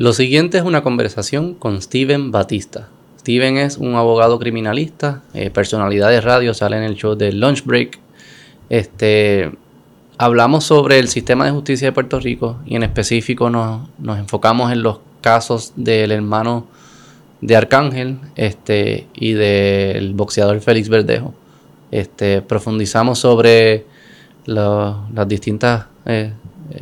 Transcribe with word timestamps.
Lo 0.00 0.14
siguiente 0.14 0.56
es 0.56 0.64
una 0.64 0.82
conversación 0.82 1.52
con 1.52 1.82
Steven 1.82 2.30
Batista. 2.30 2.88
Steven 3.18 3.58
es 3.58 3.76
un 3.76 3.96
abogado 3.96 4.38
criminalista, 4.38 5.20
eh, 5.34 5.50
personalidad 5.50 6.08
de 6.08 6.22
radio, 6.22 6.54
sale 6.54 6.78
en 6.78 6.84
el 6.84 6.94
show 6.94 7.16
de 7.16 7.34
Lunch 7.34 7.66
Break. 7.66 7.98
Este, 8.70 9.52
hablamos 10.16 10.64
sobre 10.64 11.00
el 11.00 11.08
sistema 11.08 11.44
de 11.44 11.50
justicia 11.50 11.88
de 11.88 11.92
Puerto 11.92 12.18
Rico 12.18 12.60
y 12.64 12.76
en 12.76 12.82
específico 12.82 13.50
nos, 13.50 13.90
nos 13.98 14.18
enfocamos 14.18 14.72
en 14.72 14.82
los 14.82 15.00
casos 15.20 15.74
del 15.76 16.12
hermano 16.12 16.66
de 17.42 17.56
Arcángel 17.56 18.20
este, 18.36 19.06
y 19.14 19.34
del 19.34 20.14
boxeador 20.14 20.58
Félix 20.60 20.88
Verdejo. 20.88 21.34
Este, 21.90 22.40
profundizamos 22.40 23.18
sobre 23.18 23.84
las 24.46 25.28
distintas, 25.28 25.88
eh, 26.06 26.32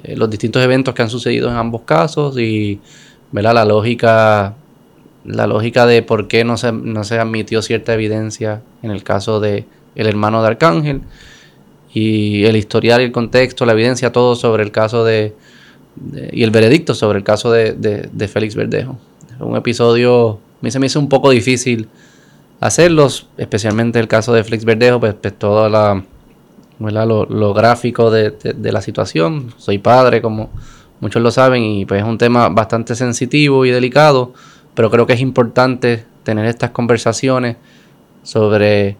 eh, 0.04 0.14
los 0.14 0.30
distintos 0.30 0.62
eventos 0.62 0.94
que 0.94 1.02
han 1.02 1.10
sucedido 1.10 1.50
en 1.50 1.56
ambos 1.56 1.82
casos 1.82 2.38
y 2.38 2.80
la 3.32 3.64
lógica 3.64 4.54
la 5.24 5.46
lógica 5.46 5.84
de 5.84 6.02
por 6.02 6.26
qué 6.26 6.44
no 6.44 6.56
se, 6.56 6.72
no 6.72 7.04
se 7.04 7.18
admitió 7.18 7.60
cierta 7.60 7.92
evidencia 7.92 8.62
en 8.82 8.90
el 8.90 9.02
caso 9.02 9.40
de 9.40 9.66
el 9.94 10.06
hermano 10.06 10.40
de 10.40 10.48
Arcángel 10.48 11.02
y 11.92 12.44
el 12.44 12.56
historial 12.56 13.00
el 13.00 13.12
contexto, 13.12 13.66
la 13.66 13.72
evidencia, 13.72 14.12
todo 14.12 14.36
sobre 14.36 14.62
el 14.62 14.70
caso 14.70 15.04
de, 15.04 15.34
y 16.32 16.42
el 16.42 16.50
veredicto 16.50 16.94
sobre 16.94 17.18
el 17.18 17.24
caso 17.24 17.50
de, 17.50 17.72
de, 17.72 18.28
Félix 18.28 18.54
Verdejo. 18.54 18.98
Un 19.40 19.56
episodio, 19.56 20.32
a 20.32 20.38
mí 20.60 20.70
se 20.70 20.78
me 20.78 20.86
hizo 20.86 21.00
un 21.00 21.08
poco 21.08 21.30
difícil 21.30 21.88
hacerlos, 22.60 23.28
especialmente 23.36 23.98
el 23.98 24.08
caso 24.08 24.32
de 24.32 24.44
Félix 24.44 24.64
Verdejo, 24.64 25.00
pues, 25.00 25.14
pues 25.14 25.38
todo 25.38 25.68
la, 25.68 26.02
lo, 26.78 27.26
lo, 27.26 27.54
gráfico 27.54 28.10
de, 28.10 28.34
la 28.54 28.82
situación. 28.82 29.52
Soy 29.56 29.78
padre, 29.78 30.20
como 30.22 30.50
muchos 31.00 31.22
lo 31.22 31.30
saben, 31.30 31.62
y 31.62 31.84
pues 31.86 32.02
es 32.02 32.08
un 32.08 32.18
tema 32.18 32.48
bastante 32.48 32.94
sensitivo 32.94 33.64
y 33.64 33.70
delicado 33.70 34.32
pero 34.78 34.92
creo 34.92 35.08
que 35.08 35.14
es 35.14 35.20
importante 35.20 36.04
tener 36.22 36.46
estas 36.46 36.70
conversaciones 36.70 37.56
sobre, 38.22 38.96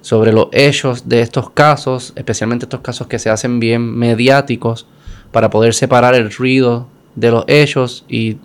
sobre 0.00 0.32
los 0.32 0.46
hechos 0.52 1.08
de 1.08 1.22
estos 1.22 1.50
casos, 1.50 2.12
especialmente 2.14 2.66
estos 2.66 2.82
casos 2.82 3.08
que 3.08 3.18
se 3.18 3.28
hacen 3.28 3.58
bien 3.58 3.82
mediáticos, 3.82 4.86
para 5.32 5.50
poder 5.50 5.74
separar 5.74 6.14
el 6.14 6.30
ruido 6.30 6.86
de 7.16 7.32
los 7.32 7.44
hechos 7.48 8.04
y 8.08 8.36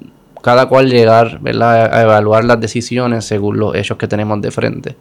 cada 0.41 0.67
cual 0.67 0.89
llegar 0.89 1.39
a 1.61 2.01
evaluar 2.01 2.43
las 2.43 2.59
decisiones 2.59 3.25
según 3.25 3.59
los 3.59 3.75
hechos 3.75 3.99
que 3.99 4.07
tenemos 4.07 4.41
de 4.41 4.49
frente. 4.49 4.95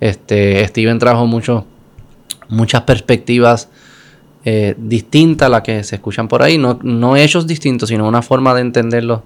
Este, 0.00 0.66
Steven 0.66 0.98
trajo 0.98 1.28
mucho, 1.28 1.64
muchas 2.48 2.82
perspectivas 2.82 3.68
eh, 4.44 4.74
distintas 4.78 5.46
a 5.46 5.48
las 5.50 5.62
que 5.62 5.82
se 5.84 5.96
escuchan 5.96 6.28
por 6.28 6.42
ahí, 6.42 6.58
no, 6.58 6.78
no 6.82 7.16
hechos 7.16 7.46
distintos, 7.46 7.88
sino 7.88 8.06
una 8.06 8.22
forma 8.22 8.54
de 8.54 8.60
entenderlos 8.60 9.20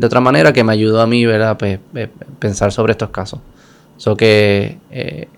de 0.00 0.06
otra 0.06 0.20
manera 0.20 0.54
que 0.54 0.64
me 0.64 0.72
ayudó 0.72 1.02
a 1.02 1.06
mí, 1.06 1.26
¿verdad? 1.26 1.58
Pues, 1.58 1.78
eh, 1.94 2.08
pensar 2.38 2.72
sobre 2.72 2.92
estos 2.92 3.10
casos. 3.10 3.40
So 3.98 4.16
que, 4.16 4.78
eh, 4.90 5.28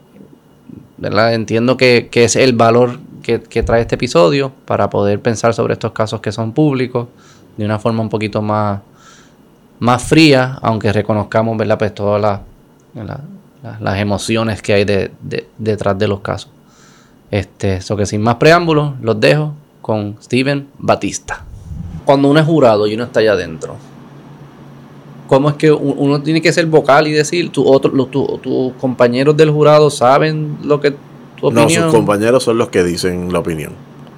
¿verdad? 0.98 1.34
Entiendo 1.34 1.76
que, 1.76 2.08
es 2.12 2.36
el 2.36 2.52
valor 2.52 3.00
que, 3.22 3.38
trae 3.38 3.80
este 3.80 3.96
episodio 3.96 4.52
para 4.64 4.88
poder 4.88 5.20
pensar 5.20 5.52
sobre 5.52 5.72
estos 5.72 5.90
casos 5.90 6.20
que 6.20 6.30
son 6.30 6.52
públicos 6.52 7.08
de 7.56 7.64
una 7.64 7.80
forma 7.80 8.02
un 8.02 8.08
poquito 8.08 8.40
más, 8.40 8.80
más 9.80 10.00
fría, 10.04 10.58
aunque 10.62 10.92
reconozcamos, 10.92 11.56
¿verdad? 11.56 11.76
Pues 11.76 11.92
todas 11.92 12.40
las, 12.92 13.98
emociones 13.98 14.62
que 14.62 14.74
hay 14.74 14.84
detrás 15.58 15.98
de 15.98 16.06
los 16.06 16.20
casos. 16.20 16.52
Este, 17.32 17.80
so 17.80 17.96
que 17.96 18.04
sin 18.04 18.20
más 18.20 18.34
preámbulos, 18.34 18.92
los 19.00 19.18
dejo 19.18 19.54
con 19.80 20.16
Steven 20.22 20.68
Batista. 20.78 21.44
Cuando 22.04 22.28
uno 22.28 22.38
es 22.38 22.46
jurado 22.46 22.86
y 22.86 22.94
uno 22.94 23.04
está 23.04 23.20
allá 23.20 23.32
adentro, 23.32 23.76
cómo 25.28 25.48
es 25.48 25.54
que 25.56 25.72
uno 25.72 26.22
tiene 26.22 26.42
que 26.42 26.52
ser 26.52 26.66
vocal 26.66 27.08
y 27.08 27.12
decir, 27.12 27.50
tu, 27.50 27.66
otro, 27.66 27.90
tus 28.06 28.72
compañeros 28.74 29.34
del 29.34 29.50
jurado 29.50 29.88
saben 29.88 30.58
lo 30.62 30.78
que 30.78 30.90
tu 31.40 31.46
opinión. 31.46 31.86
No, 31.86 31.90
sus 31.90 31.94
compañeros 31.94 32.44
son 32.44 32.58
los 32.58 32.68
que 32.68 32.84
dicen 32.84 33.32
la 33.32 33.38
opinión. 33.38 33.72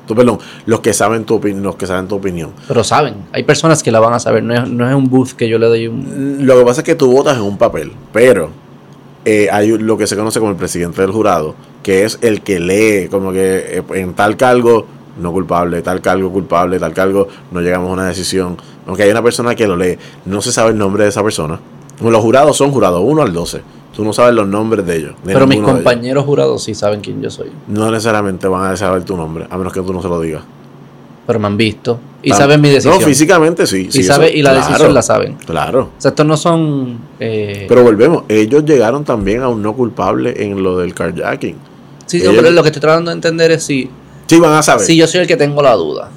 Tú, 0.08 0.16
perdón, 0.16 0.41
los 0.66 0.80
que 0.80 0.92
saben 0.92 1.24
tu 1.24 1.36
opinión, 1.36 1.62
los 1.62 1.76
que 1.76 1.86
saben 1.86 2.08
tu 2.08 2.16
opinión. 2.16 2.50
Pero 2.66 2.82
saben, 2.82 3.14
hay 3.30 3.44
personas 3.44 3.84
que 3.84 3.92
la 3.92 4.00
van 4.00 4.12
a 4.12 4.19
saber, 4.19 4.42
no 4.42 4.54
es, 4.54 4.69
no 4.69 4.88
es 4.88 4.94
un 4.94 5.08
booth 5.08 5.34
que 5.34 5.48
yo 5.48 5.60
le 5.60 5.66
doy 5.66 5.86
un... 5.86 6.38
Lo 6.41 6.58
que 6.58 6.64
pasa 6.64 6.80
es 6.80 6.84
que 6.84 6.97
tú 6.97 7.12
votas 7.12 7.36
en 7.36 7.44
un 7.44 7.58
papel, 7.58 7.92
pero 8.12 8.50
eh, 9.24 9.48
hay 9.50 9.76
lo 9.78 9.96
que 9.96 10.06
se 10.06 10.16
conoce 10.16 10.38
como 10.38 10.50
el 10.50 10.56
presidente 10.56 11.00
del 11.00 11.10
jurado, 11.10 11.54
que 11.82 12.04
es 12.04 12.18
el 12.22 12.42
que 12.42 12.60
lee, 12.60 13.08
como 13.08 13.32
que 13.32 13.78
eh, 13.78 13.82
en 13.94 14.14
tal 14.14 14.36
cargo 14.36 14.86
no 15.20 15.32
culpable, 15.32 15.82
tal 15.82 16.00
cargo 16.00 16.30
culpable, 16.30 16.78
tal 16.78 16.92
cargo, 16.92 17.28
no 17.50 17.60
llegamos 17.60 17.90
a 17.90 17.92
una 17.92 18.06
decisión. 18.08 18.56
Aunque 18.86 19.04
hay 19.04 19.10
una 19.10 19.22
persona 19.22 19.54
que 19.54 19.66
lo 19.66 19.76
lee, 19.76 19.98
no 20.24 20.42
se 20.42 20.52
sabe 20.52 20.70
el 20.70 20.78
nombre 20.78 21.04
de 21.04 21.10
esa 21.10 21.22
persona. 21.22 21.60
Los 22.00 22.22
jurados 22.22 22.56
son 22.56 22.70
jurados 22.72 23.00
1 23.04 23.22
al 23.22 23.32
12. 23.32 23.62
Tú 23.94 24.04
no 24.04 24.12
sabes 24.12 24.34
los 24.34 24.48
nombres 24.48 24.84
de 24.84 24.96
ellos. 24.96 25.14
Pero 25.24 25.46
mis 25.46 25.60
compañeros 25.60 26.24
jurados 26.24 26.64
sí 26.64 26.74
saben 26.74 27.00
quién 27.00 27.22
yo 27.22 27.30
soy. 27.30 27.50
No 27.68 27.91
necesariamente 27.91 28.48
van 28.48 28.72
a 28.72 28.76
saber 28.76 29.04
tu 29.04 29.16
nombre, 29.16 29.46
a 29.48 29.56
menos 29.56 29.72
que 29.72 29.80
tú 29.80 29.92
no 29.92 30.02
se 30.02 30.08
lo 30.08 30.20
digas. 30.20 30.42
Pero 31.26 31.38
me 31.38 31.46
han 31.46 31.56
visto. 31.56 31.98
Y 32.22 32.32
saben 32.32 32.60
mi 32.60 32.68
decisión. 32.70 32.98
No, 32.98 33.00
físicamente 33.00 33.66
sí. 33.66 33.88
y, 33.92 34.02
sabe, 34.02 34.32
y 34.32 34.42
la 34.42 34.54
decisión 34.54 34.94
la 34.94 35.02
saben. 35.02 35.34
Claro. 35.34 35.90
O 35.96 36.00
sea, 36.00 36.10
estos 36.10 36.24
no 36.26 36.36
son... 36.36 36.98
Eh, 37.20 37.66
pero 37.68 37.82
volvemos. 37.82 38.24
Ellos 38.28 38.64
llegaron 38.64 39.04
también 39.04 39.42
a 39.42 39.48
un 39.48 39.62
no 39.62 39.74
culpable 39.74 40.34
en 40.42 40.62
lo 40.62 40.78
del 40.78 40.94
carjacking. 40.94 41.56
Sí, 42.06 42.22
pero 42.24 42.50
lo 42.50 42.62
que 42.62 42.68
estoy 42.68 42.80
tratando 42.80 43.10
de 43.10 43.16
entender 43.16 43.50
es 43.50 43.64
si 43.64 43.90
Sí, 44.26 44.40
van 44.40 44.54
a 44.54 44.62
saber. 44.62 44.86
Si 44.86 44.96
yo 44.96 45.06
soy 45.06 45.20
el 45.20 45.26
que 45.26 45.36
tengo 45.36 45.62
la 45.62 45.74
duda. 45.74 46.10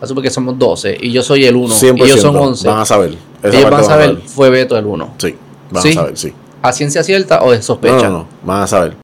Así 0.00 0.14
porque 0.14 0.30
somos 0.30 0.58
12 0.58 0.96
y 1.00 1.12
yo 1.12 1.22
soy 1.22 1.44
el 1.44 1.56
1 1.56 1.74
y 1.96 2.02
ellos 2.02 2.20
son 2.20 2.34
11. 2.34 2.66
Van 2.66 2.78
a 2.78 2.86
saber. 2.86 3.16
ellos 3.42 3.64
van 3.64 3.74
a 3.74 3.84
saber, 3.84 4.18
fue 4.24 4.48
Beto 4.48 4.78
el 4.78 4.86
1. 4.86 5.14
Sí, 5.18 5.34
van 5.70 5.86
a 5.86 5.92
saber, 5.92 6.16
sí. 6.16 6.32
¿A 6.62 6.72
ciencia 6.72 7.02
cierta 7.02 7.42
o 7.42 7.52
de 7.52 7.60
sospecha? 7.60 7.96
No, 7.96 8.02
no, 8.02 8.10
no, 8.10 8.26
van 8.42 8.62
a 8.62 8.66
saber. 8.66 8.96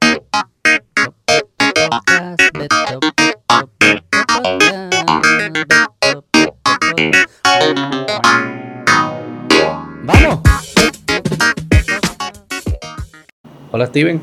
Hola 13.77 13.85
Steven. 13.89 14.23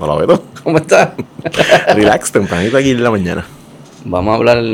Hola 0.00 0.16
Beto. 0.16 0.42
¿Cómo 0.64 0.78
estás? 0.78 1.10
Relax, 1.94 2.32
tempranito 2.32 2.76
aquí 2.76 2.90
en 2.90 3.04
la 3.04 3.10
mañana. 3.12 3.46
Vamos 4.04 4.32
a 4.32 4.34
hablar. 4.34 4.64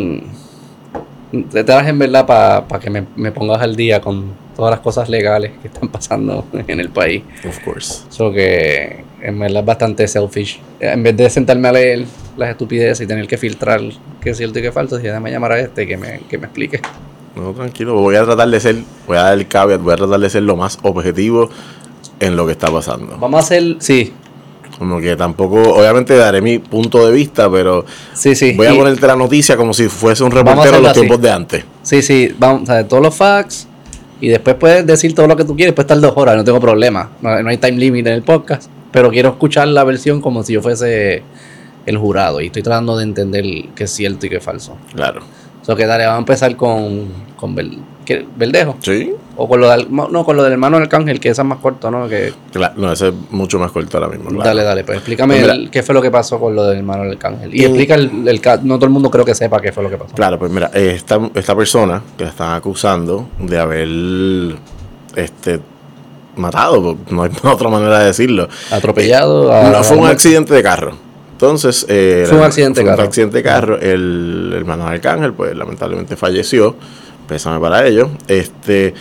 Te 1.53 1.65
traje 1.65 1.91
en 1.91 1.99
verdad 1.99 2.27
para 2.27 2.81
que 2.81 2.89
me, 2.89 3.31
pongas 3.31 3.61
al 3.61 3.77
día 3.77 4.01
con 4.01 4.33
todas 4.57 4.71
las 4.71 4.81
cosas 4.81 5.11
legales 5.11 5.53
que 5.61 5.69
están 5.69 5.91
pasando 5.91 6.47
en 6.67 6.81
el 6.81 6.89
país. 6.89 7.25
Of 7.47 7.63
course. 7.63 8.05
Solo 8.09 8.33
que 8.33 9.05
en 9.21 9.39
verdad 9.39 9.61
es 9.61 9.67
bastante 9.67 10.09
selfish. 10.09 10.63
En 10.81 11.03
vez 11.03 11.15
de 11.19 11.29
sentarme 11.29 11.69
a 11.69 11.73
leer 11.73 12.07
las 12.39 12.49
estupideces 12.49 13.03
y 13.03 13.07
tener 13.07 13.27
que 13.27 13.37
filtrar 13.37 13.83
qué 14.23 14.31
es 14.31 14.39
cierto 14.39 14.61
y 14.61 14.63
qué 14.63 14.73
falso, 14.73 14.97
déjame 14.97 15.31
llamar 15.31 15.53
a 15.53 15.61
este 15.61 15.87
que 15.87 15.99
me, 15.99 16.21
que 16.21 16.39
me 16.39 16.47
explique. 16.47 16.81
No, 17.37 17.53
tranquilo, 17.53 17.95
voy 17.95 18.17
a 18.17 18.25
tratar 18.25 18.49
de 18.49 18.61
ser, 18.61 18.77
voy 19.07 19.19
a 19.19 19.25
dar 19.25 19.35
el 19.35 19.47
caveat, 19.47 19.83
voy 19.83 19.93
a 19.93 19.97
tratar 19.97 20.21
de 20.21 20.31
ser 20.31 20.43
lo 20.43 20.57
más 20.57 20.79
objetivo 20.83 21.51
en 22.21 22.37
lo 22.37 22.47
que 22.47 22.53
está 22.53 22.71
pasando. 22.71 23.17
Vamos 23.19 23.41
a 23.41 23.45
hacer, 23.45 23.77
sí, 23.81 24.13
como 24.79 24.99
que 24.99 25.15
tampoco, 25.15 25.61
obviamente 25.61 26.17
daré 26.17 26.41
mi 26.41 26.59
punto 26.59 27.07
de 27.07 27.13
vista, 27.13 27.51
pero 27.51 27.85
sí, 28.15 28.35
sí. 28.35 28.53
voy 28.53 28.67
a 28.67 28.75
ponerte 28.75 29.07
la 29.07 29.15
noticia 29.15 29.55
como 29.55 29.75
si 29.75 29.89
fuese 29.89 30.25
un 30.25 30.31
reportero 30.31 30.77
de 30.77 30.83
los 30.83 30.93
tiempos 30.95 31.21
de 31.21 31.31
antes. 31.31 31.65
Sí, 31.83 32.01
sí, 32.01 32.35
vamos 32.39 32.69
a 32.71 32.77
ver 32.77 32.89
todos 32.89 33.03
los 33.03 33.15
facts 33.15 33.67
y 34.23 34.29
después 34.29 34.57
puedes 34.57 34.87
decir 34.87 35.15
todo 35.15 35.27
lo 35.27 35.37
que 35.37 35.45
tú 35.45 35.55
quieres, 35.55 35.75
puedes 35.75 35.85
estar 35.85 36.01
dos 36.01 36.15
horas, 36.17 36.35
no 36.35 36.45
tengo 36.45 36.61
problema. 36.61 37.11
No, 37.21 37.31
hay 37.31 37.59
time 37.59 37.79
limit 37.79 38.07
en 38.07 38.15
el 38.15 38.23
podcast, 38.23 38.71
pero 38.91 39.11
quiero 39.11 39.29
escuchar 39.29 39.69
la 39.69 39.85
versión 39.85 40.23
como 40.23 40.43
si 40.43 40.55
yo 40.55 40.63
fuese 40.63 41.23
el 41.85 41.99
jurado 41.99 42.41
y 42.41 42.47
estoy 42.47 42.63
tratando 42.63 42.97
de 42.97 43.05
entender 43.05 43.45
qué 43.75 43.85
es 43.85 43.91
cierto 43.91 44.25
y 44.25 44.29
qué 44.31 44.37
es 44.37 44.45
falso. 44.45 44.79
Claro. 44.95 45.21
So 45.61 45.77
que 45.77 45.85
dale, 45.85 46.05
vamos 46.05 46.17
a 46.17 46.21
empezar 46.21 46.57
con, 46.57 47.09
con 47.37 47.55
Verdejo. 48.37 48.77
Sí. 48.81 49.13
O 49.37 49.49
con 49.49 49.61
lo 49.61 49.71
del, 49.71 49.87
no, 49.91 50.25
con 50.25 50.37
lo 50.37 50.43
del 50.43 50.53
hermano 50.53 50.77
Arcángel, 50.77 51.19
que 51.19 51.31
ese 51.31 51.41
es 51.41 51.47
más 51.47 51.59
corto, 51.59 51.91
¿no? 51.91 52.09
Que, 52.09 52.33
no, 52.77 52.93
ese 52.93 53.09
es 53.09 53.15
mucho 53.31 53.59
más 53.59 53.73
corto 53.73 53.97
ahora 53.97 54.09
mismo. 54.09 54.43
Dale, 54.43 54.63
dale, 54.63 54.85
pues 54.85 54.99
explícame 54.99 55.41
pues 55.41 55.71
qué 55.71 55.83
fue 55.83 55.95
lo 55.95 56.03
que 56.03 56.11
pasó 56.11 56.39
con 56.39 56.55
lo 56.55 56.65
del 56.65 56.79
hermano 56.79 57.05
Arcángel. 57.05 57.55
Y, 57.55 57.65
explica 57.65 57.95
el, 57.95 58.29
el, 58.29 58.41
no 58.65 58.77
todo 58.77 58.85
el 58.85 58.91
mundo 58.91 59.11
creo 59.11 59.25
que 59.25 59.35
sepa 59.35 59.61
qué 59.61 59.73
fue 59.73 59.83
lo 59.83 59.91
que 59.91 59.97
pasó. 59.97 60.15
Claro, 60.15 60.39
pues 60.39 60.51
mira, 60.51 60.71
esta, 60.75 61.19
esta 61.35 61.57
persona 61.57 62.03
que 62.19 62.25
la 62.25 62.31
están 62.31 62.55
acusando 62.55 63.29
de 63.39 63.59
haber 63.59 63.89
este 65.17 65.61
matado, 66.37 66.97
no 67.11 67.23
hay 67.23 67.31
otra 67.43 67.69
manera 67.69 68.01
de 68.01 68.07
decirlo. 68.07 68.49
Atropellado. 68.71 69.71
no, 69.71 69.83
fue 69.85 69.97
un 69.97 70.07
accidente 70.07 70.55
de 70.55 70.63
carro. 70.63 71.11
Entonces, 71.33 71.87
eh, 71.89 72.27
fue 72.29 72.37
un 72.37 72.45
accidente 72.45 72.81
de 72.81 72.87
carro. 72.87 73.03
Un 73.03 73.09
accidente 73.09 73.37
de 73.39 73.43
carro. 73.43 73.81
El 73.81 74.53
hermano 74.55 74.85
de 74.85 74.91
Arcángel, 74.91 75.33
pues 75.33 75.57
lamentablemente 75.57 76.15
falleció. 76.15 76.77
Pésame 77.31 77.61
para 77.61 77.87
ello. 77.87 78.11
Este, 78.27 78.93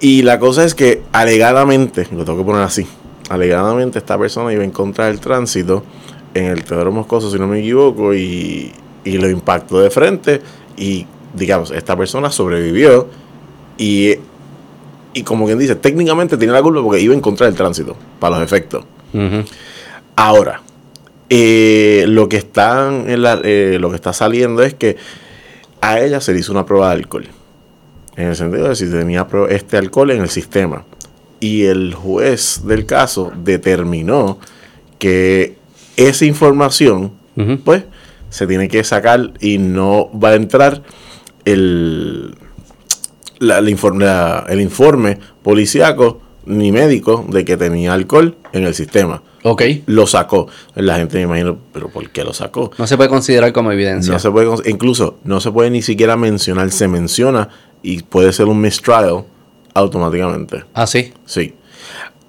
y 0.00 0.22
la 0.22 0.40
cosa 0.40 0.64
es 0.64 0.74
que 0.74 1.02
alegadamente, 1.12 2.08
lo 2.10 2.24
tengo 2.24 2.38
que 2.38 2.44
poner 2.44 2.62
así, 2.62 2.84
alegadamente 3.30 4.00
esta 4.00 4.18
persona 4.18 4.52
iba 4.52 4.64
en 4.64 4.72
contra 4.72 5.06
del 5.06 5.20
tránsito 5.20 5.84
en 6.34 6.46
el 6.46 6.64
Teodoro 6.64 6.90
Moscoso, 6.90 7.30
si 7.30 7.38
no 7.38 7.46
me 7.46 7.60
equivoco, 7.60 8.12
y, 8.12 8.72
y 9.04 9.12
lo 9.18 9.30
impactó 9.30 9.78
de 9.80 9.88
frente. 9.90 10.42
Y 10.76 11.06
digamos, 11.32 11.70
esta 11.70 11.96
persona 11.96 12.30
sobrevivió 12.30 13.08
y 13.78 14.16
y 15.16 15.22
como 15.22 15.46
quien 15.46 15.60
dice, 15.60 15.76
técnicamente 15.76 16.36
tiene 16.36 16.52
la 16.52 16.60
culpa 16.60 16.82
porque 16.82 17.00
iba 17.00 17.14
en 17.14 17.20
contra 17.20 17.46
del 17.46 17.54
tránsito, 17.54 17.96
para 18.18 18.34
los 18.34 18.44
efectos. 18.44 18.84
Ahora, 20.16 20.60
eh, 21.30 22.04
lo, 22.08 22.28
que 22.28 22.36
están 22.38 23.08
en 23.08 23.22
la- 23.22 23.40
eh, 23.44 23.78
lo 23.80 23.90
que 23.90 23.94
está 23.96 24.12
saliendo 24.12 24.64
es 24.64 24.74
que 24.74 24.96
a 25.80 26.00
ella 26.00 26.20
se 26.20 26.32
le 26.32 26.40
hizo 26.40 26.50
una 26.50 26.66
prueba 26.66 26.88
de 26.88 26.94
alcohol. 26.94 27.28
En 28.16 28.28
el 28.28 28.36
sentido 28.36 28.68
de 28.68 28.76
si 28.76 28.90
tenía 28.90 29.26
este 29.50 29.76
alcohol 29.76 30.10
en 30.12 30.22
el 30.22 30.28
sistema. 30.28 30.84
Y 31.40 31.64
el 31.64 31.94
juez 31.94 32.62
del 32.64 32.86
caso 32.86 33.32
determinó 33.36 34.38
que 34.98 35.56
esa 35.96 36.24
información, 36.24 37.12
pues, 37.64 37.84
se 38.30 38.46
tiene 38.46 38.68
que 38.68 38.82
sacar 38.84 39.32
y 39.40 39.58
no 39.58 40.10
va 40.18 40.30
a 40.30 40.34
entrar 40.34 40.82
el, 41.44 42.34
la- 43.38 43.60
informe, 43.68 44.04
la- 44.04 44.46
el 44.48 44.60
informe 44.60 45.18
policíaco 45.42 46.20
ni 46.46 46.72
médico 46.72 47.24
de 47.28 47.44
que 47.44 47.56
tenía 47.56 47.94
alcohol 47.94 48.36
en 48.52 48.64
el 48.64 48.74
sistema. 48.74 49.22
Ok. 49.42 49.62
Lo 49.86 50.06
sacó. 50.06 50.46
La 50.74 50.96
gente 50.96 51.16
me 51.18 51.22
imagino, 51.24 51.58
pero 51.72 51.88
¿por 51.88 52.10
qué 52.10 52.24
lo 52.24 52.32
sacó? 52.32 52.70
No 52.78 52.86
se 52.86 52.96
puede 52.96 53.08
considerar 53.10 53.52
como 53.52 53.72
evidencia. 53.72 54.12
No 54.12 54.18
se 54.18 54.30
puede, 54.30 54.48
incluso 54.70 55.18
no 55.24 55.40
se 55.40 55.50
puede 55.52 55.70
ni 55.70 55.82
siquiera 55.82 56.16
mencionar, 56.16 56.70
se 56.70 56.88
menciona 56.88 57.48
y 57.84 58.02
puede 58.02 58.32
ser 58.32 58.46
un 58.46 58.60
mistrial 58.60 59.24
automáticamente. 59.74 60.64
Ah, 60.72 60.86
sí. 60.86 61.12
Sí. 61.26 61.54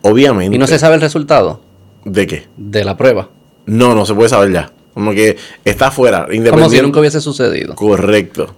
Obviamente. 0.02 0.56
Y 0.56 0.60
no 0.60 0.68
se 0.68 0.78
sabe 0.78 0.96
el 0.96 1.02
resultado 1.02 1.62
¿De 2.04 2.28
qué? 2.28 2.48
de 2.58 2.84
la 2.84 2.96
prueba. 2.96 3.30
No, 3.66 3.96
no 3.96 4.06
se 4.06 4.14
puede 4.14 4.30
saber 4.30 4.52
ya. 4.52 4.72
Como 4.94 5.12
que 5.12 5.38
está 5.64 5.90
fuera, 5.92 6.28
Como 6.50 6.70
si 6.70 6.82
nunca 6.82 7.00
hubiese 7.00 7.20
sucedido. 7.20 7.74
Correcto. 7.74 8.54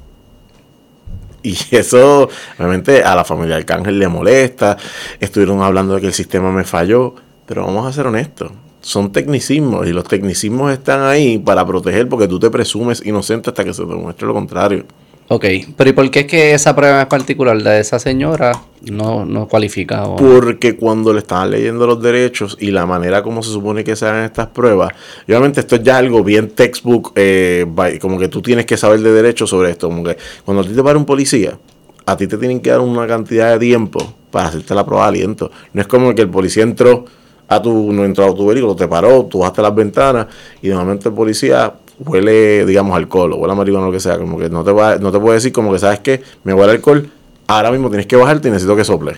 Y 1.44 1.56
eso, 1.72 2.30
obviamente, 2.58 3.04
a 3.04 3.16
la 3.16 3.24
familia 3.24 3.56
del 3.56 3.64
Arcángel 3.64 3.98
le 3.98 4.08
molesta. 4.08 4.78
Estuvieron 5.20 5.62
hablando 5.62 5.96
de 5.96 6.02
que 6.02 6.08
el 6.08 6.14
sistema 6.14 6.52
me 6.52 6.64
falló. 6.64 7.16
Pero 7.46 7.66
vamos 7.66 7.88
a 7.88 7.94
ser 7.94 8.08
honestos. 8.08 8.52
Son 8.82 9.12
tecnicismos 9.12 9.88
y 9.88 9.94
los 9.94 10.04
tecnicismos 10.04 10.72
están 10.72 11.02
ahí 11.02 11.38
para 11.38 11.66
proteger 11.66 12.10
porque 12.10 12.28
tú 12.28 12.40
te 12.40 12.50
presumes 12.50 13.06
inocente 13.06 13.50
hasta 13.50 13.64
que 13.64 13.74
se 13.74 13.86
demuestre 13.86 14.28
lo 14.28 14.34
contrario. 14.34 14.86
Ok. 15.30 15.46
Pero 15.76 15.90
¿y 15.90 15.94
por 15.94 16.10
qué 16.10 16.22
es 16.22 16.26
que 16.28 16.54
esa 16.54 16.74
prueba 16.76 17.02
en 17.02 17.08
particular 17.10 17.62
de 17.62 17.82
esa 17.82 18.00
señora 18.00 18.54
no, 18.90 19.26
no 19.26 19.48
cualifica? 19.48 20.06
o- 20.06 20.16
Porque 20.16 20.78
cuando 20.78 21.12
le 21.12 21.20
estaban 21.20 21.52
leyendo 21.52 21.86
los 21.86 22.02
derechos 22.02 22.58
y 22.62 22.72
la 22.72 22.86
manera 22.86 23.22
como 23.24 23.44
se 23.44 23.52
supone 23.52 23.84
que 23.84 23.96
se 23.98 24.06
hagan 24.06 24.24
estas 24.24 24.48
pruebas, 24.48 24.92
obviamente 25.28 25.60
esto 25.60 25.76
es 25.76 25.84
ya 25.84 25.98
algo 25.98 26.24
bien 26.24 26.50
textbook, 26.52 27.12
eh, 27.16 27.66
como 28.00 28.18
que 28.18 28.30
tú 28.30 28.42
tienes 28.42 28.66
que 28.66 28.78
saber 28.78 29.02
de 29.02 29.12
derechos 29.12 29.50
sobre 29.50 29.72
esto. 29.72 29.90
Como 29.90 30.04
que 30.04 30.16
cuando 30.46 30.64
a 30.64 30.66
ti 30.66 30.74
te 30.74 30.82
para 30.82 30.98
un 30.98 31.06
policía, 31.06 31.58
a 32.06 32.16
ti 32.16 32.26
te 32.28 32.38
tienen 32.38 32.62
que 32.62 32.70
dar 32.70 32.80
una 32.80 33.06
cantidad 33.06 33.52
de 33.52 33.60
tiempo 33.60 34.00
para 34.32 34.48
hacerte 34.48 34.74
la 34.76 34.86
prueba 34.86 35.04
de 35.04 35.10
aliento. 35.10 35.52
No 35.74 35.82
es 35.82 35.88
como 35.88 36.16
que 36.16 36.22
el 36.22 36.30
policía 36.30 36.64
entró 36.64 37.04
a 37.50 37.62
tu, 37.62 37.92
no 37.92 38.06
entró 38.06 38.26
a 38.26 38.34
tu 38.34 38.46
vehículo, 38.48 38.78
te 38.78 38.88
paró, 38.88 39.26
tú 39.26 39.40
bajaste 39.40 39.62
las 39.62 39.76
ventanas 39.76 40.28
y 40.62 40.70
momento 40.70 41.10
el 41.10 41.16
policía 41.16 41.74
huele, 42.00 42.66
digamos, 42.66 42.96
alcohol 42.96 43.34
o 43.34 43.38
huele 43.38 43.54
a 43.54 43.56
marihuana 43.56 43.86
o 43.86 43.90
lo 43.90 43.94
que 43.94 44.00
sea. 44.00 44.18
Como 44.18 44.38
que 44.38 44.50
no 44.50 44.64
te, 44.64 44.72
va, 44.72 44.98
no 44.98 45.12
te 45.12 45.20
puede 45.20 45.36
decir 45.36 45.52
como 45.52 45.72
que, 45.72 45.80
¿sabes 45.80 46.00
qué? 46.00 46.22
Me 46.44 46.54
huele 46.54 46.74
alcohol, 46.74 47.10
ahora 47.48 47.72
mismo 47.72 47.90
tienes 47.90 48.08
que 48.08 48.16
bajarte 48.16 48.48
y 48.48 48.52
necesito 48.52 48.76
que 48.76 48.84
sople. 48.84 49.18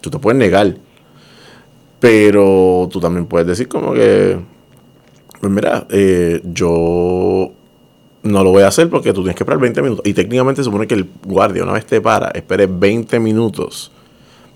Tú 0.00 0.10
te 0.10 0.18
puedes 0.18 0.38
negar. 0.38 0.76
Pero 2.00 2.88
tú 2.90 2.98
también 2.98 3.26
puedes 3.26 3.46
decir 3.46 3.68
como 3.68 3.92
que, 3.92 4.38
pues 5.38 5.52
mira, 5.52 5.86
eh, 5.90 6.40
yo 6.44 7.52
no 8.22 8.44
lo 8.44 8.50
voy 8.50 8.62
a 8.62 8.68
hacer 8.68 8.88
porque 8.88 9.12
tú 9.12 9.20
tienes 9.20 9.36
que 9.36 9.42
esperar 9.42 9.60
20 9.60 9.82
minutos. 9.82 10.06
Y 10.06 10.14
técnicamente 10.14 10.60
se 10.60 10.64
supone 10.64 10.86
que 10.86 10.94
el 10.94 11.08
guardia, 11.24 11.62
una 11.62 11.72
vez 11.72 11.84
te 11.84 12.00
para, 12.00 12.30
espere 12.30 12.66
20 12.66 13.20
minutos 13.20 13.92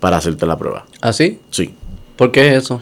para 0.00 0.16
hacerte 0.16 0.46
la 0.46 0.56
prueba. 0.56 0.86
¿Ah, 1.02 1.12
sí? 1.12 1.38
Sí. 1.50 1.74
¿Por 2.16 2.30
qué 2.30 2.48
es 2.48 2.64
eso? 2.64 2.80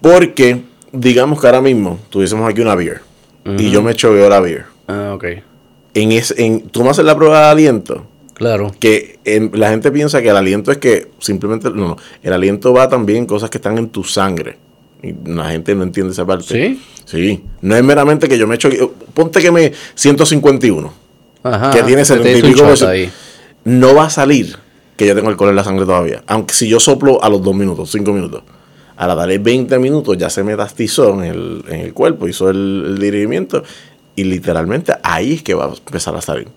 Porque, 0.00 0.62
digamos 0.92 1.40
que 1.40 1.46
ahora 1.46 1.60
mismo 1.60 1.98
tuviésemos 2.10 2.48
aquí 2.48 2.60
una 2.60 2.74
beer. 2.74 3.02
Y 3.44 3.70
yo 3.70 3.82
me 3.82 3.94
choveo 3.94 4.28
la 4.28 4.40
beer. 4.40 4.64
Ah, 4.86 5.12
ok. 5.14 5.24
En 5.94 6.12
ese, 6.12 6.42
en, 6.44 6.68
tú 6.68 6.82
me 6.84 6.90
haces 6.90 7.04
la 7.04 7.16
prueba 7.16 7.40
de 7.40 7.46
aliento. 7.50 8.06
Claro. 8.34 8.72
que 8.80 9.20
en- 9.24 9.50
la 9.54 9.70
gente 9.70 9.92
piensa 9.92 10.20
que 10.20 10.30
el 10.30 10.36
aliento 10.36 10.72
es 10.72 10.78
que 10.78 11.08
simplemente 11.20 11.68
no, 11.70 11.76
no, 11.88 11.96
el 12.22 12.32
aliento 12.32 12.72
va 12.72 12.88
también 12.88 13.18
en 13.18 13.26
cosas 13.26 13.50
que 13.50 13.58
están 13.58 13.78
en 13.78 13.88
tu 13.90 14.02
sangre 14.02 14.56
y 15.00 15.14
la 15.26 15.50
gente 15.50 15.74
no 15.76 15.84
entiende 15.84 16.12
esa 16.12 16.24
parte 16.26 16.46
¿Sí? 16.48 16.82
sí 17.04 17.44
no 17.60 17.76
es 17.76 17.84
meramente 17.84 18.28
que 18.28 18.38
yo 18.38 18.48
me 18.48 18.56
echo 18.56 18.68
ponte 19.14 19.40
que 19.40 19.52
me 19.52 19.72
151 19.94 20.92
Ajá. 21.44 21.70
Que 21.70 21.82
tiene 21.82 22.02
Te 22.02 22.06
70 22.06 22.38
y 22.38 22.42
pico 22.42 22.64
no 23.64 23.94
va 23.94 24.06
a 24.06 24.10
salir 24.10 24.56
que 24.96 25.06
yo 25.06 25.14
tengo 25.14 25.28
alcohol 25.28 25.50
en 25.50 25.56
la 25.56 25.64
sangre 25.64 25.84
todavía 25.84 26.24
aunque 26.26 26.54
si 26.54 26.66
yo 26.68 26.80
soplo 26.80 27.22
a 27.22 27.28
los 27.28 27.42
2 27.42 27.54
minutos 27.54 27.90
5 27.92 28.12
minutos 28.12 28.42
a 28.96 29.06
la 29.06 29.14
darle 29.14 29.38
20 29.38 29.78
minutos 29.78 30.16
ya 30.18 30.30
se 30.30 30.42
metastizó 30.42 31.14
en 31.14 31.24
el, 31.24 31.64
en 31.68 31.80
el 31.80 31.92
cuerpo 31.94 32.28
hizo 32.28 32.50
el, 32.50 32.84
el 32.86 32.98
dirigimiento 32.98 33.62
y 34.14 34.24
literalmente 34.24 34.92
ahí 35.02 35.34
es 35.34 35.42
que 35.42 35.54
va 35.54 35.66
a 35.66 35.68
empezar 35.68 36.14
a 36.16 36.20
salir 36.20 36.48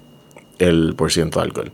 el 0.59 0.93
por 0.95 1.11
ciento 1.11 1.39
de 1.39 1.45
alcohol 1.45 1.71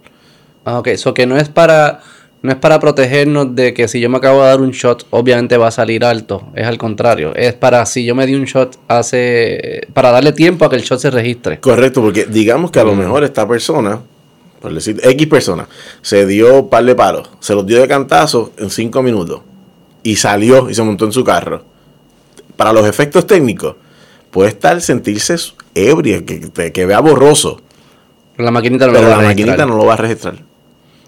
Ah, 0.66 0.80
ok. 0.80 0.88
Eso 0.88 1.14
que 1.14 1.26
no 1.26 1.38
es 1.38 1.50
para... 1.50 2.02
No 2.44 2.52
es 2.52 2.58
para 2.58 2.80
protegernos 2.80 3.56
de 3.56 3.72
que 3.72 3.88
si 3.88 4.00
yo 4.00 4.10
me 4.10 4.18
acabo 4.18 4.42
de 4.42 4.48
dar 4.48 4.62
un 4.62 4.72
shot, 4.72 5.06
obviamente 5.12 5.58
va 5.58 5.68
a 5.68 5.72
salir 5.72 6.04
alto. 6.04 6.48
Es 6.56 6.66
al 6.66 6.80
contrario. 6.80 7.36
Es 7.36 7.54
para 7.54 7.86
si 7.86 8.04
yo 8.04 8.16
me 8.16 8.26
di 8.26 8.34
un 8.34 8.46
shot 8.46 8.80
hace... 8.88 9.88
Para 9.94 10.10
darle 10.10 10.32
tiempo 10.32 10.66
a 10.66 10.70
que 10.72 10.76
el 10.76 10.82
shot 10.82 11.00
se 11.00 11.12
registre. 11.12 11.60
Correcto, 11.60 12.02
porque 12.02 12.26
digamos 12.26 12.72
que 12.72 12.80
a 12.80 12.84
lo 12.84 12.96
mejor 12.96 13.24
esta 13.24 13.48
persona, 13.48 14.00
por 14.60 14.74
decir 14.74 15.00
X 15.04 15.28
persona, 15.28 15.68
se 16.02 16.26
dio 16.26 16.62
un 16.62 16.70
par 16.70 16.84
de 16.84 16.96
palos, 16.96 17.30
se 17.40 17.54
los 17.54 17.64
dio 17.64 17.80
de 17.80 17.88
cantazo 17.88 18.52
en 18.58 18.72
cinco 18.72 19.04
minutos 19.04 19.42
y 20.04 20.16
salió 20.16 20.70
y 20.70 20.74
se 20.74 20.84
montó 20.84 21.06
en 21.06 21.12
su 21.12 21.24
carro. 21.24 21.64
Para 22.56 22.74
los 22.74 22.86
efectos 22.88 23.26
técnicos, 23.28 23.76
puede 24.30 24.50
estar 24.50 24.82
sentirse 24.82 25.36
ebria, 25.76 26.26
que, 26.26 26.72
que, 26.72 26.86
vea 26.86 27.00
borroso, 27.00 27.62
Pero 28.36 28.46
la 28.46 28.52
maquinita 28.52 28.88
no 28.88 28.94
pero 28.94 29.06
lo 29.06 29.10
va 29.10 29.18
la 29.18 29.24
a 29.24 29.28
maquinita 29.28 29.52
registrar. 29.52 29.68
no 29.70 29.78
lo 29.78 29.86
va 29.86 29.94
a 29.94 29.98
registrar. 29.98 30.36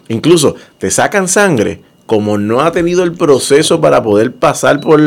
Incluso 0.10 0.56
te 0.78 0.92
sacan 0.92 1.28
sangre, 1.28 1.82
como 2.06 2.38
no 2.38 2.62
ha 2.62 2.72
tenido 2.72 3.04
el 3.04 3.14
proceso 3.14 3.80
para 3.80 4.04
poder 4.04 4.34
pasar 4.34 4.80
por, 4.80 5.02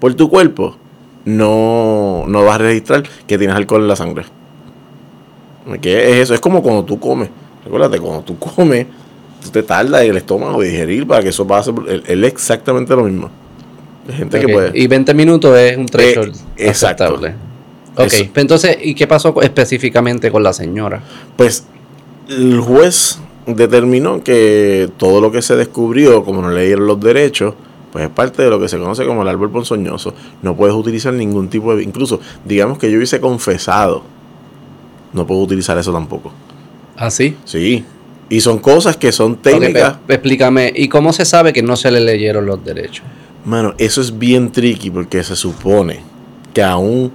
por 0.00 0.14
tu 0.14 0.28
cuerpo, 0.28 0.76
no, 1.24 2.24
no 2.26 2.44
vas 2.44 2.56
a 2.56 2.58
registrar 2.58 3.04
que 3.26 3.38
tienes 3.38 3.56
alcohol 3.56 3.82
en 3.82 3.88
la 3.88 3.96
sangre. 3.96 4.24
¿Qué 5.80 6.10
es 6.10 6.24
eso? 6.24 6.34
Es 6.34 6.40
como 6.40 6.62
cuando 6.62 6.84
tú 6.84 6.98
comes. 7.00 7.30
Recuérdate, 7.64 7.98
cuando 7.98 8.22
tú 8.22 8.38
comes, 8.38 8.86
tú 9.44 9.50
te 9.50 9.62
tardas 9.62 10.02
en 10.02 10.10
el 10.10 10.16
estómago 10.16 10.60
de 10.60 10.70
digerir 10.70 11.06
para 11.06 11.22
que 11.22 11.28
eso 11.28 11.46
pase. 11.46 11.72
por- 11.72 11.88
Es 11.88 12.02
exactamente 12.08 12.96
lo 12.96 13.04
mismo. 13.04 13.30
Hay 14.08 14.14
gente 14.16 14.40
que 14.40 14.48
puede. 14.48 14.78
Y 14.78 14.86
20 14.86 15.14
minutos 15.14 15.56
es 15.56 15.76
un 15.76 15.86
threshold 15.86 16.34
Eh, 16.56 16.68
exacto. 16.68 17.04
aceptable. 17.04 17.34
Ok, 17.96 18.06
Eso. 18.12 18.24
pero 18.32 18.40
entonces, 18.42 18.76
¿y 18.82 18.94
qué 18.94 19.06
pasó 19.06 19.40
específicamente 19.40 20.30
con 20.30 20.42
la 20.42 20.52
señora? 20.52 21.00
Pues 21.36 21.64
el 22.28 22.58
juez 22.60 23.18
determinó 23.46 24.22
que 24.24 24.90
todo 24.96 25.20
lo 25.20 25.30
que 25.30 25.42
se 25.42 25.54
descubrió, 25.54 26.24
como 26.24 26.42
no 26.42 26.50
le 26.50 26.66
dieron 26.66 26.86
los 26.86 26.98
derechos, 27.00 27.54
pues 27.92 28.04
es 28.06 28.10
parte 28.10 28.42
de 28.42 28.50
lo 28.50 28.58
que 28.58 28.68
se 28.68 28.78
conoce 28.78 29.06
como 29.06 29.22
el 29.22 29.28
árbol 29.28 29.50
ponzoñoso. 29.50 30.12
No 30.42 30.56
puedes 30.56 30.74
utilizar 30.74 31.12
ningún 31.14 31.48
tipo 31.48 31.76
de... 31.76 31.84
Incluso, 31.84 32.18
digamos 32.44 32.78
que 32.78 32.90
yo 32.90 32.96
hubiese 32.96 33.20
confesado, 33.20 34.02
no 35.12 35.24
puedo 35.26 35.40
utilizar 35.42 35.78
eso 35.78 35.92
tampoco. 35.92 36.32
¿Ah, 36.96 37.10
sí? 37.10 37.36
Sí. 37.44 37.84
Y 38.28 38.40
son 38.40 38.58
cosas 38.58 38.96
que 38.96 39.12
son 39.12 39.36
técnicas. 39.36 39.96
explícame, 40.08 40.72
¿y 40.74 40.88
cómo 40.88 41.12
se 41.12 41.24
sabe 41.24 41.52
que 41.52 41.62
no 41.62 41.76
se 41.76 41.90
le 41.90 42.00
leyeron 42.00 42.46
los 42.46 42.64
derechos? 42.64 43.04
Mano, 43.44 43.74
eso 43.78 44.00
es 44.00 44.18
bien 44.18 44.50
tricky 44.50 44.90
porque 44.90 45.22
se 45.22 45.36
supone 45.36 46.00
que 46.54 46.62
aún 46.62 47.12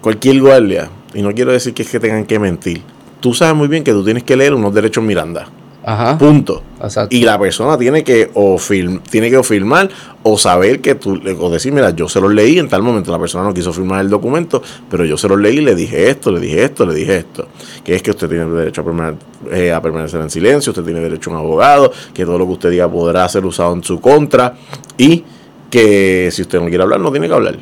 cualquier 0.00 0.40
guardia, 0.40 0.88
y 1.14 1.22
no 1.22 1.32
quiero 1.32 1.52
decir 1.52 1.74
que 1.74 1.82
es 1.82 1.90
que 1.90 2.00
tengan 2.00 2.24
que 2.24 2.38
mentir, 2.38 2.82
tú 3.20 3.34
sabes 3.34 3.54
muy 3.54 3.68
bien 3.68 3.84
que 3.84 3.92
tú 3.92 4.04
tienes 4.04 4.22
que 4.22 4.36
leer 4.36 4.54
unos 4.54 4.72
derechos 4.74 5.04
Miranda. 5.04 5.48
Ajá. 5.84 6.16
Punto. 6.16 6.62
Exacto. 6.80 7.14
Y 7.14 7.22
la 7.24 7.38
persona 7.38 7.76
tiene 7.76 8.04
que 8.04 8.30
o 8.34 8.56
film, 8.58 9.00
tiene 9.10 9.30
que 9.30 9.36
o 9.36 9.42
firmar 9.42 9.88
o 10.22 10.38
saber 10.38 10.80
que 10.80 10.94
tú, 10.94 11.20
o 11.40 11.50
decir, 11.50 11.72
mira, 11.72 11.90
yo 11.90 12.08
se 12.08 12.20
los 12.20 12.32
leí 12.32 12.58
en 12.58 12.68
tal 12.68 12.82
momento, 12.82 13.10
la 13.10 13.18
persona 13.18 13.42
no 13.44 13.52
quiso 13.52 13.72
firmar 13.72 14.00
el 14.00 14.08
documento, 14.08 14.62
pero 14.88 15.04
yo 15.04 15.16
se 15.16 15.28
los 15.28 15.38
leí 15.40 15.58
y 15.58 15.60
le 15.60 15.74
dije 15.74 16.08
esto, 16.10 16.30
le 16.30 16.38
dije 16.38 16.62
esto, 16.64 16.86
le 16.86 16.94
dije 16.94 17.16
esto. 17.16 17.48
Que 17.84 17.96
es 17.96 18.02
que 18.02 18.12
usted 18.12 18.28
tiene 18.28 18.44
derecho 18.46 18.82
a, 18.82 18.84
permane- 18.84 19.16
eh, 19.50 19.72
a 19.72 19.82
permanecer 19.82 20.20
en 20.20 20.30
silencio, 20.30 20.70
usted 20.70 20.84
tiene 20.84 21.00
derecho 21.00 21.30
a 21.30 21.32
un 21.34 21.38
abogado, 21.40 21.90
que 22.14 22.24
todo 22.24 22.38
lo 22.38 22.46
que 22.46 22.52
usted 22.52 22.70
diga 22.70 22.88
podrá 22.88 23.28
ser 23.28 23.44
usado 23.44 23.72
en 23.74 23.82
su 23.82 24.00
contra 24.00 24.54
y 24.96 25.24
que 25.70 26.28
si 26.30 26.42
usted 26.42 26.60
no 26.60 26.68
quiere 26.68 26.82
hablar, 26.84 27.00
no 27.00 27.10
tiene 27.10 27.26
que 27.26 27.34
hablar. 27.34 27.56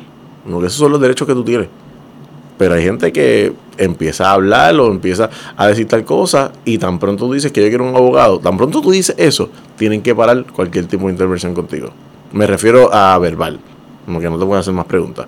No, 0.45 0.59
esos 0.59 0.73
son 0.73 0.91
los 0.91 1.01
derechos 1.01 1.27
que 1.27 1.33
tú 1.33 1.43
tienes. 1.43 1.67
Pero 2.61 2.75
hay 2.75 2.83
gente 2.83 3.11
que 3.11 3.53
empieza 3.79 4.29
a 4.29 4.33
hablar 4.33 4.75
o 4.79 4.91
empieza 4.91 5.31
a 5.57 5.65
decir 5.65 5.87
tal 5.87 6.05
cosa 6.05 6.51
y 6.63 6.77
tan 6.77 6.99
pronto 6.99 7.25
tú 7.25 7.33
dices 7.33 7.51
que 7.51 7.59
yo 7.63 7.69
quiero 7.69 7.89
un 7.89 7.95
abogado, 7.95 8.37
tan 8.37 8.55
pronto 8.55 8.81
tú 8.81 8.91
dices 8.91 9.15
eso, 9.17 9.49
tienen 9.79 10.03
que 10.03 10.13
parar 10.13 10.45
cualquier 10.53 10.85
tipo 10.85 11.07
de 11.07 11.13
intervención 11.13 11.55
contigo. 11.55 11.89
Me 12.33 12.45
refiero 12.45 12.93
a 12.93 13.17
verbal, 13.17 13.59
como 14.05 14.19
que 14.19 14.29
no 14.29 14.37
te 14.37 14.45
pueden 14.45 14.59
hacer 14.59 14.75
más 14.75 14.85
preguntas. 14.85 15.25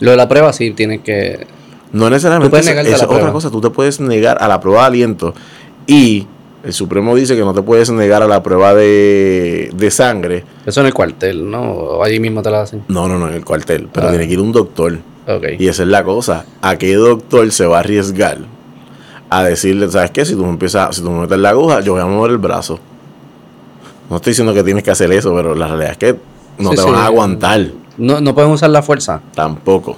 Lo 0.00 0.10
de 0.10 0.18
la 0.18 0.28
prueba 0.28 0.52
sí 0.52 0.72
tienes 0.72 1.00
que... 1.00 1.46
No 1.94 2.10
necesariamente 2.10 2.48
Tú 2.48 2.50
puedes 2.50 2.66
es- 2.66 2.76
a 2.76 2.80
es 2.82 3.02
otra 3.02 3.08
prueba. 3.08 3.32
cosa, 3.32 3.50
tú 3.50 3.62
te 3.62 3.70
puedes 3.70 3.98
negar 3.98 4.36
a 4.38 4.48
la 4.48 4.60
prueba 4.60 4.82
de 4.82 4.86
aliento 4.88 5.32
y 5.86 6.26
el 6.62 6.74
Supremo 6.74 7.14
dice 7.16 7.36
que 7.36 7.40
no 7.42 7.54
te 7.54 7.62
puedes 7.62 7.90
negar 7.90 8.22
a 8.22 8.26
la 8.26 8.42
prueba 8.42 8.74
de, 8.74 9.70
de 9.74 9.90
sangre. 9.90 10.44
Eso 10.66 10.80
en 10.80 10.88
el 10.88 10.92
cuartel, 10.92 11.50
¿no? 11.50 11.62
O 11.62 12.04
allí 12.04 12.20
mismo 12.20 12.42
te 12.42 12.50
la 12.50 12.60
hacen. 12.60 12.82
No, 12.88 13.08
no, 13.08 13.18
no, 13.18 13.28
en 13.28 13.34
el 13.34 13.44
cuartel. 13.46 13.88
Pero 13.90 14.08
Ah. 14.08 14.10
tiene 14.10 14.26
que 14.26 14.34
ir 14.34 14.40
un 14.40 14.52
doctor. 14.52 14.98
Y 15.58 15.68
esa 15.68 15.82
es 15.82 15.88
la 15.88 16.04
cosa. 16.04 16.44
¿A 16.62 16.76
qué 16.76 16.94
doctor 16.94 17.50
se 17.52 17.66
va 17.66 17.78
a 17.78 17.80
arriesgar 17.80 18.38
a 19.28 19.42
decirle, 19.44 19.90
¿sabes 19.90 20.10
qué? 20.12 20.24
Si 20.24 20.34
tú 20.34 20.44
me 20.44 20.50
empiezas, 20.50 20.94
si 20.96 21.02
tú 21.02 21.10
me 21.10 21.20
metes 21.22 21.38
la 21.38 21.50
aguja, 21.50 21.80
yo 21.80 21.92
voy 21.94 22.02
a 22.02 22.06
mover 22.06 22.30
el 22.32 22.38
brazo. 22.38 22.78
No 24.08 24.16
estoy 24.16 24.30
diciendo 24.32 24.54
que 24.54 24.62
tienes 24.62 24.84
que 24.84 24.90
hacer 24.92 25.10
eso, 25.12 25.34
pero 25.34 25.54
la 25.56 25.66
realidad 25.66 25.92
es 25.92 25.98
que 25.98 26.16
no 26.58 26.70
Sí, 26.70 26.76
te 26.76 26.82
sí. 26.82 26.88
van 26.90 27.00
a 27.00 27.06
aguantar 27.06 27.66
No, 27.98 28.20
no 28.20 28.34
pueden 28.34 28.50
usar 28.52 28.70
la 28.70 28.82
fuerza. 28.82 29.20
tampoco. 29.34 29.96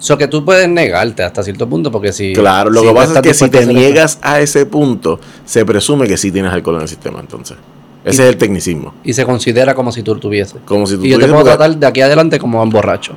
Eso 0.00 0.16
que 0.16 0.26
tú 0.28 0.44
puedes 0.44 0.66
negarte 0.68 1.22
hasta 1.22 1.42
cierto 1.42 1.68
punto, 1.68 1.92
porque 1.92 2.10
si. 2.12 2.32
Claro, 2.32 2.70
lo 2.70 2.80
si 2.80 2.86
que 2.88 2.94
pasa 2.94 3.14
es 3.16 3.20
que 3.20 3.34
si 3.34 3.48
te 3.50 3.66
niegas 3.66 4.18
a 4.22 4.40
ese 4.40 4.64
punto, 4.66 5.20
se 5.44 5.64
presume 5.66 6.08
que 6.08 6.16
sí 6.16 6.32
tienes 6.32 6.52
alcohol 6.52 6.76
en 6.76 6.82
el 6.82 6.88
sistema, 6.88 7.20
entonces. 7.20 7.58
Ese 8.02 8.22
Y- 8.22 8.24
es 8.24 8.30
el 8.32 8.38
tecnicismo. 8.38 8.94
Y 9.04 9.12
se 9.12 9.26
considera 9.26 9.74
como 9.74 9.92
si 9.92 10.02
tú 10.02 10.14
lo 10.14 10.20
tuvieses. 10.20 10.56
Como 10.64 10.86
si 10.86 10.96
tú 10.96 11.04
Y 11.04 11.10
yo 11.10 11.18
te 11.18 11.26
puedo 11.26 11.40
porque- 11.44 11.50
tratar 11.56 11.76
de 11.76 11.86
aquí 11.86 12.00
adelante 12.00 12.38
como 12.38 12.62
un 12.62 12.70
borracho. 12.70 13.12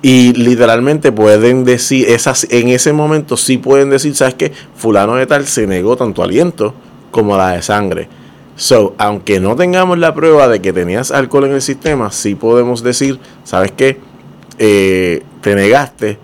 Y 0.00 0.32
literalmente 0.34 1.10
pueden 1.10 1.64
decir, 1.64 2.08
esas, 2.08 2.46
en 2.50 2.68
ese 2.68 2.92
momento 2.92 3.36
sí 3.36 3.58
pueden 3.58 3.90
decir, 3.90 4.14
¿sabes 4.14 4.34
qué? 4.34 4.52
Fulano 4.76 5.16
de 5.16 5.26
tal 5.26 5.46
se 5.46 5.66
negó 5.66 5.96
tanto 5.96 6.22
aliento 6.22 6.72
como 7.10 7.36
la 7.36 7.50
de 7.50 7.62
sangre. 7.62 8.08
So, 8.54 8.94
aunque 8.98 9.40
no 9.40 9.56
tengamos 9.56 9.98
la 9.98 10.14
prueba 10.14 10.46
de 10.48 10.60
que 10.60 10.72
tenías 10.72 11.10
alcohol 11.10 11.46
en 11.46 11.52
el 11.52 11.62
sistema, 11.62 12.10
sí 12.12 12.34
podemos 12.36 12.82
decir, 12.82 13.18
¿sabes 13.44 13.72
qué? 13.72 13.98
Eh, 14.58 15.22
te 15.40 15.54
negaste, 15.54 16.18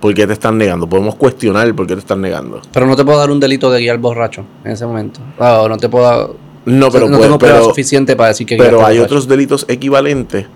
¿por 0.00 0.12
qué 0.14 0.26
te 0.26 0.32
están 0.32 0.56
negando? 0.58 0.88
Podemos 0.88 1.14
cuestionar 1.16 1.66
el 1.66 1.74
por 1.74 1.86
qué 1.86 1.94
te 1.94 2.00
están 2.00 2.20
negando. 2.20 2.60
Pero 2.72 2.86
no 2.86 2.96
te 2.96 3.04
puedo 3.04 3.18
dar 3.18 3.30
un 3.30 3.38
delito 3.40 3.70
de 3.70 3.80
guiar 3.80 3.98
borracho 3.98 4.44
en 4.64 4.72
ese 4.72 4.86
momento. 4.86 5.20
Ah, 5.38 5.66
no 5.68 5.76
te 5.76 5.88
puedo 5.88 6.04
dar. 6.04 6.28
No, 6.64 6.90
pero, 6.90 7.06
no 7.06 7.12
puede- 7.16 7.22
tengo 7.28 7.38
prueba 7.38 7.56
pero, 7.58 7.68
suficiente 7.68 8.16
para 8.16 8.28
decir 8.28 8.46
que 8.46 8.56
pero 8.56 8.78
hay 8.84 8.96
borracho. 8.98 9.02
otros 9.04 9.28
delitos 9.28 9.64
equivalentes 9.68 10.46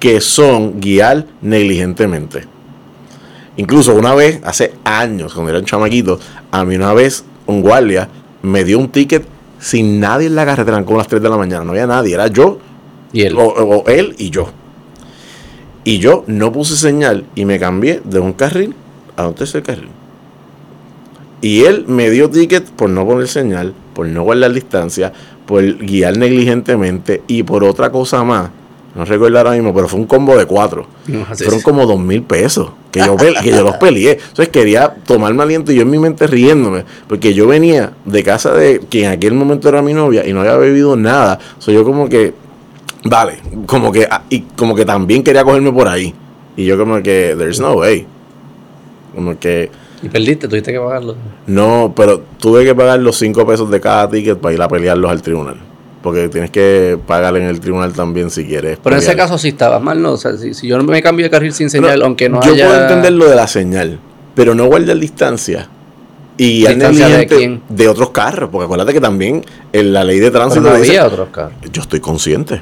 Que 0.00 0.20
son 0.20 0.80
guiar 0.80 1.26
negligentemente. 1.42 2.44
Incluso 3.56 3.94
una 3.94 4.14
vez, 4.14 4.40
hace 4.44 4.74
años, 4.84 5.32
cuando 5.32 5.50
era 5.50 5.60
un 5.60 5.64
chamaquito, 5.64 6.18
a 6.50 6.64
mí 6.64 6.74
una 6.74 6.92
vez 6.92 7.24
un 7.46 7.62
guardia 7.62 8.08
me 8.42 8.64
dio 8.64 8.78
un 8.78 8.88
ticket 8.88 9.24
sin 9.60 10.00
nadie 10.00 10.26
en 10.26 10.34
la 10.34 10.44
carretera, 10.44 10.84
como 10.84 10.98
las 10.98 11.08
3 11.08 11.22
de 11.22 11.28
la 11.28 11.36
mañana, 11.36 11.64
no 11.64 11.70
había 11.70 11.86
nadie, 11.86 12.14
era 12.14 12.26
yo, 12.26 12.58
Y 13.12 13.22
él. 13.22 13.36
o, 13.38 13.44
o 13.44 13.86
él 13.86 14.14
y 14.18 14.30
yo. 14.30 14.48
Y 15.84 15.98
yo 15.98 16.24
no 16.26 16.50
puse 16.50 16.76
señal 16.76 17.24
y 17.34 17.44
me 17.44 17.58
cambié 17.58 18.00
de 18.04 18.18
un 18.18 18.32
carril 18.32 18.74
a 19.16 19.28
un 19.28 19.34
tercer 19.34 19.62
carril. 19.62 19.88
Y 21.40 21.64
él 21.64 21.84
me 21.86 22.10
dio 22.10 22.28
ticket 22.30 22.64
por 22.70 22.90
no 22.90 23.06
poner 23.06 23.28
señal, 23.28 23.74
por 23.94 24.06
no 24.06 24.22
guardar 24.22 24.52
distancia, 24.52 25.12
por 25.46 25.62
guiar 25.78 26.16
negligentemente 26.16 27.22
y 27.26 27.42
por 27.42 27.64
otra 27.64 27.90
cosa 27.90 28.24
más. 28.24 28.50
No 28.94 29.04
recuerdo 29.04 29.38
ahora 29.38 29.50
mismo, 29.52 29.74
pero 29.74 29.88
fue 29.88 29.98
un 29.98 30.06
combo 30.06 30.36
de 30.36 30.46
cuatro. 30.46 30.86
No, 31.08 31.24
Fueron 31.24 31.54
es. 31.58 31.64
como 31.64 31.84
dos 31.84 31.98
mil 31.98 32.22
pesos 32.22 32.70
que 32.92 33.00
yo, 33.00 33.16
que 33.16 33.50
yo 33.50 33.62
los 33.64 33.76
peleé. 33.76 34.12
Entonces 34.12 34.48
quería 34.50 34.94
tomarme 35.04 35.42
aliento 35.42 35.72
y 35.72 35.76
yo 35.76 35.82
en 35.82 35.90
mi 35.90 35.98
mente 35.98 36.26
riéndome. 36.28 36.84
Porque 37.08 37.34
yo 37.34 37.48
venía 37.48 37.92
de 38.04 38.22
casa 38.22 38.52
de 38.54 38.80
quien 38.88 39.06
en 39.06 39.10
aquel 39.12 39.34
momento 39.34 39.68
era 39.68 39.82
mi 39.82 39.92
novia 39.94 40.24
y 40.26 40.32
no 40.32 40.40
había 40.40 40.56
bebido 40.56 40.94
nada. 40.94 41.40
Soy 41.58 41.74
yo 41.74 41.84
como 41.84 42.08
que, 42.08 42.34
vale, 43.04 43.38
como 43.66 43.90
que, 43.90 44.06
ah, 44.08 44.22
y 44.30 44.42
como 44.42 44.76
que 44.76 44.84
también 44.84 45.24
quería 45.24 45.42
cogerme 45.42 45.72
por 45.72 45.88
ahí. 45.88 46.14
Y 46.56 46.64
yo 46.64 46.78
como 46.78 47.02
que, 47.02 47.34
there's 47.36 47.58
no 47.58 47.72
way. 47.72 48.06
Como 49.12 49.36
que, 49.40 49.70
Y 50.04 50.08
perdiste, 50.08 50.46
tuviste 50.46 50.70
que 50.72 50.78
pagarlo. 50.78 51.16
no, 51.48 51.92
pero 51.96 52.22
tuve 52.38 52.64
que 52.64 52.74
pagar 52.76 53.00
los 53.00 53.16
cinco 53.16 53.44
pesos 53.44 53.68
de 53.70 53.80
cada 53.80 54.08
ticket 54.08 54.38
para 54.38 54.54
ir 54.54 54.62
a 54.62 54.68
pelearlos 54.68 55.10
al 55.10 55.20
tribunal. 55.20 55.56
Porque 56.04 56.28
tienes 56.28 56.50
que 56.50 56.98
pagar 57.06 57.34
en 57.38 57.44
el 57.44 57.58
tribunal 57.60 57.94
también 57.94 58.28
si 58.30 58.44
quieres. 58.44 58.78
Pero 58.84 58.94
en 58.94 59.02
ese 59.02 59.16
caso 59.16 59.38
sí 59.38 59.48
estabas 59.48 59.80
mal, 59.82 60.00
¿no? 60.02 60.12
O 60.12 60.16
sea, 60.18 60.36
si, 60.36 60.52
si 60.52 60.68
yo 60.68 60.76
no 60.76 60.84
me 60.84 61.02
cambio 61.02 61.24
de 61.24 61.30
carril 61.30 61.54
sin 61.54 61.70
Pero 61.70 61.84
señal, 61.86 62.02
aunque 62.02 62.28
no 62.28 62.42
yo 62.42 62.52
haya... 62.52 62.66
puedo 62.66 62.82
entender 62.82 63.12
lo 63.14 63.24
de 63.30 63.34
la 63.34 63.46
señal, 63.46 63.98
pero 64.34 64.54
no 64.54 64.66
guardar 64.66 64.98
distancia. 64.98 65.66
Y 66.36 66.66
¿Distancia 66.66 67.08
de 67.08 67.26
quién? 67.26 67.62
de 67.70 67.88
otros 67.88 68.10
carros, 68.10 68.50
porque 68.52 68.66
acuérdate 68.66 68.92
que 68.92 69.00
también 69.00 69.42
en 69.72 69.92
la 69.94 70.04
ley 70.04 70.18
de 70.18 70.30
Pero 70.30 70.40
tránsito 70.44 70.60
no 70.68 70.74
dice- 70.76 70.90
había 70.98 71.06
otros 71.06 71.28
carros. 71.30 71.54
yo 71.72 71.80
estoy 71.80 72.00
consciente. 72.00 72.60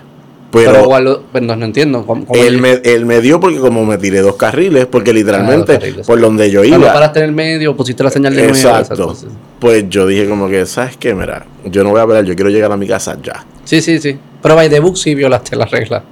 Pero, 0.52 0.87
Pero, 0.90 1.23
pues, 1.32 1.42
no, 1.42 1.56
no 1.56 1.64
entiendo. 1.64 2.04
¿cómo, 2.06 2.26
cómo 2.26 2.38
él, 2.40 2.59
me, 2.61 2.73
él 2.85 3.06
me 3.06 3.23
dio 3.23 3.40
porque 3.40 3.59
como 3.59 3.87
me 3.87 3.97
tiré 3.97 4.21
dos 4.21 4.37
carriles, 4.37 4.85
porque 4.85 5.12
literalmente 5.14 5.73
Ah, 5.73 5.78
carriles. 5.78 6.06
por 6.06 6.21
donde 6.21 6.50
yo 6.50 6.61
Ah, 6.61 6.66
iba. 6.66 6.76
no 6.78 6.85
paraste 6.92 7.21
en 7.21 7.25
el 7.25 7.32
medio, 7.32 7.75
pusiste 7.75 8.04
la 8.04 8.11
señal 8.11 8.35
de 8.37 8.49
exacto. 8.49 9.16
Pues 9.59 9.88
yo 9.88 10.06
dije 10.06 10.28
como 10.28 10.49
que, 10.49 10.66
¿sabes 10.66 10.97
qué? 10.99 11.14
Mira, 11.14 11.47
yo 11.64 11.82
no 11.82 11.90
voy 11.90 12.00
a 12.00 12.06
pelear, 12.06 12.25
yo 12.26 12.35
quiero 12.35 12.50
llegar 12.50 12.71
a 12.71 12.76
mi 12.76 12.87
casa 12.87 13.16
ya. 13.23 13.47
Sí, 13.64 13.80
sí, 13.80 13.99
sí. 13.99 14.18
Pero 14.42 14.54
by 14.54 14.68
the 14.68 14.80
book 14.80 14.97
sí 14.99 15.14
violaste 15.14 15.56
la 15.56 15.64
regla. 15.64 16.04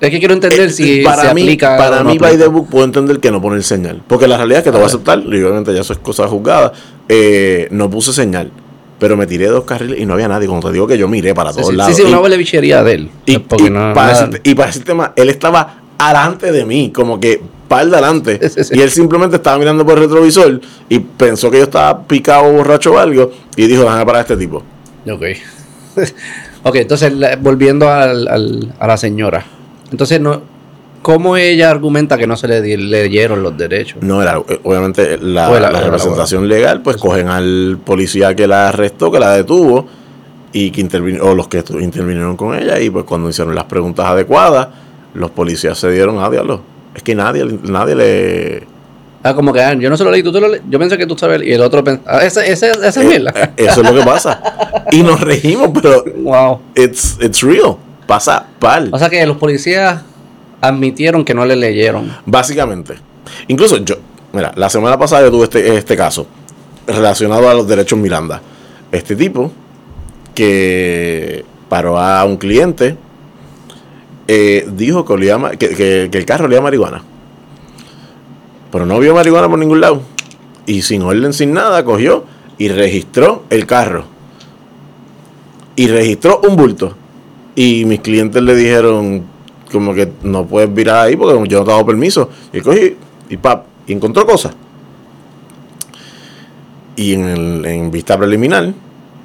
Es 0.00 0.08
que 0.08 0.18
quiero 0.18 0.32
entender 0.32 0.60
Eh, 0.60 0.70
si 0.70 1.02
para 1.02 1.24
se 1.28 1.34
mí, 1.34 1.42
aplica 1.42 1.76
para 1.76 2.02
mí 2.02 2.16
by 2.16 2.38
the 2.38 2.46
book 2.46 2.70
puedo 2.70 2.86
entender 2.86 3.20
que 3.20 3.30
no 3.30 3.42
poner 3.42 3.62
señal. 3.62 4.00
Porque 4.06 4.26
la 4.26 4.38
realidad 4.38 4.60
es 4.60 4.64
que 4.64 4.70
te 4.70 4.76
voy 4.76 4.84
a 4.84 4.86
aceptar, 4.86 5.18
y 5.18 5.42
obviamente 5.42 5.74
ya 5.74 5.82
eso 5.82 5.92
es 5.92 5.98
cosa 5.98 6.26
juzgada. 6.26 6.72
eh, 7.10 7.68
no 7.72 7.90
puse 7.90 8.14
señal. 8.14 8.50
Pero 9.00 9.16
me 9.16 9.26
tiré 9.26 9.46
dos 9.46 9.64
carriles 9.64 9.98
y 9.98 10.06
no 10.06 10.14
había 10.14 10.28
nadie. 10.28 10.46
Como 10.46 10.60
te 10.60 10.70
digo 10.72 10.86
que 10.86 10.96
yo 10.96 11.08
miré 11.08 11.34
para 11.34 11.52
todos 11.52 11.68
sí, 11.68 11.74
lados. 11.74 11.96
sí, 11.96 12.02
sí, 12.02 12.08
una 12.14 12.36
bichería 12.36 12.84
de 12.84 12.92
él. 12.92 13.10
y, 13.26 13.38
porque 13.38 13.64
y 13.64 13.70
no, 13.70 13.92
para 13.94 14.12
nada- 14.12 14.26
decirte- 14.28 14.40
y 14.50 14.54
para 14.54 14.66
decirte 14.68 14.94
más, 14.94 15.10
él 15.16 15.28
estaba 15.30 15.80
alante 15.98 16.52
de 16.52 16.64
mí, 16.64 16.92
como 16.94 17.18
que 17.18 17.40
par 17.66 17.86
de 17.86 17.92
adelante. 17.96 18.48
Sí. 18.48 18.74
Y 18.74 18.80
él 18.80 18.90
simplemente 18.90 19.36
estaba 19.36 19.58
mirando 19.58 19.84
por 19.84 19.94
el 19.98 20.04
retrovisor 20.04 20.60
y 20.88 20.98
pensó 21.00 21.50
que 21.50 21.58
yo 21.58 21.64
estaba 21.64 22.02
picado, 22.06 22.52
borracho 22.52 22.92
o 22.92 22.98
algo. 22.98 23.32
Y 23.56 23.66
dijo, 23.66 23.82
déjame 23.82 24.04
parar 24.06 24.18
a 24.18 24.22
este 24.22 24.36
tipo. 24.36 24.62
Ok. 25.10 25.22
ok, 26.64 26.74
entonces 26.76 27.12
volviendo 27.40 27.88
al- 27.88 28.28
al- 28.28 28.74
a 28.78 28.86
la 28.86 28.96
señora. 28.96 29.44
Entonces, 29.90 30.20
no, 30.20 30.42
¿cómo 31.02 31.36
ella 31.36 31.70
argumenta 31.70 32.16
que 32.18 32.26
no 32.26 32.36
se 32.36 32.48
le 32.48 32.76
leyeron 32.76 33.42
los 33.42 33.56
derechos? 33.56 34.02
No 34.02 34.22
era, 34.22 34.38
eh, 34.48 34.60
obviamente, 34.62 35.18
la, 35.18 35.48
representación 35.80 36.48
legal, 36.48 36.82
pues 36.82 36.96
cogen 36.96 37.28
al 37.28 37.78
policía 37.84 38.34
que 38.34 38.46
la 38.46 38.68
arrestó, 38.68 39.10
que 39.10 39.18
la 39.18 39.32
detuvo, 39.32 39.86
y 40.52 40.70
que 40.70 40.80
intervino, 40.80 41.24
o 41.24 41.34
los 41.34 41.48
que 41.48 41.62
intervinieron 41.80 42.36
con 42.36 42.56
ella, 42.56 42.78
y 42.80 42.90
pues 42.90 43.04
cuando 43.04 43.28
hicieron 43.30 43.54
las 43.54 43.64
preguntas 43.64 44.06
adecuadas, 44.06 44.68
los 45.14 45.30
policías 45.30 45.78
se 45.78 45.90
dieron 45.90 46.18
a 46.18 46.28
diablo. 46.30 46.62
Es 46.94 47.02
que 47.02 47.14
nadie, 47.14 47.44
nadie 47.64 47.94
le. 47.94 48.66
Ah, 49.22 49.34
como 49.34 49.52
que 49.52 49.60
ah, 49.60 49.74
yo 49.74 49.90
no 49.90 49.96
se 49.96 50.04
lo 50.04 50.10
leí, 50.10 50.22
tú 50.22 50.32
te 50.32 50.40
lo 50.40 50.48
leí. 50.48 50.60
Yo 50.68 50.78
pensé 50.78 50.96
que 50.96 51.06
tú 51.06 51.16
sabes. 51.16 51.42
Y 51.42 51.52
el 51.52 51.60
otro 51.60 51.84
pensó, 51.84 52.02
ah, 52.06 52.24
esa, 52.24 52.44
esa, 52.44 52.68
esa 52.70 52.88
es 52.88 52.96
Eh, 52.96 53.24
eh, 53.34 53.50
eso 53.56 53.82
es 53.82 53.90
lo 53.90 53.98
que 53.98 54.04
pasa. 54.04 54.42
Y 54.92 55.02
nos 55.04 55.20
regimos, 55.20 55.70
pero 55.72 56.02
Wow. 56.16 56.60
it's, 56.74 57.16
it's 57.20 57.42
real. 57.42 57.76
Pasa 58.06 58.44
pal. 58.58 58.88
O 58.92 58.98
sea 58.98 59.08
que 59.08 59.24
los 59.24 59.36
policías 59.36 60.02
admitieron 60.60 61.24
que 61.24 61.34
no 61.34 61.44
le 61.44 61.56
leyeron. 61.56 62.10
Básicamente. 62.26 62.94
Incluso 63.48 63.78
yo, 63.78 63.96
mira, 64.32 64.52
la 64.56 64.68
semana 64.70 64.98
pasada 64.98 65.22
yo 65.22 65.30
tuve 65.30 65.44
este, 65.44 65.76
este 65.76 65.96
caso 65.96 66.26
relacionado 66.86 67.48
a 67.48 67.54
los 67.54 67.66
derechos 67.68 67.98
Miranda. 67.98 68.40
Este 68.92 69.14
tipo 69.16 69.52
que 70.34 71.44
paró 71.68 71.98
a 71.98 72.24
un 72.24 72.36
cliente 72.36 72.96
eh, 74.28 74.66
dijo 74.74 75.04
que, 75.04 75.12
olía 75.12 75.38
que, 75.58 75.68
que- 75.70 76.10
el 76.18 76.24
carro 76.24 76.46
olía 76.46 76.60
marihuana. 76.60 77.02
Pero 78.72 78.86
no 78.86 78.98
vio 79.00 79.14
marihuana 79.14 79.48
por 79.48 79.58
ningún 79.58 79.80
lado. 79.80 80.02
Y 80.66 80.82
sin 80.82 81.02
orden, 81.02 81.32
sin 81.32 81.52
nada, 81.52 81.84
cogió 81.84 82.24
y 82.58 82.68
registró 82.68 83.44
el 83.50 83.66
carro. 83.66 84.04
Y 85.76 85.88
registró 85.88 86.40
un 86.48 86.56
bulto. 86.56 86.94
Y 87.56 87.84
mis 87.84 88.00
clientes 88.00 88.40
le 88.42 88.54
dijeron, 88.54 89.24
como 89.70 89.94
que 89.94 90.10
no 90.22 90.46
puedes 90.46 90.72
virar 90.72 91.06
ahí 91.06 91.16
porque 91.16 91.34
yo 91.48 91.58
no 91.58 91.64
te 91.64 91.70
he 91.70 91.74
dado 91.74 91.86
permiso. 91.86 92.28
Y 92.52 92.58
él 92.58 92.62
cogí 92.62 92.96
y 93.28 93.36
pap, 93.36 93.64
y 93.86 93.92
encontró 93.92 94.26
cosas. 94.26 94.52
Y 96.96 97.14
en, 97.14 97.24
el- 97.28 97.64
en 97.66 97.90
vista 97.90 98.18
preliminar, 98.18 98.72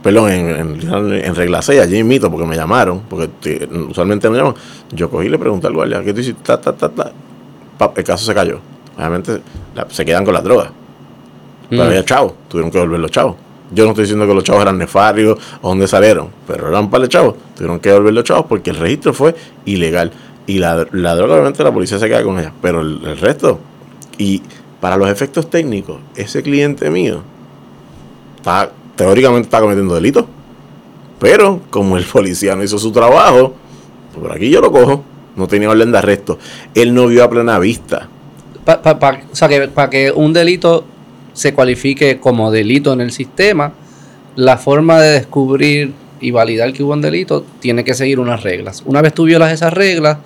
perdón, 0.02 0.30
en, 0.32 0.50
en, 0.50 1.14
en 1.14 1.36
regla 1.36 1.62
6, 1.62 1.82
allí 1.82 2.04
mito 2.04 2.30
porque 2.32 2.46
me 2.46 2.56
llamaron, 2.56 3.02
porque 3.10 3.28
te- 3.42 3.66
usualmente 3.90 4.30
me 4.30 4.38
llaman. 4.38 4.54
Yo 4.92 5.10
cogí 5.10 5.28
y 5.28 5.30
le 5.30 5.38
pregunté 5.40 5.68
al 5.68 5.74
guardia, 5.74 6.04
¿qué 6.04 6.14
tú 6.14 6.22
hiciste? 6.22 6.42
Ta, 6.44 6.60
ta, 6.62 6.74
ta, 6.74 6.90
ta. 6.90 7.12
Pap, 7.78 7.98
el 7.98 8.04
caso 8.04 8.26
se 8.26 8.34
cayó. 8.34 8.60
Obviamente 8.98 9.42
la- 9.76 9.88
se 9.90 10.06
quedan 10.06 10.24
con 10.24 10.34
las 10.34 10.44
drogas. 10.44 10.70
Pero 11.70 11.84
Mm. 11.84 11.88
había 11.88 12.06
chavos, 12.06 12.34
tuvieron 12.48 12.72
que 12.72 12.78
devolver 12.78 13.00
los 13.00 13.12
chavos. 13.12 13.36
Yo 13.72 13.84
no 13.84 13.90
estoy 13.90 14.04
diciendo 14.04 14.28
que 14.28 14.34
los 14.36 14.44
chavos 14.44 14.62
eran 14.62 14.78
nefarios 14.78 15.40
o 15.62 15.70
dónde 15.70 15.88
salieron, 15.88 16.28
pero 16.48 16.70
eran 16.70 16.90
para 16.90 17.02
los 17.02 17.10
chavos. 17.10 17.34
Tuvieron 17.56 17.80
que 17.80 17.90
devolver 17.90 18.14
los 18.14 18.24
chavos 18.24 18.46
porque 18.48 18.70
el 18.70 18.78
registro 18.78 19.12
fue 19.14 19.36
ilegal. 19.66 20.12
Y 20.48 20.60
la, 20.60 20.88
la 20.92 21.16
droga, 21.16 21.34
obviamente, 21.36 21.64
la 21.64 21.72
policía 21.74 21.98
se 22.00 22.08
queda 22.08 22.24
con 22.24 22.38
ella. 22.40 22.54
Pero 22.62 22.82
el, 22.82 23.18
resto, 23.18 23.60
y 24.18 24.42
para 24.80 24.98
los 24.98 25.10
efectos 25.10 25.50
técnicos, 25.50 26.00
ese 26.16 26.44
cliente 26.44 26.90
mío 26.90 27.22
está, 28.38 28.72
teóricamente 28.96 29.48
está 29.48 29.60
cometiendo 29.60 29.96
delito. 29.96 30.28
Pero 31.20 31.62
como 31.70 31.98
el 31.98 32.04
policía 32.04 32.56
no 32.56 32.64
hizo 32.64 32.78
su 32.78 32.92
trabajo, 32.92 33.54
pues 34.14 34.22
por 34.22 34.36
aquí 34.36 34.50
yo 34.50 34.62
lo 34.62 34.72
cojo. 34.72 35.04
No 35.36 35.48
tenía 35.48 35.70
orden 35.70 35.92
de 35.92 35.98
arresto. 35.98 36.38
Él 36.74 36.94
no 36.94 37.08
vio 37.08 37.24
a 37.24 37.30
plena 37.30 37.60
vista. 37.60 38.08
Pa- 38.64 38.82
o 39.32 39.36
sea 39.36 39.48
que 39.50 39.68
para 39.68 39.90
que 39.90 40.12
un 40.12 40.32
delito 40.32 40.86
se 41.34 41.54
cualifique 41.54 42.20
como 42.20 42.52
delito 42.52 42.94
en 42.94 43.02
el 43.02 43.12
sistema, 43.12 43.74
la 44.36 44.58
forma 44.58 45.00
de 45.02 45.12
descubrir 45.12 45.94
y 46.26 46.32
validar 46.32 46.74
que 46.74 46.82
hubo 46.82 46.94
un 46.94 47.02
delito 47.02 47.46
tiene 47.60 47.84
que 47.84 47.94
seguir 47.94 48.20
unas 48.20 48.42
reglas. 48.42 48.82
Una 48.86 49.02
vez 49.04 49.14
tú 49.14 49.26
violas 49.26 49.54
esas 49.54 49.72
reglas, 49.72 50.18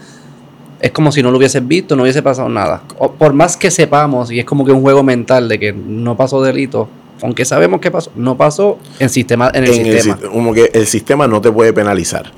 es 0.80 0.92
como 0.92 1.12
si 1.12 1.22
no 1.22 1.30
lo 1.30 1.38
hubieses 1.38 1.68
visto, 1.68 1.98
no 1.98 2.04
hubiese 2.04 2.24
pasado 2.24 2.48
nada. 2.48 2.84
O 2.98 3.12
por 3.12 3.34
más 3.34 3.58
que 3.58 3.70
sepamos, 3.70 4.32
y 4.32 4.40
es 4.40 4.46
como 4.46 4.66
que 4.66 4.72
un 4.72 4.82
juego 4.82 5.04
mental 5.04 5.50
de 5.50 5.60
que 5.60 5.74
no 5.74 6.16
pasó 6.16 6.42
delito, 6.42 6.88
aunque 7.22 7.44
sabemos 7.44 7.82
que 7.82 7.92
pasó, 7.92 8.12
no 8.16 8.38
pasó 8.38 8.80
en, 9.00 9.10
sistema, 9.10 9.52
en 9.54 9.66
el 9.66 9.74
sistema. 9.74 10.18
como 10.32 10.54
que 10.54 10.72
el 10.74 10.88
sistema 10.88 11.28
no 11.28 11.42
te 11.42 11.52
puede 11.52 11.74
penalizar. 11.74 12.32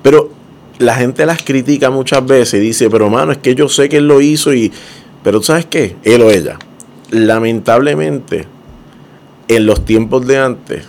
Pero 0.00 0.30
la 0.78 0.94
gente 0.94 1.26
las 1.26 1.42
critica 1.42 1.90
muchas 1.90 2.24
veces 2.24 2.62
y 2.62 2.66
dice, 2.66 2.88
pero 2.88 3.10
mano, 3.10 3.32
es 3.32 3.38
que 3.38 3.56
yo 3.56 3.68
sé 3.68 3.88
que 3.88 3.96
él 3.96 4.06
lo 4.06 4.20
hizo 4.20 4.54
y... 4.54 4.72
Pero 5.24 5.42
¿sabes 5.42 5.66
qué? 5.66 5.96
Él 6.04 6.22
o 6.22 6.30
ella. 6.30 6.56
Lamentablemente, 7.10 8.46
en 9.48 9.66
los 9.66 9.84
tiempos 9.84 10.24
de 10.24 10.38
antes, 10.38 10.84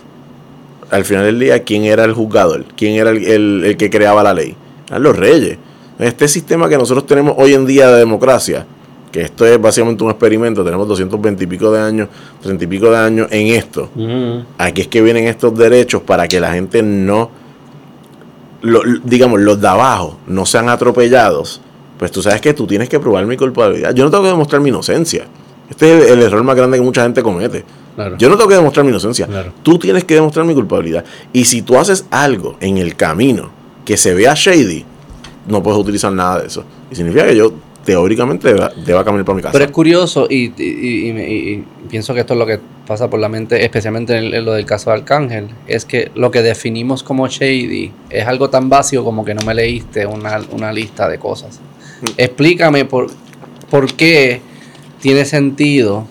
al 0.89 1.05
final 1.05 1.25
del 1.25 1.39
día, 1.39 1.63
¿quién 1.63 1.83
era 1.83 2.03
el 2.03 2.13
juzgador? 2.13 2.65
¿Quién 2.75 2.95
era 2.95 3.11
el, 3.11 3.75
que 3.77 3.89
creaba 3.89 4.23
la 4.23 4.33
ley? 4.33 4.55
Eran 4.87 5.03
los 5.03 5.15
reyes. 5.15 5.57
Este 5.99 6.27
sistema 6.27 6.69
que 6.69 6.77
nosotros 6.77 7.05
tenemos 7.05 7.35
hoy 7.37 7.53
en 7.53 7.65
día 7.65 7.89
de 7.89 7.99
democracia, 7.99 8.65
que 9.11 9.21
esto 9.21 9.45
es 9.45 9.59
básicamente 9.61 10.03
un 10.03 10.11
experimento, 10.11 10.63
tenemos 10.63 10.87
220 10.87 11.43
y 11.43 11.47
pico 11.47 11.71
de 11.71 11.81
años, 11.81 12.09
30 12.41 12.63
y 12.63 12.67
pico 12.67 12.89
de 12.89 12.97
años 12.97 13.27
en 13.31 13.47
esto. 13.47 13.89
Aquí 14.57 14.81
es 14.81 14.87
que 14.87 15.01
vienen 15.01 15.27
estos 15.27 15.57
derechos 15.57 16.01
para 16.01 16.27
que 16.27 16.39
la 16.39 16.53
gente 16.53 16.81
no, 16.81 17.29
digamos, 19.03 19.39
los 19.41 19.59
de 19.59 19.67
abajo 19.67 20.17
no 20.27 20.45
sean 20.45 20.69
atropellados. 20.69 21.61
Pues 21.97 22.11
tú 22.11 22.21
sabes 22.21 22.39
que 22.39 22.53
tú 22.53 22.65
tienes 22.65 22.87
que 22.87 22.97
probar 22.97 23.25
mi 23.25 23.35
culpabilidad. 23.35 23.93
Yo 23.93 24.05
no 24.05 24.09
tengo 24.09 24.23
que 24.23 24.29
demostrar 24.29 24.61
mi 24.61 24.69
inocencia. 24.69 25.25
Este 25.69 25.99
es 25.99 26.11
el, 26.11 26.21
error 26.21 26.43
más 26.43 26.55
grande 26.55 26.77
que 26.77 26.83
mucha 26.83 27.03
gente 27.03 27.21
comete. 27.21 27.63
Yo 28.17 28.29
no 28.29 28.37
tengo 28.37 28.47
que 28.47 28.55
demostrar 28.55 28.85
mi 28.85 28.91
inocencia. 28.91 29.27
Tú 29.63 29.77
tienes 29.77 30.03
que 30.03 30.15
demostrar 30.15 30.45
mi 30.45 30.53
culpabilidad. 30.53 31.03
Y 31.33 31.45
si 31.45 31.61
tú 31.61 31.77
haces 31.77 32.05
algo 32.11 32.57
en 32.59 32.77
el 32.77 32.95
camino 32.95 33.51
que 33.85 33.97
se 33.97 34.13
vea 34.13 34.33
shady, 34.35 34.85
no 35.47 35.63
puedes 35.63 35.79
utilizar 35.79 36.11
nada 36.11 36.41
de 36.41 36.47
eso. 36.47 36.63
Y 36.91 36.95
significa 36.95 37.25
que 37.25 37.35
yo 37.35 37.53
teóricamente 37.83 38.53
deba, 38.85 39.03
caminar 39.03 39.25
por 39.25 39.35
mi 39.35 39.41
casa. 39.41 39.53
Pero 39.53 39.65
es 39.65 39.71
curioso 39.71 40.27
y, 40.29 40.49
pienso 41.89 42.13
que 42.13 42.19
esto 42.19 42.33
es 42.33 42.39
lo 42.39 42.45
que 42.45 42.59
pasa 42.85 43.09
por 43.09 43.19
la 43.19 43.29
mente, 43.29 43.63
especialmente 43.63 44.17
en, 44.17 44.45
lo 44.45 44.53
del 44.53 44.65
caso 44.65 44.91
de 44.91 44.97
Arcángel, 44.97 45.47
es 45.67 45.85
que 45.85 46.11
lo 46.15 46.29
que 46.29 46.41
definimos 46.41 47.03
como 47.03 47.27
shady 47.27 47.91
es 48.09 48.27
algo 48.27 48.49
tan 48.49 48.69
básico 48.69 49.03
como 49.03 49.25
que 49.25 49.33
no 49.33 49.41
me 49.45 49.55
leíste 49.55 50.05
una, 50.05 50.39
una 50.51 50.71
lista 50.71 51.07
de 51.07 51.17
cosas. 51.17 51.59
Mm. 52.01 52.05
Explícame 52.17 52.85
por, 52.85 53.07
por 53.69 53.91
qué 53.93 54.41
tiene 55.01 55.25
sentido 55.25 56.05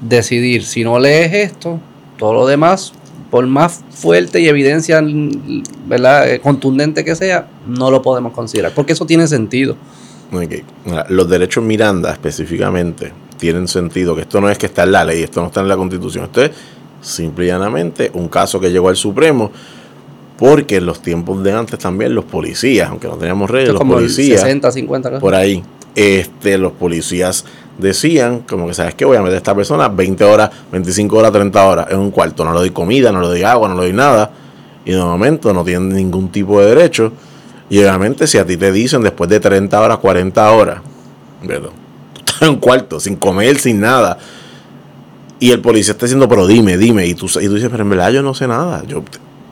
decidir, 0.00 0.64
si 0.64 0.84
no 0.84 0.98
lees 0.98 1.32
esto, 1.32 1.80
todo 2.18 2.34
lo 2.34 2.46
demás, 2.46 2.92
por 3.30 3.46
más 3.46 3.82
fuerte 3.90 4.40
y 4.40 4.48
evidencia 4.48 5.02
¿verdad? 5.86 6.30
Eh, 6.30 6.40
contundente 6.40 7.04
que 7.04 7.16
sea, 7.16 7.48
no 7.66 7.90
lo 7.90 8.02
podemos 8.02 8.32
considerar, 8.32 8.72
porque 8.74 8.92
eso 8.92 9.06
tiene 9.06 9.26
sentido. 9.26 9.76
Los 11.08 11.28
derechos 11.28 11.62
Miranda 11.62 12.12
específicamente 12.12 13.12
tienen 13.38 13.68
sentido, 13.68 14.14
que 14.14 14.22
esto 14.22 14.40
no 14.40 14.48
es 14.48 14.58
que 14.58 14.66
está 14.66 14.84
en 14.84 14.92
la 14.92 15.04
ley, 15.04 15.22
esto 15.22 15.40
no 15.40 15.48
está 15.48 15.60
en 15.60 15.68
la 15.68 15.76
constitución, 15.76 16.24
esto 16.24 16.42
es 16.42 16.50
simplemente 17.00 18.10
un 18.14 18.28
caso 18.28 18.58
que 18.58 18.70
llegó 18.70 18.88
al 18.88 18.96
Supremo, 18.96 19.50
porque 20.36 20.76
en 20.76 20.86
los 20.86 21.00
tiempos 21.02 21.42
de 21.42 21.52
antes 21.52 21.78
también 21.78 22.14
los 22.14 22.24
policías, 22.24 22.88
aunque 22.88 23.06
no 23.06 23.16
teníamos 23.16 23.50
reyes, 23.50 23.72
los 23.72 23.82
policías, 23.82 24.40
60, 24.40 24.72
50, 24.72 25.18
por 25.20 25.34
ahí, 25.34 25.62
este, 25.94 26.58
los 26.58 26.72
policías 26.72 27.44
decían, 27.78 28.40
como 28.40 28.66
que 28.66 28.74
sabes 28.74 28.94
que 28.94 29.04
voy 29.04 29.16
a 29.16 29.20
meter 29.20 29.34
a 29.34 29.38
esta 29.38 29.54
persona 29.54 29.88
20 29.88 30.24
horas, 30.24 30.50
25 30.70 31.16
horas, 31.16 31.32
30 31.32 31.64
horas 31.64 31.86
en 31.90 31.98
un 31.98 32.10
cuarto, 32.10 32.44
no 32.44 32.52
le 32.52 32.60
doy 32.60 32.70
comida, 32.70 33.12
no 33.12 33.20
le 33.20 33.28
doy 33.28 33.42
agua, 33.42 33.68
no 33.68 33.74
le 33.74 33.82
doy 33.82 33.92
nada, 33.92 34.30
y 34.84 34.92
de 34.92 34.98
momento 34.98 35.52
no 35.52 35.64
tienen 35.64 35.90
ningún 35.90 36.28
tipo 36.30 36.60
de 36.60 36.74
derecho. 36.74 37.12
Y 37.70 37.78
obviamente 37.78 38.26
si 38.26 38.38
a 38.38 38.44
ti 38.44 38.56
te 38.56 38.70
dicen 38.70 39.02
después 39.02 39.28
de 39.30 39.40
30 39.40 39.80
horas, 39.80 39.98
40 39.98 40.50
horas, 40.52 40.78
¿verdad? 41.42 41.70
en 42.40 42.48
un 42.50 42.56
cuarto, 42.56 43.00
sin 43.00 43.16
comer, 43.16 43.58
sin 43.58 43.80
nada, 43.80 44.18
y 45.40 45.50
el 45.50 45.60
policía 45.60 45.92
está 45.92 46.06
diciendo, 46.06 46.28
pero 46.28 46.46
dime, 46.46 46.76
dime, 46.78 47.06
y 47.06 47.14
tú, 47.14 47.26
y 47.26 47.46
tú 47.46 47.54
dices, 47.54 47.68
pero 47.70 47.82
en 47.82 47.90
verdad 47.90 48.10
yo 48.10 48.22
no 48.22 48.34
sé 48.34 48.46
nada. 48.46 48.82
Yo, 48.86 49.02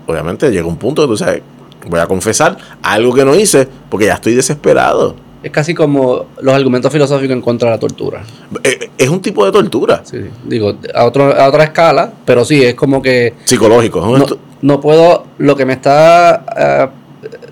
obviamente 0.07 0.51
llega 0.51 0.67
un 0.67 0.77
punto 0.77 1.03
que 1.03 1.09
tú 1.09 1.17
sabes, 1.17 1.43
voy 1.89 2.01
a 2.01 2.07
confesar 2.07 2.57
algo 2.83 3.13
que 3.13 3.25
no 3.25 3.35
hice 3.35 3.69
porque 3.91 4.07
ya 4.07 4.15
estoy 4.15 4.35
desesperado. 4.35 5.17
Es 5.43 5.51
casi 5.51 5.75
como 5.75 6.27
los 6.41 6.55
argumentos 6.55 6.93
filosóficos 6.93 7.35
en 7.35 7.43
contra 7.43 7.69
de 7.69 7.75
la 7.75 7.81
tortura. 7.81 8.23
Eh, 8.63 8.91
es 8.97 9.09
un 9.09 9.21
tipo 9.21 9.45
de 9.45 9.51
tortura. 9.51 10.03
Sí, 10.05 10.19
digo, 10.47 10.77
a, 10.95 11.05
otro, 11.05 11.33
a 11.37 11.49
otra 11.49 11.65
escala, 11.65 12.13
pero 12.25 12.45
sí, 12.45 12.63
es 12.63 12.75
como 12.75 13.03
que... 13.03 13.35
Psicológico. 13.45 14.19
No, 14.61 14.81
puedo, 14.81 15.25
lo 15.39 15.57
que 15.57 15.67
me 15.67 15.73
está 15.73 16.45
eh, 16.57 16.89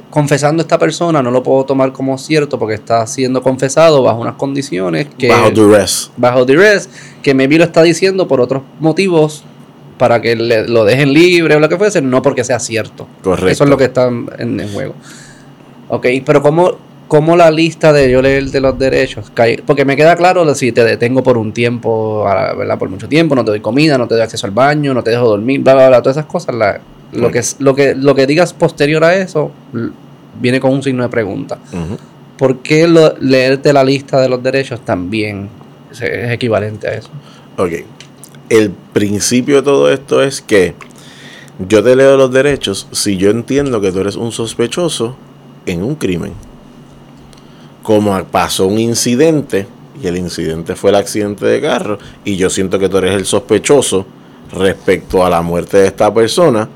confesando 0.08 0.62
esta 0.62 0.78
persona, 0.78 1.20
no 1.20 1.32
lo 1.32 1.42
puedo 1.42 1.64
tomar 1.64 1.92
como 1.92 2.16
cierto 2.16 2.60
porque 2.60 2.74
está 2.74 3.04
siendo 3.08 3.42
confesado 3.42 4.02
bajo 4.04 4.20
unas 4.20 4.34
condiciones 4.34 5.08
que... 5.18 5.28
Bajo 5.28 5.50
duress. 5.50 6.12
Bajo 6.16 6.44
duress, 6.44 6.88
que 7.22 7.34
maybe 7.34 7.58
lo 7.58 7.64
está 7.64 7.82
diciendo 7.82 8.28
por 8.28 8.40
otros 8.40 8.62
motivos 8.78 9.42
para 9.98 10.22
que 10.22 10.36
lo 10.36 10.84
dejen 10.84 11.12
libre 11.12 11.56
o 11.56 11.60
lo 11.60 11.68
que 11.68 11.76
fuese, 11.76 12.00
no 12.00 12.22
porque 12.22 12.44
sea 12.44 12.60
cierto. 12.60 13.08
Correcto. 13.22 13.48
Eso 13.48 13.64
es 13.64 13.70
lo 13.70 13.76
que 13.76 13.84
está 13.84 14.06
en, 14.06 14.60
en 14.60 14.72
juego. 14.72 14.94
Ok, 15.88 16.06
pero 16.24 16.40
¿cómo 16.40 16.89
cómo 17.10 17.36
la 17.36 17.50
lista 17.50 17.92
de 17.92 18.08
yo 18.08 18.22
leer 18.22 18.52
de 18.52 18.60
los 18.60 18.78
derechos 18.78 19.32
cae, 19.34 19.60
porque 19.66 19.84
me 19.84 19.96
queda 19.96 20.14
claro 20.14 20.54
si 20.54 20.70
te 20.70 20.84
detengo 20.84 21.24
por 21.24 21.38
un 21.38 21.52
tiempo, 21.52 22.22
¿verdad? 22.22 22.78
Por 22.78 22.88
mucho 22.88 23.08
tiempo, 23.08 23.34
no 23.34 23.44
te 23.44 23.50
doy 23.50 23.58
comida, 23.58 23.98
no 23.98 24.06
te 24.06 24.14
doy 24.14 24.22
acceso 24.22 24.46
al 24.46 24.52
baño, 24.52 24.94
no 24.94 25.02
te 25.02 25.10
dejo 25.10 25.28
dormir, 25.28 25.60
bla, 25.60 25.74
bla, 25.74 25.88
bla, 25.88 26.02
todas 26.02 26.18
esas 26.18 26.30
cosas, 26.30 26.54
lo, 27.10 27.32
que, 27.32 27.42
lo, 27.58 27.74
que, 27.74 27.96
lo 27.96 28.14
que 28.14 28.28
digas 28.28 28.52
posterior 28.52 29.02
a 29.02 29.16
eso 29.16 29.50
viene 30.40 30.60
con 30.60 30.72
un 30.72 30.84
signo 30.84 31.02
de 31.02 31.08
pregunta. 31.08 31.58
¿Por 32.38 32.58
qué 32.58 32.86
leerte 33.18 33.72
la 33.72 33.82
lista 33.82 34.20
de 34.20 34.28
los 34.28 34.40
derechos 34.40 34.84
también 34.84 35.48
es, 35.90 36.00
es 36.02 36.30
equivalente 36.30 36.86
a 36.86 36.94
eso? 36.94 37.10
Ok. 37.56 37.72
El 38.50 38.70
principio 38.70 39.56
de 39.56 39.62
todo 39.62 39.92
esto 39.92 40.22
es 40.22 40.40
que 40.40 40.74
yo 41.58 41.82
te 41.82 41.96
leo 41.96 42.16
los 42.16 42.30
derechos 42.30 42.86
si 42.92 43.16
yo 43.16 43.30
entiendo 43.30 43.80
que 43.80 43.90
tú 43.90 43.98
eres 43.98 44.14
un 44.14 44.30
sospechoso 44.30 45.16
en 45.66 45.82
un 45.82 45.96
crimen 45.96 46.49
como 47.82 48.22
pasó 48.24 48.66
un 48.66 48.78
incidente, 48.78 49.66
y 50.02 50.06
el 50.06 50.16
incidente 50.16 50.76
fue 50.76 50.90
el 50.90 50.96
accidente 50.96 51.46
de 51.46 51.60
carro, 51.60 51.98
y 52.24 52.36
yo 52.36 52.50
siento 52.50 52.78
que 52.78 52.88
tú 52.88 52.98
eres 52.98 53.14
el 53.14 53.26
sospechoso 53.26 54.06
respecto 54.52 55.24
a 55.24 55.30
la 55.30 55.42
muerte 55.42 55.78
de 55.78 55.86
esta 55.86 56.12
persona, 56.12 56.68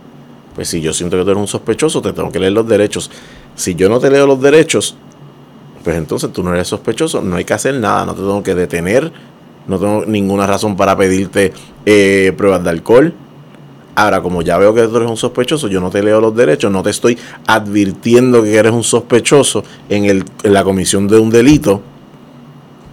pues 0.54 0.68
si 0.68 0.80
yo 0.80 0.92
siento 0.92 1.16
que 1.16 1.24
tú 1.24 1.30
eres 1.30 1.40
un 1.40 1.48
sospechoso, 1.48 2.00
te 2.00 2.12
tengo 2.12 2.30
que 2.30 2.38
leer 2.38 2.52
los 2.52 2.68
derechos. 2.68 3.10
Si 3.56 3.74
yo 3.74 3.88
no 3.88 3.98
te 3.98 4.10
leo 4.10 4.26
los 4.26 4.40
derechos, 4.40 4.96
pues 5.82 5.96
entonces 5.96 6.32
tú 6.32 6.42
no 6.42 6.54
eres 6.54 6.68
sospechoso, 6.68 7.20
no 7.20 7.36
hay 7.36 7.44
que 7.44 7.54
hacer 7.54 7.74
nada, 7.74 8.06
no 8.06 8.14
te 8.14 8.20
tengo 8.20 8.42
que 8.42 8.54
detener, 8.54 9.12
no 9.66 9.78
tengo 9.78 10.04
ninguna 10.06 10.46
razón 10.46 10.76
para 10.76 10.96
pedirte 10.96 11.52
eh, 11.84 12.32
pruebas 12.36 12.62
de 12.62 12.70
alcohol, 12.70 13.14
Ahora, 13.96 14.20
como 14.20 14.42
ya 14.42 14.58
veo 14.58 14.74
que 14.74 14.82
tú 14.88 14.96
eres 14.96 15.08
un 15.08 15.16
sospechoso, 15.16 15.68
yo 15.68 15.80
no 15.80 15.90
te 15.90 16.02
leo 16.02 16.20
los 16.20 16.34
derechos, 16.34 16.70
no 16.70 16.82
te 16.82 16.90
estoy 16.90 17.16
advirtiendo 17.46 18.42
que 18.42 18.56
eres 18.56 18.72
un 18.72 18.82
sospechoso 18.82 19.62
en, 19.88 20.04
el, 20.06 20.24
la 20.42 20.64
comisión 20.64 21.06
de 21.06 21.18
un 21.18 21.30
delito, 21.30 21.80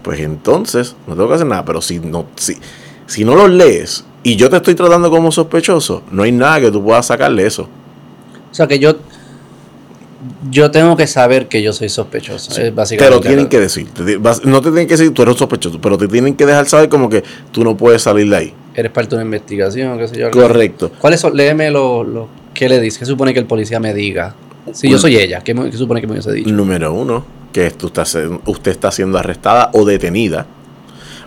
pues 0.04 0.20
entonces 0.20 0.96
no 1.08 1.16
tengo 1.16 1.30
que 1.30 1.36
hacer 1.36 1.48
nada. 1.48 1.66
Pero 1.66 1.82
si 1.82 2.00
no, 2.00 2.28
si, 2.36 2.56
si 3.08 3.26
no 3.26 3.36
los 3.36 3.50
lees 3.50 4.06
y 4.22 4.36
yo 4.36 4.50
te 4.50 4.58
estoy 4.58 4.76
tratando 4.76 5.10
como 5.10 5.32
sospechoso, 5.32 6.04
no 6.12 6.22
hay 6.22 6.32
nada 6.32 6.62
que 6.62 6.72
tú 6.72 6.84
puedas 6.84 7.08
sacarle 7.08 7.48
eso. 7.48 7.68
O 8.52 8.54
sea 8.54 8.68
que 8.68 8.78
yo 8.78 8.96
yo 10.52 10.70
tengo 10.70 10.96
que 10.96 11.08
saber 11.08 11.48
que 11.48 11.64
yo 11.64 11.74
soy 11.74 11.90
sospechoso. 11.90 12.52
básicamente 12.76 12.98
te 12.98 13.10
lo 13.10 13.22
tienen 13.22 13.48
que 13.48 13.60
decir. 13.60 13.88
No 14.44 14.62
te 14.62 14.70
tienen 14.70 14.88
que 14.88 14.98
decir 14.98 15.12
tú 15.16 15.24
eres 15.24 15.36
sospechoso, 15.38 15.82
pero 15.82 15.98
te 15.98 16.08
tienen 16.08 16.36
que 16.36 16.46
dejar 16.46 16.68
saber 16.68 16.90
como 16.90 17.10
que 17.10 17.24
tú 17.52 17.64
no 17.64 17.76
puedes 17.76 18.04
salir 18.04 18.30
de 18.30 18.38
ahí 18.38 18.54
eres 18.76 18.92
parte 18.92 19.12
de 19.12 19.16
una 19.18 19.26
investigación, 19.26 19.98
qué 19.98 20.08
sé 20.08 20.20
yo. 20.20 20.32
Correcto. 20.32 20.92
¿Cuáles 21.00 21.20
son? 21.20 21.36
Léeme 21.36 21.72
lo, 21.72 22.04
lo 22.04 22.28
¿qué 22.54 22.70
le 22.70 22.80
dice? 22.80 23.00
¿Qué 23.00 23.06
supone 23.06 23.34
que 23.34 23.40
el 23.40 23.46
policía 23.46 23.80
me 23.80 23.94
diga? 23.94 24.36
Si 24.74 24.90
yo 24.90 24.98
soy 24.98 25.18
ella, 25.18 25.42
¿qué, 25.42 25.54
supone 25.74 26.02
que 26.02 26.08
me 26.08 26.14
hubiese 26.14 26.32
dicho? 26.32 26.52
Número 26.52 26.94
uno, 26.94 27.26
que 27.52 27.68
usted 27.68 28.02
está, 28.02 28.20
usted 28.46 28.72
está 28.72 28.92
siendo 28.92 29.18
arrestada 29.18 29.72
o 29.74 29.86
detenida. 29.86 30.46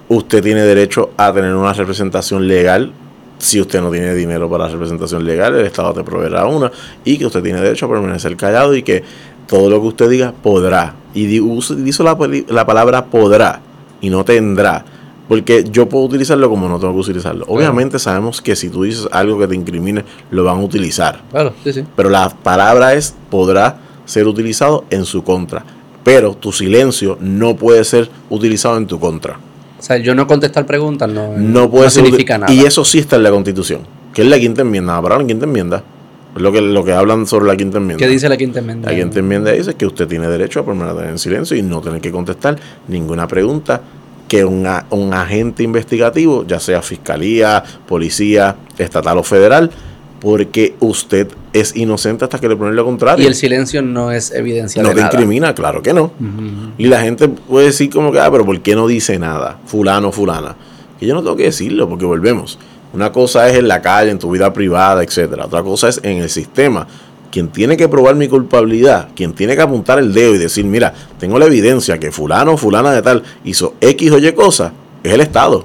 Usted 0.09 0.43
tiene 0.43 0.63
derecho 0.63 1.11
a 1.17 1.33
tener 1.33 1.55
una 1.55 1.73
representación 1.73 2.47
legal. 2.47 2.93
Si 3.39 3.61
usted 3.61 3.81
no 3.81 3.91
tiene 3.91 4.15
dinero 4.15 4.49
para 4.49 4.67
la 4.67 4.71
representación 4.71 5.25
legal, 5.25 5.55
el 5.57 5.67
Estado 5.67 5.93
te 5.95 6.05
proveerá 6.05 6.47
una. 6.47 6.71
Y 7.05 7.19
que 7.19 7.27
usted 7.27 7.43
tiene 7.43 7.61
derecho 7.61 7.87
a 7.87 7.91
permanecer 7.91 8.37
callado 8.37 8.75
y 8.77 8.83
que 8.83 9.03
todo 9.47 9.69
lo 9.69 9.81
que 9.81 9.89
usted 9.89 10.09
diga 10.09 10.33
podrá. 10.33 10.95
Y 11.13 11.27
dice 11.27 12.03
la, 12.03 12.17
la 12.49 12.67
palabra 12.67 13.07
podrá 13.07 13.61
y 14.01 14.11
no 14.11 14.25
tendrá 14.25 14.85
porque 15.29 15.65
yo 15.71 15.89
puedo 15.89 16.05
utilizarlo 16.05 16.51
como 16.51 16.69
no 16.69 16.79
tengo 16.79 16.93
que 16.95 17.01
utilizarlo. 17.01 17.45
Obviamente 17.49 17.99
sabemos 17.99 18.43
que 18.43 18.57
si 18.57 18.69
tú 18.69 18.83
dices 18.83 19.09
algo 19.11 19.39
que 19.39 19.47
te 19.47 19.55
incrimine, 19.55 20.05
lo 20.31 20.45
van 20.45 20.59
a 20.59 20.63
utilizar. 20.63 21.23
Claro, 21.31 21.55
sí, 21.63 21.73
sí. 21.73 21.85
Pero 21.97 22.11
la 22.11 22.29
palabra 22.29 22.95
es 22.95 23.15
podrá 23.31 23.79
ser 24.05 24.27
utilizado 24.27 24.85
en 24.91 25.05
su 25.05 25.25
contra. 25.25 25.65
Pero 26.03 26.35
tu 26.35 26.53
silencio 26.53 27.17
no 27.21 27.57
puede 27.57 27.83
ser 27.85 28.11
utilizado 28.29 28.77
en 28.77 28.87
tu 28.87 29.01
contra. 29.01 29.39
O 29.79 29.83
sea, 29.83 29.97
yo 29.97 30.15
no 30.15 30.27
contestar 30.27 30.67
preguntas 30.67 31.09
no, 31.09 31.37
no, 31.37 31.71
puede 31.71 31.91
significa 31.91 32.39
nada. 32.39 32.53
Y 32.53 32.65
eso 32.65 32.85
sí 32.85 32.99
está 32.99 33.17
en 33.17 33.23
la 33.23 33.31
Constitución. 33.31 33.81
¿Qué 34.13 34.23
es 34.23 34.29
la 34.29 34.39
quinta 34.39 34.63
enmienda? 34.63 35.01
Para 35.01 35.19
la 35.19 35.27
quinta 35.27 35.47
enmienda. 35.47 35.83
Es 36.37 36.43
lo 36.43 36.53
que, 36.53 36.61
lo 36.61 36.85
que 36.85 36.93
hablan 36.93 37.27
sobre 37.27 37.47
la 37.47 37.57
quinta 37.57 37.79
enmienda. 37.79 38.05
¿Qué 38.05 38.09
dice 38.09 38.29
la 38.29 38.37
quinta 38.37 38.59
enmienda? 38.59 38.91
La 38.91 38.97
quinta 38.97 39.19
enmienda 39.19 39.53
dice 39.53 39.75
que 39.75 39.87
usted 39.87 40.07
tiene 40.07 40.29
derecho 40.29 40.61
a 40.61 40.65
permanecer 40.65 41.09
en 41.09 41.19
silencio 41.19 41.57
y 41.57 41.63
no 41.63 41.81
tener 41.81 42.01
que 42.01 42.11
contestar 42.11 42.57
ninguna 42.89 43.27
pregunta 43.27 43.81
que 44.29 44.45
un, 44.45 44.67
un 44.91 45.15
agente 45.15 45.63
investigativo, 45.63 46.47
ya 46.47 46.61
sea 46.61 46.83
fiscalía, 46.83 47.63
policía, 47.87 48.57
estatal 48.79 49.19
o 49.19 49.23
federal, 49.23 49.71
porque 50.21 50.75
usted 50.81 51.29
es 51.53 51.77
inocente 51.77 52.25
hasta 52.25 52.39
que 52.39 52.49
le 52.49 52.57
ponen 52.57 52.75
lo 52.75 52.85
contrario. 52.85 53.23
Y 53.23 53.27
el 53.29 53.35
silencio 53.35 53.83
no 53.83 54.11
es 54.11 54.33
evidencia 54.33 54.83
no 54.83 54.89
de 54.89 54.95
te 54.95 55.01
nada. 55.03 55.13
incrimina, 55.13 55.55
claro 55.55 55.83
que 55.83 55.93
no. 55.93 56.13
Y 56.79 56.87
la 56.87 57.03
gente 57.03 57.29
puede 57.29 57.67
decir 57.67 57.91
como 57.91 58.11
que, 58.11 58.21
ah, 58.21 58.31
pero 58.31 58.47
¿por 58.47 58.59
qué 58.61 58.75
no 58.75 58.87
dice 58.87 59.19
nada? 59.19 59.59
Fulano, 59.67 60.11
fulana. 60.13 60.57
Que 60.99 61.07
yo 61.07 61.15
no 61.15 61.23
tengo 61.23 61.37
que 61.37 61.45
decirlo, 61.45 61.89
porque 61.89 62.07
volvemos. 62.07 62.59
Una 62.95 63.13
cosa 63.13 63.49
es 63.51 63.57
en 63.59 63.69
la 63.69 63.83
calle, 63.83 64.11
en 64.11 64.19
tu 64.19 64.31
vida 64.31 64.53
privada, 64.53 65.03
etcétera. 65.03 65.45
Otra 65.47 65.63
cosa 65.63 65.89
es 65.89 66.01
en 66.03 66.19
el 66.23 66.31
sistema. 66.31 66.87
Quien 67.35 67.49
tiene 67.49 67.77
que 67.77 67.89
probar 67.89 68.15
mi 68.15 68.29
culpabilidad, 68.29 69.09
quien 69.17 69.33
tiene 69.33 69.57
que 69.57 69.63
apuntar 69.63 69.99
el 69.99 70.15
dedo 70.15 70.37
y 70.37 70.39
decir, 70.39 70.65
mira, 70.65 70.95
tengo 71.19 71.37
la 71.37 71.47
evidencia 71.47 71.99
que 71.99 72.13
fulano 72.13 72.53
o 72.53 72.57
fulana 72.57 72.93
de 72.93 73.03
tal 73.03 73.25
hizo 73.43 73.75
X 73.81 74.13
o 74.13 74.19
Y 74.19 74.33
cosa, 74.35 74.73
es 75.03 75.13
el 75.13 75.21
Estado. 75.21 75.65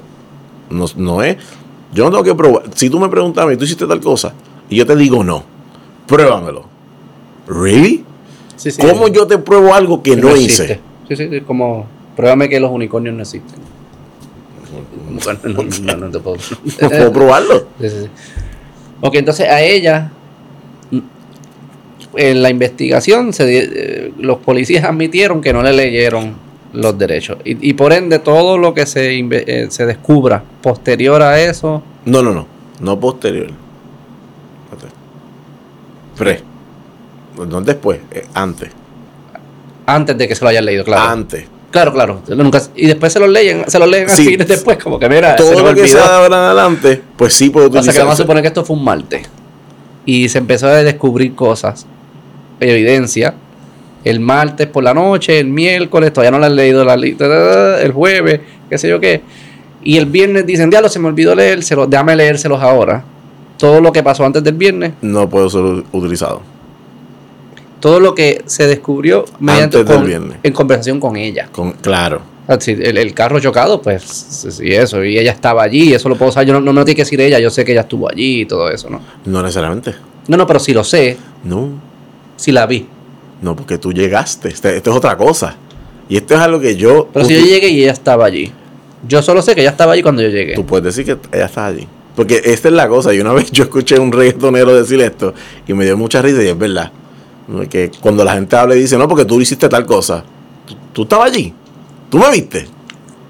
No, 0.71 0.86
no 0.95 1.21
es. 1.21 1.38
Yo 1.93 2.05
no 2.05 2.10
tengo 2.10 2.23
que 2.23 2.34
probar. 2.34 2.63
Si 2.73 2.89
tú 2.89 2.99
me 2.99 3.08
preguntas 3.08 3.43
a 3.43 3.47
mí, 3.47 3.55
tú 3.55 3.65
hiciste 3.65 3.86
tal 3.86 3.99
cosa, 3.99 4.34
y 4.67 4.77
yo 4.77 4.88
te 4.88 4.95
digo 4.95 5.23
no, 5.23 5.43
pruébamelo. 6.08 6.65
¿Really? 7.47 8.03
Sí, 8.55 8.71
sí, 8.71 8.82
¿Cómo 8.82 9.05
sí. 9.05 9.13
yo 9.13 9.27
te 9.27 9.38
pruebo 9.38 9.75
algo 9.75 10.01
que 10.01 10.15
no, 10.15 10.36
hice? 10.36 10.79
Sí, 11.08 11.15
sí, 11.17 11.29
sí, 11.29 11.41
como 11.41 11.86
pruébame 12.15 12.49
que 12.49 12.60
los 12.60 12.71
unicornios 12.71 13.13
no 13.13 13.21
existen. 13.21 13.60
Bueno, 15.23 15.39
no, 15.43 15.63
no, 15.63 15.97
no 15.97 16.12
te 16.12 16.19
puedo. 16.19 16.38
No 16.82 16.89
puedo 16.89 17.13
probarlo. 17.13 17.67
Sí, 17.79 17.89
sí, 17.91 17.95
sí. 18.05 18.10
Ok, 19.01 19.13
entonces 19.13 19.47
a 19.47 19.62
ella, 19.62 20.12
en 22.19 22.41
la 22.41 22.49
investigación, 22.49 23.32
se, 23.32 23.45
eh, 23.47 24.13
los 24.19 24.39
policías 24.39 24.84
admitieron 24.84 25.39
que 25.39 25.53
no 25.53 25.63
le 25.63 25.71
leyeron 25.71 26.34
los 26.73 26.97
derechos. 26.97 27.38
Y, 27.45 27.69
y 27.69 27.73
por 27.73 27.93
ende, 27.93 28.19
todo 28.19 28.58
lo 28.58 28.73
que 28.73 28.86
se, 28.86 29.17
eh, 29.17 29.67
se 29.69 29.86
descubra 29.86 30.43
posterior 30.62 31.21
a 31.21 31.41
eso, 31.41 31.82
No, 32.05 32.21
no, 32.21 32.34
no. 32.34 32.45
No 32.82 32.99
posterior. 32.99 33.51
Pre. 36.17 36.41
No 37.47 37.62
después, 37.62 37.99
eh, 38.12 38.25
antes. 38.34 38.69
antes 39.86 40.17
de 40.17 40.27
que 40.27 40.36
se 40.36 40.43
lo 40.43 40.49
hayan 40.49 40.65
leído, 40.65 40.84
claro. 40.84 41.03
Antes. 41.10 41.45
Claro, 41.71 41.93
claro. 41.93 42.21
Nunca, 42.36 42.62
y 42.75 42.88
después 42.88 43.13
se 43.13 43.19
los 43.19 43.29
leen, 43.29 43.63
se 43.67 43.79
los 43.79 43.88
leen 43.88 44.10
Sí. 44.10 44.23
así 44.23 44.36
después, 44.45 44.77
como 44.77 44.99
que 44.99 45.08
mira, 45.08 45.38
se 45.38 45.43
Todo 45.43 45.62
lo 45.62 45.73
que 45.73 45.89
en 45.89 46.34
adelante, 46.34 47.01
pues 47.15 47.34
sí 47.34 47.49
puede 47.49 47.67
O 47.67 47.84
sea 47.84 47.93
que 47.93 47.99
vamos 47.99 48.15
a 48.15 48.17
suponer 48.17 48.41
que 48.41 48.49
esto 48.49 48.65
fue 48.65 48.75
un 48.75 48.84
martes. 48.84 49.29
Y 50.05 50.27
se 50.27 50.39
empezó 50.39 50.67
a 50.67 50.84
descubrir 50.84 51.36
cosas, 51.36 51.86
evidencia. 52.60 53.34
El 54.04 54.19
martes 54.22 54.67
por 54.67 54.84
la 54.84 54.93
noche, 54.93 55.39
el 55.39 55.48
miércoles, 55.48 56.13
todavía 56.13 56.32
no 56.32 56.39
le 56.39 56.45
han 56.45 56.56
leído 56.56 56.86
la 56.86 56.95
lista, 56.95 57.82
el 57.82 57.91
jueves, 57.91 58.39
qué 58.69 58.78
sé 58.78 58.88
yo 58.88 59.00
qué. 59.00 59.22
Y 59.84 59.98
el 59.98 60.06
viernes 60.06 60.45
dicen, 60.45 60.69
diablo, 60.69 60.88
se 60.89 61.00
me 61.00 61.08
olvidó 61.08 61.36
leérselos, 61.36 61.89
déjame 61.89 62.15
leérselos 62.15 62.62
ahora. 62.62 63.04
Todo 63.58 63.82
lo 63.82 63.91
que 63.91 64.02
pasó 64.02 64.26
antes 64.26 64.41
del 64.43 64.56
viernes, 64.56 64.93
No 65.02 65.28
puede 65.30 65.50
ser 65.50 65.62
utilizado. 65.91 66.41
todo 67.82 68.00
lo 68.00 68.15
que 68.15 68.41
se 68.45 68.67
descubrió 68.67 69.26
mediante 69.39 69.80
Antes 69.80 69.95
del 69.98 70.06
viernes. 70.08 70.38
en 70.43 70.54
conversación 70.54 71.00
con 71.00 71.15
ella. 71.17 71.50
Con, 71.52 71.72
claro. 71.74 72.22
Si 72.60 72.72
el, 72.72 72.98
el 72.98 73.13
carro 73.13 73.39
chocado, 73.39 73.82
pues 73.82 74.02
sí, 74.04 74.74
eso, 74.74 75.04
y 75.04 75.17
ella 75.19 75.32
estaba 75.34 75.62
allí, 75.62 75.93
eso 75.93 76.10
lo 76.10 76.15
puedo 76.15 76.32
saber, 76.32 76.48
yo 76.48 76.54
no, 76.56 76.62
no 76.62 76.74
me 76.74 76.80
lo 76.80 76.86
tiene 76.86 76.95
que 76.95 77.02
decir 77.04 77.19
ella, 77.22 77.38
yo 77.39 77.50
sé 77.52 77.63
que 77.63 77.74
ella 77.74 77.82
estuvo 77.82 78.10
allí 78.10 78.41
y 78.41 78.45
todo 78.45 78.69
eso, 78.72 78.89
¿no? 78.89 79.02
No 79.26 79.43
necesariamente. 79.43 79.93
No, 80.28 80.36
no, 80.38 80.48
pero 80.48 80.60
si 80.60 80.74
lo 80.74 80.84
sé, 80.86 81.17
No. 81.43 81.88
Si 82.39 82.54
la 82.54 82.65
vi. 82.65 82.88
No, 83.41 83.56
porque 83.56 83.78
tú 83.78 83.91
llegaste. 83.91 84.47
Este- 84.47 84.78
esto 84.78 84.91
es 84.91 84.95
otra 84.97 85.17
cosa. 85.17 85.56
Y 86.08 86.17
esto 86.17 86.36
es 86.36 86.39
algo 86.39 86.60
que 86.60 86.75
yo. 86.78 87.10
Pero 87.13 87.25
si 87.25 87.34
yo 87.36 87.45
llegué 87.45 87.67
y 87.67 87.84
ella 87.84 87.91
estaba 87.91 88.25
allí. 88.25 88.52
Yo 89.08 89.21
solo 89.21 89.41
sé 89.41 89.56
que 89.56 89.62
ella 89.62 89.69
estaba 89.71 89.93
allí 89.93 90.02
cuando 90.02 90.21
yo 90.21 90.30
llegué. 90.30 90.56
Tú 90.56 90.65
puedes 90.65 90.86
decir 90.86 91.06
que 91.06 91.17
ella 91.38 91.45
está 91.45 91.65
allí. 91.67 91.86
Porque 92.15 92.41
esta 92.45 92.69
es 92.69 92.73
la 92.73 92.88
cosa. 92.88 93.13
Y 93.13 93.19
una 93.19 93.34
vez 93.39 93.52
yo 93.52 93.63
escuché 93.65 93.97
a 93.97 94.02
un 94.02 94.12
reggaetonero 94.12 94.73
decir 94.73 95.02
esto 95.02 95.34
y 95.67 95.73
me 95.73 95.84
dio 95.86 95.97
mucha 95.97 96.21
risa 96.21 96.41
y 96.41 96.47
es 96.47 96.58
verdad. 96.58 96.91
Que 97.69 97.91
cuando 97.99 98.23
la 98.23 98.34
gente 98.34 98.56
habla 98.56 98.75
y 98.75 98.80
dice, 98.82 98.97
no, 98.97 99.08
porque 99.08 99.25
tú 99.25 99.41
hiciste 99.41 99.67
tal 99.67 99.86
cosa. 99.86 100.23
Tú, 100.65 100.75
tú 100.93 101.02
estabas 101.04 101.32
allí. 101.32 101.54
Tú 102.10 102.17
me 102.19 102.32
viste. 102.32 102.62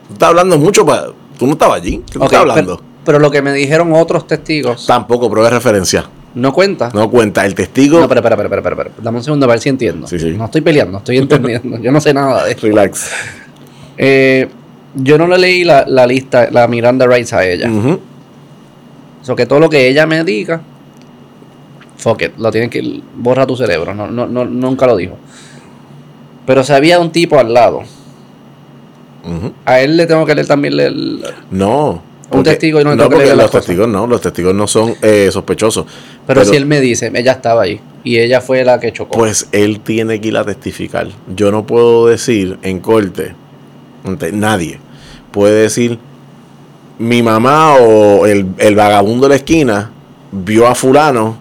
Tú 0.08 0.14
estás 0.14 0.30
hablando 0.30 0.58
mucho 0.58 0.86
para... 0.86 1.08
Tú 1.38 1.46
no 1.48 1.54
estabas 1.54 1.82
allí. 1.82 2.04
¿Qué 2.12 2.20
estás 2.20 2.34
hablando? 2.34 2.78
Pero, 2.78 2.90
pero 3.06 3.20
lo 3.20 3.32
que 3.32 3.42
me 3.42 3.54
dijeron 3.54 3.94
otros 3.94 4.28
testigos 4.28 4.86
Tampoco 4.86 5.30
prueba 5.30 5.50
de 5.50 5.56
referencia. 5.56 6.10
No 6.36 6.54
cuenta. 6.54 6.90
No 6.94 7.10
cuenta. 7.10 7.46
El 7.46 7.56
testigo... 7.56 7.98
No, 7.98 8.04
espera, 8.04 8.20
espera, 8.20 8.36
espera, 8.44 8.60
espera, 8.60 8.76
espera. 8.84 8.92
Dame 9.04 9.18
un 9.18 9.24
segundo 9.24 9.46
a 9.46 9.50
ver 9.50 9.60
si 9.60 9.70
entiendo. 9.70 10.08
Sí, 10.08 10.20
sí. 10.20 10.32
No 10.38 10.46
estoy 10.46 10.62
peleando, 10.62 11.00
estoy 11.00 11.18
entendiendo. 11.20 11.80
yo 11.80 11.92
no 11.92 12.00
sé 12.02 12.14
nada 12.14 12.46
de 12.46 12.52
esto. 12.52 12.68
Relax. 12.68 13.12
Eh, 13.98 14.48
yo 14.96 15.18
no 15.18 15.28
le 15.28 15.38
leí 15.38 15.64
la, 15.64 15.86
la 15.88 16.06
lista, 16.08 16.50
la 16.52 16.68
Miranda 16.68 17.06
Rights 17.08 17.34
a 17.34 17.46
ella. 17.46 17.70
Ujú. 17.70 18.00
So 19.22 19.36
que 19.36 19.46
todo 19.46 19.60
lo 19.60 19.70
que 19.70 19.88
ella 19.88 20.06
me 20.08 20.24
diga, 20.24 20.62
fuck 21.98 22.22
it, 22.22 22.32
lo 22.38 22.50
tienen 22.52 22.70
que 22.70 23.02
borra 23.16 23.46
tu 23.46 23.56
cerebro. 23.58 23.94
No, 23.94 24.08
no, 24.08 24.26
no, 24.28 24.46
nunca 24.46 24.88
lo 24.88 24.96
dijo. 24.96 25.18
Pero 26.46 26.64
si 26.64 26.74
había 26.74 27.00
un 27.00 27.12
tipo 27.12 27.38
al 27.38 27.54
lado, 27.54 27.80
Ujú. 29.24 29.54
a 29.66 29.82
él 29.82 29.98
le 29.98 30.08
tengo 30.08 30.26
que 30.26 30.34
leer 30.34 30.48
también 30.48 30.76
leer- 30.76 31.34
No. 31.52 32.02
Un 32.32 32.44
testigo 32.44 32.80
y 32.80 32.84
no 32.84 32.96
no, 32.96 33.10
porque 33.10 33.28
los 33.36 33.46
cosas. 33.48 33.52
testigos 33.66 33.88
no. 33.88 34.06
Los 34.08 34.22
testigos 34.22 34.54
no 34.54 34.68
son 34.68 34.96
eh, 35.02 35.30
sospechosos. 35.32 35.86
Pero, 36.28 36.46
si 36.46 36.56
él 36.56 36.66
me 36.66 36.80
dice, 36.80 37.12
ella 37.14 37.32
estaba 37.34 37.64
ahí 37.64 37.80
y 38.04 38.20
ella 38.20 38.40
fue 38.42 38.64
la 38.64 38.80
que 38.80 38.94
chocó. 38.94 39.18
Pues 39.18 39.48
él 39.52 39.80
tiene 39.80 40.22
que 40.22 40.28
ir 40.28 40.38
a 40.38 40.44
testificar. 40.44 41.08
Yo 41.36 41.52
no 41.52 41.66
puedo 41.66 42.08
decir 42.08 42.58
en 42.62 42.80
corte, 42.80 43.34
ante 44.06 44.32
nadie 44.32 44.80
puede 45.32 45.62
decir, 45.64 46.00
mi 46.98 47.22
mamá 47.24 47.76
o 47.76 48.26
el, 48.26 48.48
el 48.58 48.76
vagabundo 48.76 49.26
de 49.26 49.30
la 49.30 49.36
esquina 49.36 49.92
vio 50.32 50.68
a 50.68 50.76
fulano 50.76 51.38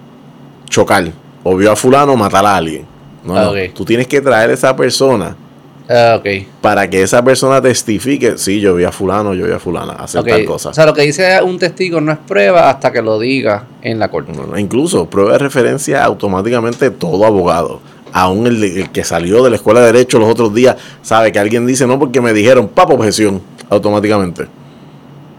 chocar 0.68 1.10
o 1.42 1.56
vio 1.56 1.72
a 1.72 1.76
fulano 1.76 2.16
matar 2.16 2.44
a 2.46 2.56
alguien. 2.56 2.86
No, 3.24 3.36
Ah. 3.36 3.52
Tú 3.74 3.84
tienes 3.84 4.06
que 4.06 4.20
traer 4.20 4.50
a 4.50 4.54
esa 4.54 4.74
persona 4.76 5.36
Ah, 5.90 6.20
para 6.60 6.90
que 6.90 7.02
esa 7.02 7.24
persona 7.24 7.62
testifique, 7.62 8.36
sí, 8.36 8.60
yo 8.60 8.74
vi 8.74 8.84
a 8.84 8.92
fulano, 8.92 9.32
yo 9.32 9.46
vi 9.46 9.52
a 9.52 9.58
fulana 9.58 9.94
hacer 9.94 10.20
Ok. 10.20 10.28
tal 10.28 10.44
cosa. 10.44 10.68
O 10.68 10.74
sea, 10.74 10.84
lo 10.84 10.92
que 10.92 11.00
dice 11.02 11.40
un 11.42 11.58
testigo 11.58 11.98
no 12.00 12.12
es 12.12 12.18
prueba 12.18 12.68
hasta 12.68 12.92
que 12.92 13.00
lo 13.00 13.18
diga 13.18 13.64
en 13.80 13.98
la 13.98 14.08
corte. 14.10 14.32
No, 14.32 14.58
Incluso 14.58 15.08
prueba 15.08 15.32
de 15.32 15.38
referencia 15.38 16.04
automáticamente 16.04 16.90
todo 16.90 17.24
abogado. 17.24 17.80
Aún 18.12 18.46
el, 18.46 18.62
el 18.62 18.90
que 18.90 19.02
salió 19.04 19.42
de 19.42 19.50
la 19.50 19.56
escuela 19.56 19.80
de 19.80 19.86
Derecho 19.86 20.18
los 20.18 20.28
otros 20.30 20.54
días 20.54 20.76
sabe 21.02 21.32
que 21.32 21.38
alguien 21.38 21.66
dice 21.66 21.86
no 21.86 21.98
porque 21.98 22.20
me 22.20 22.32
dijeron, 22.34 22.68
papo, 22.68 22.94
objeción, 22.94 23.40
automáticamente. 23.70 24.46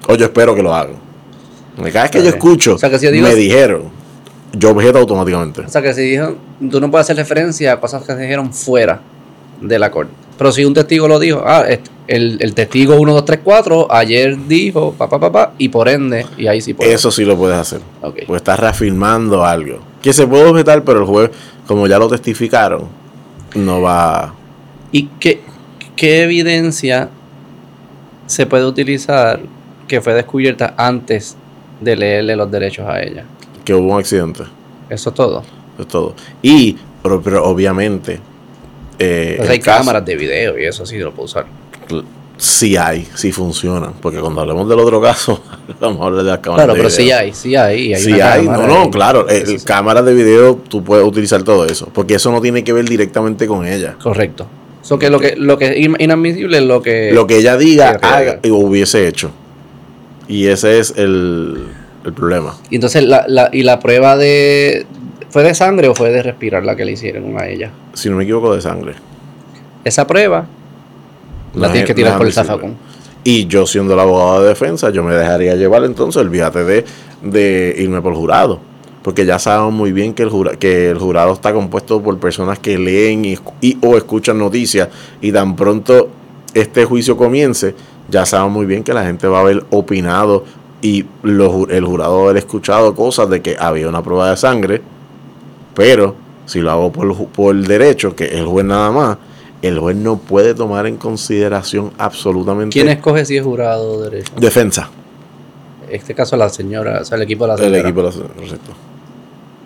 O 0.07 0.15
yo 0.15 0.25
espero 0.25 0.55
que 0.55 0.63
lo 0.63 0.73
hagan. 0.73 0.95
Cada 1.93 2.03
vez 2.03 2.11
que 2.11 2.23
yo 2.23 2.29
escucho, 2.29 2.73
O 2.73 2.77
sea, 2.77 2.89
que 2.89 2.97
si 2.99 3.05
yo 3.05 3.11
digo- 3.11 3.27
me 3.27 3.35
dijeron, 3.35 3.83
yo 4.53 4.71
objeto 4.71 4.97
automáticamente. 4.97 5.61
O 5.61 5.69
sea, 5.69 5.81
que 5.81 5.93
si 5.93 6.01
dijo, 6.01 6.35
tú 6.71 6.81
no 6.81 6.89
puedes 6.89 7.05
hacer 7.05 7.15
referencia 7.17 7.73
a 7.73 7.79
cosas 7.79 8.03
que 8.03 8.13
se 8.13 8.19
dijeron 8.19 8.51
fuera 8.51 8.99
de 9.61 9.77
la 9.79 9.91
corte. 9.91 10.11
Pero 10.39 10.53
si 10.53 10.63
un 10.63 10.73
testigo 10.73 11.05
lo 11.05 11.19
dijo, 11.19 11.43
ah, 11.45 11.65
el, 12.07 12.37
el 12.39 12.55
testigo 12.55 12.95
1, 12.95 13.13
2, 13.13 13.25
3, 13.25 13.39
4 13.43 13.87
ayer 13.91 14.37
dijo, 14.47 14.93
papá, 14.93 15.19
papá, 15.19 15.53
y 15.57 15.67
por 15.67 15.89
ende, 15.89 16.25
y 16.37 16.47
ahí 16.47 16.61
sí 16.61 16.73
puede. 16.73 16.93
Eso 16.93 17.11
sí 17.11 17.25
lo 17.25 17.37
puedes 17.37 17.57
hacer. 17.57 17.81
Ok. 18.01 18.19
Pues 18.25 18.39
estás 18.39 18.57
reafirmando 18.57 19.43
algo. 19.43 19.79
Que 20.01 20.13
se 20.13 20.25
puede 20.25 20.45
objetar, 20.45 20.85
pero 20.85 21.01
el 21.01 21.05
juez, 21.05 21.29
como 21.67 21.87
ya 21.87 21.99
lo 21.99 22.07
testificaron, 22.07 22.87
no 23.53 23.81
va... 23.81 24.33
¿Y 24.93 25.07
qué, 25.19 25.41
qué 25.97 26.23
evidencia 26.23 27.09
se 28.25 28.45
puede 28.45 28.65
utilizar 28.65 29.41
que 29.89 29.99
fue 29.99 30.13
descubierta 30.13 30.73
antes 30.77 31.35
de 31.81 31.97
leerle 31.97 32.37
los 32.37 32.49
derechos 32.49 32.87
a 32.87 33.01
ella? 33.01 33.25
que 33.65 33.73
hubo 33.73 33.93
un 33.93 33.99
accidente. 33.99 34.45
Eso 34.89 35.09
es 35.09 35.15
todo. 35.15 35.41
Eso 35.73 35.81
es 35.81 35.87
todo. 35.89 36.15
Y, 36.41 36.77
pero, 37.03 37.21
pero 37.21 37.45
obviamente... 37.45 38.21
eh, 38.99 39.37
hay 39.49 39.59
caso- 39.59 39.79
cámaras 39.79 40.05
de 40.05 40.15
video 40.15 40.59
y 40.59 40.65
eso 40.65 40.85
sí 40.85 40.97
lo 40.97 41.11
puedo 41.13 41.25
usar. 41.25 41.45
Sí 42.37 42.77
hay, 42.77 43.05
sí 43.15 43.33
funcionan. 43.33 43.93
Porque 44.01 44.19
cuando 44.19 44.39
hablemos 44.41 44.69
del 44.69 44.79
otro 44.79 45.01
caso, 45.01 45.41
vamos 45.81 45.99
a 46.01 46.05
hablar 46.05 46.23
de 46.23 46.29
las 46.31 46.39
cámaras 46.39 46.65
Claro, 46.67 46.73
de 46.73 46.79
pero 46.87 46.89
video. 46.95 47.05
sí 47.05 47.11
hay, 47.11 47.33
sí 47.33 47.55
hay. 47.55 47.93
hay 47.93 48.01
Sí 48.01 48.21
hay, 48.21 48.45
no, 48.45 48.65
no, 48.65 48.89
claro. 48.89 49.27
eh, 49.27 49.41
Sí, 49.45 49.51
sí, 49.53 49.59
sí. 49.59 49.65
Cámaras 49.65 50.05
de 50.05 50.13
video, 50.13 50.55
tú 50.55 50.81
puedes 50.83 51.05
utilizar 51.05 51.43
todo 51.43 51.65
eso. 51.65 51.89
Porque 51.93 52.15
eso 52.15 52.31
no 52.31 52.39
tiene 52.41 52.63
que 52.63 52.71
ver 52.71 52.87
directamente 52.87 53.45
con 53.45 53.65
ella. 53.67 53.95
Correcto. 54.01 54.47
So 54.81 54.97
que 54.97 55.09
lo 55.09 55.19
que 55.19 55.35
lo 55.35 55.57
que 55.57 55.65
es 55.67 55.77
in- 55.77 55.97
inadmisible 55.99 56.57
es 56.59 56.63
lo 56.63 56.81
que 56.81 57.11
Lo 57.11 57.27
que 57.27 57.37
ella 57.39 57.57
diga, 57.57 57.97
que 57.97 58.05
haga 58.07 58.39
y 58.41 58.51
hubiese 58.51 59.07
hecho. 59.09 59.31
Y 60.29 60.47
ese 60.47 60.79
es 60.79 60.93
el, 60.95 61.57
el 62.05 62.13
problema. 62.13 62.55
y 62.69 62.75
entonces 62.75 63.03
la, 63.03 63.25
la 63.27 63.49
y 63.51 63.63
la 63.63 63.79
prueba 63.79 64.15
de 64.15 64.85
fue 65.29 65.43
de 65.43 65.53
sangre 65.53 65.87
o 65.87 65.95
fue 65.95 66.09
de 66.11 66.21
respirar 66.23 66.63
la 66.65 66.75
que 66.75 66.85
le 66.85 66.93
hicieron 66.93 67.39
a 67.39 67.47
ella. 67.47 67.71
Si 67.93 68.09
no 68.09 68.17
me 68.17 68.23
equivoco, 68.23 68.53
de 68.55 68.61
sangre. 68.61 68.93
Esa 69.83 70.05
prueba 70.07 70.45
la 71.55 71.67
es- 71.67 71.71
tienes 71.73 71.87
que 71.87 71.93
tirar 71.95 72.17
por 72.17 72.27
el 72.27 72.33
zafacón. 72.33 72.75
Y 73.23 73.47
yo 73.47 73.65
siendo 73.67 73.93
el 73.93 73.99
abogado 73.99 74.43
de 74.43 74.49
defensa, 74.49 74.89
yo 74.91 75.03
me 75.03 75.13
dejaría 75.13 75.55
llevar 75.55 75.83
entonces, 75.83 76.21
olvídate 76.21 76.63
de, 76.63 76.85
de 77.21 77.75
irme 77.77 78.01
por 78.01 78.13
jurado. 78.15 78.59
Porque 79.03 79.25
ya 79.25 79.39
sabemos 79.39 79.73
muy 79.73 79.91
bien 79.91 80.13
que 80.13 80.23
el, 80.23 80.29
jura, 80.29 80.55
que 80.57 80.89
el 80.89 80.97
jurado 80.97 81.33
está 81.33 81.53
compuesto 81.53 82.01
por 82.01 82.17
personas 82.17 82.59
que 82.59 82.77
leen 82.77 83.23
y, 83.25 83.37
y, 83.61 83.77
o 83.81 83.95
escuchan 83.97 84.37
noticias 84.37 84.89
y 85.21 85.31
tan 85.31 85.55
pronto 85.55 86.09
este 86.53 86.85
juicio 86.85 87.15
comience, 87.15 87.75
ya 88.09 88.25
sabemos 88.25 88.53
muy 88.53 88.65
bien 88.65 88.83
que 88.83 88.93
la 88.93 89.03
gente 89.05 89.27
va 89.27 89.37
a 89.37 89.41
haber 89.41 89.63
opinado 89.69 90.43
y 90.81 91.05
los, 91.23 91.69
el 91.69 91.85
jurado 91.85 92.15
va 92.15 92.19
a 92.21 92.23
haber 92.25 92.37
escuchado 92.37 92.93
cosas 92.95 93.29
de 93.29 93.41
que 93.41 93.55
había 93.59 93.87
una 93.87 94.01
prueba 94.03 94.29
de 94.31 94.37
sangre, 94.37 94.81
pero 95.79 96.13
si 96.45 96.59
lo 96.59 96.71
hago 96.71 96.91
por, 96.91 97.27
por 97.27 97.55
derecho, 97.55 98.13
que 98.13 98.25
es 98.25 98.33
el 98.33 98.45
juez 98.45 98.65
nada 98.65 98.91
más, 98.91 99.17
el 99.61 99.79
juez 99.79 99.95
no 99.95 100.17
puede 100.17 100.53
tomar 100.53 100.85
en 100.87 100.97
consideración 100.97 101.93
absolutamente. 101.97 102.73
¿Quién 102.73 102.89
escoge 102.89 103.23
si 103.23 103.37
es 103.37 103.43
jurado 103.45 103.93
o 103.93 104.01
derecho? 104.01 104.33
Defensa. 104.35 104.89
En 105.87 105.95
este 105.95 106.13
caso 106.13 106.35
la 106.35 106.49
señora, 106.49 106.99
o 106.99 107.05
sea, 107.05 107.15
el 107.15 107.21
equipo 107.21 107.45
de 107.45 107.47
la 107.47 107.57
señora. 107.57 107.77
El 107.77 107.85
equipo 107.85 108.01
de 108.01 108.05
la 108.07 108.11
señora, 108.11 108.33
correcto. 108.33 108.71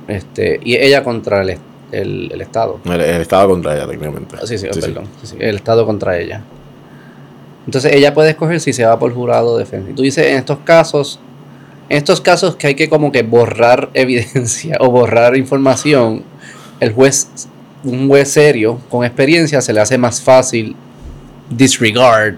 Este, 0.07 0.59
y 0.63 0.75
ella 0.75 1.03
contra 1.03 1.41
el, 1.41 1.57
el, 1.91 2.31
el 2.31 2.41
Estado. 2.41 2.79
El, 2.85 3.01
el, 3.01 3.21
Estado 3.21 3.49
contra 3.49 3.75
ella, 3.75 3.87
técnicamente. 3.87 4.35
Ah, 4.39 4.45
sí, 4.45 4.59
sí, 4.59 4.67
sí, 4.71 4.81
perdón. 4.81 5.05
Sí. 5.23 5.35
el 5.39 5.55
Estado 5.55 5.83
contra 5.83 6.19
ella. 6.19 6.43
Entonces 7.65 7.91
ella 7.91 8.13
puede 8.13 8.29
escoger 8.29 8.59
si 8.59 8.71
se 8.71 8.85
va 8.85 8.99
por 8.99 9.11
jurado 9.11 9.53
o 9.53 9.57
defensa. 9.57 9.89
Y 9.89 9.93
tú 9.95 10.03
dices, 10.03 10.27
en 10.27 10.37
estos 10.37 10.59
casos, 10.59 11.19
en 11.89 11.97
estos 11.97 12.21
casos 12.21 12.55
que 12.55 12.67
hay 12.67 12.75
que 12.75 12.89
como 12.89 13.11
que 13.11 13.23
borrar 13.23 13.89
evidencia 13.93 14.77
o 14.79 14.89
borrar 14.89 15.35
información, 15.37 16.23
el 16.79 16.93
juez, 16.93 17.27
un 17.83 18.07
juez 18.07 18.29
serio, 18.29 18.79
con 18.89 19.05
experiencia, 19.05 19.61
se 19.61 19.73
le 19.73 19.79
hace 19.79 19.97
más 19.97 20.21
fácil 20.21 20.75
disregard 21.49 22.35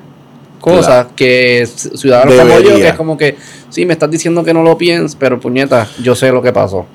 cosas 0.59 0.85
claro. 0.85 1.09
que 1.15 1.67
ciudadanos 1.67 2.33
Debería. 2.33 2.55
como 2.55 2.69
yo, 2.69 2.75
que 2.75 2.87
es 2.87 2.93
como 2.95 3.17
que, 3.17 3.37
sí, 3.69 3.85
me 3.85 3.93
estás 3.93 4.09
diciendo 4.09 4.43
que 4.43 4.53
no 4.53 4.63
lo 4.63 4.77
piensas, 4.77 5.15
pero 5.15 5.39
puñeta, 5.39 5.87
yo 6.01 6.15
sé 6.15 6.31
lo 6.31 6.41
que 6.41 6.51
pasó. 6.51 6.87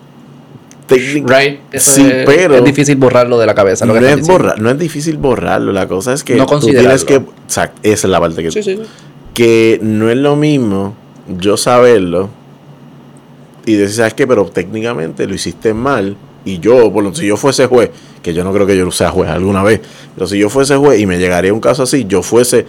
Right? 0.89 1.61
Sí, 1.75 2.03
es, 2.03 2.27
pero 2.27 2.57
es 2.57 2.65
difícil 2.65 2.97
borrarlo 2.97 3.39
de 3.39 3.47
la 3.47 3.55
cabeza. 3.55 3.87
No, 3.87 3.95
es 3.95 4.27
borrar, 4.27 4.61
no 4.61 4.71
es 4.71 4.79
difícil 4.79 5.19
borrarlo. 5.19 5.73
La 5.73 5.87
cosa 5.87 6.13
es 6.13 6.25
que 6.25 6.35
no 6.35 6.47
tú 6.47 6.67
tienes 6.67 7.05
que. 7.05 7.15
Exacto, 7.15 7.79
esa 7.85 8.07
es 8.09 8.11
la 8.11 8.19
parte 8.19 8.43
que. 8.43 8.51
Sí, 8.51 8.61
sí, 8.61 8.77
sí. 8.77 8.83
Que 9.33 9.79
no 9.83 10.11
es 10.11 10.17
lo 10.17 10.35
mismo 10.35 10.97
yo 11.39 11.57
saberlo 11.57 12.29
y 13.67 13.75
decir, 13.75 13.97
¿sabes 13.97 14.15
qué? 14.15 14.27
Pero 14.27 14.47
técnicamente 14.47 15.27
lo 15.27 15.35
hiciste 15.35 15.75
mal. 15.75 16.17
Y 16.45 16.59
yo, 16.59 16.91
por 16.93 17.05
lo 17.05 17.15
si 17.15 17.27
yo 17.27 17.37
fuese 17.37 17.67
juez, 17.67 17.91
que 18.23 18.33
yo 18.33 18.45
no 18.45 18.53
creo 18.53 18.67
que 18.67 18.77
yo 18.77 18.91
sea 18.91 19.11
juez 19.11 19.29
alguna 19.29 19.63
vez, 19.63 19.81
pero 20.15 20.27
si 20.27 20.39
yo 20.39 20.49
fuese 20.49 20.75
juez 20.77 20.99
y 20.99 21.07
me 21.07 21.19
llegaría 21.19 21.53
un 21.53 21.61
caso 21.61 21.83
así, 21.83 22.07
yo 22.09 22.23
fuese 22.23 22.65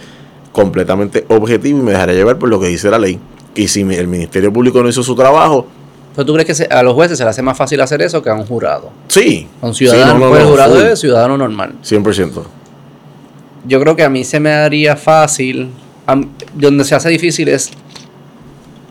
completamente 0.52 1.26
objetivo 1.30 1.80
y 1.80 1.82
me 1.82 1.92
dejaría 1.92 2.16
llevar 2.16 2.38
por 2.38 2.50
lo 2.50 2.60
que 2.60 2.68
dice 2.68 2.90
la 2.90 3.00
ley. 3.00 3.18
Y 3.56 3.68
si 3.70 3.82
el 3.82 4.08
Ministerio 4.08 4.52
Público 4.52 4.84
no 4.84 4.90
hizo 4.90 5.04
su 5.04 5.16
trabajo, 5.16 5.68
¿Pero 6.16 6.26
tú 6.26 6.34
crees 6.34 6.46
que 6.46 6.56
se, 6.56 6.66
a 6.66 6.84
los 6.84 6.94
jueces 6.94 7.18
se 7.18 7.24
les 7.24 7.32
hace 7.32 7.42
más 7.42 7.58
fácil 7.58 7.80
hacer 7.80 8.02
eso 8.02 8.22
que 8.22 8.30
a 8.30 8.34
un 8.34 8.46
jurado? 8.46 8.92
Sí. 9.08 9.48
A 9.62 9.68
un 9.68 9.74
ciudadano, 9.74 10.14
sí, 10.14 10.20
no, 10.20 10.26
no, 10.26 10.30
pues 10.32 10.44
no, 10.44 10.50
jurado 10.50 10.86
es 10.86 11.00
ciudadano 11.00 11.38
normal. 11.38 11.76
100%. 11.84 12.44
Yo 13.66 13.80
creo 13.80 13.96
que 13.96 14.04
a 14.04 14.10
mí 14.10 14.24
se 14.24 14.40
me 14.40 14.50
daría 14.50 14.96
fácil. 14.96 15.70
Donde 16.54 16.84
se 16.84 16.96
hace 16.96 17.08
difícil 17.08 17.48
es 17.48 17.72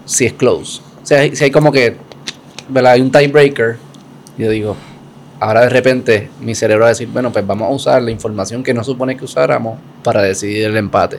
si 0.06 0.24
es 0.24 0.32
close. 0.32 0.80
Sea, 1.10 1.28
si 1.34 1.42
hay 1.42 1.50
como 1.50 1.72
que, 1.72 1.96
¿verdad? 2.68 2.92
Hay 2.92 3.00
un 3.00 3.10
tiebreaker. 3.10 3.78
Yo 4.38 4.48
digo, 4.48 4.76
ahora 5.40 5.62
de 5.62 5.68
repente 5.68 6.30
mi 6.40 6.54
cerebro 6.54 6.82
va 6.82 6.86
a 6.86 6.90
decir, 6.90 7.08
bueno, 7.08 7.32
pues 7.32 7.44
vamos 7.44 7.68
a 7.68 7.74
usar 7.74 8.00
la 8.00 8.12
información 8.12 8.62
que 8.62 8.72
no 8.72 8.84
supone 8.84 9.16
que 9.16 9.24
usáramos 9.24 9.76
para 10.04 10.22
decidir 10.22 10.66
el 10.66 10.76
empate. 10.76 11.18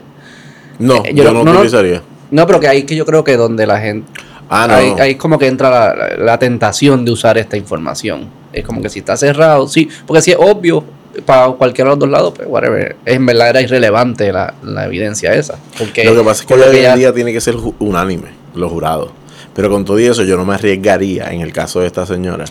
No, 0.78 1.04
eh, 1.04 1.12
yo, 1.14 1.24
yo, 1.24 1.32
no, 1.34 1.44
no 1.44 1.52
utilizaría. 1.58 2.00
No, 2.30 2.46
pero 2.46 2.58
que 2.58 2.68
ahí 2.68 2.84
que 2.84 2.96
yo 2.96 3.04
creo 3.04 3.22
que 3.22 3.36
donde 3.36 3.66
la 3.66 3.80
gente 3.80 4.10
Ah, 4.48 4.66
no. 4.66 4.74
ahí, 4.76 4.94
ahí, 4.98 5.14
como 5.16 5.38
que 5.38 5.46
entra 5.46 5.68
la, 5.68 5.94
la, 5.94 6.16
la, 6.16 6.38
tentación 6.38 7.04
de 7.04 7.10
usar 7.10 7.36
esta 7.36 7.58
información. 7.58 8.30
Es 8.50 8.64
como 8.64 8.80
que 8.80 8.88
si 8.88 9.00
está 9.00 9.18
cerrado, 9.18 9.68
sí, 9.68 9.90
porque 10.06 10.22
si 10.22 10.30
es 10.30 10.38
obvio 10.40 10.84
para 11.26 11.48
cualquiera 11.52 11.90
de 11.90 11.96
los 11.96 11.98
dos 11.98 12.08
lados, 12.08 12.32
pues 12.34 12.48
whatever. 12.48 12.96
En 13.04 13.26
verdad 13.26 13.50
era 13.50 13.60
irrelevante 13.60 14.32
la, 14.32 14.54
la 14.62 14.86
evidencia 14.86 15.34
esa. 15.34 15.58
Porque 15.78 16.02
lo 16.04 16.16
que 16.16 16.22
pasa 16.22 16.44
es 16.44 16.46
que 16.46 16.54
hoy 16.54 16.78
en 16.78 16.96
día 16.96 17.12
tiene 17.12 17.30
que 17.30 17.42
ser 17.42 17.56
unánime, 17.78 18.28
los 18.54 18.72
jurados. 18.72 19.10
Pero 19.54 19.70
con 19.70 19.84
todo 19.84 19.98
eso 19.98 20.24
yo 20.24 20.36
no 20.36 20.44
me 20.44 20.54
arriesgaría, 20.54 21.30
en 21.30 21.40
el 21.40 21.52
caso 21.52 21.80
de 21.80 21.86
esta 21.86 22.06
señora, 22.06 22.44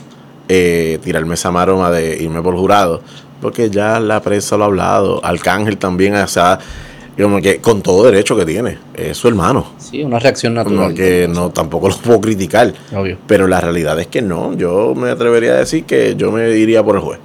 eh, 0.47 0.99
tirarme 1.03 1.33
esa 1.33 1.51
maroma 1.51 1.89
de 1.91 2.21
irme 2.21 2.41
por 2.41 2.55
jurado, 2.55 3.01
porque 3.41 3.69
ya 3.69 3.99
la 3.99 4.21
prensa 4.21 4.57
lo 4.57 4.63
ha 4.63 4.67
hablado, 4.67 5.25
Arcángel 5.25 5.77
también, 5.77 6.15
o 6.15 6.27
sea, 6.27 6.59
como 7.19 7.41
que 7.41 7.57
con 7.57 7.81
todo 7.81 8.03
derecho 8.05 8.35
que 8.35 8.45
tiene, 8.45 8.77
es 8.93 9.17
su 9.17 9.27
hermano. 9.27 9.73
Sí, 9.77 10.03
una 10.03 10.19
reacción 10.19 10.53
natural. 10.53 10.89
No, 10.89 10.95
que 10.95 11.27
no, 11.27 11.49
tampoco 11.49 11.89
lo 11.89 11.95
puedo 11.97 12.21
criticar. 12.21 12.73
Obvio. 12.95 13.17
Pero 13.27 13.47
la 13.47 13.59
realidad 13.61 13.99
es 13.99 14.07
que 14.07 14.21
no, 14.21 14.53
yo 14.53 14.93
me 14.95 15.09
atrevería 15.09 15.53
a 15.53 15.57
decir 15.57 15.85
que 15.85 16.15
yo 16.15 16.31
me 16.31 16.49
iría 16.51 16.83
por 16.83 16.95
el 16.95 17.01
juez. 17.01 17.19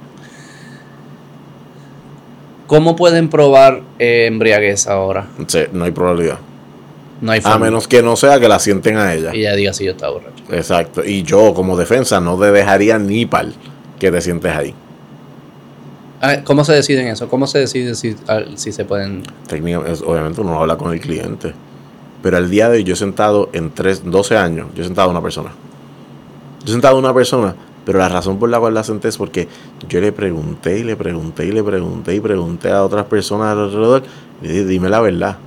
¿Cómo 2.67 2.97
pueden 2.97 3.29
probar 3.29 3.81
eh, 3.97 4.25
embriaguez 4.27 4.87
ahora? 4.87 5.27
Sí, 5.47 5.59
no 5.71 5.85
hay 5.85 5.91
probabilidad. 5.91 6.39
No 7.21 7.31
hay. 7.31 7.41
A 7.43 7.57
menos 7.57 7.87
que 7.87 8.01
no 8.01 8.15
sea 8.15 8.39
que 8.39 8.47
la 8.47 8.59
sienten 8.59 8.97
a 8.97 9.13
ella. 9.13 9.33
Y 9.33 9.39
ella 9.39 9.55
diga 9.55 9.73
si 9.73 9.85
yo 9.85 9.91
estaba 9.91 10.13
borracho. 10.13 10.43
Exacto. 10.51 11.03
Y 11.03 11.23
yo, 11.23 11.53
como 11.53 11.77
defensa, 11.77 12.19
no 12.19 12.37
te 12.37 12.51
dejaría 12.51 12.99
ni 12.99 13.25
pal 13.25 13.53
que 13.99 14.11
te 14.11 14.21
sientes 14.21 14.55
ahí. 14.55 14.73
Ah, 16.21 16.37
¿Cómo 16.43 16.63
se 16.63 16.73
deciden 16.73 17.07
eso? 17.07 17.27
¿Cómo 17.27 17.45
se 17.45 17.59
decide 17.59 17.93
si, 17.93 18.15
si 18.55 18.71
se 18.71 18.85
pueden...? 18.85 19.23
Técnicamente, 19.47 20.03
obviamente 20.03 20.41
uno 20.41 20.59
habla 20.59 20.75
con 20.75 20.93
el 20.93 20.99
cliente. 20.99 21.53
Pero 22.23 22.37
al 22.37 22.49
día 22.49 22.69
de 22.69 22.77
hoy 22.77 22.83
yo 22.83 22.93
he 22.93 22.97
sentado 22.97 23.49
en 23.53 23.71
tres, 23.71 24.01
12 24.03 24.37
años, 24.37 24.67
yo 24.75 24.81
he 24.81 24.85
sentado 24.85 25.09
a 25.09 25.11
una 25.11 25.21
persona. 25.21 25.51
Yo 26.61 26.69
he 26.69 26.71
sentado 26.71 26.95
a 26.95 26.99
una 26.99 27.13
persona, 27.13 27.55
pero 27.85 27.99
la 27.99 28.09
razón 28.09 28.39
por 28.39 28.49
la 28.49 28.59
cual 28.59 28.73
la 28.73 28.83
senté 28.83 29.09
es 29.09 29.17
porque 29.17 29.47
yo 29.87 30.01
le 30.01 30.11
pregunté 30.11 30.79
y 30.79 30.83
le 30.83 30.95
pregunté 30.95 31.45
y 31.45 31.51
le 31.51 31.63
pregunté 31.63 32.15
y 32.15 32.19
pregunté 32.19 32.71
a 32.71 32.83
otras 32.83 33.05
personas 33.05 33.55
alrededor. 33.55 34.03
Y 34.41 34.47
dije, 34.47 34.65
dime 34.65 34.89
la 34.89 34.99
verdad. 34.99 35.37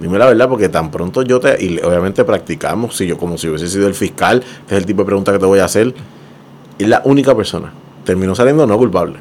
Dime 0.00 0.18
la 0.18 0.26
verdad, 0.26 0.48
porque 0.48 0.68
tan 0.68 0.90
pronto 0.90 1.22
yo 1.22 1.40
te. 1.40 1.62
Y 1.62 1.78
obviamente 1.80 2.24
practicamos, 2.24 2.96
si 2.96 3.06
yo, 3.06 3.18
como 3.18 3.36
si 3.36 3.48
hubiese 3.48 3.68
sido 3.68 3.88
el 3.88 3.94
fiscal, 3.94 4.38
este 4.60 4.74
es 4.74 4.80
el 4.80 4.86
tipo 4.86 5.02
de 5.02 5.06
pregunta 5.06 5.32
que 5.32 5.38
te 5.38 5.46
voy 5.46 5.58
a 5.58 5.64
hacer. 5.64 5.92
Y 6.78 6.84
la 6.84 7.02
única 7.04 7.34
persona 7.34 7.72
terminó 8.04 8.34
saliendo 8.34 8.66
no 8.66 8.78
culpable. 8.78 9.16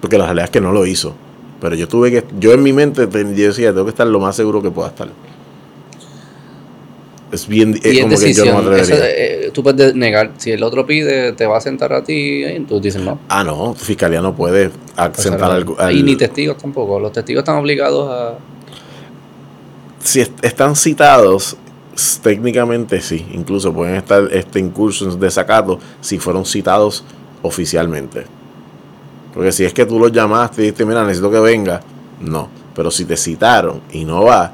Porque 0.00 0.18
la 0.18 0.24
realidad 0.24 0.46
es 0.46 0.50
que 0.50 0.60
no 0.60 0.72
lo 0.72 0.84
hizo. 0.86 1.14
Pero 1.60 1.76
yo 1.76 1.86
tuve 1.86 2.10
que. 2.10 2.24
Yo 2.38 2.52
en 2.52 2.62
mi 2.62 2.72
mente 2.72 3.08
yo 3.12 3.46
decía, 3.48 3.70
tengo 3.70 3.84
que 3.84 3.90
estar 3.90 4.06
lo 4.06 4.18
más 4.18 4.34
seguro 4.34 4.60
que 4.62 4.70
pueda 4.70 4.88
estar. 4.88 5.08
Es 7.30 7.46
bien. 7.46 7.78
Es 7.82 7.94
y 7.94 8.00
como 8.00 8.10
decisión, 8.12 8.46
que 8.46 8.52
yo 8.52 8.62
no 8.62 8.70
me 8.70 8.80
eso, 8.80 8.94
eh, 8.96 9.50
tú 9.52 9.62
puedes 9.62 9.94
negar. 9.94 10.32
Si 10.38 10.50
el 10.50 10.62
otro 10.64 10.84
pide, 10.86 11.32
te 11.32 11.46
va 11.46 11.58
a 11.58 11.60
sentar 11.60 11.92
a 11.92 12.02
ti. 12.02 12.42
Eh, 12.42 12.64
tú 12.68 12.80
dices 12.80 13.00
no. 13.02 13.20
Ah, 13.28 13.44
no. 13.44 13.74
Fiscalía 13.74 14.20
no 14.20 14.34
puede 14.34 14.70
sentar 15.14 15.52
al, 15.52 15.66
al, 15.78 15.96
Y 15.96 16.02
ni 16.02 16.16
testigos 16.16 16.56
tampoco. 16.56 16.98
Los 16.98 17.12
testigos 17.12 17.42
están 17.42 17.56
obligados 17.56 18.10
a. 18.10 18.38
Si 20.02 20.20
est 20.20 20.32
están 20.44 20.76
citados, 20.76 21.56
técnicamente 22.22 23.00
sí. 23.00 23.26
Incluso 23.32 23.72
pueden 23.72 23.96
estar 23.96 24.28
este, 24.32 24.58
en 24.58 24.70
cursos 24.70 25.18
de 25.18 25.30
sacato 25.30 25.78
si 26.00 26.18
fueron 26.18 26.44
citados 26.44 27.04
oficialmente. 27.42 28.24
Porque 29.34 29.52
si 29.52 29.64
es 29.64 29.72
que 29.72 29.86
tú 29.86 29.98
los 29.98 30.10
llamaste 30.12 30.62
y 30.62 30.64
dijiste, 30.66 30.84
mira, 30.84 31.02
necesito 31.02 31.30
que 31.30 31.40
venga, 31.40 31.80
no. 32.20 32.48
Pero 32.74 32.90
si 32.90 33.04
te 33.04 33.16
citaron 33.16 33.80
y 33.92 34.04
no 34.04 34.24
va, 34.24 34.52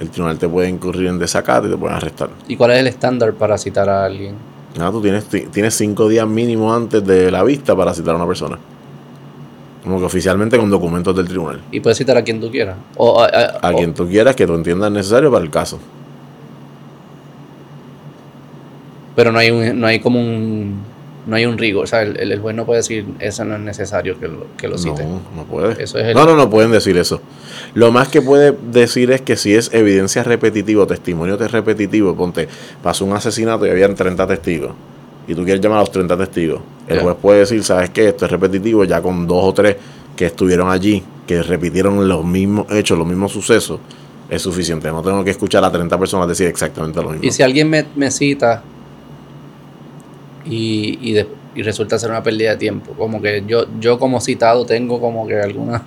el 0.00 0.10
tribunal 0.10 0.38
te 0.38 0.48
puede 0.48 0.68
incurrir 0.68 1.08
en 1.08 1.18
desacato 1.18 1.68
y 1.68 1.70
te 1.70 1.76
pueden 1.76 1.96
arrestar. 1.96 2.30
¿Y 2.48 2.56
cuál 2.56 2.72
es 2.72 2.78
el 2.78 2.86
estándar 2.86 3.34
para 3.34 3.56
citar 3.58 3.88
a 3.88 4.04
alguien? 4.04 4.34
No, 4.76 4.90
tú 4.92 5.00
tienes, 5.00 5.26
tienes 5.28 5.74
cinco 5.74 6.08
días 6.08 6.26
mínimo 6.26 6.74
antes 6.74 7.04
de 7.04 7.30
la 7.30 7.42
vista 7.42 7.74
para 7.74 7.94
citar 7.94 8.14
a 8.14 8.16
una 8.16 8.26
persona. 8.26 8.58
Como 9.86 10.00
que 10.00 10.06
oficialmente 10.06 10.58
con 10.58 10.68
documentos 10.68 11.14
del 11.14 11.28
tribunal. 11.28 11.62
Y 11.70 11.78
puedes 11.78 11.96
citar 11.96 12.16
a 12.16 12.24
quien 12.24 12.40
tú 12.40 12.50
quieras. 12.50 12.76
O 12.96 13.20
a, 13.20 13.26
a, 13.26 13.68
a 13.68 13.72
quien 13.72 13.94
tú 13.94 14.08
quieras 14.08 14.34
que 14.34 14.44
tú 14.44 14.54
entiendas 14.56 14.90
necesario 14.90 15.30
para 15.30 15.44
el 15.44 15.50
caso. 15.52 15.78
Pero 19.14 19.30
no 19.30 19.38
hay, 19.38 19.52
un, 19.52 19.80
no 19.80 19.86
hay 19.86 20.00
como 20.00 20.18
un 20.18 20.80
no 21.26 21.36
hay 21.36 21.46
un 21.46 21.56
rigor. 21.56 21.84
O 21.84 21.86
sea, 21.86 22.02
el, 22.02 22.18
el, 22.18 22.40
juez 22.40 22.56
no 22.56 22.66
puede 22.66 22.78
decir 22.78 23.06
eso 23.20 23.44
no 23.44 23.54
es 23.54 23.60
necesario 23.60 24.18
que 24.18 24.26
lo, 24.26 24.48
que 24.56 24.66
lo 24.66 24.76
cite. 24.76 25.04
No, 25.04 25.20
no 25.36 25.44
puede. 25.44 25.80
Eso 25.80 25.98
es 25.98 26.06
el... 26.08 26.14
No, 26.14 26.26
no, 26.26 26.34
no 26.34 26.50
pueden 26.50 26.72
decir 26.72 26.96
eso. 26.96 27.20
Lo 27.74 27.92
más 27.92 28.08
que 28.08 28.20
puede 28.20 28.56
decir 28.72 29.12
es 29.12 29.20
que 29.20 29.36
si 29.36 29.54
es 29.54 29.72
evidencia 29.72 30.24
repetitiva, 30.24 30.84
testimonio 30.88 31.36
repetitivo, 31.36 32.16
ponte, 32.16 32.48
pasó 32.82 33.04
un 33.04 33.12
asesinato 33.12 33.66
y 33.66 33.70
habían 33.70 33.94
30 33.94 34.26
testigos. 34.26 34.72
Y 35.28 35.34
tú 35.34 35.44
quieres 35.44 35.60
llamar 35.60 35.78
a 35.78 35.80
los 35.80 35.90
30 35.90 36.16
testigos. 36.16 36.60
El 36.86 36.94
yeah. 36.94 37.02
juez 37.02 37.16
puede 37.20 37.38
decir, 37.40 37.62
¿sabes 37.64 37.90
qué? 37.90 38.08
Esto 38.08 38.26
es 38.26 38.30
repetitivo, 38.30 38.84
ya 38.84 39.02
con 39.02 39.26
dos 39.26 39.44
o 39.44 39.52
tres 39.52 39.76
que 40.16 40.26
estuvieron 40.26 40.70
allí, 40.70 41.02
que 41.26 41.42
repitieron 41.42 42.08
los 42.08 42.24
mismos 42.24 42.66
hechos, 42.70 42.96
los 42.98 43.06
mismos 43.06 43.32
sucesos, 43.32 43.80
es 44.28 44.42
suficiente. 44.42 44.88
No 44.88 45.02
tengo 45.02 45.22
que 45.22 45.30
escuchar 45.30 45.64
a 45.64 45.70
30 45.70 45.98
personas 45.98 46.28
decir 46.28 46.46
exactamente 46.46 47.02
lo 47.02 47.10
mismo. 47.10 47.24
Y 47.24 47.30
si 47.30 47.42
alguien 47.42 47.68
me, 47.68 47.84
me 47.94 48.10
cita 48.10 48.62
y, 50.44 50.98
y, 51.02 51.12
de, 51.12 51.28
y, 51.54 51.62
resulta 51.62 51.98
ser 51.98 52.10
una 52.10 52.22
pérdida 52.22 52.50
de 52.50 52.56
tiempo. 52.56 52.92
Como 52.92 53.20
que 53.20 53.44
yo, 53.46 53.66
yo 53.80 53.98
como 53.98 54.20
citado 54.20 54.64
tengo 54.64 55.00
como 55.00 55.26
que 55.26 55.40
alguna... 55.40 55.82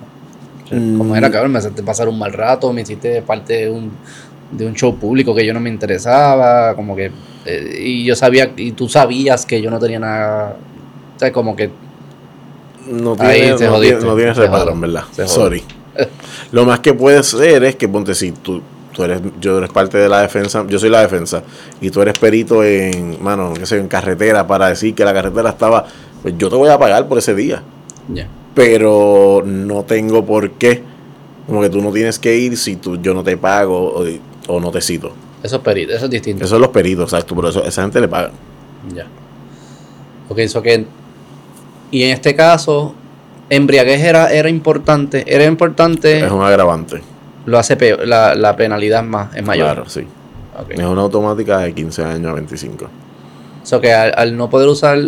Mm. 0.70 0.98
Como 0.98 1.16
era 1.16 1.30
cabrón, 1.30 1.52
me 1.52 1.58
hiciste 1.58 1.82
pasar 1.82 2.08
un 2.08 2.18
mal 2.18 2.32
rato, 2.32 2.72
me 2.72 2.82
hiciste 2.82 3.22
parte 3.22 3.54
de 3.54 3.70
un, 3.70 3.90
de 4.52 4.66
un 4.66 4.74
show 4.74 4.96
público 4.96 5.34
que 5.34 5.44
yo 5.44 5.52
no 5.52 5.58
me 5.58 5.68
interesaba, 5.68 6.76
como 6.76 6.94
que, 6.94 7.10
eh, 7.44 7.78
y 7.84 8.04
yo 8.04 8.14
sabía, 8.16 8.52
y 8.56 8.72
tú 8.72 8.88
sabías 8.88 9.46
que 9.46 9.60
yo 9.62 9.70
no 9.70 9.78
tenía 9.78 9.98
nada, 9.98 10.56
o 11.16 11.18
sea, 11.18 11.32
como 11.32 11.54
que... 11.56 11.70
No 12.90 13.14
jodiste, 13.16 13.66
tiene- 13.80 14.06
no 14.06 14.16
tienes 14.16 14.36
reparo, 14.36 14.72
en 14.72 14.80
verdad. 14.80 15.04
Sorry. 15.26 15.62
Lo 16.52 16.64
más 16.64 16.80
que 16.80 16.94
puede 16.94 17.22
ser 17.22 17.62
es 17.64 17.76
que, 17.76 17.88
ponte, 17.88 18.14
si 18.14 18.32
tú, 18.32 18.62
tú 18.92 19.04
eres, 19.04 19.20
yo 19.40 19.58
eres 19.58 19.70
parte 19.70 19.98
de 19.98 20.08
la 20.08 20.22
defensa, 20.22 20.64
yo 20.68 20.78
soy 20.78 20.88
la 20.90 21.02
defensa, 21.02 21.42
y 21.80 21.90
tú 21.90 22.00
eres 22.02 22.18
perito 22.18 22.64
en, 22.64 23.22
mano, 23.22 23.52
qué 23.54 23.66
sé, 23.66 23.78
en 23.78 23.88
carretera 23.88 24.46
para 24.46 24.68
decir 24.68 24.94
que 24.94 25.04
la 25.04 25.12
carretera 25.12 25.50
estaba, 25.50 25.86
pues 26.22 26.34
yo 26.38 26.48
te 26.48 26.56
voy 26.56 26.68
a 26.70 26.78
pagar 26.78 27.06
por 27.06 27.18
ese 27.18 27.34
día. 27.34 27.62
Ya. 28.12 28.26
Pero 28.54 29.42
no 29.44 29.84
tengo 29.84 30.24
por 30.24 30.52
qué, 30.52 30.82
como 31.46 31.60
que 31.60 31.68
tú 31.70 31.80
no 31.82 31.92
tienes 31.92 32.18
que 32.18 32.36
ir 32.36 32.56
si 32.56 32.76
tú, 32.76 32.96
yo 33.00 33.14
no 33.14 33.22
te 33.22 33.36
pago 33.36 33.94
o, 34.00 34.04
o 34.48 34.60
no 34.60 34.70
te 34.70 34.80
cito. 34.80 35.12
Eso 35.42 35.56
es 35.56 35.62
perito, 35.62 35.92
eso 35.94 36.04
es 36.04 36.10
distinto. 36.10 36.44
Eso 36.44 36.54
es 36.56 36.60
los 36.60 36.70
peritos, 36.70 37.12
exacto, 37.12 37.34
pero 37.34 37.48
eso, 37.48 37.64
esa 37.64 37.82
gente 37.82 38.00
le 38.00 38.08
paga. 38.08 38.30
Ya. 38.94 39.06
Ok, 40.28 40.38
eso 40.38 40.60
que. 40.62 40.84
Y 41.90 42.02
en 42.04 42.10
este 42.10 42.34
caso, 42.36 42.94
embriaguez 43.48 44.02
era, 44.02 44.30
era 44.32 44.48
importante. 44.48 45.24
Era 45.26 45.44
importante, 45.44 46.24
Es 46.24 46.30
un 46.30 46.42
agravante. 46.42 47.00
lo 47.46 47.58
hace 47.58 47.76
peor. 47.76 48.06
La, 48.06 48.34
la 48.34 48.54
penalidad 48.56 49.02
es, 49.02 49.08
más, 49.08 49.34
es 49.36 49.44
mayor. 49.44 49.66
Claro, 49.74 49.88
sí. 49.88 50.06
Es 50.68 50.84
una 50.84 51.00
automática 51.00 51.58
de 51.58 51.72
15 51.72 52.04
años 52.04 52.30
a 52.30 52.34
25. 52.34 52.86
So 53.62 53.80
que 53.80 53.92
al, 53.92 54.12
al 54.16 54.36
no 54.36 54.50
poder 54.50 54.68
usar, 54.68 54.98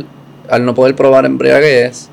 al 0.48 0.64
no 0.64 0.74
poder 0.74 0.96
probar 0.96 1.26
embriaguez, 1.26 2.08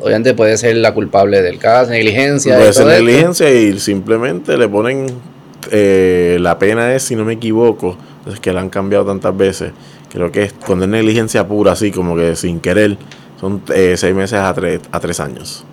obviamente 0.00 0.32
puede 0.34 0.56
ser 0.58 0.76
la 0.76 0.94
culpable 0.94 1.42
del 1.42 1.58
caso, 1.58 1.90
negligencia. 1.90 2.56
Puede 2.56 2.72
ser 2.72 2.88
esto. 2.88 3.02
negligencia 3.02 3.50
y 3.52 3.78
simplemente 3.80 4.56
le 4.56 4.68
ponen. 4.68 5.33
Eh, 5.70 6.38
la 6.40 6.58
pena 6.58 6.94
es, 6.94 7.02
si 7.02 7.16
no 7.16 7.24
me 7.24 7.34
equivoco, 7.34 7.96
es 8.26 8.40
que 8.40 8.52
la 8.52 8.60
han 8.60 8.70
cambiado 8.70 9.04
tantas 9.04 9.36
veces. 9.36 9.72
Creo 10.10 10.30
que 10.30 10.44
es 10.44 10.52
cuando 10.52 10.84
es 10.84 10.90
negligencia 10.90 11.46
pura, 11.46 11.72
así 11.72 11.90
como 11.90 12.16
que 12.16 12.36
sin 12.36 12.60
querer, 12.60 12.96
son 13.40 13.62
eh, 13.74 13.94
seis 13.96 14.14
meses 14.14 14.38
a 14.38 14.54
tres, 14.54 14.80
a 14.92 15.00
tres 15.00 15.20
años. 15.20 15.64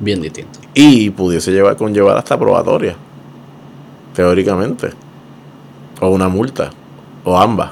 Bien 0.00 0.20
distinto. 0.20 0.60
Y 0.74 1.10
pudiese 1.10 1.50
llevar, 1.50 1.76
conllevar 1.76 2.16
hasta 2.16 2.38
probatoria, 2.38 2.94
teóricamente. 4.14 4.90
O 6.00 6.10
una 6.10 6.28
multa, 6.28 6.70
o 7.24 7.36
ambas. 7.36 7.70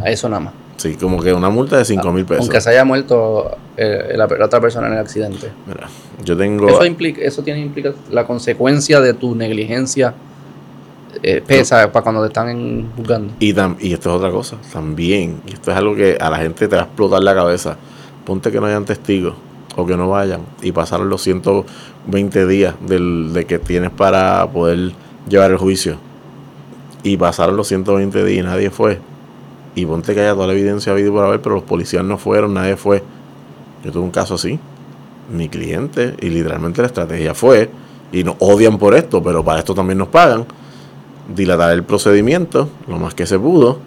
A 0.00 0.10
eso 0.10 0.28
nada 0.28 0.40
más. 0.40 0.54
Sí, 0.76 0.94
como 0.94 1.20
que 1.20 1.32
una 1.32 1.50
multa 1.50 1.76
de 1.76 1.84
cinco 1.84 2.12
mil 2.12 2.24
pesos. 2.24 2.44
Aunque 2.44 2.60
se 2.60 2.70
haya 2.70 2.84
muerto 2.84 3.58
eh, 3.76 4.14
la, 4.14 4.26
la 4.26 4.46
otra 4.46 4.60
persona 4.60 4.86
en 4.86 4.92
el 4.92 4.98
accidente. 5.00 5.50
Mira, 5.66 5.88
yo 6.24 6.36
tengo. 6.36 6.68
Eso 6.68 6.84
implica, 6.84 7.20
eso 7.20 7.42
tiene 7.42 7.60
implica 7.60 7.92
la 8.10 8.26
consecuencia 8.26 9.00
de 9.00 9.12
tu 9.12 9.34
negligencia 9.34 10.14
eh, 11.22 11.42
pesa 11.46 11.90
para 11.92 12.02
cuando 12.02 12.22
te 12.22 12.28
están 12.28 12.90
juzgando. 12.96 13.34
Y, 13.40 13.52
tam- 13.54 13.76
y 13.80 13.92
esto 13.92 14.10
es 14.10 14.16
otra 14.16 14.30
cosa, 14.30 14.56
también, 14.72 15.40
y 15.46 15.52
esto 15.52 15.70
es 15.70 15.76
algo 15.76 15.94
que 15.94 16.16
a 16.20 16.30
la 16.30 16.38
gente 16.38 16.66
te 16.68 16.76
va 16.76 16.82
a 16.82 16.84
explotar 16.86 17.22
la 17.22 17.34
cabeza. 17.34 17.76
Ponte 18.24 18.50
que 18.50 18.60
no 18.60 18.66
hayan 18.66 18.84
testigos 18.84 19.34
o 19.76 19.86
que 19.86 19.96
no 19.96 20.08
vayan 20.08 20.40
y 20.62 20.72
pasaron 20.72 21.08
los 21.08 21.22
120 21.22 22.46
días 22.46 22.74
del, 22.86 23.32
de 23.32 23.44
que 23.46 23.58
tienes 23.58 23.90
para 23.90 24.46
poder 24.50 24.92
llevar 25.28 25.50
el 25.50 25.56
juicio. 25.58 25.96
Y 27.02 27.16
pasaron 27.16 27.56
los 27.56 27.66
120 27.68 28.24
días 28.24 28.44
y 28.44 28.46
nadie 28.46 28.70
fue. 28.70 28.98
Y 29.74 29.86
ponte 29.86 30.14
que 30.14 30.20
haya 30.20 30.34
toda 30.34 30.48
la 30.48 30.52
evidencia 30.52 30.92
habido 30.92 31.12
por 31.12 31.24
haber, 31.24 31.40
pero 31.40 31.54
los 31.54 31.64
policías 31.64 32.04
no 32.04 32.18
fueron, 32.18 32.54
nadie 32.54 32.76
fue. 32.76 33.02
Yo 33.84 33.92
tuve 33.92 34.02
un 34.02 34.10
caso 34.10 34.34
así. 34.34 34.58
Mi 35.32 35.48
cliente, 35.48 36.14
y 36.20 36.28
literalmente 36.28 36.82
la 36.82 36.88
estrategia 36.88 37.34
fue, 37.34 37.70
y 38.12 38.24
nos 38.24 38.34
odian 38.40 38.78
por 38.78 38.94
esto, 38.94 39.22
pero 39.22 39.44
para 39.44 39.60
esto 39.60 39.74
también 39.74 39.98
nos 39.98 40.08
pagan 40.08 40.44
dilatar 41.28 41.72
el 41.72 41.84
procedimiento 41.84 42.68
lo 42.88 42.98
más 42.98 43.14
que 43.14 43.26
se 43.26 43.38
pudo, 43.38 43.78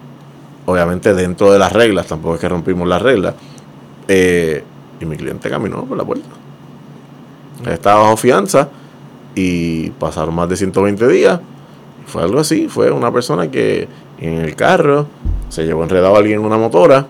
obviamente 0.66 1.14
dentro 1.14 1.52
de 1.52 1.60
las 1.60 1.74
reglas, 1.74 2.08
tampoco 2.08 2.36
es 2.36 2.42
que 2.42 2.50
rompimos 2.50 2.88
las 2.88 3.02
reglas, 3.02 3.36
eh, 4.08 4.64
y 5.00 5.06
mi 5.06 5.18
cliente 5.18 5.50
caminó 5.50 5.84
por 5.86 5.98
la 5.98 6.06
puerta. 6.06 6.28
Él 7.66 7.72
Estaba 7.72 8.02
bajo 8.02 8.18
fianza 8.18 8.70
y 9.36 9.90
pasaron 9.92 10.36
más 10.36 10.50
de 10.50 10.58
120 10.58 11.08
días. 11.08 11.40
Fue 12.06 12.24
algo 12.24 12.40
así, 12.40 12.68
fue 12.68 12.92
una 12.92 13.12
persona 13.12 13.50
que 13.50 13.88
en 14.20 14.40
el 14.40 14.56
carro 14.56 15.08
se 15.50 15.66
llevó 15.66 15.84
enredado 15.84 16.16
a 16.16 16.20
alguien 16.20 16.40
en 16.40 16.46
una 16.46 16.58
motora. 16.58 17.06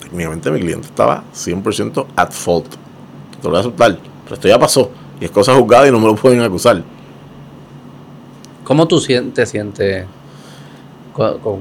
Técnicamente 0.00 0.50
mi 0.50 0.60
cliente 0.60 0.86
estaba 0.86 1.24
100% 1.34 2.06
at 2.16 2.30
fault. 2.32 2.66
Te 3.40 3.44
lo 3.44 3.50
voy 3.50 3.58
a 3.58 3.60
aceptar. 3.60 3.98
Pero 4.24 4.34
esto 4.34 4.48
ya 4.48 4.58
pasó. 4.58 4.90
Y 5.20 5.26
es 5.26 5.30
cosa 5.30 5.54
juzgada 5.54 5.86
y 5.88 5.90
no 5.90 6.00
me 6.00 6.06
lo 6.06 6.16
pueden 6.16 6.40
acusar. 6.40 6.82
¿Cómo 8.64 8.88
tú 8.88 9.00
te 9.00 9.46
sientes? 9.46 10.06
con- 11.12 11.38
con- 11.38 11.58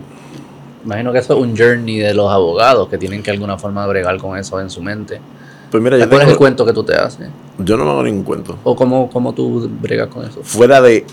imagino 0.84 1.12
que 1.14 1.20
eso 1.20 1.34
es 1.36 1.40
un 1.40 1.56
journey 1.56 2.00
de 2.00 2.14
los 2.14 2.30
abogados 2.32 2.90
que 2.90 2.98
tienen 2.98 3.22
que 3.22 3.30
alguna 3.32 3.58
forma 3.58 3.86
bregar 3.86 4.18
con 4.18 4.38
eso 4.38 4.60
en 4.60 4.70
su 4.70 4.82
mente. 4.82 5.22
Pues 5.70 5.82
mira, 5.84 5.98
yo 5.98 6.10
¿Cuál 6.10 6.22
es 6.24 6.30
el 6.30 6.38
cuento 6.38 6.66
que 6.66 6.74
tú 6.74 6.84
te 6.84 6.96
haces? 6.96 7.30
Yo 7.60 7.78
no 7.78 7.86
me 7.86 7.92
hago 7.92 8.04
ningún 8.04 8.24
cuento. 8.24 8.58
¿O 8.64 8.76
cómo, 8.76 9.10
cómo 9.12 9.34
tú 9.34 9.70
bregas 9.82 10.08
con 10.08 10.26
eso? 10.26 10.40
Fuera 10.44 10.82
de 10.82 11.06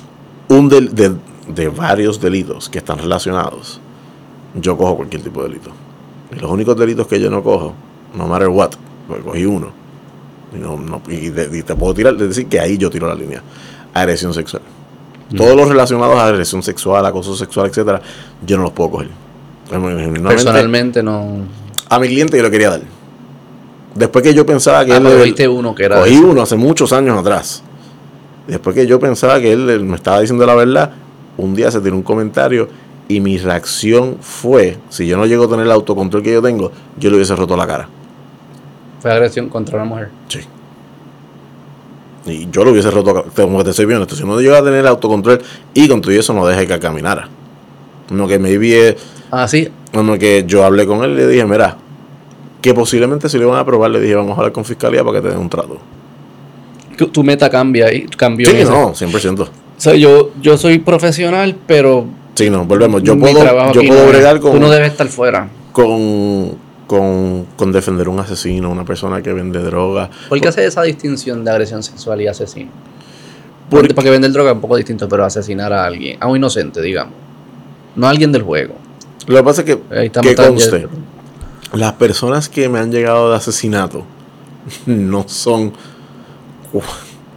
un 0.48 0.68
del- 0.68 0.94
de, 0.94 1.14
de 1.48 1.68
varios 1.68 2.20
delitos 2.20 2.68
que 2.68 2.78
están 2.78 2.98
relacionados, 2.98 3.78
yo 4.54 4.76
cojo 4.76 4.96
cualquier 4.96 5.22
tipo 5.22 5.42
de 5.42 5.48
delito. 5.48 5.70
Y 6.34 6.38
los 6.40 6.50
únicos 6.50 6.76
delitos 6.76 7.06
que 7.06 7.20
yo 7.20 7.30
no 7.30 7.42
cojo, 7.42 7.74
no 8.14 8.26
matter 8.26 8.48
what, 8.48 8.70
porque 9.06 9.22
cogí 9.22 9.44
uno. 9.44 9.68
Y, 10.54 10.58
no, 10.58 10.76
no- 10.78 11.02
y 11.08 11.28
de- 11.28 11.58
y 11.58 11.62
te 11.62 11.74
puedo 11.74 11.92
tirar, 11.94 12.16
decir 12.16 12.46
que 12.46 12.58
ahí 12.58 12.76
yo 12.78 12.88
tiro 12.90 13.06
la 13.06 13.14
línea. 13.14 13.42
Agresión 13.94 14.32
sexual. 14.34 14.62
Todos 15.36 15.56
los 15.56 15.68
relacionados 15.68 16.16
a 16.16 16.26
agresión 16.26 16.62
sexual, 16.62 17.04
acoso 17.06 17.36
sexual, 17.36 17.68
etcétera, 17.68 18.00
yo 18.44 18.56
no 18.56 18.64
los 18.64 18.72
puedo 18.72 18.90
coger. 18.90 19.08
Personalmente 19.70 21.02
no. 21.02 21.44
a 21.88 21.98
mi 22.00 22.08
cliente 22.08 22.36
yo 22.36 22.42
le 22.42 22.50
quería 22.50 22.70
dar. 22.70 22.80
Después 23.94 24.22
que 24.24 24.34
yo 24.34 24.44
pensaba 24.46 24.84
que 24.84 24.92
Ah, 24.92 24.96
él 24.96 25.02
pero 25.04 25.22
viste 25.22 25.48
uno 25.48 25.74
que 25.74 25.84
era. 25.84 26.00
Cogí 26.00 26.16
uno 26.16 26.42
hace 26.42 26.56
muchos 26.56 26.92
años 26.92 27.18
atrás. 27.18 27.62
Después 28.46 28.74
que 28.74 28.86
yo 28.86 28.98
pensaba 28.98 29.40
que 29.40 29.52
él 29.52 29.80
me 29.84 29.96
estaba 29.96 30.20
diciendo 30.20 30.44
la 30.46 30.54
verdad, 30.54 30.92
un 31.36 31.54
día 31.54 31.70
se 31.70 31.80
tiró 31.80 31.94
un 31.94 32.02
comentario 32.02 32.68
y 33.08 33.20
mi 33.20 33.38
reacción 33.38 34.16
fue, 34.20 34.78
si 34.88 35.06
yo 35.06 35.16
no 35.16 35.26
llego 35.26 35.44
a 35.44 35.48
tener 35.48 35.66
el 35.66 35.72
autocontrol 35.72 36.22
que 36.22 36.32
yo 36.32 36.42
tengo, 36.42 36.70
yo 36.98 37.10
le 37.10 37.16
hubiese 37.16 37.34
roto 37.36 37.56
la 37.56 37.66
cara. 37.66 37.88
Fue 39.00 39.10
agresión 39.12 39.48
contra 39.48 39.76
una 39.76 39.84
mujer. 39.84 40.10
Sí. 40.28 40.40
Y 42.26 42.48
yo 42.50 42.64
lo 42.64 42.72
hubiese 42.72 42.90
roto, 42.90 43.24
como 43.34 43.58
que 43.58 43.64
te 43.64 43.70
estoy 43.70 43.86
viendo 43.86 44.02
esto. 44.04 44.14
Si 44.16 44.24
no 44.24 44.38
llego 44.40 44.54
a 44.54 44.62
tener 44.62 44.86
autocontrol 44.86 45.40
y 45.74 45.88
con 45.88 46.00
todo 46.00 46.12
eso 46.12 46.34
no 46.34 46.46
deje 46.46 46.66
que 46.66 46.78
caminara. 46.78 47.28
No 48.10 48.28
que 48.28 48.38
me 48.38 48.56
vi, 48.58 48.74
Ah, 49.30 49.46
sí. 49.48 49.68
no 49.92 50.18
que 50.18 50.44
yo 50.46 50.64
hablé 50.64 50.86
con 50.86 51.02
él 51.04 51.12
y 51.12 51.16
le 51.16 51.26
dije, 51.28 51.46
mira, 51.46 51.76
que 52.60 52.74
posiblemente 52.74 53.28
si 53.28 53.38
le 53.38 53.44
iban 53.44 53.56
a 53.56 53.60
aprobar, 53.60 53.90
le 53.90 54.00
dije, 54.00 54.14
vamos 54.14 54.32
a 54.32 54.40
hablar 54.40 54.52
con 54.52 54.64
fiscalía 54.64 55.02
para 55.04 55.20
que 55.20 55.28
te 55.28 55.32
den 55.32 55.38
un 55.38 55.48
trato. 55.48 55.78
Tu, 57.12 57.24
meta 57.24 57.48
cambia 57.48 57.92
y 57.92 58.02
cambió. 58.06 58.50
Sí, 58.50 58.56
no, 58.64 58.92
100%. 58.92 59.40
O 59.40 59.48
sea, 59.78 59.94
yo, 59.94 60.32
yo 60.42 60.58
soy 60.58 60.78
profesional, 60.80 61.56
pero. 61.66 62.04
Sí, 62.34 62.50
no, 62.50 62.66
volvemos. 62.66 63.02
Yo 63.02 63.18
puedo, 63.18 63.42
yo 63.72 63.80
puedo 63.82 64.04
no 64.04 64.10
bregar 64.10 64.40
con, 64.40 64.52
Tú 64.52 64.60
no 64.60 64.68
debes 64.68 64.90
estar 64.90 65.08
fuera. 65.08 65.48
con, 65.72 66.58
con, 66.90 67.46
con 67.54 67.70
defender 67.70 68.08
un 68.08 68.18
asesino, 68.18 68.68
una 68.68 68.84
persona 68.84 69.22
que 69.22 69.32
vende 69.32 69.60
droga. 69.60 70.10
¿Por 70.28 70.40
qué 70.40 70.48
hace 70.48 70.66
esa 70.66 70.82
distinción 70.82 71.44
de 71.44 71.52
agresión 71.52 71.84
sexual 71.84 72.20
y 72.20 72.26
asesino? 72.26 72.72
Porque- 73.70 73.94
Porque, 73.94 74.10
vender 74.10 74.32
droga 74.32 74.50
es 74.50 74.54
un 74.56 74.60
poco 74.60 74.76
distinto, 74.76 75.08
pero 75.08 75.24
asesinar 75.24 75.72
a 75.72 75.84
alguien, 75.84 76.18
a 76.20 76.26
un 76.26 76.38
inocente, 76.38 76.82
digamos. 76.82 77.14
No 77.94 78.08
a 78.08 78.10
alguien 78.10 78.32
del 78.32 78.42
juego. 78.42 78.74
Lo 79.28 79.36
que 79.36 79.42
pasa 79.44 79.60
es 79.60 79.66
que, 79.66 79.80
Ahí 79.96 80.10
que 80.10 80.34
conste, 80.34 80.88
las 81.74 81.92
personas 81.92 82.48
que 82.48 82.68
me 82.68 82.80
han 82.80 82.90
llegado 82.90 83.30
de 83.30 83.36
asesinato 83.36 84.04
no 84.86 85.28
son... 85.28 85.72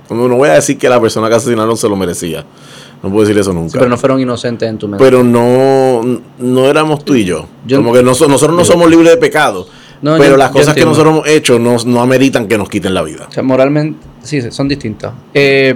No 0.09 0.35
voy 0.35 0.49
a 0.49 0.53
decir 0.53 0.79
que 0.79 0.89
la 0.89 0.99
persona 0.99 1.29
que 1.29 1.35
asesinaron 1.35 1.77
se 1.77 1.87
lo 1.87 1.95
merecía. 1.95 2.43
No 3.03 3.09
puedo 3.09 3.25
decir 3.27 3.37
eso 3.37 3.51
Sí, 3.51 3.57
nunca. 3.57 3.77
pero 3.77 3.89
no 3.89 3.97
fueron 3.97 4.19
inocentes 4.21 4.67
en 4.69 4.77
tu 4.77 4.87
mente. 4.87 5.03
Pero 5.03 5.23
no, 5.23 6.01
no 6.39 6.65
éramos 6.69 7.03
tú 7.03 7.15
y 7.15 7.25
yo. 7.25 7.47
Yo- 7.65 7.77
Como 7.77 7.91
que 7.93 8.01
no 8.01 8.15
so- 8.15 8.27
nosotros 8.29 8.57
no 8.57 8.63
somos 8.65 8.89
libres 8.89 9.09
de 9.11 9.17
pecado. 9.17 9.67
No, 10.01 10.17
pero 10.17 10.31
yo- 10.31 10.37
las 10.37 10.51
cosas 10.51 10.73
que 10.73 10.85
nosotros 10.85 11.13
hemos 11.13 11.27
hecho 11.27 11.59
no, 11.59 11.75
no 11.85 12.01
ameritan 12.01 12.47
que 12.47 12.57
nos 12.57 12.69
quiten 12.69 12.93
la 12.93 13.01
vida. 13.03 13.25
O 13.29 13.31
sea, 13.31 13.43
moralmente, 13.43 13.99
sí, 14.21 14.41
son 14.51 14.67
distintas. 14.69 15.11
Eh, 15.33 15.75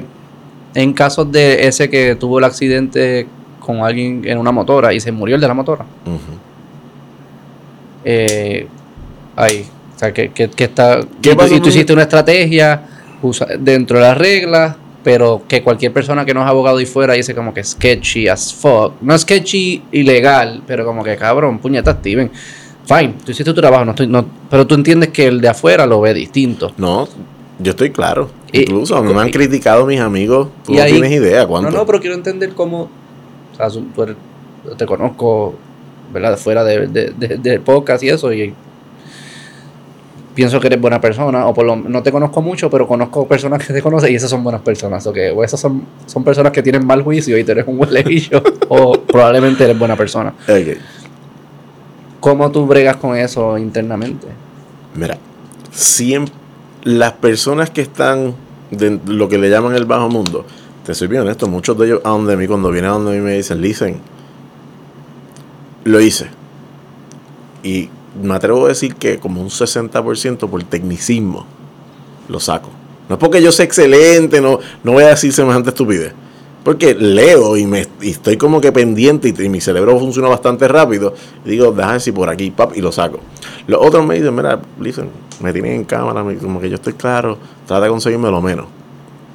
en 0.74 0.94
casos 0.94 1.32
de 1.32 1.68
ese 1.68 1.90
que 1.90 2.16
tuvo 2.16 2.40
el 2.40 2.46
accidente 2.46 3.28
con 3.60 3.78
alguien 3.82 4.22
en 4.26 4.38
una 4.38 4.52
motora 4.52 4.94
y 4.94 5.00
se 5.02 5.12
murió 5.12 5.36
el 5.36 5.42
de 5.42 5.48
la 5.48 5.54
motora. 5.54 5.86
Eh, 8.06 8.68
ahí. 9.36 9.66
O 9.96 10.00
sea, 10.00 10.14
que, 10.14 10.30
que, 10.32 10.50
que 10.50 10.64
está. 10.66 11.00
¿Qué 11.22 11.30
y 11.30 11.32
tú- 11.34 11.38
pasó 11.38 11.56
y 11.56 11.60
tú 11.60 11.70
hiciste 11.70 11.92
una 11.94 12.04
estrategia 12.04 12.84
usa- 13.22 13.48
dentro 13.60 13.98
de 13.98 14.04
las 14.04 14.18
reglas, 14.18 14.76
pero 15.08 15.44
que 15.48 15.64
cualquier 15.64 15.94
persona 15.94 16.26
que 16.26 16.34
no 16.34 16.42
es 16.42 16.48
abogado 16.48 16.82
y 16.82 16.86
fuera 16.86 17.14
dice 17.14 17.34
como 17.34 17.54
que 17.54 17.64
sketchy 17.64 18.28
as 18.28 18.54
fuck. 18.54 18.92
No 19.00 19.18
sketchy 19.18 19.82
ilegal, 19.94 20.64
pero 20.68 20.84
como 20.84 21.02
que 21.02 21.16
cabrón, 21.16 21.60
puñeta, 21.60 21.94
Steven. 21.94 22.30
Fine, 22.86 23.14
tú 23.24 23.32
hiciste 23.32 23.54
tu 23.54 23.62
trabajo, 23.62 23.86
no 23.86 23.92
estoy, 23.92 24.08
no, 24.08 24.26
pero 24.50 24.68
tú 24.68 24.76
entiendes 24.76 25.12
que 25.12 25.28
el 25.28 25.40
de 25.40 25.48
afuera 25.48 25.86
lo 25.86 26.02
ve 26.02 26.14
distinto. 26.14 26.74
No, 26.76 27.08
yo 27.58 27.70
estoy 27.70 27.92
claro. 27.92 28.30
Y- 28.52 28.64
Incluso 28.64 28.98
a 28.98 29.02
mí 29.02 29.14
me 29.14 29.22
han 29.22 29.30
criticado 29.30 29.86
mis 29.86 30.02
amigos. 30.02 30.50
Tú 30.66 30.74
no 30.74 30.82
ahí- 30.82 30.92
tienes 30.92 31.14
idea 31.14 31.48
cuánto. 31.48 31.72
No, 31.72 31.78
no, 31.78 31.86
pero 31.86 32.02
quiero 32.02 32.16
entender 32.18 32.50
cómo. 32.50 32.90
sea, 33.56 33.70
tú 33.70 34.04
eres- 34.04 34.18
te 34.78 34.86
conozco, 34.86 35.56
¿verdad? 36.12 36.38
Fuera 36.38 36.66
de, 36.66 36.88
de, 36.88 37.14
de- 37.18 37.38
del 37.38 37.62
podcast 37.62 38.04
y 38.04 38.10
eso, 38.10 38.34
y 38.34 38.54
pienso 40.38 40.60
que 40.60 40.68
eres 40.68 40.80
buena 40.80 41.02
persona, 41.02 41.48
o 41.48 41.54
por 41.56 41.66
lo 41.66 41.76
no 41.76 42.04
te 42.04 42.12
conozco 42.12 42.44
mucho, 42.44 42.70
pero 42.70 42.88
conozco 42.88 43.28
personas 43.28 43.66
que 43.66 43.74
te 43.74 43.82
conocen 43.82 44.12
y 44.12 44.16
esas 44.18 44.30
son 44.30 44.44
buenas 44.44 44.62
personas, 44.62 45.08
o 45.08 45.12
que 45.12 45.32
o 45.32 45.44
esas 45.44 45.60
son, 45.60 45.84
son 46.06 46.24
personas 46.24 46.52
que 46.52 46.62
tienen 46.62 46.86
mal 46.86 47.02
juicio 47.02 47.36
y 47.40 47.44
tú 47.44 47.54
eres 47.54 47.66
un 47.68 47.80
huelejillo, 47.80 48.44
o 48.70 49.02
probablemente 49.02 49.64
eres 49.64 49.80
buena 49.80 49.96
persona. 49.96 50.36
¿Cómo 52.20 52.52
tú 52.52 52.68
bregas 52.68 52.98
con 52.98 53.18
eso 53.18 53.58
internamente? 53.58 54.28
Mira, 54.94 55.18
siempre 55.72 56.36
las 56.84 57.14
personas 57.14 57.72
que 57.72 57.82
están 57.82 58.36
de 58.70 59.00
lo 59.08 59.28
que 59.30 59.40
le 59.40 59.50
llaman 59.50 59.74
el 59.74 59.86
bajo 59.86 60.08
mundo, 60.08 60.46
te 60.86 60.94
soy 60.94 61.08
bien 61.08 61.24
honesto, 61.24 61.48
muchos 61.48 61.76
de 61.80 61.88
ellos 61.88 62.02
a 62.04 62.10
donde 62.10 62.38
mí, 62.38 62.46
cuando 62.46 62.70
vienen 62.70 62.92
a 62.92 62.94
donde 62.94 63.18
mí 63.18 63.22
me 63.22 63.34
dicen, 63.34 63.60
listen, 63.60 64.02
lo 65.84 66.00
hice. 66.00 66.28
Y 67.64 67.90
me 68.22 68.36
atrevo 68.36 68.66
a 68.66 68.70
decir 68.70 68.96
que 68.96 69.20
como 69.20 69.42
un 69.42 69.50
60% 69.50 70.50
por 70.50 70.64
tecnicismo 70.64 71.46
lo 72.28 72.40
saco. 72.40 72.70
No 73.10 73.16
es 73.16 73.20
porque 73.20 73.42
yo 73.42 73.52
sea 73.52 73.66
excelente, 73.66 74.42
no, 74.42 74.60
no 74.84 74.92
voy 74.94 75.04
a 75.04 75.10
decir 75.10 75.32
semejante 75.32 75.70
estupidez. 75.70 76.14
Porque 76.64 76.94
leo 76.94 77.56
y, 77.56 77.66
me, 77.66 77.88
estoy 78.02 78.36
como 78.36 78.60
que 78.60 78.74
pendiente 78.74 79.30
y, 79.30 79.50
mi 79.50 79.62
cerebro 79.62 79.98
funciona 79.98 80.28
bastante 80.28 80.68
rápido. 80.68 81.14
Digo, 81.46 81.72
déjame 81.72 82.02
si 82.02 82.12
por 82.12 82.30
aquí, 82.30 82.52
pap, 82.52 82.76
y 82.76 82.82
lo 82.82 82.92
saco. 82.92 83.22
Los 83.68 83.80
otros 83.82 84.06
me 84.06 84.16
dicen, 84.16 84.36
mira, 84.36 84.60
listen, 84.78 85.10
me 85.42 85.54
tienen 85.54 85.72
en 85.74 85.84
cámara, 85.86 86.26
me- 86.26 86.36
como 86.36 86.60
que 86.60 86.70
yo 86.70 86.76
estoy 86.76 86.92
claro, 86.94 87.38
trata 87.66 87.86
de 87.86 87.90
conseguirme 87.90 88.30
lo 88.30 88.42
menos. 88.42 88.66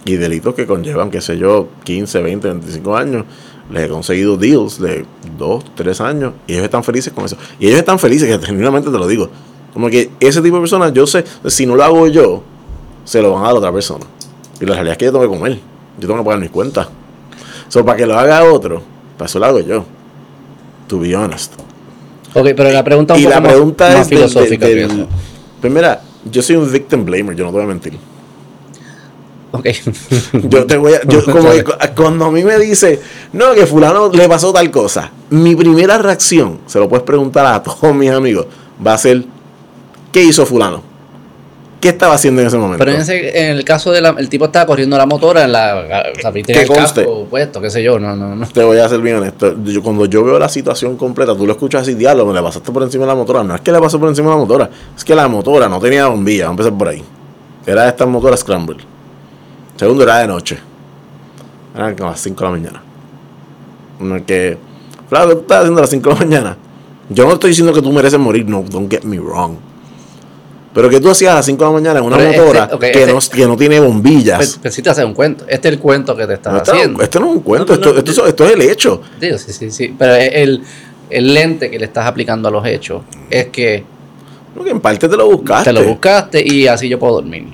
Y 0.05 0.17
delitos 0.17 0.55
que 0.55 0.67
conllevan, 0.67 1.11
qué 1.11 1.23
sé 1.23 1.39
yo, 1.39 1.69
15, 1.85 2.21
20, 2.21 2.49
25 2.49 2.97
años, 2.97 3.25
les 3.73 3.85
he 3.85 3.89
conseguido 3.89 4.37
deals 4.37 4.79
de 4.81 5.05
2, 5.39 5.65
3 5.75 6.01
años 6.03 6.33
y 6.47 6.53
ellos 6.53 6.65
están 6.65 6.85
felices 6.85 7.13
con 7.13 7.25
eso. 7.25 7.37
Y 7.59 7.67
ellos 7.67 7.79
están 7.79 7.99
felices, 7.99 8.29
que 8.29 8.47
genuinamente 8.47 8.91
te 8.91 8.99
lo 8.99 9.07
digo. 9.07 9.29
Como 9.73 9.89
que 9.89 10.11
ese 10.21 10.43
tipo 10.43 10.57
de 10.57 10.63
personas, 10.63 10.93
yo 10.93 11.07
sé, 11.07 11.25
si 11.47 11.65
no 11.67 11.75
lo 11.77 11.83
hago 11.85 12.07
yo, 12.09 12.43
se 13.05 13.23
lo 13.23 13.33
van 13.33 13.43
a 13.43 13.47
dar 13.47 13.55
a 13.55 13.59
otra 13.59 13.73
persona. 13.73 14.05
Y 14.61 14.67
la 14.67 14.75
realidad 14.75 14.93
es 14.93 14.99
que 14.99 15.05
yo 15.07 15.13
tengo 15.13 15.25
que 15.25 15.31
comer, 15.39 15.53
yo 15.99 16.07
tengo 16.07 16.19
que 16.21 16.25
pagar 16.25 16.41
mis 16.41 16.51
cuentas. 16.51 16.89
So, 17.69 17.85
para 17.85 17.97
que 17.97 18.07
lo 18.07 18.19
haga 18.19 18.45
otro, 18.45 18.83
para 19.17 19.27
eso 19.29 19.39
lo 19.39 19.47
hago 19.47 19.61
yo. 19.61 19.85
To 20.89 20.99
be 21.01 21.17
honest. 21.17 21.55
Ok, 22.35 22.49
pero 22.57 22.71
la 22.71 22.85
pregunta 22.85 23.15
un 23.15 23.21
Y 23.21 23.25
poco 23.25 23.35
la 23.35 23.41
más- 23.41 23.53
pregunta 23.53 23.85
más 23.89 23.95
es 24.03 24.09
del- 24.09 24.19
filosófica 24.19 24.67
del-. 24.67 25.07
Pues 25.61 25.73
mira, 25.73 26.03
yo 26.31 26.43
soy 26.43 26.57
un 26.57 26.71
victim 26.71 27.05
blamer, 27.05 27.35
yo 27.35 27.45
no 27.45 27.51
te 27.51 27.57
voy 27.57 27.65
a 27.65 27.69
mentir. 27.69 27.95
Ok. 29.53 29.67
Yo 30.33 30.67
te 30.67 30.77
voy 30.79 30.95
a, 30.95 31.03
yo 31.07 31.25
como 31.27 31.51
cuando 31.95 32.25
a 32.25 32.31
mí 32.31 32.43
me 32.43 32.59
dice, 32.59 33.01
no, 33.35 33.53
que 33.53 33.67
fulano 33.67 34.09
le 34.09 34.27
pasó 34.27 34.51
tal 34.53 34.71
cosa, 34.71 35.11
mi 35.29 35.55
primera 35.55 35.99
reacción, 35.99 36.61
se 36.67 36.79
lo 36.79 36.89
puedes 36.89 37.05
preguntar 37.05 37.45
a 37.45 37.63
todos 37.63 37.95
mis 37.95 38.11
amigos, 38.11 38.47
va 38.85 38.95
a 38.95 38.99
ser, 38.99 39.25
¿qué 40.11 40.23
hizo 40.23 40.47
fulano? 40.47 40.93
¿Qué 41.83 41.89
estaba 41.89 42.15
haciendo 42.15 42.41
en 42.41 42.47
ese 42.47 42.57
momento? 42.57 42.79
Pero 42.85 42.97
en, 42.97 43.03
ese, 43.03 43.41
en 43.41 43.57
el 43.57 43.65
caso 43.65 43.91
del 43.91 44.07
el 44.17 44.29
tipo 44.29 44.45
estaba 44.45 44.67
corriendo 44.67 44.97
la 44.97 45.05
motora 45.05 45.43
en 45.43 45.51
la. 45.51 46.05
Que 46.47 46.65
conste. 46.65 47.03
casco 47.03 47.27
puesto, 47.29 47.61
qué 47.61 47.71
sé 47.71 47.83
yo, 47.83 47.99
no, 47.99 48.15
no, 48.15 48.37
no. 48.37 48.47
Te 48.47 48.63
voy 48.63 48.79
a 48.79 48.89
ser 48.89 49.01
bien 49.01 49.17
honesto. 49.17 49.57
Yo, 49.65 49.83
cuando 49.83 50.07
yo 50.07 50.23
veo 50.23 50.39
la 50.39 50.49
situación 50.49 50.97
completa, 50.97 51.37
tú 51.37 51.45
lo 51.45 51.55
escuchas 51.55 51.83
así, 51.83 51.95
diablo, 51.95 52.25
me 52.25 52.35
le 52.35 52.41
pasaste 52.41 52.71
por 52.71 52.85
encima 52.85 53.03
de 53.03 53.09
la 53.09 53.17
motora. 53.17 53.43
No 53.43 53.57
es 53.57 53.61
que 53.63 53.73
le 53.73 53.81
pasó 53.81 53.99
por 53.99 54.09
encima 54.09 54.29
de 54.29 54.37
la 54.37 54.41
motora, 54.41 54.71
es 54.97 55.05
que 55.05 55.13
la 55.13 55.27
motora 55.27 55.69
no 55.69 55.81
tenía 55.81 56.07
bombilla. 56.07 56.45
Vamos 56.45 56.61
a 56.61 56.69
empezar 56.69 56.79
por 56.79 56.89
ahí. 56.89 57.03
Era 57.67 57.89
esta 57.89 58.07
motora 58.07 58.37
Scramble. 58.37 58.77
Segundo, 59.83 60.05
era 60.05 60.19
de 60.19 60.29
noche. 60.29 60.59
Eran 61.75 61.97
como 61.97 62.11
las 62.11 62.21
5 62.21 62.39
de 62.39 62.45
la 62.45 62.51
mañana. 62.57 62.83
Uno 63.99 64.25
que, 64.25 64.57
claro, 65.09 65.31
¿qué 65.31 65.41
estás 65.41 65.59
haciendo 65.59 65.81
a 65.81 65.83
las 65.83 65.91
5 65.91 66.09
de 66.09 66.15
la 66.15 66.21
mañana? 66.21 66.57
Yo 67.09 67.27
no 67.27 67.33
estoy 67.33 67.51
diciendo 67.51 67.73
que 67.73 67.83
tú 67.83 67.93
mereces 67.93 68.19
morir, 68.21 68.49
no, 68.49 68.63
don't 68.63 68.89
get 68.89 69.03
me 69.03 69.19
wrong. 69.19 69.57
Pero 70.73 70.89
que 70.89 71.01
tú 71.01 71.11
hacías 71.11 71.33
a 71.33 71.35
las 71.37 71.47
5 71.47 71.65
de 71.65 71.69
la 71.69 71.75
mañana 71.75 71.99
en 71.99 72.05
una 72.05 72.17
Pero 72.17 72.31
este- 72.31 72.41
motora 72.41 72.69
que, 72.79 72.87
este- 72.93 73.13
no, 73.13 73.19
que 73.33 73.47
no 73.47 73.57
tiene 73.57 73.81
bombillas. 73.81 74.59
Pues 74.63 74.73
sí 74.73 74.83
te 74.83 74.91
hace 74.91 75.05
un 75.05 75.15
cuento. 75.15 75.45
Este 75.49 75.67
es 75.69 75.75
el 75.75 75.81
cuento 75.81 76.15
que 76.15 76.29
te 76.29 76.35
estás 76.35 76.53
No, 76.53 76.59
esto, 76.61 76.73
haciendo. 76.73 77.03
esto 77.03 77.19
no 77.19 77.27
es 77.27 77.33
un 77.33 77.41
cuento, 77.41 77.65
No, 77.65 77.69
no, 77.73 77.75
esto, 77.75 77.93
no, 77.93 77.99
esto, 78.11 78.27
esto 78.29 78.45
es 78.47 78.53
el 78.53 78.61
hecho. 78.63 79.03
Digo, 79.21 79.37
sí, 79.37 79.53
sí, 79.53 79.71
sí. 79.73 79.95
Pero 79.99 80.15
el, 80.15 80.63
el 81.11 81.35
lente 81.35 81.69
que 81.73 81.79
le 81.81 81.87
estás 81.87 82.07
aplicando 82.07 82.47
a 82.49 82.53
los 82.53 82.65
hechos 82.65 83.03
es 83.29 83.47
que 83.49 83.85
No, 84.55 84.63
que 84.63 84.71
en 84.71 84.81
parte 84.81 85.09
te 85.09 85.17
lo 85.17 85.27
buscaste. 85.27 85.73
te 85.73 85.73
lo 85.73 85.83
buscaste 85.89 86.47
y 86.47 86.69
así 86.69 86.89
yo 86.89 86.99
puedo 87.01 87.15
dormir. 87.15 87.47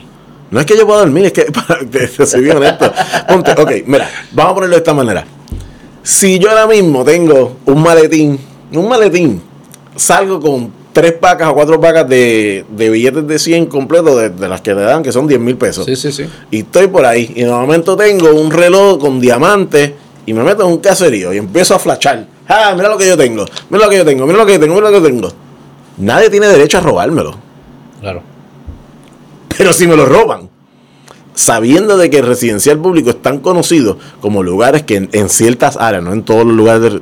No 0.50 0.60
es 0.60 0.66
que 0.66 0.76
yo 0.76 0.86
pueda 0.86 1.00
dormir, 1.00 1.26
es 1.26 1.32
que 1.32 1.42
para 1.52 1.80
te, 1.80 2.06
te 2.08 2.26
soy 2.26 2.42
bien 2.42 2.56
honesto. 2.56 2.92
Ponte, 3.28 3.52
ok, 3.52 3.72
mira, 3.86 4.10
vamos 4.32 4.52
a 4.52 4.54
ponerlo 4.54 4.76
de 4.76 4.80
esta 4.80 4.94
manera. 4.94 5.24
Si 6.02 6.38
yo 6.38 6.50
ahora 6.50 6.66
mismo 6.66 7.04
tengo 7.04 7.58
un 7.66 7.82
maletín, 7.82 8.38
un 8.72 8.88
maletín, 8.88 9.42
salgo 9.96 10.40
con 10.40 10.72
tres 10.92 11.12
pacas 11.12 11.48
o 11.48 11.54
cuatro 11.54 11.80
pacas 11.80 12.08
de, 12.08 12.64
de 12.70 12.90
billetes 12.90 13.26
de 13.26 13.38
100 13.38 13.66
completos, 13.66 14.16
de, 14.16 14.30
de 14.30 14.48
las 14.48 14.60
que 14.62 14.74
te 14.74 14.80
dan, 14.80 15.02
que 15.02 15.12
son 15.12 15.26
10 15.26 15.40
mil 15.40 15.56
pesos. 15.56 15.84
Sí, 15.84 15.96
sí, 15.96 16.10
sí. 16.10 16.24
Y 16.50 16.60
estoy 16.60 16.88
por 16.88 17.04
ahí, 17.04 17.30
y 17.36 17.42
de 17.44 17.50
momento 17.50 17.96
tengo 17.96 18.32
un 18.32 18.50
reloj 18.50 18.98
con 18.98 19.20
diamantes, 19.20 19.92
y 20.24 20.32
me 20.32 20.42
meto 20.42 20.62
en 20.62 20.72
un 20.72 20.78
caserío, 20.78 21.32
y 21.32 21.38
empiezo 21.38 21.74
a 21.74 21.78
flashar. 21.78 22.26
Ah, 22.48 22.72
mira 22.74 22.88
lo 22.88 22.96
que 22.96 23.06
yo 23.06 23.16
tengo, 23.16 23.44
mira 23.68 23.84
lo 23.84 23.90
que 23.90 23.98
yo 23.98 24.04
tengo, 24.04 24.26
mira 24.26 24.38
lo 24.38 24.46
que 24.46 24.54
yo 24.54 24.60
tengo, 24.60 24.74
mira 24.74 24.90
lo 24.90 24.96
que 24.96 25.02
yo 25.02 25.08
tengo. 25.08 25.32
Nadie 25.98 26.30
tiene 26.30 26.46
derecho 26.46 26.78
a 26.78 26.80
robármelo. 26.80 27.34
Claro. 28.00 28.22
Pero 29.58 29.72
si 29.72 29.86
me 29.86 29.96
lo 29.96 30.06
roban, 30.06 30.48
sabiendo 31.34 31.96
de 31.98 32.08
que 32.10 32.18
el 32.18 32.26
residencial 32.26 32.78
público 32.78 33.10
es 33.10 33.20
tan 33.20 33.40
conocido 33.40 33.98
como 34.20 34.42
lugares 34.42 34.82
que 34.84 34.96
en, 34.96 35.08
en 35.12 35.28
ciertas 35.28 35.76
áreas, 35.76 36.02
no 36.02 36.12
en 36.12 36.22
todos 36.22 36.46
los 36.46 36.54
lugares, 36.56 36.80
de- 36.94 37.00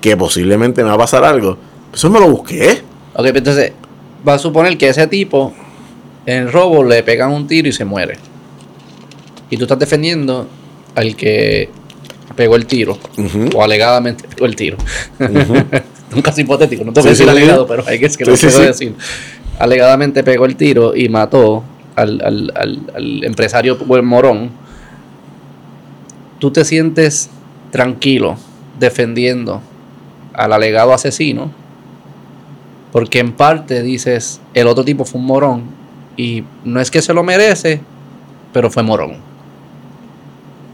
que 0.00 0.16
posiblemente 0.16 0.82
me 0.82 0.88
va 0.90 0.94
a 0.94 0.98
pasar 0.98 1.24
algo, 1.24 1.56
eso 1.92 2.08
me 2.08 2.20
lo 2.20 2.30
busqué. 2.30 2.82
Ok, 3.14 3.24
pero 3.24 3.38
entonces 3.38 3.72
va 4.26 4.34
a 4.34 4.38
suponer 4.38 4.78
que 4.78 4.88
ese 4.88 5.06
tipo 5.08 5.52
en 6.24 6.42
el 6.44 6.52
robo 6.52 6.84
le 6.84 7.02
pegan 7.02 7.32
un 7.32 7.46
tiro 7.46 7.68
y 7.68 7.72
se 7.72 7.84
muere. 7.84 8.16
Y 9.50 9.56
tú 9.56 9.64
estás 9.64 9.78
defendiendo 9.78 10.46
al 10.94 11.16
que 11.16 11.68
pegó 12.36 12.54
el 12.56 12.66
tiro. 12.66 12.96
O 13.56 13.62
alegadamente 13.62 14.28
pegó 14.28 14.46
el 14.46 14.54
tiro. 14.54 14.76
un 16.14 16.22
caso 16.22 16.40
hipotético, 16.40 16.84
no 16.84 16.92
te 16.92 17.00
Sí, 17.02 17.06
voy 17.06 17.08
a 17.08 17.10
decir 17.12 17.24
sí, 17.26 17.30
alegado, 17.30 17.62
sí. 17.62 17.66
pero 17.68 17.84
hay 17.88 17.98
que 17.98 18.06
es 18.06 18.16
que 18.16 18.24
lo 18.24 18.36
sí. 18.36 18.46
decir. 18.46 18.94
Alegadamente 19.58 20.22
pegó 20.22 20.44
el 20.46 20.54
tiro 20.56 20.94
y 20.94 21.08
mató 21.08 21.64
al, 21.98 22.20
al- 22.24 22.52
al- 22.54 22.90
al 22.94 23.24
empresario 23.24 23.78
morón. 24.02 24.50
Tú 26.38 26.50
te 26.50 26.64
sientes 26.64 27.30
tranquilo 27.70 28.36
defendiendo 28.78 29.60
al 30.32 30.52
alegado 30.52 30.92
asesino 30.94 31.50
porque 32.92 33.18
en 33.18 33.32
parte 33.32 33.82
dices 33.82 34.40
el 34.54 34.66
otro 34.68 34.84
tipo 34.84 35.04
fue 35.04 35.20
un 35.20 35.26
morón 35.26 35.62
y 36.16 36.44
no 36.64 36.80
es 36.80 36.90
que 36.90 37.02
se 37.02 37.12
lo 37.12 37.22
merece, 37.22 37.80
pero 38.52 38.70
fue 38.70 38.82
morón. 38.82 39.16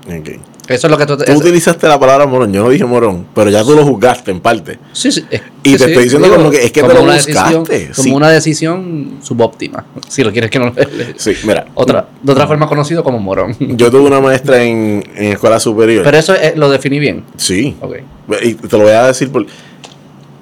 Ok. 0.06 0.38
Eso 0.66 0.86
es 0.86 0.90
lo 0.90 0.96
que 0.96 1.04
tú, 1.04 1.16
Tú 1.18 1.24
es- 1.30 1.36
utilizaste 1.38 1.86
la 1.86 1.98
palabra 2.00 2.26
morón, 2.26 2.52
yo 2.52 2.62
no 2.62 2.70
dije 2.70 2.84
morón, 2.86 3.26
pero 3.34 3.50
ya 3.50 3.62
tú 3.62 3.74
lo 3.74 3.84
juzgaste 3.84 4.30
en 4.30 4.40
parte. 4.40 4.78
Sí, 4.92 5.12
sí, 5.12 5.24
es- 5.30 5.42
Y 5.62 5.72
sí, 5.72 5.76
te 5.78 5.84
estoy 5.86 6.04
diciendo 6.04 6.28
como 6.34 6.50
que 6.50 6.64
es 6.64 6.72
que 6.72 6.82
te 6.82 6.88
lo 6.94 7.02
buscaste, 7.02 7.32
decisión- 7.32 7.92
Como 7.94 8.16
una 8.16 8.30
decisión 8.30 9.18
subóptima. 9.22 9.84
Si 10.08 10.24
lo 10.24 10.32
quieres 10.32 10.50
que 10.50 10.58
no 10.58 10.66
lo 10.66 10.72
Sí, 11.16 11.32
mira. 11.46 11.66
Otra, 11.74 12.08
de 12.22 12.32
otra 12.32 12.46
forma 12.46 12.66
conocido 12.66 13.04
como 13.04 13.18
morón. 13.18 13.54
Yo 13.76 13.90
tuve 13.90 14.02
una 14.02 14.20
maestra 14.20 14.62
en, 14.62 15.04
en 15.16 15.32
escuela 15.32 15.60
superior. 15.60 16.02
Pero 16.04 16.16
eso 16.16 16.34
eh, 16.34 16.54
lo 16.56 16.70
definí 16.70 16.98
bien. 16.98 17.24
sí. 17.36 17.76
Ok. 17.80 17.96
Y 18.42 18.54
te 18.54 18.78
lo 18.78 18.84
voy 18.84 18.92
a 18.92 19.06
decir 19.08 19.30
porque 19.30 19.50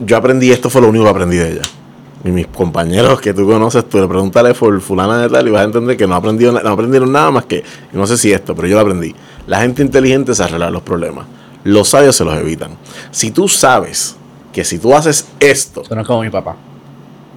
yo 0.04 0.16
aprendí, 0.16 0.50
esto 0.52 0.70
fue 0.70 0.80
lo 0.80 0.88
único 0.88 1.04
que 1.04 1.10
aprendí 1.10 1.36
de 1.36 1.52
ella. 1.52 1.62
Y 2.24 2.28
mis 2.30 2.46
compañeros 2.46 3.20
que 3.20 3.34
tú 3.34 3.46
conoces, 3.46 3.88
tú 3.88 3.98
le 4.00 4.06
preguntaré 4.06 4.54
por 4.54 4.80
fulana 4.80 5.20
de 5.22 5.28
tal 5.28 5.48
y 5.48 5.50
vas 5.50 5.62
a 5.62 5.64
entender 5.64 5.96
que 5.96 6.06
no 6.06 6.14
aprendieron, 6.14 6.60
no 6.62 6.70
aprendieron 6.70 7.10
nada 7.10 7.32
más 7.32 7.46
que, 7.46 7.64
no 7.92 8.06
sé 8.06 8.16
si 8.16 8.32
esto, 8.32 8.54
pero 8.54 8.68
yo 8.68 8.76
lo 8.76 8.82
aprendí. 8.82 9.12
La 9.46 9.60
gente 9.60 9.82
inteligente 9.82 10.34
se 10.34 10.42
arregla 10.42 10.70
los 10.70 10.82
problemas. 10.82 11.26
Los 11.64 11.88
sabios 11.88 12.16
se 12.16 12.24
los 12.24 12.34
evitan. 12.38 12.76
Si 13.10 13.30
tú 13.30 13.48
sabes 13.48 14.16
que 14.52 14.64
si 14.64 14.78
tú 14.78 14.94
haces 14.94 15.26
esto, 15.40 15.84
Suena 15.84 16.04
como 16.04 16.22
mi 16.22 16.30
papá. 16.30 16.56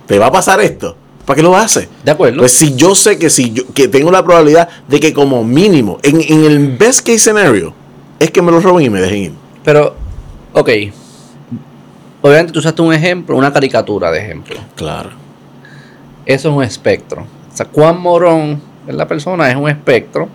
te 0.06 0.20
va 0.20 0.28
a 0.28 0.32
pasar 0.32 0.60
esto, 0.62 0.96
¿para 1.26 1.38
qué 1.38 1.44
lo 1.44 1.56
haces? 1.56 1.88
De 2.04 2.12
acuerdo. 2.12 2.40
Pues 2.40 2.52
si 2.52 2.76
yo 2.76 2.96
sé 2.96 3.18
que 3.18 3.30
si 3.30 3.52
yo 3.52 3.64
que 3.74 3.88
tengo 3.88 4.12
la 4.12 4.24
probabilidad 4.24 4.68
de 4.88 5.00
que 5.00 5.14
como 5.14 5.44
mínimo, 5.44 5.98
en, 6.04 6.22
en 6.22 6.44
el 6.46 6.76
best 6.78 7.06
case 7.06 7.20
scenario, 7.20 7.74
es 8.20 8.32
que 8.32 8.42
me 8.42 8.52
lo 8.52 8.60
roben 8.60 8.86
y 8.86 8.90
me 8.90 9.00
dejen 9.02 9.18
ir. 9.24 9.34
Pero, 9.64 9.96
ok. 10.54 10.70
Obviamente 12.22 12.52
tú 12.54 12.60
usaste 12.60 12.82
un 12.82 12.94
ejemplo, 12.94 13.36
una 13.36 13.54
caricatura 13.54 14.12
de 14.12 14.20
ejemplo. 14.20 14.56
Claro. 14.76 15.12
Eso 16.26 16.50
es 16.50 16.56
un 16.56 16.64
espectro. 16.64 17.22
O 17.22 17.56
sea, 17.56 17.68
cuán 17.68 18.00
morón 18.02 18.60
es 18.88 18.96
la 18.96 19.08
persona 19.08 19.50
es 19.50 19.56
un 19.56 19.70
espectro. 19.70 20.28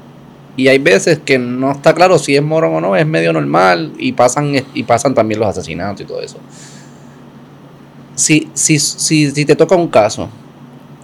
Y 0.61 0.69
hay 0.69 0.77
veces 0.79 1.19
que 1.25 1.39
no 1.39 1.73
está 1.73 1.95
claro 1.95 2.19
si 2.19 2.37
es 2.37 2.43
morón 2.43 2.75
o 2.75 2.81
no, 2.83 2.95
es 2.95 3.07
medio 3.07 3.33
normal 3.33 3.93
y 3.99 4.13
pasan, 4.13 4.53
y 4.75 4.83
pasan 4.83 5.15
también 5.15 5.41
los 5.41 5.49
asesinatos 5.49 6.03
y 6.03 6.05
todo 6.05 6.21
eso. 6.21 6.37
Si, 8.15 8.49
si, 8.53 8.79
si, 8.79 9.31
si 9.31 9.45
te 9.47 9.57
toca 9.57 9.75
un 9.77 9.89
caso 9.89 10.29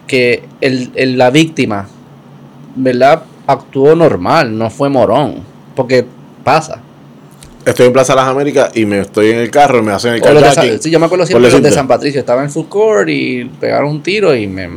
que 0.07 0.45
el, 0.61 0.91
el- 0.95 1.17
la 1.17 1.31
víctima, 1.31 1.89
¿verdad? 2.75 3.23
Actuó 3.47 3.95
normal, 3.97 4.57
no 4.59 4.69
fue 4.69 4.91
morón, 4.91 5.37
porque 5.75 6.05
pasa. 6.45 6.83
estoy 7.65 7.87
en 7.87 7.93
Plaza 7.95 8.15
Las 8.15 8.29
Américas 8.29 8.71
y 8.77 8.85
me 8.85 9.01
estoy 9.01 9.31
en 9.31 9.39
el 9.39 9.51
carro, 9.51 9.83
me 9.83 9.93
hacen 9.93 10.13
el 10.15 10.21
carjacking. 10.21 10.83
Sí, 10.83 10.91
yo 10.91 11.01
me 11.01 11.07
acuerdo 11.07 11.25
siempre 11.25 11.51
de. 11.51 11.73
San 11.73 11.89
Patricio. 11.89 12.21
Estaba 12.21 12.43
en 12.43 12.51
food 12.51 12.69
court 12.69 13.09
y 13.09 13.45
pegaron 13.47 13.89
un 13.91 14.03
tiro 14.03 14.35
y 14.37 14.47
me, 14.47 14.69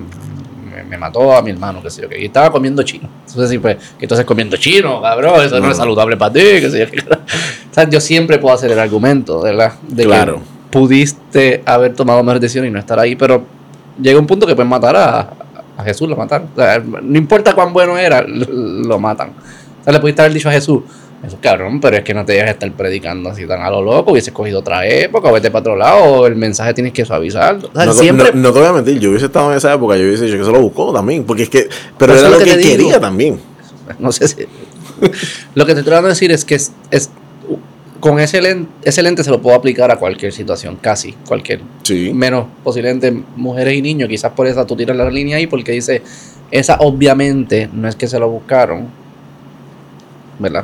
me, 0.90 0.98
mató 0.98 1.36
a 1.36 1.42
mi 1.42 1.52
hermano, 1.52 1.82
qué 1.82 1.90
sé 1.90 2.02
yo. 2.02 2.10
Que 2.10 2.20
y 2.22 2.26
estaba 2.26 2.52
comiendo 2.52 2.84
chino. 2.84 3.08
Entonces, 3.28 3.50
sí, 3.50 3.58
pues, 3.60 3.78
que 3.98 4.06
entonces 4.06 4.26
comiendo 4.26 4.58
chino, 4.58 5.02
cabrón, 5.02 5.42
eso 5.44 5.60
no, 5.60 5.66
No. 5.68 5.72
es 5.72 5.78
saludable 5.78 6.18
para 6.18 6.34
ti, 6.34 6.40
qué 6.42 6.70
sé 6.70 6.80
yo. 6.80 6.92
qué. 6.92 7.00
O 7.10 7.74
sea, 7.74 7.90
yo 7.90 8.00
siempre 8.00 8.38
puedo 8.40 8.54
hacer 8.56 8.72
el 8.72 8.80
argumento, 8.80 9.42
¿verdad? 9.42 9.74
De 9.88 10.04
Claro. 10.06 10.36
que 10.36 10.42
pudiste 10.72 11.62
haber 11.66 11.94
tomado 11.94 12.24
mejor 12.24 12.40
decisión 12.40 12.66
y 12.66 12.72
no 12.72 12.80
estar 12.80 13.00
ahí, 13.00 13.16
pero 13.16 13.44
llega 14.02 14.20
un 14.20 14.28
punto 14.28 14.46
que 14.48 14.56
pueden 14.56 14.70
matar 14.70 14.96
a, 14.96 15.30
a 15.78 15.84
Jesús, 15.84 16.10
lo 16.10 16.16
mataron. 16.16 16.50
O 16.54 16.60
sea, 16.60 16.80
no 16.80 17.18
importa 17.18 17.54
cuán 17.54 17.72
bueno 17.74 17.98
era, 17.98 18.22
lo 18.28 19.00
matan. 19.00 19.30
O 19.82 19.84
sea, 19.84 19.94
le 19.94 20.00
pudiste 20.00 20.22
haber 20.22 20.34
dicho 20.34 20.50
a 20.50 20.52
Jesús, 20.52 20.82
Jesús, 21.22 21.40
cabrón, 21.42 21.82
pero 21.82 21.98
es 21.98 22.04
que 22.04 22.14
no 22.14 22.24
te 22.24 22.32
dejes 22.34 22.52
estar 22.52 22.72
predicando 22.72 23.30
así 23.30 23.46
tan 23.46 23.62
a 23.62 23.70
lo 23.70 23.82
loco, 23.82 24.12
hubieses 24.12 24.34
cogido 24.34 24.60
otra 24.60 24.88
época, 24.88 25.30
o 25.30 25.34
vete 25.34 25.52
para 25.52 25.60
otro 25.62 25.76
lado, 25.76 26.26
el 26.26 26.36
mensaje 26.38 26.74
tienes 26.74 26.94
que. 26.94 27.04
O 27.04 27.06
sea, 27.06 27.20
No, 27.54 27.60
te- 27.70 27.94
siempre... 27.94 28.32
no- 28.34 28.40
no 28.42 28.54
te 28.54 28.60
voy 28.60 28.68
a 28.70 28.74
mentir, 28.74 29.00
yo 29.00 29.10
hubiese 29.10 29.26
estado 29.26 29.52
en 29.52 29.58
esa 29.58 29.74
época, 29.74 29.98
yo 29.98 30.04
hubiese 30.06 30.26
dicho 30.26 30.38
que 30.38 30.46
se 30.46 30.52
lo 30.52 30.62
buscó 30.62 30.94
también, 30.94 31.26
porque 31.26 31.44
es 31.44 31.50
que, 31.50 31.68
pero 31.98 32.14
Eso 32.14 32.26
era 32.28 32.30
es 32.36 32.40
lo 32.40 32.46
que, 32.46 32.52
que 32.52 32.58
te 32.58 32.68
digo. 32.70 32.72
quería 32.78 33.00
también. 33.00 33.40
No 34.00 34.12
sé 34.12 34.28
si. 34.28 34.36
lo 35.56 35.66
que 35.66 35.74
te 35.74 35.80
estoy 35.80 35.84
tratando 35.84 36.08
de 36.08 36.14
decir 36.14 36.32
es 36.32 36.46
que 36.46 36.56
es, 36.56 36.72
es- 36.92 37.10
con 38.00 38.18
ese 38.22 38.42
lente, 38.42 38.70
ese 38.84 39.04
lente 39.04 39.26
se 39.26 39.30
lo 39.30 39.42
puedo 39.42 39.58
aplicar 39.58 39.92
a 39.92 39.98
cualquier 39.98 40.32
situación, 40.32 40.78
casi 40.80 41.12
cualquier. 41.28 41.60
Sí. 41.84 42.12
Menos 42.14 42.46
posiblemente 42.64 43.12
mujeres 43.36 43.74
y 43.74 43.82
niños. 43.82 44.08
Quizás 44.08 44.32
por 44.32 44.48
esa 44.48 44.66
tú 44.66 44.78
tiras 44.78 44.96
la 44.96 45.10
línea 45.12 45.36
ahí 45.36 45.48
porque 45.48 45.74
dice, 45.74 46.02
esa 46.50 46.78
obviamente 46.80 47.68
no 47.74 47.90
es 47.90 47.98
que 47.98 48.08
se 48.08 48.18
lo 48.18 48.30
buscaron. 48.30 48.88
¿Verdad? 50.40 50.64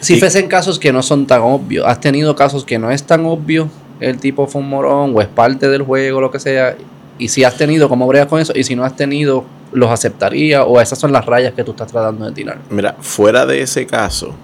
Si 0.00 0.14
Y- 0.14 0.18
fuesen 0.20 0.48
casos 0.48 0.78
que 0.78 0.92
no 0.92 1.02
son 1.02 1.26
tan 1.26 1.40
obvios, 1.42 1.86
has 1.86 2.00
tenido 2.00 2.34
casos 2.36 2.64
que 2.64 2.78
no 2.78 2.90
es 2.90 3.04
tan 3.04 3.24
obvio, 3.26 3.68
el 4.00 4.18
tipo 4.18 4.46
fue 4.46 4.60
un 4.60 4.68
morón 4.68 5.12
o 5.14 5.20
es 5.20 5.28
parte 5.28 5.68
del 5.68 5.82
juego, 5.82 6.20
lo 6.20 6.30
que 6.30 6.38
sea, 6.38 6.76
y 7.18 7.28
si 7.28 7.42
has 7.44 7.56
tenido, 7.56 7.88
¿cómo 7.88 8.06
bregas 8.06 8.28
con 8.28 8.40
eso? 8.40 8.52
Y 8.54 8.62
si 8.64 8.76
no 8.76 8.84
has 8.84 8.94
tenido, 8.94 9.44
¿los 9.72 9.90
aceptaría? 9.90 10.64
¿O 10.64 10.80
esas 10.80 10.98
son 10.98 11.12
las 11.12 11.26
rayas 11.26 11.52
que 11.54 11.64
tú 11.64 11.72
estás 11.72 11.90
tratando 11.90 12.24
de 12.26 12.32
tirar? 12.32 12.58
Mira, 12.70 12.94
fuera 13.00 13.44
de 13.44 13.60
ese 13.62 13.86
caso, 13.86 14.34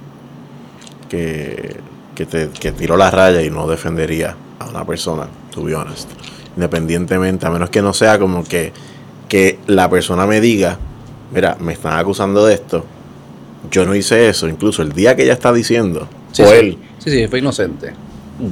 que, 1.09 1.77
que, 2.15 2.27
te, 2.27 2.49
que 2.49 2.73
tiró 2.73 2.97
la 2.97 3.11
raya 3.11 3.43
y 3.43 3.51
no 3.51 3.67
defendería 3.69 4.35
a 4.59 4.69
una 4.69 4.85
persona, 4.85 5.29
to 5.53 5.63
be 5.63 5.75
honest, 5.75 6.11
independientemente, 6.57 7.47
a 7.47 7.51
menos 7.51 7.71
que 7.71 7.83
no 7.83 7.93
sea 7.93 8.19
como 8.19 8.45
que, 8.45 8.73
que 9.29 9.59
la 9.67 9.89
persona 9.89 10.27
me 10.27 10.41
diga, 10.41 10.79
mira, 11.33 11.57
me 11.61 11.73
están 11.73 11.99
acusando 11.99 12.45
de 12.47 12.55
esto, 12.55 12.85
yo 13.71 13.85
no 13.87 13.95
hice 13.95 14.29
eso, 14.29 14.49
incluso 14.49 14.83
el 14.83 14.93
día 14.93 15.15
que 15.17 15.23
ella 15.25 15.33
está 15.33 15.53
diciendo, 15.53 16.09
Sí, 16.33 16.43
o 16.43 16.47
sí. 16.47 16.55
él, 16.55 16.79
Sí, 16.99 17.11
sí, 17.11 17.27
fue 17.29 17.39
inocente. 17.41 17.93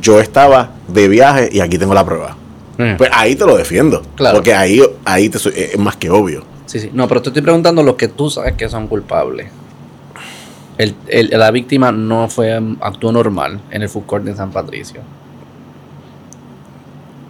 yo 0.01 0.21
estaba 0.21 0.71
de 0.89 1.09
viaje 1.09 1.49
y 1.53 1.61
aquí 1.61 1.79
tengo 1.79 1.95
la 1.95 2.05
prueba. 2.05 2.37
Mm. 2.79 2.97
Pues 2.97 3.11
ahí 3.13 3.35
te 3.37 3.45
lo 3.47 3.57
defiendo, 3.57 4.03
Claro. 4.17 4.37
porque 4.37 4.55
ahí, 4.55 4.81
ahí 5.05 5.29
te 5.29 5.39
soy- 5.39 5.53
es 5.57 5.79
más 5.79 5.97
que 5.97 6.11
obvio. 6.11 6.45
Sí, 6.67 6.81
sí. 6.81 6.91
No, 6.93 7.07
pero 7.09 7.21
te 7.21 7.29
estoy 7.31 7.43
preguntando 7.43 7.83
los 7.83 7.97
que 7.97 8.09
tú 8.09 8.31
sabes 8.31 8.55
que 8.55 8.69
son 8.69 8.87
culpables. 8.89 9.49
El, 10.79 10.95
el- 11.09 11.31
la 11.39 11.51
víctima 11.51 11.93
no 11.93 12.29
fue 12.29 12.59
actuó 12.81 13.13
normal 13.13 13.61
en 13.71 13.83
el 13.83 13.89
food 13.91 14.05
court 14.07 14.25
de 14.25 14.35
San 14.35 14.51
Patricio. 14.53 15.01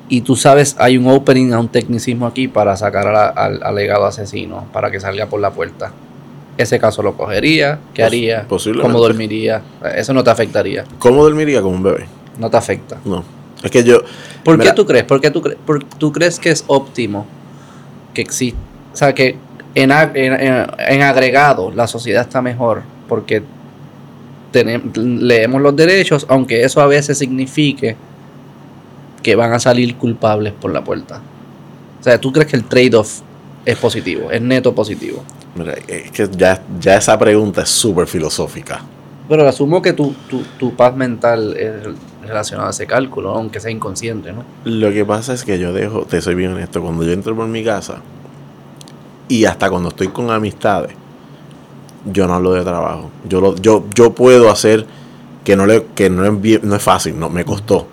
Y 0.09 0.21
tú 0.21 0.37
sabes, 0.37 0.77
hay 0.79 0.99
un 0.99 1.07
opening 1.09 1.53
a 1.53 1.59
un 1.59 1.69
tecnicismo 1.69 2.27
aquí 2.27 2.47
para 2.47 2.77
sacar 2.77 3.07
al 3.09 3.63
alegado 3.63 4.05
asesino, 4.05 4.67
para 4.73 4.91
que 4.91 5.01
salga 5.01 5.27
por 5.27 5.41
la 5.41 5.51
puerta. 5.51 5.93
Ese 6.63 6.79
caso 6.79 7.03
lo 7.03 7.17
cogería, 7.17 7.79
¿qué 7.95 8.03
haría? 8.05 8.47
¿Cómo 8.83 8.99
dormiría? 9.01 9.63
Eso 9.97 10.13
no 10.15 10.23
te 10.25 10.31
afectaría, 10.31 10.85
¿Cómo 10.99 11.23
dormiría 11.25 11.61
con 11.63 11.75
un 11.75 11.83
bebé? 11.83 12.07
no 12.39 12.49
te 12.51 12.57
afecta. 12.57 12.99
No. 13.05 13.25
Es 13.63 13.71
que 13.71 13.85
yo. 13.85 14.01
¿Por 14.43 14.59
mira, 14.59 14.71
qué 14.71 14.77
tú 14.77 14.87
crees? 14.87 15.05
¿Por 15.05 15.21
qué 15.21 15.31
tú, 15.31 15.41
cre- 15.43 15.57
por- 15.57 15.85
tú 15.85 16.11
crees 16.13 16.39
que 16.41 16.51
es 16.51 16.65
óptimo 16.67 17.27
que 18.15 18.23
existe? 18.23 18.59
O 18.93 18.97
sea, 18.97 19.15
que 19.15 19.37
en, 19.75 19.91
ag- 19.91 20.13
en- 20.15 20.33
en- 20.33 20.67
en 20.79 21.03
agregado 21.03 21.71
la 21.71 21.87
sociedad 21.87 22.23
está 22.23 22.41
mejor 22.43 22.83
porque 23.09 23.43
leemos 24.95 25.61
los 25.63 25.75
derechos, 25.77 26.27
aunque 26.29 26.63
eso 26.65 26.81
a 26.81 26.87
veces 26.87 27.19
signifique 27.19 27.97
que 29.23 29.35
van 29.37 29.53
a 29.53 29.59
salir 29.61 29.97
culpables 29.97 30.53
por 30.53 30.73
la 30.73 30.83
puerta. 30.83 31.21
O 32.01 32.03
sea, 32.03 32.19
¿tú 32.21 32.33
crees 32.33 32.49
que 32.51 32.57
el 32.57 32.65
trade-off 32.65 33.21
es 33.65 33.77
positivo, 33.79 34.31
es 34.31 34.43
neto 34.43 34.75
positivo? 34.75 35.23
Mira, 35.55 35.75
es 35.87 36.11
que 36.11 36.29
ya, 36.31 36.63
ya 36.81 36.97
esa 36.97 37.19
pregunta 37.19 37.63
es 37.63 37.69
súper 37.69 38.07
filosófica. 38.07 38.81
Pero 39.29 39.47
asumo 39.49 39.81
que 39.81 39.93
tu, 39.93 40.15
tu, 40.29 40.43
tu 40.59 40.75
paz 40.75 40.95
mental 40.97 41.57
es 41.57 41.73
relacionada 42.27 42.69
a 42.69 42.71
ese 42.71 42.87
cálculo, 42.87 43.31
aunque 43.31 43.61
sea 43.61 43.71
inconsciente, 43.71 44.33
¿no? 44.33 44.45
Lo 44.65 44.93
que 44.93 45.05
pasa 45.05 45.33
es 45.33 45.45
que 45.45 45.59
yo 45.59 45.73
dejo, 45.73 46.03
te 46.03 46.21
soy 46.21 46.35
bien 46.35 46.53
honesto, 46.53 46.83
cuando 46.83 47.05
yo 47.05 47.13
entro 47.13 47.35
por 47.37 47.47
mi 47.47 47.65
casa 47.65 48.01
y 49.29 49.45
hasta 49.45 49.71
cuando 49.71 49.91
estoy 49.91 50.09
con 50.09 50.31
amistades, 50.31 50.93
yo 52.11 52.27
no 52.27 52.35
hablo 52.35 52.53
de 52.53 52.63
trabajo. 52.63 53.11
Yo 53.29 53.41
lo, 53.41 53.57
yo, 53.57 53.85
yo 53.95 54.13
puedo 54.13 54.51
hacer 54.51 54.87
que 55.45 55.57
no 55.57 55.67
le, 55.67 55.87
que 55.95 56.11
no 56.11 56.25
es 56.25 56.63
no 56.63 56.77
es 56.77 56.83
fácil, 56.83 57.19
no 57.19 57.29
me 57.29 57.45
costó. 57.45 57.87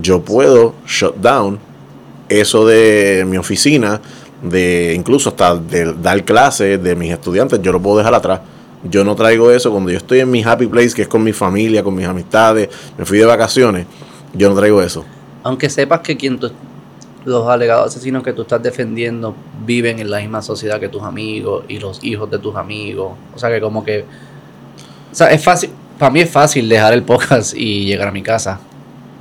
Yo 0.00 0.22
puedo 0.22 0.74
shut 0.86 1.16
down 1.16 1.58
eso 2.28 2.66
de 2.66 3.24
mi 3.26 3.36
oficina, 3.36 4.00
de 4.42 4.94
incluso 4.94 5.30
hasta 5.30 5.56
de 5.56 5.94
dar 5.94 6.24
clases 6.24 6.82
de 6.82 6.94
mis 6.94 7.12
estudiantes, 7.12 7.60
yo 7.62 7.72
lo 7.72 7.80
puedo 7.80 7.98
dejar 7.98 8.14
atrás. 8.14 8.40
Yo 8.84 9.04
no 9.04 9.16
traigo 9.16 9.50
eso 9.50 9.72
cuando 9.72 9.90
yo 9.90 9.96
estoy 9.96 10.20
en 10.20 10.30
mi 10.30 10.42
happy 10.42 10.66
place, 10.66 10.94
que 10.94 11.02
es 11.02 11.08
con 11.08 11.22
mi 11.24 11.32
familia, 11.32 11.82
con 11.82 11.94
mis 11.94 12.06
amistades, 12.06 12.68
me 12.96 13.04
fui 13.04 13.18
de 13.18 13.24
vacaciones, 13.24 13.86
yo 14.34 14.48
no 14.48 14.54
traigo 14.54 14.80
eso. 14.80 15.04
Aunque 15.42 15.68
sepas 15.68 16.00
que 16.00 16.16
quien 16.16 16.38
los 17.24 17.48
alegados 17.48 17.86
asesinos 17.86 18.22
que 18.22 18.32
tú 18.32 18.42
estás 18.42 18.62
defendiendo 18.62 19.34
viven 19.66 19.98
en 19.98 20.10
la 20.10 20.20
misma 20.20 20.42
sociedad 20.42 20.78
que 20.78 20.88
tus 20.88 21.02
amigos 21.02 21.64
y 21.68 21.78
los 21.78 22.02
hijos 22.04 22.30
de 22.30 22.38
tus 22.38 22.54
amigos. 22.56 23.12
O 23.34 23.38
sea 23.38 23.50
que 23.50 23.60
como 23.60 23.84
que... 23.84 24.04
O 25.10 25.14
sea, 25.14 25.30
es 25.30 25.42
fácil... 25.42 25.70
Para 25.98 26.12
mí 26.12 26.20
es 26.20 26.30
fácil 26.30 26.68
dejar 26.68 26.92
el 26.92 27.02
podcast 27.02 27.54
y 27.56 27.84
llegar 27.84 28.06
a 28.06 28.12
mi 28.12 28.22
casa. 28.22 28.60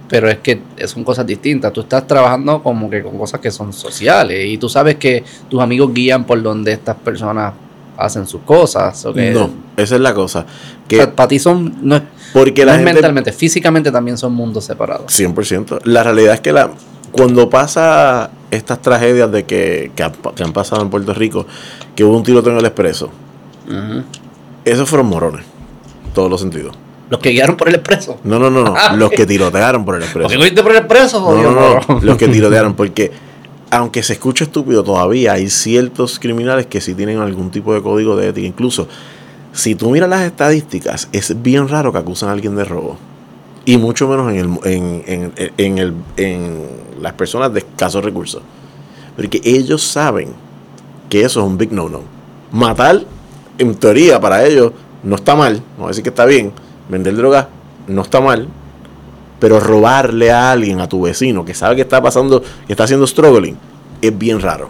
Pero 0.09 0.29
es 0.29 0.37
que 0.37 0.61
son 0.85 1.03
cosas 1.03 1.25
distintas. 1.25 1.73
Tú 1.73 1.81
estás 1.81 2.07
trabajando 2.07 2.63
como 2.63 2.89
que 2.89 3.03
con 3.03 3.17
cosas 3.17 3.39
que 3.41 3.51
son 3.51 3.73
sociales. 3.73 4.45
Y 4.47 4.57
tú 4.57 4.69
sabes 4.69 4.95
que 4.95 5.23
tus 5.49 5.61
amigos 5.61 5.93
guían 5.93 6.25
por 6.25 6.41
donde 6.41 6.71
estas 6.71 6.95
personas 6.95 7.53
hacen 7.97 8.25
sus 8.27 8.41
cosas. 8.41 9.05
o 9.05 9.13
que- 9.13 9.31
No, 9.31 9.49
esa 9.75 9.95
es 9.95 10.01
la 10.01 10.13
cosa. 10.13 10.45
o 10.85 10.87
Que 10.87 10.97
sea, 10.97 11.13
para 11.15 11.27
ti 11.27 11.39
son... 11.39 11.75
No 11.81 11.97
es, 11.97 12.03
porque 12.31 12.61
no 12.61 12.67
la 12.67 12.73
es 12.73 12.77
gente 12.79 12.93
mentalmente, 12.93 13.33
físicamente 13.33 13.91
también 13.91 14.17
son 14.17 14.33
mundos 14.33 14.63
separados. 14.65 15.11
100%. 15.11 15.79
La 15.85 16.03
realidad 16.03 16.35
es 16.35 16.41
que 16.41 16.53
la, 16.53 16.69
cuando 17.11 17.49
pasa 17.49 18.29
estas 18.51 18.81
tragedias 18.81 19.29
de 19.31 19.43
que, 19.45 19.91
que, 19.95 20.03
han, 20.03 20.13
que 20.35 20.43
han 20.43 20.53
pasado 20.53 20.81
en 20.83 20.89
Puerto 20.89 21.13
Rico, 21.13 21.45
que 21.95 22.03
hubo 22.05 22.15
un 22.15 22.23
tiroteo 22.23 22.53
en 22.53 22.59
el 22.59 22.65
expreso, 22.65 23.09
esos 24.65 24.87
fueron 24.89 25.07
morones. 25.07 25.43
Todos 26.13 26.29
los 26.29 26.39
sentidos. 26.41 26.75
Los 27.09 27.19
que 27.21 27.29
guiaron 27.29 27.55
por 27.55 27.69
el 27.69 27.75
expreso. 27.75 28.19
No, 28.23 28.37
no, 28.37 28.49
no, 28.49 28.63
no. 28.63 28.73
Ah, 28.75 28.95
los 28.95 29.09
que 29.11 29.25
tirotearon 29.25 29.85
por 29.85 29.95
el 29.95 30.01
¿Por 30.01 30.05
expreso. 30.23 30.29
qué 30.29 30.35
cogiste 30.37 30.61
por 30.63 30.71
el 30.71 30.77
expreso? 30.79 31.19
No, 31.21 31.51
no, 31.51 31.79
no? 31.87 31.99
Los 32.01 32.17
que 32.17 32.27
tirotearon, 32.27 32.73
porque 32.73 33.11
aunque 33.69 34.03
se 34.03 34.13
escuche 34.13 34.45
estúpido, 34.45 34.83
todavía 34.83 35.33
hay 35.33 35.49
ciertos 35.49 36.19
criminales 36.19 36.67
que 36.67 36.81
sí 36.81 36.93
tienen 36.93 37.19
algún 37.19 37.49
tipo 37.51 37.73
de 37.73 37.81
código 37.81 38.15
de 38.17 38.29
ética. 38.29 38.47
Incluso, 38.47 38.87
si 39.53 39.75
tú 39.75 39.89
miras 39.89 40.09
las 40.09 40.21
estadísticas, 40.23 41.07
es 41.11 41.41
bien 41.41 41.67
raro 41.67 41.91
que 41.91 41.99
acusan 41.99 42.29
a 42.29 42.33
alguien 42.33 42.55
de 42.55 42.65
robo. 42.65 42.97
Y 43.65 43.77
mucho 43.77 44.07
menos 44.07 44.31
en, 44.31 44.37
el, 44.37 44.45
en, 44.63 45.03
en, 45.07 45.51
en 45.57 45.77
el, 45.77 45.93
en 46.15 46.63
las 47.01 47.13
personas 47.13 47.53
de 47.53 47.59
escasos 47.59 48.03
recursos. 48.03 48.41
Porque 49.15 49.41
ellos 49.43 49.83
saben 49.83 50.29
que 51.09 51.21
eso 51.23 51.41
es 51.41 51.45
un 51.45 51.57
big 51.57 51.71
no-no. 51.71 52.01
Matar, 52.51 53.01
en 53.57 53.75
teoría, 53.75 54.21
para 54.21 54.45
ellos, 54.45 54.71
no 55.03 55.15
está 55.15 55.35
mal. 55.35 55.55
No 55.55 55.79
voy 55.79 55.85
a 55.85 55.87
decir 55.89 56.03
que 56.03 56.09
está 56.09 56.25
bien. 56.25 56.51
Vender 56.89 57.15
droga 57.15 57.49
no 57.87 58.01
está 58.01 58.21
mal. 58.21 58.47
Pero 59.39 59.59
robarle 59.59 60.31
a 60.31 60.51
alguien, 60.51 60.81
a 60.81 60.89
tu 60.89 61.01
vecino, 61.03 61.45
que 61.45 61.53
sabe 61.53 61.75
que 61.75 61.83
está 61.83 62.01
pasando, 62.01 62.41
que 62.41 62.73
está 62.73 62.85
haciendo 62.85 63.05
struggling, 63.05 63.55
es 64.01 64.17
bien 64.17 64.41
raro. 64.41 64.69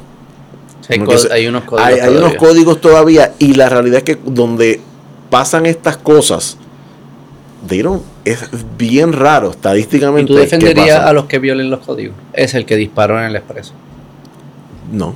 Hay, 0.89 0.99
se- 1.17 1.49
unos 1.49 1.63
códigos. 1.63 1.87
Hay, 1.87 1.99
hay 1.99 2.09
unos 2.09 2.19
todavía. 2.33 2.37
códigos 2.37 2.81
todavía 2.81 3.33
y 3.39 3.53
la 3.53 3.69
realidad 3.69 3.97
es 3.99 4.03
que 4.03 4.17
donde 4.25 4.81
pasan 5.29 5.65
estas 5.65 5.97
cosas, 5.97 6.57
they 7.67 7.81
don't- 7.81 8.01
es 8.25 8.49
bien 8.77 9.13
raro 9.13 9.47
¿Y 9.47 9.51
estadísticamente. 9.51 10.27
tú 10.27 10.35
que 10.35 10.41
defenderías 10.41 10.99
a 10.99 11.13
los 11.13 11.25
que 11.25 11.39
violen 11.39 11.69
los 11.69 11.79
códigos? 11.79 12.15
Es 12.33 12.53
el 12.53 12.65
que 12.65 12.75
disparó 12.75 13.17
en 13.19 13.25
el 13.25 13.35
expreso. 13.37 13.73
No. 14.91 15.15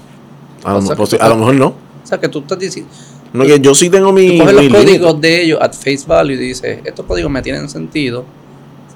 A, 0.63 0.73
lo, 0.73 0.79
que 0.87 0.95
tú 0.95 1.17
a 1.19 1.29
lo 1.29 1.35
mejor 1.35 1.55
no. 1.55 1.67
O 1.67 1.75
sea, 2.07 2.19
que 2.19 2.29
tú 2.29 2.39
estás 2.39 2.59
diciendo. 2.59 2.91
No, 3.33 3.45
que 3.45 3.59
yo 3.59 3.73
sí 3.73 3.89
tengo 3.89 4.11
mi. 4.11 4.37
Coges 4.37 4.53
los 4.53 4.63
límite. 4.63 4.83
códigos 4.85 5.21
de 5.21 5.41
ellos 5.43 5.59
at 5.61 5.73
face 5.73 6.03
value 6.05 6.33
y 6.33 6.37
dices: 6.37 6.79
Estos 6.83 7.05
códigos 7.05 7.31
me 7.31 7.41
tienen 7.41 7.69
sentido. 7.69 8.25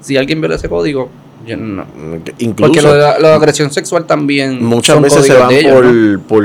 Si 0.00 0.16
alguien 0.16 0.40
viola 0.40 0.56
ese 0.56 0.68
código, 0.68 1.08
yo 1.46 1.56
no. 1.56 1.84
Que 2.24 2.32
Porque 2.32 2.44
Incluso 2.44 2.82
lo 2.82 2.92
de, 2.94 2.98
la, 3.00 3.18
lo 3.18 3.28
de 3.28 3.34
agresión 3.34 3.70
sexual 3.70 4.04
también. 4.06 4.62
muchas 4.64 4.94
son 4.94 5.02
veces 5.02 5.26
se 5.26 5.34
van 5.34 5.50
ellos, 5.52 5.72
por, 5.72 5.84
¿no? 5.86 6.20
por, 6.20 6.44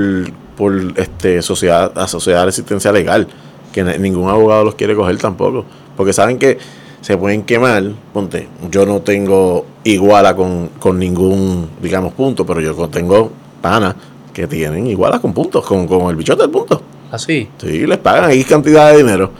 por 0.55 0.99
este 0.99 1.41
sociedad, 1.41 1.91
a 1.97 2.07
sociedad 2.07 2.43
de 2.43 2.49
asistencia 2.49 2.91
legal, 2.91 3.27
que 3.73 3.83
ningún 3.83 4.29
abogado 4.29 4.63
los 4.63 4.75
quiere 4.75 4.95
coger 4.95 5.17
tampoco. 5.17 5.65
Porque 5.97 6.13
saben 6.13 6.39
que 6.39 6.57
se 7.01 7.17
pueden 7.17 7.43
quemar. 7.43 7.83
Ponte, 8.13 8.47
yo 8.71 8.85
no 8.85 9.01
tengo 9.01 9.65
iguala 9.83 10.35
con, 10.35 10.69
con 10.79 10.97
ningún, 10.97 11.69
digamos, 11.81 12.13
punto, 12.13 12.45
pero 12.45 12.61
yo 12.61 12.73
tengo 12.87 13.31
panas 13.61 13.95
que 14.33 14.47
tienen 14.47 14.87
igualas 14.87 15.19
con 15.19 15.33
puntos, 15.33 15.65
con, 15.65 15.87
con 15.87 16.09
el 16.09 16.15
bichote 16.15 16.43
del 16.43 16.51
punto. 16.51 16.81
Así. 17.11 17.49
Sí, 17.59 17.85
les 17.85 17.97
pagan 17.97 18.31
X 18.31 18.45
cantidad 18.45 18.91
de 18.91 18.97
dinero. 18.97 19.31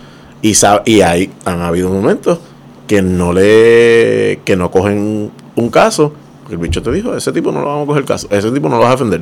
Y, 0.42 0.54
y 0.86 1.02
hay, 1.02 1.32
han 1.46 1.62
habido 1.62 1.90
momentos 1.90 2.40
que 2.88 3.02
no 3.02 3.32
le 3.34 4.40
que 4.44 4.56
no 4.56 4.70
cogen 4.72 5.32
un 5.56 5.70
caso. 5.70 6.14
El 6.50 6.58
bicho 6.58 6.82
te 6.82 6.92
dijo, 6.92 7.16
ese 7.16 7.32
tipo 7.32 7.52
no 7.52 7.62
lo 7.62 7.68
vamos 7.68 7.84
a 7.84 7.88
coger 7.88 8.04
caso, 8.06 8.28
ese 8.30 8.52
tipo 8.52 8.68
no 8.68 8.76
lo 8.78 8.82
vas 8.84 8.90
a 8.90 8.96
defender. 8.96 9.22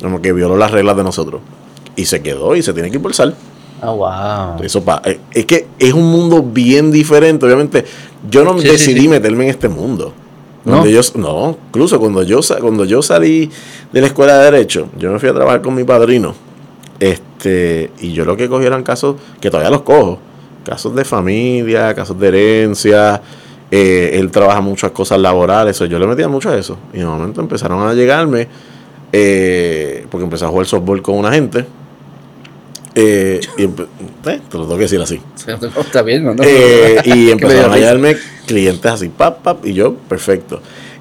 Como 0.00 0.22
que 0.22 0.32
violó 0.32 0.56
las 0.56 0.70
reglas 0.70 0.96
de 0.96 1.04
nosotros. 1.04 1.40
Y 1.96 2.06
se 2.06 2.22
quedó 2.22 2.56
y 2.56 2.62
se 2.62 2.72
tiene 2.72 2.90
que 2.90 2.96
impulsar. 2.96 3.34
Ah, 3.82 3.90
wow. 4.56 4.64
Eso 4.64 4.82
pa- 4.82 5.02
eh, 5.04 5.20
es 5.32 5.44
que 5.44 5.66
es 5.78 5.92
un 5.92 6.10
mundo 6.10 6.42
bien 6.42 6.90
diferente. 6.90 7.44
Obviamente, 7.44 7.84
yo 8.30 8.44
no 8.44 8.58
Sí, 8.58 8.68
decidí 8.68 9.00
sí. 9.02 9.08
meterme 9.08 9.44
en 9.44 9.50
este 9.50 9.68
mundo. 9.68 10.14
¿No? 10.64 10.86
Yo, 10.86 11.00
no, 11.16 11.58
incluso 11.68 11.98
cuando 11.98 12.22
yo, 12.22 12.38
cuando 12.60 12.84
yo 12.84 13.02
salí 13.02 13.50
de 13.92 14.00
la 14.00 14.06
escuela 14.06 14.38
de 14.38 14.44
Derecho, 14.52 14.88
yo 14.96 15.10
me 15.10 15.18
fui 15.18 15.28
a 15.28 15.34
trabajar 15.34 15.60
con 15.60 15.74
mi 15.74 15.82
padrino. 15.82 16.34
Este, 17.02 17.90
y 17.98 18.12
yo 18.12 18.24
lo 18.24 18.36
que 18.36 18.48
cogí 18.48 18.64
eran 18.64 18.84
casos 18.84 19.16
que 19.40 19.50
todavía 19.50 19.70
los 19.70 19.82
cojo. 19.82 20.20
Casos 20.64 20.94
de 20.94 21.04
familia, 21.04 21.92
casos 21.94 22.18
de 22.20 22.28
herencia. 22.28 23.20
eh, 23.72 24.10
él 24.20 24.30
trabaja 24.30 24.60
muchas 24.60 24.92
cosas 24.92 25.18
laborales. 25.18 25.76
yo 25.80 25.98
le 25.98 26.06
metía 26.06 26.28
mucho 26.28 26.50
a 26.50 26.56
eso. 26.56 26.78
Y 26.92 26.98
de 26.98 27.04
momento 27.06 27.40
empezaron 27.40 27.86
a 27.88 27.92
llegarme. 27.94 28.46
eh, 29.12 30.06
porque 30.10 30.24
empecé 30.24 30.44
a 30.44 30.48
jugar 30.48 30.66
softball 30.66 31.02
con 31.02 31.16
una 31.16 31.32
gente. 31.32 31.66
Eh, 32.94 33.40
y 33.58 33.64
eh, 33.64 33.70
te 34.22 34.58
lo 34.58 34.64
tengo 34.64 34.76
que 34.76 34.82
decir 34.82 35.00
así. 35.00 35.20
Está 35.76 36.02
bien, 36.02 36.24
¿no? 36.24 36.34
Eh, 36.42 37.00
y 37.04 37.30
empezaron 37.32 37.72
a 37.72 37.76
llegarme 37.76 38.16
clientes 38.46 38.90
así, 38.92 39.08
pap, 39.08 39.38
pap, 39.42 39.66
y 39.66 39.72
yo, 39.74 39.94
perfecto. 39.94 40.60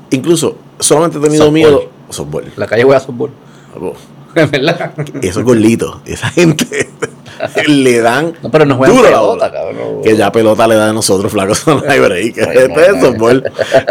Incluso, 0.09 0.57
solamente 0.79 1.17
he 1.19 1.21
tenido 1.21 1.43
Softball. 1.43 1.53
miedo. 1.53 1.89
Softball. 2.09 2.45
La 2.55 2.65
calle 2.65 2.83
juega 2.83 2.99
fútbol. 3.01 3.29
Oh, 3.79 3.93
¿Verdad? 4.51 4.91
Esos 5.21 5.43
gorditos, 5.43 5.97
esa 6.05 6.29
gente 6.29 6.89
le 7.67 7.99
dan 7.99 8.33
No, 8.41 8.49
pero 8.51 8.65
no 8.65 8.75
juegan 8.77 8.95
duro 8.97 9.09
la 9.09 9.17
pelota, 9.19 9.51
cabrón. 9.51 10.01
Que 10.03 10.15
ya 10.15 10.31
pelota 10.31 10.67
le 10.67 10.75
da 10.75 10.89
a 10.89 10.93
nosotros, 10.93 11.31
flacos, 11.31 11.65
no 11.67 11.81
hay 11.87 11.99
break. 11.99 12.37
Este 12.37 12.63
es 12.63 12.95
no. 12.95 13.01
softball. 13.01 13.43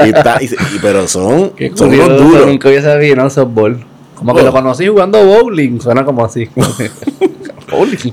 Y 0.05 0.09
está- 0.09 0.38
y 0.43 0.49
pero 0.80 1.07
son, 1.09 1.51
Qué 1.51 1.70
son 1.74 1.93
unos 1.93 2.18
duros. 2.20 2.47
Nunca 2.47 2.68
hubiese 2.68 2.97
visto 2.99 3.22
un 3.22 3.30
softball. 3.30 3.84
Como 4.14 4.34
que 4.34 4.41
Oh. 4.43 4.45
lo 4.45 4.53
conocí 4.53 4.86
jugando 4.86 5.24
bowling. 5.24 5.80
Suena 5.80 6.05
como 6.05 6.24
así. 6.24 6.49
bowling. 7.70 8.12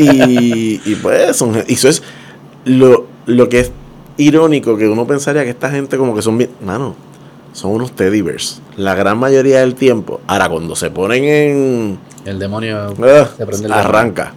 y, 0.00 0.80
y 0.84 0.94
pues 1.02 1.36
son, 1.36 1.62
y 1.66 1.74
eso 1.74 1.88
es 1.88 2.02
lo, 2.64 3.06
lo 3.26 3.48
que 3.48 3.60
es 3.60 3.72
irónico 4.16 4.76
que 4.76 4.88
uno 4.88 5.06
pensaría 5.06 5.44
que 5.44 5.50
esta 5.50 5.70
gente 5.70 5.96
como 5.96 6.14
que 6.14 6.22
son 6.22 6.36
bien 6.38 6.50
mano 6.64 6.94
son 7.58 7.72
unos 7.72 7.92
teddy 7.92 8.22
bears. 8.22 8.60
La 8.76 8.94
gran 8.94 9.18
mayoría 9.18 9.60
del 9.60 9.74
tiempo 9.74 10.20
ahora 10.26 10.48
cuando 10.48 10.76
se 10.76 10.90
ponen 10.90 11.24
en 11.24 11.98
El 12.24 12.38
demonio 12.38 12.94
ah, 13.02 13.28
se 13.36 13.44
prende 13.46 13.66
el 13.66 13.72
arranca. 13.72 14.32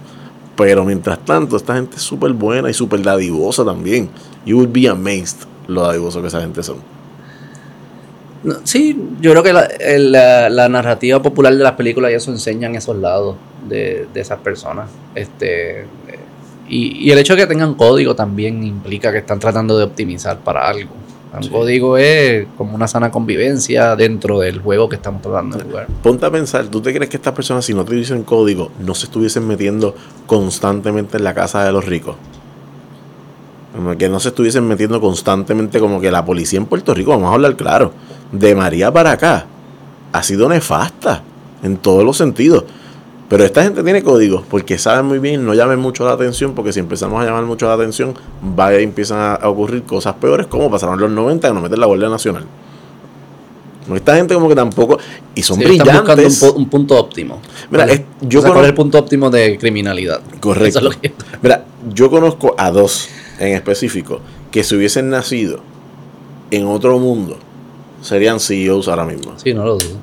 Pero 0.56 0.84
mientras 0.84 1.18
tanto 1.24 1.56
esta 1.56 1.74
gente 1.74 1.96
es 1.96 2.02
súper 2.02 2.32
buena 2.32 2.68
y 2.68 2.74
súper 2.74 3.00
dadivosa 3.02 3.64
también. 3.64 4.10
You 4.44 4.56
would 4.58 4.70
be 4.72 4.88
amazed 4.88 5.46
lo 5.68 5.82
dadivoso 5.82 6.20
que 6.20 6.28
esa 6.28 6.40
gente 6.40 6.62
son. 6.62 6.76
No, 8.42 8.56
Sí, 8.64 8.98
yo 9.20 9.30
creo 9.30 9.42
que 9.44 9.52
la- 9.52 10.50
la 10.50 10.68
narrativa 10.68 11.22
popular 11.22 11.54
de 11.54 11.62
las 11.62 11.72
películas 11.72 12.10
y 12.10 12.14
eso 12.14 12.30
enseñan 12.32 12.74
esos 12.74 12.96
lados 12.96 13.36
de, 13.68 14.08
de 14.12 14.20
esas 14.20 14.40
personas. 14.40 14.90
Este, 15.14 15.82
eh, 15.82 15.86
y, 16.68 17.06
y 17.06 17.10
el 17.12 17.18
hecho 17.18 17.34
de 17.36 17.42
que 17.42 17.46
tengan 17.46 17.74
código 17.74 18.14
también 18.16 18.62
implica 18.64 19.12
que 19.12 19.18
están 19.18 19.38
tratando 19.38 19.78
de 19.78 19.84
optimizar 19.84 20.38
para 20.38 20.68
algo. 20.68 20.90
Un 21.34 21.42
Sí. 21.44 21.48
código 21.48 21.96
es 21.96 22.46
como 22.58 22.74
una 22.74 22.86
sana 22.86 23.10
convivencia 23.10 23.96
dentro 23.96 24.38
del 24.40 24.60
juego 24.60 24.88
que 24.88 24.96
estamos 24.96 25.22
tratando 25.22 25.56
de 25.56 25.64
jugar. 25.64 25.86
Ponte 26.02 26.26
a 26.26 26.30
pensar, 26.30 26.66
¿tú 26.66 26.82
te 26.82 26.92
crees 26.92 27.08
que 27.08 27.16
estas 27.16 27.32
personas, 27.32 27.64
si 27.64 27.72
no 27.72 27.84
te 27.86 27.94
dicen 27.94 28.22
código, 28.22 28.70
no 28.80 28.94
se 28.94 29.06
estuviesen 29.06 29.46
metiendo 29.46 29.94
constantemente 30.26 31.16
en 31.16 31.24
la 31.24 31.32
casa 31.32 31.64
de 31.64 31.72
los 31.72 31.86
ricos? 31.86 32.16
Como 33.74 33.96
que 33.96 34.10
no 34.10 34.20
se 34.20 34.28
estuviesen 34.28 34.68
metiendo 34.68 35.00
constantemente 35.00 35.80
como 35.80 35.98
que 36.00 36.10
la 36.10 36.22
policía 36.22 36.58
en 36.58 36.66
Puerto 36.66 36.92
Rico, 36.92 37.12
vamos 37.12 37.30
a 37.30 37.34
hablar 37.34 37.56
claro, 37.56 37.92
de 38.30 38.54
María 38.54 38.92
para 38.92 39.12
acá, 39.12 39.46
ha 40.12 40.22
sido 40.22 40.48
nefasta 40.50 41.22
en 41.62 41.78
todos 41.78 42.04
los 42.04 42.18
sentidos. 42.18 42.64
Pero 43.32 43.44
esta 43.46 43.62
gente 43.62 43.82
tiene 43.82 44.02
códigos 44.02 44.42
porque 44.50 44.76
saben 44.76 45.06
muy 45.06 45.18
bien, 45.18 45.44
no 45.46 45.54
llamen 45.54 45.78
mucho 45.78 46.04
la 46.04 46.12
atención, 46.12 46.54
porque 46.54 46.70
si 46.72 46.80
empezamos 46.80 47.22
a 47.22 47.24
llamar 47.24 47.44
mucho 47.44 47.66
la 47.66 47.74
atención, 47.74 48.14
va 48.58 48.78
y 48.78 48.82
empiezan 48.84 49.38
a, 49.42 49.48
ocurrir 49.48 49.84
cosas 49.84 50.14
peores 50.16 50.46
como 50.48 50.70
pasaron 50.70 51.00
los 51.00 51.10
90 51.10 51.48
que 51.48 51.54
nos 51.54 51.62
meten 51.62 51.80
la 51.80 51.86
Guardia 51.86 52.10
Nacional. 52.10 52.44
Esta 53.94 54.14
gente 54.16 54.34
como 54.34 54.48
que 54.48 54.54
tampoco... 54.54 54.98
Y 55.34 55.42
son 55.42 55.56
Sí, 55.58 55.64
están 55.64 55.78
buscando 55.78 56.02
un, 56.12 56.16
brillantes. 56.16 56.42
pu- 56.42 56.54
un 56.56 56.68
punto 56.68 56.96
óptimo. 56.98 57.40
Mira, 57.70 57.84
¿Cuál 57.86 57.98
es- 57.98 58.02
yo 58.20 58.38
o 58.38 58.42
sea, 58.42 58.50
¿cuál 58.50 58.52
conozco- 58.52 58.62
es 58.64 58.68
el 58.68 58.74
punto 58.74 58.98
óptimo 58.98 59.30
de 59.30 59.58
criminalidad? 59.58 60.20
Correcto. 60.38 60.90
Es 60.90 60.96
que- 60.98 61.12
Mira, 61.42 61.64
yo 61.92 62.10
conozco 62.10 62.54
a 62.58 62.70
dos 62.70 63.08
en 63.40 63.54
específico 63.54 64.20
que 64.50 64.62
si 64.62 64.76
hubiesen 64.76 65.10
nacido 65.10 65.60
en 66.50 66.66
otro 66.66 66.98
mundo 66.98 67.38
serían 68.02 68.38
CEOs 68.40 68.88
ahora 68.88 69.04
mismo. 69.04 69.32
Sí, 69.36 69.52
no 69.54 69.64
lo 69.64 69.72
dudo. 69.78 69.96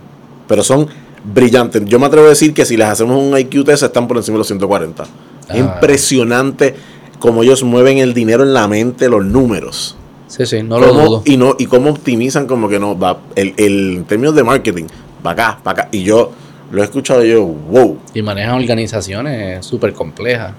Pero 0.47 0.63
son 0.63 0.87
brillantes. 1.33 1.83
Yo 1.85 1.99
me 1.99 2.05
atrevo 2.07 2.25
a 2.27 2.29
decir 2.29 2.53
que 2.53 2.65
si 2.65 2.77
les 2.77 2.87
hacemos 2.87 3.21
un 3.21 3.37
IQ 3.37 3.63
test 3.65 3.83
están 3.83 4.07
por 4.07 4.17
encima 4.17 4.35
de 4.35 4.39
los 4.39 4.47
140. 4.47 5.03
Es 5.03 5.09
Ah. 5.49 5.57
impresionante 5.57 6.75
cómo 7.19 7.43
ellos 7.43 7.63
mueven 7.63 7.97
el 7.97 8.13
dinero 8.13 8.43
en 8.43 8.53
la 8.53 8.67
mente, 8.67 9.09
los 9.09 9.25
números. 9.25 9.95
Sí, 10.27 10.45
sí, 10.45 10.61
no 10.63 10.79
lo 10.79 10.89
Cómo- 10.89 11.03
dudo. 11.05 11.21
y 11.25 11.37
no 11.37 11.55
y 11.57 11.65
cómo 11.65 11.89
optimizan 11.89 12.45
como 12.45 12.69
que 12.69 12.79
no 12.79 12.97
va 12.97 13.19
el, 13.35 13.53
el 13.57 13.95
en 13.97 14.03
términos 14.05 14.35
de 14.35 14.43
marketing 14.43 14.85
para 15.23 15.49
acá 15.51 15.59
para 15.63 15.81
acá 15.81 15.89
y 15.91 16.03
yo 16.03 16.31
lo 16.71 16.81
he 16.81 16.85
escuchado 16.85 17.25
y 17.25 17.31
yo 17.31 17.43
wow 17.45 17.97
Y 18.13 18.21
manejan 18.21 18.53
organizaciones 18.55 19.65
súper 19.65 19.91
complejas. 19.93 20.53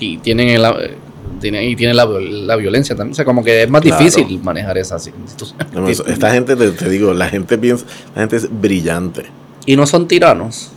Y 0.00 0.16
tienen, 0.18 0.48
el, 0.48 0.64
tienen, 1.38 1.62
y 1.68 1.76
tienen 1.76 1.96
la, 1.96 2.06
la 2.06 2.56
violencia 2.56 2.96
también. 2.96 3.12
O 3.12 3.14
sea, 3.14 3.24
como 3.24 3.44
que 3.44 3.62
es 3.62 3.70
más 3.70 3.82
Claro. 3.82 4.02
difícil 4.04 4.40
manejar 4.42 4.76
esas 4.78 5.06
instituciones. 5.22 5.66
No, 5.72 5.86
esta 5.88 6.32
gente 6.32 6.56
te, 6.56 6.70
te 6.72 6.88
digo 6.88 7.12
la 7.14 7.28
gente 7.28 7.56
piensa 7.58 7.84
la 8.16 8.22
gente 8.22 8.36
es 8.36 8.48
brillante 8.50 9.26
Y 9.66 9.76
no 9.76 9.86
son 9.86 10.08
tiranos. 10.08 10.70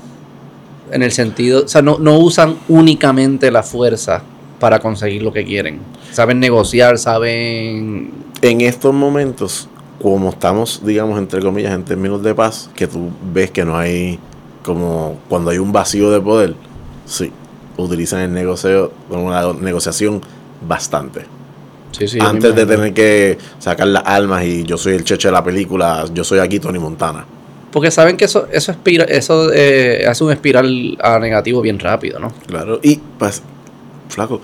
En 0.92 1.02
el 1.02 1.12
sentido, 1.12 1.66
o 1.66 1.68
sea, 1.68 1.82
no, 1.82 1.98
no 1.98 2.20
usan 2.20 2.58
únicamente 2.68 3.50
la 3.50 3.64
fuerza 3.64 4.22
para 4.60 4.80
conseguir 4.80 5.24
lo 5.24 5.34
que 5.34 5.44
quieren. 5.44 5.80
Saben 6.12 6.40
negociar, 6.40 6.98
saben... 6.98 8.12
en 8.42 8.62
estos 8.62 8.94
momentos, 8.94 9.68
como 10.02 10.30
estamos, 10.30 10.82
digamos, 10.86 11.18
entre 11.18 11.42
comillas, 11.42 11.74
en 11.74 11.84
términos 11.84 12.22
de 12.24 12.36
paz, 12.36 12.70
que 12.76 12.88
tú 12.88 13.10
ves 13.34 13.52
que 13.52 13.66
no 13.66 13.78
hay, 13.78 14.20
como 14.64 15.18
cuando 15.28 15.52
hay 15.52 15.58
un 15.58 15.72
vacío 15.72 16.12
de 16.12 16.22
poder, 16.22 16.56
sí, 17.06 17.32
utilizan 17.78 18.22
el 18.22 18.34
negocio, 18.34 18.92
una 19.10 19.54
negociación 19.54 20.22
bastante. 20.68 21.26
Sí, 21.92 22.08
sí, 22.08 22.20
Antes 22.20 22.56
de 22.56 22.66
tener 22.66 22.94
que 22.94 23.38
sacar 23.60 23.88
las 23.88 24.04
armas 24.06 24.44
y 24.44 24.64
yo 24.64 24.78
soy 24.78 24.96
el 24.96 25.04
cheche 25.04 25.30
de 25.30 25.32
la 25.32 25.44
película, 25.44 26.06
yo 26.14 26.24
soy 26.24 26.40
aquí 26.40 26.60
Tony 26.60 26.78
Montana. 26.78 27.26
Porque 27.72 27.92
saben 27.92 28.16
que 28.18 28.26
eso, 28.26 28.48
eso, 28.52 28.72
espira, 28.72 29.04
eso 29.06 29.52
eh, 29.54 30.06
hace 30.08 30.24
un 30.24 30.32
espiral 30.32 30.98
a 31.02 31.20
negativo 31.20 31.62
bien 31.62 31.78
rápido, 31.80 32.20
¿no? 32.20 32.32
Claro, 32.48 32.80
y 32.82 33.00
pues, 33.20 33.42
flaco, 34.10 34.40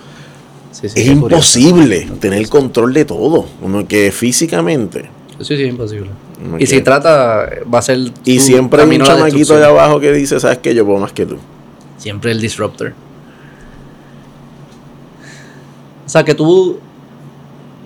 Sí, 0.72 0.90
sí, 0.90 1.00
es 1.02 1.10
qué 1.10 1.16
curioso. 1.18 1.60
imposible 1.60 2.08
tener 2.20 2.48
control 2.50 2.94
de 2.94 3.06
todo, 3.06 3.46
como 3.62 3.88
que 3.88 4.12
físicamente. 4.12 5.10
Sí, 5.40 5.56
sí, 5.58 5.64
imposible. 5.64 6.10
como 6.42 6.56
Y 6.58 6.60
que- 6.60 6.68
si 6.68 6.82
trata, 6.82 7.48
va 7.74 7.80
a 7.80 7.82
ser. 7.82 8.00
y 8.26 8.40
siempre 8.40 8.82
hay 8.82 8.90
un 8.98 9.02
chamaquito 9.04 9.56
allá 9.56 9.68
abajo 9.68 10.00
que 10.00 10.12
dice, 10.12 10.40
¿sabes 10.40 10.58
qué? 10.60 10.74
Yo 10.76 10.86
puedo 10.86 11.00
más 11.00 11.14
que 11.14 11.26
tú. 11.26 11.38
Siempre 11.98 12.32
el 12.32 12.42
disruptor. 12.42 12.94
O 16.06 16.10
sea 16.10 16.24
que 16.24 16.34
tú. 16.36 16.80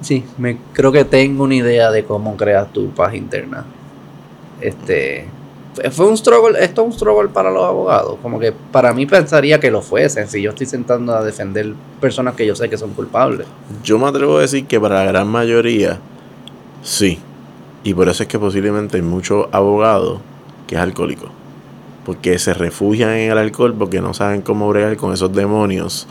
Sí, 0.02 0.24
me 0.38 0.58
creo 0.74 0.92
que 0.92 1.04
tengo 1.06 1.44
una 1.44 1.56
idea 1.56 1.92
de 1.92 2.04
cómo 2.04 2.36
creas 2.38 2.72
tu 2.72 2.90
paz 2.92 3.14
interna. 3.16 3.66
Este. 4.62 5.28
Fue 5.92 6.08
un 6.08 6.18
struggle, 6.18 6.58
esto 6.64 6.82
es 6.82 6.88
un 6.88 6.94
struggle 6.94 7.30
para 7.30 7.52
los 7.52 7.64
abogados. 7.66 8.18
Como 8.22 8.40
que 8.40 8.54
para 8.54 8.94
mí 8.94 9.06
pensaría 9.06 9.60
que 9.60 9.70
lo 9.70 9.82
fuese. 9.82 10.26
Si 10.28 10.42
yo 10.42 10.52
estoy 10.52 10.68
sentando 10.68 11.14
a 11.14 11.22
defender 11.22 11.74
personas 12.00 12.36
que 12.36 12.46
yo 12.46 12.56
sé 12.56 12.70
que 12.70 12.78
son 12.78 12.92
culpables. 12.92 13.46
Yo 13.84 14.00
me 14.00 14.08
atrevo 14.08 14.38
a 14.38 14.42
decir 14.42 14.68
que 14.68 14.80
para 14.80 15.04
la 15.04 15.12
gran 15.12 15.28
mayoría, 15.28 16.00
sí. 16.82 17.20
Y 17.84 17.94
por 17.94 18.08
eso 18.08 18.24
es 18.24 18.30
que 18.30 18.40
posiblemente 18.40 18.98
hay 18.98 19.04
muchos 19.04 19.48
abogados 19.52 20.20
que 20.66 20.76
es 20.76 20.82
alcohólico. 20.82 21.28
Porque 22.06 22.40
se 22.40 22.54
refugian 22.54 23.10
en 23.12 23.32
el 23.32 23.38
alcohol 23.38 23.76
porque 23.78 24.00
no 24.00 24.14
saben 24.14 24.42
cómo 24.42 24.70
bregar 24.70 24.96
con 24.96 25.14
esos 25.14 25.34
demonios 25.34 26.08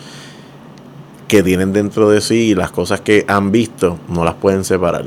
que 1.29 1.43
tienen 1.43 1.73
dentro 1.73 2.11
de 2.11 2.21
sí 2.21 2.51
y 2.51 2.55
las 2.55 2.71
cosas 2.71 3.01
que 3.01 3.25
han 3.29 3.51
visto 3.51 3.99
no 4.09 4.25
las 4.25 4.35
pueden 4.35 4.65
separar. 4.65 5.07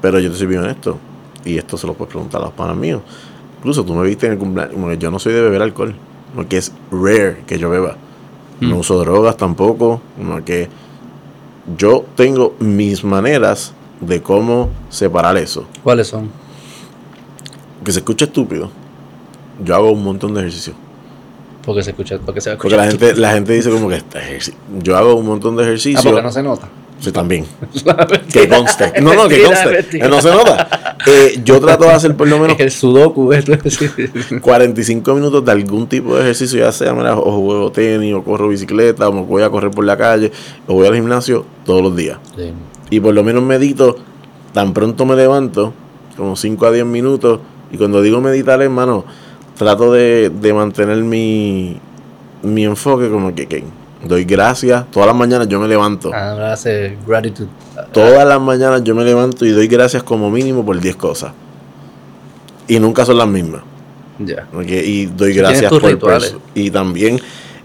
Pero 0.00 0.20
yo 0.20 0.30
te 0.30 0.36
soy 0.36 0.46
bien 0.46 0.62
honesto. 0.62 0.98
Y 1.44 1.58
esto 1.58 1.76
se 1.76 1.86
lo 1.86 1.94
puedes 1.94 2.10
preguntar 2.12 2.40
a 2.40 2.44
los 2.44 2.54
panas 2.54 2.76
míos. 2.76 3.02
Incluso 3.58 3.84
tú 3.84 3.94
me 3.94 4.06
viste 4.06 4.26
en 4.26 4.32
el 4.32 4.38
cumpleaños. 4.38 4.74
que 4.90 4.98
Yo 4.98 5.10
no 5.10 5.18
soy 5.18 5.32
de 5.32 5.40
beber 5.42 5.62
alcohol. 5.62 5.94
Porque 6.34 6.56
es 6.56 6.72
rare 6.90 7.42
que 7.46 7.58
yo 7.58 7.68
beba. 7.70 7.96
No 8.60 8.76
Mm. 8.76 8.78
uso 8.80 8.98
drogas 8.98 9.36
tampoco. 9.36 10.00
Como 10.16 10.44
que 10.44 10.68
yo 11.76 12.04
tengo 12.16 12.54
mis 12.58 13.04
maneras 13.04 13.72
de 14.00 14.22
cómo 14.22 14.68
separar 14.88 15.36
eso. 15.36 15.64
¿Cuáles 15.82 16.08
son? 16.08 16.30
Que 17.84 17.92
se 17.92 17.98
escucha 18.00 18.24
estúpido. 18.26 18.70
Yo 19.64 19.74
hago 19.76 19.90
un 19.92 20.02
montón 20.02 20.34
de 20.34 20.40
ejercicio. 20.40 20.74
Porque 21.64 21.82
se 21.82 21.90
escucha, 21.90 22.18
porque 22.24 22.40
se 22.40 22.56
Porque 22.56 22.76
la 22.76 22.86
gente, 22.86 23.14
la 23.14 23.32
gente 23.32 23.52
dice 23.52 23.70
como 23.70 23.88
que 23.88 23.96
este 23.96 24.18
ejercicio. 24.18 24.58
Yo 24.82 24.96
hago 24.96 25.14
un 25.14 25.26
montón 25.26 25.56
de 25.56 25.62
ejercicio. 25.62 26.00
Ah, 26.00 26.02
porque 26.04 26.22
no 26.22 26.32
se 26.32 26.42
nota. 26.42 26.68
Sí, 27.02 27.10
también. 27.10 27.44
que 28.32 28.48
conste. 28.48 29.00
No, 29.02 29.14
no, 29.14 29.28
que 29.28 29.42
conste. 29.42 29.98
Que 29.98 30.08
no 30.08 30.20
se 30.20 30.30
nota. 30.30 30.96
Eh, 31.04 31.40
yo 31.44 31.60
trato 31.60 31.84
de 31.84 31.90
hacer 31.90 32.16
por 32.16 32.28
lo 32.28 32.38
menos 32.38 32.56
El 32.60 32.70
sudoku. 32.70 33.32
esto, 33.32 33.52
sí. 33.68 33.88
45 34.40 35.14
minutos 35.14 35.44
de 35.44 35.50
algún 35.50 35.88
tipo 35.88 36.14
de 36.14 36.22
ejercicio, 36.22 36.60
ya 36.60 36.70
sea 36.70 36.94
mira, 36.94 37.16
o 37.16 37.40
juego 37.42 37.72
tenis, 37.72 38.14
o 38.14 38.22
corro 38.22 38.48
bicicleta, 38.48 39.08
o 39.08 39.12
me 39.12 39.22
voy 39.22 39.42
a 39.42 39.50
correr 39.50 39.72
por 39.72 39.84
la 39.84 39.96
calle, 39.96 40.30
o 40.68 40.74
voy 40.74 40.86
al 40.86 40.94
gimnasio 40.94 41.44
todos 41.66 41.82
los 41.82 41.96
días. 41.96 42.18
Sí. 42.36 42.52
Y 42.90 43.00
por 43.00 43.14
lo 43.14 43.24
menos 43.24 43.42
medito, 43.42 43.96
tan 44.52 44.72
pronto 44.72 45.04
me 45.04 45.16
levanto, 45.16 45.74
como 46.16 46.36
5 46.36 46.66
a 46.66 46.70
10 46.70 46.86
minutos, 46.86 47.40
y 47.72 47.78
cuando 47.78 48.00
digo 48.00 48.20
meditar, 48.20 48.62
hermano, 48.62 49.04
trato 49.58 49.92
de, 49.92 50.30
de 50.30 50.54
mantener 50.54 50.98
mi, 50.98 51.80
mi 52.42 52.64
enfoque 52.64 53.08
como 53.08 53.34
que, 53.34 53.46
que 53.46 53.64
doy 54.06 54.24
gracias. 54.24 54.90
Todas 54.90 55.06
las 55.06 55.16
mañanas 55.16 55.48
yo 55.48 55.60
me 55.60 55.68
levanto. 55.68 56.10
Ah, 56.14 56.54
gratitude. 57.06 57.48
Todas 57.92 58.26
las 58.26 58.40
mañanas 58.40 58.82
yo 58.84 58.94
me 58.94 59.04
levanto 59.04 59.44
y 59.44 59.50
doy 59.50 59.68
gracias 59.68 60.02
como 60.02 60.30
mínimo 60.30 60.64
por 60.64 60.80
10 60.80 60.96
cosas. 60.96 61.32
Y 62.68 62.78
nunca 62.78 63.04
son 63.04 63.18
las 63.18 63.28
mismas. 63.28 63.62
Ya. 64.18 64.46
¿ok? 64.52 64.66
Y 64.66 65.06
doy 65.06 65.34
gracias 65.34 65.70
por 65.70 65.84
rituales. 65.84 66.36
Y 66.54 66.70
también 66.70 67.20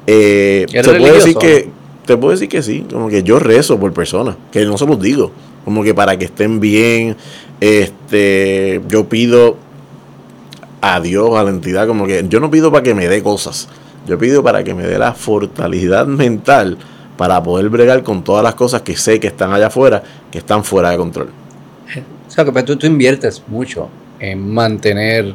eh, 0.07 0.65
te 0.69 0.79
¿Eres 0.79 0.97
puedo 0.97 1.13
decir 1.13 1.35
que 1.35 1.69
te 2.07 2.15
puedo 2.15 2.31
decir 2.31 2.47
que 2.47 2.63
sí, 2.63 2.85
como 2.91 3.09
que 3.09 3.21
yo 3.21 3.37
rezo 3.37 3.77
por 3.77 3.91
personas, 3.91 4.37
que 4.49 4.65
no 4.65 4.77
se 4.77 4.85
los 4.85 4.99
digo, 4.99 5.31
como 5.65 5.83
que 5.83 5.93
para 5.93 6.17
que 6.17 6.23
estén 6.25 6.61
bien, 6.61 7.17
este, 7.59 8.81
yo 8.87 9.09
pido 9.09 9.57
a 10.79 11.01
Dios, 11.01 11.35
a 11.35 11.43
la 11.43 11.49
entidad, 11.49 11.85
como 11.85 12.07
que 12.07 12.25
yo 12.29 12.39
no 12.39 12.49
pido 12.49 12.71
para 12.71 12.81
que 12.81 12.93
me 12.93 13.09
dé 13.09 13.21
cosas, 13.21 13.67
yo 14.07 14.17
pido 14.17 14.41
para 14.41 14.63
que 14.63 14.73
me 14.73 14.83
dé 14.83 14.97
la 14.97 15.13
fortalidad 15.13 16.07
mental 16.07 16.77
para 17.17 17.41
poder 17.43 17.69
bregar 17.69 18.03
con 18.03 18.23
todas 18.23 18.43
las 18.43 18.55
cosas 18.55 18.81
que 18.81 18.95
sé 18.95 19.19
que 19.19 19.27
están 19.27 19.51
allá 19.51 19.67
afuera, 19.67 20.01
que 20.31 20.37
están 20.37 20.63
fuera 20.63 20.91
de 20.91 20.97
control. 20.97 21.29
O 22.27 22.29
sea, 22.29 22.45
que 22.45 22.51
pues, 22.51 22.65
tú, 22.65 22.75
tú 22.75 22.85
inviertes 22.85 23.43
mucho 23.47 23.89
en 24.19 24.53
mantener 24.53 25.33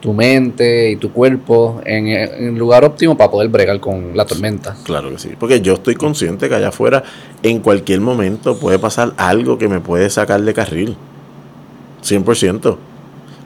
tu 0.00 0.12
mente 0.12 0.90
y 0.90 0.96
tu 0.96 1.12
cuerpo 1.12 1.80
en 1.84 2.08
el 2.08 2.54
lugar 2.56 2.84
óptimo 2.84 3.16
para 3.16 3.30
poder 3.30 3.48
bregar 3.48 3.80
con 3.80 4.16
la 4.16 4.24
tormenta. 4.24 4.76
Claro 4.84 5.10
que 5.10 5.18
sí, 5.18 5.30
porque 5.38 5.60
yo 5.60 5.74
estoy 5.74 5.94
consciente 5.94 6.48
que 6.48 6.54
allá 6.54 6.68
afuera 6.68 7.02
en 7.42 7.60
cualquier 7.60 8.00
momento 8.00 8.58
puede 8.58 8.78
pasar 8.78 9.14
algo 9.16 9.58
que 9.58 9.68
me 9.68 9.80
puede 9.80 10.10
sacar 10.10 10.40
de 10.42 10.54
carril. 10.54 10.96
100%. 12.04 12.76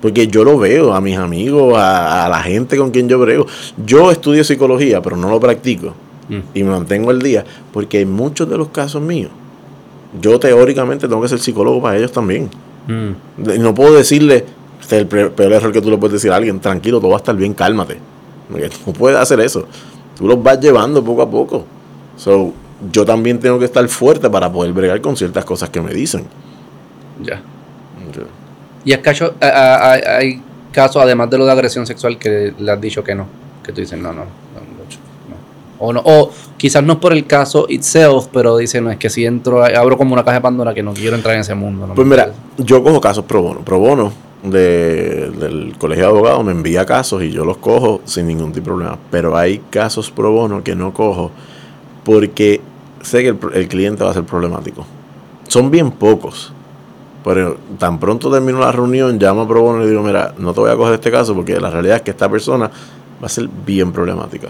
Porque 0.01 0.29
yo 0.29 0.45
lo 0.45 0.59
veo 0.59 0.95
a 0.95 1.01
mis 1.01 1.17
amigos, 1.17 1.77
a, 1.77 2.25
a 2.25 2.29
la 2.29 2.43
gente 2.43 2.77
con 2.77 2.91
quien 2.91 3.09
yo 3.09 3.19
brego. 3.19 3.47
Yo 3.85 4.11
estudio 4.11 4.45
psicología, 4.45 5.03
pero 5.03 5.17
no 5.17 5.29
lo 5.29 5.39
practico. 5.39 5.95
Mm. 6.29 6.39
Y 6.55 6.63
me 6.63 6.71
mantengo 6.71 7.11
al 7.11 7.21
día. 7.21 7.45
Porque 7.73 8.01
en 8.01 8.13
muchos 8.13 8.49
de 8.49 8.57
los 8.57 8.69
casos 8.69 9.03
míos, 9.03 9.31
yo 10.21 10.39
teóricamente 10.41 11.07
tengo 11.09 11.21
que 11.21 11.29
ser 11.29 11.39
psicólogo 11.39 11.83
para 11.83 11.99
ellos 11.99 12.13
también. 12.13 12.49
Mm. 12.87 13.61
No 13.61 13.75
puedo 13.75 13.95
decirle, 13.95 14.45
este 14.81 14.97
es 14.97 15.03
el 15.03 15.07
peor 15.31 15.53
error 15.53 15.73
que 15.73 15.83
tú 15.83 15.91
le 15.91 15.99
puedes 15.99 16.15
decir 16.15 16.33
a 16.33 16.37
alguien, 16.37 16.61
tranquilo, 16.61 16.99
todo 16.99 17.11
va 17.11 17.17
a 17.17 17.19
estar 17.19 17.37
bien, 17.37 17.53
cálmate. 17.55 17.99
Porque 18.51 18.71
No 18.87 18.93
puedes 18.93 19.19
hacer 19.19 19.41
eso. 19.41 19.67
Tú 20.17 20.27
los 20.27 20.43
vas 20.43 20.61
llevando 20.61 21.05
poco 21.05 21.23
a 21.23 21.31
poco. 21.31 21.65
So, 22.17 22.53
yo 22.93 23.05
también 23.05 23.39
tengo 23.39 23.59
que 23.59 23.65
estar 23.65 23.87
fuerte 23.89 24.29
para 24.31 24.51
poder 24.51 24.73
bregar 24.73 25.01
con 25.01 25.17
ciertas 25.17 25.45
cosas 25.45 25.71
que 25.71 25.81
me 25.81 25.93
dicen. 25.93 26.25
Ya. 27.23 27.43
Y 28.85 28.93
a- 28.93 29.01
a- 29.41 29.93
a- 29.93 30.17
hay 30.19 30.41
casos, 30.73 31.03
además 31.03 31.29
de 31.31 31.39
lo 31.39 31.47
de 31.47 31.53
agresión 31.53 31.87
sexual, 31.87 32.19
que 32.19 32.55
le 32.59 32.71
has 32.73 32.81
dicho 32.81 33.03
que 33.05 33.15
no. 33.15 33.27
Que 33.63 33.73
tú 33.73 33.81
dices, 33.81 33.99
no, 33.99 34.09
no, 34.13 34.21
no, 34.25 34.25
no. 34.25 34.31
O, 35.83 35.93
no, 35.95 36.03
o 36.05 36.31
quizás 36.59 36.83
no 36.83 36.95
es 36.95 36.99
por 36.99 37.13
el 37.13 37.27
caso 37.27 37.67
itself, 37.69 38.27
pero 38.33 38.57
dice, 38.59 38.81
no, 38.83 38.91
es 38.91 38.99
que 38.99 39.09
si 39.09 39.25
entro, 39.25 39.65
abro 39.65 39.97
como 39.97 40.13
una 40.13 40.23
caja 40.25 40.37
de 40.37 40.41
Pandora 40.43 40.75
que 40.75 40.83
no 40.83 40.93
quiero 40.93 41.17
entrar 41.17 41.35
en 41.35 41.41
ese 41.41 41.55
mundo. 41.55 41.91
Pues 41.95 42.07
mira, 42.07 42.33
yo 42.59 42.83
cojo 42.83 43.01
casos 43.01 43.25
pro 43.25 43.41
bono. 43.43 43.61
Pro 43.61 43.79
bono 43.79 44.13
de- 44.43 45.31
del 45.31 45.75
colegio 45.79 46.05
de 46.05 46.11
abogados 46.11 46.45
me 46.45 46.53
envía 46.53 46.85
casos 46.85 47.23
y 47.23 47.31
yo 47.31 47.45
los 47.47 47.57
cojo 47.59 48.01
sin 48.05 48.27
ningún 48.27 48.53
tipo 48.53 48.65
de 48.71 48.77
problema. 48.77 48.99
Pero 49.11 49.37
hay 49.37 49.61
casos 49.71 50.11
pro 50.11 50.33
bono 50.33 50.63
que 50.63 50.75
no 50.75 50.93
cojo 50.93 51.31
porque 52.05 52.61
sé 53.03 53.23
que 53.23 53.29
el, 53.29 53.39
el 53.55 53.69
cliente 53.69 54.05
va 54.05 54.11
a 54.11 54.15
ser 54.15 54.25
problemático. 54.25 54.85
Son 55.49 55.71
bien 55.71 55.91
pocos. 55.91 56.53
Pero 57.25 57.59
tan 57.79 57.99
pronto 58.01 58.31
termino 58.31 58.61
la 58.61 58.73
reunión, 58.73 59.19
llamo 59.19 59.43
a 59.43 59.49
pro 59.49 59.63
bono 59.63 59.81
y 59.81 59.85
le 59.85 59.91
digo, 59.91 60.03
mira, 60.03 60.35
no 60.39 60.55
te 60.55 60.61
voy 60.61 60.71
a 60.71 60.77
coger 60.77 60.95
este 60.95 61.11
caso 61.11 61.35
porque 61.35 61.61
la 61.61 61.71
realidad 61.71 61.97
es 61.97 62.03
que 62.03 62.11
esta 62.13 62.29
persona 62.31 62.67
va 63.23 63.27
a 63.27 63.29
ser 63.29 63.49
bien 63.67 63.93
problemática. 63.93 64.49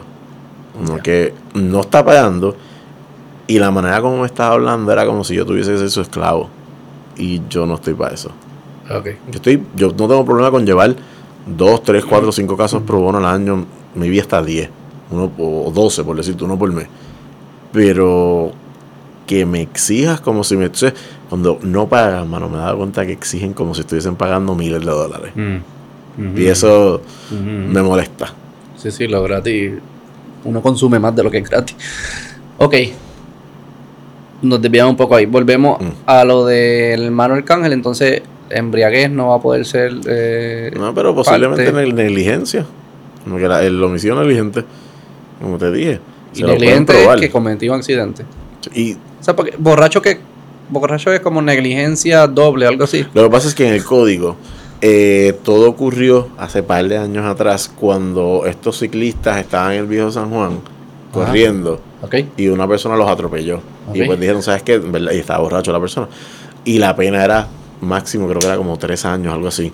Como 0.76 0.96
Ya. 0.96 1.02
que 1.02 1.34
no 1.54 1.80
está 1.80 2.04
pagando 2.04 2.54
y 3.48 3.58
la 3.58 3.72
manera 3.72 4.00
como 4.00 4.18
me 4.18 4.26
estaba 4.26 4.54
hablando 4.54 4.92
era 4.92 5.04
como 5.04 5.24
si 5.24 5.34
yo 5.34 5.44
tuviese 5.44 5.72
que 5.72 5.78
ser 5.78 5.90
su 5.90 6.00
esclavo. 6.00 6.48
Y 7.16 7.42
yo 7.48 7.66
no 7.66 7.74
estoy 7.74 7.94
para 7.94 8.14
eso. 8.14 8.30
Ok. 8.88 9.06
Yo 9.30 9.36
estoy, 9.36 9.62
yo 9.74 9.88
no 9.88 10.06
tengo 10.08 10.24
problema 10.24 10.50
con 10.52 10.64
llevar 10.64 10.94
dos, 11.46 11.82
tres, 11.82 12.04
cuatro, 12.04 12.30
cinco 12.30 12.56
casos 12.56 12.82
pro 12.82 13.00
bono 13.00 13.18
al 13.18 13.26
año, 13.26 13.64
mi 13.96 14.08
vida 14.08 14.22
hasta 14.22 14.42
10, 14.42 14.70
uno 15.10 15.30
o 15.38 15.70
12 15.74 16.04
por 16.04 16.16
decirte, 16.16 16.44
uno 16.44 16.56
por 16.56 16.72
mes. 16.72 16.86
Pero 17.72 18.52
que 19.30 19.46
me 19.46 19.62
exijas 19.62 20.20
como 20.20 20.42
si 20.42 20.56
me 20.56 20.64
entonces, 20.64 20.92
cuando 21.28 21.60
no 21.62 21.88
pagan, 21.88 22.28
mano, 22.28 22.48
me 22.48 22.56
he 22.56 22.60
dado 22.60 22.78
cuenta 22.78 23.06
que 23.06 23.12
exigen 23.12 23.52
como 23.52 23.76
si 23.76 23.82
estuviesen 23.82 24.16
pagando 24.16 24.56
miles 24.56 24.80
de 24.80 24.90
dólares. 24.90 25.30
Mm. 25.36 26.36
Y 26.36 26.46
eso 26.46 27.00
me 27.30 27.80
molesta. 27.80 28.34
Sí, 28.76 28.90
sí, 28.90 29.06
lo 29.06 29.22
gratis. 29.22 29.74
Uno 30.42 30.60
consume 30.60 30.98
más 30.98 31.14
de 31.14 31.22
lo 31.22 31.30
que 31.30 31.38
es 31.38 31.48
gratis. 31.48 31.76
Ok. 32.58 32.74
Nos 34.42 34.60
desviamos 34.60 34.90
un 34.90 34.96
poco 34.96 35.14
ahí. 35.14 35.26
Volvemos 35.26 35.80
Mm. 35.80 35.88
a 36.06 36.24
lo 36.24 36.44
del 36.46 37.04
hermano 37.04 37.34
Arcángel. 37.34 37.72
Entonces, 37.72 38.22
embriaguez 38.48 39.10
no 39.12 39.28
va 39.28 39.36
a 39.36 39.40
poder 39.40 39.64
ser. 39.64 39.92
eh, 40.08 40.72
No, 40.76 40.92
pero 40.92 41.14
posiblemente 41.14 41.64
parte. 41.70 41.86
neg- 41.86 41.94
negligencia. 41.94 42.66
Como 43.22 43.36
que 43.36 43.46
la, 43.46 43.62
el 43.62 43.80
homicidio 43.82 44.16
negligente, 44.16 44.64
como 45.40 45.56
te 45.56 45.70
dije. 45.70 46.00
y 46.34 46.42
negligente 46.42 46.92
es 47.04 47.20
que 47.20 47.30
cometió 47.30 47.72
un 47.72 47.78
accidente. 47.78 48.24
Y 48.74 48.94
O 48.94 48.98
sea, 49.20 49.34
porque 49.36 49.54
borracho 49.58 50.02
que. 50.02 50.18
Borracho 50.68 51.12
es 51.12 51.20
como 51.20 51.42
negligencia 51.42 52.26
doble, 52.28 52.66
algo 52.66 52.84
así. 52.84 53.04
Lo 53.12 53.24
que 53.24 53.30
pasa 53.30 53.48
es 53.48 53.54
que 53.54 53.66
en 53.66 53.74
el 53.74 53.84
código 53.84 54.36
eh, 54.80 55.36
todo 55.42 55.68
ocurrió 55.68 56.28
hace 56.38 56.62
par 56.62 56.86
de 56.88 56.96
años 56.96 57.26
atrás 57.26 57.68
cuando 57.68 58.44
estos 58.46 58.78
ciclistas 58.78 59.38
estaban 59.38 59.72
en 59.72 59.78
el 59.80 59.86
viejo 59.86 60.10
San 60.12 60.30
Juan 60.30 60.60
corriendo 61.12 61.80
Ok. 62.02 62.14
y 62.36 62.48
una 62.48 62.68
persona 62.68 62.96
los 62.96 63.08
atropelló. 63.08 63.60
Y 63.92 64.04
pues 64.04 64.20
dijeron, 64.20 64.42
¿sabes 64.42 64.62
qué? 64.62 64.80
Y 65.12 65.18
estaba 65.18 65.40
borracho 65.40 65.72
la 65.72 65.80
persona. 65.80 66.08
Y 66.64 66.78
la 66.78 66.94
pena 66.94 67.24
era 67.24 67.48
máximo, 67.80 68.28
creo 68.28 68.38
que 68.38 68.46
era 68.46 68.56
como 68.56 68.78
tres 68.78 69.04
años, 69.04 69.34
algo 69.34 69.48
así. 69.48 69.72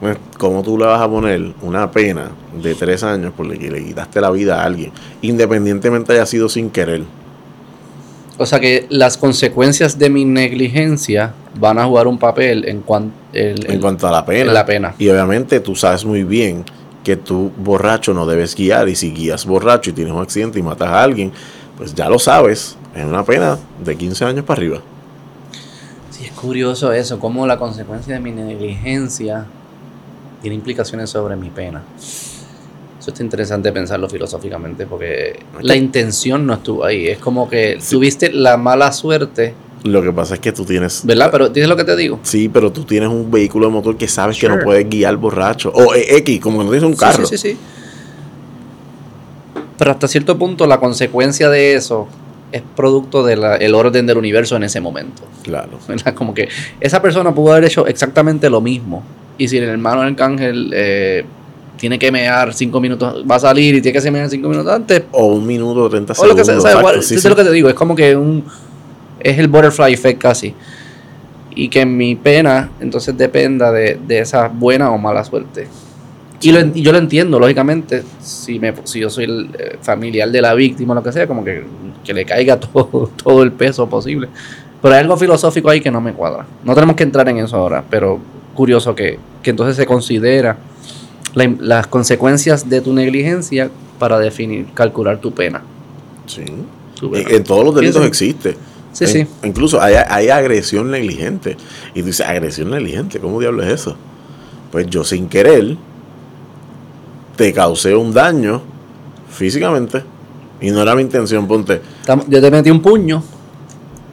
Pues, 0.00 0.16
¿Cómo 0.38 0.62
tú 0.62 0.78
le 0.78 0.86
vas 0.86 1.00
a 1.00 1.08
poner 1.08 1.52
una 1.62 1.90
pena 1.90 2.30
de 2.60 2.74
tres 2.74 3.04
años 3.04 3.32
por 3.36 3.46
que 3.56 3.70
le 3.70 3.84
quitaste 3.84 4.20
la 4.20 4.30
vida 4.30 4.60
a 4.60 4.64
alguien? 4.64 4.92
Independientemente 5.22 6.12
haya 6.14 6.26
sido 6.26 6.48
sin 6.48 6.70
querer. 6.70 7.04
O 8.42 8.46
sea 8.46 8.58
que 8.58 8.86
las 8.88 9.18
consecuencias 9.18 9.98
de 9.98 10.08
mi 10.08 10.24
negligencia 10.24 11.34
van 11.58 11.78
a 11.78 11.84
jugar 11.84 12.06
un 12.06 12.18
papel 12.18 12.64
en, 12.66 12.80
cuan- 12.80 13.12
el- 13.34 13.66
En 13.66 13.72
el- 13.72 13.80
cuanto 13.80 14.08
a 14.08 14.10
la 14.10 14.24
pena. 14.24 14.46
en 14.48 14.54
la 14.54 14.64
pena. 14.64 14.94
Y 14.98 15.10
obviamente 15.10 15.60
tú 15.60 15.76
sabes 15.76 16.06
muy 16.06 16.24
bien 16.24 16.64
que 17.04 17.16
tú 17.16 17.52
borracho 17.58 18.14
no 18.14 18.24
debes 18.24 18.54
guiar 18.54 18.88
y 18.88 18.96
si 18.96 19.10
guías 19.12 19.44
borracho 19.44 19.90
y 19.90 19.92
tienes 19.92 20.14
un 20.14 20.22
accidente 20.22 20.58
y 20.58 20.62
matas 20.62 20.88
a 20.88 21.02
alguien, 21.02 21.32
pues 21.76 21.94
ya 21.94 22.08
lo 22.08 22.18
sabes, 22.18 22.78
es 22.96 23.04
una 23.04 23.24
pena 23.26 23.58
de 23.84 23.94
15 23.96 24.24
años 24.24 24.44
para 24.46 24.58
arriba. 24.58 24.78
Sí, 26.10 26.24
es 26.24 26.32
curioso 26.32 26.92
eso, 26.94 27.18
cómo 27.18 27.46
la 27.46 27.58
consecuencia 27.58 28.14
de 28.14 28.20
mi 28.20 28.30
negligencia 28.32 29.44
tiene 30.40 30.54
implicaciones 30.56 31.10
sobre 31.10 31.36
mi 31.36 31.50
pena. 31.50 31.82
Eso 33.00 33.12
está 33.12 33.22
interesante 33.22 33.72
pensarlo 33.72 34.10
filosóficamente 34.10 34.84
porque 34.84 35.40
la 35.62 35.74
intención 35.74 36.46
no 36.46 36.52
estuvo 36.52 36.84
ahí. 36.84 37.08
Es 37.08 37.16
como 37.18 37.48
que 37.48 37.78
tuviste 37.88 38.30
la 38.30 38.58
mala 38.58 38.92
suerte, 38.92 39.54
Lo 39.84 40.02
que 40.02 40.12
pasa 40.12 40.34
es 40.34 40.40
que 40.40 40.52
tú 40.52 40.66
tienes... 40.66 41.06
¿verdad? 41.06 41.30
Pero 41.32 41.50
tienes 41.50 41.70
lo 41.70 41.76
que 41.76 41.84
te 41.84 41.96
digo. 41.96 42.20
Sí, 42.22 42.50
pero 42.50 42.70
tú 42.70 42.84
tienes 42.84 43.08
un 43.08 43.30
vehículo 43.30 43.68
de 43.68 43.72
motor 43.72 43.96
que 43.96 44.06
sabes 44.06 44.38
que 44.38 44.50
no 44.50 44.58
puedes 44.58 44.86
guiar 44.86 45.16
borracho. 45.16 45.72
O 45.74 45.94
eh, 45.94 46.18
X, 46.18 46.40
como 46.40 46.58
que 46.58 46.64
no 46.64 46.70
tienes 46.70 46.86
un 46.86 46.94
carro. 46.94 47.24
Sí, 47.24 47.38
sí, 47.38 47.52
sí. 47.52 47.58
Pero 49.78 49.92
hasta 49.92 50.06
cierto 50.06 50.38
punto 50.38 50.66
la 50.66 50.78
consecuencia 50.78 51.48
de 51.48 51.72
eso 51.72 52.06
es 52.52 52.60
producto 52.76 53.24
del 53.24 53.74
orden 53.74 54.06
del 54.06 54.18
universo 54.18 54.56
en 54.56 54.64
ese 54.64 54.82
momento. 54.82 55.22
Claro. 55.42 55.78
¿verdad? 55.88 56.12
Como 56.12 56.34
que 56.34 56.50
esa 56.80 57.00
persona 57.00 57.34
pudo 57.34 57.52
haber 57.52 57.64
hecho 57.64 57.86
exactamente 57.86 58.50
lo 58.50 58.60
mismo. 58.60 59.02
Y 59.38 59.48
si 59.48 59.56
el 59.56 59.64
hermano 59.64 60.02
Arcángel 60.02 60.70
eh, 60.74 61.24
tiene 61.80 61.98
que 61.98 62.12
mear 62.12 62.52
cinco 62.52 62.78
minutos, 62.78 63.24
va 63.28 63.36
a 63.36 63.40
salir 63.40 63.74
y 63.74 63.80
tiene 63.80 63.98
que 63.98 64.10
mear 64.10 64.28
cinco 64.28 64.50
minutos 64.50 64.70
antes, 64.70 65.04
O 65.12 65.28
un 65.28 65.46
minuto, 65.46 65.88
30 65.88 66.12
o 66.12 66.14
lo 66.14 66.36
segundos. 66.36 66.46
que 66.46 66.60
sea, 66.60 67.02
sí, 67.02 67.18
sí. 67.18 67.26
lo 67.26 67.34
que 67.34 67.42
te 67.42 67.52
digo, 67.52 67.70
es 67.70 67.74
como 67.74 67.96
que 67.96 68.14
un, 68.14 68.44
es 69.18 69.38
el 69.38 69.48
butterfly 69.48 69.94
effect 69.94 70.20
casi. 70.20 70.54
Y 71.54 71.70
que 71.70 71.86
mi 71.86 72.16
pena 72.16 72.70
entonces 72.80 73.16
dependa 73.16 73.72
de, 73.72 73.98
de 74.06 74.18
esa 74.18 74.48
buena 74.48 74.90
o 74.90 74.98
mala 74.98 75.24
suerte. 75.24 75.68
Y, 76.42 76.52
lo 76.52 76.60
y 76.60 76.82
yo 76.82 76.92
lo 76.92 76.98
entiendo, 76.98 77.40
lógicamente, 77.40 78.02
si, 78.20 78.58
me, 78.58 78.74
si 78.84 79.00
yo 79.00 79.08
soy 79.08 79.24
el 79.24 79.50
eh, 79.58 79.78
familiar 79.80 80.30
de 80.30 80.42
la 80.42 80.52
víctima 80.52 80.92
o 80.92 80.96
lo 80.96 81.02
que 81.02 81.12
sea, 81.12 81.26
como 81.26 81.42
que, 81.42 81.64
que 82.04 82.12
le 82.12 82.26
caiga 82.26 82.60
todo, 82.60 83.10
todo 83.24 83.42
el 83.42 83.52
peso 83.52 83.88
posible. 83.88 84.28
Pero 84.82 84.94
hay 84.94 85.00
algo 85.00 85.16
filosófico 85.16 85.70
ahí 85.70 85.80
que 85.80 85.90
no 85.90 86.02
me 86.02 86.12
cuadra. 86.12 86.44
No 86.62 86.74
tenemos 86.74 86.94
que 86.94 87.04
entrar 87.04 87.26
en 87.30 87.38
eso 87.38 87.56
ahora, 87.56 87.82
pero 87.88 88.18
curioso 88.54 88.94
que, 88.94 89.18
que 89.42 89.48
entonces 89.48 89.76
se 89.76 89.86
considera 89.86 90.58
la 91.34 91.52
las 91.60 91.86
consecuencias 91.86 92.68
de 92.68 92.80
tu 92.80 92.92
negligencia 92.92 93.70
para 93.98 94.18
definir, 94.18 94.66
calcular 94.74 95.18
tu 95.20 95.32
pena. 95.32 95.62
Sí. 96.26 96.42
Tu 96.98 97.10
pena. 97.10 97.28
En, 97.28 97.36
en 97.36 97.44
todos 97.44 97.64
los 97.64 97.74
delitos 97.74 98.04
existe. 98.04 98.56
Sí, 98.92 99.04
En- 99.04 99.10
sí. 99.10 99.26
Incluso 99.44 99.80
hay, 99.80 99.94
hay 100.08 100.28
agresión 100.30 100.90
negligente. 100.90 101.56
Y 101.94 102.00
tú 102.00 102.06
dices, 102.06 102.26
agresión 102.26 102.70
negligente, 102.70 103.18
¿cómo 103.20 103.38
diablo 103.40 103.62
es 103.62 103.72
eso? 103.72 103.96
Pues 104.72 104.86
yo 104.88 105.04
sin 105.04 105.28
querer 105.28 105.76
te 107.36 107.52
causé 107.52 107.94
un 107.94 108.12
daño 108.12 108.60
físicamente 109.30 110.02
y 110.60 110.70
no 110.70 110.82
era 110.82 110.94
mi 110.94 111.02
intención, 111.02 111.46
ponte. 111.46 111.80
Yo 112.28 112.40
te 112.40 112.50
metí 112.50 112.70
un 112.70 112.82
puño 112.82 113.22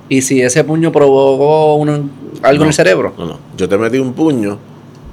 y 0.09 0.21
si 0.21 0.41
ese 0.41 0.63
puño 0.63 0.91
provocó 0.91 1.75
un- 1.75 2.11
algo 2.43 2.63
en 2.63 2.67
el 2.69 2.73
cerebro, 2.73 3.13
No, 3.17 3.25
no. 3.25 3.39
Yo 3.57 3.67
te 3.67 3.77
metí 3.77 3.97
un 3.97 4.13
puño 4.13 4.57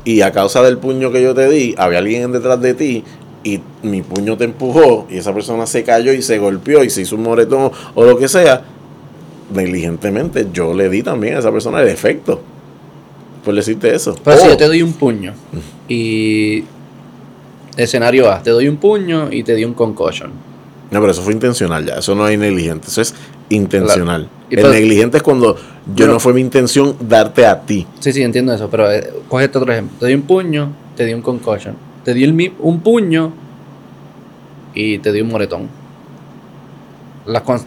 y 0.05 0.21
a 0.21 0.33
causa 0.33 0.63
del 0.63 0.79
puño 0.79 1.11
que 1.11 1.23
yo 1.23 1.35
te 1.35 1.49
di, 1.49 1.75
había 1.79 1.99
alguien 1.99 2.33
detrás 2.33 2.61
de 2.61 2.75
ti 2.75 3.05
y 3.43 3.61
mi 3.83 4.03
puño 4.03 4.37
te 4.37 4.45
empujó 4.45 5.07
y 5.11 5.19
esa 5.19 5.35
persona 5.35 5.67
se 5.67 5.85
cayó 5.85 6.13
y 6.13 6.23
se 6.23 6.39
golpeó 6.39 6.85
y 6.85 6.91
se 6.91 7.03
hizo 7.03 7.17
un 7.17 7.23
moretón 7.23 7.71
o 7.95 8.05
lo 8.05 8.17
que 8.19 8.29
sea, 8.29 8.63
negligentemente 9.53 10.49
yo 10.53 10.75
le 10.75 10.89
di 10.89 11.03
también 11.03 11.37
a 11.37 11.39
esa 11.41 11.53
persona 11.53 11.81
el 11.81 11.89
efecto. 11.89 12.41
Por 13.45 13.55
decirte 13.55 13.95
eso. 13.95 14.17
Pero 14.25 14.39
si 14.39 14.49
yo 14.49 14.57
te 14.57 14.67
doy 14.67 14.83
un 14.83 14.95
puño 14.95 15.35
y 15.87 16.65
escenario 17.77 18.31
A, 18.31 18.43
te 18.43 18.51
doy 18.51 18.69
un 18.69 18.79
puño 18.79 19.31
y 19.31 19.43
te 19.43 19.55
di 19.55 19.65
un 19.65 19.75
concussion. 19.75 20.33
No, 20.91 21.01
pero 21.01 21.13
eso 21.13 21.23
fue 21.23 21.33
intencional 21.33 21.85
ya. 21.85 21.95
Eso 21.95 22.15
no 22.15 22.25
hay 22.25 22.37
negligente. 22.37 22.89
Eso 22.89 23.01
es 23.01 23.15
intencional. 23.49 24.29
El 24.51 24.61
pues- 24.61 24.73
negligente 24.73 25.17
es 25.17 25.23
cuando 25.23 25.57
yo 25.95 26.07
no 26.07 26.21
fue 26.21 26.33
mi 26.33 26.41
intención 26.41 26.97
darte 27.01 27.47
a 27.47 27.61
ti. 27.63 27.87
Sí, 28.01 28.13
sí, 28.13 28.23
entiendo 28.23 28.53
eso, 28.53 28.69
pero 28.71 28.91
eh, 28.91 29.13
coge 29.29 29.47
otro 29.47 29.71
ejemplo. 29.73 29.97
Te 29.99 30.07
di 30.07 30.15
un 30.15 30.23
puño, 30.23 30.71
te 30.97 31.05
di 31.05 31.15
un 31.15 31.23
concussion. 31.23 31.75
Te 32.05 32.15
di 32.15 32.23
el 32.25 32.53
un 32.61 32.81
puño 32.81 33.33
y 34.75 34.99
te 34.99 35.13
di 35.13 35.21
un 35.21 35.29
moretón. 35.29 35.69
Las, 37.27 37.43
con- 37.43 37.63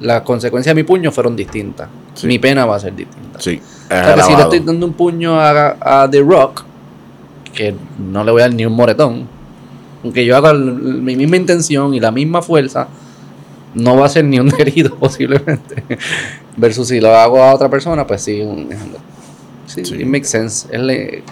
las 0.00 0.22
consecuencias 0.22 0.74
de 0.74 0.82
mi 0.82 0.86
puño 0.86 1.12
fueron 1.12 1.36
distintas. 1.36 1.88
Sí. 2.14 2.26
Mi 2.26 2.38
pena 2.38 2.66
va 2.66 2.76
a 2.76 2.80
ser 2.80 2.94
distinta. 2.94 3.40
Sí. 3.40 3.60
O 3.86 3.88
sea, 3.88 4.14
que 4.16 4.22
si 4.22 4.34
le 4.34 4.42
estoy 4.42 4.60
dando 4.60 4.84
un 4.86 4.92
puño 4.92 5.40
a, 5.40 5.76
a 6.02 6.10
The 6.10 6.20
Rock, 6.20 6.64
que 7.54 7.74
no 7.98 8.24
le 8.24 8.32
voy 8.32 8.42
a 8.42 8.44
dar 8.46 8.54
ni 8.54 8.66
un 8.66 8.72
moretón, 8.72 9.28
aunque 10.04 10.24
yo 10.24 10.36
haga 10.36 10.52
mi 10.54 11.16
misma 11.16 11.36
intención 11.36 11.94
y 11.94 12.00
la 12.00 12.10
misma 12.10 12.42
fuerza, 12.42 12.88
no 13.74 13.96
va 13.96 14.06
a 14.06 14.08
ser 14.08 14.24
ni 14.24 14.38
un 14.40 14.52
herido 14.58 14.94
posiblemente. 14.96 15.84
Versus 16.56 16.88
si 16.88 17.00
lo 17.00 17.14
hago 17.14 17.42
a 17.42 17.54
otra 17.54 17.68
persona, 17.68 18.06
pues 18.06 18.22
sí. 18.22 18.40
un- 18.40 18.68
sí, 19.66 19.84
Sí. 19.84 19.94
it 19.96 20.06
makes 20.06 20.26
sense. 20.28 20.66
Es 20.70 20.80
le- 20.80 21.22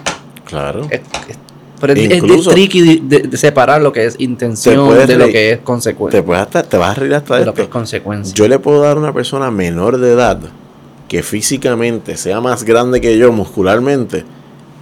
Claro. 0.45 0.87
es- 0.89 1.01
es- 1.29 1.37
pero 1.79 1.93
es, 1.93 1.99
es- 1.99 2.09
es 2.11 2.17
Incluso- 2.17 2.51
tricky 2.51 2.99
de, 2.99 3.19
de 3.27 3.37
separar 3.37 3.81
lo 3.81 3.91
que 3.91 4.05
es 4.05 4.15
intención 4.19 4.75
de 5.07 5.15
lo 5.17 5.27
que 5.27 5.51
es 5.51 5.57
Te 5.59 5.63
consecuencia. 5.63 6.23
puedes 6.25 6.41
hasta, 6.43 6.63
te 6.63 6.77
vas 6.77 6.91
a 6.91 6.99
reír 6.99 7.13
hasta 7.15 7.37
De 7.39 7.45
lo 7.45 7.53
que 7.53 7.63
es 7.63 7.67
consecuencia. 7.67 8.33
Yo 8.33 8.47
le 8.47 8.57
puedo 8.59 8.81
dar 8.81 8.97
a 8.97 8.99
una 8.99 9.13
persona 9.13 9.51
menor 9.51 9.97
de 9.99 10.11
edad 10.13 10.39
que 11.07 11.21
físicamente 11.23 12.17
sea 12.17 12.41
más 12.41 12.63
grande 12.63 12.99
que 13.01 13.17
yo 13.17 13.31
muscularmente 13.31 14.23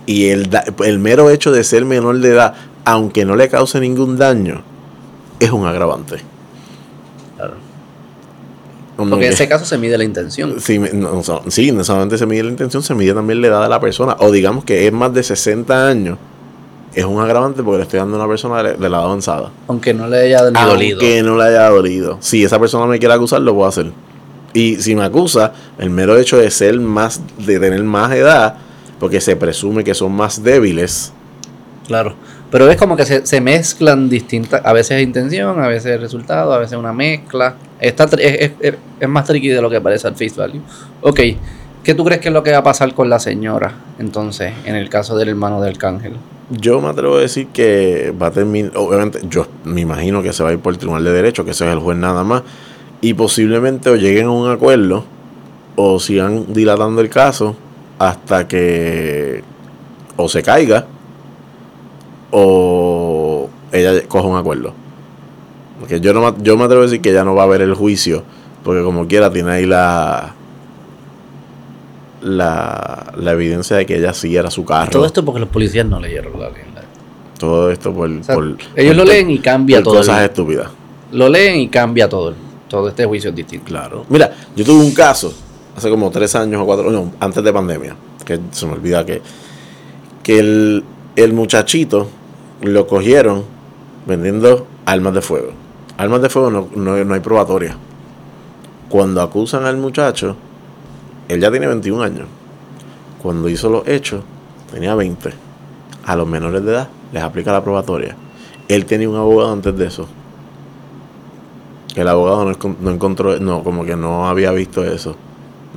y 0.05 0.27
el, 0.27 0.49
el 0.86 0.99
mero 0.99 1.29
hecho 1.29 1.51
de 1.51 1.63
ser 1.63 1.83
menor 1.86 2.19
de 2.19 2.29
edad, 2.29 2.53
aunque 2.86 3.25
no 3.25 3.36
le 3.36 3.49
cause 3.49 3.79
ningún 3.79 4.15
daño, 4.17 4.61
es 5.39 5.51
un 5.51 5.65
agravante. 5.65 6.17
Claro. 7.36 7.55
Porque 8.95 9.27
en 9.27 9.33
ese 9.33 9.49
caso 9.49 9.65
se 9.65 9.77
mide 9.77 9.97
la 9.97 10.05
intención. 10.05 10.61
Sí, 10.61 10.79
no, 10.79 11.21
sí, 11.49 11.71
no 11.71 11.83
solamente 11.83 12.17
se 12.17 12.25
mide 12.25 12.43
la 12.43 12.51
intención, 12.51 12.81
se 12.81 12.95
mide 12.95 13.13
también 13.13 13.41
la 13.41 13.47
edad 13.47 13.63
de 13.63 13.69
la 13.69 13.79
persona. 13.81 14.15
O 14.19 14.31
digamos 14.31 14.63
que 14.63 14.88
es 14.88 14.93
más 14.93 15.13
de 15.13 15.23
60 15.23 15.88
años, 15.88 16.17
es 16.93 17.03
un 17.03 17.19
agravante 17.19 17.61
porque 17.61 17.79
le 17.79 17.83
estoy 17.83 17.99
dando 17.99 18.15
a 18.15 18.19
una 18.19 18.29
persona 18.29 18.63
de, 18.63 18.73
de 18.75 18.89
la 18.89 18.97
edad 18.97 19.05
avanzada. 19.07 19.51
Aunque 19.67 19.93
no 19.93 20.07
le 20.07 20.19
haya 20.19 20.43
dolido. 20.43 20.99
Aunque 20.99 21.23
no 21.23 21.38
le 21.38 21.43
haya 21.43 21.69
dolido. 21.69 22.17
Si 22.21 22.43
esa 22.43 22.57
persona 22.57 22.86
me 22.86 22.99
quiere 22.99 23.15
acusar, 23.15 23.41
lo 23.41 23.53
puedo 23.53 23.67
hacer. 23.67 23.91
Y 24.53 24.77
si 24.77 24.95
me 24.95 25.03
acusa, 25.03 25.51
el 25.77 25.89
mero 25.89 26.17
hecho 26.17 26.38
de 26.38 26.49
ser 26.49 26.79
más, 26.79 27.19
de 27.38 27.59
tener 27.59 27.83
más 27.83 28.13
edad, 28.13 28.55
porque 28.99 29.19
se 29.19 29.36
presume 29.36 29.83
que 29.83 29.93
son 29.93 30.13
más 30.13 30.41
débiles, 30.41 31.11
Claro. 31.88 32.15
Pero 32.56 32.70
es 32.72 32.78
como 32.78 32.95
que 32.95 33.03
se, 33.06 33.26
se 33.26 33.41
mezclan 33.41 34.08
distintas. 34.08 34.62
A 34.64 34.72
veces 34.72 34.91
es 34.99 35.03
intención, 35.03 35.62
a 35.62 35.68
veces 35.68 35.91
es 35.95 35.99
resultado, 35.99 36.53
a 36.53 36.58
veces 36.58 36.78
una 36.78 36.93
mezcla. 36.93 37.56
Está, 37.82 38.06
es- 38.18 38.51
es- 38.62 38.76
es 38.97 39.10
más 39.10 39.26
tricky 39.26 39.49
de 39.49 39.62
lo 39.62 39.70
que 39.70 39.82
parece 39.82 40.08
al 40.08 40.14
face 40.14 40.36
value. 40.38 40.62
Ok. 41.01 41.20
¿Qué 41.84 41.93
tú 41.93 42.06
crees 42.06 42.22
que 42.22 42.30
es 42.30 42.34
lo 42.34 42.43
que 42.43 42.53
va 42.53 42.60
a 42.60 42.64
pasar 42.64 42.93
con 42.93 43.10
la 43.10 43.20
señora? 43.20 43.74
Entonces, 43.99 44.53
en 44.64 44.76
el 44.76 44.88
caso 44.88 45.18
del 45.18 45.28
hermano 45.28 45.60
del 45.62 45.78
cángel. 45.78 46.14
yo 46.49 46.80
me 46.80 46.88
atrevo 46.88 47.18
a 47.18 47.20
decir 47.20 47.47
que 47.47 48.14
va 48.22 48.28
a 48.28 48.32
terminar, 48.32 48.72
obviamente, 48.76 49.20
yo 49.30 49.47
me 49.66 49.82
imagino 49.82 50.24
que 50.24 50.32
se 50.32 50.41
va 50.41 50.51
a 50.51 50.53
ir 50.53 50.60
por 50.60 50.72
el 50.72 50.80
Tribunal 50.80 51.03
de 51.03 51.12
Derecho, 51.12 51.43
que 51.43 51.51
ese 51.51 51.66
es 51.68 51.74
el 51.74 51.80
juez 51.80 51.97
nada 51.97 52.24
más, 52.24 52.43
y 53.01 53.16
posiblemente 53.16 53.89
o 53.89 53.97
lleguen 53.97 54.28
a 54.28 54.32
un 54.32 54.49
acuerdo 54.49 55.03
o 55.76 55.99
sigan 55.99 56.53
dilatando 56.53 57.01
el 57.01 57.10
caso 57.10 57.58
hasta 57.99 58.47
que 58.47 59.43
o 60.16 60.30
se 60.30 60.41
caiga 60.41 60.86
o 62.38 63.49
ella 63.71 64.05
coja 64.09 64.27
un 64.27 64.36
acuerdo. 64.38 64.73
Porque 65.79 66.01
yo, 66.01 66.13
no, 66.13 66.19
me- 66.31 66.43
yo 66.43 66.57
me 66.57 66.65
atrevo 66.65 66.81
a 66.81 66.86
decir 66.86 66.99
que 67.01 67.13
ya 67.13 67.23
no 67.23 67.33
va 67.33 67.43
a 67.43 67.45
haber 67.45 67.61
el 67.61 67.73
juicio, 67.73 68.23
porque 68.63 68.83
como 68.83 69.07
quiera 69.07 69.31
tiene 69.31 69.51
ahí 69.51 69.65
la... 69.65 70.33
La, 72.21 73.13
la 73.17 73.31
evidencia 73.33 73.75
de 73.77 73.86
que 73.86 73.97
ella 73.97 74.13
sí 74.13 74.36
era 74.36 74.49
su 74.49 74.65
carro. 74.65 74.89
Todo 74.91 75.05
esto 75.05 75.23
porque 75.23 75.39
los 75.39 75.49
policías 75.49 75.86
no 75.86 75.99
leyeron 75.99 76.39
la 76.39 76.49
ley. 76.49 76.61
Todo 77.38 77.69
esto 77.69 77.93
por, 77.93 78.09
O 78.09 78.23
sea, 78.23 78.33
por- 78.33 78.45
ellos 78.75 78.95
por- 78.95 78.95
lo 78.95 79.03
leen 79.05 79.29
y 79.29 79.39
cambia 79.39 79.77
por 79.77 79.83
todo. 79.83 79.95
cosas 79.97 80.19
el- 80.19 80.25
estúpidas. 80.25 80.69
lo 81.11 81.29
leen 81.29 81.59
y 81.61 81.67
cambia 81.67 82.09
todo. 82.09 82.33
todo 82.67 82.88
este 82.89 83.05
juicio 83.05 83.29
es 83.29 83.36
distinto. 83.36 83.65
Claro. 83.67 84.05
Mira, 84.09 84.31
yo 84.55 84.65
tuve 84.65 84.83
un 84.83 84.93
caso 84.93 85.33
hace 85.77 85.89
como 85.89 86.09
tres 86.09 86.33
años 86.36 86.61
o 86.61 86.65
cuatro, 86.65 86.89
no, 86.89 87.11
antes 87.19 87.43
de 87.43 87.53
pandemia, 87.53 87.95
que 88.25 88.39
se 88.51 88.65
me 88.65 88.73
olvida 88.73 89.05
que, 89.05 89.21
que 90.23 90.39
el, 90.39 90.83
el 91.15 91.33
muchachito 91.33 92.07
lo 92.66 92.88
cogieron 92.88 93.43
vendiendo 94.05 94.68
armas 94.86 95.13
de 95.13 95.22
fuego. 95.22 95.51
Armas 95.97 96.22
de 96.22 96.30
fuego 96.30 96.51
no, 96.51 96.68
no, 96.76 97.03
no 97.03 97.13
hay 97.13 97.20
probatoria. 97.22 97.76
Cuando 98.89 99.22
acusan 99.22 99.66
al 99.66 99.78
muchacho, 99.78 100.36
él 101.28 101.39
ya 101.41 101.49
tiene 101.51 101.68
21 101.68 102.03
años. 102.03 102.28
Cuando 103.22 103.49
hizo 103.49 103.70
los 103.70 103.88
hechos, 103.88 104.24
tenía 104.72 104.93
20. 104.95 105.32
A 106.05 106.16
los 106.16 106.28
menores 106.28 106.63
de 106.63 106.72
edad 106.72 106.89
les 107.11 107.24
aplica 107.24 107.51
la 107.51 107.63
probatoria. 107.63 108.16
Él 108.68 108.86
tenía 108.86 109.09
un 109.09 109.16
abogado 109.16 109.53
antes 109.53 109.76
de 109.78 109.86
eso. 109.88 110.07
El 111.95 112.07
abogado 112.07 112.45
no, 112.45 112.51
encon- 112.51 112.76
no 112.82 112.91
encontró, 112.91 113.39
no, 113.39 113.63
como 113.63 113.86
que 113.86 113.95
no 113.95 114.28
había 114.28 114.51
visto 114.51 114.84
eso. 114.84 115.16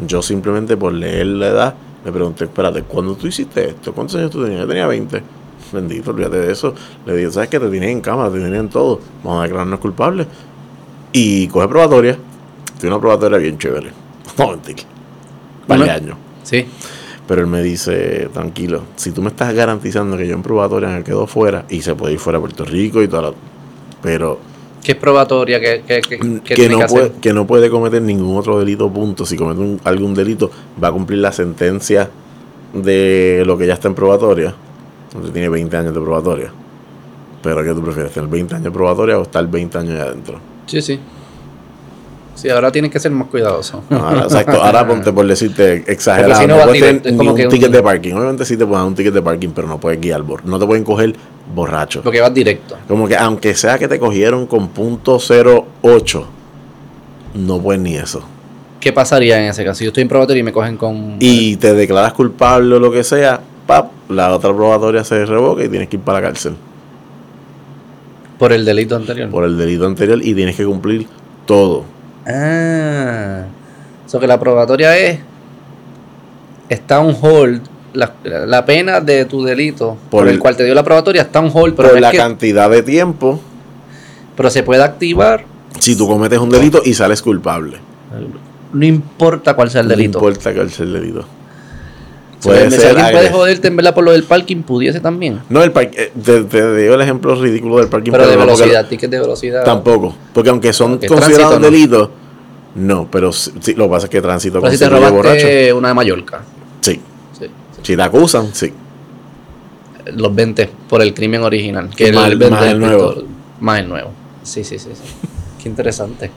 Yo 0.07 0.20
simplemente 0.22 0.76
por 0.76 0.93
leer 0.93 1.26
la 1.26 1.47
edad 1.49 1.74
le 2.05 2.12
pregunté, 2.12 2.45
espérate, 2.45 2.82
¿cuándo 2.82 3.14
tú 3.14 3.26
hiciste 3.26 3.68
esto? 3.70 3.93
¿Cuántos 3.93 4.16
años 4.16 4.30
tú 4.30 4.43
tenías? 4.43 4.61
Yo 4.62 4.68
tenía 4.68 4.86
20. 4.86 5.22
Bendito, 5.72 6.10
olvídate 6.10 6.38
de 6.38 6.52
eso. 6.52 6.74
Le 7.06 7.16
dije, 7.16 7.30
¿sabes 7.30 7.48
qué? 7.48 7.58
Te 7.60 7.68
tienen 7.68 7.90
en 7.90 8.00
cámara, 8.00 8.30
te 8.30 8.38
tienen 8.38 8.54
en 8.60 8.68
todo. 8.68 9.00
Vamos 9.22 9.40
a 9.40 9.42
declararnos 9.44 9.80
culpables. 9.80 10.26
Y 11.12 11.48
coge 11.48 11.68
probatoria. 11.68 12.16
Tiene 12.78 12.94
una 12.94 13.00
probatoria 13.00 13.38
bien 13.38 13.58
chévere. 13.58 13.90
No, 14.38 14.50
mentir. 14.50 14.76
Par 15.66 15.78
de 15.78 15.84
Una- 15.84 15.94
años. 15.94 16.16
Sí. 16.42 16.64
Pero 17.26 17.42
él 17.42 17.46
me 17.46 17.62
dice, 17.62 18.30
tranquilo, 18.32 18.82
si 18.96 19.10
tú 19.12 19.20
me 19.20 19.28
estás 19.28 19.52
garantizando 19.52 20.16
que 20.16 20.26
yo 20.26 20.34
en 20.34 20.42
probatoria 20.42 20.88
me 20.88 21.04
quedo 21.04 21.26
fuera, 21.26 21.66
y 21.68 21.82
se 21.82 21.94
puede 21.94 22.14
ir 22.14 22.18
fuera 22.18 22.38
a 22.38 22.40
Puerto 22.40 22.64
Rico 22.64 23.02
y 23.02 23.08
toda 23.08 23.22
la... 23.22 23.32
Pero 24.02 24.38
¿Qué 24.82 24.92
es 24.92 24.98
probatoria? 24.98 25.60
¿Qué, 25.60 25.82
qué, 25.86 26.00
qué- 26.00 26.18
Mm, 26.24 26.38
que, 26.38 26.54
tiene 26.54 26.74
no 26.74 26.78
que 26.80 26.86
puede, 26.86 27.04
hacer? 27.08 27.20
que 27.20 27.32
no 27.34 27.46
puede 27.46 27.68
cometer 27.68 28.00
ningún 28.00 28.38
otro 28.38 28.58
delito, 28.58 28.90
punto. 28.90 29.26
Si 29.26 29.36
comete 29.36 29.60
un- 29.60 29.78
algún 29.84 30.14
delito, 30.14 30.50
va 30.82 30.88
a 30.88 30.92
cumplir 30.92 31.18
la 31.18 31.32
sentencia 31.32 32.08
de 32.72 33.42
lo 33.44 33.58
que 33.58 33.66
ya 33.66 33.74
está 33.74 33.88
en 33.88 33.94
probatoria. 33.94 34.54
Entonces 35.09 35.32
tiene 35.32 35.48
20 35.48 35.76
años 35.76 35.94
de 35.94 36.00
probatoria. 36.00 36.52
Pero 37.42 37.62
¿qué 37.64 37.70
tú 37.72 37.82
prefieres? 37.82 38.12
¿Tener 38.12 38.28
20 38.28 38.54
años 38.54 38.64
de 38.64 38.70
probatoria 38.70 39.18
o 39.18 39.22
estar 39.22 39.46
20 39.46 39.78
años 39.78 39.94
allá 39.94 40.04
adentro? 40.11 40.38
Sí, 40.66 40.82
sí. 40.82 40.98
Sí, 42.34 42.48
ahora 42.50 42.70
tienes 42.70 42.92
que 42.92 43.00
ser 43.00 43.11
más 43.11 43.26
cuidadoso. 43.28 43.82
Ahora, 43.90 44.22
exacto. 44.22 44.62
Ahora 44.62 44.86
ponte 44.86 45.12
por 45.12 45.26
decirte 45.26 45.82
exagerado. 45.90 46.40
Si 46.40 46.46
no 46.46 46.56
puedes 46.59 46.80
tener 46.80 47.06
es 47.06 47.16
como 47.16 47.30
ni 47.30 47.36
que 47.36 47.42
un 47.42 47.46
un- 47.46 47.52
ticket 47.52 47.70
de 47.72 47.82
parking. 47.82 48.12
Obviamente 48.14 48.44
sí 48.44 48.56
te 48.56 48.64
pueden 48.64 48.80
dar 48.82 48.86
un 48.88 48.94
ticket 48.94 49.12
de 49.14 49.22
parking, 49.22 49.48
pero 49.54 49.66
no 49.66 49.80
puedes 49.80 50.00
guiar. 50.00 50.22
No 50.44 50.59
te 50.59 50.66
pueden 50.66 50.84
coger 50.84 51.16
borracho. 51.52 52.02
Porque 52.02 52.20
vas 52.20 52.32
directo. 52.32 52.76
Como 52.86 53.09
que 53.09 53.16
aunque 53.16 53.54
sea 53.54 53.76
que 53.78 53.88
te 53.88 53.98
cogieron 53.98 54.46
con 54.46 54.68
punto 54.68 55.18
.08, 55.18 56.24
no 57.34 57.59
puedes 57.61 57.82
ni 57.82 57.96
eso. 57.96 58.22
¿Qué 58.78 58.92
pasaría 58.92 59.38
en 59.42 59.48
ese 59.50 59.64
caso? 59.64 59.78
Si 59.78 59.84
yo 59.84 59.88
estoy 59.88 60.02
en 60.02 60.09
probatoria 60.09 60.38
y 60.40 60.44
me 60.44 60.52
cogen 60.52 60.76
con... 60.76 61.16
Y 61.18 61.56
te 61.56 61.74
declaras 61.74 62.12
culpable 62.12 62.76
o 62.76 62.78
lo 62.78 62.92
que 62.92 63.02
sea, 63.02 63.40
pap, 63.68 63.90
la 64.08 64.34
otra 64.34 64.52
probatoria 64.52 65.04
se 65.04 65.24
revoca 65.26 65.62
y 65.62 65.68
tienes 65.68 65.88
que 65.88 65.96
ir 65.96 66.02
para 66.02 66.20
la 66.20 66.26
cárcel. 66.28 66.54
Por 68.38 68.52
el 68.52 68.64
delito 68.64 68.96
anterior. 68.96 69.28
Por 69.30 69.44
el 69.44 69.56
delito 69.58 69.86
anterior 69.86 70.18
y 70.22 70.34
tienes 70.34 70.56
que 70.56 70.64
cumplir 70.64 71.06
todo. 71.46 71.84
Ah. 72.26 73.44
Eso 74.06 74.18
que 74.18 74.26
la 74.26 74.40
probatoria 74.40 74.96
es... 74.98 75.20
Está 76.68 77.00
un 77.00 77.16
hold. 77.20 77.62
La, 77.94 78.12
la 78.46 78.64
pena 78.66 79.00
de 79.00 79.24
tu 79.24 79.42
delito 79.42 79.96
por, 80.10 80.20
Por 80.20 80.28
el, 80.28 80.34
el- 80.34 80.38
cual 80.40 80.56
te 80.56 80.64
dio 80.64 80.74
la 80.74 80.84
probatoria 80.84 81.22
está 81.22 81.40
un 81.40 81.50
hold, 81.52 81.74
pero, 81.74 81.88
Por 81.90 82.00
la 82.00 82.10
que- 82.10 82.18
cantidad 82.18 82.68
de 82.70 82.82
tiempo, 82.82 83.40
pero 84.36 84.50
se 84.50 84.62
puede 84.62 84.82
activar 84.82 85.44
si 85.80 85.96
tú 85.96 86.06
cometes 86.06 86.38
un 86.38 86.50
delito 86.50 86.82
y 86.84 86.92
sales 86.94 87.22
culpable. 87.22 87.78
no 88.72 88.84
importa 88.84 89.54
cuál 89.54 89.70
sea 89.70 89.80
el 89.80 89.88
delito. 89.88 90.20
No 90.20 90.28
importa 90.28 90.54
cuál 90.54 90.70
sea 90.70 90.84
el 90.84 90.92
delito. 90.92 91.24
Si 92.41 92.49
alguien- 92.51 92.70
si 92.70 92.86
alguien 92.86 93.07
puede 93.12 93.30
joderte 93.30 93.68
en 93.68 93.76
verdad 93.76 93.95
por 93.95 94.05
lo 94.05 94.12
del 94.12 94.22
parking, 94.24 94.62
pudiese 94.62 95.01
también. 95.01 95.41
No, 95.49 95.62
el 95.62 95.72
parque, 95.72 96.12
te, 96.24 96.45
te 96.45 96.76
digo 96.76 96.95
el 96.95 97.01
ejemplo 97.01 97.34
ridículo 97.34 97.78
del 97.78 97.89
parking. 97.89 98.12
Pero 98.12 98.26
de 98.28 98.36
no 98.36 98.41
porque- 98.47 98.55
velocidad, 98.62 98.86
tickets 98.89 99.11
de 99.11 99.18
velocidad. 99.20 99.64
Tampoco. 99.64 100.14
Porque 100.32 100.51
aunque 100.51 100.72
son 100.72 100.99
considerados 100.99 101.59
tránsito 101.59 101.59
delitos, 101.61 102.11
no, 102.76 103.09
pero 103.11 103.32
sí, 103.32 103.74
lo 103.74 103.84
que 103.86 103.91
pasa 103.91 104.07
es 104.07 104.11
que 104.11 104.20
tránsito 104.22 104.61
Pero 104.61 104.72
si 104.72 104.78
te 104.78 104.89
robaste 104.89 105.72
una 105.72 105.89
de 105.89 105.95
Mallorca. 105.95 106.43
Sí. 106.80 107.01
Sí. 107.39 107.47
Si 107.82 107.97
te 107.97 108.03
acusan, 108.03 108.55
sí. 108.55 108.72
Los 110.14 110.34
20 110.34 110.70
por 110.89 111.03
el 111.03 111.12
crimen 111.12 111.43
original. 111.43 111.91
Que 111.95 112.12
Más- 112.12 112.30
el 112.30 112.39
20 112.39 112.57
más 112.57 112.66
el 112.70 112.78
nuevo. 112.80 113.14
Más 113.61 113.80
el 113.80 113.89
nuevo. 113.89 114.11
Sí, 114.43 114.64
sí, 114.64 114.78
sí. 114.78 114.91
sí. 114.95 115.03
Qué 115.62 115.68
interesante. 115.68 116.30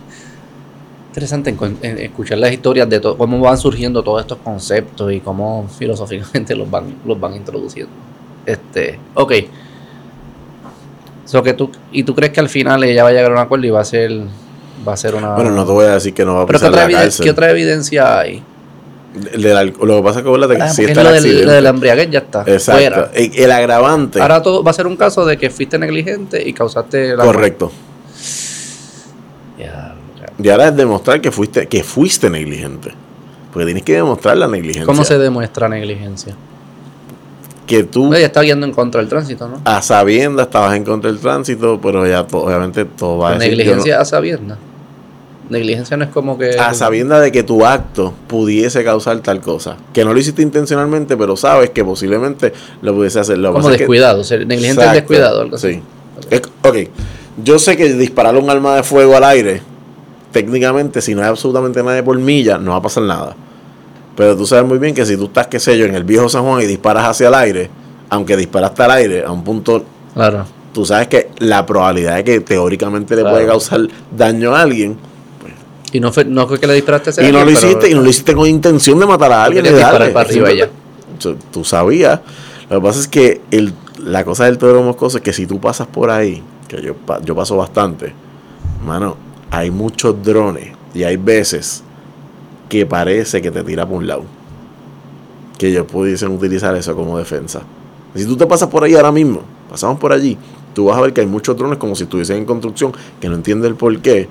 Interesante 1.12 1.54
en 1.82 1.98
escuchar 1.98 2.38
las 2.38 2.54
historias 2.54 2.88
de 2.90 3.02
cómo 3.02 3.42
van 3.42 3.58
surgiendo 3.58 4.02
todos 4.02 4.22
estos 4.22 4.38
conceptos 4.38 5.12
y 5.12 5.20
cómo 5.20 5.68
filosóficamente 5.78 6.56
los 6.56 6.72
van, 6.72 6.96
los 7.06 7.20
van 7.20 7.36
introduciendo. 7.36 7.92
Este, 8.46 8.98
ok. 9.14 9.34
So 11.26 11.44
que 11.44 11.54
tú, 11.54 11.70
¿Y 11.92 12.04
tú 12.04 12.16
crees 12.16 12.32
que 12.32 12.40
al 12.40 12.48
final 12.48 12.82
ella 12.86 13.04
va 13.04 13.10
a 13.10 13.12
llegar 13.12 13.30
a 13.30 13.34
un 13.34 13.42
acuerdo 13.42 13.66
y 13.68 13.72
va 13.72 13.82
a 13.82 13.86
ser, 13.86 14.22
va 14.88 14.94
a 14.94 14.98
ser 14.98 15.16
una... 15.16 15.36
Bueno, 15.36 15.52
no 15.52 15.66
te 15.66 15.72
voy 15.74 15.86
a 15.86 15.96
decir 15.96 16.14
que 16.14 16.24
no 16.24 16.36
va 16.36 16.44
a 16.44 16.46
Pero 16.46 16.60
¿qué 16.60 16.66
pasar 16.68 16.88
otra, 16.88 17.04
la. 17.06 17.10
¿qué 17.10 17.30
otra 17.30 17.52
evidencia 17.52 18.20
hay? 18.20 18.42
Lo 19.14 19.98
que 19.98 20.02
pasa 20.02 20.20
es 20.20 20.24
que 20.24 20.30
acuérdate 20.30 20.56
que 20.56 20.62
Ah, 20.62 20.70
sí 20.70 20.86
está 20.86 21.04
lo, 21.04 21.12
del, 21.12 21.46
lo 21.46 21.52
de 21.52 21.62
la 21.62 21.70
embriaguez 21.72 22.10
ya 22.10 22.20
está. 22.20 22.44
Exacto. 22.48 22.80
Fuera. 22.80 23.12
El, 23.14 23.36
el 23.36 23.52
agravante. 23.52 24.22
Ahora 24.22 24.42
todo 24.42 24.64
va 24.64 24.72
a 24.72 24.74
ser 24.74 24.88
un 24.88 24.96
caso 24.96 25.26
de 25.26 25.38
que 25.38 25.50
fuiste 25.50 25.78
negligente 25.78 26.42
y 26.48 26.54
causaste 26.54 27.18
la 27.18 27.26
correcto. 27.26 27.70
Y 30.42 30.50
ahora 30.50 30.68
es 30.70 30.76
demostrar 30.76 31.22
que 31.22 31.32
fuiste, 31.32 31.68
que 31.68 31.84
fuiste 31.84 32.30
negligente. 32.30 32.92
Porque 33.52 33.66
tienes 33.66 33.84
que 33.84 33.94
demostrar 33.94 34.38
la 34.38 34.48
negligencia. 34.48 34.86
¿Cómo 34.86 35.04
se 35.04 35.18
demuestra 35.18 35.68
negligencia? 35.68 36.36
Que 37.68 37.84
tú 37.84 38.14
Ella 38.14 38.26
está 38.26 38.42
guiando 38.42 38.66
en 38.66 38.74
contra 38.74 39.00
del 39.02 39.10
tránsito, 39.10 39.48
¿no? 39.48 39.62
a 39.66 39.82
sabiendas 39.82 40.48
estabas 40.48 40.76
en 40.76 40.84
contra 40.84 41.12
del 41.12 41.20
tránsito, 41.20 41.80
pero 41.82 42.06
ya 42.08 42.22
obviamente 42.32 42.86
todo 42.86 43.18
va 43.20 43.30
a 43.30 43.34
decir. 43.34 43.50
negligencia 43.56 44.00
a 44.02 44.06
sabiendas. 44.06 44.58
Negligencia 45.50 45.98
no 45.98 46.06
es 46.06 46.10
como 46.12 46.38
que. 46.38 46.52
a 46.58 46.74
sabiendas 46.74 47.22
de 47.22 47.32
que 47.32 47.44
tu 47.44 47.66
acto 47.66 48.14
pudiese 48.28 48.84
causar 48.86 49.20
tal 49.20 49.42
cosa. 49.42 49.76
Que 49.94 50.06
no 50.06 50.14
lo 50.14 50.20
hiciste 50.20 50.42
intencionalmente, 50.42 51.18
pero 51.18 51.36
sabes 51.36 51.70
que 51.72 51.84
posiblemente 51.84 52.54
lo 52.82 52.94
pudiese 52.96 53.20
hacer. 53.20 53.38
Lo 53.38 53.52
como 53.54 53.70
es 53.70 53.74
que- 53.76 53.80
descuidado. 53.80 54.24
ser 54.24 54.48
negligente 54.48 54.86
es 54.86 54.94
descuidado, 54.94 55.42
algo 55.42 55.58
así. 55.58 55.74
Sí. 55.74 55.82
Es- 56.30 56.42
ok, 56.64 56.76
yo 57.44 57.60
sé 57.60 57.76
que 57.76 57.94
disparar 57.94 58.38
un 58.38 58.50
arma 58.50 58.76
de 58.78 58.84
fuego 58.84 59.16
al 59.18 59.26
aire, 59.26 59.62
técnicamente, 60.32 61.02
si 61.02 61.14
no 61.16 61.22
hay 61.22 61.28
absolutamente 61.28 61.84
nadie 61.84 62.04
por 62.04 62.18
milla, 62.18 62.58
no 62.58 62.72
va 62.72 62.78
a 62.78 62.82
pasar 62.82 63.04
nada. 63.04 63.36
Pero 64.16 64.36
tú 64.36 64.46
sabes 64.46 64.66
muy 64.68 64.78
bien 64.78 64.94
que 64.94 65.06
si 65.06 65.16
tú 65.18 65.26
estás, 65.26 65.48
qué 65.48 65.60
sé 65.60 65.78
yo, 65.78 65.86
en 65.86 65.96
el 65.96 66.04
viejo 66.04 66.28
San 66.30 66.44
Juan 66.44 66.62
y 66.62 66.66
disparas 66.66 67.06
hacia 67.08 67.28
el 67.30 67.34
aire, 67.34 67.70
aunque 68.10 68.36
disparaste 68.38 68.84
al 68.84 68.92
aire 68.92 69.24
a 69.26 69.32
un 69.32 69.44
punto, 69.44 69.84
Claro. 70.14 70.46
tú 70.74 70.86
sabes 70.86 71.08
que 71.08 71.30
la 71.40 71.66
probabilidad 71.66 72.16
de 72.18 72.24
que 72.24 72.40
teóricamente 72.42 73.16
le 73.16 73.22
Claro. 73.22 73.36
puede 73.38 73.48
causar 73.48 73.82
daño 74.16 74.56
a 74.56 74.62
alguien, 74.62 74.98
Y 75.94 76.00
no 76.00 76.12
fue, 76.14 76.24
no 76.24 76.48
fue 76.48 76.58
que 76.58 76.68
le 76.68 76.74
disparaste 76.76 77.10
a 77.10 77.12
ese 77.12 77.28
y 77.28 77.32
no 77.34 77.40
lo 77.40 77.46
pero- 77.48 77.52
hiciste, 77.52 77.90
y 77.90 77.94
no 77.94 78.02
lo 78.02 78.10
hiciste 78.10 78.34
con 78.34 78.48
intención 78.48 78.98
de 78.98 79.06
matar 79.06 79.30
a 79.34 79.44
alguien. 79.44 79.64
disparar 79.66 80.14
para 80.14 80.30
arriba 80.30 80.54
ya. 80.54 80.70
Tú- 81.52 81.66
sabías. 81.66 82.22
Lo 82.70 82.80
que 82.80 82.88
pasa 82.88 83.00
es 83.02 83.08
que 83.10 83.42
el, 83.52 83.74
la 84.00 84.24
cosa 84.24 84.46
del 84.46 84.58
toro 84.58 84.82
moscoso 84.84 85.18
es 85.18 85.24
que 85.24 85.34
si 85.34 85.46
tú 85.46 85.60
pasas 85.60 85.88
por 85.88 86.10
ahí, 86.10 86.42
que 86.70 86.82
yo, 86.82 86.96
yo 87.26 87.36
paso 87.36 87.58
bastante, 87.58 88.14
mano, 88.86 89.18
hay 89.52 89.70
muchos 89.70 90.24
drones 90.24 90.70
y 90.94 91.04
hay 91.04 91.18
veces 91.18 91.84
que 92.70 92.86
parece 92.86 93.42
que 93.42 93.52
te 93.52 93.64
tira 93.64 93.86
por 93.86 93.98
un 93.98 94.08
lado. 94.08 94.24
Que 95.58 95.68
ellos 95.68 95.86
pudiesen 95.86 96.32
utilizar 96.32 96.76
eso 96.76 96.96
como 96.96 97.18
defensa. 97.18 97.62
Si 98.16 98.26
tú 98.26 98.36
te 98.38 98.48
pasas 98.48 98.70
por 98.70 98.84
ahí 98.84 98.96
ahora 98.96 99.12
mismo, 99.12 99.42
pasamos 99.70 100.00
por 100.00 100.14
allí, 100.14 100.38
tú 100.74 100.86
vas 100.86 100.98
a 100.98 101.02
ver 101.02 101.14
que 101.14 101.22
hay 101.22 101.28
muchos 101.28 101.56
drones 101.56 101.78
como 101.78 101.96
si 101.96 102.04
estuviesen 102.04 102.38
en 102.38 102.46
construcción, 102.46 102.94
que 103.20 103.28
no 103.30 103.36
entiende 103.36 103.68
el 103.68 103.76
por 103.76 104.00
qué. 104.00 104.28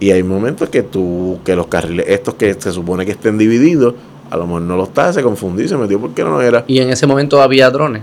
Y 0.00 0.10
hay 0.10 0.22
momentos 0.22 0.70
que 0.70 0.82
tú, 0.82 1.38
que 1.44 1.54
los 1.54 1.66
carriles, 1.68 2.06
estos 2.08 2.34
que 2.34 2.54
se 2.54 2.72
supone 2.72 3.04
que 3.06 3.12
estén 3.12 3.38
divididos, 3.38 3.94
a 4.30 4.36
lo 4.36 4.46
mejor 4.46 4.62
no 4.62 4.76
lo 4.76 4.84
está, 4.84 5.12
se 5.12 5.22
confundió 5.22 5.68
se 5.68 5.76
metió 5.76 6.00
porque 6.00 6.24
no 6.24 6.40
era. 6.40 6.64
Y 6.66 6.80
en 6.80 6.90
ese 6.90 7.06
momento 7.06 7.40
había 7.40 7.70
drones. 7.70 8.02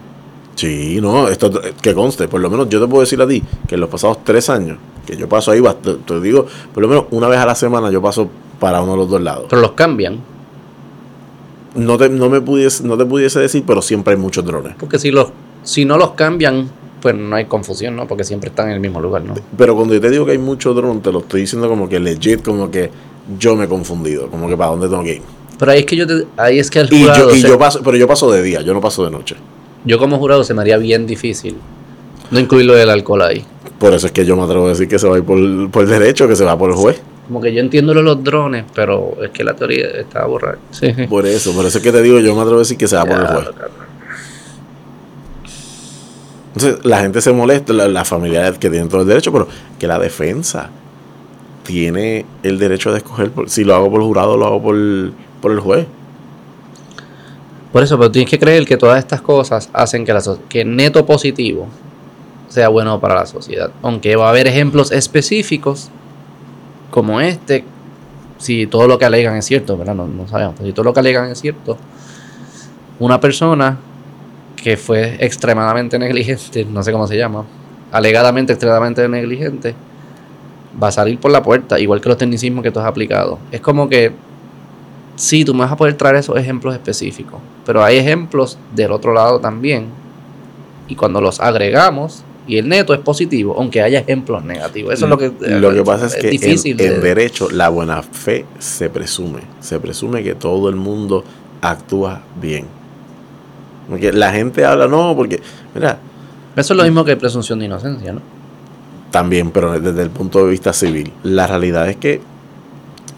Sí, 0.55 0.99
no, 1.01 1.27
esto 1.27 1.51
que 1.81 1.93
conste, 1.95 2.27
por 2.27 2.39
lo 2.39 2.49
menos 2.49 2.69
yo 2.69 2.79
te 2.79 2.87
puedo 2.87 3.01
decir 3.01 3.19
a 3.21 3.27
ti 3.27 3.43
que 3.67 3.73
en 3.73 3.81
los 3.81 3.89
pasados 3.89 4.23
tres 4.23 4.49
años, 4.49 4.77
que 5.05 5.15
yo 5.17 5.27
paso 5.29 5.51
ahí, 5.51 5.61
te 6.05 6.19
digo, 6.21 6.45
por 6.73 6.81
lo 6.83 6.87
menos 6.89 7.05
una 7.11 7.27
vez 7.27 7.39
a 7.39 7.45
la 7.45 7.55
semana 7.55 7.91
yo 7.91 8.01
paso 8.01 8.29
para 8.59 8.81
uno 8.81 8.91
de 8.93 8.97
los 8.99 9.09
dos 9.09 9.21
lados. 9.21 9.45
Pero 9.49 9.61
los 9.61 9.71
cambian. 9.71 10.19
No 11.75 11.97
te, 11.97 12.07
no 12.09 12.29
me 12.29 12.39
pudiese, 12.39 12.83
no 12.83 12.97
te 12.97 13.05
pudiese 13.05 13.39
decir, 13.39 13.63
pero 13.65 13.81
siempre 13.81 14.13
hay 14.13 14.19
muchos 14.19 14.45
drones. 14.45 14.75
Porque 14.79 14.99
si 14.99 15.09
los 15.11 15.27
si 15.63 15.85
no 15.85 15.97
los 15.97 16.11
cambian, 16.11 16.69
pues 17.01 17.15
no 17.15 17.35
hay 17.35 17.45
confusión, 17.45 17.95
¿no? 17.95 18.07
Porque 18.07 18.23
siempre 18.23 18.49
están 18.49 18.67
en 18.67 18.73
el 18.75 18.79
mismo 18.79 19.01
lugar, 19.01 19.23
¿no? 19.23 19.33
Pero 19.57 19.75
cuando 19.75 19.93
yo 19.93 20.01
te 20.01 20.09
digo 20.09 20.25
que 20.25 20.33
hay 20.33 20.37
muchos 20.37 20.75
drones, 20.75 21.01
te 21.01 21.11
lo 21.11 21.19
estoy 21.19 21.41
diciendo 21.41 21.67
como 21.67 21.89
que 21.89 21.99
legit, 21.99 22.43
como 22.43 22.69
que 22.69 22.91
yo 23.39 23.55
me 23.55 23.65
he 23.65 23.67
confundido, 23.67 24.27
como 24.29 24.47
que 24.47 24.55
para 24.55 24.69
dónde 24.71 24.87
tengo 24.87 25.03
que 25.03 25.15
ir. 25.15 25.21
Pero 25.57 25.71
ahí 25.71 25.79
es 25.79 25.85
que 25.85 25.95
yo 25.95 26.05
te, 26.05 26.27
ahí 26.37 26.59
es 26.59 26.69
que 26.69 26.79
el 26.79 26.93
Y 26.93 27.01
jurado 27.01 27.29
yo, 27.29 27.35
y 27.35 27.41
se- 27.41 27.47
yo 27.47 27.57
paso, 27.57 27.81
pero 27.83 27.97
yo 27.97 28.07
paso 28.07 28.29
de 28.31 28.43
día, 28.43 28.61
yo 28.61 28.73
no 28.73 28.81
paso 28.81 29.03
de 29.05 29.11
noche. 29.11 29.35
yo 29.85 29.97
como 29.97 30.17
jurado 30.19 30.43
se 30.43 30.53
me 30.53 30.61
haría 30.61 30.77
bien 30.77 31.05
difícil 31.07 31.55
no 32.31 32.39
incluirlo 32.39 32.73
del 32.73 32.89
alcohol 32.89 33.21
ahí. 33.23 33.43
Por 33.83 33.93
eso 33.93 34.07
es 34.07 34.13
que 34.13 34.25
yo 34.25 34.37
me 34.37 34.43
atrevo 34.43 34.67
a 34.67 34.69
decir 34.69 34.87
que 34.87 34.97
se 34.97 35.05
va 35.09 35.15
a 35.15 35.17
ir 35.17 35.25
por, 35.25 35.69
por 35.69 35.85
derecho, 35.85 36.25
que 36.25 36.37
se 36.37 36.45
va 36.45 36.57
por 36.57 36.69
el 36.69 36.75
juez. 36.77 37.01
Como 37.27 37.41
que 37.41 37.53
yo 37.53 37.59
entiendo 37.59 37.93
lo 37.93 37.99
de 37.99 38.05
los 38.05 38.23
drones, 38.23 38.63
pero 38.73 39.17
es 39.21 39.29
que 39.31 39.43
la 39.43 39.53
teoría 39.55 39.87
está 39.87 40.25
borrada. 40.25 40.57
Sí. 40.71 40.93
Por 41.09 41.25
eso, 41.25 41.51
por 41.53 41.65
eso 41.65 41.79
es 41.79 41.83
que 41.83 41.91
te 41.91 42.01
digo, 42.01 42.19
yo 42.19 42.33
me 42.33 42.39
atrevo 42.39 42.57
a 42.57 42.59
decir 42.59 42.77
que 42.77 42.87
se 42.87 42.95
va 42.95 43.03
por 43.03 43.19
el 43.19 43.27
juez. 43.27 43.47
Entonces 46.55 46.85
la 46.85 47.01
gente 47.01 47.19
se 47.19 47.33
molesta, 47.33 47.73
la, 47.73 47.89
la 47.89 48.05
familia 48.05 48.53
que 48.53 48.69
tienen 48.69 48.87
todo 48.87 49.01
el 49.01 49.07
derecho, 49.07 49.33
pero 49.33 49.47
que 49.77 49.85
la 49.85 49.99
defensa 49.99 50.69
tiene 51.63 52.25
el 52.43 52.59
derecho 52.59 52.91
de 52.91 52.99
escoger 52.99 53.31
por- 53.31 53.49
si 53.49 53.65
lo 53.65 53.75
hago 53.75 53.89
por 53.91 54.01
jurado 54.01 54.33
o 54.33 54.37
lo 54.37 54.45
hago 54.45 54.61
por, 54.63 54.77
por 55.41 55.51
el 55.51 55.59
juez. 55.59 55.87
Por 57.73 57.83
eso, 57.83 57.97
pero 57.97 58.11
tienes 58.11 58.29
que 58.29 58.39
creer 58.39 58.65
que 58.65 58.77
todas 58.77 58.99
estas 58.99 59.21
cosas 59.21 59.69
hacen 59.73 60.05
que, 60.05 60.13
la 60.13 60.21
que 60.47 60.63
neto 60.63 61.05
positivo 61.05 61.67
sea 62.53 62.69
bueno 62.69 62.99
para 62.99 63.15
la 63.15 63.25
sociedad. 63.25 63.71
Aunque 63.81 64.15
va 64.15 64.27
a 64.27 64.29
haber 64.29 64.45
ejemplos 64.47 64.91
específicos 64.91 65.89
como 66.91 67.19
este, 67.19 67.63
si 68.37 68.67
todo 68.67 68.87
lo 68.87 68.99
que 68.99 69.05
alegan 69.05 69.35
es 69.35 69.45
cierto, 69.45 69.75
¿verdad? 69.75 69.95
No, 69.95 70.27
sabemos, 70.27 70.55
si 70.61 70.71
todo 70.71 70.83
lo 70.83 70.93
que 70.93 70.99
alegan 70.99 71.31
es 71.31 71.41
cierto, 71.41 71.77
una 72.99 73.19
persona 73.19 73.79
que 74.55 74.77
fue 74.77 75.17
extremadamente 75.19 75.97
negligente, 75.97 76.63
no 76.63 76.83
sé 76.83 76.91
cómo 76.91 77.07
se 77.07 77.17
llama, 77.17 77.43
alegadamente 77.91 78.53
extremadamente 78.53 79.09
negligente, 79.09 79.73
va 80.81 80.89
a 80.89 80.91
salir 80.91 81.19
por 81.19 81.31
la 81.31 81.41
puerta, 81.41 81.79
igual 81.79 82.01
que 82.01 82.09
los 82.09 82.19
tecnicismos 82.19 82.63
que 82.63 82.69
tú 82.69 82.79
has 82.79 82.85
aplicado. 82.85 83.39
Es 83.51 83.61
como 83.61 83.89
que 83.89 84.11
sí, 85.15 85.43
tú 85.43 85.55
me 85.55 85.61
vas 85.61 85.71
a 85.71 85.75
poder 85.75 85.95
traer 85.95 86.17
esos 86.17 86.37
ejemplos 86.37 86.75
específicos, 86.75 87.39
pero 87.65 87.83
hay 87.83 87.97
ejemplos 87.97 88.59
del 88.75 88.91
otro 88.91 89.11
lado 89.11 89.39
también. 89.39 89.87
Y 90.87 90.95
cuando 90.95 91.19
los 91.19 91.39
agregamos, 91.39 92.23
y 92.47 92.57
el 92.57 92.67
neto 92.67 92.93
es 92.93 92.99
positivo, 92.99 93.55
aunque 93.57 93.81
haya 93.81 93.99
ejemplos 93.99 94.43
negativos. 94.43 94.93
Eso 94.93 95.05
es 95.05 95.09
lo 95.09 95.17
que, 95.17 95.31
Lo 95.39 95.71
que 95.73 95.83
pasa 95.83 96.07
es 96.07 96.15
que 96.15 96.29
difícil 96.29 96.79
en 96.81 96.95
de- 96.95 96.99
derecho 96.99 97.49
la 97.49 97.69
buena 97.69 98.01
fe 98.03 98.45
se 98.59 98.89
presume. 98.89 99.41
Se 99.61 99.79
presume 99.79 100.23
que 100.23 100.35
todo 100.35 100.67
el 100.69 100.75
mundo 100.75 101.23
actúa 101.61 102.21
bien. 102.41 102.65
Porque 103.89 104.11
la 104.11 104.31
gente 104.31 104.65
habla, 104.65 104.87
no, 104.87 105.13
porque, 105.15 105.41
mira, 105.73 105.99
Eso 106.55 106.73
es 106.73 106.77
lo 106.77 106.83
mismo 106.83 107.03
que 107.05 107.15
presunción 107.17 107.59
de 107.59 107.65
inocencia, 107.65 108.13
¿no? 108.13 108.21
también, 109.11 109.51
pero 109.51 109.79
desde 109.79 110.01
el 110.01 110.09
punto 110.09 110.43
de 110.43 110.49
vista 110.49 110.73
civil. 110.73 111.13
La 111.21 111.45
realidad 111.45 111.87
es 111.87 111.97
que 111.97 112.19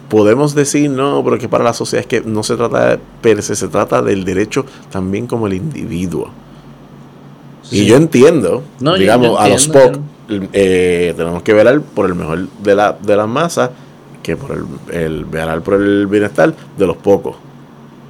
podemos 0.10 0.54
decir, 0.54 0.90
no, 0.90 1.24
pero 1.24 1.38
que 1.38 1.48
para 1.48 1.64
la 1.64 1.72
sociedad 1.74 2.02
es 2.02 2.08
que 2.08 2.22
no 2.22 2.44
se 2.44 2.56
trata 2.58 2.90
de 2.92 3.00
per 3.22 3.42
se, 3.42 3.56
se 3.56 3.68
trata 3.70 4.02
del 4.02 4.26
derecho 4.26 4.66
también 4.92 5.26
como 5.26 5.48
el 5.48 5.54
individuo. 5.54 6.30
Sí. 7.70 7.82
Y 7.82 7.86
yo 7.88 7.96
entiendo, 7.98 8.64
No, 8.80 8.92
yo- 8.96 9.00
digamos, 9.02 9.40
a 9.40 9.48
los 9.50 9.68
POC 9.68 10.00
eh, 10.54 11.14
tenemos 11.16 11.44
que 11.44 11.54
velar 11.54 11.82
por 11.82 12.06
el 12.08 12.16
mejor 12.16 12.48
de 12.64 12.76
la, 12.76 12.94
de 12.94 13.16
las 13.16 13.28
masas, 13.28 13.70
que 14.24 14.36
por 14.36 14.52
el, 14.52 14.96
el 14.96 15.26
velar 15.26 15.62
por 15.62 15.76
el 15.76 16.08
bienestar 16.08 16.54
de 16.78 16.88
los 16.88 16.98
pocos. 16.98 17.36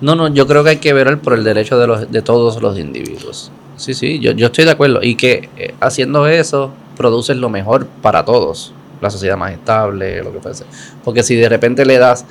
No, 0.01 0.15
no, 0.15 0.27
yo 0.27 0.45
creo 0.47 0.63
que 0.63 0.71
hay 0.71 0.77
que 0.77 0.93
velar 0.93 1.19
por 1.19 1.33
el 1.33 1.43
derecho 1.43 1.77
de, 1.79 1.87
los, 1.87 2.11
de 2.11 2.21
todos 2.21 2.61
los 2.61 2.77
individuos. 2.77 3.51
Sí, 3.77 3.93
sí, 3.93 4.19
yo, 4.19 4.31
yo 4.31 4.47
estoy 4.47 4.65
de 4.65 4.71
acuerdo. 4.71 4.99
Y 5.01 5.15
que 5.15 5.49
eh, 5.57 5.73
haciendo 5.79 6.27
eso 6.27 6.71
produces 6.97 7.35
lo 7.37 7.49
mejor 7.49 7.85
para 8.01 8.23
todos. 8.23 8.73
La 9.01 9.09
sociedad 9.09 9.37
más 9.37 9.51
estable, 9.51 10.23
lo 10.23 10.31
que 10.31 10.39
fuese. 10.39 10.63
Porque 11.03 11.23
si 11.23 11.35
de 11.35 11.49
repente 11.49 11.85
le 11.85 11.97
das 11.97 12.25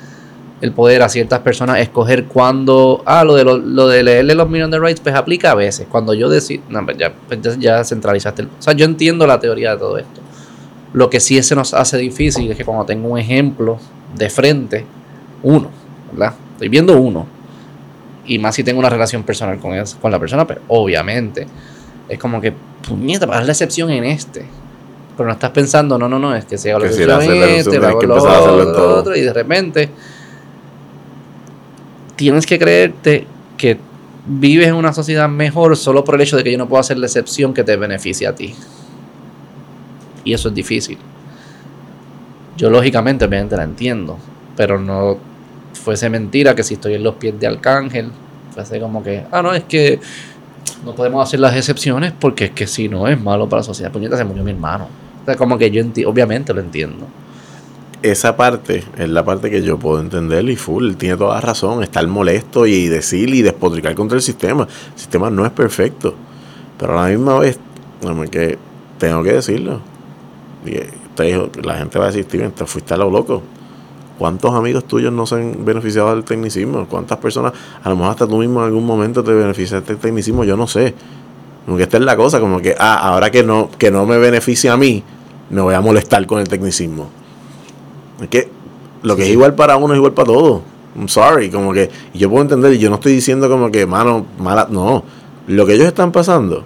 el 0.61 0.71
poder 0.71 1.01
a 1.01 1.09
ciertas 1.09 1.39
personas 1.39 1.79
escoger 1.79 2.25
cuándo. 2.25 3.03
Ah, 3.05 3.23
lo 3.23 3.35
de, 3.35 3.43
lo, 3.43 3.57
lo 3.57 3.87
de 3.87 4.03
leerle 4.03 4.35
los 4.35 4.49
million 4.49 4.71
de 4.71 4.79
rights, 4.79 5.01
pues 5.01 5.15
aplica 5.15 5.51
a 5.51 5.55
veces. 5.55 5.87
Cuando 5.89 6.13
yo 6.13 6.29
decido. 6.29 6.63
No, 6.69 6.83
pues 6.85 6.97
ya, 6.97 7.13
pues 7.27 7.59
ya, 7.59 7.83
centralizaste. 7.83 8.43
El, 8.43 8.47
o 8.47 8.61
sea, 8.61 8.73
yo 8.73 8.85
entiendo 8.85 9.27
la 9.27 9.39
teoría 9.39 9.71
de 9.71 9.77
todo 9.77 9.97
esto. 9.97 10.21
Lo 10.93 11.09
que 11.09 11.19
sí 11.19 11.41
se 11.43 11.55
nos 11.55 11.73
hace 11.73 11.97
difícil 11.97 12.49
es 12.49 12.57
que 12.57 12.63
cuando 12.63 12.85
tengo 12.85 13.09
un 13.09 13.19
ejemplo 13.19 13.77
de 14.15 14.29
frente, 14.29 14.85
uno, 15.43 15.69
¿verdad? 16.11 16.33
Estoy 16.53 16.69
viendo 16.69 16.97
uno. 16.97 17.27
Y 18.25 18.39
más 18.39 18.55
si 18.55 18.63
tengo 18.63 18.79
una 18.79 18.89
relación 18.89 19.23
personal 19.23 19.59
con, 19.59 19.73
esa, 19.73 19.99
con 19.99 20.09
la 20.09 20.19
persona, 20.19 20.47
pero 20.47 20.61
obviamente 20.69 21.45
es 22.07 22.17
como 22.17 22.39
que, 22.39 22.53
puñeta, 22.87 23.27
para 23.27 23.43
la 23.43 23.51
excepción 23.51 23.89
en 23.91 24.05
este. 24.05 24.45
Pero 25.17 25.27
no 25.27 25.33
estás 25.33 25.51
pensando, 25.51 25.97
no, 25.97 26.07
no, 26.07 26.17
no, 26.17 26.33
es 26.33 26.45
que 26.45 26.57
se 26.57 26.71
haga 26.71 26.79
la 26.79 26.87
Que 26.87 26.93
si 26.93 27.05
le 27.05 27.13
haces 27.13 27.29
la 27.29 27.45
este, 27.47 27.71
que 27.71 28.07
lo 28.07 28.15
otro, 28.15 28.71
todo. 28.71 28.99
otro, 28.99 29.15
y 29.15 29.21
de 29.21 29.33
repente 29.33 29.89
tienes 32.15 32.45
que 32.45 32.59
creerte 32.59 33.25
que 33.57 33.77
vives 34.25 34.67
en 34.67 34.75
una 34.75 34.93
sociedad 34.93 35.29
mejor 35.29 35.77
solo 35.77 36.03
por 36.03 36.15
el 36.15 36.21
hecho 36.21 36.37
de 36.37 36.43
que 36.43 36.51
yo 36.51 36.57
no 36.57 36.67
puedo 36.67 36.79
hacer 36.79 36.97
la 36.97 37.05
excepción 37.05 37.53
que 37.53 37.63
te 37.63 37.75
beneficie 37.75 38.27
a 38.27 38.35
ti. 38.35 38.55
Y 40.23 40.33
eso 40.33 40.49
es 40.49 40.55
difícil. 40.55 40.97
Yo 42.57 42.69
lógicamente, 42.69 43.25
obviamente 43.25 43.55
la 43.55 43.63
entiendo, 43.63 44.17
pero 44.55 44.79
no 44.79 45.17
fuese 45.73 46.09
mentira 46.09 46.55
que 46.55 46.63
si 46.63 46.75
estoy 46.75 46.95
en 46.95 47.03
los 47.03 47.15
pies 47.15 47.39
de 47.39 47.47
Arcángel, 47.47 48.11
fuese 48.53 48.79
como 48.79 49.03
que, 49.03 49.23
ah, 49.31 49.41
no, 49.41 49.53
es 49.53 49.65
que 49.65 49.99
no 50.83 50.95
podemos 50.95 51.27
hacer 51.27 51.39
las 51.39 51.55
excepciones 51.55 52.13
porque 52.17 52.45
es 52.45 52.51
que 52.51 52.65
si 52.65 52.87
no 52.87 53.07
es 53.07 53.19
malo 53.19 53.47
para 53.47 53.59
la 53.59 53.63
sociedad. 53.63 53.91
Puñeta, 53.91 54.17
se 54.17 54.23
murió 54.23 54.43
mi 54.43 54.51
hermano. 54.51 54.87
O 55.21 55.25
sea, 55.25 55.35
como 55.35 55.57
que 55.57 55.69
yo 55.69 55.83
obviamente 56.07 56.53
lo 56.53 56.61
entiendo. 56.61 57.07
Esa 58.05 58.37
parte 58.37 58.83
es 58.99 59.09
la 59.09 59.25
parte 59.25 59.49
que 59.49 59.63
yo 59.63 59.79
puedo 59.79 59.99
entender 59.99 60.47
y 60.47 60.55
full, 60.55 60.93
tiene 60.93 61.17
toda 61.17 61.33
la 61.33 61.41
razón, 61.41 61.81
estar 61.81 62.05
molesto 62.05 62.67
y 62.67 62.87
decir 62.87 63.33
y 63.33 63.41
despotricar 63.41 63.95
contra 63.95 64.15
el 64.15 64.21
sistema. 64.21 64.67
El 64.93 64.99
sistema 64.99 65.31
no 65.31 65.43
es 65.43 65.51
perfecto, 65.51 66.13
pero 66.77 66.99
a 66.99 67.01
la 67.01 67.09
misma 67.09 67.39
vez, 67.39 67.57
que 68.29 68.59
tengo 68.99 69.23
que 69.23 69.33
decirlo. 69.33 69.79
Eh, 70.67 70.87
la 71.63 71.77
gente 71.79 71.97
va 71.97 72.05
a 72.05 72.07
decir, 72.09 72.25
Steven, 72.25 72.51
te 72.51 72.67
fuiste 72.67 72.93
a 72.93 72.97
lo 72.97 73.09
loco. 73.09 73.41
¿Cuántos 74.19 74.53
amigos 74.53 74.85
tuyos 74.85 75.11
no 75.11 75.25
se 75.25 75.37
han 75.37 75.65
beneficiado 75.65 76.13
del 76.13 76.23
tecnicismo? 76.23 76.85
¿Cuántas 76.87 77.17
personas, 77.17 77.53
a 77.83 77.89
lo 77.89 77.95
mejor 77.95 78.11
hasta 78.11 78.27
tú 78.27 78.37
mismo 78.37 78.59
en 78.59 78.67
algún 78.67 78.85
momento 78.85 79.23
te 79.23 79.33
beneficiaste 79.33 79.93
del 79.93 79.97
tecnicismo? 79.99 80.43
Yo 80.43 80.55
no 80.55 80.67
sé. 80.67 80.93
Esta 81.79 81.97
es 81.97 82.03
la 82.03 82.15
cosa, 82.15 82.39
como 82.39 82.61
que, 82.61 82.75
ah, 82.77 82.99
ahora 82.99 83.31
que 83.31 83.41
no, 83.41 83.71
que 83.79 83.89
no 83.89 84.05
me 84.05 84.19
beneficia 84.19 84.73
a 84.73 84.77
mí, 84.77 85.03
me 85.49 85.61
voy 85.61 85.73
a 85.73 85.81
molestar 85.81 86.23
con 86.27 86.39
el 86.39 86.47
tecnicismo. 86.47 87.24
Es 88.21 88.27
que 88.29 88.49
lo 89.03 89.15
que 89.15 89.23
es 89.23 89.29
igual 89.29 89.55
para 89.55 89.77
uno 89.77 89.93
es 89.93 89.97
igual 89.97 90.13
para 90.13 90.27
todos. 90.27 90.61
I'm 90.95 91.09
sorry, 91.09 91.49
como 91.49 91.73
que 91.73 91.89
yo 92.13 92.29
puedo 92.29 92.41
entender, 92.41 92.73
y 92.73 92.77
yo 92.79 92.89
no 92.89 92.95
estoy 92.95 93.13
diciendo 93.13 93.49
como 93.49 93.69
que, 93.69 93.85
mano, 93.85 94.25
mala, 94.39 94.67
no. 94.69 95.03
Lo 95.47 95.65
que 95.65 95.73
ellos 95.73 95.87
están 95.87 96.11
pasando, 96.11 96.63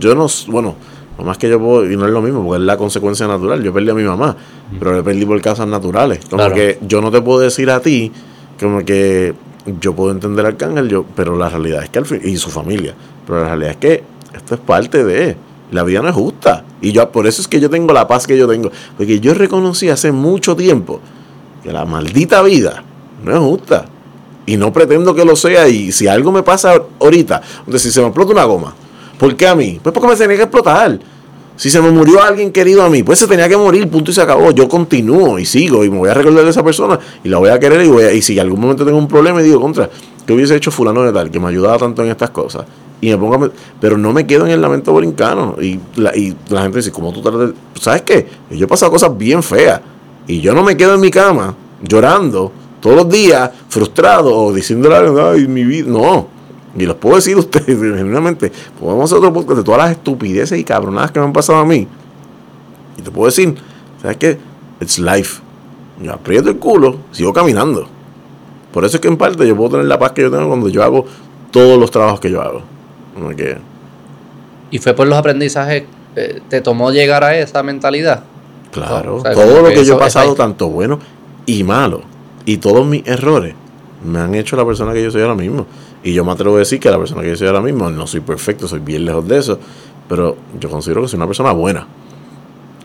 yo 0.00 0.14
no, 0.14 0.26
bueno, 0.48 0.74
lo 1.18 1.24
más 1.24 1.38
que 1.38 1.48
yo 1.48 1.58
puedo, 1.60 1.90
y 1.90 1.96
no 1.96 2.06
es 2.06 2.10
lo 2.10 2.22
mismo, 2.22 2.42
porque 2.42 2.60
es 2.62 2.66
la 2.66 2.76
consecuencia 2.76 3.26
natural. 3.26 3.62
Yo 3.62 3.72
perdí 3.72 3.90
a 3.90 3.94
mi 3.94 4.02
mamá, 4.02 4.34
pero 4.78 4.96
le 4.96 5.02
perdí 5.02 5.24
por 5.26 5.40
causas 5.42 5.68
naturales. 5.68 6.20
Como 6.24 6.38
Claro. 6.42 6.54
que 6.54 6.78
yo 6.86 7.00
no 7.00 7.10
te 7.10 7.20
puedo 7.20 7.40
decir 7.40 7.70
a 7.70 7.80
ti, 7.80 8.10
como 8.58 8.84
que 8.84 9.34
yo 9.80 9.94
puedo 9.94 10.10
entender 10.12 10.46
al 10.46 10.52
Arcángel, 10.52 10.88
yo, 10.88 11.04
pero 11.14 11.36
la 11.36 11.48
realidad 11.50 11.82
es 11.82 11.90
que 11.90 11.98
al 11.98 12.06
fin, 12.06 12.20
y 12.24 12.36
su 12.36 12.50
familia, 12.50 12.94
pero 13.26 13.40
la 13.40 13.46
realidad 13.48 13.70
es 13.72 13.76
que 13.76 14.02
esto 14.34 14.54
es 14.54 14.60
parte 14.60 15.04
de. 15.04 15.36
La 15.72 15.82
vida 15.82 16.00
no 16.02 16.08
es 16.08 16.14
justa. 16.14 16.64
Y 16.80 16.92
yo 16.92 17.10
por 17.10 17.26
eso 17.26 17.42
es 17.42 17.48
que 17.48 17.58
yo 17.60 17.68
tengo 17.70 17.92
la 17.92 18.06
paz 18.06 18.26
que 18.26 18.36
yo 18.38 18.46
tengo. 18.48 18.70
Porque 18.96 19.18
yo 19.20 19.34
reconocí 19.34 19.88
hace 19.88 20.12
mucho 20.12 20.54
tiempo 20.56 21.00
que 21.62 21.72
la 21.72 21.84
maldita 21.84 22.42
vida 22.42 22.82
no 23.24 23.32
es 23.32 23.38
justa. 23.38 23.86
Y 24.46 24.56
no 24.56 24.72
pretendo 24.72 25.14
que 25.14 25.24
lo 25.24 25.34
sea. 25.34 25.66
Y 25.68 25.90
si 25.92 26.06
algo 26.06 26.30
me 26.30 26.42
pasa 26.42 26.80
ahorita, 27.00 27.42
donde 27.66 27.78
si 27.80 27.90
se 27.90 28.00
me 28.00 28.06
explota 28.06 28.32
una 28.32 28.44
goma, 28.44 28.74
¿por 29.18 29.34
qué 29.34 29.48
a 29.48 29.54
mí? 29.56 29.80
Pues 29.82 29.92
porque 29.92 30.08
me 30.08 30.14
tenía 30.16 30.36
que 30.36 30.42
explotar. 30.44 30.98
Si 31.56 31.70
se 31.70 31.80
me 31.80 31.90
murió 31.90 32.22
alguien 32.22 32.52
querido 32.52 32.82
a 32.82 32.90
mí, 32.90 33.02
pues 33.02 33.18
se 33.18 33.26
tenía 33.26 33.48
que 33.48 33.56
morir, 33.56 33.88
punto 33.88 34.10
y 34.10 34.14
se 34.14 34.20
acabó. 34.20 34.50
Yo 34.50 34.68
continúo 34.68 35.38
y 35.38 35.46
sigo 35.46 35.84
y 35.84 35.90
me 35.90 35.96
voy 35.98 36.10
a 36.10 36.14
recordar 36.14 36.44
de 36.44 36.50
esa 36.50 36.62
persona 36.62 36.98
y 37.24 37.28
la 37.30 37.38
voy 37.38 37.48
a 37.48 37.58
querer 37.58 37.80
y, 37.82 37.88
voy 37.88 38.04
a- 38.04 38.12
y 38.12 38.20
si 38.20 38.34
en 38.34 38.40
algún 38.40 38.60
momento 38.60 38.84
tengo 38.84 38.98
un 38.98 39.08
problema 39.08 39.40
y 39.40 39.44
digo, 39.46 39.58
contra, 39.60 39.88
¿qué 40.26 40.34
hubiese 40.34 40.54
hecho 40.54 40.70
fulano 40.70 41.02
de 41.02 41.12
tal? 41.14 41.30
Que 41.30 41.40
me 41.40 41.48
ayudaba 41.48 41.78
tanto 41.78 42.04
en 42.04 42.10
estas 42.10 42.28
cosas. 42.28 42.66
Y 43.00 43.10
me 43.10 43.18
pongo 43.18 43.34
a 43.34 43.38
me- 43.38 43.50
pero 43.80 43.98
no 43.98 44.12
me 44.12 44.26
quedo 44.26 44.46
en 44.46 44.52
el 44.52 44.60
lamento 44.60 44.92
brincano. 44.94 45.56
Y 45.60 45.78
la, 45.96 46.16
y 46.16 46.34
la 46.48 46.62
gente 46.62 46.78
dice, 46.78 46.92
¿cómo 46.92 47.12
tú 47.12 47.22
de-?" 47.22 47.52
¿Sabes 47.80 48.02
qué? 48.02 48.26
Yo 48.50 48.64
he 48.64 48.68
pasado 48.68 48.90
cosas 48.92 49.16
bien 49.16 49.42
feas. 49.42 49.80
Y 50.26 50.40
yo 50.40 50.54
no 50.54 50.62
me 50.62 50.76
quedo 50.76 50.94
en 50.94 51.00
mi 51.00 51.10
cama 51.10 51.54
llorando 51.82 52.50
todos 52.80 52.96
los 52.96 53.08
días, 53.08 53.50
frustrado 53.68 54.34
o 54.36 54.52
diciéndole 54.52 54.94
a 54.94 54.98
alguien, 55.00 55.18
ay, 55.18 55.46
mi 55.46 55.64
vida. 55.64 55.88
No. 55.90 56.28
Y 56.78 56.84
los 56.84 56.96
puedo 56.96 57.16
decir 57.16 57.36
a 57.36 57.40
ustedes, 57.40 57.66
genuinamente. 57.78 58.50
Podemos 58.80 59.04
hacer 59.10 59.18
otro 59.18 59.32
podcast 59.32 59.58
de 59.58 59.64
todas 59.64 59.80
las 59.82 59.90
estupideces 59.92 60.58
y 60.58 60.64
cabronadas 60.64 61.10
que 61.10 61.18
me 61.20 61.26
han 61.26 61.32
pasado 61.32 61.58
a 61.58 61.64
mí. 61.64 61.86
Y 62.98 63.02
te 63.02 63.10
puedo 63.10 63.26
decir, 63.26 63.54
¿sabes 64.00 64.16
qué? 64.16 64.38
It's 64.80 64.98
life. 64.98 65.40
Yo 66.02 66.12
aprieto 66.12 66.48
el 66.50 66.56
culo, 66.58 66.96
sigo 67.12 67.32
caminando. 67.32 67.88
Por 68.72 68.84
eso 68.84 68.96
es 68.96 69.00
que 69.00 69.08
en 69.08 69.16
parte 69.16 69.46
yo 69.46 69.56
puedo 69.56 69.70
tener 69.70 69.86
la 69.86 69.98
paz 69.98 70.12
que 70.12 70.22
yo 70.22 70.30
tengo 70.30 70.48
cuando 70.48 70.68
yo 70.68 70.82
hago 70.82 71.06
todos 71.50 71.78
los 71.78 71.90
trabajos 71.90 72.20
que 72.20 72.30
yo 72.30 72.42
hago. 72.42 72.60
Y 74.70 74.78
fue 74.78 74.94
por 74.94 75.06
los 75.06 75.16
aprendizajes, 75.18 75.84
eh, 76.16 76.40
te 76.48 76.60
tomó 76.60 76.90
llegar 76.90 77.24
a 77.24 77.36
esa 77.36 77.62
mentalidad. 77.62 78.24
claro, 78.72 79.16
O 79.16 79.20
sea, 79.20 79.32
todo 79.32 79.62
lo 79.62 79.68
que 79.68 79.74
que 79.74 79.84
yo 79.84 79.94
he 79.94 79.98
pasado, 79.98 80.34
tanto 80.34 80.68
bueno 80.68 80.98
y 81.46 81.62
malo, 81.62 82.02
y 82.44 82.58
todos 82.58 82.86
mis 82.86 83.06
errores, 83.06 83.54
me 84.04 84.18
han 84.18 84.34
hecho 84.34 84.56
la 84.56 84.64
persona 84.64 84.92
que 84.92 85.02
yo 85.02 85.10
soy 85.10 85.22
ahora 85.22 85.34
mismo. 85.34 85.66
Y 86.02 86.12
yo 86.12 86.24
me 86.24 86.32
atrevo 86.32 86.56
a 86.56 86.60
decir 86.60 86.78
que 86.78 86.90
la 86.90 86.98
persona 86.98 87.22
que 87.22 87.30
yo 87.30 87.36
soy 87.36 87.48
ahora 87.48 87.60
mismo, 87.60 87.90
no 87.90 88.06
soy 88.06 88.20
perfecto, 88.20 88.68
soy 88.68 88.80
bien 88.80 89.04
lejos 89.04 89.26
de 89.26 89.38
eso, 89.38 89.58
pero 90.08 90.36
yo 90.60 90.70
considero 90.70 91.02
que 91.02 91.08
soy 91.08 91.16
una 91.16 91.26
persona 91.26 91.52
buena. 91.52 91.86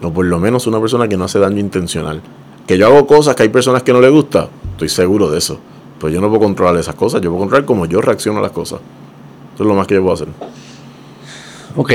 O 0.02 0.12
por 0.12 0.26
lo 0.26 0.40
menos 0.40 0.66
una 0.66 0.80
persona 0.80 1.08
que 1.08 1.18
no 1.18 1.26
hace 1.26 1.38
daño 1.38 1.60
intencional. 1.60 2.22
Que 2.66 2.78
yo 2.78 2.88
hago 2.88 3.06
cosas 3.06 3.36
que 3.36 3.44
hay 3.44 3.50
personas 3.50 3.84
que 3.84 3.94
no 3.94 4.02
les 4.02 4.12
gusta, 4.12 4.50
estoy 4.72 4.90
seguro 4.90 5.30
de 5.30 5.38
eso. 5.38 5.60
Pero 6.00 6.10
yo 6.12 6.22
no 6.22 6.30
puedo 6.30 6.42
controlar 6.42 6.76
esas 6.78 6.96
cosas, 6.96 7.22
yo 7.22 7.30
puedo 7.30 7.42
controlar 7.42 7.66
cómo 7.66 7.86
yo 7.86 8.02
reacciono 8.02 8.40
a 8.40 8.42
las 8.42 8.52
cosas. 8.52 8.80
Eso 9.62 9.68
es 9.68 9.74
lo 9.76 9.76
más 9.76 9.86
que 9.86 9.94
yo 9.94 10.02
puedo 10.02 10.16
hacer. 10.16 10.28
Ok. 11.76 11.94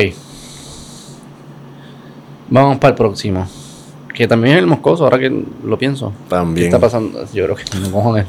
Vamos 2.48 2.78
para 2.78 2.90
el 2.92 2.94
próximo. 2.94 3.44
Que 4.14 4.28
también 4.28 4.54
es 4.54 4.60
el 4.60 4.68
moscoso, 4.68 5.02
ahora 5.02 5.18
que 5.18 5.44
lo 5.64 5.76
pienso. 5.76 6.10
¿Qué 6.10 6.30
También. 6.30 6.66
está 6.68 6.78
pasando? 6.78 7.26
Yo 7.34 7.42
creo 7.44 7.56
que 7.56 7.64
no 7.80 7.90
cojones. 7.90 8.26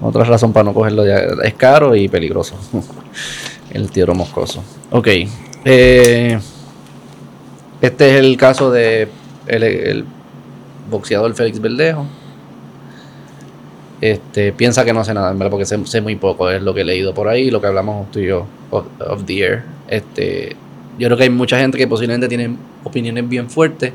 Otra 0.00 0.24
razón 0.24 0.52
para 0.52 0.64
no 0.64 0.74
cogerlo 0.74 1.06
ya. 1.06 1.18
Es 1.44 1.54
caro 1.54 1.94
y 1.94 2.08
peligroso. 2.08 2.56
el 3.70 3.88
tiro 3.92 4.16
moscoso. 4.16 4.64
Ok. 4.90 5.06
eh, 5.64 6.40
este 7.80 8.10
es 8.10 8.16
el 8.16 8.36
caso 8.36 8.72
de 8.72 9.08
el, 9.46 9.62
el 9.62 10.04
boxeador 10.90 11.32
Félix 11.34 11.60
Verdejo. 11.60 12.04
Este, 14.00 14.52
piensa 14.52 14.84
que 14.84 14.92
no 14.92 15.00
hace 15.00 15.12
nada, 15.12 15.30
en 15.32 15.38
verdad, 15.38 15.50
porque 15.50 15.66
sé, 15.66 15.78
sé 15.86 16.00
muy 16.00 16.16
poco, 16.16 16.50
es 16.50 16.62
lo 16.62 16.72
que 16.72 16.82
he 16.82 16.84
leído 16.84 17.14
por 17.14 17.28
ahí, 17.28 17.50
lo 17.50 17.60
que 17.60 17.66
hablamos 17.66 18.10
tú 18.12 18.20
y 18.20 18.26
yo 18.26 18.46
of, 18.70 18.86
of 19.00 19.24
the 19.24 19.40
air. 19.40 19.62
Este, 19.88 20.56
yo 20.98 21.08
creo 21.08 21.16
que 21.16 21.24
hay 21.24 21.30
mucha 21.30 21.58
gente 21.58 21.78
que 21.78 21.86
posiblemente 21.86 22.28
tienen 22.28 22.58
opiniones 22.84 23.28
bien 23.28 23.50
fuertes 23.50 23.92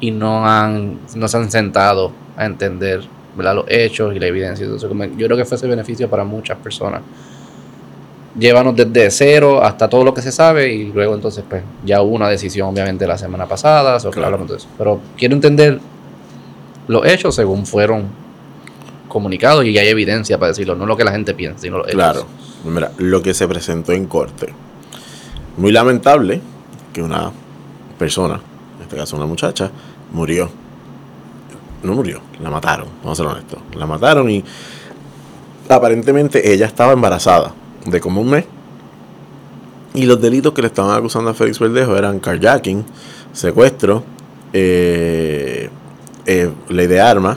y 0.00 0.10
no 0.10 0.46
han 0.46 0.98
no 1.14 1.28
se 1.28 1.36
han 1.36 1.50
sentado 1.50 2.12
a 2.36 2.44
entender 2.44 3.02
¿verdad? 3.36 3.54
los 3.54 3.64
hechos 3.68 4.14
y 4.14 4.18
la 4.18 4.26
evidencia. 4.26 4.64
Entonces, 4.64 4.90
yo 5.16 5.26
creo 5.26 5.36
que 5.36 5.44
fue 5.44 5.56
ese 5.56 5.66
beneficio 5.66 6.08
para 6.08 6.24
muchas 6.24 6.58
personas. 6.58 7.02
Llévanos 8.38 8.74
desde 8.74 9.10
cero 9.10 9.62
hasta 9.62 9.88
todo 9.88 10.04
lo 10.04 10.14
que 10.14 10.22
se 10.22 10.32
sabe 10.32 10.72
y 10.72 10.90
luego 10.90 11.14
entonces 11.14 11.44
pues 11.46 11.62
ya 11.84 12.00
hubo 12.00 12.14
una 12.14 12.30
decisión 12.30 12.68
obviamente 12.68 13.06
la 13.06 13.18
semana 13.18 13.46
pasada, 13.46 14.00
so 14.00 14.10
Claro. 14.10 14.46
Pero 14.78 15.00
quiero 15.18 15.34
entender 15.34 15.78
los 16.88 17.06
hechos 17.06 17.34
según 17.34 17.66
fueron 17.66 18.04
comunicados 19.12 19.64
y 19.66 19.76
hay 19.76 19.88
evidencia 19.88 20.38
para 20.38 20.48
decirlo, 20.48 20.74
no 20.74 20.86
lo 20.86 20.96
que 20.96 21.04
la 21.04 21.12
gente 21.12 21.34
piensa, 21.34 21.60
sino 21.60 21.80
hechos. 21.80 21.92
Claro. 21.92 22.26
Mira, 22.64 22.92
lo 22.96 23.22
que 23.22 23.34
se 23.34 23.46
presentó 23.46 23.92
en 23.92 24.06
corte. 24.06 24.54
Muy 25.58 25.70
lamentable 25.70 26.40
que 26.94 27.02
una 27.02 27.30
persona, 27.98 28.40
en 28.76 28.82
este 28.82 28.96
caso 28.96 29.16
una 29.16 29.26
muchacha, 29.26 29.70
murió. 30.12 30.48
No 31.82 31.92
murió, 31.92 32.22
la 32.40 32.48
mataron, 32.48 32.86
vamos 33.02 33.20
a 33.20 33.22
ser 33.22 33.30
honestos. 33.30 33.58
La 33.76 33.86
mataron 33.86 34.30
y 34.30 34.42
aparentemente 35.68 36.52
ella 36.52 36.66
estaba 36.66 36.92
embarazada 36.92 37.52
de 37.84 38.00
como 38.00 38.22
un 38.22 38.30
mes. 38.30 38.44
Y 39.94 40.06
los 40.06 40.22
delitos 40.22 40.54
que 40.54 40.62
le 40.62 40.68
estaban 40.68 40.96
acusando 40.96 41.28
a 41.28 41.34
Félix 41.34 41.58
Verdejo 41.58 41.98
eran 41.98 42.18
carjacking, 42.18 42.82
secuestro, 43.34 44.04
eh, 44.54 45.68
eh, 46.24 46.50
ley 46.70 46.86
de 46.86 47.00
armas, 47.00 47.36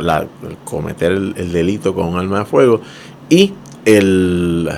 la- 0.00 0.26
el 0.48 0.56
cometer 0.64 1.12
el, 1.12 1.34
el 1.36 1.52
delito 1.52 1.94
con 1.94 2.06
un 2.06 2.18
arma 2.18 2.40
de 2.40 2.44
fuego 2.44 2.80
y 3.28 3.52
el 3.84 4.68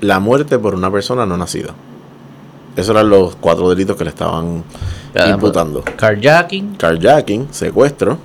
la 0.00 0.20
muerte 0.20 0.58
por 0.58 0.74
una 0.74 0.90
persona 0.90 1.24
no 1.26 1.36
nacida. 1.36 1.74
Esos 2.76 2.90
eran 2.90 3.08
los 3.08 3.36
cuatro 3.36 3.68
delitos 3.70 3.96
que 3.96 4.04
le 4.04 4.10
estaban 4.10 4.62
Ya, 5.14 5.30
imputando. 5.30 5.82
Carjacking. 5.96 6.74
Carjacking, 6.76 7.48
secuestro, 7.50 8.18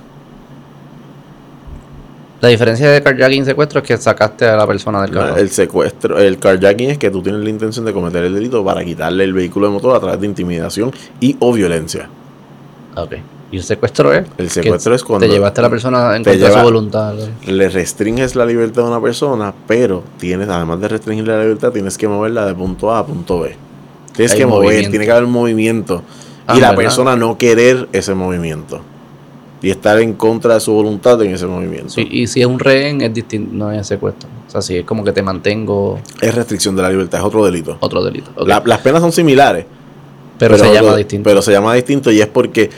La 2.42 2.48
diferencia 2.48 2.90
de 2.90 3.00
carjacking 3.02 3.42
y 3.42 3.46
secuestro 3.46 3.80
es 3.80 3.86
que 3.86 3.96
sacaste 3.96 4.46
a 4.48 4.56
la 4.56 4.66
persona 4.66 5.00
del 5.02 5.12
carro. 5.12 5.36
el 5.36 5.48
secuestro, 5.48 6.18
el 6.18 6.38
carjacking 6.38 6.90
es 6.90 6.98
que 6.98 7.08
tú 7.10 7.22
tienes 7.22 7.40
la 7.42 7.48
intención 7.50 7.84
de 7.84 7.92
cometer 7.92 8.24
el 8.24 8.34
delito 8.34 8.64
para 8.64 8.84
quitarle 8.84 9.24
el 9.24 9.32
vehículo 9.32 9.68
de 9.68 9.72
motor 9.72 9.94
a 9.96 10.00
través 10.00 10.20
de 10.20 10.26
intimidación 10.26 10.90
y 11.20 11.36
o 11.38 11.52
violencia. 11.52 12.08
Ok. 12.96 13.14
Y 13.52 13.58
el 13.58 13.62
secuestro 13.62 14.12
es. 14.12 14.26
El 14.38 14.50
secuestro 14.50 14.94
es 14.94 15.04
cuando 15.04 15.26
Te 15.26 15.30
llevaste 15.32 15.60
a 15.60 15.62
la 15.62 15.70
persona 15.70 16.16
en 16.16 16.24
contra 16.24 16.48
de 16.48 16.52
su 16.54 16.58
voluntad. 16.62 17.14
le 17.46 17.68
restringes 17.68 18.34
la 18.34 18.46
libertad 18.46 18.82
de 18.82 18.88
una 18.88 19.00
persona, 19.00 19.52
pero 19.68 20.02
tienes, 20.18 20.48
además 20.48 20.80
de 20.80 20.88
restringirle 20.88 21.36
la 21.36 21.42
libertad, 21.42 21.70
tienes 21.70 21.96
que 21.98 22.08
moverla 22.08 22.46
de 22.46 22.54
punto 22.54 22.90
A 22.90 23.00
a 23.00 23.06
punto 23.06 23.40
B. 23.40 23.54
Tienes 24.14 24.32
Hay 24.32 24.38
que 24.38 24.46
mover, 24.46 24.64
movimiento. 24.64 24.90
tiene 24.90 25.04
que 25.04 25.10
haber 25.12 25.26
movimiento. 25.26 26.02
Ah, 26.46 26.54
y 26.56 26.60
la 26.60 26.70
¿verdad? 26.70 26.82
persona 26.82 27.14
no 27.16 27.38
querer 27.38 27.88
ese 27.92 28.14
movimiento. 28.14 28.80
Y 29.60 29.70
estar 29.70 30.00
en 30.00 30.14
contra 30.14 30.54
de 30.54 30.60
su 30.60 30.72
voluntad 30.72 31.22
en 31.22 31.32
ese 31.34 31.46
movimiento. 31.46 31.90
Sí, 31.90 32.08
y 32.10 32.26
si 32.26 32.40
es 32.40 32.46
un 32.46 32.58
rehén, 32.58 33.00
es 33.00 33.14
distinto, 33.14 33.52
no 33.54 33.70
es 33.70 33.86
secuestro. 33.86 34.28
O 34.48 34.50
sea, 34.50 34.60
si 34.60 34.78
es 34.78 34.84
como 34.84 35.04
que 35.04 35.12
te 35.12 35.22
mantengo 35.22 36.00
Es 36.20 36.34
restricción 36.34 36.74
de 36.74 36.82
la 36.82 36.90
libertad, 36.90 37.20
es 37.20 37.24
otro 37.26 37.44
delito. 37.44 37.76
otro 37.80 38.02
delito. 38.02 38.30
La- 38.44 38.60
las 38.64 38.78
penas 38.80 39.00
son 39.02 39.12
similares, 39.12 39.66
pero, 40.38 40.58
se 40.58 40.72
llama 40.74 40.96
distinto. 40.96 41.28
Pero 41.28 41.42
se 41.42 41.52
llama 41.52 41.74
distinto 41.74 42.10
y 42.10 42.20
es 42.20 42.26
porque 42.26 42.70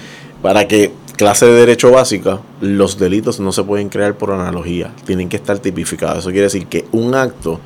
para 0.45 0.69
que 0.69 0.93
clase 1.17 1.47
de 1.47 1.53
derecho 1.53 1.91
básica, 1.91 2.39
los 2.61 2.99
delitos 2.99 3.41
no 3.41 3.51
se 3.51 3.65
pueden 3.65 3.89
crear 3.89 4.15
por 4.19 4.31
analogía, 4.31 4.91
tienen 5.07 5.31
que 5.31 5.37
estar 5.37 5.59
tipificados. 5.59 6.19
Eso 6.19 6.29
quiere 6.29 6.43
decir 6.43 6.67
que 6.67 6.85
un 6.93 7.15
acto 7.15 7.61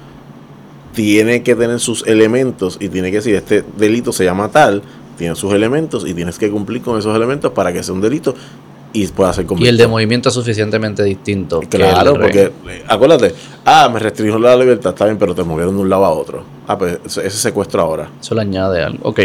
tiene 0.92 1.42
que 1.42 1.56
tener 1.56 1.80
sus 1.80 2.06
elementos 2.06 2.76
y 2.78 2.88
tiene 2.88 3.10
que 3.10 3.16
decir, 3.16 3.34
este 3.34 3.64
delito 3.76 4.12
se 4.12 4.24
llama 4.24 4.48
tal, 4.50 4.82
tiene 5.16 5.34
sus 5.34 5.52
elementos 5.54 6.06
y 6.06 6.14
tienes 6.14 6.38
que 6.38 6.52
cumplir 6.52 6.80
con 6.80 6.96
esos 6.96 7.16
elementos 7.16 7.50
para 7.50 7.72
que 7.72 7.82
sea 7.82 7.92
un 7.94 8.00
delito 8.00 8.36
y 8.92 9.08
pueda 9.08 9.32
ser 9.32 9.42
y 9.42 9.48
convicto. 9.48 9.70
el 9.70 9.76
de 9.76 9.88
movimiento 9.88 10.28
es 10.28 10.36
suficientemente 10.36 11.02
distinto. 11.02 11.58
Claro, 11.68 12.12
porque 12.12 12.52
rehén. 12.64 12.82
eh, 12.82 12.84
acuérdate, 12.86 13.34
ah, 13.64 13.90
me 13.92 13.98
restringió 13.98 14.38
la 14.38 14.54
libertad, 14.54 14.92
está 14.92 15.04
bien, 15.06 15.18
pero 15.18 15.34
te 15.34 15.42
movieron 15.42 15.74
de 15.74 15.82
un 15.82 15.90
lado 15.90 16.04
a 16.04 16.10
otro. 16.10 16.44
Ah, 16.68 16.78
pues 16.78 16.96
ese 17.04 17.30
secuestro 17.30 17.82
ahora. 17.82 18.08
Eso 18.20 18.36
le 18.36 18.42
añade 18.42 18.84
algo. 18.84 19.00
Ok. 19.02 19.18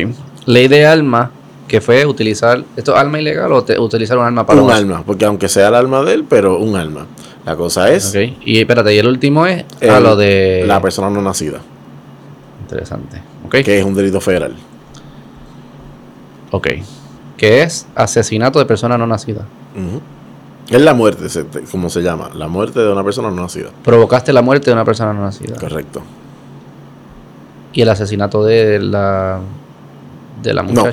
Ley 0.48 0.68
de 0.68 0.88
arma, 0.88 1.32
que 1.68 1.81
fue 1.81 2.06
utilizar. 2.06 2.64
¿Esto 2.76 2.94
es 2.94 2.99
arma 2.99 3.19
ilegal 3.19 3.52
o 3.52 3.64
te- 3.64 3.80
utilizar 3.80 4.18
un 4.18 4.26
arma 4.26 4.45
para 4.45 4.61
un 4.61 4.72
alma, 4.72 5.03
porque 5.06 5.26
aunque 5.26 5.48
sea 5.49 5.69
el 5.69 5.76
alma 5.76 6.03
de 6.03 6.14
él, 6.14 6.26
pero 6.27 6.57
un 6.60 6.76
alma. 6.76 7.06
La 7.45 7.56
cosa 7.57 7.90
es 7.91 8.10
Ok. 8.15 8.38
Y 8.45 8.60
espérate, 8.60 8.94
y 8.95 8.98
el 8.99 9.07
último 9.07 9.45
es 9.45 9.65
a 9.81 9.98
el- 9.98 10.03
lo 10.03 10.15
de. 10.15 10.64
la 10.68 10.81
persona 10.81 11.10
no 11.10 11.22
nacida, 11.22 11.60
Interesante. 12.61 13.22
Ok. 13.45 13.56
que 13.64 13.80
es 13.80 13.85
un 13.85 13.94
delito 13.95 14.22
federal. 14.22 14.56
Ok. 16.52 16.68
Que 17.38 17.64
es 17.64 17.88
asesinato 17.95 18.60
de 18.60 18.65
persona 18.65 18.98
no 18.98 19.07
nacida. 19.07 19.45
Es 20.69 20.81
la 20.81 20.94
muerte, 20.94 21.27
como 21.72 21.90
se 21.90 22.02
llama, 22.02 22.30
la 22.34 22.48
muerte 22.48 22.80
de 22.80 22.91
una 22.91 23.03
persona 23.03 23.30
no 23.30 23.41
nacida. 23.41 23.69
Provocaste 23.84 24.31
la 24.31 24.41
muerte 24.41 24.68
de 24.69 24.73
una 24.73 24.85
persona 24.85 25.11
no 25.14 25.22
nacida. 25.23 25.56
Correcto. 25.60 26.02
Y 27.73 27.81
el 27.81 27.90
asesinato 27.90 28.44
de 28.45 28.80
la. 28.80 29.40
de 30.41 30.53
la 30.53 30.64
No. 30.64 30.84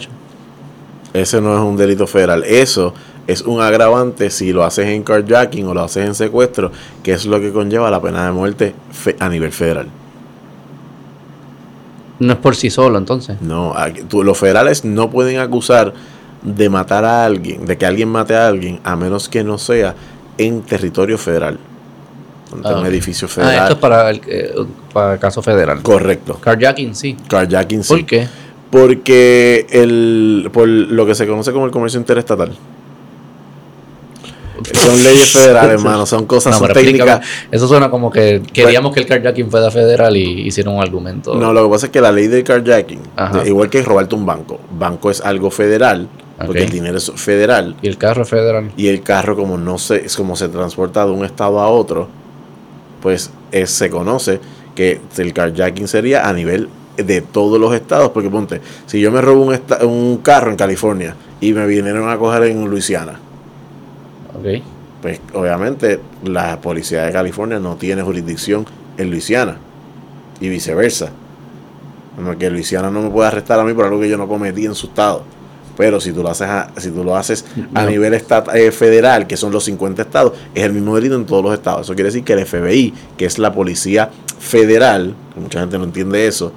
Ese 1.13 1.41
no 1.41 1.55
es 1.57 1.61
un 1.61 1.77
delito 1.77 2.07
federal. 2.07 2.45
Eso 2.45 2.95
es 3.27 3.43
un 3.43 3.61
agravante 3.61 4.31
si 4.31 4.53
lo 4.53 4.65
haces 4.65 4.87
en 4.89 5.03
carjacking 5.03 5.67
o 5.67 5.75
lo 5.75 5.83
haces 5.83 6.07
en 6.07 6.15
secuestro, 6.15 6.71
que 7.03 7.13
es 7.13 7.27
lo 7.27 7.41
que 7.41 7.53
conlleva 7.53 7.91
la 7.91 8.01
pena 8.01 8.27
de 8.27 8.33
muerte 8.33 8.75
a 9.19 9.29
nivel 9.29 9.53
federal. 9.53 9.89
No 12.19 12.33
es 12.35 12.39
por 12.39 12.55
sí 12.55 12.71
solo, 12.71 12.99
entonces. 12.99 13.41
No, 13.41 13.75
los 14.23 14.39
federales 14.39 14.85
no 14.85 15.11
pueden 15.11 15.39
acusar 15.39 15.95
de 16.43 16.69
matar 16.69 17.05
a 17.05 17.25
alguien, 17.25 17.65
de 17.67 17.77
que 17.79 17.87
alguien 17.87 18.09
mate 18.09 18.35
a 18.37 18.47
alguien, 18.47 18.81
a 18.85 18.95
menos 18.97 19.29
que 19.29 19.43
no 19.43 19.59
sea 19.59 19.95
en 20.39 20.63
territorio 20.63 21.17
federal. 21.19 21.59
En 22.55 22.67
Ah, 22.67 22.79
un 22.81 22.87
edificio 22.87 23.27
Ah, 23.27 23.35
federal. 23.35 23.55
esto 23.63 23.73
es 23.75 23.79
para 23.79 24.11
el, 24.11 24.21
eh, 24.27 24.55
para 24.93 25.15
el 25.15 25.19
caso 25.19 25.41
federal. 25.41 25.83
Correcto. 25.83 26.35
Carjacking, 26.41 26.95
sí. 26.95 27.17
Carjacking 27.29 27.85
sí. 27.85 27.89
¿Por 27.95 28.07
qué? 28.07 28.29
Porque 28.71 29.67
el, 29.71 30.49
por 30.53 30.69
lo 30.69 31.05
que 31.07 31.15
se 31.15 31.27
conoce 31.27 31.53
como 31.53 31.67
el 31.67 31.73
comercio 31.73 31.99
interestatal. 31.99 32.53
Son 34.75 35.03
leyes 35.03 35.33
federales, 35.33 35.73
hermano. 35.81 36.07
Son 36.07 36.27
cosas, 36.27 36.53
No, 36.61 36.67
son 36.67 36.75
técnicas. 36.75 37.27
Eso 37.51 37.67
suena 37.67 37.91
como 37.91 38.11
que 38.11 38.43
queríamos 38.53 38.93
que 38.95 39.01
el 39.01 39.07
carjacking 39.07 39.51
fuera 39.51 39.71
federal 39.71 40.17
y 40.17 40.47
hicieron 40.47 40.77
un 40.77 40.83
argumento. 40.83 41.35
No, 41.35 41.53
lo 41.53 41.65
que 41.65 41.71
pasa 41.71 41.87
es 41.87 41.93
que 41.93 42.01
la 42.01 42.13
ley 42.13 42.27
del 42.29 42.45
carjacking, 42.45 43.01
Ajá. 43.17 43.47
igual 43.47 43.71
que 43.71 43.83
robarte 43.83 44.15
un 44.15 44.27
banco, 44.27 44.61
banco 44.79 45.11
es 45.11 45.21
algo 45.21 45.51
federal, 45.51 46.07
porque 46.45 46.63
el 46.65 46.71
dinero 46.71 46.99
es 46.99 47.11
federal. 47.17 47.75
Y 47.83 47.89
el 47.89 47.97
carro 47.99 48.23
es 48.23 48.29
federal. 48.29 48.71
y 48.77 48.89
el 48.89 49.03
carro 49.03 49.35
como 49.37 49.57
no 49.59 49.79
se 49.79 50.05
es 50.07 50.15
como 50.17 50.37
se 50.37 50.49
transporta 50.49 51.05
de 51.07 51.13
un 51.13 51.25
estado 51.25 51.59
a 51.61 51.69
otro 51.69 52.09
pues 53.03 53.31
es- 53.51 53.71
se 53.71 53.89
conoce 53.91 54.41
que 54.75 55.01
el 55.17 55.33
carjacking 55.33 55.89
sería 55.89 56.29
a 56.29 56.33
nivel 56.35 56.69
de 57.03 57.21
todos 57.23 57.61
los 57.61 57.75
estados 57.75 58.11
porque 58.11 58.31
ponte 58.31 58.61
si 58.87 59.01
yo 59.01 59.11
me 59.13 59.21
robo 59.21 59.43
un, 59.45 59.55
esta- 59.55 59.85
un 59.87 60.19
carro 60.19 60.51
en 60.51 60.57
California 60.57 61.15
y 61.41 61.53
me 61.53 61.67
vinieron 61.67 62.09
a 62.09 62.17
coger 62.19 62.45
en 62.45 62.65
Luisiana 62.69 63.19
Ok. 64.39 64.63
pues 65.03 65.21
obviamente 65.35 66.01
la 66.25 66.61
policía 66.61 67.05
de 67.05 67.13
California 67.13 67.59
no 67.59 67.77
tiene 67.77 68.03
jurisdicción 68.03 68.67
en 68.97 69.11
Luisiana 69.11 69.57
y 70.41 70.49
viceversa 70.49 71.11
como 72.17 72.37
que 72.37 72.51
Luisiana 72.51 72.91
no 72.91 73.03
me 73.03 73.11
puede 73.11 73.29
arrestar 73.29 73.59
a 73.61 73.65
mí 73.65 73.73
por 73.73 73.87
algo 73.87 74.01
que 74.01 74.09
yo 74.09 74.17
no 74.19 74.29
cometí 74.29 74.67
en 74.67 74.75
su 74.75 74.89
estado 74.89 75.23
pero 75.77 75.99
si 75.99 76.13
tú 76.13 76.23
lo 76.23 76.29
haces 76.29 76.47
a, 76.49 76.71
si 76.77 76.91
tú 76.91 77.03
lo 77.03 77.17
haces 77.17 77.45
a 77.75 77.85
No. 77.85 77.89
nivel 77.91 78.13
eh, 78.15 78.71
federal 78.71 79.27
que 79.27 79.37
son 79.39 79.51
los 79.53 79.65
50 79.65 80.03
estados 80.03 80.33
es 80.55 80.65
el 80.65 80.73
mismo 80.75 80.95
delito 80.95 81.15
en 81.17 81.25
todos 81.25 81.43
los 81.43 81.55
estados 81.55 81.83
eso 81.87 81.95
quiere 81.95 82.09
decir 82.11 82.23
que 82.25 82.35
el 82.35 82.45
FBI 82.45 82.93
que 83.17 83.25
es 83.25 83.39
la 83.39 83.53
policía 83.53 84.11
federal 84.39 85.15
que 85.35 85.41
mucha 85.41 85.61
gente 85.61 85.79
no 85.79 85.85
entiende 85.85 86.27
eso 86.27 86.53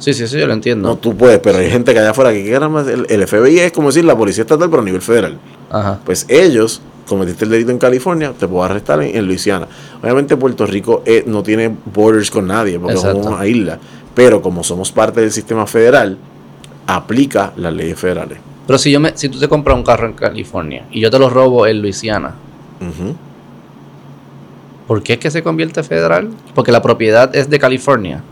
Sí, 0.00 0.12
sí, 0.12 0.26
sí, 0.26 0.38
yo 0.38 0.46
lo 0.48 0.54
entiendo. 0.54 0.88
no 0.88 0.96
tú 0.96 1.16
puedes 1.16 1.38
pero 1.38 1.58
hay 1.58 1.70
gente 1.70 1.92
que 1.92 2.00
allá 2.00 2.10
afuera 2.10 2.32
que 2.32 2.42
quiera 2.42 2.68
más 2.68 2.88
el, 2.88 3.06
el 3.08 3.28
FBI 3.28 3.60
es 3.60 3.72
como 3.72 3.88
decir 3.88 4.04
la 4.04 4.16
policía 4.16 4.42
estatal 4.42 4.68
pero 4.68 4.82
a 4.82 4.84
nivel 4.84 5.02
federal 5.02 5.38
Ajá. 5.70 6.00
pues 6.04 6.26
ellos 6.28 6.82
cometiste 7.10 7.44
el 7.44 7.50
delito 7.50 7.72
en 7.72 7.78
California, 7.78 8.32
te 8.38 8.46
puedo 8.46 8.62
arrestar 8.62 9.02
en, 9.02 9.16
en 9.16 9.26
Luisiana. 9.26 9.66
Obviamente 10.00 10.36
Puerto 10.36 10.64
Rico 10.64 11.02
eh, 11.04 11.24
no 11.26 11.42
tiene 11.42 11.74
borders 11.92 12.30
con 12.30 12.46
nadie, 12.46 12.78
porque 12.78 12.94
Exacto. 12.94 13.24
somos 13.24 13.36
una 13.36 13.46
isla. 13.46 13.78
Pero 14.14 14.40
como 14.40 14.62
somos 14.62 14.92
parte 14.92 15.20
del 15.20 15.32
sistema 15.32 15.66
federal, 15.66 16.16
aplica 16.86 17.52
las 17.56 17.72
leyes 17.72 17.98
federales. 17.98 18.38
Pero 18.66 18.78
si 18.78 18.92
yo 18.92 19.00
me, 19.00 19.12
si 19.16 19.28
tú 19.28 19.38
te 19.38 19.48
compras 19.48 19.76
un 19.76 19.82
carro 19.82 20.06
en 20.06 20.12
California 20.12 20.86
y 20.92 21.00
yo 21.00 21.10
te 21.10 21.18
lo 21.18 21.28
robo 21.28 21.66
en 21.66 21.82
Luisiana. 21.82 22.34
¿por 24.86 25.02
qué 25.02 25.14
es 25.14 25.18
que 25.18 25.30
se 25.30 25.42
convierte 25.42 25.82
federal? 25.82 26.30
Porque 26.54 26.72
la 26.72 26.80
propiedad 26.80 27.34
es 27.36 27.50
de 27.50 27.58
California. 27.58 28.22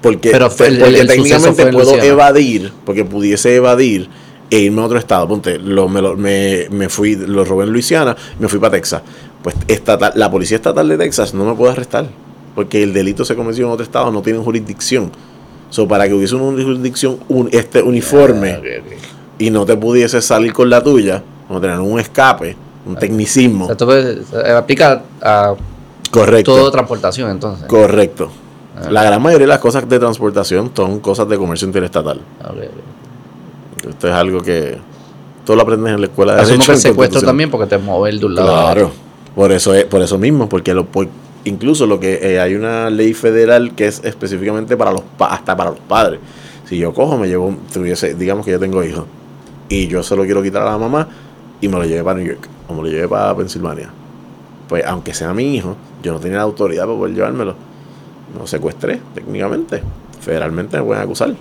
Porque, 0.00 0.30
Pero 0.30 0.50
fue 0.50 0.68
el- 0.68 0.78
porque 0.78 1.00
el 1.00 1.08
suceso 1.10 1.52
técnicamente 1.54 1.72
puedo 1.72 2.02
evadir, 2.02 2.72
porque 2.84 3.04
pudiese 3.04 3.56
evadir 3.56 4.08
e 4.50 4.58
irme 4.60 4.80
a 4.82 4.84
otro 4.84 4.98
estado. 4.98 5.26
Ponte, 5.28 5.58
lo, 5.58 5.88
me, 5.88 6.00
lo- 6.00 6.16
me, 6.16 6.66
me 6.70 6.88
fui, 6.88 7.16
lo 7.16 7.44
robé 7.44 7.64
en 7.64 7.72
Luisiana, 7.72 8.16
me 8.38 8.48
fui 8.48 8.58
para 8.60 8.72
Texas. 8.72 9.02
Pues 9.42 9.56
estatal, 9.66 10.12
la 10.14 10.30
policía 10.30 10.56
estatal 10.56 10.88
de 10.88 10.96
Texas 10.98 11.34
no 11.34 11.44
me 11.44 11.54
puede 11.54 11.72
arrestar, 11.72 12.06
porque 12.54 12.82
el 12.82 12.92
delito 12.92 13.24
se 13.24 13.34
cometió 13.34 13.66
en 13.66 13.72
otro 13.72 13.82
estado, 13.84 14.10
no 14.10 14.22
tienen 14.22 14.42
jurisdicción. 14.42 15.10
So, 15.70 15.86
para 15.86 16.08
que 16.08 16.14
hubiese 16.14 16.34
una 16.34 16.62
jurisdicción 16.62 17.18
un, 17.28 17.48
este 17.52 17.82
uniforme 17.82 18.52
Ah, 18.52 18.60
y 19.38 19.50
no 19.50 19.66
te 19.66 19.76
pudiese 19.76 20.20
salir 20.22 20.52
con 20.52 20.70
la 20.70 20.82
tuya, 20.82 21.22
no 21.50 21.60
tener 21.60 21.78
un 21.78 22.00
escape, 22.00 22.56
un 22.86 22.96
tecnicismo. 22.96 23.64
O 23.64 23.68
sea, 23.68 23.74
esto 23.74 24.56
aplica 24.56 25.02
a 25.20 25.54
Correcto. 26.10 26.54
toda 26.56 26.70
transportación, 26.70 27.30
entonces. 27.30 27.66
Correcto. 27.66 28.30
Ah. 28.86 28.90
La 28.90 29.02
gran 29.02 29.20
mayoría 29.22 29.46
de 29.46 29.52
las 29.52 29.58
cosas 29.60 29.88
de 29.88 29.98
transportación 29.98 30.70
son 30.74 31.00
cosas 31.00 31.28
de 31.28 31.36
comercio 31.38 31.66
interestatal. 31.66 32.20
Esto 33.88 34.08
es 34.08 34.14
algo 34.14 34.40
que 34.40 34.76
todo 35.44 35.56
lo 35.56 35.62
aprendes 35.62 35.94
en 35.94 36.00
la 36.00 36.06
escuela 36.06 36.34
de 36.34 36.42
Asumo 36.42 36.54
Derecho 36.58 36.72
que 36.72 36.78
secuestro 36.78 37.20
también 37.22 37.50
porque 37.50 37.66
te 37.66 37.78
mueve 37.78 38.18
de 38.18 38.26
un 38.26 38.34
lado 38.34 38.48
Claro. 38.48 38.90
Por 39.34 39.52
eso 39.52 39.72
es, 39.74 39.84
por 39.84 40.02
eso 40.02 40.18
mismo, 40.18 40.48
porque 40.48 40.74
lo 40.74 40.84
por- 40.86 41.08
incluso 41.44 41.86
lo 41.86 42.00
que 42.00 42.18
eh, 42.22 42.40
hay 42.40 42.54
una 42.54 42.90
ley 42.90 43.14
federal 43.14 43.74
que 43.74 43.86
es 43.86 44.02
específicamente 44.04 44.76
para 44.76 44.90
los 44.92 45.02
pa- 45.16 45.28
hasta 45.32 45.56
para 45.56 45.70
los 45.70 45.78
padres. 45.80 46.18
Si 46.66 46.76
yo 46.76 46.92
cojo, 46.92 47.16
me 47.16 47.28
llevo, 47.28 47.54
tuviese, 47.72 48.14
digamos 48.14 48.44
que 48.44 48.52
yo 48.52 48.58
tengo 48.58 48.82
hijos 48.84 49.04
y 49.68 49.86
yo 49.86 50.02
se 50.02 50.16
lo 50.16 50.24
quiero 50.24 50.42
quitar 50.42 50.62
a 50.62 50.72
la 50.72 50.78
mamá 50.78 51.08
y 51.60 51.68
me 51.68 51.76
lo 51.78 51.84
llevé 51.84 52.02
para 52.04 52.18
New 52.18 52.26
York 52.26 52.46
o 52.68 52.74
me 52.74 52.82
lo 52.82 52.88
llevé 52.88 53.08
para 53.08 53.34
Pensilvania. 53.36 53.90
Pues 54.68 54.84
aunque 54.84 55.14
sea 55.14 55.32
mi 55.32 55.54
hijo, 55.54 55.76
yo 56.02 56.12
no 56.12 56.18
tenía 56.18 56.38
la 56.38 56.42
autoridad 56.44 56.84
para 56.84 56.98
poder 56.98 57.14
llevármelo. 57.14 57.54
No 58.36 58.46
secuestré, 58.46 59.00
técnicamente. 59.14 59.82
Federalmente 60.20 60.76
me 60.78 60.84
pueden 60.84 61.02
acusar. 61.02 61.34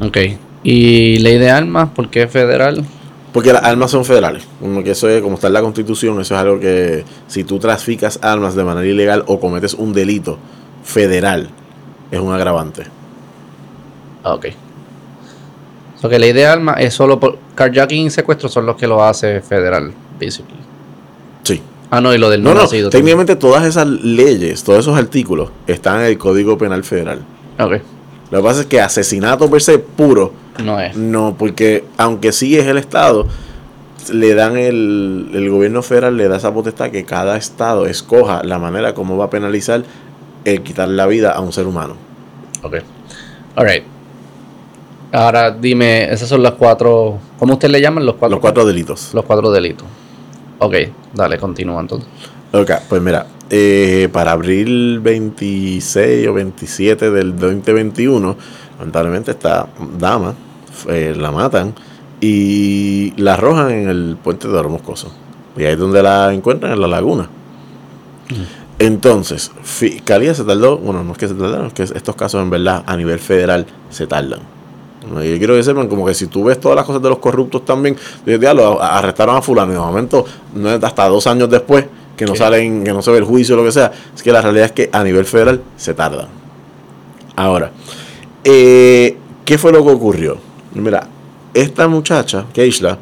Ok. 0.00 0.18
¿Y 0.62 1.18
ley 1.18 1.38
de 1.38 1.50
armas? 1.50 1.90
¿Por 1.90 2.10
qué 2.10 2.26
federal? 2.26 2.84
Porque 3.32 3.52
las 3.52 3.62
armas 3.62 3.90
son 3.90 4.04
federales. 4.04 4.44
Como 4.60 4.82
que 4.82 4.92
eso 4.92 5.08
es, 5.08 5.22
como 5.22 5.34
está 5.34 5.48
en 5.48 5.52
la 5.52 5.62
constitución, 5.62 6.20
eso 6.20 6.34
es 6.34 6.40
algo 6.40 6.58
que 6.58 7.04
si 7.26 7.44
tú 7.44 7.58
traficas 7.58 8.18
armas 8.22 8.54
de 8.54 8.64
manera 8.64 8.86
ilegal 8.86 9.24
o 9.26 9.38
cometes 9.38 9.74
un 9.74 9.92
delito 9.92 10.38
federal, 10.82 11.48
es 12.10 12.18
un 12.18 12.32
agravante. 12.32 12.84
Ah, 14.24 14.34
ok. 14.34 14.46
So 16.00 16.08
que 16.08 16.18
la 16.18 16.26
idea 16.26 16.46
de 16.48 16.52
arma 16.52 16.74
es 16.74 16.94
solo 16.94 17.18
por 17.18 17.38
carjacking 17.54 18.06
y 18.06 18.10
secuestro 18.10 18.48
son 18.48 18.66
los 18.66 18.76
que 18.76 18.86
lo 18.86 19.02
hace 19.02 19.40
federal, 19.40 19.92
basically. 20.20 20.60
Sí. 21.42 21.60
Ah, 21.90 22.00
no, 22.00 22.12
y 22.14 22.18
lo 22.18 22.28
del 22.28 22.42
No, 22.42 22.52
no, 22.54 22.62
nacido 22.62 22.90
técnicamente 22.90 23.34
todas 23.36 23.64
esas 23.64 23.86
leyes, 23.86 24.62
todos 24.62 24.80
esos 24.80 24.98
artículos 24.98 25.50
están 25.66 26.00
en 26.00 26.06
el 26.06 26.18
Código 26.18 26.58
Penal 26.58 26.84
Federal. 26.84 27.20
Ok. 27.58 27.76
Lo 28.30 28.38
que 28.38 28.44
pasa 28.44 28.60
es 28.60 28.66
que 28.66 28.80
asesinato 28.80 29.50
per 29.50 29.62
se 29.62 29.78
puro, 29.78 30.32
No 30.62 30.78
es. 30.80 30.94
no, 30.96 31.34
porque 31.38 31.84
aunque 31.96 32.32
sí 32.32 32.58
es 32.58 32.66
el 32.66 32.76
Estado, 32.76 33.26
le 34.12 34.34
dan 34.34 34.56
el, 34.58 35.30
el 35.32 35.48
gobierno 35.50 35.82
federal 35.82 36.16
le 36.16 36.28
da 36.28 36.36
esa 36.36 36.52
potestad 36.52 36.90
que 36.90 37.04
cada 37.04 37.36
Estado 37.38 37.86
escoja 37.86 38.42
la 38.44 38.58
manera 38.58 38.92
como 38.94 39.16
va 39.16 39.26
a 39.26 39.30
penalizar 39.30 39.82
el 40.44 40.62
quitar 40.62 40.88
la 40.88 41.06
vida 41.06 41.32
a 41.32 41.40
un 41.40 41.52
ser 41.54 41.66
humano. 41.66 41.94
Ok. 42.62 42.76
Alright. 43.56 43.84
Ahora 45.12 45.50
dime, 45.50 46.12
esas 46.12 46.28
son 46.28 46.42
las 46.42 46.52
cuatro. 46.52 47.18
¿Cómo 47.38 47.54
usted 47.54 47.70
le 47.70 47.80
llaman 47.80 48.04
los 48.04 48.16
cuatro? 48.16 48.36
Los 48.36 48.40
cuatro 48.42 48.66
delitos. 48.66 49.10
Los 49.14 49.24
cuatro 49.24 49.50
delitos. 49.50 49.86
Ok, 50.58 50.74
dale, 51.14 51.38
continúa 51.38 51.80
entonces. 51.80 52.08
Ok, 52.52 52.70
pues 52.88 53.02
mira, 53.02 53.26
eh, 53.50 54.08
para 54.12 54.32
abril 54.32 55.00
26 55.00 56.26
o 56.28 56.34
27 56.34 57.10
del 57.10 57.38
2021, 57.38 58.36
lamentablemente 58.78 59.30
esta 59.30 59.68
dama 59.98 60.34
eh, 60.88 61.14
la 61.16 61.30
matan 61.30 61.74
y 62.20 63.12
la 63.16 63.34
arrojan 63.34 63.70
en 63.70 63.88
el 63.88 64.16
puente 64.22 64.48
de 64.48 64.56
Oro 64.56 64.70
Moscoso. 64.70 65.12
Y 65.56 65.64
ahí 65.64 65.72
es 65.72 65.78
donde 65.78 66.02
la 66.02 66.32
encuentran, 66.32 66.72
en 66.72 66.80
la 66.80 66.88
laguna. 66.88 67.28
Entonces, 68.78 69.50
Fiscalía 69.62 70.34
se 70.34 70.44
tardó, 70.44 70.78
bueno, 70.78 71.02
no 71.02 71.12
es 71.12 71.18
que 71.18 71.28
se 71.28 71.34
tardaron, 71.34 71.66
es 71.66 71.72
que 71.72 71.82
estos 71.82 72.14
casos 72.16 72.42
en 72.42 72.50
verdad 72.50 72.84
a 72.86 72.96
nivel 72.96 73.18
federal 73.18 73.66
se 73.90 74.06
tardan. 74.06 74.57
No, 75.12 75.22
Yo 75.22 75.38
quiero 75.38 75.54
que 75.54 75.62
sepan 75.62 75.88
como 75.88 76.04
que 76.06 76.14
si 76.14 76.26
tú 76.26 76.44
ves 76.44 76.60
todas 76.60 76.76
las 76.76 76.84
cosas 76.84 77.02
de 77.02 77.08
los 77.08 77.18
corruptos 77.18 77.64
también, 77.64 77.96
ya 78.26 78.54
lo 78.54 78.80
arrestaron 78.82 79.36
a 79.36 79.42
fulano 79.42 79.72
y 79.72 79.74
de 79.74 79.80
momento 79.80 80.24
no 80.54 80.68
hasta 80.68 81.08
dos 81.08 81.26
años 81.26 81.48
después 81.48 81.86
que 82.16 82.26
no 82.26 82.34
salen, 82.34 82.84
que 82.84 82.92
no 82.92 83.00
se 83.00 83.10
ve 83.12 83.18
el 83.18 83.24
juicio 83.24 83.54
o 83.54 83.58
lo 83.58 83.64
que 83.64 83.72
sea. 83.72 83.92
Es 84.14 84.22
que 84.22 84.32
la 84.32 84.42
realidad 84.42 84.66
es 84.66 84.72
que 84.72 84.90
a 84.92 85.04
nivel 85.04 85.24
federal 85.24 85.62
se 85.76 85.94
tardan. 85.94 86.26
Ahora, 87.36 87.70
eh, 88.42 89.16
¿qué 89.44 89.56
fue 89.56 89.72
lo 89.72 89.84
que 89.84 89.92
ocurrió? 89.92 90.36
Mira, 90.74 91.06
esta 91.54 91.86
muchacha, 91.86 92.46
Keishla, 92.52 92.98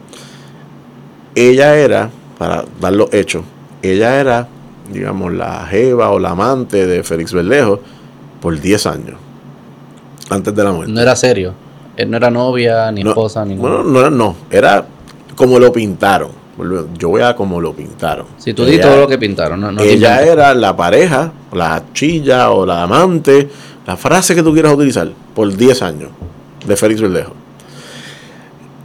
ella 1.35 1.77
era, 1.77 2.11
para 2.39 2.65
dar 2.81 2.93
los 2.93 3.13
hechos, 3.13 3.45
ella 3.83 4.21
era, 4.21 4.49
digamos, 4.93 5.33
la 5.33 5.67
jeva 5.67 6.11
o 6.11 6.19
la 6.19 6.31
amante 6.31 6.87
de 6.87 7.03
Félix 7.03 7.33
Berlejo 7.33 7.81
por 8.41 8.61
10 8.61 8.87
años. 8.87 9.17
Antes 10.29 10.55
de 10.55 10.65
la 10.65 10.73
muerte. 10.73 10.93
No 10.93 11.01
era 11.01 11.17
serio. 11.17 11.55
Él 11.97 12.11
no 12.11 12.17
era 12.17 12.31
novia, 12.31 12.91
ni 12.93 13.03
No, 13.03 13.11
esposa, 13.11 13.45
ni 13.45 13.55
Bueno, 13.57 13.79
nada. 13.79 13.91
no, 13.91 14.01
era- 14.01 14.11
no, 14.11 14.37
era 14.51 14.87
como 15.35 15.59
lo 15.59 15.73
pintaron. 15.73 16.31
Yo 16.99 17.11
voy 17.11 17.21
a 17.21 17.37
como 17.37 17.61
lo 17.61 17.75
pintaron. 17.75 18.27
Si 18.39 18.55
tú 18.55 18.65
di 18.65 18.79
todo 18.81 18.97
lo 18.97 19.07
que 19.09 19.19
pintaron, 19.19 19.61
no, 19.61 19.83
ella 19.83 20.23
era 20.23 20.55
la 20.55 20.75
pareja, 20.75 21.31
la 21.53 21.83
chilla 21.93 22.51
o 22.51 22.65
la 22.65 22.83
amante, 22.83 23.49
la 23.87 23.97
frase 23.97 24.35
que 24.35 24.43
tú 24.43 24.55
quieras 24.55 24.73
utilizar, 24.73 25.11
por 25.35 25.55
10 25.55 25.83
años 25.83 26.09
de 26.67 26.77
Félix 26.77 27.01
Verdejo. 27.03 27.33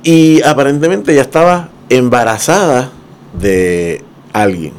Y 0.03 0.41
aparentemente 0.43 1.13
ella 1.13 1.21
estaba 1.21 1.69
embarazada 1.89 2.89
de 3.39 4.03
alguien. 4.33 4.73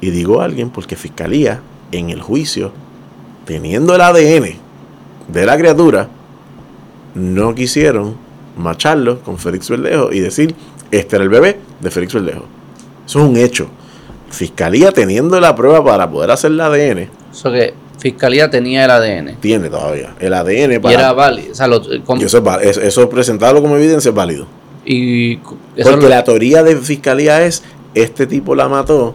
Y 0.00 0.10
digo 0.10 0.40
alguien 0.42 0.70
porque 0.70 0.96
Fiscalía, 0.96 1.60
en 1.92 2.10
el 2.10 2.20
juicio, 2.20 2.72
teniendo 3.46 3.94
el 3.94 4.00
ADN 4.02 4.56
de 5.28 5.46
la 5.46 5.56
criatura, 5.56 6.08
no 7.16 7.54
quisieron 7.54 8.16
macharlo 8.56 9.20
con 9.22 9.38
Félix 9.38 9.68
Verdejo 9.70 10.12
y 10.12 10.20
decir, 10.20 10.54
este 10.90 11.16
era 11.16 11.24
el 11.24 11.30
bebé 11.30 11.58
de 11.80 11.90
Félix 11.90 12.14
Verdejo. 12.14 12.44
Eso 13.06 13.20
es 13.20 13.24
un 13.28 13.36
hecho. 13.36 13.66
Fiscalía 14.30 14.92
teniendo 14.92 15.40
la 15.40 15.54
prueba 15.54 15.82
para 15.84 16.10
poder 16.10 16.30
hacer 16.30 16.50
el 16.50 16.60
ADN, 16.60 17.08
Eso 17.32 17.50
que 17.50 17.74
Fiscalía 17.98 18.50
tenía 18.50 18.84
el 18.84 18.90
ADN. 18.90 19.36
tiene 19.40 19.70
todavía 19.70 20.14
el 20.20 20.34
ADN 20.34 20.74
Y 20.74 20.78
para... 20.78 20.94
era 20.94 21.12
válido. 21.12 21.52
O 21.52 21.54
sea, 21.54 21.66
lo- 21.66 21.82
com- 22.04 22.20
y 22.20 22.24
eso, 22.24 22.42
es 22.60 22.76
eso, 22.76 23.08
presentarlo 23.08 23.62
como 23.62 23.76
evidencia 23.76 24.10
es 24.10 24.14
válido. 24.14 24.46
y 24.84 25.36
Porque 25.36 26.02
lo- 26.02 26.08
la 26.08 26.22
teoría 26.24 26.62
de 26.62 26.76
Fiscalía 26.76 27.44
es, 27.46 27.62
este 27.94 28.26
tipo 28.26 28.54
la 28.54 28.68
mató 28.68 29.14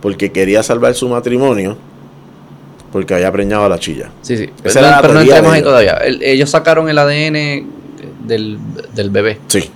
porque 0.00 0.32
quería 0.32 0.62
salvar 0.62 0.94
su 0.94 1.08
matrimonio 1.08 1.76
porque 2.92 3.14
había 3.14 3.30
preñado 3.32 3.64
a 3.64 3.68
la 3.68 3.78
chilla. 3.78 4.10
Sí, 4.22 4.36
sí. 4.36 4.50
Esa 4.64 5.00
pero 5.00 5.14
no 5.14 5.20
entremos 5.20 5.52
ahí 5.52 5.62
todavía. 5.62 5.92
El- 5.94 6.22
ellos 6.22 6.50
sacaron 6.50 6.88
el 6.88 6.98
ADN 6.98 7.66
del, 8.26 8.58
del 8.94 9.10
bebé. 9.10 9.38
Sí. 9.48 9.70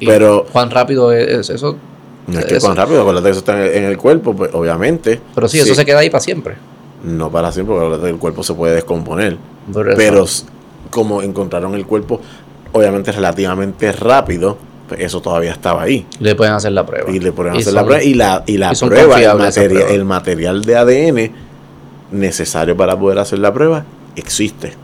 Y 0.00 0.06
Pero- 0.06 0.46
Cuán 0.52 0.70
rápido 0.70 1.12
es 1.12 1.50
eso. 1.50 1.76
No 2.26 2.38
es 2.38 2.44
que 2.44 2.56
Eso. 2.56 2.66
tan 2.66 2.76
rápido, 2.76 3.00
acuérdate 3.00 3.24
que 3.24 3.30
eso 3.30 3.38
está 3.38 3.56
en 3.56 3.62
el, 3.62 3.74
en 3.74 3.84
el 3.84 3.96
cuerpo, 3.96 4.36
pues 4.36 4.50
obviamente. 4.52 5.18
Pero 5.34 5.48
sí, 5.48 5.58
eso 5.60 5.74
se 5.74 5.86
queda 5.86 6.00
ahí 6.00 6.10
para 6.10 6.20
siempre. 6.20 6.56
No 7.02 7.30
para 7.30 7.50
siempre, 7.52 7.72
porque 7.74 7.86
acuérdate 7.86 8.08
que 8.10 8.14
el 8.14 8.20
cuerpo 8.20 8.42
se 8.42 8.52
puede 8.52 8.74
descomponer. 8.74 9.38
Por. 9.72 9.94
Pero 9.96 10.26
como 10.90 11.22
encontraron 11.22 11.74
el 11.74 11.86
cuerpo, 11.86 12.20
obviamente 12.72 13.12
relativamente 13.12 13.92
rápido, 13.92 14.58
pues 14.88 15.00
eso 15.00 15.22
todavía 15.22 15.52
estaba 15.52 15.82
ahí. 15.82 16.06
le 16.20 16.34
pueden 16.34 16.52
hacer 16.52 16.72
la 16.72 16.84
prueba. 16.84 17.10
Y 17.10 17.18
le 17.18 17.28
Y 17.30 17.58
hacer 17.58 17.72
la 17.72 17.84
prueba. 17.84 18.02
Y 18.02 18.12
la, 18.14 18.42
y 18.46 18.58
la 18.58 18.72
y 18.72 18.76
prueba, 18.76 19.34
material, 19.34 19.90
el 19.90 20.04
material 20.04 20.64
de 20.64 20.76
ADN 20.76 21.32
necesario 22.10 22.76
para 22.76 22.98
poder 22.98 23.18
hacer 23.18 23.38
la 23.38 23.52
prueba 23.52 23.84
existe. 24.16 24.74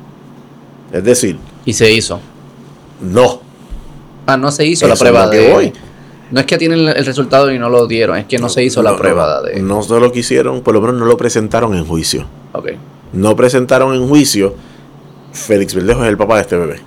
Es 0.93 1.03
decir, 1.05 1.39
Y 1.65 1.73
se 1.73 1.91
hizo. 1.93 2.21
no. 3.01 3.41
Ah, 4.27 4.37
no 4.37 4.51
se 4.51 4.65
hizo 4.67 4.87
la 4.87 4.95
Eso 4.95 5.05
prueba 5.05 5.27
lo 5.27 5.31
de. 5.33 5.53
voy. 5.53 5.73
No 6.31 6.41
es 6.41 6.47
que 6.47 6.57
tienen 6.57 6.81
el- 6.89 7.05
resultado 7.05 7.53
y 7.53 7.59
no 7.59 7.69
lo 7.69 7.87
dieron, 7.87 8.17
es 8.17 8.25
que 8.27 8.39
no, 8.39 8.49
se 8.49 8.65
hizo 8.65 8.83
la 8.83 8.97
prueba 8.97 9.41
no, 9.41 9.43
de. 9.43 9.61
No 9.63 9.83
solo 9.83 10.11
quisieron, 10.13 10.63
por 10.63 10.73
lo 10.75 10.81
menos 10.81 10.97
no 10.97 11.05
lo 11.05 11.17
presentaron 11.17 11.75
en 11.75 11.85
juicio. 11.85 12.25
Ok. 12.53 12.71
No 13.13 13.37
presentaron 13.37 13.95
en 13.95 14.09
juicio. 14.09 14.55
Félix 15.33 15.75
Verdejo 15.75 16.03
es 16.05 16.09
el 16.09 16.17
papá 16.17 16.37
de 16.37 16.41
este 16.43 16.57
bebé. 16.57 16.81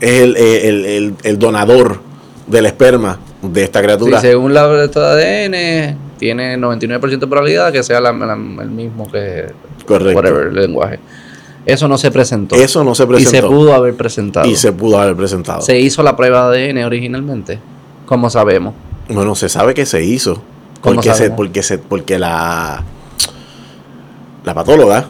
Es 0.00 0.20
el, 0.22 0.36
el- 0.36 0.84
el- 0.86 1.14
el 1.22 1.38
donador 1.38 2.00
del 2.46 2.66
esperma 2.66 3.18
de 3.42 3.64
esta 3.64 3.80
Sí, 3.80 3.84
criatura. 3.84 4.20
según 4.20 4.52
la 4.54 4.66
de 4.68 4.84
ADN, 4.84 5.96
tiene 6.22 6.56
99% 6.56 7.18
de 7.18 7.26
probabilidad 7.26 7.72
que 7.72 7.82
sea 7.82 8.00
la- 8.00 8.12
la- 8.12 8.34
el 8.34 8.70
mismo 8.70 9.10
que. 9.10 9.46
Correcto. 9.84 10.16
Whatever, 10.16 10.46
el 10.46 10.54
lenguaje. 10.54 11.00
Eso 11.66 11.88
no 11.88 11.98
se 11.98 12.12
presentó. 12.12 12.54
Eso 12.54 12.84
no 12.84 12.94
se 12.94 13.02
y 13.02 13.06
presentó. 13.06 13.30
se 13.30 13.42
pudo 13.42 13.74
haber 13.74 13.94
presentado. 13.96 14.48
y 14.48 14.54
se 14.54 14.72
pudo 14.72 15.00
haber 15.00 15.16
presentado. 15.16 15.62
Se 15.62 15.80
hizo 15.80 16.04
la 16.04 16.14
prueba 16.16 16.48
de 16.50 16.70
ADN 16.70 16.84
originalmente. 16.84 17.58
Como 18.06 18.30
sabemos. 18.30 18.74
Bueno, 19.08 19.34
se 19.34 19.48
sabe 19.48 19.74
que 19.74 19.84
se 19.84 20.04
hizo. 20.04 20.40
¿Cómo 20.80 20.94
Porque, 20.96 21.12
se, 21.14 21.30
porque, 21.30 21.62
se, 21.64 21.78
porque 21.78 22.18
la, 22.20 22.84
la 24.44 24.54
patóloga 24.54 25.06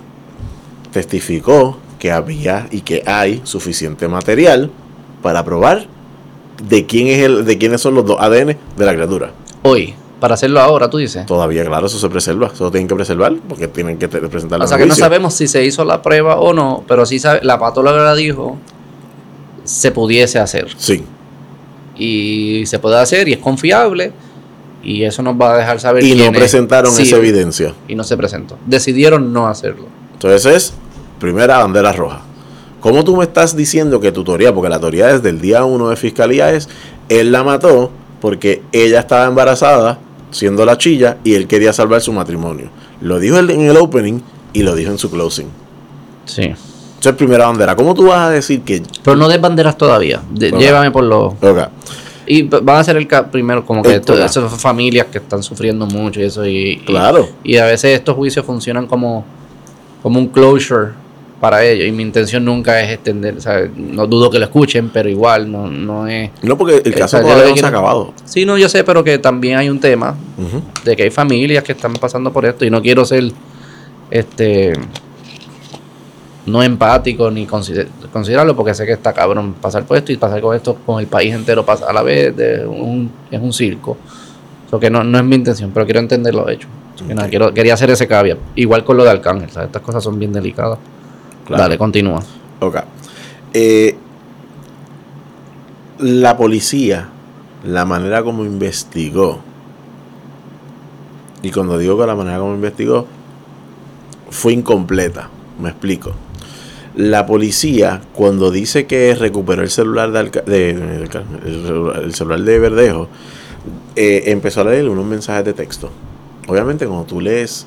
testificó 0.92 1.78
que 1.98 2.10
había 2.10 2.68
y 2.70 2.80
que 2.80 3.02
hay 3.06 3.42
suficiente 3.44 4.08
material 4.08 4.70
para 5.22 5.44
probar 5.44 5.86
de 6.66 6.86
quién 6.86 7.06
es 7.08 7.22
el, 7.22 7.44
de 7.44 7.58
quiénes 7.58 7.80
son 7.82 7.94
los 7.94 8.06
dos 8.06 8.16
ADN 8.18 8.56
de 8.76 8.84
la 8.86 8.94
criatura. 8.94 9.32
Hoy, 9.62 9.94
para 10.22 10.34
hacerlo 10.34 10.60
ahora, 10.60 10.88
tú 10.88 10.98
dices. 10.98 11.26
Todavía, 11.26 11.64
claro, 11.64 11.88
eso 11.88 11.98
se 11.98 12.08
preserva. 12.08 12.46
Eso 12.54 12.70
tienen 12.70 12.86
que 12.86 12.94
preservar 12.94 13.34
porque 13.48 13.66
tienen 13.66 13.98
que 13.98 14.06
te- 14.06 14.20
presentarlo 14.20 14.64
O 14.64 14.68
sea 14.68 14.78
que 14.78 14.86
no 14.86 14.94
sabemos 14.94 15.34
si 15.34 15.48
se 15.48 15.64
hizo 15.64 15.84
la 15.84 16.00
prueba 16.00 16.36
o 16.38 16.52
no, 16.52 16.84
pero 16.86 17.04
sí 17.04 17.18
sabe, 17.18 17.40
la 17.42 17.58
patóloga 17.58 18.14
dijo 18.14 18.56
se 19.64 19.90
pudiese 19.90 20.38
hacer. 20.38 20.68
Sí. 20.78 21.02
Y 21.96 22.64
se 22.66 22.78
puede 22.78 22.98
hacer 22.98 23.28
y 23.28 23.32
es 23.32 23.38
confiable. 23.38 24.12
Y 24.84 25.02
eso 25.02 25.22
nos 25.22 25.34
va 25.34 25.54
a 25.54 25.58
dejar 25.58 25.80
saber 25.80 26.04
Y 26.04 26.14
no 26.14 26.24
es. 26.24 26.30
presentaron 26.30 26.92
Sí, 26.92 27.02
esa 27.02 27.16
evidencia. 27.16 27.74
Y 27.88 27.94
no 27.96 28.04
se 28.04 28.16
presentó. 28.16 28.56
Decidieron 28.66 29.32
no 29.32 29.48
hacerlo. 29.48 29.86
Entonces 30.12 30.46
es 30.46 30.72
primera 31.18 31.58
bandera 31.58 31.92
roja. 31.92 32.20
¿Cómo 32.80 33.02
tú 33.04 33.16
me 33.16 33.24
estás 33.24 33.56
diciendo 33.56 34.00
que 34.00 34.10
tu 34.12 34.22
teoría, 34.24 34.52
porque 34.54 34.68
la 34.68 34.78
teoría 34.78 35.06
desde 35.08 35.28
el 35.30 35.40
día 35.40 35.64
1 35.64 35.88
de 35.90 35.96
fiscalía 35.96 36.52
es, 36.52 36.68
él 37.08 37.30
la 37.32 37.42
mató 37.44 37.90
porque 38.20 38.62
ella 38.72 39.00
estaba 39.00 39.26
embarazada, 39.26 39.98
siendo 40.32 40.64
la 40.66 40.76
chilla, 40.76 41.18
y 41.22 41.34
él 41.34 41.46
quería 41.46 41.72
salvar 41.72 42.00
su 42.00 42.12
matrimonio? 42.12 42.68
Lo 43.00 43.20
dijo 43.20 43.38
en 43.38 43.48
el 43.60 43.76
opening 43.76 44.20
y 44.52 44.64
lo 44.64 44.74
dijo 44.74 44.90
en 44.90 44.98
su 44.98 45.10
closing. 45.10 45.46
Sí. 46.24 46.52
Eso 47.00 47.10
es 47.10 47.16
primera 47.16 47.46
bandera. 47.46 47.74
¿Cómo 47.76 47.94
tú 47.94 48.06
vas 48.06 48.28
a 48.28 48.30
decir 48.30 48.62
que... 48.62 48.82
Pero 49.02 49.16
no 49.16 49.28
des 49.28 49.40
banderas 49.40 49.76
todavía. 49.76 50.20
De-. 50.30 50.52
Llévame 50.52 50.90
por 50.90 51.04
los. 51.04 51.34
Y 52.26 52.42
van 52.42 52.76
a 52.76 52.84
ser 52.84 52.96
el 52.96 53.08
primero, 53.30 53.66
como 53.66 53.82
que 53.82 54.00
claro. 54.00 54.24
esas 54.24 54.60
familias 54.60 55.08
que 55.10 55.18
están 55.18 55.42
sufriendo 55.42 55.86
mucho 55.86 56.20
y 56.20 56.24
eso. 56.24 56.46
Y, 56.46 56.72
y- 56.72 56.76
Claro. 56.78 57.28
Y, 57.42 57.56
a 57.56 57.64
veces 57.64 57.98
estos 57.98 58.14
juicios 58.14 58.46
funcionan 58.46 58.86
como, 58.86 59.24
como 60.02 60.20
un 60.20 60.28
closure 60.28 60.92
para 61.42 61.64
ellos. 61.64 61.88
Y 61.88 61.90
mi 61.90 62.04
intención 62.04 62.44
nunca 62.44 62.80
es 62.80 62.88
extender, 62.92 63.34
no 63.76 64.06
dudo 64.06 64.30
que 64.30 64.38
lo 64.38 64.44
escuchen, 64.44 64.90
pero 64.90 65.08
igual 65.08 65.50
no, 65.50 65.66
no 65.68 66.06
es... 66.06 66.30
No, 66.40 66.56
porque 66.56 66.80
el 66.84 66.94
caso 66.94 67.16
yo 67.18 67.24
todavía 67.24 67.50
no 67.50 67.56
se 67.56 67.64
ha 67.64 67.68
acabado. 67.68 68.14
Sí, 68.24 68.46
no, 68.46 68.56
yo 68.56 68.68
sé, 68.68 68.84
pero 68.84 69.02
que 69.02 69.18
también 69.18 69.58
hay 69.58 69.68
un 69.68 69.80
tema 69.80 70.14
de 70.84 70.94
que 70.94 71.02
hay 71.02 71.10
familias 71.10 71.64
que 71.64 71.72
están 71.72 71.94
pasando 71.94 72.32
por 72.32 72.46
esto 72.46 72.64
y 72.64 72.70
no 72.70 72.80
quiero 72.80 73.04
ser 73.04 73.24
este 74.08 74.72
no 76.46 76.62
empático 76.62 77.28
ni 77.28 77.44
consider- 77.44 77.88
considerarlo 78.12 78.54
porque 78.54 78.72
sé 78.72 78.86
que 78.86 78.92
está 78.92 79.12
cabrón 79.12 79.54
pasar 79.54 79.84
por 79.84 79.96
esto 79.96 80.12
y 80.12 80.18
pasar 80.18 80.40
con 80.40 80.54
esto 80.54 80.76
con 80.86 81.00
el 81.00 81.08
país 81.08 81.34
entero 81.34 81.66
pasa 81.66 81.86
a 81.90 81.92
la 81.92 82.02
vez 82.02 82.36
de 82.36 82.64
un, 82.64 83.10
es 83.32 83.40
un 83.40 83.52
circo. 83.52 83.96
Eso 84.68 84.78
que 84.78 84.90
no, 84.90 85.02
no 85.02 85.18
es 85.18 85.24
mi 85.24 85.34
intención 85.34 85.72
pero 85.74 85.86
quiero 85.86 85.98
entender 85.98 86.36
los 86.36 86.48
hechos 86.48 86.70
que 87.04 87.16
nada, 87.16 87.28
quiero, 87.28 87.52
quería 87.52 87.74
hacer 87.74 87.90
ese 87.90 88.06
caveat. 88.06 88.38
Igual 88.54 88.84
con 88.84 88.96
lo 88.96 89.02
de 89.02 89.10
Arcángel 89.10 89.50
¿sabes? 89.50 89.66
estas 89.70 89.82
cosas 89.82 90.04
son 90.04 90.20
bien 90.20 90.32
delicadas 90.32 90.78
Claro. 91.46 91.62
dale 91.62 91.78
continúa 91.78 92.22
Ok. 92.60 92.76
Eh, 93.54 93.96
la 95.98 96.36
policía, 96.36 97.08
la 97.64 97.84
manera 97.84 98.22
como 98.22 98.44
investigó, 98.44 99.40
y 101.42 101.50
cuando 101.50 101.78
digo 101.78 101.98
que 101.98 102.06
la 102.06 102.14
manera 102.14 102.38
como 102.38 102.54
investigó, 102.54 103.06
fue 104.30 104.52
incompleta. 104.52 105.28
Me 105.60 105.68
explico. 105.70 106.12
La 106.94 107.26
policía, 107.26 108.00
cuando 108.14 108.50
dice 108.50 108.86
que 108.86 109.14
recuperó 109.14 109.62
el 109.62 109.70
celular 109.70 110.10
de, 110.12 110.18
Alca- 110.20 110.44
el 110.46 112.14
celular 112.14 112.40
de 112.40 112.58
Verdejo, 112.58 113.08
eh, 113.96 114.24
empezó 114.26 114.60
a 114.62 114.64
leer 114.64 114.88
unos 114.88 115.04
mensajes 115.04 115.44
de 115.44 115.52
texto. 115.52 115.90
Obviamente, 116.48 116.86
cuando 116.86 117.04
tú 117.04 117.20
lees 117.20 117.66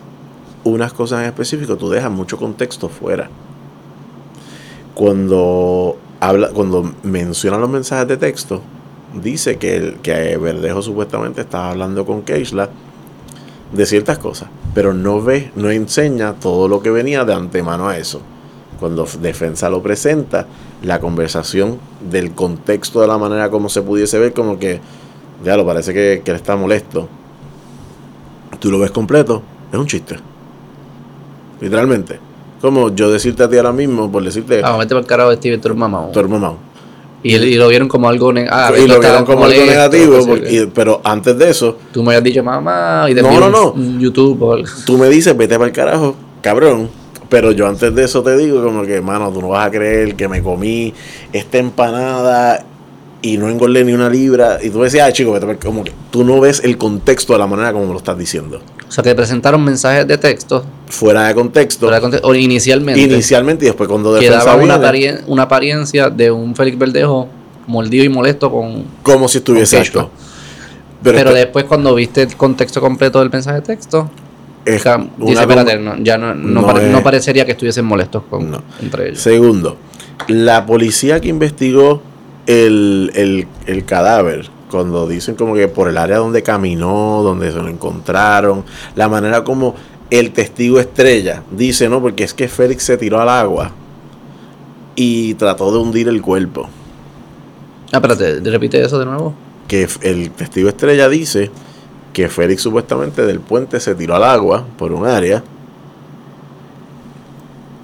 unas 0.63 0.93
cosas 0.93 1.21
en 1.21 1.27
específico, 1.27 1.75
tú 1.77 1.89
dejas 1.89 2.11
mucho 2.11 2.37
contexto 2.37 2.89
fuera 2.89 3.29
cuando 4.95 5.97
habla, 6.21 6.49
cuando 6.49 6.91
menciona 7.03 7.57
los 7.57 7.69
mensajes 7.69 8.07
de 8.07 8.17
texto, 8.17 8.61
dice 9.21 9.57
que, 9.57 9.75
el, 9.75 9.95
que 9.97 10.37
Verdejo 10.37 10.81
supuestamente 10.81 11.41
estaba 11.41 11.71
hablando 11.71 12.05
con 12.05 12.23
Keishla 12.23 12.69
de 13.71 13.85
ciertas 13.85 14.17
cosas, 14.17 14.49
pero 14.73 14.93
no 14.93 15.21
ve, 15.21 15.51
no 15.55 15.69
enseña 15.69 16.33
todo 16.33 16.67
lo 16.67 16.81
que 16.81 16.89
venía 16.89 17.25
de 17.25 17.33
antemano 17.33 17.89
a 17.89 17.97
eso. 17.97 18.21
Cuando 18.79 19.07
Defensa 19.21 19.69
lo 19.69 19.83
presenta, 19.83 20.47
la 20.81 20.99
conversación 20.99 21.77
del 22.09 22.31
contexto 22.31 23.01
de 23.01 23.07
la 23.07 23.17
manera 23.17 23.49
como 23.49 23.69
se 23.69 23.81
pudiese 23.81 24.17
ver, 24.17 24.33
como 24.33 24.57
que, 24.57 24.79
ya 25.43 25.57
lo 25.57 25.65
parece 25.65 25.93
que, 25.93 26.21
que 26.23 26.31
él 26.31 26.37
está 26.37 26.55
molesto. 26.55 27.07
Tú 28.59 28.71
lo 28.71 28.79
ves 28.79 28.91
completo, 28.91 29.41
es 29.71 29.77
un 29.77 29.87
chiste. 29.87 30.15
Literalmente. 31.59 32.19
Como 32.65 32.95
yo 32.95 33.11
decirte 33.11 33.43
a 33.43 33.47
ti 33.47 33.57
ahora 33.57 33.71
mismo, 33.71 34.11
por 34.11 34.23
decirte, 34.23 34.59
ah, 34.63 34.75
vete 34.75 34.89
para 34.89 35.01
el 35.01 35.05
carajo 35.05 35.29
de 35.29 35.35
Steven 35.35 35.61
tu 35.61 35.75
mamá 35.75 36.09
y, 37.21 37.55
lo 37.57 37.67
vieron 37.67 37.87
como 37.87 38.09
algo 38.09 38.33
ah, 38.49 38.71
y 38.75 38.87
lo 38.87 38.99
vieron 38.99 39.23
como 39.23 39.45
algo 39.45 39.65
negativo, 39.67 40.25
porque- 40.25 40.51
y- 40.51 40.65
pero 40.73 40.99
antes 41.03 41.37
de 41.37 41.51
eso, 41.51 41.77
Tú 41.91 42.01
me 42.01 42.09
habías 42.15 42.23
dicho 42.23 42.43
mamá 42.43 43.05
y 43.07 43.13
te 43.13 43.21
No, 43.21 43.39
no, 43.39 43.51
no. 43.51 43.99
YouTube 43.99 44.41
o 44.41 44.53
algo. 44.53 44.67
tú 44.83 44.97
me 44.97 45.09
dices, 45.09 45.37
vete 45.37 45.57
para 45.59 45.67
el 45.67 45.73
carajo, 45.73 46.15
cabrón. 46.41 46.89
Pero 47.29 47.51
yo 47.51 47.67
antes 47.67 47.93
de 47.93 48.03
eso 48.03 48.23
te 48.23 48.35
digo, 48.35 48.63
como 48.63 48.81
que, 48.81 48.99
mano, 48.99 49.31
tú 49.31 49.41
no 49.41 49.49
vas 49.49 49.67
a 49.67 49.69
creer 49.69 50.15
que 50.15 50.27
me 50.27 50.41
comí 50.41 50.91
esta 51.33 51.59
empanada 51.59 52.65
y 53.21 53.37
no 53.37 53.47
engordé 53.47 53.85
ni 53.85 53.93
una 53.93 54.09
libra. 54.09 54.57
Y 54.59 54.71
tú 54.71 54.81
decías, 54.81 55.07
ah, 55.07 55.13
chico, 55.13 55.33
vete 55.33 55.45
para 55.45 55.53
el-". 55.59 55.63
como 55.63 55.83
que 55.83 55.91
tú 56.09 56.23
no 56.23 56.39
ves 56.39 56.63
el 56.63 56.79
contexto 56.79 57.33
de 57.33 57.39
la 57.39 57.45
manera 57.45 57.71
como 57.73 57.85
me 57.85 57.91
lo 57.91 57.99
estás 57.99 58.17
diciendo. 58.17 58.59
O 58.87 58.91
sea, 58.91 59.03
que 59.03 59.11
te 59.11 59.15
presentaron 59.15 59.63
mensajes 59.63 60.07
de 60.07 60.17
texto 60.17 60.65
Fuera 60.87 61.27
de 61.27 61.33
contexto, 61.33 61.87
fuera 61.87 61.97
de 61.99 62.01
conte- 62.01 62.19
o 62.23 62.33
inicialmente 62.35 63.01
inicialmente 63.01 63.65
y 63.65 63.67
después 63.69 63.89
cuando 63.89 64.13
defensa 64.13 64.45
daban 64.45 64.63
una, 64.63 64.75
aparien- 64.79 65.21
una 65.27 65.43
apariencia 65.43 66.09
de 66.09 66.29
un 66.31 66.55
Félix 66.55 66.77
Verdejo 66.77 67.27
mordido 67.67 68.03
y 68.05 68.09
molesto 68.09 68.51
con... 68.51 68.85
como 69.01 69.27
si 69.27 69.39
estuviese 69.39 69.79
esto. 69.79 70.11
Pero, 71.01 71.33
después 71.33 71.65
cuando 71.65 71.93
viste 71.95 72.23
el 72.23 72.35
contexto 72.35 72.81
completo 72.81 73.19
del 73.19 73.29
mensaje 73.31 73.61
de 73.61 73.65
texto, 73.65 74.09
es 74.63 74.83
dice, 75.17 75.41
espérate, 75.41 75.77
no, 75.77 75.95
ya 75.97 76.17
no, 76.17 76.33
no, 76.33 76.61
no 76.61 76.67
pare- 76.67 76.85
es- 76.87 76.91
no 76.91 77.03
parecería 77.03 77.45
que 77.45 77.51
estuviesen 77.51 77.85
molestos 77.85 78.23
con, 78.29 78.49
No. 78.51 78.61
entre 78.81 79.09
ellos. 79.09 79.19
Segundo, 79.19 79.77
la 80.27 80.65
policía 80.65 81.19
que 81.19 81.27
investigó 81.29 82.01
el, 82.47 83.11
el- 83.15 83.47
el 83.67 83.85
cadáver, 83.85 84.49
cuando 84.71 85.07
dicen 85.07 85.35
como 85.35 85.53
que 85.55 85.67
por 85.67 85.87
el 85.89 85.97
área 85.97 86.17
donde 86.17 86.41
caminó, 86.43 87.21
donde 87.23 87.51
se 87.51 87.57
lo 87.57 87.67
encontraron, 87.67 88.63
la 88.95 89.07
manera 89.09 89.43
como 89.43 89.75
el 90.09 90.31
testigo 90.31 90.79
estrella 90.79 91.43
dice, 91.51 91.89
no, 91.89 92.01
porque 92.01 92.23
es 92.23 92.33
que 92.33 92.47
Félix 92.47 92.83
se 92.83 92.97
tiró 92.97 93.19
al 93.19 93.29
agua 93.29 93.71
y 94.95 95.33
trató 95.35 95.71
de 95.71 95.79
hundir 95.79 96.07
el 96.07 96.21
cuerpo. 96.21 96.69
Ah, 97.91 97.97
espérate, 97.97 98.39
repite 98.39 98.81
eso 98.81 98.99
de 98.99 99.05
nuevo. 99.05 99.33
Que 99.67 99.87
el 100.01 100.31
testigo 100.31 100.69
estrella 100.69 101.09
dice 101.09 101.51
que 102.13 102.29
Félix 102.29 102.61
supuestamente 102.61 103.25
del 103.25 103.39
puente 103.39 103.79
se 103.79 103.95
tiró 103.95 104.15
al 104.15 104.23
agua 104.23 104.65
por 104.77 104.91
un 104.91 105.05
área. 105.05 105.43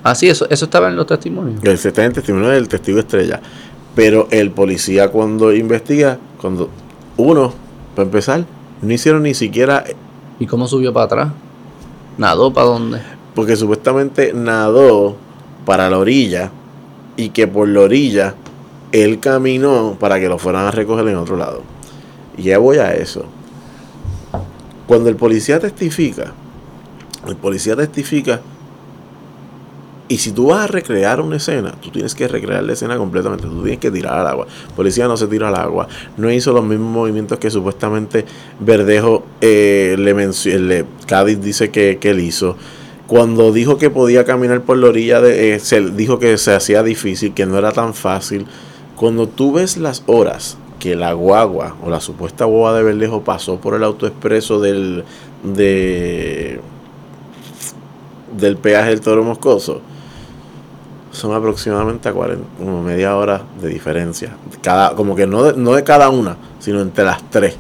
Ah, 0.04 0.16
sí, 0.16 0.30
eso, 0.30 0.48
eso 0.50 0.66
estaba 0.66 0.90
en 0.90 0.96
los 0.96 1.06
testimonios. 1.06 1.64
El 1.64 1.74
está 1.74 2.02
en 2.02 2.08
el 2.08 2.14
testimonio 2.14 2.50
del 2.50 2.68
testigo 2.68 3.00
estrella. 3.00 3.42
Pero 3.94 4.28
el 4.32 4.52
policía 4.52 5.10
cuando 5.10 5.54
investiga, 5.54 6.18
cuando 6.40 6.70
uno, 7.18 7.54
para 7.96 8.06
empezar, 8.06 8.46
no 8.82 8.94
hicieron 8.94 9.24
ni 9.24 9.34
siquiera, 9.34 9.84
¿Y 10.40 10.48
cómo 10.48 10.68
subió 10.68 10.92
para 10.92 11.06
atrás? 11.06 11.32
¿Nadó 12.18 12.54
para 12.54 12.68
dónde? 12.68 13.02
porque 13.36 13.56
supuestamente 13.56 14.34
nadó 14.34 15.16
para 15.66 15.90
la 15.90 15.98
orilla 15.98 16.52
y 17.16 17.30
que 17.30 17.48
por 17.48 17.68
la 17.68 17.82
orilla 17.82 18.36
él 18.92 19.20
caminó 19.20 19.96
para 20.00 20.20
que 20.20 20.28
lo 20.28 20.38
fueran 20.38 20.66
a 20.66 20.72
recoger 20.72 21.08
en 21.08 21.16
otro 21.16 21.38
lado. 21.38 21.62
Y 22.38 22.44
ya 22.44 22.58
voy 22.58 22.78
a 22.78 22.94
eso. 22.94 23.26
Cuando 24.88 25.10
el 25.10 25.16
policía 25.16 25.60
testifica, 25.60 26.34
el 27.28 27.36
policía 27.38 27.76
testifica, 27.76 28.42
y 30.12 30.18
si 30.18 30.34
tú 30.34 30.48
vas 30.48 30.66
a 30.66 30.68
recrear 30.68 31.22
una 31.22 31.38
escena, 31.38 31.72
tú 31.82 31.90
tienes 31.90 32.16
que 32.16 32.28
recrear 32.28 32.62
la 32.64 32.74
escena 32.74 32.98
completamente, 32.98 33.46
tú 33.48 33.62
tienes 33.62 33.80
que 33.80 33.90
tirar 33.92 34.20
al 34.20 34.28
agua. 34.28 34.46
Policía 34.76 35.08
no 35.08 35.16
se 35.16 35.26
tiró 35.28 35.48
al 35.48 35.56
agua, 35.56 35.88
no 36.18 36.30
hizo 36.30 36.52
los 36.52 36.66
mismos 36.66 36.92
movimientos 36.92 37.40
que 37.40 37.50
supuestamente 37.50 38.26
Verdejo 38.60 39.24
eh, 39.40 39.96
le 39.98 40.14
mencionó, 40.14 40.86
Cádiz 41.08 41.40
dice 41.42 41.72
que, 41.72 41.98
que 41.98 42.10
él 42.10 42.20
hizo. 42.20 42.58
Cuando 43.08 43.54
dijo 43.54 43.78
que 43.78 43.90
podía 43.90 44.26
caminar 44.26 44.64
por 44.64 44.78
la 44.80 44.88
orilla, 44.88 45.22
de, 45.22 45.54
eh, 45.54 45.60
se 45.60 45.80
dijo 45.80 46.20
que 46.20 46.38
se 46.38 46.54
hacía 46.54 46.84
difícil, 46.84 47.34
que 47.34 47.46
no 47.46 47.58
era 47.58 47.72
tan 47.72 47.94
fácil. 47.94 48.48
Cuando 48.98 49.30
tú 49.30 49.54
ves 49.54 49.78
las 49.78 50.04
horas 50.08 50.58
que 50.80 50.98
la 50.98 51.14
guagua 51.14 51.78
o 51.82 51.90
la 51.90 52.02
supuesta 52.02 52.44
guagua 52.44 52.74
de 52.74 52.84
Verdejo 52.84 53.22
pasó 53.22 53.62
por 53.62 53.76
el 53.76 53.84
autoexpreso 53.86 54.60
del, 54.60 55.06
de, 55.42 56.60
del 58.38 58.58
peaje 58.58 58.90
del 58.90 59.00
Toro 59.00 59.24
Moscoso, 59.24 59.82
son 61.12 61.34
aproximadamente 61.34 62.08
a 62.10 62.14
40, 62.14 62.44
como 62.58 62.82
media 62.84 63.16
hora 63.16 63.42
de 63.62 63.70
diferencia. 63.70 64.32
Cada, 64.62 64.96
como 64.96 65.16
que 65.16 65.28
no 65.28 65.44
de, 65.44 65.54
no 65.58 65.74
de 65.74 65.84
cada 65.84 66.10
una, 66.10 66.38
sino 66.60 66.82
entre 66.82 67.04
las 67.06 67.30
tres. 67.30 67.56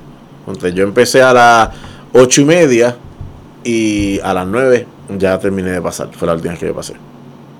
Entonces 0.47 0.73
yo 0.73 0.83
empecé 0.83 1.21
a 1.21 1.33
las 1.33 1.69
ocho 2.13 2.41
y 2.41 2.45
media 2.45 2.95
y 3.63 4.19
a 4.21 4.33
las 4.33 4.47
nueve 4.47 4.87
ya 5.17 5.37
terminé 5.39 5.71
de 5.71 5.81
pasar. 5.81 6.09
Fue 6.17 6.27
la 6.27 6.33
última 6.33 6.51
vez 6.51 6.59
que 6.59 6.67
yo 6.67 6.73
pasé. 6.75 6.93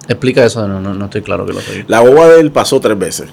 Explica 0.08 0.44
eso, 0.44 0.68
no, 0.68 0.82
no, 0.82 0.94
no 0.94 1.06
estoy 1.06 1.22
claro 1.22 1.46
que 1.46 1.54
lo 1.54 1.62
soy. 1.62 1.86
La 1.88 2.00
boba 2.02 2.28
de 2.30 2.40
él 2.42 2.52
pasó 2.52 2.80
tres 2.80 2.98
veces. 2.98 3.30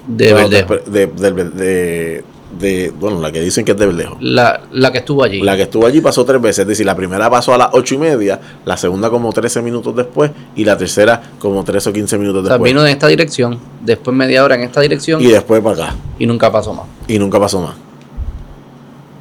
De. 0.49 0.63
De, 0.85 1.07
de, 1.07 1.43
de- 1.49 2.23
de- 2.57 2.91
bueno, 2.99 3.19
la 3.21 3.31
que 3.31 3.41
dicen 3.41 3.63
que 3.65 3.71
es 3.73 3.77
de 3.77 3.85
Verdejo. 3.85 4.17
La, 4.21 4.61
la 4.71 4.91
que 4.91 4.99
estuvo 4.99 5.23
allí. 5.23 5.41
La 5.41 5.55
que 5.55 5.63
estuvo 5.63 5.85
allí 5.85 6.01
pasó 6.01 6.25
tres 6.25 6.41
veces, 6.41 6.59
es 6.59 6.67
decir, 6.67 6.85
la 6.85 6.95
primera 6.95 7.29
pasó 7.29 7.53
a 7.53 7.57
las 7.57 7.69
ocho 7.73 7.95
y 7.95 7.97
media, 7.99 8.39
la 8.65 8.75
segunda 8.77 9.09
como 9.09 9.31
13 9.31 9.61
minutos 9.61 9.95
después 9.95 10.31
y 10.55 10.65
la 10.65 10.77
tercera 10.77 11.21
como 11.39 11.63
13 11.63 11.89
o 11.89 11.93
15 11.93 12.17
minutos 12.17 12.41
o 12.43 12.45
sea, 12.47 12.53
después. 12.55 12.71
vino 12.71 12.81
en 12.85 12.91
esta 12.91 13.07
dirección, 13.07 13.59
después 13.81 14.15
media 14.17 14.43
hora 14.43 14.55
en 14.55 14.61
esta 14.63 14.81
dirección 14.81 15.21
y 15.21 15.25
y, 15.25 15.31
después 15.31 15.61
para 15.61 15.75
acá. 15.89 15.95
nunca 16.19 16.51
pasó 16.51 16.73
más. 16.73 16.85
Y 17.07 17.19
nunca 17.19 17.39
pasó 17.39 17.61
más. 17.61 17.75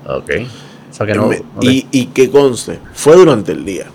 Ok. 0.07 0.31
O 0.91 0.95
sea 0.95 1.07
que 1.07 1.15
no. 1.15 1.31
Y, 1.61 1.87
y 1.93 2.07
que 2.07 2.31
conste, 2.31 2.79
fue 2.95 3.15
durante 3.17 3.53
el 3.53 3.65
día. 3.65 3.87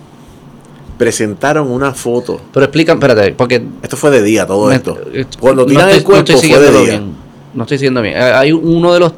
Presentaron 0.98 1.72
una 1.72 1.92
foto. 1.92 2.40
Pero 2.54 2.66
explican, 2.66 2.98
espérate, 2.98 3.34
porque. 3.34 3.66
Esto 3.82 3.98
fue 3.98 4.12
de 4.12 4.22
día, 4.22 4.46
todo 4.46 4.68
me- 4.70 4.76
esto. 4.76 4.96
Cuando 5.40 5.64
no 5.64 5.68
tiran 5.68 5.90
estoy- 5.90 5.98
el 5.98 6.04
cuerpo 6.04 6.32
no 6.32 6.36
estoy 6.36 6.50
fue 6.52 6.60
de 6.60 6.72
día. 6.72 6.82
bien. 6.92 7.14
No 7.56 7.64
estoy 7.64 7.78
siguiendo 7.80 8.02
bien. 8.02 8.16
Eh, 8.16 8.22
Hay 8.22 8.52
uno 8.52 8.94
de 8.94 9.00
los. 9.00 9.14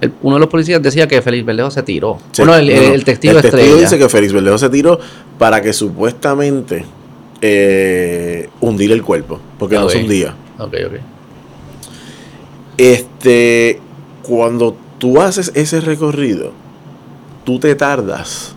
El- 0.00 0.12
uno 0.22 0.36
de 0.36 0.40
los 0.40 0.48
policías 0.48 0.82
decía 0.82 1.06
que 1.08 1.20
Félix 1.22 1.44
Verdejo 1.44 1.70
se 1.70 1.82
tiró. 1.82 2.18
Sí, 2.32 2.42
bueno, 2.42 2.54
el, 2.56 2.66
testigo 2.68 2.94
El 2.94 3.04
testigo 3.04 3.38
estrella. 3.38 3.74
dice 3.76 3.98
que 3.98 4.08
Félix 4.08 4.32
Verdejo 4.32 4.58
se 4.58 4.68
tiró 4.68 4.98
para 5.38 5.60
que 5.60 5.72
supuestamente 5.72 6.84
eh, 7.40 8.48
hundir 8.60 8.92
el 8.92 9.02
cuerpo. 9.02 9.40
Porque 9.58 9.76
no 9.76 9.88
se 9.88 9.98
hundía. 9.98 10.34
Ok, 10.58 10.74
ok. 10.86 10.94
Este, 12.76 13.80
cuando 14.22 14.76
tú 14.98 15.20
haces 15.20 15.50
ese 15.54 15.80
recorrido, 15.80 16.52
tú 17.44 17.58
te 17.58 17.74
tardas, 17.74 18.54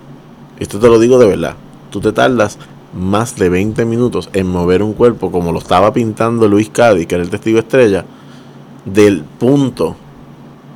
esto 0.59 0.79
te 0.79 0.87
lo 0.87 0.99
digo 0.99 1.17
de 1.17 1.27
verdad, 1.27 1.55
tú 1.89 1.99
te 2.01 2.11
tardas 2.11 2.57
más 2.93 3.35
de 3.37 3.49
20 3.49 3.85
minutos 3.85 4.29
en 4.33 4.47
mover 4.47 4.83
un 4.83 4.93
cuerpo 4.93 5.31
como 5.31 5.51
lo 5.51 5.59
estaba 5.59 5.93
pintando 5.93 6.47
Luis 6.47 6.69
Cádiz, 6.69 7.07
que 7.07 7.15
era 7.15 7.23
el 7.23 7.29
testigo 7.29 7.57
estrella, 7.59 8.05
del 8.85 9.23
punto 9.23 9.95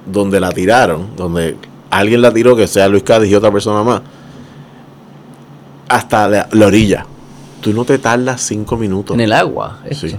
donde 0.05 0.39
la 0.39 0.51
tiraron, 0.51 1.15
donde 1.15 1.55
alguien 1.89 2.21
la 2.21 2.33
tiró, 2.33 2.55
que 2.55 2.67
sea 2.67 2.87
Luis 2.87 3.03
Cádiz 3.03 3.31
y 3.31 3.35
otra 3.35 3.51
persona 3.51 3.83
más, 3.83 4.01
hasta 5.87 6.27
la, 6.27 6.49
la 6.51 6.67
orilla. 6.67 7.05
Tú 7.61 7.73
no 7.73 7.85
te 7.85 7.97
tardas 7.97 8.41
5 8.41 8.77
minutos. 8.77 9.15
En 9.15 9.21
el 9.21 9.33
agua. 9.33 9.79
esto. 9.89 10.07
Sí. 10.07 10.15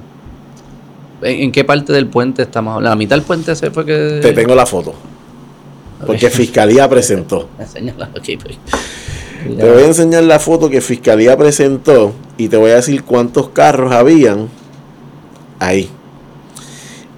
¿En, 1.23 1.43
en 1.45 1.53
qué 1.53 1.65
parte 1.65 1.93
del 1.93 2.09
puente 2.09 2.43
estamos 2.43 2.75
hablando? 2.75 2.91
¿La 2.91 2.97
mitad 2.97 3.17
del 3.17 3.25
puente 3.25 3.55
se 3.55 3.71
fue 3.71 3.85
que.? 3.87 4.19
Te 4.21 4.33
tengo 4.33 4.55
la 4.55 4.67
foto. 4.67 4.95
Porque 6.05 6.31
Fiscalía 6.31 6.89
presentó. 6.89 7.49
Pues. 9.47 9.59
Te 9.59 9.71
voy 9.71 9.83
a 9.83 9.87
enseñar 9.87 10.25
la 10.25 10.41
foto 10.41 10.69
que 10.69 10.81
Fiscalía 10.81 11.37
presentó 11.37 12.13
y 12.37 12.49
te 12.49 12.57
voy 12.57 12.73
a 12.73 12.77
decir 12.77 13.05
cuántos 13.05 13.51
carros 13.51 13.93
habían 13.93 14.49
ahí. 15.61 15.89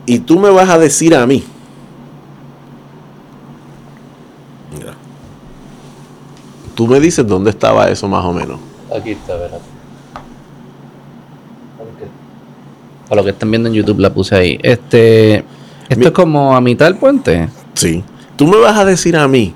Y 0.05 0.19
tú 0.19 0.39
me 0.39 0.51
vas 0.51 0.69
a 0.69 0.79
decir 0.79 1.15
a 1.15 1.27
mí. 1.27 1.43
Mira. 4.77 4.95
Tú 6.79 6.87
me 6.87 7.01
dices 7.01 7.27
dónde 7.27 7.51
estaba 7.51 7.89
eso 7.89 8.07
más 8.07 8.25
o 8.25 8.33
menos. 8.33 8.61
Aquí 8.97 9.11
está, 9.11 9.33
espérate. 9.35 9.59
Para 13.09 13.21
lo 13.21 13.25
que 13.25 13.31
están 13.33 13.51
viendo 13.51 13.69
en 13.69 13.75
YouTube 13.75 13.99
la 13.99 14.15
puse 14.15 14.37
ahí. 14.37 14.61
Este. 14.63 15.39
Esto 15.89 15.97
Mi- 15.99 16.05
es 16.07 16.13
como 16.13 16.55
a 16.55 16.61
mitad 16.61 16.87
del 16.87 16.95
puente. 16.95 17.49
Sí. 17.75 18.05
Tú 18.37 18.47
me 18.47 18.59
vas 18.59 18.79
a 18.79 18.85
decir 18.85 19.17
a 19.17 19.27
mí. 19.27 19.53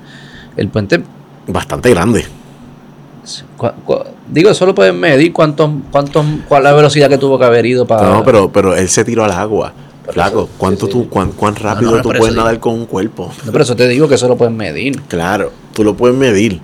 El 0.57 0.67
puente. 0.67 1.01
Bastante 1.47 1.91
grande. 1.91 2.25
digo, 4.29 4.53
solo 4.53 4.75
pueden 4.75 4.99
medir 4.99 5.31
cuántos, 5.31 5.71
cuántos, 5.91 6.25
cuál 6.49 6.63
la 6.65 6.73
velocidad 6.73 7.07
que 7.07 7.17
tuvo 7.17 7.39
que 7.39 7.45
haber 7.45 7.65
ido 7.65 7.87
para. 7.87 8.09
No, 8.09 8.25
pero, 8.25 8.51
pero 8.51 8.75
él 8.75 8.89
se 8.89 9.05
tiró 9.05 9.23
al 9.23 9.31
agua. 9.31 9.71
Por 10.03 10.13
Flaco, 10.13 10.39
eso, 10.41 10.49
¿cuánto 10.57 10.87
sí, 10.87 10.91
tú, 10.91 11.07
cuán, 11.07 11.31
cuán 11.31 11.55
rápido 11.55 11.91
no, 11.91 12.01
tú 12.01 12.09
puedes 12.09 12.25
eso 12.25 12.35
nadar 12.35 12.51
digo. 12.55 12.61
con 12.63 12.73
un 12.73 12.85
cuerpo? 12.85 13.31
No, 13.45 13.51
pero 13.53 13.63
eso 13.63 13.77
te 13.77 13.87
digo 13.87 14.09
que 14.09 14.17
solo 14.17 14.35
pueden 14.35 14.57
medir. 14.57 14.99
Claro, 15.03 15.53
tú 15.71 15.85
lo 15.85 15.95
puedes 15.95 16.17
medir. 16.17 16.59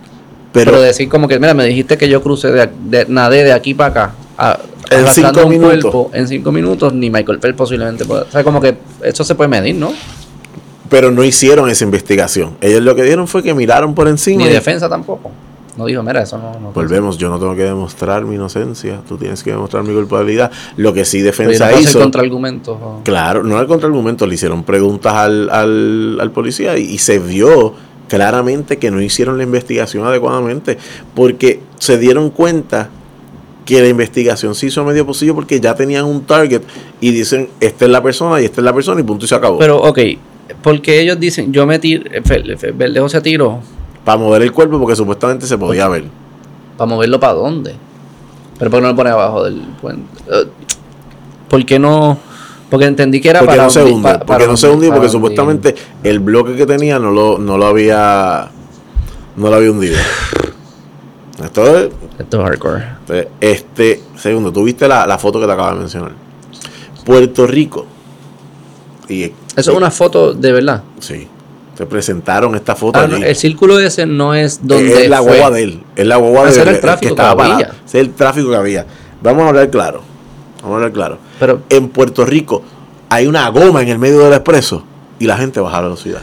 Pero, 0.51 0.71
Pero, 0.71 0.81
decir 0.81 1.07
como 1.09 1.27
que, 1.27 1.39
mira, 1.39 1.53
me 1.53 1.65
dijiste 1.65 1.97
que 1.97 2.09
yo 2.09 2.21
crucé 2.23 2.51
de, 2.51 2.69
de 2.85 3.05
nadé 3.07 3.43
de 3.43 3.53
aquí 3.53 3.73
para 3.73 3.89
acá. 3.89 4.13
a- 4.37 4.59
En 4.91 5.07
cinco 5.09 5.43
un 5.43 5.49
minutos. 5.49 5.81
cuerpo 5.81 6.09
en 6.13 6.27
cinco 6.27 6.51
minutos, 6.51 6.93
ni 6.93 7.11
Michael 7.11 7.39
Phelps 7.39 7.57
posiblemente 7.57 8.05
pueda. 8.05 8.23
O 8.23 8.31
sea, 8.31 8.43
como 8.43 8.59
que 8.59 8.75
eso 9.03 9.23
se 9.23 9.35
puede 9.35 9.47
medir, 9.49 9.75
¿no? 9.75 9.91
pero 10.89 11.11
no 11.11 11.23
hicieron 11.23 11.69
esa 11.69 11.83
investigación. 11.83 12.57
Ellos 12.61 12.81
lo 12.81 12.95
que 12.95 13.03
dieron 13.03 13.27
fue 13.27 13.43
que 13.43 13.53
miraron 13.53 13.93
por 13.93 14.07
encima. 14.07 14.43
Ni 14.43 14.49
y- 14.49 14.53
defensa 14.53 14.89
tampoco. 14.89 15.29
No 15.77 15.85
dijo, 15.85 16.01
mira, 16.01 16.23
eso 16.23 16.37
no. 16.39 16.59
no 16.59 16.71
Volvemos, 16.73 17.17
yo 17.19 17.29
no 17.29 17.37
tengo 17.39 17.55
que 17.55 17.61
demostrar 17.63 18.25
mi 18.25 18.35
inocencia, 18.35 18.99
tú 19.07 19.15
tienes 19.15 19.43
que 19.43 19.51
demostrar 19.51 19.83
mi 19.83 19.93
culpabilidad. 19.93 20.51
Lo 20.77 20.91
que 20.91 21.05
sí 21.05 21.19
no 21.19 21.25
defensa 21.25 21.67
hacer 21.67 21.81
hizo, 21.81 21.99
contraargumentos. 21.99 22.77
claro, 23.03 23.43
no 23.43 23.57
al 23.59 23.67
contraargumento, 23.67 24.25
le 24.25 24.33
hicieron 24.33 24.63
preguntas 24.63 25.13
al, 25.13 25.49
al, 25.51 26.17
al 26.19 26.31
policía 26.31 26.75
y, 26.77 26.85
y 26.85 26.97
se 26.97 27.19
vio 27.19 27.75
claramente 28.09 28.77
que 28.77 28.91
no 28.91 29.01
hicieron 29.01 29.37
la 29.37 29.43
investigación 29.43 30.05
adecuadamente, 30.05 30.77
porque 31.15 31.61
se 31.77 31.97
dieron 31.97 32.29
cuenta 32.29 32.89
que 33.65 33.81
la 33.81 33.87
investigación 33.87 34.55
se 34.55 34.65
hizo 34.65 34.81
a 34.81 34.83
medio 34.83 35.05
posible 35.05 35.33
porque 35.35 35.59
ya 35.61 35.75
tenían 35.75 36.03
un 36.03 36.25
target 36.25 36.63
y 36.99 37.11
dicen, 37.11 37.49
esta 37.61 37.85
es 37.85 37.91
la 37.91 38.03
persona 38.03 38.41
y 38.41 38.45
esta 38.45 38.59
es 38.59 38.65
la 38.65 38.73
persona 38.73 38.99
y 38.99 39.03
punto 39.03 39.25
y 39.25 39.27
se 39.27 39.35
acabó. 39.35 39.59
Pero, 39.59 39.77
ok, 39.77 39.99
porque 40.61 40.99
ellos 40.99 41.19
dicen, 41.19 41.53
yo 41.53 41.65
me 41.65 41.79
tiré, 41.79 42.21
Verdejo 42.73 43.07
se 43.07 43.21
tiró, 43.21 43.61
para 44.03 44.17
mover 44.17 44.41
el 44.41 44.51
cuerpo 44.51 44.79
porque 44.79 44.95
supuestamente 44.95 45.45
se 45.45 45.57
podía 45.57 45.87
ver. 45.87 46.05
¿para 46.77 46.89
moverlo 46.89 47.19
para 47.19 47.33
dónde? 47.33 47.75
Pero 48.57 48.71
¿por 48.71 48.79
qué 48.79 48.83
no 48.83 48.89
lo 48.89 48.95
pone 48.95 49.09
abajo 49.09 49.43
del 49.43 49.61
puente? 49.81 50.07
Eh, 50.31 50.45
¿Por 51.49 51.65
qué 51.65 51.77
no? 51.77 52.17
Porque 52.69 52.85
entendí 52.85 53.19
que 53.19 53.29
era 53.29 53.39
Porque 53.39 53.51
para... 53.53 53.63
no 53.63 53.69
se 53.69 53.81
porque 53.83 54.25
para 54.25 54.45
no 54.47 54.55
se 54.57 54.67
hundi- 54.67 54.73
hundió, 54.73 54.89
porque 54.89 54.99
hundir. 55.07 55.11
supuestamente 55.11 55.75
el 56.03 56.19
bloque 56.19 56.55
que 56.55 56.65
tenía 56.65 56.99
no 56.99 57.11
lo, 57.11 57.37
no 57.39 57.57
lo 57.57 57.65
había 57.67 58.49
no 59.35 59.49
lo 59.49 59.55
había 59.55 59.71
hundido. 59.71 59.97
Esto 61.43 61.77
es, 61.77 61.89
Esto 62.19 62.37
es 62.41 62.43
hardcore. 62.43 62.85
este, 63.39 64.01
segundo, 64.17 64.51
tú 64.51 64.63
viste 64.65 64.87
la, 64.87 65.07
la 65.07 65.17
foto 65.17 65.39
que 65.39 65.45
te 65.45 65.51
acabo 65.53 65.69
de 65.73 65.79
mencionar. 65.79 66.11
Puerto 67.05 67.47
Rico. 67.47 67.85
Y 69.07 69.23
Eso 69.55 69.71
es 69.71 69.77
una 69.77 69.89
foto 69.91 70.33
de 70.33 70.51
verdad. 70.51 70.83
sí. 70.99 71.27
Te 71.75 71.85
presentaron 71.85 72.55
esta 72.55 72.75
foto 72.75 72.99
Ah, 72.99 73.07
no, 73.07 73.15
el 73.15 73.35
círculo 73.37 73.79
ese 73.79 74.05
no 74.05 74.33
es 74.35 74.59
donde 74.61 75.03
es 75.05 75.09
la 75.09 75.19
fue. 75.23 75.27
guagua 75.37 75.51
de 75.51 75.63
él. 75.63 75.83
Es 75.95 76.05
la 76.05 76.17
guagua 76.17 76.41
Ah, 76.41 76.51
de 76.51 76.61
él. 76.61 76.67
el 76.67 76.75
el 76.75 76.81
tráfico 76.81 77.15
que 77.15 77.21
estaba 77.21 77.53
había. 77.53 77.71
es 77.85 77.95
el 77.95 78.09
tráfico 78.13 78.49
que 78.49 78.55
había. 78.57 78.85
Vamos 79.23 79.43
a 79.43 79.47
hablar 79.47 79.69
claro. 79.69 80.01
Vamos 80.61 80.73
a 80.73 80.75
hablar 80.77 80.91
claro. 80.91 81.17
Pero, 81.39 81.61
En 81.69 81.89
Puerto 81.89 82.25
Rico 82.25 82.61
hay 83.09 83.27
una 83.27 83.47
goma 83.49 83.81
en 83.81 83.89
el 83.89 83.99
medio 83.99 84.19
del 84.25 84.33
expreso 84.33 84.83
y 85.19 85.25
la 85.25 85.37
gente 85.37 85.59
baja 85.59 85.77
la 85.77 85.83
velocidad. 85.83 86.21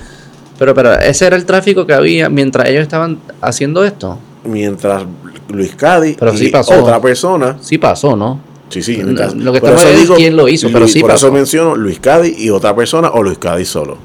pero, 0.59 0.75
pero, 0.75 0.95
ese 0.99 1.27
era 1.27 1.37
el 1.37 1.45
tráfico 1.45 1.87
que 1.87 1.95
había 1.95 2.29
mientras 2.29 2.69
ellos 2.69 2.83
estaban 2.83 3.19
haciendo 3.41 3.85
esto. 3.85 4.19
mientras 4.45 5.05
Luis 5.49 5.75
Cádiz 5.77 6.17
Pero 6.19 6.35
y 6.35 6.39
sí 6.39 6.49
pasó. 6.49 6.83
otra 6.83 7.01
persona, 7.01 7.57
Sí 7.61 7.79
pasó, 7.79 8.17
¿no? 8.17 8.41
sí, 8.69 8.83
sí, 8.83 8.97
caso. 9.17 9.37
lo 9.37 9.53
que 9.53 9.59
estamos 9.59 9.81
eso 9.83 9.91
es 9.93 10.01
digo, 10.01 10.15
quién 10.17 10.37
lo 10.37 10.49
hizo, 10.49 10.69
pero 10.73 10.89
sí 10.89 11.01
Por 11.01 11.11
eso 11.11 11.27
pasó. 11.27 11.33
menciono 11.33 11.77
Luis 11.77 11.99
Cádiz 12.01 12.39
y 12.39 12.51
otra 12.51 12.75
persona 12.75 13.11
o 13.11 13.23
Luis 13.23 13.39
Cádiz 13.39 13.69
solo. 13.69 13.97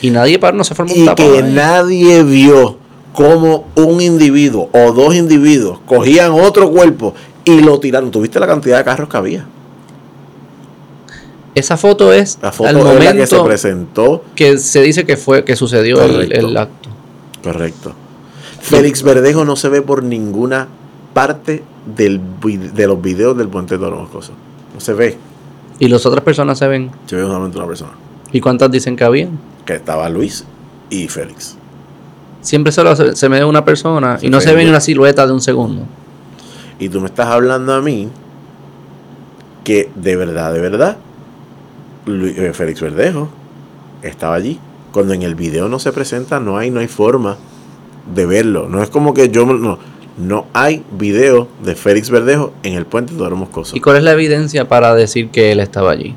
Y 0.00 0.10
nadie 0.10 0.38
paró, 0.38 0.56
no 0.56 0.64
se 0.64 0.74
formó 0.74 0.92
un 0.94 1.00
Y 1.02 1.04
tapón. 1.06 1.26
que 1.32 1.38
ahí. 1.42 1.52
nadie 1.52 2.22
vio 2.22 2.76
cómo 3.12 3.66
un 3.76 4.00
individuo 4.00 4.68
o 4.72 4.92
dos 4.92 5.14
individuos 5.14 5.78
cogían 5.86 6.32
otro 6.32 6.70
cuerpo 6.70 7.14
y 7.44 7.60
lo 7.62 7.80
tiraron. 7.80 8.10
¿Tuviste 8.10 8.38
la 8.38 8.46
cantidad 8.46 8.78
de 8.78 8.84
carros 8.84 9.08
que 9.08 9.16
había? 9.16 9.46
Esa 11.56 11.78
foto 11.78 12.12
es 12.12 12.38
La 12.42 12.52
foto 12.52 12.68
al 12.68 12.74
la 12.76 12.82
que 12.82 13.26
se 13.26 13.34
momento 13.34 13.42
que 13.42 13.48
presentó. 13.48 14.24
se, 14.58 14.82
dice 14.82 15.06
que 15.06 15.16
fue 15.16 15.42
que 15.42 15.56
sucedió 15.56 16.02
el, 16.02 16.54
acto. 16.54 16.90
Correcto. 17.42 17.94
Félix 18.60 19.02
Verdejo 19.02 19.46
no 19.46 19.56
se 19.56 19.70
ve 19.70 19.80
por 19.80 20.02
ninguna 20.02 20.68
parte 21.14 21.62
del, 21.96 22.20
de 22.74 22.86
los 22.86 23.00
videos 23.00 23.38
del 23.38 23.48
puente 23.48 23.78
de 23.78 23.80
Toro 23.82 23.96
Moscoso. 23.96 24.32
No 24.74 24.80
se 24.80 24.92
ve. 24.92 25.16
Y 25.78 25.88
las 25.88 26.04
otras 26.04 26.22
personas 26.22 26.58
se 26.58 26.68
ven. 26.68 26.90
Se 27.06 27.16
ve 27.16 27.22
solamente 27.22 27.56
una 27.56 27.66
persona. 27.66 27.92
¿Y 28.32 28.42
cuántas 28.42 28.70
dicen 28.70 28.94
que 28.94 29.04
habían? 29.04 29.38
Que 29.64 29.76
estaba 29.76 30.10
Luis 30.10 30.44
y 30.90 31.08
Félix. 31.08 31.56
Siempre 32.42 32.70
solo 32.70 32.94
se, 32.94 33.16
se 33.16 33.28
me 33.30 33.38
ve 33.38 33.46
una 33.46 33.64
persona 33.64 34.18
Se 34.18 34.26
y 34.26 34.28
no 34.28 34.42
se 34.42 34.54
ve 34.54 34.62
ni 34.64 34.68
una 34.68 34.80
silueta 34.80 35.26
de 35.26 35.32
un 35.32 35.40
segundo. 35.40 35.84
Y 36.78 36.90
tú 36.90 37.00
me 37.00 37.06
estás 37.06 37.28
hablando 37.28 37.72
a 37.72 37.80
mí 37.80 38.10
que 39.64 39.88
de 39.94 40.16
verdad, 40.16 40.52
de 40.52 40.60
verdad, 40.60 40.98
Eh, 42.06 42.52
Félix 42.54 42.80
Verdejo 42.80 43.28
estaba 44.02 44.34
allí. 44.34 44.58
Cuando 44.92 45.12
en 45.12 45.22
el 45.22 45.34
video 45.34 45.68
no 45.68 45.78
se 45.78 45.92
presenta, 45.92 46.40
no 46.40 46.56
hay, 46.56 46.70
no 46.70 46.80
hay 46.80 46.88
forma 46.88 47.36
de 48.14 48.24
verlo. 48.26 48.68
No 48.68 48.82
es 48.82 48.88
como 48.88 49.12
que 49.12 49.28
yo 49.28 49.44
no, 49.44 49.78
no 50.16 50.46
hay 50.52 50.82
video 50.92 51.48
de 51.62 51.74
Félix 51.74 52.08
Verdejo 52.10 52.52
en 52.62 52.74
el 52.74 52.86
puente 52.86 53.14
de 53.14 53.22
Oro 53.22 53.36
Moscoso. 53.36 53.76
¿Y 53.76 53.80
cuál 53.80 53.96
es 53.96 54.04
la 54.04 54.12
evidencia 54.12 54.68
para 54.68 54.94
decir 54.94 55.30
que 55.30 55.52
él 55.52 55.60
estaba 55.60 55.90
allí? 55.90 56.14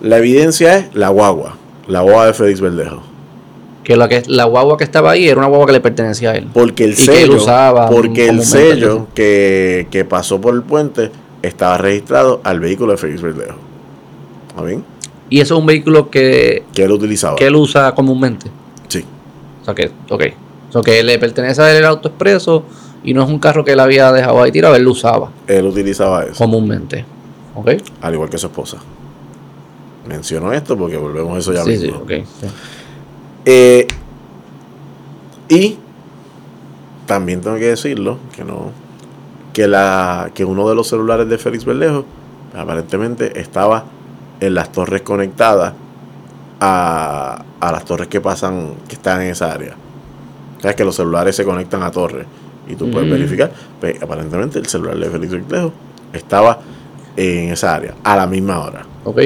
La 0.00 0.18
evidencia 0.18 0.78
es 0.78 0.94
la 0.94 1.08
guagua, 1.08 1.56
la 1.88 2.02
guagua 2.02 2.26
de 2.26 2.34
Félix 2.34 2.60
Verdejo. 2.60 3.02
Que 3.82 3.96
la, 3.96 4.08
que 4.08 4.22
la 4.26 4.44
guagua 4.44 4.76
que 4.76 4.84
estaba 4.84 5.12
ahí 5.12 5.28
era 5.28 5.38
una 5.38 5.46
guagua 5.48 5.66
que 5.66 5.72
le 5.72 5.80
pertenecía 5.80 6.32
a 6.32 6.34
él. 6.36 6.48
Porque 6.52 6.84
el 6.84 6.94
que 6.96 7.02
él 7.02 7.18
sello, 7.18 7.36
usaba 7.36 7.88
porque 7.88 8.28
el 8.28 8.44
sello 8.44 9.06
que, 9.14 9.86
que 9.90 10.04
pasó 10.04 10.40
por 10.40 10.54
el 10.54 10.62
puente 10.62 11.10
estaba 11.42 11.78
registrado 11.78 12.40
al 12.44 12.60
vehículo 12.60 12.92
de 12.92 12.98
Félix 12.98 13.22
Verdejo. 13.22 13.56
¿Está 14.48 14.62
bien? 14.62 14.84
Y 15.28 15.40
eso 15.40 15.54
es 15.54 15.60
un 15.60 15.66
vehículo 15.66 16.10
que, 16.10 16.64
Que 16.72 16.84
él 16.84 16.92
utilizaba. 16.92 17.36
que 17.36 17.46
él 17.46 17.56
usa 17.56 17.94
comúnmente. 17.94 18.50
Sí. 18.88 19.04
O 19.62 19.64
sea 19.64 19.74
que, 19.74 19.90
ok. 20.08 20.22
O 20.68 20.72
sea 20.72 20.82
que 20.82 21.02
le 21.02 21.18
pertenece 21.18 21.60
a 21.62 21.70
él 21.70 21.78
el 21.78 21.84
auto 21.84 22.08
expreso 22.08 22.64
y 23.02 23.12
no 23.14 23.22
es 23.22 23.28
un 23.28 23.38
carro 23.38 23.64
que 23.64 23.72
él 23.72 23.80
había 23.80 24.12
dejado 24.12 24.42
ahí 24.42 24.50
tirado, 24.52 24.74
él 24.74 24.82
lo 24.82 24.90
usaba 24.92 25.30
Él 25.46 25.64
utilizaba 25.66 26.24
eso. 26.24 26.34
comúnmente. 26.34 27.04
¿Ok? 27.54 27.70
Al 28.02 28.14
igual 28.14 28.28
que 28.30 28.38
su 28.38 28.46
esposa. 28.46 28.78
Menciono 30.08 30.52
esto 30.52 30.76
porque 30.76 30.96
volvemos 30.96 31.34
a 31.34 31.38
eso 31.38 31.52
ya 31.52 31.64
sí, 31.64 31.70
mismo. 31.70 32.02
sí, 32.08 32.14
ok. 32.14 32.26
sí. 32.40 32.46
Eh, 33.46 33.86
y 35.48 35.78
también 37.06 37.40
tengo 37.40 37.56
que 37.56 37.66
decirlo, 37.66 38.18
que 38.34 38.44
no, 38.44 38.70
que 39.52 39.66
la, 39.68 40.30
que 40.34 40.44
uno 40.44 40.68
de 40.68 40.74
los 40.74 40.88
celulares 40.88 41.28
de 41.28 41.38
Félix 41.38 41.64
Berlejo 41.64 42.04
aparentemente 42.56 43.40
estaba 43.40 43.84
en 44.40 44.54
las 44.54 44.70
torres 44.72 45.02
conectadas 45.02 45.72
a, 46.60 47.44
a 47.60 47.72
las 47.72 47.84
torres 47.84 48.08
que 48.08 48.20
pasan, 48.20 48.74
que 48.88 48.94
están 48.94 49.20
en 49.22 49.28
esa 49.30 49.52
área. 49.52 49.74
Sabes 50.60 50.76
que 50.76 50.84
los 50.84 50.96
celulares 50.96 51.36
se 51.36 51.44
conectan 51.44 51.82
a 51.82 51.90
torres 51.90 52.26
y 52.68 52.74
tú 52.74 52.90
puedes 52.90 53.10
verificar. 53.10 53.50
Pues, 53.80 54.02
aparentemente 54.02 54.58
el 54.58 54.66
celular 54.66 54.96
de 54.96 55.10
Félix 55.10 55.32
Berlejo 55.32 55.72
estaba 56.12 56.58
en 57.16 57.50
esa 57.52 57.74
área 57.74 57.94
a 58.02 58.16
la 58.16 58.26
misma 58.26 58.60
hora. 58.60 58.84
Ok. 59.04 59.18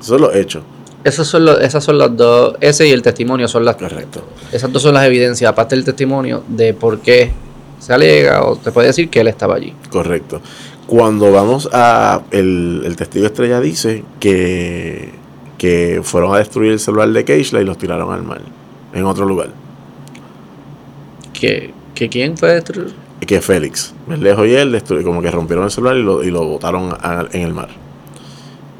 Eso 0.00 0.14
es 0.16 0.20
lo 0.20 0.32
hecho. 0.32 0.62
Esos 1.02 1.26
son 1.28 1.44
los, 1.44 1.60
esas 1.60 1.84
son 1.84 1.98
las 1.98 2.16
dos, 2.16 2.56
ese 2.60 2.86
y 2.88 2.90
el 2.90 3.02
testimonio 3.02 3.46
son 3.46 3.64
las, 3.64 3.76
Correcto. 3.76 4.24
esas 4.50 4.72
dos 4.72 4.80
son 4.80 4.94
las 4.94 5.04
evidencias, 5.04 5.50
aparte 5.50 5.74
del 5.76 5.84
testimonio, 5.84 6.42
de 6.48 6.72
por 6.72 7.00
qué 7.00 7.30
se 7.78 7.92
alega 7.92 8.42
o 8.42 8.56
te 8.56 8.72
puede 8.72 8.86
decir 8.86 9.10
que 9.10 9.20
él 9.20 9.28
estaba 9.28 9.56
allí. 9.56 9.74
Correcto. 9.90 10.40
Cuando 10.86 11.32
vamos 11.32 11.68
a. 11.72 12.22
El, 12.30 12.82
el 12.84 12.96
testigo 12.96 13.26
estrella 13.26 13.60
dice 13.60 14.04
que, 14.20 15.10
que 15.58 16.00
fueron 16.02 16.34
a 16.34 16.38
destruir 16.38 16.72
el 16.72 16.80
celular 16.80 17.08
de 17.10 17.24
Keishla 17.24 17.60
y 17.60 17.64
los 17.64 17.78
tiraron 17.78 18.12
al 18.12 18.22
mar, 18.22 18.40
en 18.92 19.04
otro 19.04 19.24
lugar. 19.24 19.48
¿Que, 21.32 21.72
que 21.94 22.08
quién 22.08 22.36
fue 22.36 22.50
a 22.50 22.54
destruir? 22.54 22.94
Que 23.26 23.40
Félix, 23.40 23.94
lejos 24.08 24.46
y 24.46 24.54
él, 24.54 24.82
como 25.02 25.22
que 25.22 25.30
rompieron 25.30 25.64
el 25.64 25.70
celular 25.70 25.96
y 25.96 26.02
lo, 26.02 26.22
y 26.22 26.30
lo 26.30 26.44
botaron 26.46 26.92
a- 27.00 27.26
en 27.32 27.42
el 27.42 27.54
mar. 27.54 27.68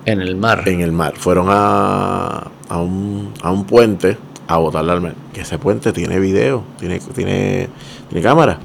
En 0.04 0.20
el 0.20 0.36
mar. 0.36 0.62
En 0.68 0.80
el 0.82 0.92
mar. 0.92 1.14
Fueron 1.16 1.46
a, 1.48 2.50
a, 2.68 2.78
un, 2.78 3.32
a 3.40 3.50
un 3.50 3.64
puente 3.64 4.18
a 4.46 4.58
botarla 4.58 4.92
al 4.92 5.00
mar. 5.00 5.14
Que 5.32 5.40
ese 5.40 5.56
puente 5.58 5.92
tiene 5.94 6.20
video, 6.20 6.62
tiene, 6.78 7.00
tiene, 7.14 7.70
tiene 8.10 8.22
cámara. 8.22 8.58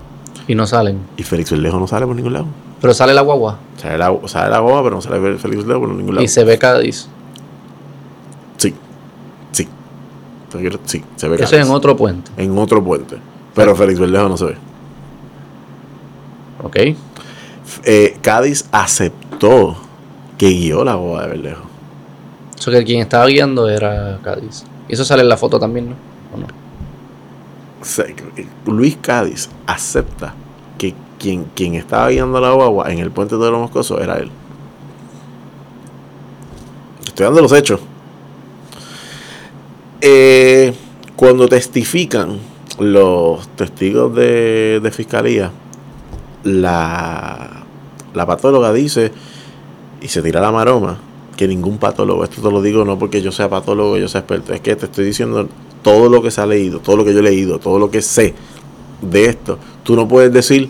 Y 0.50 0.56
no 0.56 0.68
salen. 0.68 1.00
Y 1.16 1.24
Félix 1.24 1.52
Verdejo 1.52 1.80
no 1.80 1.88
sale 1.88 2.06
por 2.06 2.16
ningún 2.16 2.34
lado. 2.34 2.48
Pero 2.82 2.94
sale 2.94 3.14
la 3.14 3.22
guagua. 3.22 3.60
Sale 3.78 3.98
la, 3.98 4.16
sale 4.26 4.50
la 4.50 4.60
goma, 4.60 4.84
pero 4.84 4.96
no 4.96 5.02
sale 5.02 5.38
Félix 5.38 5.66
Verdejo 5.66 5.80
por 5.82 5.90
ningún 5.90 6.16
lado. 6.16 6.24
Y 6.24 6.28
se 6.28 6.44
ve 6.44 6.58
Cádiz. 6.58 7.08
Sí, 8.58 8.74
sí. 9.52 9.68
Sí, 10.86 11.04
se 11.16 11.28
ve 11.28 11.36
Eso 11.36 11.44
es 11.44 11.50
Cádiz. 11.52 11.66
en 11.66 11.72
otro 11.72 11.98
puente. 11.98 12.32
En 12.38 12.58
otro 12.58 12.84
puente. 12.84 13.18
Pero 13.54 13.76
Félix 13.76 14.00
Verdejo 14.00 14.30
no 14.30 14.38
se 14.38 14.46
ve. 14.46 14.58
¿Ok? 16.64 16.78
Eh, 17.84 18.18
Cádiz 18.22 18.66
aceptó 18.72 19.76
que 20.38 20.50
guió 20.50 20.84
la 20.84 20.96
boda 20.96 21.24
de 21.24 21.30
Verdejo. 21.30 21.64
Eso 22.58 22.72
que 22.72 22.84
quien 22.84 23.02
estaba 23.02 23.26
guiando 23.28 23.70
era 23.70 24.20
Cádiz. 24.24 24.64
Y 24.88 24.94
eso 24.94 25.06
sale 25.06 25.22
en 25.22 25.30
la 25.30 25.38
foto 25.38 25.60
también, 25.60 25.90
¿no? 25.90 25.96
¿O 26.34 26.38
no? 26.40 26.48
Luis 28.66 28.98
Cádiz 29.02 29.50
acepta 29.66 30.34
quien, 31.20 31.46
quien 31.56 31.76
estaba 31.76 32.10
guiando 32.10 32.40
la 32.40 32.52
guagua 32.52 32.92
en 32.92 33.00
el 33.00 33.12
puente 33.12 33.36
de 33.38 33.52
los 33.52 33.60
Moscosos 33.60 34.02
era 34.02 34.18
él. 34.18 34.32
Estoy 37.06 37.26
dando 37.26 37.42
los 37.42 37.52
hechos. 37.52 37.80
Eh, 40.02 40.74
cuando 41.16 41.48
testifican 41.48 42.40
los 42.80 43.48
testigos 43.50 44.16
de, 44.16 44.90
fiscalía, 44.94 45.52
la, 46.44 47.66
la 48.14 48.26
patóloga 48.26 48.72
dice, 48.72 49.12
y 50.02 50.08
se 50.08 50.22
tira 50.22 50.40
la 50.40 50.52
maroma, 50.52 50.98
que 51.36 51.48
ningún 51.48 51.78
patólogo, 51.78 52.24
esto 52.24 52.42
te 52.42 52.50
lo 52.50 52.62
digo 52.62 52.86
no 52.86 52.98
porque 52.98 53.22
yo 53.22 53.32
sea 53.32 53.50
patólogo, 53.50 53.98
yo 53.98 54.08
sea 54.08 54.22
experto, 54.22 54.54
es 54.54 54.62
que 54.62 54.76
te 54.76 54.86
estoy 54.86 55.06
diciendo 55.06 55.48
todo 55.82 56.10
lo 56.10 56.22
que 56.22 56.32
se 56.32 56.42
ha 56.42 56.46
leído, 56.46 56.80
todo 56.80 56.98
lo 56.98 57.06
que 57.06 57.14
yo 57.14 57.20
he 57.20 57.24
leído, 57.24 57.60
todo 57.60 57.80
lo 57.80 57.92
que 57.92 58.02
sé 58.02 58.34
de 59.02 59.26
esto. 59.26 59.58
Tú 59.84 59.96
no 59.96 60.08
puedes 60.08 60.32
decir 60.32 60.70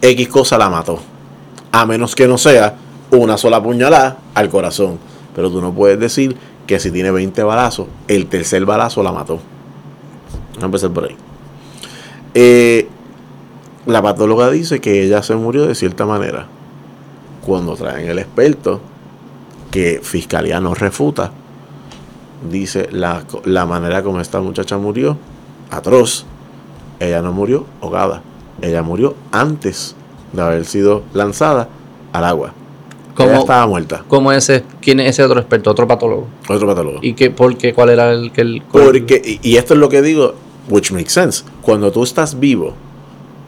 X 0.00 0.28
cosa 0.28 0.58
la 0.58 0.68
mató, 0.68 1.00
a 1.72 1.86
menos 1.86 2.14
que 2.14 2.28
no 2.28 2.38
sea 2.38 2.76
una 3.10 3.36
sola 3.36 3.62
puñalada 3.62 4.18
al 4.34 4.48
corazón. 4.48 4.98
Pero 5.34 5.50
tú 5.50 5.60
no 5.60 5.72
puedes 5.72 5.98
decir 5.98 6.36
que 6.66 6.78
si 6.80 6.90
tiene 6.90 7.10
20 7.10 7.42
balazos, 7.42 7.86
el 8.08 8.26
tercer 8.26 8.64
balazo 8.64 9.02
la 9.02 9.12
mató. 9.12 9.40
Vamos 10.54 10.62
a 10.62 10.66
empezar 10.66 10.90
por 10.90 11.04
ahí. 11.04 11.16
Eh, 12.34 12.88
la 13.86 14.02
patóloga 14.02 14.50
dice 14.50 14.80
que 14.80 15.02
ella 15.02 15.22
se 15.22 15.34
murió 15.34 15.66
de 15.66 15.74
cierta 15.74 16.04
manera. 16.06 16.46
Cuando 17.44 17.74
traen 17.74 18.08
el 18.08 18.18
experto, 18.18 18.80
que 19.70 20.00
fiscalía 20.02 20.60
no 20.60 20.74
refuta, 20.74 21.32
dice 22.50 22.88
la, 22.90 23.24
la 23.44 23.64
manera 23.66 24.02
como 24.02 24.20
esta 24.20 24.40
muchacha 24.40 24.76
murió, 24.76 25.16
atroz. 25.70 26.26
Ella 27.00 27.22
no 27.22 27.32
murió 27.32 27.64
ahogada. 27.80 28.22
Ella 28.60 28.82
murió 28.82 29.14
antes 29.32 29.94
de 30.32 30.42
haber 30.42 30.64
sido 30.64 31.02
lanzada 31.12 31.68
al 32.12 32.24
agua. 32.24 32.52
¿Cómo? 33.14 33.30
Ella 33.30 33.38
estaba 33.40 33.66
muerta. 33.66 34.04
¿Cómo 34.06 34.30
ese, 34.32 34.62
quién 34.80 35.00
es 35.00 35.10
ese 35.10 35.24
otro 35.24 35.40
experto? 35.40 35.70
Otro 35.70 35.88
patólogo. 35.88 36.28
Otro 36.48 36.66
patólogo. 36.66 36.98
¿Y 37.02 37.14
qué, 37.14 37.30
por 37.30 37.56
qué? 37.56 37.74
¿Cuál 37.74 37.90
era 37.90 38.12
el 38.12 38.30
que 38.30 38.42
el 38.42 38.62
Porque, 38.70 39.40
y 39.42 39.56
esto 39.56 39.74
es 39.74 39.80
lo 39.80 39.88
que 39.88 40.02
digo, 40.02 40.34
which 40.68 40.92
makes 40.92 41.10
sense. 41.10 41.44
Cuando 41.62 41.90
tú 41.90 42.02
estás 42.02 42.38
vivo 42.38 42.74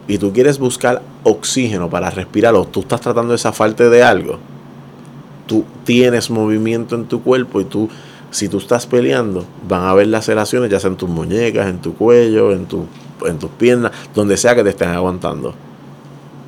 y 0.07 0.17
tú 0.17 0.33
quieres 0.33 0.59
buscar 0.59 1.01
oxígeno 1.23 1.89
para 1.89 2.09
respirar 2.09 2.53
o 2.55 2.65
tú 2.65 2.81
estás 2.81 3.01
tratando 3.01 3.31
de 3.31 3.37
zafarte 3.37 3.89
de 3.89 4.03
algo, 4.03 4.39
tú 5.47 5.63
tienes 5.83 6.29
movimiento 6.29 6.95
en 6.95 7.05
tu 7.05 7.21
cuerpo 7.21 7.61
y 7.61 7.65
tú, 7.65 7.89
si 8.29 8.49
tú 8.49 8.57
estás 8.57 8.85
peleando, 8.85 9.45
van 9.67 9.83
a 9.83 9.93
ver 9.93 10.07
laceraciones, 10.07 10.69
ya 10.69 10.79
sea 10.79 10.89
en 10.89 10.97
tus 10.97 11.09
muñecas, 11.09 11.67
en 11.67 11.79
tu 11.79 11.93
cuello, 11.93 12.51
en, 12.51 12.65
tu, 12.65 12.85
en 13.27 13.39
tus 13.39 13.49
piernas, 13.51 13.91
donde 14.15 14.37
sea 14.37 14.55
que 14.55 14.63
te 14.63 14.69
estén 14.69 14.89
aguantando. 14.89 15.53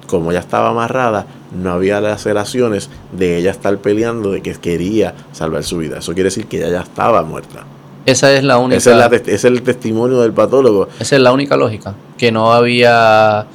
Como 0.08 0.32
ella 0.32 0.42
estaba 0.42 0.70
amarrada, 0.70 1.26
no 1.56 1.72
había 1.72 2.00
laceraciones 2.02 2.90
de 3.12 3.38
ella 3.38 3.52
estar 3.52 3.78
peleando, 3.78 4.32
de 4.32 4.42
que 4.42 4.54
quería 4.54 5.14
salvar 5.32 5.64
su 5.64 5.78
vida. 5.78 6.00
Eso 6.00 6.14
quiere 6.14 6.28
decir 6.28 6.46
que 6.48 6.58
ella 6.58 6.70
ya 6.70 6.82
estaba 6.82 7.24
muerta. 7.24 7.64
Esa 8.06 8.34
es 8.34 8.44
la 8.44 8.58
única. 8.58 8.78
Ese 8.78 8.92
es, 8.92 8.98
la 8.98 9.10
test- 9.10 9.22
ese 9.28 9.34
es 9.36 9.46
el 9.46 9.62
testimonio 9.64 10.20
del 10.20 10.34
patólogo. 10.34 10.90
Esa 11.00 11.16
es 11.16 11.22
la 11.22 11.32
única 11.32 11.56
lógica. 11.56 11.96
Que 12.18 12.32
no 12.32 12.52
había 12.52 13.46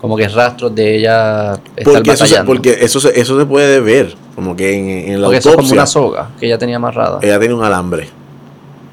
como 0.00 0.16
que 0.16 0.26
rastros 0.28 0.74
de 0.74 0.96
ella 0.98 1.52
estar 1.76 1.84
Porque, 1.94 2.10
eso 2.10 2.26
se, 2.26 2.42
porque 2.42 2.78
eso, 2.80 2.98
se, 2.98 3.18
eso 3.20 3.38
se 3.38 3.46
puede 3.46 3.78
ver. 3.80 4.14
Como 4.34 4.56
que 4.56 4.74
en, 4.74 5.12
en 5.14 5.20
la 5.20 5.28
Porque 5.28 5.38
eso 5.38 5.50
es 5.50 5.56
como 5.56 5.70
una 5.70 5.86
soga 5.86 6.30
que 6.40 6.46
ella 6.46 6.58
tenía 6.58 6.76
amarrada. 6.76 7.20
ella 7.22 7.38
tiene 7.38 7.54
un 7.54 7.62
alambre. 7.62 8.08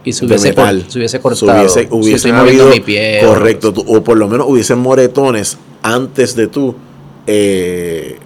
Y 0.04 0.14
se 0.14 0.26
hubiese, 0.26 0.50
metal. 0.50 0.86
se 0.88 0.98
hubiese 0.98 1.18
Se 1.18 1.22
cortado. 1.22 1.52
hubiese, 1.92 2.32
habido- 2.32 2.70
mi 2.70 2.80
pie. 2.80 3.22
correcto, 3.26 3.74
tú- 3.74 3.84
o 3.88 4.02
por 4.04 4.18
lo 4.18 4.28
menos 4.28 4.48
hubiesen 4.50 4.80
moretones 4.80 5.58
antes 5.84 6.36
de 6.36 6.48
tú 6.48 6.76
eh, 7.28 8.18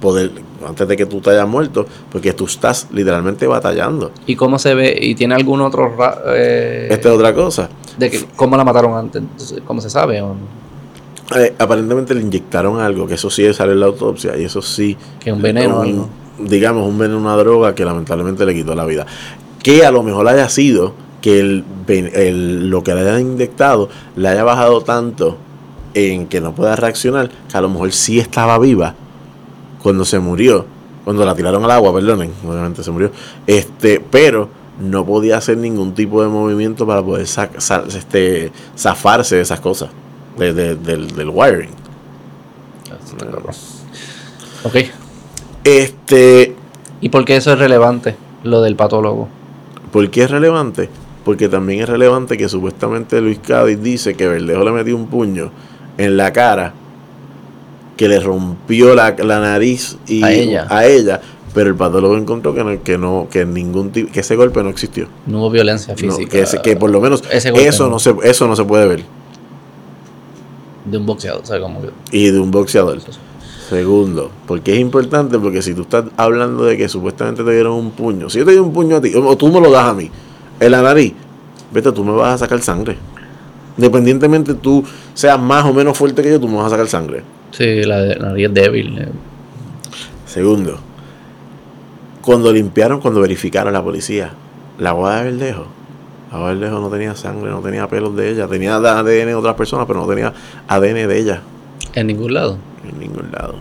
poder, 0.00 0.30
antes 0.66 0.86
de 0.86 0.96
que 0.96 1.06
tú 1.06 1.20
te 1.20 1.30
hayas 1.30 1.48
muerto, 1.48 1.86
porque 2.12 2.32
tú 2.32 2.44
estás 2.44 2.86
literalmente 2.92 3.46
batallando. 3.46 4.12
¿Y 4.26 4.36
cómo 4.36 4.58
se 4.58 4.74
ve? 4.74 4.96
¿Y 5.00 5.14
tiene 5.14 5.34
algún 5.34 5.60
otro... 5.60 5.94
ra- 5.96 6.18
eh, 6.28 6.88
Esta 6.90 7.08
es 7.08 7.14
otra 7.14 7.34
cosa. 7.34 7.68
de 7.98 8.10
que, 8.10 8.24
¿Cómo 8.36 8.56
la 8.56 8.64
mataron 8.64 8.96
antes? 8.96 9.22
Entonces, 9.22 9.60
¿Cómo 9.66 9.80
se 9.80 9.90
sabe? 9.90 10.20
¿O 10.22 10.28
no? 10.34 10.64
Eh, 11.40 11.54
aparentemente 11.58 12.14
le 12.14 12.20
inyectaron 12.20 12.78
algo, 12.80 13.06
que 13.06 13.14
eso 13.14 13.30
sí 13.30 13.50
sale 13.54 13.72
en 13.72 13.80
la 13.80 13.86
autopsia, 13.86 14.36
y 14.36 14.44
eso 14.44 14.60
sí. 14.62 14.96
Que 15.20 15.32
un 15.32 15.40
veneno 15.42 15.78
o 15.78 15.80
un- 15.80 15.86
algo. 15.88 16.08
Digamos, 16.38 16.86
un 16.88 16.98
veneno, 16.98 17.18
una 17.18 17.36
droga 17.36 17.74
que 17.74 17.84
lamentablemente 17.84 18.44
le 18.44 18.54
quitó 18.54 18.74
la 18.74 18.84
vida. 18.84 19.06
Que 19.62 19.84
a 19.86 19.90
lo 19.90 20.02
mejor 20.02 20.28
haya 20.28 20.48
sido 20.48 20.92
que 21.24 21.40
el, 21.40 22.68
lo 22.68 22.84
que 22.84 22.94
le 22.94 23.00
hayan 23.00 23.20
inyectado 23.22 23.88
le 24.14 24.28
haya 24.28 24.44
bajado 24.44 24.82
tanto 24.82 25.38
en 25.94 26.26
que 26.26 26.42
no 26.42 26.54
pueda 26.54 26.76
reaccionar, 26.76 27.30
que 27.50 27.56
a 27.56 27.62
lo 27.62 27.70
mejor 27.70 27.92
sí 27.92 28.18
estaba 28.20 28.58
viva 28.58 28.94
cuando 29.82 30.04
se 30.04 30.18
murió, 30.18 30.66
cuando 31.02 31.24
la 31.24 31.34
tiraron 31.34 31.64
al 31.64 31.70
agua, 31.70 31.94
perdonen, 31.94 32.30
obviamente 32.46 32.82
se 32.82 32.90
murió, 32.90 33.10
este, 33.46 34.00
pero 34.10 34.50
no 34.82 35.06
podía 35.06 35.38
hacer 35.38 35.56
ningún 35.56 35.94
tipo 35.94 36.20
de 36.22 36.28
movimiento 36.28 36.86
para 36.86 37.02
poder 37.02 37.22
este, 37.24 38.52
zafarse 38.76 39.36
de 39.36 39.40
esas 39.42 39.60
cosas, 39.60 39.88
de- 40.36 40.52
de- 40.52 40.76
del, 40.76 41.06
del 41.16 41.30
wiring. 41.30 41.70
Ok. 44.64 44.76
Este, 45.64 46.54
¿Y 47.00 47.08
por 47.08 47.24
qué 47.24 47.36
eso 47.36 47.52
es 47.52 47.58
relevante? 47.58 48.14
Lo 48.42 48.60
del 48.60 48.76
patólogo. 48.76 49.28
¿por 49.92 50.10
qué 50.10 50.24
es 50.24 50.30
relevante? 50.30 50.90
Porque 51.24 51.48
también 51.48 51.80
es 51.82 51.88
relevante 51.88 52.36
que 52.36 52.48
supuestamente 52.48 53.20
Luis 53.20 53.38
Cádiz 53.38 53.80
dice 53.82 54.14
que 54.14 54.28
Verdejo 54.28 54.62
le 54.64 54.72
metió 54.72 54.94
un 54.96 55.06
puño 55.06 55.50
en 55.96 56.16
la 56.16 56.32
cara 56.32 56.74
que 57.96 58.08
le 58.08 58.20
rompió 58.20 58.94
la, 58.94 59.14
la 59.18 59.40
nariz 59.40 59.96
y 60.06 60.22
A 60.22 60.32
ella. 60.32 60.66
a 60.68 60.84
ella, 60.84 61.20
pero 61.54 61.70
el 61.70 61.76
patólogo 61.76 62.16
encontró 62.16 62.52
que 62.54 62.64
no, 62.64 62.82
que 62.82 62.98
no, 62.98 63.28
que 63.30 63.44
ningún 63.46 63.90
tipo, 63.92 64.12
que 64.12 64.20
ese 64.20 64.34
golpe 64.36 64.62
no 64.62 64.68
existió. 64.68 65.06
No 65.26 65.38
hubo 65.38 65.50
violencia 65.50 65.94
No, 65.94 65.98
física. 65.98 66.30
que, 66.30 66.40
ese- 66.40 66.60
que 66.60 66.76
por 66.76 66.90
lo 66.90 67.00
menos 67.00 67.22
Ese 67.30 67.52
eso 67.66 67.84
no. 67.84 67.90
no 67.90 67.98
se, 68.00 68.14
eso 68.24 68.46
no 68.48 68.56
se 68.56 68.64
puede 68.64 68.86
ver. 68.88 69.04
De 70.84 70.98
un 70.98 71.06
boxeador. 71.06 71.42
O 71.48 71.60
como 71.62 71.80
que- 71.82 71.90
Y 72.10 72.30
de 72.30 72.38
un 72.40 72.50
boxeador. 72.50 72.98
Segundo, 73.70 74.30
porque 74.46 74.74
es 74.74 74.80
importante 74.80 75.38
porque 75.38 75.62
si 75.62 75.72
tú 75.72 75.82
estás 75.82 76.04
hablando 76.18 76.64
de 76.64 76.76
que 76.76 76.88
supuestamente 76.88 77.42
te 77.44 77.50
dieron 77.52 77.72
un 77.72 77.92
puño, 77.92 78.28
si 78.28 78.38
yo 78.38 78.44
te 78.44 78.50
doy 78.50 78.60
un 78.60 78.72
puño 78.74 78.96
a 78.96 79.00
ti, 79.00 79.12
o 79.14 79.36
tú 79.38 79.48
me 79.50 79.58
lo 79.60 79.70
das 79.70 79.86
a 79.88 79.94
mí, 79.94 80.10
en 80.66 80.72
la 80.72 80.82
nariz, 80.82 81.12
vete, 81.72 81.92
tú 81.92 82.04
me 82.04 82.12
vas 82.12 82.34
a 82.34 82.38
sacar 82.38 82.60
sangre. 82.60 82.96
Independientemente 83.76 84.54
tú 84.54 84.84
seas 85.14 85.38
más 85.40 85.64
o 85.64 85.72
menos 85.72 85.96
fuerte 85.98 86.22
que 86.22 86.30
yo, 86.30 86.40
tú 86.40 86.48
me 86.48 86.56
vas 86.56 86.66
a 86.66 86.70
sacar 86.70 86.86
sangre. 86.88 87.22
Sí, 87.50 87.82
la, 87.82 87.98
la 88.00 88.28
nariz 88.28 88.46
es 88.48 88.54
débil. 88.54 88.98
eh. 88.98 89.08
Segundo, 90.26 90.78
cuando 92.22 92.52
limpiaron, 92.52 93.00
cuando 93.00 93.20
verificaron 93.20 93.72
la 93.72 93.82
policía, 93.82 94.30
la 94.78 94.92
boda 94.92 95.22
de 95.22 95.30
Verdejo, 95.30 95.66
la 96.32 96.38
boda 96.38 96.48
de 96.50 96.54
Verdejo 96.56 96.80
no 96.80 96.88
tenía 96.88 97.14
sangre, 97.14 97.50
no 97.50 97.60
tenía 97.60 97.86
pelos 97.88 98.16
de 98.16 98.30
ella, 98.30 98.46
tenía 98.48 98.76
ADN 98.76 99.04
de 99.26 99.34
otras 99.34 99.54
personas, 99.54 99.86
pero 99.86 100.00
no 100.00 100.06
tenía 100.06 100.32
ADN 100.68 101.06
de 101.08 101.18
ella 101.18 101.42
En 101.94 102.06
ningún 102.06 102.32
lado. 102.34 102.58
en 102.88 102.98
ningún 102.98 103.30
lado. 103.30 103.56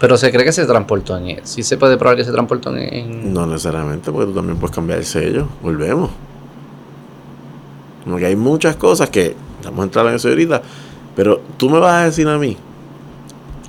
Pero 0.00 0.16
se 0.16 0.30
cree 0.32 0.44
que 0.44 0.52
se 0.52 0.66
transportó 0.66 1.16
en 1.16 1.28
él. 1.28 1.40
Sí 1.44 1.62
se 1.62 1.76
puede 1.76 1.96
probar 1.96 2.16
que 2.16 2.24
se 2.24 2.32
transportó 2.32 2.76
en... 2.76 2.92
en- 2.92 3.32
No 3.32 3.46
necesariamente, 3.46 4.10
porque 4.10 4.26
tú 4.26 4.34
también 4.34 4.58
puedes 4.58 4.74
cambiar 4.74 4.98
el 4.98 5.04
sello. 5.04 5.46
Volvemos. 5.62 6.10
Como 8.04 8.16
que 8.18 8.26
hay 8.26 8.36
muchas 8.36 8.76
cosas 8.76 9.10
que 9.10 9.36
vamos 9.64 9.80
a 9.80 9.84
entrar 9.84 10.06
en 10.06 10.14
eso 10.14 10.28
ahorita. 10.28 10.62
Pero 11.14 11.40
tú 11.56 11.68
me 11.70 11.78
vas 11.78 12.02
a 12.02 12.04
decir 12.06 12.26
a 12.28 12.38
mí 12.38 12.56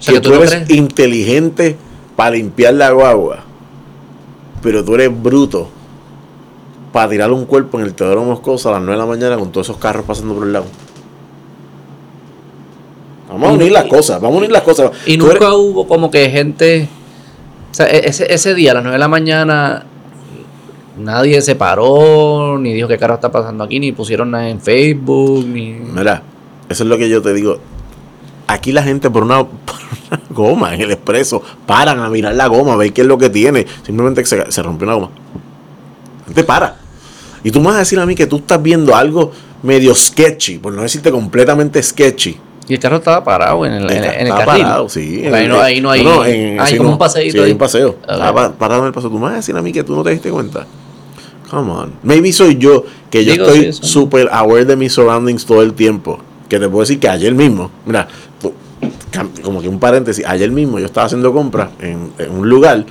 que 0.05 0.19
tú 0.19 0.33
eres 0.33 0.51
crees. 0.55 0.69
inteligente 0.71 1.75
para 2.15 2.31
limpiar 2.31 2.73
la 2.73 2.91
guagua, 2.91 3.39
pero 4.61 4.83
tú 4.83 4.95
eres 4.95 5.09
bruto 5.21 5.69
para 6.91 7.09
tirar 7.09 7.31
un 7.31 7.45
cuerpo 7.45 7.79
en 7.79 7.85
el 7.85 7.93
Teodoro 7.93 8.23
Moscoso 8.23 8.69
a 8.69 8.73
las 8.73 8.81
9 8.81 8.91
de 8.93 8.97
la 8.97 9.05
mañana 9.05 9.37
con 9.37 9.51
todos 9.51 9.67
esos 9.67 9.77
carros 9.77 10.05
pasando 10.05 10.33
por 10.35 10.43
el 10.45 10.53
lado. 10.53 10.65
Vamos 13.29 13.49
a 13.49 13.53
unir 13.53 13.71
las 13.71 13.85
cosas, 13.85 14.21
vamos 14.21 14.35
a 14.35 14.37
unir 14.39 14.51
las 14.51 14.61
cosas. 14.61 14.91
Y 15.05 15.17
Tú 15.17 15.25
nunca 15.25 15.45
eres- 15.47 15.57
hubo 15.57 15.87
como 15.87 16.11
que 16.11 16.29
gente. 16.29 16.87
O 17.71 17.73
sea, 17.73 17.87
e- 17.87 18.07
ese, 18.07 18.31
ese 18.31 18.53
día, 18.53 18.71
a 18.71 18.73
las 18.75 18.83
9 18.83 18.93
de 18.95 18.99
la 18.99 19.07
mañana, 19.07 19.85
nadie 20.97 21.41
se 21.41 21.55
paró, 21.55 22.57
ni 22.59 22.73
dijo 22.73 22.87
qué 22.87 22.97
carro 22.97 23.15
está 23.15 23.31
pasando 23.31 23.63
aquí, 23.63 23.79
ni 23.79 23.91
pusieron 23.91 24.31
nada 24.31 24.49
en 24.49 24.59
Facebook, 24.61 25.45
ni. 25.47 25.71
Mira, 25.73 26.23
eso 26.69 26.83
es 26.83 26.89
lo 26.89 26.97
que 26.97 27.09
yo 27.09 27.21
te 27.21 27.33
digo. 27.33 27.59
Aquí 28.47 28.71
la 28.71 28.83
gente 28.83 29.09
por 29.09 29.23
una, 29.23 29.39
por 29.43 29.75
una 30.09 30.21
goma 30.29 30.73
en 30.73 30.81
el 30.81 30.91
expreso 30.91 31.41
paran 31.65 31.99
a 31.99 32.09
mirar 32.09 32.35
la 32.35 32.47
goma, 32.47 32.73
a 32.73 32.77
ver 32.77 32.91
qué 32.93 33.01
es 33.01 33.07
lo 33.07 33.17
que 33.17 33.29
tiene. 33.29 33.65
Simplemente 33.83 34.21
que 34.21 34.27
se, 34.27 34.51
se 34.51 34.61
rompió 34.63 34.85
una 34.87 34.95
goma. 34.95 35.09
Te 36.33 36.43
para. 36.43 36.77
Y 37.43 37.51
tú 37.51 37.59
me 37.59 37.67
vas 37.67 37.75
a 37.75 37.79
decir 37.79 37.99
a 37.99 38.05
mí 38.05 38.15
que 38.15 38.25
tú 38.25 38.37
estás 38.37 38.61
viendo 38.61 38.95
algo 38.95 39.31
medio 39.63 39.93
sketchy, 39.95 40.57
por 40.59 40.73
no 40.73 40.81
decirte 40.81 41.11
completamente 41.11 41.81
sketchy. 41.83 42.37
Y 42.67 42.75
el 42.75 42.79
carro 42.79 42.97
estaba 42.97 43.21
parado 43.25 43.65
en 43.65 43.73
el, 43.73 43.83
en, 43.91 43.97
en 43.97 44.03
el 44.03 44.27
Estaba 44.27 44.45
carril. 44.45 44.63
parado, 44.63 44.87
sí. 44.89 45.25
Ahí, 45.25 45.47
no, 45.49 45.59
ahí 45.59 45.81
no 45.81 45.89
hay. 45.91 46.01
en- 46.31 46.59
hay 46.61 46.77
como 46.77 46.89
no. 46.89 46.93
un 46.93 46.97
paseíto. 46.99 47.33
Sí, 47.33 47.37
hay 47.39 47.45
ahí. 47.47 47.51
un 47.51 47.57
paseo. 47.57 47.97
Estaba 48.01 48.33
pa- 48.33 48.51
parado 48.53 48.81
en 48.81 48.87
el 48.87 48.93
paseo. 48.93 49.09
Tú 49.09 49.17
me 49.17 49.23
vas 49.25 49.33
a 49.33 49.35
decir 49.37 49.55
a 49.57 49.61
mí 49.61 49.73
que 49.73 49.83
tú 49.83 49.93
no 49.95 50.01
te 50.03 50.11
diste 50.11 50.29
cuenta. 50.31 50.65
Come 51.53 51.71
on. 51.71 51.93
Maybe 52.01 52.33
soy 52.33 52.57
yo, 52.57 52.83
que 53.11 53.23
yo 53.23 53.33
Digo, 53.33 53.45
estoy 53.45 53.73
sí, 53.73 53.79
súper 53.83 54.27
aware 54.31 54.65
de 54.65 54.75
mis 54.75 54.91
surroundings 54.91 55.45
todo 55.45 55.61
el 55.61 55.73
tiempo. 55.73 56.17
Que 56.49 56.59
te 56.59 56.67
puedo 56.67 56.79
decir 56.79 56.99
que 56.99 57.07
ayer 57.07 57.33
mismo, 57.35 57.69
mira, 57.85 58.07
como 59.43 59.61
que 59.61 59.69
un 59.69 59.79
paréntesis, 59.79 60.25
ayer 60.25 60.49
mismo 60.49 60.79
yo 60.79 60.87
estaba 60.87 61.05
haciendo 61.05 61.31
compras 61.31 61.69
en, 61.79 62.11
en 62.17 62.31
un 62.31 62.49
lugar 62.49 62.85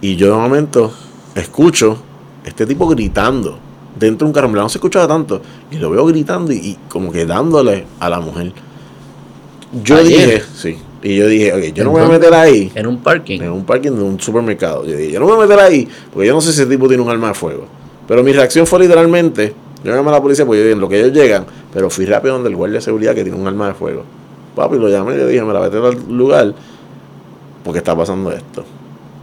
y 0.00 0.14
yo 0.14 0.28
de 0.28 0.32
momento 0.34 0.92
escucho 1.34 2.00
este 2.44 2.66
tipo 2.66 2.86
gritando 2.86 3.58
dentro 3.98 4.26
de 4.26 4.30
un 4.30 4.32
carro. 4.32 4.48
No 4.48 4.68
se 4.68 4.78
escuchaba 4.78 5.08
tanto. 5.08 5.42
Y 5.72 5.78
lo 5.78 5.90
veo 5.90 6.06
gritando 6.06 6.52
y, 6.52 6.56
y 6.56 6.78
como 6.88 7.10
que 7.10 7.26
dándole 7.26 7.86
a 7.98 8.08
la 8.08 8.20
mujer. 8.20 8.52
Yo 9.82 9.96
Ayer. 9.96 10.06
dije, 10.06 10.42
sí. 10.54 10.76
Y 11.02 11.16
yo 11.16 11.26
dije, 11.26 11.52
ok, 11.52 11.74
yo 11.74 11.84
no 11.84 11.92
me 11.92 12.00
voy 12.00 12.08
a 12.08 12.12
meter 12.12 12.32
ahí 12.32 12.70
En 12.74 12.86
un 12.86 12.98
parking. 12.98 13.40
en 13.40 13.50
un 13.50 13.64
parking 13.64 13.90
de 13.90 14.02
un 14.02 14.20
supermercado. 14.20 14.84
Yo 14.86 14.96
dije, 14.96 15.12
yo 15.12 15.20
no 15.20 15.26
me 15.26 15.32
voy 15.32 15.44
a 15.44 15.48
meter 15.48 15.64
ahí 15.64 15.88
porque 16.12 16.28
yo 16.28 16.34
no 16.34 16.40
sé 16.40 16.52
si 16.52 16.60
ese 16.62 16.70
tipo 16.70 16.86
tiene 16.86 17.02
un 17.02 17.10
arma 17.10 17.28
de 17.28 17.34
fuego. 17.34 17.66
Pero 18.06 18.22
mi 18.22 18.32
reacción 18.32 18.66
fue 18.66 18.80
literalmente, 18.80 19.52
yo 19.84 19.94
llamé 19.94 20.08
a 20.10 20.12
la 20.12 20.22
policía 20.22 20.44
porque 20.46 20.58
yo 20.58 20.64
dije, 20.64 20.74
en 20.74 20.80
lo 20.80 20.88
que 20.88 21.00
ellos 21.00 21.12
llegan, 21.12 21.44
pero 21.72 21.90
fui 21.90 22.04
rápido 22.06 22.34
donde 22.34 22.50
el 22.50 22.56
guardia 22.56 22.78
de 22.78 22.82
seguridad 22.82 23.14
que 23.14 23.22
tiene 23.24 23.38
un 23.38 23.46
arma 23.46 23.68
de 23.68 23.74
fuego. 23.74 24.04
Papi, 24.54 24.76
lo 24.76 24.88
llamé 24.88 25.14
y 25.14 25.16
le 25.16 25.26
dije, 25.26 25.42
me 25.42 25.52
la 25.52 25.60
vete 25.60 25.78
al 25.78 25.96
lugar 26.08 26.54
porque 27.64 27.78
está 27.78 27.96
pasando 27.96 28.30
esto. 28.30 28.64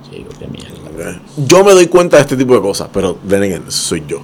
Chico, 0.10 0.30
qué 0.39 0.47
mierda. 0.47 1.22
Yo 1.38 1.64
me 1.64 1.72
doy 1.72 1.88
cuenta 1.88 2.18
de 2.18 2.23
este 2.23 2.35
tipo 2.35 2.56
de 2.56 2.61
cosas, 2.61 2.89
pero 2.91 3.18
ven 3.23 3.64
soy 3.69 4.03
yo. 4.07 4.22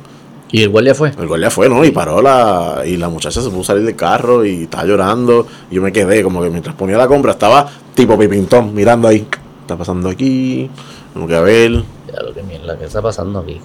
Y 0.57 0.63
el 0.63 0.69
guardia 0.69 0.95
fue. 0.95 1.09
El 1.19 1.27
guardia 1.27 1.49
fue, 1.51 1.67
¿no? 1.67 1.83
Y 1.83 1.91
paró 1.91 2.21
la. 2.21 2.83
Y 2.85 2.95
la 2.95 3.09
muchacha 3.09 3.41
se 3.41 3.49
puso 3.49 3.59
a 3.61 3.63
salir 3.75 3.83
del 3.83 3.95
carro 3.97 4.45
y 4.45 4.63
estaba 4.63 4.85
llorando. 4.85 5.45
Y 5.69 5.75
yo 5.75 5.81
me 5.81 5.91
quedé, 5.91 6.23
como 6.23 6.41
que 6.41 6.49
mientras 6.49 6.73
ponía 6.75 6.95
la 6.97 7.09
compra, 7.09 7.33
estaba 7.33 7.67
tipo 7.93 8.17
pipintón, 8.17 8.73
mirando 8.73 9.09
ahí. 9.09 9.27
¿Qué 9.29 9.37
está 9.61 9.75
pasando 9.75 10.07
aquí? 10.07 10.69
Como 11.13 11.27
que 11.27 11.37
ver. 11.41 11.71
Ya 12.07 12.21
lo 12.23 12.33
que 12.33 12.41
mierda, 12.43 12.77
¿qué 12.77 12.85
está 12.85 13.01
pasando 13.01 13.39
aquí? 13.39 13.59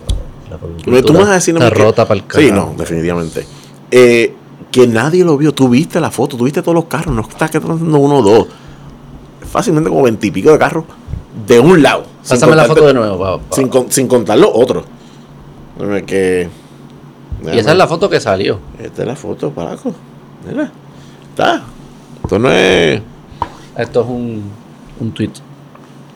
La 0.50 0.58
tú 1.02 1.12
me 1.12 1.20
vas 1.20 1.28
a 1.28 1.34
decir 1.34 1.54
está 1.54 1.70
que- 1.70 1.80
rota 1.80 2.08
para 2.08 2.18
el 2.18 2.26
carro. 2.26 2.42
Sí, 2.44 2.50
no, 2.50 2.74
definitivamente. 2.76 3.46
Eh, 3.92 4.34
que 4.72 4.88
nadie 4.88 5.24
lo 5.24 5.36
vio. 5.36 5.52
Tú 5.54 5.68
viste 5.68 6.00
la 6.00 6.10
foto, 6.10 6.36
tú 6.36 6.42
viste 6.42 6.60
todos 6.60 6.74
los 6.74 6.86
carros. 6.86 7.14
No 7.14 7.22
está 7.22 7.48
que 7.48 7.58
uno 7.58 8.16
o 8.18 8.22
dos. 8.22 8.48
Fácilmente 9.48 9.90
como 9.90 10.02
veintipico 10.02 10.50
de 10.50 10.58
carros 10.58 10.86
de 11.46 11.60
un 11.60 11.80
lado. 11.82 12.02
Pásame 12.28 12.56
la 12.56 12.64
foto 12.64 12.84
de 12.84 12.94
nuevo, 12.94 13.16
pa- 13.16 13.38
pa- 13.38 13.54
Sin, 13.54 13.70
sin 13.90 14.08
contar 14.08 14.38
los 14.38 14.50
otros. 14.52 14.84
Déjame. 17.40 17.56
Y 17.56 17.60
esa 17.60 17.72
es 17.72 17.76
la 17.78 17.86
foto 17.86 18.08
que 18.10 18.20
salió. 18.20 18.58
Esta 18.78 19.02
es 19.02 19.08
la 19.08 19.16
foto, 19.16 19.50
Paraco. 19.50 19.92
Mira. 20.48 20.70
Está. 21.30 21.62
Esto 22.22 22.38
no 22.38 22.50
es. 22.50 23.00
Esto 23.76 24.00
es 24.02 24.06
un, 24.06 24.42
un 25.00 25.12
tweet. 25.12 25.30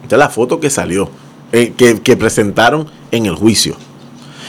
Esta 0.02 0.16
es 0.16 0.18
la 0.18 0.28
foto 0.28 0.60
que 0.60 0.70
salió. 0.70 1.08
eh, 1.52 1.72
que, 1.76 2.00
que 2.02 2.16
presentaron 2.16 2.86
en 3.10 3.26
el 3.26 3.34
juicio. 3.36 3.76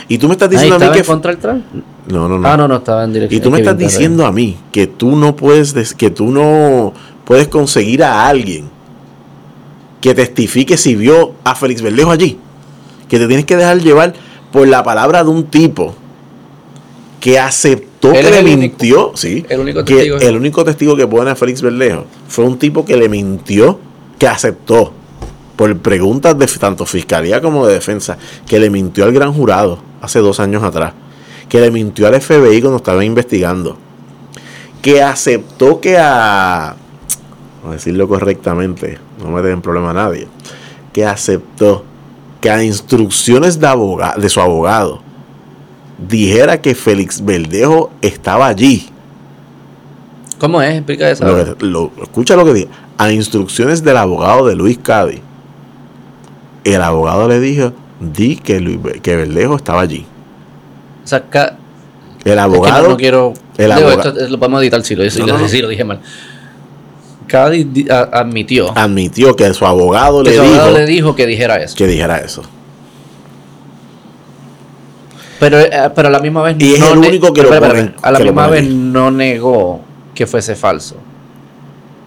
Y 0.07 0.17
tú 0.17 0.27
me 0.27 0.33
estás 0.33 0.49
Ahí 0.49 0.55
diciendo 0.57 0.85
a 0.85 0.89
mí 0.89 0.97
que. 0.97 1.03
contra 1.03 1.31
del 1.31 1.39
Trump. 1.39 1.63
No, 2.07 2.27
no, 2.27 2.37
no. 2.39 2.47
Ah, 2.47 2.57
no, 2.57 2.67
no, 2.67 2.75
estaba 2.77 3.03
en 3.03 3.13
dirección. 3.13 3.39
Y 3.39 3.43
tú 3.43 3.51
me 3.51 3.59
estás 3.59 3.77
diciendo 3.77 4.25
a 4.25 4.31
mí 4.31 4.57
que 4.71 4.85
tú 4.87 5.15
no 5.15 5.35
puedes 5.35 5.73
des- 5.73 5.93
que 5.95 6.09
tú 6.09 6.29
no 6.31 6.93
puedes 7.25 7.47
conseguir 7.47 8.03
a 8.03 8.27
alguien 8.27 8.69
que 10.01 10.13
testifique 10.13 10.77
si 10.77 10.95
vio 10.95 11.33
a 11.43 11.55
Félix 11.55 11.81
Verdejo 11.81 12.11
allí. 12.11 12.37
Que 13.07 13.17
te 13.19 13.27
tienes 13.27 13.45
que 13.45 13.55
dejar 13.55 13.79
llevar 13.79 14.13
por 14.51 14.67
la 14.67 14.83
palabra 14.83 15.23
de 15.23 15.29
un 15.29 15.45
tipo 15.45 15.95
que 17.25 17.39
aceptó 17.39 18.11
Él 18.13 18.23
que 18.23 18.29
le 18.29 18.39
único- 18.41 18.57
mintió, 18.59 19.11
sí. 19.15 19.43
el 19.49 19.59
único 19.59 19.83
que 19.83 19.95
testigo. 19.95 20.17
el 20.19 20.35
único 20.37 20.63
testigo 20.63 20.95
que 20.95 21.07
pone 21.07 21.31
a 21.31 21.35
Félix 21.35 21.59
Verdejo 21.63 22.05
fue 22.27 22.45
un 22.45 22.59
tipo 22.59 22.85
que 22.85 22.95
le 22.95 23.09
mintió, 23.09 23.79
que 24.19 24.27
aceptó 24.27 24.93
por 25.55 25.75
preguntas 25.79 26.37
de 26.37 26.45
tanto 26.45 26.85
fiscalía 26.85 27.41
como 27.41 27.65
de 27.65 27.73
defensa, 27.73 28.19
que 28.47 28.59
le 28.59 28.69
mintió 28.69 29.05
al 29.05 29.11
gran 29.11 29.33
jurado 29.33 29.79
hace 30.01 30.19
dos 30.19 30.39
años 30.39 30.61
atrás, 30.61 30.93
que 31.49 31.59
le 31.59 31.71
mintió 31.71 32.05
al 32.05 32.13
FBI 32.21 32.61
cuando 32.61 32.77
estaba 32.77 33.03
investigando, 33.03 33.75
que 34.83 35.01
aceptó 35.01 35.81
que 35.81 35.97
a, 35.97 36.69
a 36.73 37.71
decirlo 37.71 38.07
correctamente, 38.07 38.99
no 39.23 39.31
me 39.31 39.41
den 39.41 39.63
problema 39.63 39.89
a 39.89 39.93
nadie, 39.95 40.27
que 40.93 41.03
aceptó 41.07 41.83
que 42.39 42.51
a 42.51 42.63
instrucciones 42.63 43.59
de, 43.59 43.65
aboga- 43.65 44.15
de 44.15 44.29
su 44.29 44.39
abogado 44.41 45.01
dijera 45.97 46.61
que 46.61 46.75
Félix 46.75 47.23
Verdejo 47.23 47.91
estaba 48.01 48.47
allí. 48.47 48.89
¿Cómo 50.39 50.61
es? 50.61 50.75
Explica 50.75 51.09
eso. 51.09 51.25
Lo 51.59 51.91
escucha 52.01 52.35
lo 52.35 52.45
que 52.45 52.53
dice. 52.53 52.67
A 52.97 53.11
instrucciones 53.11 53.83
del 53.83 53.97
abogado 53.97 54.45
de 54.47 54.55
Luis 54.55 54.77
Cádiz. 54.77 55.21
El 56.63 56.81
abogado 56.81 57.27
le 57.27 57.39
dijo, 57.39 57.73
di 57.99 58.35
que, 58.37 58.59
Luis, 58.59 58.79
que 59.01 59.15
Verdejo 59.15 59.55
estaba 59.55 59.81
allí. 59.81 60.05
O 61.03 61.07
sea, 61.07 61.21
ca- 61.29 61.57
El 62.23 62.31
es 62.31 62.33
que 62.33 62.39
abogado... 62.39 62.83
no, 62.83 62.89
no 62.89 62.97
quiero. 62.97 63.33
el 63.57 63.73
Digo, 63.75 63.89
aboga- 63.89 64.09
esto 64.09 64.27
lo 64.29 64.39
podemos 64.39 64.61
editar 64.61 64.83
si 64.83 64.95
lo, 64.95 65.09
si 65.09 65.19
No, 65.19 65.27
lo- 65.27 65.33
no, 65.33 65.39
no. 65.39 65.47
si 65.47 65.61
lo 65.61 65.67
dije 65.69 65.83
mal. 65.83 65.99
Cádiz 67.27 67.65
admitió 67.89 68.71
admitió 68.77 69.35
que 69.35 69.51
su 69.53 69.65
abogado 69.65 70.21
que 70.23 70.29
le 70.29 70.35
su 70.35 70.41
dijo 70.43 70.53
abogado 70.55 70.77
le 70.77 70.85
dijo 70.85 71.15
que 71.15 71.25
dijera 71.25 71.55
eso. 71.57 71.75
que 71.75 71.87
dijera 71.87 72.17
eso. 72.19 72.43
Pero, 75.39 75.59
eh, 75.59 75.69
pero 75.95 76.07
a 76.07 76.11
la 76.11 76.19
misma 76.19 76.41
vez 76.43 76.55
Y 76.59 76.75
es 76.75 76.81
el 76.81 76.99
ne- 77.01 77.07
único 77.09 77.33
que 77.33 77.41
lo 77.43 77.49
espera, 77.53 77.67
ponen- 77.73 77.85
espera, 77.87 78.07
a 78.07 78.11
la 78.11 78.19
misma 78.19 78.47
vez 78.47 78.67
no 78.69 79.11
negó 79.11 79.81
que 80.13 80.25
fuese 80.27 80.55
falso. 80.55 80.95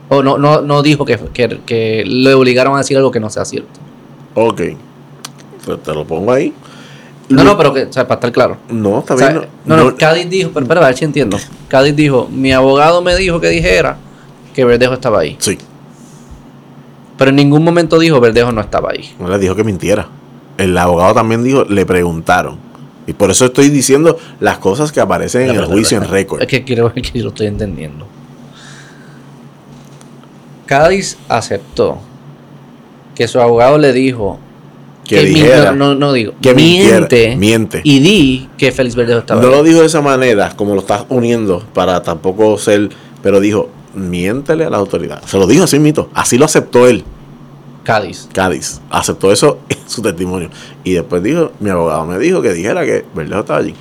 O 0.08 0.22
no, 0.22 0.38
no, 0.38 0.62
no 0.62 0.82
dijo 0.82 1.04
que, 1.04 1.18
que, 1.34 1.60
que 1.66 2.04
le 2.06 2.32
obligaron 2.34 2.74
a 2.74 2.78
decir 2.78 2.96
algo 2.96 3.10
que 3.10 3.20
no 3.20 3.28
sea 3.28 3.44
cierto. 3.44 3.78
Ok. 4.34 4.56
Te, 5.66 5.76
te 5.82 5.92
lo 5.94 6.06
pongo 6.06 6.32
ahí. 6.32 6.54
No, 7.28 7.44
no, 7.44 7.58
pero 7.58 7.74
que, 7.74 7.82
o 7.84 7.92
sea, 7.92 8.08
para 8.08 8.14
estar 8.16 8.32
claro. 8.32 8.56
No, 8.70 9.00
está 9.00 9.14
O 9.14 9.18
sea, 9.18 9.28
bien. 9.28 9.46
no, 9.66 9.76
no, 9.76 9.96
Cádiz 9.96 10.30
dijo, 10.30 10.50
pero 10.54 10.64
espera, 10.64 10.80
a 10.80 10.86
ver 10.86 10.96
si 10.96 11.04
entiendo. 11.04 11.36
Cádiz 11.68 11.94
dijo, 11.94 12.26
mi 12.32 12.52
abogado 12.52 13.02
me 13.02 13.14
dijo 13.16 13.38
que 13.38 13.48
dijera 13.50 13.98
que 14.54 14.64
Verdejo 14.64 14.94
estaba 14.94 15.20
ahí. 15.20 15.36
Sí. 15.38 15.58
Pero 17.18 17.28
en 17.30 17.36
ningún 17.36 17.62
momento 17.64 17.98
dijo 17.98 18.18
Verdejo 18.20 18.50
no 18.52 18.62
estaba 18.62 18.90
ahí. 18.92 19.14
No 19.18 19.28
le 19.28 19.38
dijo 19.38 19.54
que 19.54 19.64
mintiera. 19.64 20.08
El 20.56 20.76
abogado 20.78 21.12
también 21.14 21.44
dijo, 21.44 21.64
le 21.64 21.84
preguntaron. 21.84 22.56
Y 23.08 23.14
por 23.14 23.30
eso 23.30 23.46
estoy 23.46 23.70
diciendo 23.70 24.18
las 24.38 24.58
cosas 24.58 24.92
que 24.92 25.00
aparecen 25.00 25.48
en 25.48 25.56
el 25.56 25.64
juicio 25.64 25.96
en 25.96 26.06
récord. 26.06 26.42
Es 26.42 26.46
que 26.46 26.62
quiero 26.62 26.92
ver 26.92 27.02
que 27.12 27.18
lo 27.20 27.30
estoy 27.30 27.46
entendiendo. 27.46 28.06
Cádiz 30.66 31.16
aceptó 31.28 31.98
que 33.14 33.26
su 33.26 33.40
abogado 33.40 33.78
le 33.78 33.92
dijo 33.94 34.38
Que 35.06 35.24
dijera. 35.24 35.72
no, 35.72 35.88
no, 35.88 35.94
no 35.94 36.12
digo 36.12 36.34
que 36.42 36.54
miente 36.54 37.34
miente. 37.36 37.80
y 37.82 37.98
di 38.00 38.48
que 38.58 38.70
Félix 38.70 38.94
Verdejo 38.94 39.20
estaba 39.20 39.40
No 39.40 39.48
lo 39.48 39.62
dijo 39.62 39.80
de 39.80 39.86
esa 39.86 40.02
manera, 40.02 40.52
como 40.54 40.74
lo 40.74 40.80
estás 40.82 41.06
uniendo, 41.08 41.64
para 41.72 42.02
tampoco 42.02 42.58
ser. 42.58 42.90
Pero 43.22 43.40
dijo, 43.40 43.70
miéntele 43.94 44.66
a 44.66 44.70
la 44.70 44.76
autoridad. 44.76 45.22
Se 45.24 45.38
lo 45.38 45.46
dijo 45.46 45.64
así, 45.64 45.78
mito. 45.78 46.10
Así 46.12 46.36
lo 46.36 46.44
aceptó 46.44 46.86
él, 46.86 47.02
Cádiz. 47.88 48.28
Cádiz. 48.34 48.82
Aceptó 48.90 49.32
eso 49.32 49.60
en 49.70 49.78
su 49.88 50.02
testimonio. 50.02 50.50
Y 50.84 50.92
después 50.92 51.22
dijo, 51.22 51.52
mi 51.58 51.70
abogado 51.70 52.04
me 52.04 52.18
dijo 52.18 52.42
que 52.42 52.52
dijera 52.52 52.84
que 52.84 53.06
Verdejo 53.14 53.40
estaba 53.40 53.60
allí. 53.60 53.74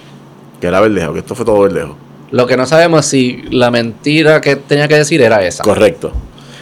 Que 0.62 0.68
era 0.68 0.80
Verdejo, 0.80 1.12
que 1.12 1.20
esto 1.20 1.36
fue 1.36 1.46
todo 1.46 1.60
Verdejo. 1.60 1.98
Lo 2.32 2.48
que 2.48 2.56
no 2.56 2.66
sabemos 2.66 3.02
es 3.02 3.06
si 3.08 3.42
la 3.52 3.70
mentira 3.70 4.40
que 4.40 4.56
tenía 4.56 4.88
que 4.88 4.96
decir 4.96 5.22
era 5.22 5.46
esa. 5.46 5.62
Correcto. 5.62 6.14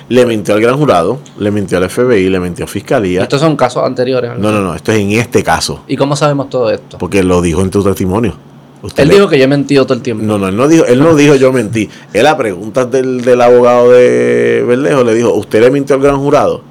Le 0.09 0.25
mintió 0.25 0.55
al 0.55 0.61
gran 0.61 0.75
jurado, 0.75 1.19
le 1.37 1.51
mintió 1.51 1.77
al 1.77 1.87
FBI, 1.87 2.29
le 2.29 2.39
mintió 2.39 2.65
a 2.65 2.67
Fiscalía. 2.67 3.21
Estos 3.21 3.41
son 3.41 3.55
casos 3.55 3.83
anteriores. 3.83 4.31
No, 4.39 4.51
no, 4.51 4.61
no, 4.61 4.73
esto 4.73 4.91
es 4.91 4.97
en 4.99 5.11
este 5.11 5.43
caso. 5.43 5.83
¿Y 5.87 5.95
cómo 5.97 6.15
sabemos 6.15 6.49
todo 6.49 6.71
esto? 6.71 6.97
Porque 6.97 7.21
lo 7.23 7.41
dijo 7.43 7.61
en 7.61 7.69
tu 7.69 7.83
testimonio. 7.83 8.35
Usted 8.81 9.03
Él 9.03 9.09
le- 9.09 9.15
dijo 9.15 9.27
que 9.27 9.37
yo 9.37 9.43
he 9.45 9.47
mentido 9.47 9.85
todo 9.85 9.95
el 9.95 10.01
tiempo. 10.03 10.23
No, 10.23 10.37
no, 10.39 10.47
él 10.47 10.55
no 10.57 10.67
dijo, 10.67 10.85
él 10.85 10.99
no 10.99 11.15
dijo 11.15 11.35
yo 11.35 11.51
mentí. 11.53 11.89
Él 12.13 12.25
a 12.27 12.35
preguntas 12.37 12.89
del, 12.91 13.21
del 13.21 13.39
abogado 13.41 13.91
de 13.91 14.63
Verdejo 14.67 15.03
le 15.03 15.13
dijo, 15.15 15.31
¿usted 15.33 15.61
le 15.61 15.69
mintió 15.71 15.95
al 15.95 16.01
gran 16.01 16.17
jurado? 16.19 16.61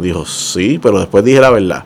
Dijo, 0.00 0.24
sí, 0.26 0.78
pero 0.82 0.98
después 0.98 1.24
dije 1.24 1.40
la 1.40 1.50
verdad. 1.50 1.84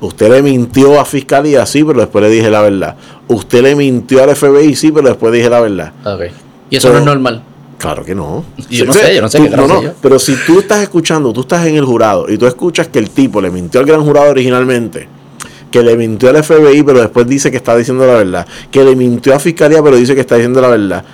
Usted 0.00 0.30
le 0.30 0.42
mintió 0.42 0.98
a 0.98 1.04
Fiscalía, 1.04 1.66
sí, 1.66 1.84
pero 1.84 2.00
después 2.00 2.22
le 2.24 2.30
dije 2.30 2.50
la 2.50 2.62
verdad. 2.62 2.96
Usted 3.28 3.62
le 3.62 3.74
mintió 3.76 4.22
al 4.22 4.34
FBI, 4.34 4.74
sí, 4.74 4.90
pero 4.92 5.08
después 5.08 5.32
dije 5.32 5.50
la 5.50 5.60
verdad. 5.60 5.92
Ok. 6.04 6.22
Y 6.70 6.76
eso 6.76 6.88
Pero- 6.88 6.94
no 6.94 6.98
es 7.00 7.06
normal. 7.06 7.42
Claro 7.76 8.04
que 8.04 8.14
no. 8.14 8.44
Yo 8.70 8.84
no 8.84 8.92
sé, 8.92 9.14
yo 9.16 9.22
no 9.22 9.28
sé 9.30 9.38
tú- 9.38 9.44
qué 9.48 9.56
no, 9.56 9.82
yo. 9.82 9.92
Pero 10.02 10.18
si 10.18 10.34
tú 10.46 10.58
estás 10.60 10.82
escuchando, 10.82 11.32
tú 11.32 11.40
estás 11.40 11.66
en 11.66 11.76
el 11.76 11.84
jurado 11.86 12.30
y 12.30 12.36
tú 12.36 12.46
escuchas 12.46 12.88
que 12.88 12.98
el 12.98 13.08
tipo 13.10 13.40
le 13.40 13.50
mintió 13.50 13.80
al 13.80 13.86
gran 13.86 14.02
jurado 14.04 14.30
originalmente, 14.30 15.08
que 15.70 15.82
le 15.82 15.96
mintió 15.96 16.28
al 16.28 16.36
FBI, 16.44 16.82
pero 16.82 17.00
después 17.00 17.26
dice 17.26 17.50
que 17.50 17.56
está 17.56 17.74
diciendo 17.74 18.06
la 18.06 18.14
verdad, 18.14 18.46
que 18.70 18.84
le 18.84 18.94
mintió 18.96 19.34
a 19.34 19.38
Fiscalía, 19.38 19.82
pero 19.82 19.96
dice 19.96 20.14
que 20.14 20.20
está 20.20 20.34
diciendo 20.34 20.60
la 20.60 20.68
verdad, 20.68 21.04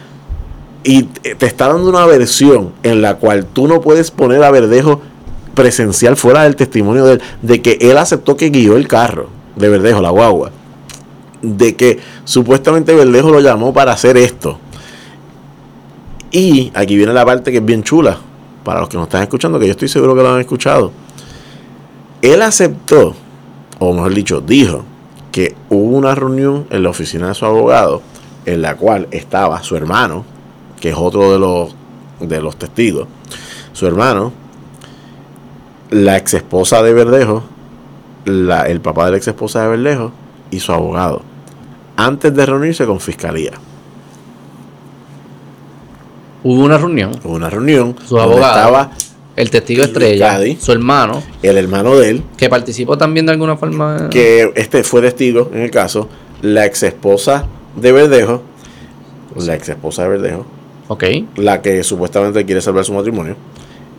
y 0.82 1.04
te 1.04 1.36
te 1.36 1.46
está 1.46 1.68
dando 1.68 1.88
una 1.88 2.04
versión 2.04 2.72
en 2.82 3.00
la 3.00 3.14
cual 3.14 3.46
tú 3.46 3.68
no 3.68 3.80
puedes 3.80 4.10
poner 4.10 4.42
a 4.42 4.50
Verdejo 4.50 5.00
presencial 5.56 6.16
fuera 6.16 6.44
del 6.44 6.54
testimonio 6.54 7.04
de 7.04 7.14
él, 7.14 7.22
de 7.42 7.60
que 7.60 7.78
él 7.80 7.98
aceptó 7.98 8.36
que 8.36 8.50
guió 8.50 8.76
el 8.76 8.86
carro 8.86 9.28
de 9.56 9.68
Verdejo, 9.68 10.00
la 10.00 10.10
guagua, 10.10 10.52
de 11.42 11.74
que 11.74 11.98
supuestamente 12.24 12.94
Verdejo 12.94 13.30
lo 13.30 13.40
llamó 13.40 13.72
para 13.72 13.90
hacer 13.90 14.16
esto. 14.16 14.60
Y 16.30 16.70
aquí 16.74 16.96
viene 16.96 17.12
la 17.12 17.24
parte 17.24 17.50
que 17.50 17.58
es 17.58 17.64
bien 17.64 17.82
chula, 17.82 18.18
para 18.62 18.80
los 18.80 18.88
que 18.88 18.96
nos 18.96 19.06
están 19.06 19.22
escuchando, 19.22 19.58
que 19.58 19.66
yo 19.66 19.72
estoy 19.72 19.88
seguro 19.88 20.14
que 20.14 20.22
lo 20.22 20.34
han 20.34 20.40
escuchado. 20.40 20.92
Él 22.22 22.42
aceptó, 22.42 23.14
o 23.78 23.92
mejor 23.92 24.14
dicho, 24.14 24.40
dijo 24.40 24.84
que 25.32 25.56
hubo 25.70 25.96
una 25.96 26.14
reunión 26.14 26.66
en 26.70 26.82
la 26.82 26.90
oficina 26.90 27.28
de 27.28 27.34
su 27.34 27.46
abogado 27.46 28.02
en 28.44 28.62
la 28.62 28.76
cual 28.76 29.08
estaba 29.10 29.62
su 29.62 29.76
hermano, 29.76 30.24
que 30.80 30.90
es 30.90 30.96
otro 30.96 31.32
de 31.32 31.38
los, 31.38 31.74
de 32.20 32.40
los 32.42 32.56
testigos, 32.56 33.08
su 33.72 33.86
hermano, 33.86 34.32
la 35.90 36.16
ex 36.16 36.34
esposa 36.34 36.82
de 36.82 36.92
Verdejo, 36.92 37.44
la- 38.24 38.62
el 38.68 38.80
papá 38.80 39.04
de 39.06 39.12
la 39.12 39.16
ex 39.18 39.28
esposa 39.28 39.62
de 39.62 39.68
Verdejo 39.76 40.12
y 40.50 40.60
su 40.60 40.72
abogado, 40.72 41.22
antes 41.96 42.34
de 42.34 42.46
reunirse 42.46 42.86
con 42.86 43.00
fiscalía. 43.00 43.52
Hubo 46.42 46.62
una 46.64 46.78
reunión. 46.78 47.12
Hubo 47.24 47.34
una 47.34 47.50
reunión 47.50 47.96
Su 48.06 48.16
donde 48.16 48.34
abogado. 48.34 48.56
estaba 48.58 48.90
El 49.34 49.50
testigo 49.50 49.82
estrella, 49.84 50.28
Cadi. 50.32 50.56
su 50.60 50.72
hermano, 50.72 51.22
el 51.42 51.58
hermano 51.58 51.96
de 51.96 52.10
él, 52.10 52.22
que 52.36 52.48
participó 52.48 52.96
también 52.96 53.26
de 53.26 53.32
alguna 53.32 53.56
forma. 53.56 54.08
que 54.10 54.52
este 54.54 54.82
fue 54.84 55.02
testigo 55.02 55.50
en 55.52 55.62
el 55.62 55.70
caso, 55.70 56.08
la 56.42 56.64
ex 56.66 56.82
esposa 56.84 57.44
de 57.74 57.92
Verdejo, 57.92 58.42
la 59.36 59.54
ex 59.54 59.68
esposa 59.70 60.02
de 60.04 60.08
Verdejo, 60.10 60.46
Ok. 60.88 61.04
la 61.36 61.60
que 61.62 61.82
supuestamente 61.82 62.44
quiere 62.46 62.60
salvar 62.60 62.84
su 62.84 62.92
matrimonio. 62.94 63.36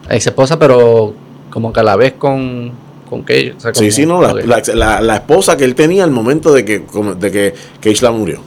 Ex 0.09 0.27
esposa, 0.27 0.57
pero 0.57 1.14
como 1.57 1.73
que 1.73 1.79
a 1.79 1.84
la 1.84 1.95
vez 1.95 2.13
con. 2.19 2.71
¿Con 3.09 3.23
qué? 3.25 3.55
O 3.57 3.59
sea, 3.59 3.73
Sí, 3.73 3.89
sí, 3.89 4.05
no, 4.05 4.21
la, 4.21 4.31
la- 4.31 4.61
la- 4.75 5.01
la 5.01 5.15
esposa 5.15 5.57
que 5.57 5.63
él 5.63 5.73
tenía 5.73 6.03
al 6.03 6.11
momento 6.11 6.53
de 6.53 6.63
que, 6.63 6.84
de 7.19 7.31
que 7.31 7.55
Keishla 7.81 8.11
murió. 8.11 8.41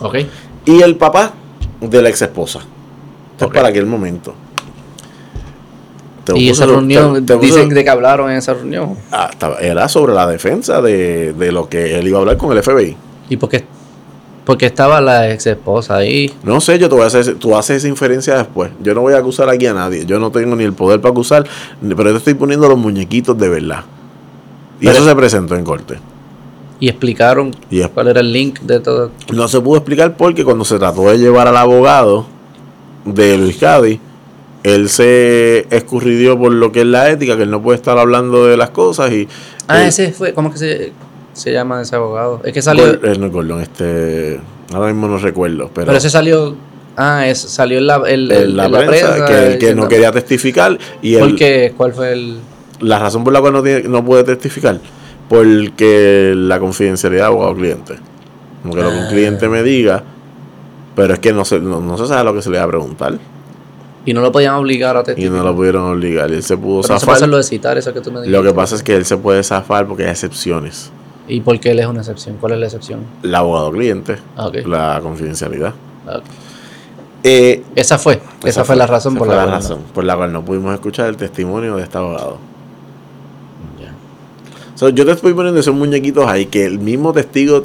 Ok. 0.00 0.18
Y 0.66 0.80
el 0.82 0.94
papá 0.94 1.32
de 1.80 2.00
la 2.00 2.10
ex 2.10 2.22
esposa. 2.22 2.60
Esto 3.32 3.46
es 3.46 3.48
Ok. 3.48 3.54
para 3.54 3.68
aquel 3.70 3.86
momento. 3.86 4.34
Te 6.22 6.38
Y 6.38 6.48
esa 6.48 6.64
reunión, 6.66 7.26
te- 7.26 7.36
dicen 7.38 7.68
de 7.70 7.82
que 7.82 7.90
hablaron 7.90 8.30
en 8.30 8.36
esa 8.36 8.54
reunión. 8.54 8.96
Ah, 9.10 9.30
estaba- 9.32 9.56
era 9.58 9.88
sobre 9.88 10.14
la 10.14 10.28
defensa 10.28 10.80
de, 10.80 11.32
de 11.32 11.50
lo 11.50 11.68
que 11.68 11.98
él 11.98 12.06
iba 12.06 12.18
a 12.18 12.20
hablar 12.20 12.36
con 12.36 12.52
el 12.56 12.62
FBI. 12.62 12.96
¿Y 13.30 13.36
por 13.36 13.48
qué? 13.48 13.64
Porque 14.44 14.66
estaba 14.66 15.00
la 15.00 15.30
ex 15.32 15.46
esposa 15.46 15.96
ahí. 15.96 16.30
No 16.42 16.60
sé, 16.60 16.78
yo 16.78 16.88
te 16.88 16.94
voy 16.94 17.04
a 17.04 17.06
hacer, 17.06 17.36
tú 17.36 17.56
haces 17.56 17.78
esa 17.78 17.88
inferencia 17.88 18.36
después. 18.36 18.70
Yo 18.82 18.94
no 18.94 19.00
voy 19.00 19.14
a 19.14 19.18
acusar 19.18 19.48
aquí 19.48 19.66
a 19.66 19.72
nadie. 19.72 20.04
Yo 20.04 20.18
no 20.18 20.30
tengo 20.30 20.54
ni 20.54 20.64
el 20.64 20.74
poder 20.74 21.00
para 21.00 21.12
acusar, 21.12 21.46
pero 21.80 22.04
yo 22.04 22.10
te 22.12 22.18
estoy 22.18 22.34
poniendo 22.34 22.68
los 22.68 22.76
muñequitos 22.78 23.38
de 23.38 23.48
verdad. 23.48 23.84
Y 24.80 24.86
Pero- 24.86 24.98
eso 24.98 25.06
se 25.08 25.16
presentó 25.16 25.54
en 25.56 25.64
corte. 25.64 25.98
Y 26.78 26.88
explicaron 26.88 27.52
Y 27.70 27.80
es- 27.80 27.88
cuál 27.88 28.08
era 28.08 28.20
el 28.20 28.32
link 28.32 28.60
de 28.60 28.80
todo. 28.80 29.12
no 29.32 29.48
se 29.48 29.60
pudo 29.60 29.76
explicar 29.78 30.14
porque 30.16 30.44
cuando 30.44 30.64
se 30.66 30.78
trató 30.78 31.08
de 31.08 31.18
llevar 31.18 31.48
al 31.48 31.56
abogado 31.56 32.26
de 33.06 33.38
Luis 33.38 33.56
Cádiz, 33.56 33.98
él 34.62 34.88
se 34.90 35.66
escurridió 35.74 36.38
por 36.38 36.52
lo 36.52 36.72
que 36.72 36.80
es 36.80 36.86
la 36.86 37.08
ética, 37.10 37.36
que 37.36 37.44
él 37.44 37.50
no 37.50 37.62
puede 37.62 37.76
estar 37.76 37.96
hablando 37.96 38.46
de 38.46 38.56
las 38.58 38.70
cosas 38.70 39.10
y... 39.12 39.26
Ah, 39.68 39.84
ese 39.86 40.12
fue. 40.12 40.34
¿Cómo 40.34 40.48
es 40.48 40.54
que 40.54 40.58
se, 40.58 40.92
se 41.34 41.52
llama 41.52 41.82
ese 41.82 41.94
abogado? 41.96 42.40
Es 42.44 42.52
que 42.54 42.62
salió. 42.62 42.86
Eh, 42.86 43.16
no, 43.18 43.30
Gordon, 43.30 43.60
este... 43.60 44.40
Ahora 44.72 44.90
mismo 44.92 45.06
no 45.08 45.18
recuerdo, 45.18 45.70
pero... 45.74 45.86
pero 45.86 45.98
ese 45.98 46.08
salió. 46.08 46.56
Ah, 46.96 47.26
es, 47.28 47.38
salió 47.38 47.78
en 47.78 47.86
la, 47.86 47.96
el- 48.06 48.32
en 48.32 48.38
el- 48.42 48.56
la, 48.56 48.64
en 48.66 48.72
prensa, 48.72 49.56
que, 49.58 49.74
no 49.74 49.86
quería 49.88 50.10
testificar 50.12 50.78
y 51.02 51.16
¿Por 51.16 51.34
qué? 51.36 51.74
¿Cuál 51.76 51.92
fue 51.92 52.12
el.? 52.12 52.38
la 52.80 52.98
razón 52.98 53.22
por 53.24 53.32
la 53.32 53.40
cual 53.40 53.52
no, 53.52 53.62
tiene, 53.62 53.82
no 53.88 54.04
puede 54.04 54.24
testificar 54.24 54.78
porque 55.28 56.34
la 56.36 56.58
confidencialidad 56.60 57.22
de 57.22 57.26
abogado 57.26 57.54
cliente 57.56 57.94
como 58.62 58.74
que 58.74 58.82
lo 58.82 58.90
que 58.90 58.96
un 58.96 59.04
Ah. 59.04 59.08
cliente 59.08 59.48
me 59.48 59.62
diga 59.62 60.02
pero 60.96 61.14
es 61.14 61.18
que 61.20 61.32
no 61.32 61.44
se, 61.44 61.58
no, 61.60 61.80
no 61.80 61.98
se 61.98 62.06
sabe 62.06 62.24
lo 62.24 62.34
que 62.34 62.42
se 62.42 62.50
le 62.50 62.58
va 62.58 62.64
a 62.64 62.68
preguntar 62.68 63.18
Y 64.06 64.12
no 64.14 64.20
lo 64.20 64.30
podían 64.30 64.54
obligar 64.54 64.96
a 64.96 65.00
y 65.00 65.04
testificar. 65.04 65.36
no 65.38 65.44
lo 65.44 65.56
pudieron 65.56 65.84
obligar 65.90 66.30
y 66.30 66.34
él 66.34 66.42
se 66.42 66.56
pudo 66.56 66.82
Pero 66.82 66.94
no 66.94 67.00
se 67.00 67.06
puede 67.06 67.16
zafar 67.16 67.16
hacer 67.16 67.28
lo 67.28 67.36
de 67.38 67.42
citar, 67.42 67.78
eso 67.78 67.92
que 67.92 68.00
tú 68.00 68.10
me 68.12 68.20
dijiste. 68.20 68.36
lo 68.36 68.42
que 68.44 68.54
pasa 68.54 68.76
es 68.76 68.82
que 68.82 68.94
él 68.94 69.04
se 69.04 69.16
puede 69.16 69.42
zafar 69.42 69.86
porque 69.86 70.04
hay 70.04 70.10
excepciones 70.10 70.90
¿Y 71.26 71.40
por 71.40 71.58
qué 71.58 71.70
él 71.70 71.78
es 71.80 71.86
una 71.86 72.00
excepción? 72.00 72.36
¿Cuál 72.40 72.52
es 72.54 72.58
la 72.60 72.66
excepción? 72.66 73.00
el 73.22 73.34
abogado 73.34 73.70
cliente 73.72 74.16
Ah, 74.36 74.46
ok. 74.48 74.56
la 74.66 75.00
confidencialidad 75.02 75.72
Ah, 76.06 76.18
ok. 76.18 76.24
Eh, 77.26 77.62
Esa 77.74 77.96
fue. 77.96 78.20
Esa, 78.44 78.64
fue, 78.64 78.76
la 78.76 78.86
razón 78.86 79.14
por 79.16 79.26
la, 79.26 79.34
la 79.36 79.40
cual 79.44 79.50
no. 79.50 79.56
razón 79.56 79.78
por 79.94 80.04
la 80.04 80.16
cual 80.16 80.32
no 80.32 80.44
pudimos 80.44 80.74
escuchar 80.74 81.08
el 81.08 81.16
testimonio 81.16 81.76
de 81.76 81.82
este 81.84 81.96
abogado 81.96 82.36
Ya. 83.80 83.92
So, 84.74 84.90
yo 84.90 85.06
te 85.06 85.12
estoy 85.12 85.32
poniendo 85.32 85.58
esos 85.58 85.74
muñequitos 85.74 86.26
ahí 86.26 86.44
que 86.46 86.66
el 86.66 86.78
mismo 86.78 87.12
testigo 87.14 87.64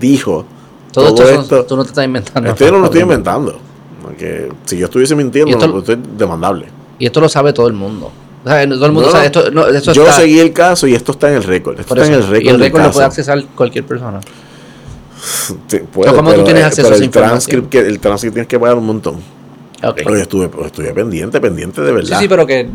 dijo 0.00 0.46
Todo, 0.92 1.14
todo, 1.14 1.28
esto, 1.28 1.56
son- 1.58 1.66
tú 1.66 1.76
no 1.76 1.82
te 1.84 1.88
estás 1.90 2.04
inventando. 2.06 2.48
esto 2.48 2.64
yo 2.64 2.72
no 2.72 2.78
lo 2.78 2.84
estoy 2.86 3.02
inventando. 3.02 3.58
Porque 4.02 4.50
si 4.64 4.78
yo 4.78 4.86
estuviese 4.86 5.14
mintiendo, 5.14 5.50
esto- 5.52 5.66
no, 5.68 5.78
esto 5.80 5.92
es 5.92 5.98
demandable. 6.16 6.66
Y 6.98 7.04
esto 7.06 7.20
lo 7.20 7.28
sabe 7.28 7.52
todo 7.52 7.66
el 7.68 7.72
mundo. 7.74 8.10
O 8.44 8.48
sea, 8.48 8.68
todo 8.68 8.86
el 8.86 8.92
mundo 8.92 9.08
No, 9.08 9.12
sabe 9.12 9.30
no. 9.30 9.40
esto. 9.40 9.50
no, 9.50 9.66
esto 9.66 9.92
yo 9.92 10.02
está- 10.02 10.20
seguí 10.20 10.38
el 10.38 10.52
caso 10.52 10.86
y 10.86 10.94
esto 10.94 11.12
está 11.12 11.28
en 11.30 11.36
el 11.36 11.42
récord. 11.44 11.80
Esto 11.80 11.94
está 11.94 12.06
en 12.06 12.12
el 12.14 12.26
récord. 12.26 12.44
y 12.44 12.48
el 12.48 12.60
récord 12.60 12.82
lo 12.82 12.92
puede 12.92 13.06
accesar 13.06 13.42
cualquier 13.54 13.84
persona. 13.84 14.20
Sí, 15.68 15.78
puede, 15.90 16.12
¿cómo 16.14 16.32
tú 16.34 16.44
tienes 16.44 16.62
eh, 16.62 16.66
acceso 16.66 16.88
a 16.88 16.90
pero 16.90 16.96
esa 16.96 17.04
el 17.04 17.10
transcript, 17.10 17.68
que, 17.70 17.78
el 17.78 17.98
transcript 17.98 18.34
tienes 18.34 18.48
que 18.48 18.60
pagar 18.60 18.76
un 18.76 18.84
montón. 18.86 19.14
Ok. 19.82 19.94
Pero 19.96 20.10
yo 20.16 20.22
estuve, 20.22 20.48
pues, 20.48 20.66
estuve 20.66 20.92
pendiente, 20.92 21.40
pendiente 21.40 21.80
de 21.80 21.88
Sí, 21.88 21.94
verdad. 21.94 22.20
sí, 22.20 22.28
pero 22.28 22.46
que. 22.46 22.68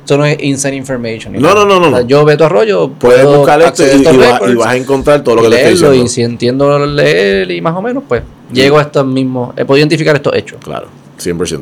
Esto 0.00 0.16
no 0.16 0.24
es 0.24 0.42
insane 0.42 0.76
information. 0.76 1.34
No, 1.34 1.54
no, 1.54 1.66
no, 1.66 1.78
no, 1.78 1.88
O 1.88 1.90
sea, 1.90 2.00
yo 2.06 2.24
Beto 2.24 2.46
Arroyo. 2.46 2.88
Puedes 2.92 3.24
puedo 3.24 3.38
buscar 3.40 3.60
esto 3.60 3.84
y, 3.84 4.06
a 4.06 4.12
vas, 4.12 4.32
records 4.32 4.52
y 4.54 4.56
vas 4.56 4.68
a 4.68 4.76
encontrar 4.76 5.22
todo 5.22 5.34
lo 5.36 5.42
que 5.42 5.50
te 5.50 5.56
estoy 5.56 5.72
diciendo. 5.72 5.94
y 6.04 6.08
si 6.08 6.22
entiendo 6.22 6.86
leer 6.86 7.50
y 7.50 7.60
más 7.60 7.76
o 7.76 7.82
menos, 7.82 8.04
pues 8.08 8.22
llego 8.50 8.78
a 8.78 8.82
estos 8.82 9.04
mismos. 9.04 9.52
He 9.58 9.66
podido 9.66 9.82
identificar 9.82 10.16
estos 10.16 10.34
hechos. 10.34 10.58
Claro, 10.64 10.88
100%. 11.18 11.60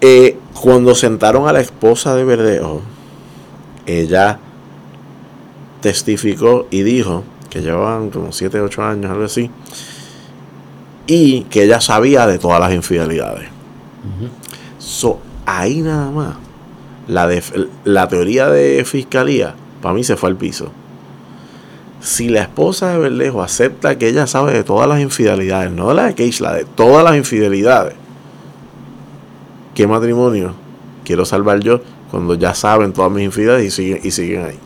Eh, 0.00 0.38
cuando 0.60 0.94
sentaron 0.94 1.48
a 1.48 1.52
la 1.52 1.60
esposa 1.60 2.14
de 2.14 2.24
Verdejo, 2.24 2.82
ella 3.86 4.38
testificó 5.80 6.66
y 6.70 6.82
dijo 6.82 7.24
que 7.48 7.60
llevaban 7.60 8.10
como 8.10 8.32
7, 8.32 8.60
8 8.60 8.82
años, 8.82 9.10
algo 9.10 9.24
así, 9.24 9.50
y 11.06 11.42
que 11.42 11.64
ella 11.64 11.80
sabía 11.80 12.26
de 12.26 12.38
todas 12.38 12.60
las 12.60 12.72
infidelidades. 12.72 13.48
So, 14.78 15.18
ahí 15.46 15.80
nada 15.80 16.10
más, 16.10 16.36
la, 17.08 17.28
la 17.84 18.08
teoría 18.08 18.48
de 18.48 18.84
fiscalía, 18.84 19.54
para 19.80 19.94
mí 19.94 20.04
se 20.04 20.16
fue 20.16 20.30
al 20.30 20.36
piso. 20.36 20.70
Si 22.00 22.28
la 22.28 22.42
esposa 22.42 22.90
de 22.90 22.98
Verdejo 22.98 23.42
acepta 23.42 23.98
que 23.98 24.08
ella 24.08 24.26
sabe 24.26 24.52
de 24.52 24.64
todas 24.64 24.88
las 24.88 25.00
infidelidades, 25.00 25.70
no 25.72 25.88
de 25.88 25.94
la 25.94 26.06
de 26.06 26.14
Keishla, 26.14 26.52
de 26.52 26.64
todas 26.64 27.02
las 27.02 27.16
infidelidades, 27.16 27.94
¿qué 29.76 29.86
matrimonio 29.86 30.54
quiero 31.04 31.24
salvar 31.24 31.60
yo 31.60 31.80
cuando 32.10 32.34
ya 32.34 32.52
saben 32.54 32.92
todas 32.92 33.12
mis 33.12 33.24
infidelidades 33.24 33.66
y 33.66 33.70
siguen, 33.70 34.00
y 34.02 34.10
siguen 34.10 34.44
ahí? 34.46 34.58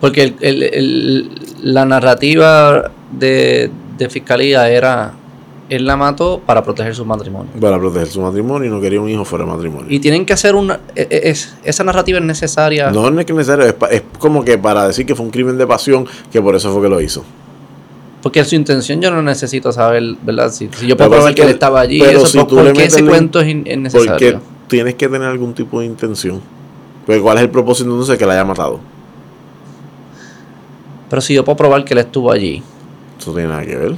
Porque 0.00 0.22
el- 0.22 0.36
el- 0.40 0.62
el- 0.62 1.30
la 1.62 1.84
narrativa 1.84 2.90
de, 3.12 3.70
de 3.98 4.08
fiscalía 4.08 4.68
era. 4.70 5.14
Él 5.68 5.86
la 5.86 5.96
mató 5.96 6.40
para 6.44 6.64
proteger 6.64 6.96
su 6.96 7.04
matrimonio. 7.04 7.52
Para 7.60 7.78
proteger 7.78 8.08
su 8.08 8.20
matrimonio 8.20 8.68
y 8.68 8.72
no 8.72 8.80
quería 8.80 9.00
un 9.00 9.08
hijo 9.08 9.24
fuera 9.24 9.44
de 9.44 9.52
matrimonio. 9.52 9.86
Y 9.88 10.00
tienen 10.00 10.26
que 10.26 10.32
hacer 10.32 10.56
una. 10.56 10.80
e- 10.96 11.06
e- 11.08 11.30
Es, 11.30 11.54
esa 11.64 11.84
narrativa 11.84 12.18
es 12.18 12.24
necesaria. 12.24 12.90
no 12.90 13.06
es 13.20 13.24
que 13.26 13.32
necesario, 13.32 13.66
es 13.66 14.02
como 14.18 14.44
que 14.44 14.58
para 14.58 14.88
decir 14.88 15.06
que 15.06 15.14
fue 15.14 15.24
un 15.24 15.30
crimen 15.30 15.56
de 15.58 15.66
pasión, 15.68 16.06
que 16.32 16.42
por 16.42 16.56
eso 16.56 16.72
fue 16.72 16.82
que 16.82 16.88
lo 16.88 17.00
hizo. 17.00 17.24
Porque 18.22 18.44
su 18.44 18.54
intención 18.54 19.00
yo 19.00 19.10
no 19.10 19.22
necesito 19.22 19.72
saber, 19.72 20.02
¿verdad? 20.22 20.50
Si, 20.52 20.68
si 20.72 20.86
yo 20.86 20.96
puedo 20.96 21.10
probar 21.10 21.34
que 21.34 21.42
él 21.42 21.48
estaba 21.48 21.80
allí, 21.80 22.00
pero 22.00 22.18
eso, 22.18 22.26
si 22.26 22.38
¿por, 22.38 22.48
por 22.48 22.72
qué 22.74 22.84
ese 22.84 23.04
cuento 23.04 23.40
es 23.40 23.48
in- 23.48 23.58
Porque 23.64 23.72
innecesario? 23.72 24.40
tienes 24.68 24.94
que 24.96 25.08
tener 25.08 25.28
algún 25.28 25.54
tipo 25.54 25.80
de 25.80 25.86
intención. 25.86 26.40
Porque 27.06 27.20
¿cuál 27.22 27.38
es 27.38 27.44
el 27.44 27.50
propósito 27.50 27.88
entonces 27.90 28.18
que 28.18 28.26
la 28.26 28.34
haya 28.34 28.44
matado? 28.44 28.78
Pero 31.08 31.22
si 31.22 31.34
yo 31.34 31.44
puedo 31.44 31.56
probar 31.56 31.84
que 31.84 31.94
él 31.94 31.98
estuvo 32.00 32.30
allí, 32.30 32.62
Eso 33.18 33.32
tiene 33.32 33.48
nada 33.48 33.64
que 33.64 33.76
ver. 33.76 33.96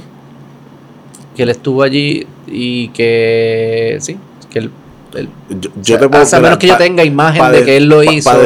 Que 1.35 1.43
él 1.43 1.49
estuvo 1.49 1.83
allí 1.83 2.25
y 2.47 2.87
que. 2.89 3.97
Sí, 3.99 4.17
que 4.49 4.59
él. 4.59 4.71
Él- 5.15 5.29
Yo, 5.49 5.69
o 5.69 5.73
yo 5.75 5.83
sea, 5.83 5.99
te 5.99 6.09
puedo 6.09 6.23
a 6.23 6.39
menos 6.39 6.57
que 6.57 6.67
yo 6.67 6.77
tenga 6.77 7.03
imagen 7.03 7.51
de 7.51 7.63
que 7.63 7.77
él 7.77 7.85
lo 7.85 8.03
hizo, 8.03 8.29
pa 8.31 8.37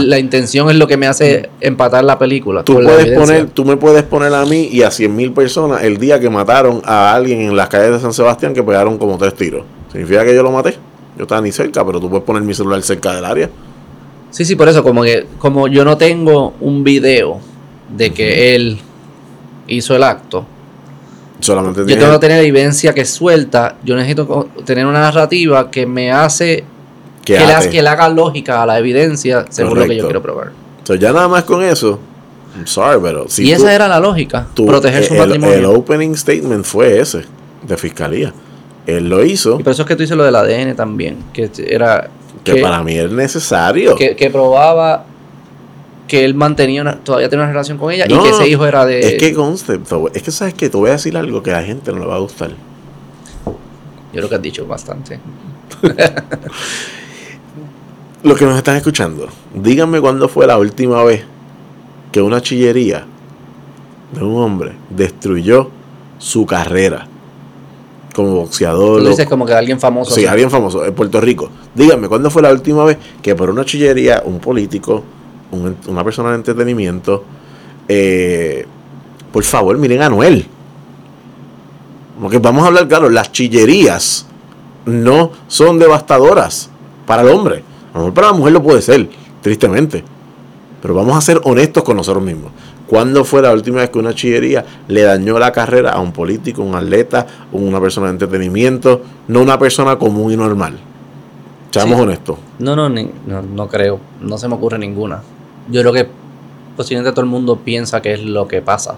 la 0.00 0.18
intención 0.18 0.70
es 0.70 0.76
lo 0.76 0.86
que 0.86 0.96
me 0.96 1.06
hace 1.06 1.50
empatar 1.60 2.04
la 2.04 2.18
película. 2.18 2.62
Tú 2.62 2.74
puedes 2.74 3.18
poner, 3.18 3.46
tú 3.46 3.64
me 3.64 3.76
puedes 3.76 4.02
poner 4.02 4.32
a 4.34 4.44
mí 4.44 4.68
y 4.72 4.82
a 4.82 4.90
100 4.90 5.14
mil 5.14 5.32
personas 5.32 5.82
el 5.82 5.98
día 5.98 6.18
que 6.20 6.30
mataron 6.30 6.82
a 6.84 7.14
alguien 7.14 7.40
en 7.40 7.56
las 7.56 7.68
calles 7.68 7.92
de 7.92 8.00
San 8.00 8.12
Sebastián 8.12 8.54
que 8.54 8.62
pegaron 8.62 8.98
como 8.98 9.18
tres 9.18 9.34
tiros. 9.34 9.64
¿Significa 9.92 10.24
que 10.24 10.34
yo 10.34 10.42
lo 10.42 10.50
maté? 10.50 10.74
Yo 11.16 11.22
estaba 11.22 11.40
ni 11.40 11.52
cerca, 11.52 11.84
pero 11.84 12.00
tú 12.00 12.08
puedes 12.10 12.24
poner 12.24 12.42
mi 12.42 12.52
celular 12.54 12.82
cerca 12.82 13.14
del 13.14 13.24
área. 13.24 13.48
Sí, 14.30 14.44
sí, 14.44 14.54
por 14.56 14.68
eso, 14.68 14.82
como 14.82 15.02
que 15.02 15.26
como 15.38 15.68
yo 15.68 15.84
no 15.84 15.96
tengo 15.96 16.54
un 16.60 16.84
video 16.84 17.40
de 17.96 18.12
que 18.12 18.54
él 18.54 18.78
hizo 19.68 19.96
el 19.96 20.02
acto, 20.02 20.46
Solamente 21.40 21.84
yo 21.86 21.98
tengo 21.98 22.12
que 22.12 22.18
tener 22.18 22.44
evidencia 22.44 22.94
que 22.94 23.04
suelta, 23.04 23.76
yo 23.84 23.94
necesito 23.94 24.48
tener 24.64 24.86
una 24.86 25.00
narrativa 25.00 25.70
que 25.70 25.86
me 25.86 26.10
hace 26.10 26.64
que 27.24 27.38
le, 27.38 27.52
hace- 27.52 27.70
que 27.70 27.82
le 27.82 27.88
haga 27.88 28.08
lógica 28.08 28.62
a 28.62 28.66
la 28.66 28.78
evidencia 28.78 29.44
según 29.50 29.78
lo 29.78 29.86
que 29.86 29.96
yo 29.96 30.04
quiero 30.04 30.22
probar. 30.22 30.52
So, 30.84 30.94
ya 30.94 31.12
nada 31.12 31.28
más 31.28 31.44
con 31.44 31.62
eso, 31.62 31.98
I'm 32.54 32.66
sorry, 32.66 33.00
pero 33.02 33.26
si 33.28 33.42
y 33.42 33.48
tú- 33.54 33.56
esa 33.62 33.74
era 33.74 33.88
la 33.88 33.98
lógica, 34.00 34.46
tú- 34.54 34.64
proteger 34.66 35.04
su 35.04 35.14
el, 35.14 35.18
patrimonio. 35.20 35.54
el 35.56 35.64
opening 35.66 36.14
statement 36.14 36.64
fue 36.64 37.00
ese, 37.00 37.24
de 37.62 37.76
fiscalía. 37.76 38.32
Él 38.86 39.08
lo 39.08 39.24
hizo, 39.24 39.58
y 39.58 39.64
por 39.64 39.72
eso 39.72 39.82
es 39.82 39.88
que 39.88 39.96
tú 39.96 40.02
dices 40.02 40.16
lo 40.16 40.22
del 40.24 40.36
ADN 40.36 40.74
también, 40.76 41.16
que 41.32 41.50
era 41.68 42.08
que, 42.44 42.54
que, 42.54 42.60
para 42.62 42.82
mí 42.84 42.96
es 42.96 43.10
necesario. 43.10 43.96
que- 43.96 44.14
que 44.14 44.30
probaba 44.30 45.04
que 46.06 46.24
él 46.24 46.34
mantenía 46.34 46.82
una, 46.82 46.98
todavía 46.98 47.28
tenía 47.28 47.44
una 47.44 47.52
relación 47.52 47.78
con 47.78 47.92
ella 47.92 48.06
No, 48.08 48.20
y 48.20 48.22
que 48.22 48.28
ese 48.30 48.48
hijo 48.48 48.64
era 48.66 48.84
de 48.86 49.00
Es 49.00 49.14
que 49.14 49.34
voy- 49.34 50.10
es 50.14 50.22
que 50.22 50.30
sabes 50.30 50.54
que 50.54 50.68
te 50.70 50.76
voy 50.76 50.90
a 50.90 50.92
decir 50.92 51.16
algo 51.16 51.42
que 51.42 51.50
a 51.50 51.60
la 51.60 51.66
gente 51.66 51.92
no 51.92 51.98
le 51.98 52.06
va 52.06 52.16
a 52.16 52.18
gustar. 52.18 52.50
yo 52.50 52.54
creo 54.12 54.28
que 54.28 54.34
has 54.36 54.42
dicho 54.42 54.66
bastante. 54.66 55.18
Los 58.22 58.38
que 58.38 58.44
nos 58.44 58.56
están 58.56 58.76
escuchando, 58.76 59.28
díganme 59.54 60.00
cuándo 60.00 60.28
fue 60.28 60.46
la 60.46 60.58
última 60.58 61.02
vez 61.04 61.24
que 62.10 62.20
una 62.22 62.40
chillería 62.40 63.04
de 64.12 64.24
un 64.24 64.40
hombre 64.42 64.72
destruyó 64.90 65.70
su 66.18 66.46
carrera 66.46 67.06
como 68.14 68.34
boxeador. 68.36 69.02
Tú 69.02 69.08
dices 69.08 69.26
como 69.28 69.44
que 69.44 69.52
alguien 69.52 69.78
famoso. 69.78 70.12
Sí, 70.12 70.22
así. 70.22 70.26
alguien 70.28 70.50
famoso 70.50 70.84
en 70.84 70.94
Puerto 70.94 71.20
Rico. 71.20 71.50
Díganme, 71.74 72.08
¿cuándo 72.08 72.30
fue 72.30 72.40
la 72.42 72.50
última 72.50 72.84
vez 72.84 72.96
que 73.22 73.34
por 73.34 73.50
una 73.50 73.64
chillería 73.64 74.22
un 74.24 74.38
político, 74.40 75.04
un- 75.50 75.76
una 75.86 76.04
persona 76.04 76.30
de 76.30 76.36
entretenimiento, 76.36 77.24
eh, 77.88 78.66
por 79.32 79.44
favor, 79.44 79.76
miren 79.78 80.02
a 80.02 80.06
Anuel? 80.06 80.46
Porque 82.20 82.38
vamos 82.38 82.64
a 82.64 82.68
hablar 82.68 82.88
claro, 82.88 83.10
las 83.10 83.30
chillerías 83.32 84.26
no 84.86 85.32
son 85.48 85.78
devastadoras 85.78 86.70
para 87.06 87.22
el 87.22 87.28
hombre. 87.28 87.62
A 87.92 87.98
lo 87.98 88.04
mejor 88.04 88.14
para 88.14 88.26
la 88.28 88.32
mujer 88.32 88.52
lo 88.52 88.62
puede 88.62 88.80
ser, 88.82 89.08
tristemente. 89.42 90.02
Pero 90.80 90.94
vamos 90.94 91.16
a 91.16 91.20
ser 91.20 91.40
honestos 91.44 91.82
con 91.84 91.96
nosotros 91.96 92.24
mismos. 92.24 92.52
¿Cuándo 92.86 93.24
fue 93.24 93.42
la 93.42 93.52
última 93.52 93.78
vez 93.80 93.90
que 93.90 93.98
una 93.98 94.14
chillería 94.14 94.64
le 94.86 95.02
dañó 95.02 95.38
la 95.38 95.50
carrera 95.50 95.90
a 95.92 96.00
un 96.00 96.12
político, 96.12 96.62
un 96.62 96.74
atleta, 96.74 97.26
una 97.52 97.80
persona 97.80 98.06
de 98.06 98.12
entretenimiento, 98.12 99.02
no 99.28 99.42
una 99.42 99.58
persona 99.58 99.98
común 99.98 100.32
y 100.32 100.36
normal? 100.36 100.78
Seamos 101.72 101.96
Sí. 101.96 102.02
honestos. 102.02 102.38
No, 102.60 102.76
no, 102.76 102.88
no, 102.88 103.42
no 103.42 103.68
creo. 103.68 103.98
No 104.20 104.38
se 104.38 104.46
me 104.48 104.54
ocurre 104.54 104.78
ninguna. 104.78 105.20
Yo 105.68 105.80
creo 105.80 105.92
que 105.92 106.06
posiblemente 106.76 107.12
todo 107.12 107.22
el 107.22 107.30
mundo 107.30 107.56
piensa 107.56 108.00
que 108.02 108.14
es 108.14 108.22
lo 108.22 108.46
que 108.48 108.62
pasa. 108.62 108.96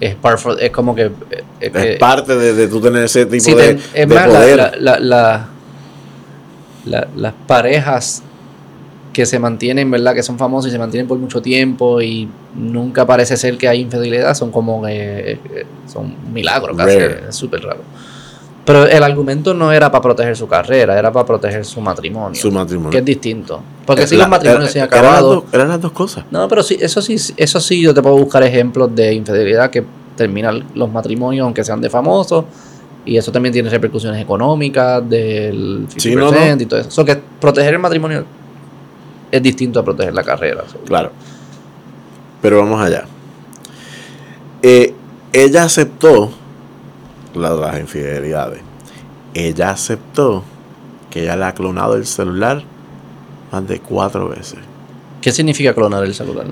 Es, 0.00 0.16
for- 0.36 0.56
es 0.60 0.70
como 0.70 0.94
que... 0.94 1.02
eh, 1.30 1.44
Es, 1.60 1.72
que- 1.72 1.92
es 1.94 1.98
parte 1.98 2.36
de, 2.36 2.54
de 2.54 2.68
tú 2.68 2.80
tener 2.80 3.04
ese 3.04 3.26
tipo 3.26 3.44
sí, 3.44 3.54
de, 3.54 3.62
ten- 3.74 3.78
es 3.94 4.08
de 4.08 4.14
más, 4.14 4.28
la- 4.28 4.38
poder. 4.38 4.56
la- 4.56 4.72
la- 4.78 4.98
la- 5.00 5.48
la- 6.84 7.08
las 7.16 7.34
parejas 7.46 8.22
que 9.12 9.26
se 9.26 9.38
mantienen, 9.40 9.90
¿verdad? 9.90 10.14
Que 10.14 10.22
son 10.22 10.38
famosas 10.38 10.68
y 10.68 10.72
se 10.72 10.78
mantienen 10.78 11.08
por 11.08 11.18
mucho 11.18 11.42
tiempo 11.42 12.00
y 12.00 12.28
nunca 12.54 13.04
parece 13.04 13.36
ser 13.36 13.58
que 13.58 13.66
hay 13.68 13.80
infidelidad, 13.80 14.34
son 14.34 14.52
como 14.52 14.82
que 14.84 15.32
eh, 15.32 15.66
son 15.92 16.14
milagros 16.32 16.76
casi, 16.76 16.96
es 17.28 17.34
súper 17.34 17.62
raro. 17.62 17.80
Pero 18.68 18.84
el 18.86 19.02
argumento 19.02 19.54
no 19.54 19.72
era 19.72 19.90
para 19.90 20.02
proteger 20.02 20.36
su 20.36 20.46
carrera, 20.46 20.98
era 20.98 21.10
para 21.10 21.24
proteger 21.24 21.64
su 21.64 21.80
matrimonio. 21.80 22.38
su 22.38 22.52
matrimonio. 22.52 22.90
Que 22.90 22.98
es 22.98 23.04
distinto. 23.06 23.62
Porque 23.86 24.06
si 24.06 24.14
La- 24.14 24.24
los 24.24 24.30
matrimonios 24.30 24.64
era- 24.64 24.72
se 24.72 24.80
han 24.82 24.86
acabado. 24.86 25.46
Eran 25.50 25.68
las 25.68 25.80
dos 25.80 25.92
cosas. 25.92 26.24
No, 26.30 26.46
pero 26.48 26.62
sí, 26.62 26.76
eso 26.78 27.00
sí, 27.00 27.16
eso 27.38 27.60
sí, 27.60 27.80
yo 27.80 27.94
te 27.94 28.02
puedo 28.02 28.16
buscar 28.18 28.42
ejemplos 28.42 28.94
de 28.94 29.14
infidelidad 29.14 29.70
que 29.70 29.82
terminan 30.16 30.64
los 30.74 30.92
matrimonios, 30.92 31.44
aunque 31.44 31.64
sean 31.64 31.80
de 31.80 31.88
famosos. 31.88 32.44
Y 33.06 33.16
eso 33.16 33.32
también 33.32 33.54
tiene 33.54 33.70
repercusiones 33.70 34.20
económicas 34.20 35.08
del 35.08 35.86
50% 35.88 35.98
Sí, 35.98 36.14
no, 36.14 36.30
no. 36.30 36.62
y 36.62 36.66
todo 36.66 36.80
eso. 36.80 36.90
So 36.90 37.06
que 37.06 37.16
proteger 37.40 37.72
el 37.72 37.80
matrimonio 37.80 38.26
es 39.32 39.42
distinto 39.42 39.80
a 39.80 39.82
proteger 39.82 40.12
la 40.12 40.22
carrera. 40.22 40.64
So, 40.70 40.76
Claro. 40.80 41.10
Pero 42.42 42.58
vamos 42.58 42.82
allá. 42.82 43.06
Eh, 44.62 44.92
ella 45.32 45.62
aceptó 45.64 46.32
la- 47.38 47.54
las 47.54 47.78
infidelidades. 47.80 48.60
Ella 49.34 49.70
aceptó 49.70 50.42
que 51.10 51.22
ella 51.22 51.36
le 51.36 51.44
ha 51.44 51.54
clonado 51.54 51.96
el 51.96 52.06
celular 52.06 52.62
más 53.52 53.66
de 53.66 53.80
cuatro 53.80 54.28
veces. 54.28 54.58
¿Qué 55.20 55.32
significa 55.32 55.74
clonar 55.74 56.04
el 56.04 56.14
celular? 56.14 56.46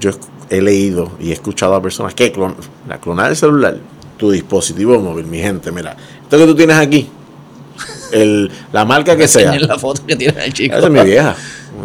Yo 0.00 0.10
he 0.50 0.60
leído 0.62 1.10
y 1.20 1.30
he 1.30 1.32
escuchado 1.32 1.74
a 1.74 1.82
personas 1.82 2.14
que 2.14 2.32
clon- 2.32 2.54
la 2.88 2.98
clonar 2.98 3.30
el 3.30 3.36
celular, 3.36 3.76
tu 4.16 4.30
dispositivo 4.30 4.98
móvil, 5.00 5.26
mi 5.26 5.38
gente, 5.38 5.72
mira, 5.72 5.96
esto 6.22 6.38
que 6.38 6.46
tú 6.46 6.54
tienes 6.54 6.76
aquí, 6.76 7.08
el, 8.12 8.50
la 8.72 8.84
marca 8.84 9.16
que 9.16 9.26
sea, 9.28 9.58
la 9.58 9.78
foto 9.78 10.02
que 10.06 10.16
tiene 10.16 10.44
el 10.44 10.52
chico. 10.52 10.76
esa 10.76 10.86
es 10.86 10.92
mi 10.92 11.02
vieja. 11.02 11.34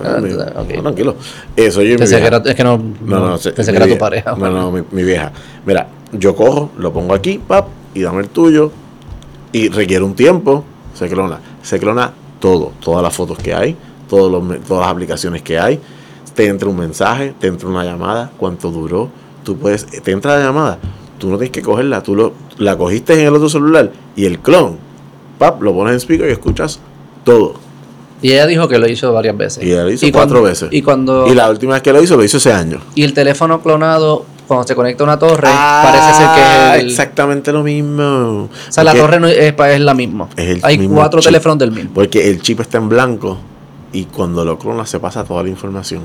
Ah, 0.05 0.19
Mi- 0.21 0.31
ok. 0.33 0.75
no, 0.75 0.81
tranquilo. 0.83 1.15
Eso 1.55 1.81
yo 1.81 1.93
mi 1.93 1.97
Pensé 1.97 2.19
que 2.21 2.27
era, 2.27 2.37
es 2.45 2.55
que 2.55 2.63
no, 2.63 2.77
No, 3.03 3.19
no, 3.29 3.37
pensé 3.39 3.71
mi 3.71 3.77
que 3.77 3.83
era 3.83 3.87
tu 3.87 3.97
pareja. 3.97 4.35
No, 4.35 4.51
no, 4.51 4.71
mi, 4.71 4.83
mi 4.91 5.03
vieja. 5.03 5.31
Mira, 5.65 5.87
yo 6.11 6.35
cojo, 6.35 6.71
lo 6.77 6.91
pongo 6.93 7.13
aquí, 7.13 7.39
pap, 7.45 7.67
y 7.93 8.01
dame 8.01 8.21
el 8.21 8.29
tuyo. 8.29 8.71
Y 9.51 9.69
requiere 9.69 10.03
un 10.03 10.15
tiempo, 10.15 10.63
se 10.93 11.09
clona. 11.09 11.39
Se 11.63 11.79
clona 11.79 12.13
todo, 12.39 12.71
todas 12.79 13.03
las 13.03 13.13
fotos 13.15 13.37
que 13.37 13.53
hay, 13.53 13.75
todos 14.07 14.31
los 14.31 14.61
todas 14.63 14.81
las 14.81 14.91
aplicaciones 14.91 15.41
que 15.41 15.59
hay. 15.59 15.79
Te 16.35 16.47
entra 16.47 16.69
un 16.69 16.77
mensaje, 16.77 17.33
te 17.39 17.47
entra 17.47 17.67
una 17.67 17.83
llamada, 17.83 18.31
cuánto 18.37 18.71
duró. 18.71 19.09
Tú 19.43 19.57
puedes, 19.57 19.85
te 19.85 20.11
entra 20.11 20.37
la 20.37 20.45
llamada, 20.45 20.79
tú 21.17 21.29
no 21.29 21.37
tienes 21.37 21.51
que 21.51 21.61
cogerla, 21.61 22.03
tú 22.03 22.15
lo, 22.15 22.33
la 22.57 22.77
cogiste 22.77 23.13
en 23.13 23.27
el 23.27 23.35
otro 23.35 23.49
celular 23.49 23.91
y 24.15 24.25
el 24.25 24.39
clon, 24.39 24.77
pap, 25.37 25.61
lo 25.61 25.73
pones 25.73 25.93
en 25.93 25.99
speaker 25.99 26.29
y 26.29 26.31
escuchas 26.31 26.79
todo. 27.23 27.55
Y 28.21 28.33
ella 28.33 28.47
dijo 28.47 28.67
que 28.67 28.77
lo 28.77 28.87
hizo 28.87 29.13
varias 29.13 29.37
veces. 29.37 29.63
Y 29.63 29.71
ella 29.71 29.83
lo 29.83 29.91
hizo 29.91 30.05
cuatro 30.11 30.43
veces. 30.43 30.69
Y 30.71 30.81
cuando. 30.81 31.27
Y 31.27 31.35
la 31.35 31.49
última 31.49 31.73
vez 31.73 31.81
que 31.81 31.93
lo 31.93 32.01
hizo, 32.01 32.17
lo 32.17 32.23
hizo 32.23 32.37
ese 32.37 32.51
año. 32.51 32.81
Y 32.95 33.03
el 33.03 33.13
teléfono 33.13 33.61
clonado, 33.61 34.25
cuando 34.49 34.67
se 34.67 34.75
conecta 34.75 35.03
a 35.03 35.05
una 35.05 35.17
torre, 35.19 35.47
parece 35.47 36.13
ser 36.13 36.25
que 36.35 36.41
Ah, 36.41 36.73
es 36.75 36.81
el- 36.81 36.89
exactamente 36.89 37.51
lo 37.53 37.63
mismo. 37.63 38.49
O 38.49 38.49
sea, 38.71 38.83
la 38.83 38.93
torre 38.95 39.19
no 39.19 39.27
es, 39.27 39.79
la 39.79 39.93
misma. 39.93 40.27
Es 40.35 40.49
el 40.49 40.59
Hay 40.63 40.77
mismo 40.79 40.95
cuatro 40.95 41.21
chip. 41.21 41.27
teléfonos 41.27 41.57
del 41.59 41.71
mismo. 41.71 41.91
Porque 41.93 42.29
el 42.29 42.41
chip 42.41 42.59
está 42.59 42.79
en 42.79 42.89
blanco 42.89 43.37
y 43.93 44.05
cuando 44.05 44.43
lo 44.43 44.57
clona 44.59 44.85
se 44.85 44.99
pasa 44.99 45.23
toda 45.23 45.43
la 45.43 45.49
información. 45.49 46.01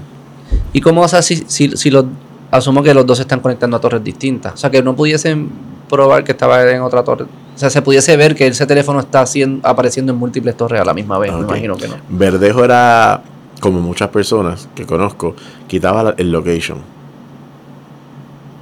¿Y 0.75 0.81
cómo 0.81 1.01
o 1.01 1.09
sea, 1.09 1.23
si, 1.23 1.45
si, 1.47 1.77
si 1.77 1.91
los, 1.91 2.05
asumo 2.51 2.83
que 2.83 2.93
los 2.95 3.07
dos 3.07 3.17
se 3.19 3.23
están 3.23 3.41
conectando 3.41 3.77
a 3.79 3.81
torres 3.81 4.05
distintas? 4.05 4.53
O 4.55 4.57
sea, 4.59 4.71
que 4.71 4.83
no 4.83 4.95
pudiesen 4.95 5.51
probar 5.89 6.23
que 6.23 6.33
estaba 6.33 6.63
en 6.71 6.83
otra 6.83 7.03
torre. 7.03 7.25
O 7.25 7.59
sea, 7.59 7.71
se 7.71 7.81
pudiese 7.83 8.15
ver 8.17 8.35
que 8.35 8.47
ese 8.47 8.67
teléfono 8.67 9.01
está 9.01 9.23
haciendo, 9.23 9.67
apareciendo 9.67 10.13
en 10.13 10.19
múltiples 10.19 10.57
torres 10.57 10.81
a 10.81 10.85
la 10.85 10.93
misma 10.93 11.19
vez. 11.19 11.33
Me 11.33 11.41
imagino 11.41 11.77
que 11.77 11.89
no. 11.89 11.95
Verdejo 12.11 12.63
era, 12.65 13.23
como 13.61 13.81
muchas 13.81 14.11
personas 14.11 14.69
que 14.75 14.85
conozco, 14.85 15.35
quitaba 15.67 16.15
el 16.19 16.31
location. 16.31 16.79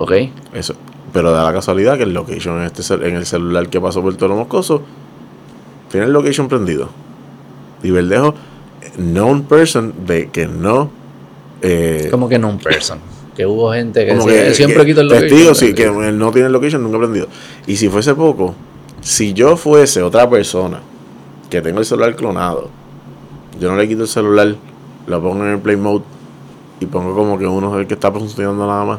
¿Ok? 0.03 0.12
Eso. 0.55 0.74
Pero 1.12 1.31
da 1.33 1.45
la 1.45 1.53
casualidad 1.53 1.97
que 1.97 2.05
el 2.05 2.15
location 2.15 2.59
en, 2.59 2.65
este 2.65 2.95
en 2.95 3.16
el 3.16 3.27
celular 3.27 3.69
que 3.69 3.81
pasó 3.81 4.03
por 4.03 4.15
todo 4.16 4.31
lo 4.31 4.37
moscoso 4.37 4.83
tiene 5.91 6.07
el 6.07 6.12
location 6.12 6.49
prendido. 6.49 6.89
Y 7.83 7.91
Verdejo, 7.91 8.35
known 8.97 9.43
person 9.43 9.93
de 10.07 10.31
que 10.31 10.47
no. 10.47 10.91
eh, 11.61 12.09
Como 12.11 12.29
que 12.29 12.39
no 12.39 12.49
un 12.49 12.59
person. 12.59 12.99
Que 13.37 13.47
hubo 13.47 13.73
gente 13.73 14.05
que, 14.07 14.12
Como 14.16 14.27
decía, 14.27 14.43
que, 14.43 14.49
"Él 14.49 14.55
siempre 14.55 14.79
que 14.81 14.87
quito 14.87 15.01
el 15.03 15.09
location". 15.09 15.29
Testigo, 15.31 15.55
sí, 15.55 15.74
que 15.74 15.91
no 15.91 16.31
tiene 16.33 16.47
el 16.47 16.53
location, 16.53 16.83
nunca 16.83 16.97
ha 16.97 17.01
aprendido. 17.01 17.29
Y 17.66 17.77
si 17.77 17.89
fuese 17.89 18.15
poco, 18.15 18.55
si 19.01 19.33
yo 19.33 19.57
fuese 19.57 20.03
otra 20.03 20.29
persona 20.29 20.81
que 21.51 21.61
tengo 21.61 21.79
el 21.81 21.85
celular 21.87 22.15
clonado, 22.16 22.70
yo 23.61 23.70
no 23.70 23.77
le 23.77 23.87
quito 23.89 24.03
el 24.03 24.09
celular, 24.09 24.55
lo 25.07 25.23
pongo 25.23 25.45
en 25.45 25.53
el 25.53 25.59
play 25.61 25.77
mode 25.77 26.05
y 26.81 26.87
pongo 26.87 27.15
como 27.15 27.39
que 27.39 27.47
uno 27.47 27.74
es 27.74 27.81
el 27.83 27.87
que 27.87 27.95
está 27.95 28.11
funcionando 28.11 28.66
nada 28.66 28.85
más. 28.85 28.99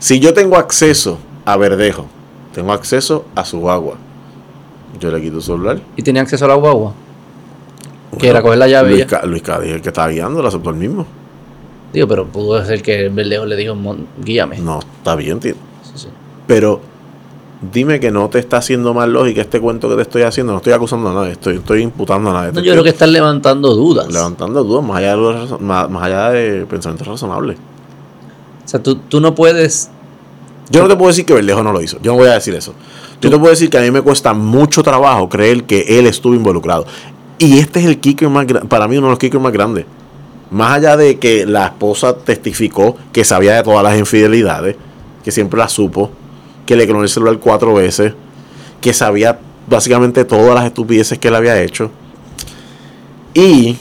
Si 0.00 0.18
yo 0.18 0.34
tengo 0.34 0.56
acceso 0.56 1.18
a 1.44 1.56
Verdejo, 1.56 2.06
tengo 2.54 2.72
acceso 2.72 3.26
a 3.36 3.44
su 3.44 3.70
agua, 3.70 3.94
yo 4.98 5.10
le 5.12 5.20
quito 5.20 5.36
el 5.36 5.42
celular. 5.42 5.80
Y 5.96 6.02
tenía 6.02 6.22
acceso 6.22 6.44
a 6.46 6.48
la 6.48 6.54
guagua. 6.54 6.92
que 8.18 8.26
era 8.28 8.42
coger 8.42 8.58
la 8.58 8.66
llave. 8.66 8.90
Luis. 8.90 9.06
Ca- 9.06 9.24
Luis 9.24 9.40
Cádiz, 9.42 9.70
el 9.70 9.80
que 9.82 9.88
estaba 9.90 10.08
guiando, 10.08 10.42
lo 10.42 10.48
aceptó 10.48 10.70
el 10.70 10.76
mismo. 10.76 11.06
Digo, 11.92 12.08
pero 12.08 12.26
pudo 12.26 12.62
ser 12.64 12.82
que 12.82 13.04
el 13.06 13.10
verdejo 13.10 13.46
le 13.46 13.54
dijo, 13.56 13.74
"Mon- 13.76 14.04
guíame. 14.20 14.58
No, 14.58 14.80
está 14.80 15.14
bien, 15.14 15.38
tío. 15.38 15.54
Sí, 15.84 15.92
sí. 15.94 16.08
Pero 16.46 16.80
dime 17.72 18.00
que 18.00 18.10
no 18.10 18.28
te 18.28 18.40
está 18.40 18.56
haciendo 18.56 18.92
más 18.94 19.08
lógica 19.08 19.40
este 19.42 19.60
cuento 19.60 19.88
que 19.88 19.94
te 19.96 20.02
estoy 20.02 20.22
haciendo. 20.22 20.52
No 20.52 20.58
estoy 20.58 20.72
acusando 20.72 21.10
a 21.10 21.14
nadie, 21.14 21.32
estoy, 21.32 21.56
estoy 21.58 21.82
imputando 21.82 22.30
a 22.30 22.32
nadie. 22.32 22.52
No, 22.52 22.60
yo 22.62 22.72
creo 22.72 22.82
que 22.82 22.90
están 22.90 23.12
levantando 23.12 23.74
dudas. 23.76 24.12
levantando 24.12 24.64
dudas 24.64 24.84
más 24.84 24.96
allá 24.98 25.16
de, 25.16 25.58
más 25.60 26.02
allá 26.02 26.30
de 26.30 26.66
pensamientos 26.66 27.06
razonables. 27.06 27.56
O 28.70 28.72
sea, 28.72 28.80
tú, 28.80 28.94
tú 28.94 29.20
no 29.20 29.34
puedes. 29.34 29.90
Yo 30.70 30.80
no 30.80 30.88
te 30.88 30.94
puedo 30.94 31.08
decir 31.08 31.26
que 31.26 31.34
Verdejo 31.34 31.64
no 31.64 31.72
lo 31.72 31.82
hizo. 31.82 31.98
Yo 32.02 32.12
no 32.12 32.18
voy 32.18 32.28
a 32.28 32.34
decir 32.34 32.54
eso. 32.54 32.72
Yo 33.20 33.28
te 33.28 33.36
puedo 33.36 33.50
decir 33.50 33.68
que 33.68 33.78
a 33.78 33.80
mí 33.80 33.90
me 33.90 34.00
cuesta 34.00 34.32
mucho 34.32 34.84
trabajo 34.84 35.28
creer 35.28 35.64
que 35.64 35.98
él 35.98 36.06
estuvo 36.06 36.36
involucrado. 36.36 36.86
Y 37.38 37.58
este 37.58 37.80
es 37.80 37.86
el 37.86 37.98
kicker 37.98 38.28
más 38.28 38.46
grande, 38.46 38.68
para 38.68 38.86
mí 38.86 38.96
uno 38.96 39.08
de 39.08 39.10
los 39.10 39.18
kickers 39.18 39.42
más 39.42 39.52
grandes. 39.52 39.86
Más 40.52 40.74
allá 40.74 40.96
de 40.96 41.18
que 41.18 41.46
la 41.46 41.66
esposa 41.66 42.16
testificó 42.16 42.96
que 43.12 43.24
sabía 43.24 43.56
de 43.56 43.64
todas 43.64 43.82
las 43.82 43.98
infidelidades, 43.98 44.76
que 45.24 45.32
siempre 45.32 45.58
las 45.58 45.72
supo, 45.72 46.12
que 46.64 46.76
le 46.76 46.86
clonó 46.86 47.02
el 47.02 47.08
celular 47.08 47.38
cuatro 47.40 47.74
veces, 47.74 48.12
que 48.80 48.92
sabía 48.92 49.40
básicamente 49.66 50.24
todas 50.24 50.54
las 50.54 50.64
estupideces 50.64 51.18
que 51.18 51.26
él 51.26 51.34
había 51.34 51.60
hecho. 51.60 51.90
Y 53.34 53.78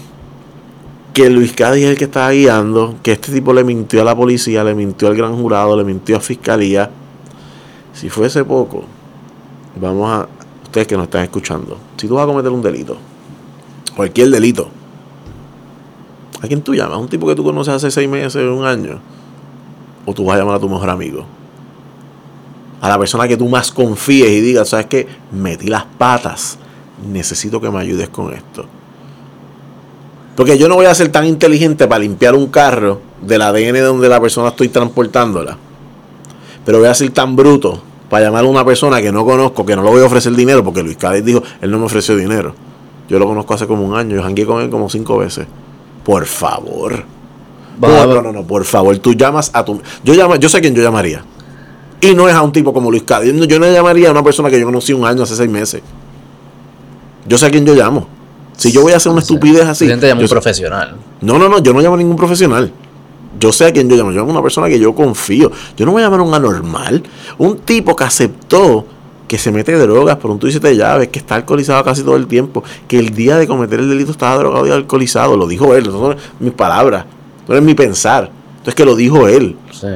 que 1.13 1.29
Luis 1.29 1.53
Cádiz 1.53 1.83
es 1.85 1.89
el 1.91 1.97
que 1.97 2.05
estaba 2.05 2.31
guiando, 2.31 2.95
que 3.01 3.13
este 3.13 3.31
tipo 3.31 3.53
le 3.53 3.63
mintió 3.63 4.01
a 4.01 4.05
la 4.05 4.15
policía, 4.15 4.63
le 4.63 4.75
mintió 4.75 5.07
al 5.07 5.15
gran 5.15 5.35
jurado, 5.35 5.75
le 5.75 5.83
mintió 5.83 6.17
a 6.17 6.19
fiscalía. 6.19 6.89
Si 7.93 8.09
fuese 8.09 8.45
poco, 8.45 8.83
vamos 9.79 10.09
a, 10.09 10.27
ustedes 10.63 10.87
que 10.87 10.95
nos 10.95 11.05
están 11.05 11.23
escuchando, 11.23 11.77
si 11.97 12.07
tú 12.07 12.15
vas 12.15 12.23
a 12.23 12.27
cometer 12.27 12.51
un 12.51 12.61
delito, 12.61 12.97
cualquier 13.95 14.29
delito, 14.29 14.69
¿a 16.41 16.47
quién 16.47 16.61
tú 16.61 16.73
llamas? 16.73 16.93
¿A 16.93 16.97
un 16.97 17.09
tipo 17.09 17.27
que 17.27 17.35
tú 17.35 17.43
conoces 17.43 17.73
hace 17.73 17.91
seis 17.91 18.07
meses, 18.07 18.35
un 18.43 18.65
año? 18.65 18.99
¿O 20.05 20.13
tú 20.13 20.25
vas 20.25 20.35
a 20.35 20.39
llamar 20.39 20.55
a 20.55 20.59
tu 20.59 20.69
mejor 20.69 20.89
amigo? 20.89 21.25
A 22.81 22.87
la 22.87 22.97
persona 22.97 23.27
que 23.27 23.35
tú 23.35 23.49
más 23.49 23.71
confíes 23.71 24.29
y 24.29 24.41
digas, 24.41 24.69
¿sabes 24.69 24.85
qué? 24.85 25.07
Metí 25.31 25.67
las 25.67 25.83
patas, 25.83 26.57
necesito 27.11 27.59
que 27.59 27.69
me 27.69 27.79
ayudes 27.79 28.07
con 28.09 28.33
esto. 28.33 28.65
Porque 30.39 30.57
yo 30.57 30.69
no 30.69 30.75
voy 30.75 30.85
a 30.85 30.95
ser 30.95 31.09
tan 31.09 31.25
inteligente 31.25 31.85
para 31.85 31.99
limpiar 31.99 32.33
un 32.33 32.47
carro 32.47 33.01
del 33.21 33.41
ADN 33.41 33.73
de 33.73 33.81
donde 33.81 34.07
la 34.07 34.21
persona 34.21 34.47
estoy 34.47 34.69
transportándola. 34.69 35.57
Pero 36.65 36.79
voy 36.79 36.87
a 36.87 36.93
ser 36.93 37.09
tan 37.09 37.35
bruto 37.35 37.83
para 38.09 38.23
llamar 38.23 38.45
a 38.45 38.47
una 38.47 38.63
persona 38.63 39.01
que 39.01 39.11
no 39.11 39.25
conozco, 39.25 39.65
que 39.65 39.75
no 39.75 39.83
le 39.83 39.89
voy 39.89 40.01
a 40.01 40.05
ofrecer 40.05 40.31
dinero, 40.31 40.63
porque 40.63 40.81
Luis 40.81 40.95
Cádiz 40.95 41.25
dijo, 41.25 41.43
él 41.59 41.69
no 41.69 41.77
me 41.77 41.87
ofreció 41.87 42.15
dinero. 42.15 42.55
Yo 43.09 43.19
lo 43.19 43.27
conozco 43.27 43.53
hace 43.53 43.67
como 43.67 43.83
un 43.83 43.97
año, 43.97 44.15
yo 44.15 44.23
jangué 44.23 44.45
con 44.45 44.61
él 44.61 44.69
como 44.69 44.89
cinco 44.89 45.17
veces. 45.17 45.45
Por 46.05 46.25
favor. 46.25 47.03
No, 47.81 48.05
no, 48.05 48.21
no, 48.21 48.31
no, 48.31 48.43
por 48.43 48.63
favor, 48.63 48.97
tú 48.99 49.15
llamas 49.15 49.51
a 49.53 49.65
tu... 49.65 49.81
Yo, 50.05 50.13
llamo, 50.13 50.37
yo 50.37 50.47
sé 50.47 50.61
quién 50.61 50.73
yo 50.73 50.81
llamaría. 50.81 51.21
Y 51.99 52.15
no 52.15 52.29
es 52.29 52.33
a 52.33 52.41
un 52.43 52.53
tipo 52.53 52.71
como 52.71 52.89
Luis 52.89 53.03
Cádiz. 53.03 53.33
Yo 53.45 53.59
no 53.59 53.69
llamaría 53.69 54.07
a 54.07 54.11
una 54.11 54.23
persona 54.23 54.49
que 54.49 54.57
yo 54.57 54.65
conocí 54.65 54.93
un 54.93 55.05
año, 55.05 55.23
hace 55.23 55.35
seis 55.35 55.49
meses. 55.49 55.81
Yo 57.27 57.37
sé 57.37 57.47
a 57.47 57.51
quién 57.51 57.65
yo 57.65 57.75
llamo. 57.75 58.18
Si 58.59 58.71
yo 58.71 58.81
voy 58.81 58.91
a 58.93 58.97
hacer 58.97 59.11
una 59.11 59.21
estupidez 59.21 59.65
así... 59.65 59.85
Yo 60.19 60.23
un 60.25 60.27
sé- 60.29 60.33
profesional. 60.35 60.95
no, 61.21 61.39
no, 61.39 61.47
no, 61.49 61.59
yo 61.59 61.73
no 61.73 61.79
llamo 61.79 61.95
a 61.95 61.97
ningún 61.97 62.15
profesional. 62.17 62.71
Yo 63.39 63.53
sé 63.53 63.65
a 63.65 63.71
quién 63.71 63.87
yo 63.89 63.95
llamo. 63.95 64.11
Yo 64.11 64.17
llamo 64.19 64.31
a 64.31 64.33
una 64.33 64.41
persona 64.43 64.67
que 64.67 64.77
yo 64.79 64.93
confío. 64.93 65.49
Yo 65.77 65.85
no 65.85 65.93
voy 65.93 66.01
a 66.01 66.05
llamar 66.05 66.19
a 66.19 66.23
un 66.23 66.33
anormal. 66.33 67.01
Un 67.37 67.57
tipo 67.59 67.95
que 67.95 68.03
aceptó 68.03 68.85
que 69.29 69.37
se 69.37 69.51
mete 69.51 69.73
drogas 69.77 70.17
por 70.17 70.29
un 70.31 70.39
tuit 70.39 70.55
de 70.61 70.75
llaves, 70.75 71.07
que 71.09 71.19
está 71.19 71.35
alcoholizado 71.35 71.83
casi 71.83 72.01
todo 72.03 72.15
el 72.17 72.27
tiempo, 72.27 72.63
que 72.87 72.97
el 72.99 73.11
día 73.11 73.37
de 73.37 73.47
cometer 73.47 73.79
el 73.79 73.87
delito 73.87 74.11
estaba 74.11 74.35
drogado 74.37 74.67
y 74.67 74.71
alcoholizado. 74.71 75.37
Lo 75.37 75.47
dijo 75.47 75.73
él. 75.75 75.85
No 75.85 75.91
son 75.91 76.17
mis 76.39 76.51
palabras. 76.51 77.05
No 77.47 77.55
es 77.55 77.61
mi 77.61 77.75
pensar. 77.75 78.29
Entonces 78.57 78.75
que 78.75 78.83
lo 78.85 78.95
dijo 78.95 79.27
él. 79.29 79.55
Sí. 79.71 79.87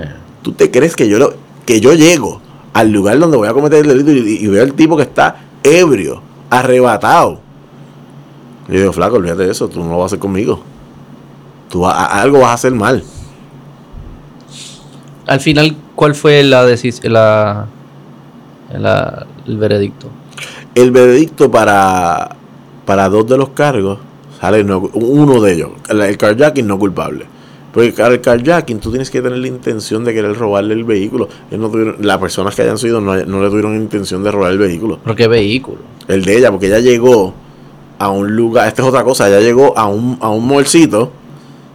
¿Tú 0.42 0.54
te 0.54 0.72
crees 0.72 0.96
que 0.96 1.10
yo 1.10 1.20
lo, 1.20 1.34
que 1.66 1.82
yo 1.82 1.94
llego 1.94 2.40
al 2.74 2.92
lugar 2.92 3.20
donde 3.20 3.36
voy 3.38 3.48
a 3.48 3.54
cometer 3.54 3.86
el 3.86 4.04
delito 4.06 4.12
y, 4.12 4.38
y 4.46 4.48
veo 4.48 4.64
al 4.64 4.74
tipo 4.74 4.96
que 4.96 5.04
está 5.04 5.36
ebrio, 5.64 6.22
arrebatado? 6.50 7.42
Y 8.70 8.74
yo 8.74 8.80
digo, 8.80 8.94
flaco, 8.94 9.16
olvídate 9.18 9.44
de 9.46 9.52
eso, 9.52 9.68
tú 9.68 9.80
no 9.84 9.90
lo 9.92 9.98
vas 9.98 10.04
a 10.04 10.06
hacer 10.08 10.20
conmigo. 10.20 10.62
Tú 11.70 11.82
va- 11.82 11.94
a- 11.94 12.22
algo 12.22 12.40
vas 12.40 12.50
a 12.52 12.54
hacer 12.54 12.72
mal. 12.74 13.04
Al 15.28 15.40
final, 15.40 15.76
¿cuál 15.96 16.16
fue 16.16 16.44
la 16.44 16.66
decisión, 16.66 17.14
la, 17.14 17.68
la- 18.78 19.26
el 19.48 19.58
veredicto? 19.58 20.08
El 20.76 20.92
veredicto 20.92 21.50
para, 21.50 22.36
para 22.86 23.10
dos 23.10 23.28
de 23.28 23.38
los 23.38 23.50
cargos 23.50 24.00
sale 24.40 24.64
no- 24.64 24.80
uno 24.94 25.40
de 25.42 25.54
ellos, 25.54 25.70
el, 25.90 26.02
el 26.02 26.18
carjacking 26.18 26.68
no 26.68 26.78
culpable. 26.78 27.26
Porque 27.74 27.88
el 28.04 28.22
carjacking 28.22 28.80
tú 28.80 28.92
tienes 28.92 29.10
que 29.10 29.22
tener 29.22 29.40
la 29.40 29.48
intención 29.48 30.04
de 30.04 30.14
querer 30.14 30.36
robarle 30.38 30.76
el 30.76 30.84
vehículo. 30.84 31.28
No 31.52 31.70
tuvieron- 31.70 31.96
las 32.02 32.18
personas 32.20 32.54
que 32.56 32.62
hayan 32.62 32.78
sido 32.78 33.02
no, 33.02 33.16
no 33.26 33.42
le 33.42 33.50
tuvieron 33.50 33.76
intención 33.76 34.24
de 34.24 34.32
robar 34.32 34.52
el 34.52 34.60
vehículo. 34.60 35.00
¿Pero 35.04 35.16
qué 35.16 35.28
vehículo? 35.28 35.80
El 36.08 36.24
de 36.24 36.38
ella, 36.38 36.52
porque 36.52 36.68
ella 36.68 36.80
llegó 36.80 37.34
a 38.04 38.10
un 38.10 38.36
lugar, 38.36 38.68
esta 38.68 38.82
es 38.82 38.88
otra 38.88 39.04
cosa, 39.04 39.28
ella 39.28 39.40
llegó 39.40 39.78
a 39.78 39.88
un, 39.88 40.18
a 40.22 40.30
un 40.30 40.46
molcito, 40.48 41.12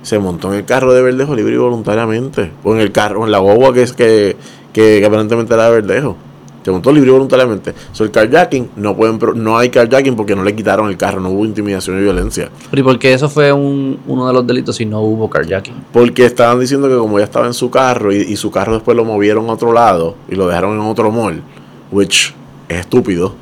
se 0.03 0.19
montó 0.19 0.53
en 0.53 0.59
el 0.61 0.65
carro 0.65 0.93
de 0.93 1.03
Verdejo 1.03 1.35
libre 1.35 1.55
y 1.55 1.59
voluntariamente, 1.59 2.53
o 2.65 2.75
en 2.75 2.81
el 2.81 2.93
carro, 2.93 3.25
en 3.25 3.31
la 3.33 3.39
guagua 3.39 3.73
que 3.75 3.83
es 3.83 3.93
que, 3.93 4.37
que, 4.73 4.99
que 5.01 5.05
aparentemente 5.07 5.55
era 5.55 5.65
de 5.71 5.81
Verdejo. 5.81 6.17
Se 6.65 6.73
montó 6.73 6.93
libre 6.93 7.09
y 7.09 7.13
voluntariamente. 7.13 7.73
So, 7.93 8.05
el 8.05 8.11
carjacking, 8.11 8.71
no 8.77 8.95
pueden 8.95 9.19
pro- 9.19 9.33
no 9.33 9.57
hay 9.57 9.71
carjacking 9.71 10.17
porque 10.17 10.37
no 10.37 10.43
le 10.45 10.55
quitaron 10.55 10.91
el 10.91 10.99
carro, 10.99 11.19
no 11.19 11.31
hubo 11.31 11.47
intimidación 11.47 11.99
y 11.99 12.03
violencia. 12.03 12.51
Pero 12.69 12.81
¿y 12.81 12.85
por 12.85 12.99
qué 12.99 13.15
eso 13.15 13.31
fue 13.31 13.51
un- 13.53 13.99
uno 14.07 14.27
de 14.27 14.35
los 14.35 14.47
delitos 14.47 14.77
si 14.77 14.85
no 14.85 15.01
hubo 15.01 15.31
carjacking? 15.31 15.73
Porque 15.93 16.27
estaban 16.27 16.61
diciendo 16.61 16.87
que 16.89 16.97
como 16.97 17.17
ella 17.17 17.25
estaba 17.25 17.47
en 17.47 17.55
su 17.55 17.71
carro 17.71 18.13
y, 18.13 18.17
y 18.19 18.37
su 18.37 18.51
carro 18.51 18.75
después 18.75 18.95
lo 18.99 19.05
movieron 19.07 19.49
a 19.49 19.53
otro 19.53 19.73
lado 19.73 20.17
y 20.29 20.35
lo 20.35 20.47
dejaron 20.47 20.75
en 20.75 20.81
otro 20.87 21.11
mall, 21.11 21.41
which 21.91 22.35
es 22.69 22.81
estúpido. 22.81 23.35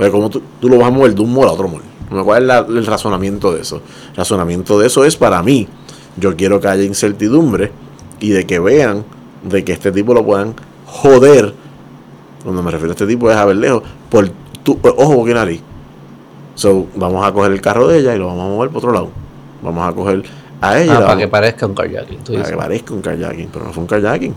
Pero 0.00 0.12
como 0.12 0.30
tú, 0.30 0.40
tú 0.58 0.68
lo 0.70 0.78
vas 0.78 0.88
a 0.88 0.90
mover 0.90 1.14
de 1.14 1.20
un 1.20 1.30
mall 1.34 1.46
a 1.48 1.52
otro 1.52 1.68
mall. 1.68 1.82
¿Cuál 2.24 2.42
es 2.42 2.46
la- 2.48 2.58
el 2.66 2.86
razonamiento 2.86 3.52
de 3.52 3.60
eso? 3.60 3.82
El 4.12 4.16
razonamiento 4.16 4.78
de 4.78 4.86
eso 4.86 5.04
es 5.04 5.14
para 5.16 5.42
mí. 5.42 5.68
Yo 6.16 6.34
quiero 6.36 6.58
que 6.58 6.68
haya 6.68 6.82
incertidumbre 6.84 7.70
y 8.18 8.30
de 8.30 8.46
que 8.46 8.58
vean 8.58 9.04
de 9.44 9.62
que 9.62 9.72
este 9.72 9.92
tipo 9.92 10.14
lo 10.14 10.24
puedan 10.24 10.54
joder. 10.86 11.52
Cuando 12.42 12.62
me 12.62 12.70
refiero 12.70 12.92
a 12.92 12.94
este 12.94 13.06
tipo 13.06 13.30
es 13.30 13.36
a 13.36 13.44
Verdejo. 13.44 13.82
Por 14.08 14.30
tu, 14.62 14.78
ojo, 14.82 15.22
que 15.26 15.34
nariz. 15.34 15.60
So, 16.54 16.86
vamos 16.96 17.26
a 17.26 17.32
coger 17.32 17.52
el 17.52 17.60
carro 17.60 17.86
de 17.86 17.98
ella 17.98 18.14
y 18.14 18.18
lo 18.18 18.26
vamos 18.28 18.46
a 18.46 18.48
mover 18.48 18.68
para 18.70 18.78
otro 18.78 18.92
lado. 18.92 19.08
Vamos 19.62 19.86
a 19.86 19.92
coger 19.94 20.22
a 20.62 20.80
ella. 20.80 20.94
y 20.94 20.96
Ah, 20.96 21.00
para 21.06 21.16
que 21.18 21.28
parezca 21.28 21.66
un 21.66 21.74
carjacking. 21.74 22.18
tú 22.18 22.32
para 22.32 22.38
dices. 22.38 22.50
que 22.50 22.56
parezca 22.56 22.94
un 22.94 23.02
kayaking, 23.02 23.48
pero 23.52 23.66
no 23.66 23.72
fue 23.74 23.82
un 23.82 23.86
kayaking. 23.86 24.34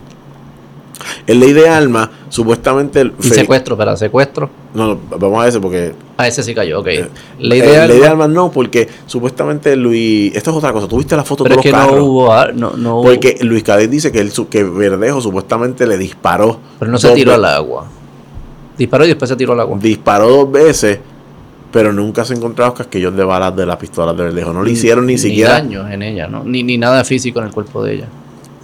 En 1.25 1.39
ley 1.39 1.53
de 1.53 1.67
armas, 1.69 2.09
supuestamente. 2.29 2.99
el 3.01 3.13
Y 3.19 3.29
secuestro, 3.29 3.75
para 3.77 3.95
secuestro. 3.97 4.49
No, 4.73 4.87
no, 4.87 4.99
vamos 5.19 5.43
a 5.43 5.47
ese 5.47 5.59
porque. 5.59 5.93
Ah, 6.17 6.27
ese 6.27 6.41
sí 6.41 6.55
cayó, 6.55 6.79
ok. 6.79 6.87
eh, 6.87 7.09
Ley 7.39 7.59
eh, 7.59 7.77
armas, 7.77 8.01
armas 8.09 8.29
no, 8.29 8.51
porque 8.51 8.87
supuestamente 9.05 9.75
Luis. 9.75 10.35
Esto 10.35 10.49
es 10.51 10.57
otra 10.57 10.73
cosa. 10.73 10.87
Tuviste 10.87 11.15
la 11.15 11.23
foto 11.23 11.43
pero 11.43 11.55
de 11.55 11.61
es 11.61 11.65
los 11.65 11.71
que 11.75 11.79
no 11.83 11.89
carros. 11.91 12.07
hubo, 12.07 12.33
ar- 12.33 12.55
no, 12.55 12.71
no 12.71 12.99
hubo- 12.99 13.03
porque 13.03 13.37
Luis 13.41 13.63
Cádiz 13.63 13.89
dice 13.89 14.11
que, 14.11 14.19
él, 14.19 14.31
su- 14.31 14.47
que 14.49 14.63
Verdejo 14.63 15.21
supuestamente 15.21 15.85
le 15.85 15.97
disparó. 15.97 16.59
pero 16.79 16.91
no 16.91 16.97
se 16.97 17.11
tiró 17.11 17.33
al 17.35 17.45
agua. 17.45 17.85
Disparó 18.77 19.05
y 19.05 19.09
después 19.09 19.29
se 19.29 19.35
tiró 19.35 19.53
al 19.53 19.59
agua. 19.59 19.77
Disparó 19.79 20.27
dos 20.29 20.51
veces, 20.51 20.99
pero 21.71 21.93
nunca 21.93 22.25
se 22.25 22.33
encontraron 22.33 22.73
casquillos 22.75 23.15
de 23.15 23.23
balas 23.23 23.55
de 23.55 23.65
las 23.67 23.77
pistolas 23.77 24.17
de 24.17 24.23
Verdejo. 24.23 24.53
No 24.53 24.63
le 24.63 24.71
hicieron 24.71 25.05
ni, 25.05 25.17
siquiera. 25.19 25.51
daños 25.53 25.89
en 25.91 26.01
ella, 26.01 26.27
¿no? 26.27 26.43
Ni, 26.43 26.63
ni 26.63 26.77
nada 26.79 27.03
físico 27.03 27.39
en 27.39 27.45
el 27.45 27.51
cuerpo 27.51 27.83
de 27.83 27.93
ella. 27.95 28.07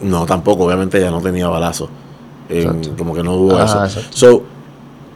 No, 0.01 0.25
tampoco, 0.25 0.65
obviamente 0.65 0.97
ella 0.97 1.11
no 1.11 1.21
tenía 1.21 1.47
balazo. 1.49 1.87
En- 2.49 2.57
Exacto. 2.67 2.89
como 2.97 3.13
que 3.13 3.21
no 3.21 3.35
hubo 3.35 3.55
Ah, 3.55 3.65
eso. 3.65 3.83
exacto. 3.85 4.09
So, 4.17 4.43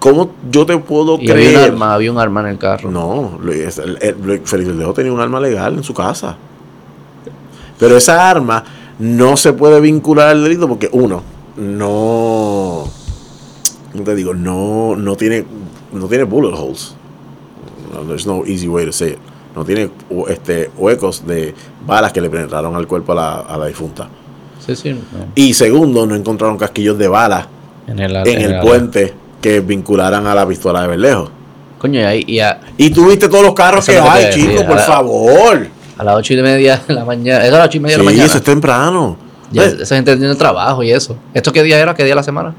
¿cómo 0.03 0.31
yo 0.51 0.65
te 0.65 0.77
puedo 0.77 1.17
Y 1.17 1.31
había 1.31 1.45
un 1.47 1.53
creer? 1.53 1.71
arma, 1.71 1.93
había 1.93 2.11
un 2.11 2.19
arma 2.19 2.41
en 2.41 2.47
el 2.47 2.57
carro. 2.57 2.91
No, 2.91 3.39
Luis- 3.41 3.77
el- 3.77 3.97
el- 4.01 4.17
Luis 4.21 4.41
Félix 4.43 4.67
Verdejo 4.67 4.93
tenía 4.93 5.13
un 5.13 5.21
arma 5.21 5.39
legal 5.39 5.75
en 5.75 5.83
su 5.83 5.93
casa. 5.93 6.35
Pero 7.79 7.95
esa 7.95 8.29
arma 8.29 8.65
no 8.99 9.37
se 9.37 9.53
puede 9.53 9.79
vincular 9.79 10.27
al 10.27 10.43
delito 10.43 10.67
porque, 10.67 10.89
uno, 10.91 11.21
no. 11.57 12.83
¿Cómo 13.93 14.03
te 14.03 14.13
digo? 14.15 14.33
No, 14.33 14.97
no 14.97 15.15
tiene 15.15 15.45
no 15.93 16.07
tiene 16.07 16.25
bullet 16.25 16.53
holes. 16.53 16.95
No, 17.93 18.01
there's 18.01 18.25
no 18.27 18.43
easy 18.45 18.67
way 18.67 18.85
to 18.85 18.91
say 18.91 19.11
it. 19.11 19.17
No 19.55 19.63
tiene 19.63 19.89
este, 20.27 20.69
huecos 20.77 21.25
de 21.25 21.53
balas 21.87 22.11
que 22.11 22.19
le 22.19 22.29
penetraron 22.29 22.75
al 22.75 22.87
cuerpo 22.87 23.13
a 23.13 23.15
la, 23.15 23.33
a 23.41 23.57
la 23.57 23.67
difunta. 23.67 24.09
Sí, 24.65 24.75
sí. 24.75 24.91
no. 24.91 24.99
Y 25.35 25.53
segundo, 25.53 26.05
no 26.05 26.15
encontraron 26.15 26.57
casquillos 26.57 26.97
de 26.97 27.07
balas 27.07 27.47
En 27.87 27.99
el, 27.99 28.15
en 28.15 28.41
el 28.41 28.59
puente 28.61 29.13
que 29.43 29.59
vincularan 29.59 30.25
a 30.25 30.33
la 30.33 30.47
pistola 30.47 30.81
de 30.81 30.87
Berlejo. 30.87 31.29
Coño, 31.77 31.99
y, 31.99 32.03
ahí- 32.03 32.23
y 32.25 32.39
a, 32.39 32.61
Y 32.77 32.89
tuviste 32.91 33.27
todos 33.27 33.43
los 33.43 33.53
carros 33.53 33.85
que 33.85 33.99
hay, 33.99 34.33
chicos, 34.33 34.63
por 34.63 34.79
favor. 34.79 35.67
a 35.97 36.03
las 36.03 36.15
ocho 36.15 36.33
y 36.33 36.41
media 36.41 36.81
de 36.87 36.93
la 36.93 37.03
mañana. 37.05 37.45
Eso 37.45 37.55
a 37.55 37.59
las 37.59 37.67
ocho 37.67 37.77
y 37.77 37.79
media 37.81 37.97
de 37.97 38.03
la 38.03 38.09
Sí, 38.09 38.15
mañana. 38.15 38.25
eso 38.25 38.37
es 38.37 38.43
temprano. 38.43 39.17
Ya, 39.51 39.65
Eh, 39.65 39.77
esa 39.81 39.95
gente 39.95 40.15
tiene 40.17 40.33
trabajo 40.35 40.81
y 40.81 40.91
eso. 40.91 41.17
¿Esto 41.33 41.51
qué 41.51 41.61
día 41.61 41.77
era? 41.77 41.93
¿Qué 41.93 42.03
día 42.03 42.13
de 42.13 42.15
la 42.15 42.23
semana? 42.23 42.55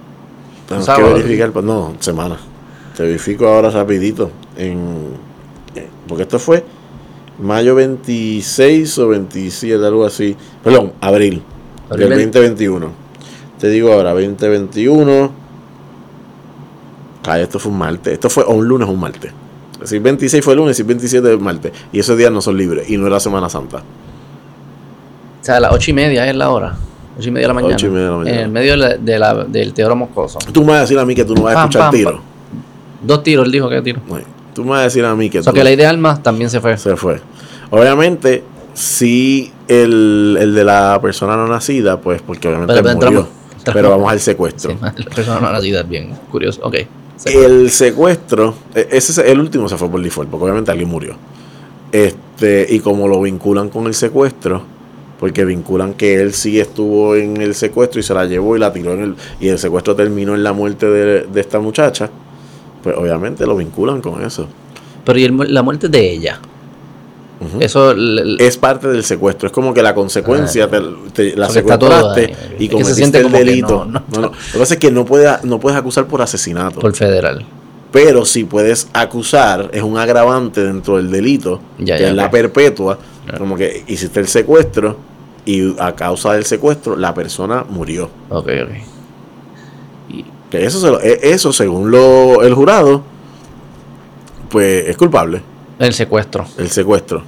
Tenemos 0.69 0.87
que 0.89 1.03
verificar, 1.03 1.51
pues 1.53 1.65
no, 1.65 1.95
semana. 2.01 2.37
Te 2.97 3.03
verifico 3.03 3.49
ahora 3.49 3.71
rapidito. 3.71 4.31
En, 4.57 5.09
eh, 5.75 5.89
porque 6.07 6.23
esto 6.25 6.39
fue 6.39 6.63
Mayo 7.41 7.75
26 7.75 8.99
o 8.99 9.09
27, 9.09 9.85
algo 9.85 10.05
así. 10.05 10.37
Perdón, 10.63 10.93
abril, 11.01 11.43
Abril 11.91 12.09
del 12.11 12.19
20. 12.19 12.39
2021. 12.41 12.89
Te 13.59 13.69
digo 13.71 13.91
ahora, 13.93 14.11
2021. 14.13 15.44
Esto 17.43 17.59
fue 17.59 17.73
un 17.73 17.79
martes. 17.79 18.13
Esto 18.15 18.29
fue 18.31 18.45
o 18.45 18.53
un 18.53 18.67
lunes 18.67 18.89
o 18.89 18.93
un 18.93 19.01
martes. 19.01 19.33
Es 19.75 19.81
decir, 19.81 20.01
26 20.01 20.45
fue 20.45 20.55
lunes 20.57 20.79
y 20.79 20.83
27 20.83 21.35
es 21.35 21.41
martes. 21.41 21.73
Y 21.93 21.99
esos 21.99 22.17
días 22.17 22.31
no 22.31 22.41
son 22.41 22.57
libres. 22.57 22.89
Y 22.89 22.97
no 22.97 23.07
era 23.07 23.19
Semana 23.21 23.49
Santa. 23.49 23.79
O 23.79 25.45
sea, 25.45 25.57
a 25.57 25.61
las 25.61 25.73
ocho 25.73 25.91
y 25.91 25.95
media 25.95 26.27
es 26.29 26.35
la 26.37 26.51
hora. 26.51 26.75
Ocho 27.19 27.29
y 27.29 27.33
media 27.33 27.45
de 27.45 27.49
la 27.49 27.55
mañana. 27.55 27.75
Ocho 27.75 27.87
y 27.87 27.91
media 27.91 28.05
de 28.07 28.11
la 28.11 28.17
mañana. 28.17 28.37
En 28.37 28.43
el 28.45 28.51
medio 28.51 28.71
de 28.73 28.77
la- 28.79 28.97
de 28.97 29.19
la- 29.19 29.45
del 29.45 29.73
Teodoro 29.75 29.97
Moscoso. 29.97 30.39
Tú 30.53 30.63
me 30.63 30.69
vas 30.69 30.79
a 30.79 30.81
decir 30.83 30.99
a 30.99 31.05
mí 31.05 31.15
que 31.15 31.25
tú 31.25 31.35
no 31.35 31.43
vas 31.43 31.53
a 31.53 31.55
Pam, 31.57 31.65
escuchar 31.65 31.83
pam, 31.83 31.95
tiro. 31.95 32.11
pam. 32.13 32.21
Dos 33.03 33.23
tiros, 33.23 33.45
él 33.47 33.53
dijo 33.53 33.69
que 33.69 33.83
tiro. 33.83 34.01
Bueno, 34.09 34.27
Tú 34.55 34.63
me 34.65 34.71
vas 34.71 34.81
a 34.81 34.85
decir 34.85 35.05
a 35.05 35.15
mí 35.17 35.29
que 35.29 35.41
O 35.41 35.43
sea, 35.43 35.53
tú 35.53 35.57
que 35.59 35.65
la 35.65 35.73
idea 35.73 35.89
de 35.89 35.95
armas 35.95 36.23
también 36.23 36.49
se 36.49 36.61
fue. 36.61 36.79
se 36.79 36.95
fue. 36.97 37.21
Obviamente, 37.71 38.45
si 38.73 39.53
el, 39.69 40.37
el 40.41 40.55
de 40.55 40.65
la 40.65 40.99
persona 41.03 41.37
no 41.37 41.47
nacida, 41.49 42.01
pues 42.01 42.23
porque 42.23 42.47
obviamente 42.49 42.73
Pero, 42.73 42.85
pero 42.85 42.95
murió. 42.95 43.09
entramos- 43.09 43.29
entramos. 43.59 43.75
Pero 43.75 43.91
vamos 43.91 44.13
al 44.13 44.21
secuestro. 44.21 44.71
Sí, 44.71 44.79
la 44.81 45.11
persona 45.15 45.41
no 45.41 45.53
nacida 45.53 45.81
es 45.81 45.89
bien 45.89 46.11
curioso. 46.31 46.61
Ok. 46.63 46.77
El 47.27 47.71
secuestro, 47.71 48.55
e- 48.75 48.89
ese 48.91 49.13
es 49.13 49.19
el 49.19 49.39
último 49.41 49.69
se 49.69 49.77
fue 49.77 49.89
por 49.89 50.03
default, 50.03 50.31
porque 50.31 50.45
obviamente 50.45 50.71
alguien 50.71 50.89
murió. 50.89 51.17
Este, 51.93 52.67
y 52.69 52.81
como 52.81 53.07
lo 53.09 53.21
vinculan 53.23 53.69
con 53.69 53.87
el 53.87 53.95
secuestro, 53.95 54.63
porque 55.21 55.45
vinculan 55.45 55.95
que 55.95 56.21
él 56.21 56.35
sí 56.35 56.59
estuvo 56.59 57.15
en 57.15 57.41
el 57.41 57.55
secuestro 57.55 58.01
y 58.01 58.03
se 58.03 58.13
la 58.15 58.25
llevó 58.27 58.57
y 58.57 58.61
la 58.61 58.73
tiró 58.73 58.93
en 58.95 59.03
el. 59.03 59.15
y 59.41 59.49
el 59.49 59.59
secuestro 59.59 59.95
terminó 59.95 60.35
en 60.35 60.43
la 60.43 60.53
muerte 60.53 60.87
de, 60.87 61.23
de 61.23 61.41
esta 61.41 61.61
muchacha, 61.61 62.11
pues 62.83 62.97
obviamente 62.97 63.47
lo 63.47 63.57
vinculan 63.57 64.01
con 64.01 64.23
eso. 64.23 64.49
Pero 65.05 65.19
y 65.19 65.25
el 65.25 65.55
la 65.55 65.63
muerte 65.63 65.89
de 65.89 66.11
ella. 66.11 66.41
Eso. 67.61 67.95
es 68.39 68.57
parte 68.57 68.89
del 68.89 69.05
secuestro. 69.05 69.47
Es 69.49 69.53
como 69.53 69.75
que 69.75 69.83
la 69.83 69.95
consecuencia 69.95 70.69
te, 70.71 70.81
te- 71.13 71.37
la 71.37 71.49
secuestraste 71.51 72.35
y 72.59 72.67
se 72.67 72.73
cometiste 72.73 73.19
el 73.19 73.31
delito. 73.33 73.85
no, 73.85 74.01
no. 74.01 74.03
No, 74.13 74.21
no. 74.21 74.27
Lo 74.29 74.31
que 74.53 74.59
pasa 74.59 74.75
es 74.75 74.81
que 74.81 74.91
no, 74.91 75.05
puede, 75.05 75.31
no 75.43 75.59
puedes 75.61 75.79
acusar 75.79 76.07
por 76.07 76.23
asesinato. 76.23 76.81
por 76.81 76.95
federal. 76.95 77.45
Pero 77.93 78.25
si 78.25 78.45
puedes 78.45 78.89
acusar, 78.93 79.69
es 79.73 79.83
un 79.83 79.99
agravante 79.99 80.65
dentro 80.65 80.97
del 80.97 81.11
delito, 81.11 81.61
Ya, 81.79 81.97
que 81.97 82.03
ya, 82.03 82.09
es 82.09 82.15
la 82.15 82.31
perpetua. 82.31 82.99
Como 83.39 83.57
que 83.57 83.85
hiciste 83.87 84.21
el 84.21 84.27
secuestro 84.29 84.97
y 85.47 85.75
a 85.81 85.95
causa 85.95 86.33
del 86.33 86.45
secuestro 86.45 86.97
la 86.97 87.15
persona 87.15 87.65
murió. 87.69 88.11
Ok, 88.31 88.49
ok. 88.49 88.71
Y, 90.11 90.25
Que 90.51 90.65
eso, 90.65 90.81
se 90.81 90.91
lo- 90.91 91.01
e- 91.01 91.21
eso 91.23 91.53
según 91.53 91.91
lo, 91.91 92.43
el 92.43 92.55
jurado, 92.55 93.03
pues 94.49 94.89
es 94.89 94.97
culpable, 94.97 95.41
el 95.85 95.95
secuestro. 95.95 96.45
el 96.59 96.71
secuestro. 96.71 97.23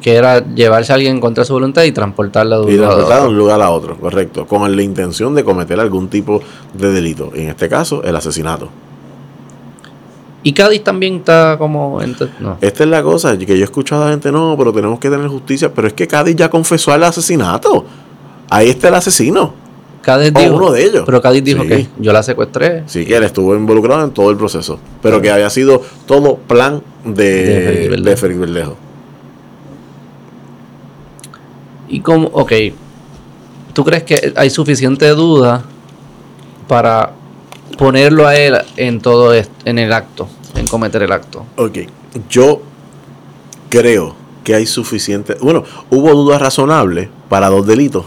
Que 0.00 0.16
era 0.16 0.44
llevarse 0.54 0.92
a 0.92 0.96
alguien 0.96 1.18
contra 1.18 1.44
su 1.44 1.54
voluntad 1.54 1.82
y 1.84 1.92
transportarla 1.92 2.58
de 2.58 2.62
un 2.64 2.70
Y 2.70 2.76
lado 2.76 2.84
a 2.84 2.94
transportado 2.96 3.22
de 3.24 3.28
un 3.30 3.38
lugar 3.38 3.62
a 3.62 3.70
otro, 3.70 3.96
correcto. 3.96 4.46
Con 4.46 4.76
la 4.76 4.82
intención 4.82 5.34
de 5.34 5.44
cometer 5.44 5.80
algún 5.80 6.08
tipo 6.08 6.42
de 6.74 6.92
delito. 6.92 7.30
En 7.34 7.48
este 7.48 7.68
caso, 7.68 8.02
el 8.02 8.14
asesinato. 8.14 8.68
Y 10.42 10.52
Cádiz 10.52 10.84
también 10.84 11.16
está 11.16 11.56
como. 11.58 12.00
no. 12.38 12.58
Esta 12.60 12.84
es 12.84 12.90
la 12.90 13.02
cosa, 13.02 13.38
que 13.38 13.46
yo 13.46 13.54
he 13.54 13.62
escuchado 13.62 14.02
a 14.02 14.06
la 14.06 14.10
gente, 14.10 14.30
no, 14.30 14.54
pero 14.58 14.74
tenemos 14.74 15.00
que 15.00 15.08
tener 15.08 15.26
justicia. 15.28 15.72
Pero 15.72 15.88
es 15.88 15.94
que 15.94 16.06
Cádiz 16.06 16.36
ya 16.36 16.50
confesó 16.50 16.92
al 16.92 17.02
asesinato. 17.02 17.86
Ahí 18.50 18.68
está 18.68 18.88
el 18.88 18.94
asesino. 18.94 19.54
Cádiz 20.04 20.32
O 20.34 20.38
dijo. 20.38 20.54
uno 20.56 20.70
de 20.72 20.84
ellos. 20.84 21.02
Pero 21.06 21.20
Cádiz 21.22 21.42
dijo 21.42 21.62
Sí. 21.62 21.68
que 21.68 21.88
yo 21.98 22.12
la 22.12 22.22
secuestré. 22.22 22.84
Sí, 22.86 23.04
que 23.04 23.16
él 23.16 23.22
estuvo 23.24 23.54
involucrado 23.56 24.04
en 24.04 24.10
todo 24.12 24.30
el 24.30 24.36
proceso. 24.36 24.78
Pero 25.02 25.20
que 25.20 25.30
había 25.30 25.50
sido 25.50 25.82
todo 26.06 26.36
plan 26.36 26.82
De 27.04 27.12
de, 27.14 27.44
Félix 27.64 27.90
Verdejo. 27.90 28.04
de 28.10 28.16
Félix 28.16 28.40
Verdejo. 28.40 28.76
Y 31.88 32.00
como, 32.00 32.28
ok, 32.28 32.52
¿tú 33.72 33.84
crees 33.84 34.02
que 34.04 34.32
hay 34.36 34.50
suficiente 34.50 35.08
duda 35.10 35.62
para 36.66 37.12
ponerlo 37.78 38.26
a 38.26 38.36
él 38.36 38.56
en 38.76 39.00
todo 39.00 39.32
esto, 39.34 39.52
en 39.64 39.78
el 39.78 39.92
acto, 39.92 40.26
en 40.56 40.66
cometer 40.66 41.02
el 41.02 41.12
acto? 41.12 41.44
Ok, 41.56 41.78
yo 42.30 42.62
creo 43.68 44.14
que 44.42 44.54
hay 44.54 44.66
suficiente. 44.66 45.36
Bueno, 45.40 45.64
hubo 45.90 46.10
dudas 46.14 46.40
razonables 46.40 47.08
para 47.28 47.48
dos 47.50 47.66
delitos. 47.66 48.04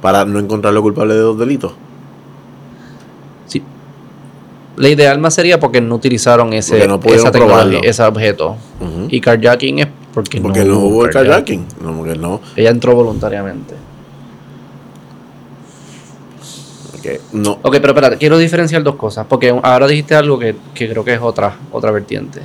Para 0.00 0.24
no 0.24 0.38
encontrarlo 0.38 0.82
culpable 0.82 1.14
de 1.14 1.20
dos 1.20 1.38
delitos. 1.38 1.72
Sí. 3.46 3.62
La 4.76 4.88
ideal 4.88 5.18
más 5.18 5.34
sería 5.34 5.60
porque 5.60 5.80
no 5.80 5.94
utilizaron 5.94 6.52
ese, 6.52 6.86
no 6.88 7.00
esa 7.04 7.30
tecnología, 7.30 7.80
ese 7.82 8.02
objeto. 8.02 8.56
Y 9.08 9.20
carjacking 9.20 9.78
es 9.80 9.88
porque, 10.12 10.40
Porque 10.40 10.64
no, 10.64 10.78
hubo 10.78 11.04
el 11.04 11.12
carjacking. 11.12 11.66
No, 11.82 11.96
porque 11.96 12.16
no. 12.16 12.40
Ella 12.56 12.70
entró 12.70 12.94
voluntariamente. 12.94 13.74
porque 16.90 17.20
no. 17.32 17.52
Ok, 17.62 17.76
pero 17.80 17.88
espérate, 17.88 18.16
quiero 18.18 18.36
diferenciar 18.38 18.82
dos 18.82 18.96
cosas. 18.96 19.26
Porque 19.28 19.48
ahora 19.62 19.86
dijiste 19.86 20.14
algo 20.14 20.38
que, 20.38 20.56
que 20.74 20.88
creo 20.88 21.04
que 21.04 21.14
es 21.14 21.20
otra, 21.20 21.56
otra 21.72 21.90
vertiente. 21.90 22.40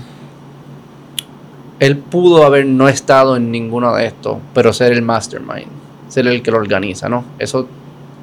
Él 1.80 1.98
pudo 1.98 2.46
haber 2.46 2.66
no 2.66 2.88
estado 2.88 3.36
en 3.36 3.52
ninguno 3.52 3.94
de 3.96 4.06
estos, 4.06 4.38
pero 4.54 4.72
ser 4.72 4.94
el 4.94 5.02
mastermind, 5.02 5.68
ser 6.08 6.28
el 6.28 6.42
que 6.42 6.52
lo 6.52 6.58
organiza, 6.58 7.10
¿no? 7.10 7.24
Eso, 7.40 7.68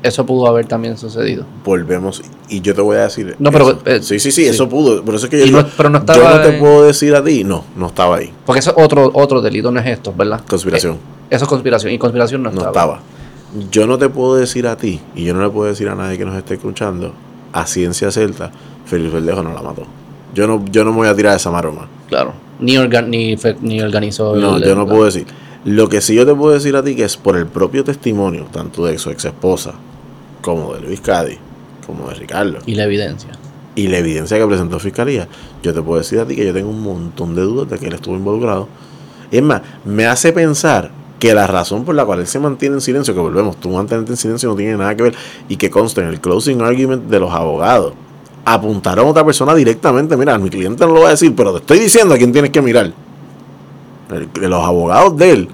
eso 0.03 0.27
pudo 0.27 0.47
haber 0.49 0.67
también 0.67 0.97
sucedido. 0.99 1.45
Volvemos. 1.65 2.23
Y 2.49 2.61
yo 2.61 2.75
te 2.75 2.81
voy 2.81 2.97
a 2.97 3.03
decir. 3.03 3.37
No, 3.39 3.51
pero, 3.53 3.79
eh, 3.85 4.01
sí, 4.03 4.19
sí, 4.19 4.31
sí, 4.33 4.43
sí. 4.43 4.47
eso 4.49 4.69
pudo. 4.69 5.03
Por 5.05 5.15
eso 5.15 5.27
es 5.27 5.31
que 5.31 5.47
yo 5.49 5.63
no- 5.63 5.69
pero 5.77 5.91
no 5.91 5.99
yo 6.01 6.05
no 6.07 6.13
estaba 6.13 6.43
te 6.43 6.53
puedo 6.59 6.85
decir 6.85 7.15
a 7.15 7.23
ti. 7.23 7.45
No, 7.45 7.65
no 7.77 7.87
estaba 7.87 8.17
ahí. 8.17 8.33
Porque 8.45 8.61
eso 8.61 8.71
es 8.77 8.85
otro, 8.85 9.11
otro 9.15 9.41
delito, 9.41 9.71
no 9.71 9.81
es 9.81 9.87
esto, 9.87 10.13
¿verdad? 10.17 10.41
Conspiración. 10.49 10.95
Eh, 10.95 10.99
eso 11.31 11.45
es 11.45 11.49
conspiración. 11.49 11.93
Y 11.93 11.99
conspiración 11.99 12.43
no, 12.43 12.51
no 12.51 12.57
estaba. 12.59 12.71
estaba. 12.97 13.01
Yo 13.71 13.87
no 13.87 13.99
te 13.99 14.09
puedo 14.09 14.37
decir 14.37 14.67
a 14.67 14.77
ti, 14.77 15.01
y 15.15 15.25
yo 15.25 15.35
no 15.35 15.43
le 15.43 15.51
puedo 15.51 15.69
decir 15.69 15.89
a 15.89 15.95
nadie 15.95 16.17
que 16.19 16.25
nos 16.25 16.37
esté 16.37 16.55
escuchando, 16.55 17.13
a 17.53 17.67
ciencia 17.67 18.11
celta, 18.11 18.51
Félix 18.87 19.13
Verdejo 19.13 19.43
no 19.43 19.53
la 19.53 19.61
mató. 19.63 19.83
Yo 20.35 20.47
no, 20.47 20.65
yo 20.71 20.85
no 20.85 20.91
me 20.93 20.97
voy 20.99 21.09
a 21.09 21.15
tirar 21.15 21.37
esa 21.37 21.51
maroma. 21.51 21.87
Claro. 22.09 22.33
Ni, 22.59 22.79
ni, 22.79 23.37
ni 23.61 23.81
organizó. 23.83 24.35
No, 24.37 24.57
el- 24.57 24.65
yo 24.65 24.75
no 24.75 24.83
el- 24.83 24.89
puedo 24.89 25.05
decir. 25.05 25.27
Lo 25.65 25.89
que 25.89 26.01
sí 26.01 26.15
yo 26.15 26.27
te 26.27 26.35
puedo 26.35 26.53
decir 26.53 26.75
a 26.77 26.83
ti 26.83 26.97
que 26.97 27.05
es 27.05 27.17
por 27.17 27.37
el 27.37 27.47
propio 27.47 27.85
testimonio, 27.85 28.47
tanto 28.53 28.87
de 28.87 28.99
su 28.99 29.11
ex 29.11 29.25
esposa, 29.27 29.75
como 30.41 30.75
de 30.75 30.81
Luis 30.81 31.01
Cádiz, 31.01 31.39
como 31.87 32.09
de 32.09 32.15
Ricardo, 32.15 32.59
Y 32.67 32.75
la 32.75 32.85
evidencia. 32.85 33.31
y 33.77 33.87
la 33.87 33.99
evidencia 33.99 34.39
que 34.39 34.47
presentó 34.47 34.79
Fiscalía, 34.81 35.29
yo 35.63 35.73
te 35.73 35.81
puedo 35.81 35.99
decir 35.99 36.19
a 36.19 36.27
ti 36.27 36.35
que 36.35 36.45
yo 36.45 36.53
tengo 36.53 36.69
un 36.71 36.83
montón 36.83 37.35
de 37.37 37.43
dudas 37.43 37.71
de 37.71 37.79
que 37.79 37.87
él 37.87 37.95
estuvo 37.95 38.17
involucrado. 38.17 38.69
Es 39.31 39.43
más, 39.43 39.63
me 39.85 40.05
hace 40.07 40.33
pensar 40.33 40.91
que 41.21 41.33
la 41.33 41.47
razón 41.47 41.85
por 41.85 41.95
la 41.95 42.05
cual 42.05 42.19
él 42.19 42.27
se 42.27 42.41
mantiene 42.41 42.75
en 42.75 42.81
silencio, 42.81 43.15
que 43.15 43.21
volvemos, 43.21 43.57
tú 43.61 43.71
mantenerte 43.71 44.11
en 44.11 44.17
silencio 44.17 44.49
no 44.49 44.57
tiene 44.57 44.77
nada 44.77 44.97
que 44.97 45.05
ver, 45.05 45.15
y 45.49 45.57
que 45.57 45.71
consta 45.71 46.01
en 46.01 46.09
el 46.09 46.21
closing 46.21 46.61
argument 46.61 47.05
de 47.05 47.21
los 47.21 47.31
abogados, 47.33 47.95
apuntaron 48.45 49.07
a 49.07 49.11
otra 49.11 49.25
persona 49.25 49.55
directamente, 49.55 50.17
mira, 50.17 50.37
mi 50.39 50.51
cliente 50.51 50.85
no 50.85 50.93
lo 50.93 51.03
va 51.03 51.09
a 51.09 51.11
decir, 51.13 51.33
pero 51.37 51.53
te 51.53 51.59
estoy 51.59 51.79
diciendo 51.79 52.15
a 52.15 52.19
quién 52.19 52.33
tienes 52.33 52.51
que 52.51 52.61
mirar. 52.61 52.93
Los 54.41 54.65
abogados 54.65 55.17
de 55.17 55.31
él, 55.31 55.49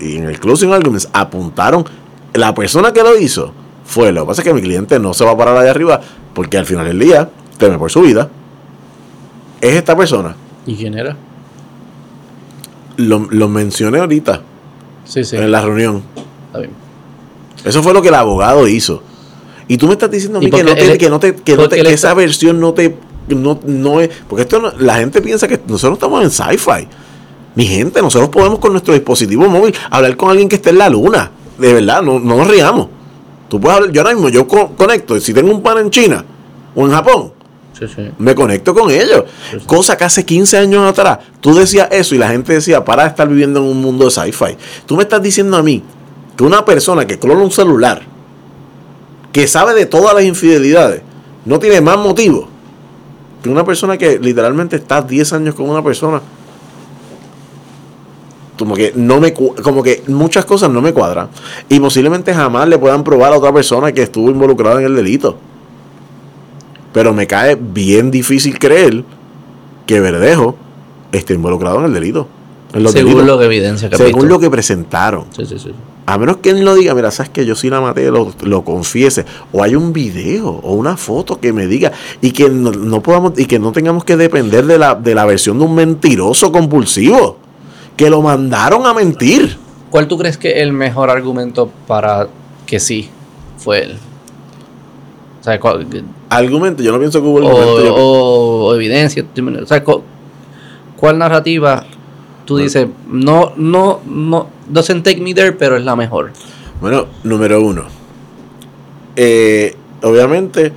y 0.00 0.16
en 0.16 0.24
el 0.24 0.38
closing 0.40 0.72
arguments, 0.72 1.08
apuntaron, 1.12 1.84
la 2.34 2.54
persona 2.54 2.92
que 2.92 3.02
lo 3.02 3.18
hizo 3.18 3.52
fue, 3.84 4.12
lo 4.12 4.22
que 4.22 4.26
pasa 4.28 4.42
es 4.42 4.48
que 4.48 4.54
mi 4.54 4.60
cliente 4.62 4.98
no 4.98 5.14
se 5.14 5.24
va 5.24 5.32
a 5.32 5.36
parar 5.36 5.56
allá 5.56 5.70
arriba, 5.70 6.00
porque 6.34 6.58
al 6.58 6.66
final 6.66 6.86
del 6.86 6.98
día, 6.98 7.28
teme 7.58 7.76
por 7.78 7.90
su 7.90 8.02
vida, 8.02 8.28
es 9.60 9.74
esta 9.74 9.96
persona. 9.96 10.36
¿Y 10.66 10.76
quién 10.76 10.96
era? 10.96 11.16
Lo, 12.96 13.26
lo 13.30 13.48
mencioné 13.48 13.98
ahorita 13.98 14.42
Sí, 15.04 15.24
sí. 15.24 15.36
en 15.36 15.50
la 15.50 15.60
reunión. 15.62 16.02
Está 16.46 16.58
bien. 16.58 16.70
Eso 17.64 17.82
fue 17.82 17.92
lo 17.92 18.02
que 18.02 18.08
el 18.08 18.14
abogado 18.14 18.68
hizo. 18.68 19.02
Y 19.68 19.76
tú 19.78 19.86
me 19.86 19.92
estás 19.92 20.10
diciendo 20.10 20.38
a 20.38 20.42
¿Y 20.42 20.46
mí 20.46 20.50
que 20.50 20.62
no 20.64 20.74
te, 20.74 20.98
que 20.98 21.10
no 21.10 21.18
te, 21.20 21.34
que 21.34 21.56
no 21.56 21.68
te- 21.68 21.78
está- 21.78 21.90
esa 21.90 22.14
versión 22.14 22.60
no 22.60 22.72
te 22.74 22.96
no, 23.28 23.60
no 23.64 24.00
es. 24.00 24.10
Porque 24.28 24.42
esto 24.42 24.60
no- 24.60 24.72
la 24.78 24.96
gente 24.96 25.20
piensa 25.22 25.46
que 25.48 25.60
nosotros 25.66 25.94
estamos 25.98 26.22
en 26.24 26.30
sci-fi. 26.30 26.88
Mi 27.54 27.66
gente, 27.66 28.00
nosotros 28.00 28.30
podemos 28.30 28.58
con 28.58 28.72
nuestro 28.72 28.94
dispositivo 28.94 29.48
móvil 29.48 29.74
hablar 29.90 30.16
con 30.16 30.30
alguien 30.30 30.48
que 30.48 30.56
esté 30.56 30.70
en 30.70 30.78
la 30.78 30.88
luna. 30.88 31.30
De 31.58 31.72
verdad, 31.74 32.02
no, 32.02 32.18
no 32.20 32.36
nos 32.36 32.48
riamos. 32.48 32.88
Tú 33.48 33.60
puedes 33.60 33.76
hablar, 33.76 33.92
yo 33.92 34.00
ahora 34.02 34.14
mismo 34.14 34.28
yo 34.28 34.46
co- 34.46 34.70
conecto, 34.76 35.18
si 35.20 35.34
tengo 35.34 35.50
un 35.52 35.62
pan 35.62 35.78
en 35.78 35.90
China 35.90 36.24
o 36.74 36.86
en 36.86 36.92
Japón, 36.92 37.32
Sí, 37.78 37.86
sí. 37.88 38.10
me 38.18 38.34
conecto 38.34 38.72
con 38.74 38.90
ellos. 38.90 39.24
Sí. 39.50 39.58
Cosa 39.66 39.96
que 39.96 40.04
hace 40.04 40.24
15 40.24 40.58
años 40.58 40.88
atrás 40.88 41.18
tú 41.40 41.54
decías 41.54 41.88
eso 41.90 42.14
y 42.14 42.18
la 42.18 42.28
gente 42.28 42.52
decía, 42.52 42.84
para 42.84 43.02
de 43.02 43.08
estar 43.08 43.28
viviendo 43.28 43.58
en 43.60 43.66
un 43.66 43.80
mundo 43.82 44.04
de 44.04 44.10
sci-fi. 44.12 44.56
Tú 44.86 44.96
me 44.96 45.02
estás 45.02 45.20
diciendo 45.22 45.56
a 45.56 45.62
mí 45.62 45.82
que 46.36 46.44
una 46.44 46.64
persona 46.64 47.06
que 47.06 47.18
clona 47.18 47.42
un 47.42 47.50
celular, 47.50 48.02
que 49.32 49.46
sabe 49.48 49.74
de 49.74 49.86
todas 49.86 50.14
las 50.14 50.24
infidelidades, 50.24 51.02
no 51.44 51.58
tiene 51.58 51.80
más 51.80 51.98
motivo 51.98 52.48
que 53.42 53.48
una 53.48 53.64
persona 53.64 53.96
que 53.96 54.18
literalmente 54.18 54.76
está 54.76 55.00
10 55.02 55.32
años 55.32 55.54
con 55.54 55.68
una 55.68 55.82
persona. 55.82 56.20
Como 58.60 58.74
que 58.74 58.92
no 58.94 59.20
me 59.20 59.32
como 59.32 59.82
que 59.82 60.02
muchas 60.06 60.44
cosas 60.44 60.68
no 60.68 60.82
me 60.82 60.92
cuadran 60.92 61.30
y 61.70 61.80
posiblemente 61.80 62.34
jamás 62.34 62.68
le 62.68 62.78
puedan 62.78 63.02
probar 63.02 63.32
a 63.32 63.38
otra 63.38 63.54
persona 63.54 63.90
que 63.90 64.02
estuvo 64.02 64.30
involucrada 64.30 64.80
en 64.80 64.84
el 64.84 64.94
delito. 64.94 65.38
Pero 66.92 67.14
me 67.14 67.26
cae 67.26 67.56
bien 67.58 68.10
difícil 68.10 68.58
creer 68.58 69.02
que 69.86 69.98
Verdejo 69.98 70.56
esté 71.10 71.32
involucrado 71.32 71.78
en 71.78 71.86
el 71.86 71.94
delito. 71.94 72.28
en 72.74 72.82
los 72.82 72.92
Según 72.92 73.12
delitos, 73.12 73.26
lo 73.28 73.38
que 73.38 73.44
evidencia 73.46 73.88
que 73.88 73.96
según 73.96 74.28
lo 74.28 74.38
que 74.38 74.50
presentaron. 74.50 75.24
Sí, 75.34 75.46
sí, 75.46 75.58
sí. 75.58 75.72
A 76.04 76.18
menos 76.18 76.36
que 76.36 76.50
él 76.50 76.62
lo 76.62 76.74
diga, 76.74 76.94
mira, 76.94 77.10
sabes 77.10 77.30
que 77.30 77.46
yo 77.46 77.54
sí 77.54 77.70
la 77.70 77.80
maté, 77.80 78.10
lo, 78.10 78.30
lo 78.42 78.62
confiese, 78.62 79.24
o 79.52 79.62
hay 79.62 79.74
un 79.74 79.94
video 79.94 80.48
o 80.48 80.74
una 80.74 80.98
foto 80.98 81.40
que 81.40 81.54
me 81.54 81.66
diga, 81.66 81.92
y 82.20 82.32
que 82.32 82.50
no, 82.50 82.72
no 82.72 83.00
podamos, 83.00 83.38
y 83.38 83.46
que 83.46 83.58
no 83.58 83.72
tengamos 83.72 84.04
que 84.04 84.18
depender 84.18 84.66
de 84.66 84.78
la, 84.78 84.96
de 84.96 85.14
la 85.14 85.24
versión 85.24 85.58
de 85.58 85.64
un 85.64 85.74
mentiroso 85.74 86.52
compulsivo, 86.52 87.38
que 87.96 88.10
lo 88.10 88.22
mandaron 88.22 88.86
a 88.86 88.94
mentir. 88.94 89.56
¿Cuál 89.90 90.06
tú 90.08 90.16
crees 90.18 90.36
que 90.38 90.50
es 90.52 90.56
el 90.58 90.72
mejor 90.72 91.10
argumento 91.10 91.70
para 91.86 92.28
que 92.66 92.78
sí 92.80 93.08
fue 93.58 93.82
él? 93.84 93.96
O 95.40 95.42
sea, 95.44 95.58
cuál- 95.58 95.86
Argumento, 96.28 96.82
yo 96.82 96.92
no 96.92 96.98
pienso 96.98 97.20
que 97.20 97.26
hubo 97.26 97.38
argumento. 97.38 97.94
o- 97.94 98.66
o 98.66 98.74
evidencia. 98.74 99.24
O 99.62 99.66
sea, 99.66 99.82
cu- 99.82 100.02
¿cuál 100.96 101.18
narrativa 101.18 101.84
tú 102.44 102.58
dices, 102.58 102.86
no, 103.08 103.52
no, 103.56 104.00
no, 104.06 104.46
doesn't 104.68 105.02
take 105.02 105.20
me 105.20 105.34
there, 105.34 105.52
pero 105.52 105.76
es 105.76 105.84
la 105.84 105.96
mejor? 105.96 106.32
Bueno, 106.80 107.06
número 107.24 107.60
uno. 107.62 107.84
Eh, 109.16 109.74
obviamente 110.02 110.72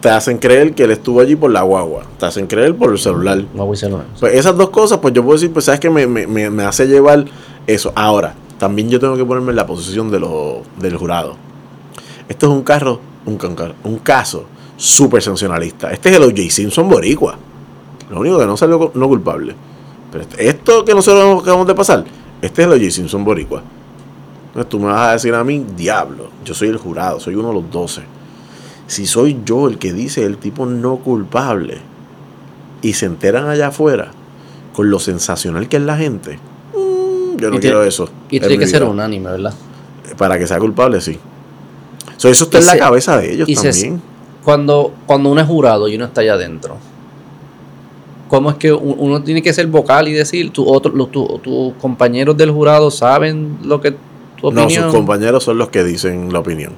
te 0.00 0.10
hacen 0.10 0.38
creer 0.38 0.74
que 0.74 0.84
él 0.84 0.92
estuvo 0.92 1.20
allí 1.20 1.34
por 1.34 1.50
la 1.50 1.62
guagua. 1.62 2.04
Te 2.18 2.26
hacen 2.26 2.46
creer 2.46 2.76
por 2.76 2.92
el 2.92 2.98
celular. 2.98 3.38
No 3.54 3.66
voy 3.66 3.68
a 3.68 3.80
decirlo. 3.80 4.02
Pues 4.18 4.34
esas 4.34 4.56
dos 4.56 4.70
cosas, 4.70 4.98
pues 4.98 5.12
yo 5.14 5.22
puedo 5.22 5.36
decir, 5.36 5.52
pues 5.52 5.64
sabes 5.64 5.80
que 5.80 5.90
me, 5.90 6.06
me, 6.06 6.26
me, 6.26 6.62
hace 6.62 6.86
llevar 6.86 7.24
eso. 7.66 7.92
Ahora, 7.96 8.34
también 8.58 8.88
yo 8.88 9.00
tengo 9.00 9.16
que 9.16 9.24
ponerme 9.24 9.50
en 9.50 9.56
la 9.56 9.66
posición 9.66 10.10
de 10.10 10.20
lo, 10.20 10.62
del 10.78 10.96
jurado. 10.96 11.36
Esto 12.28 12.46
es 12.46 12.52
un 12.52 12.62
carro, 12.62 13.00
un, 13.26 13.38
un 13.84 13.98
caso 13.98 14.44
súper 14.76 15.22
sensacionalista. 15.22 15.90
Este 15.90 16.10
es 16.10 16.16
el 16.16 16.22
O.J. 16.22 16.42
Simpson 16.50 16.88
boricua. 16.88 17.36
Lo 18.10 18.20
único 18.20 18.38
que 18.38 18.46
no 18.46 18.56
salió 18.56 18.92
no 18.94 19.08
culpable. 19.08 19.54
Pero 20.12 20.22
este- 20.22 20.48
esto 20.48 20.84
que 20.84 20.94
nosotros 20.94 21.42
acabamos 21.42 21.66
de 21.66 21.74
pasar, 21.74 22.04
este 22.40 22.62
es 22.62 22.68
el 22.68 22.74
O.J. 22.74 22.90
Simpson 22.90 23.24
boricua. 23.24 23.62
Entonces 24.48 24.68
tú 24.68 24.78
me 24.78 24.86
vas 24.86 25.08
a 25.08 25.12
decir 25.12 25.34
a 25.34 25.42
mí, 25.42 25.64
diablo, 25.76 26.30
yo 26.44 26.54
soy 26.54 26.68
el 26.68 26.78
jurado, 26.78 27.18
soy 27.20 27.34
uno 27.34 27.48
de 27.48 27.54
los 27.54 27.70
doce. 27.70 28.02
Si 28.88 29.06
soy 29.06 29.38
yo 29.44 29.68
el 29.68 29.78
que 29.78 29.92
dice 29.92 30.24
el 30.24 30.36
tipo 30.38 30.66
no 30.66 30.96
culpable 30.96 31.78
y 32.82 32.94
se 32.94 33.06
enteran 33.06 33.48
allá 33.48 33.68
afuera 33.68 34.10
con 34.72 34.90
lo 34.90 34.98
sensacional 34.98 35.68
que 35.68 35.76
es 35.76 35.82
la 35.82 35.96
gente, 35.96 36.38
mm, 36.74 37.36
yo 37.38 37.50
no 37.50 37.56
Y 37.56 37.60
quiero 37.60 37.84
eso. 37.84 38.08
Y 38.30 38.36
en 38.38 38.42
tiene 38.42 38.58
que 38.58 38.66
ser 38.66 38.80
vida. 38.82 38.90
unánime, 38.90 39.30
¿verdad? 39.30 39.54
Para 40.16 40.38
que 40.38 40.46
sea 40.46 40.58
culpable, 40.58 41.00
sí. 41.00 41.18
So, 42.16 42.28
eso 42.28 42.44
está 42.44 42.58
Y 42.58 42.60
en 42.62 42.66
la 42.66 42.72
se- 42.72 42.78
cabeza 42.78 43.16
de 43.18 43.32
ellos 43.34 43.48
y 43.48 43.54
se- 43.56 43.70
también. 43.70 44.02
Cuando, 44.42 44.92
cuando 45.06 45.30
uno 45.30 45.40
es 45.40 45.46
jurado 45.46 45.86
y 45.88 45.94
uno 45.96 46.06
está 46.06 46.22
allá 46.22 46.32
adentro, 46.34 46.78
¿cómo 48.28 48.50
es 48.50 48.56
que 48.56 48.72
uno 48.72 49.22
tiene 49.22 49.42
que 49.42 49.52
ser 49.52 49.66
vocal 49.66 50.08
y 50.08 50.12
decir, 50.12 50.50
tu 50.50 50.66
otro, 50.66 50.92
los- 50.94 51.10
tu- 51.12 51.38
tus 51.42 51.74
compañeros 51.74 52.36
del 52.36 52.50
jurado 52.50 52.90
saben 52.90 53.58
lo 53.64 53.80
que 53.80 53.92
tu 54.40 54.50
No, 54.50 54.62
opinión? 54.62 54.84
sus 54.84 54.92
compañeros 54.94 55.44
son 55.44 55.58
los 55.58 55.68
que 55.68 55.84
dicen 55.84 56.32
la 56.32 56.38
opinión. 56.40 56.72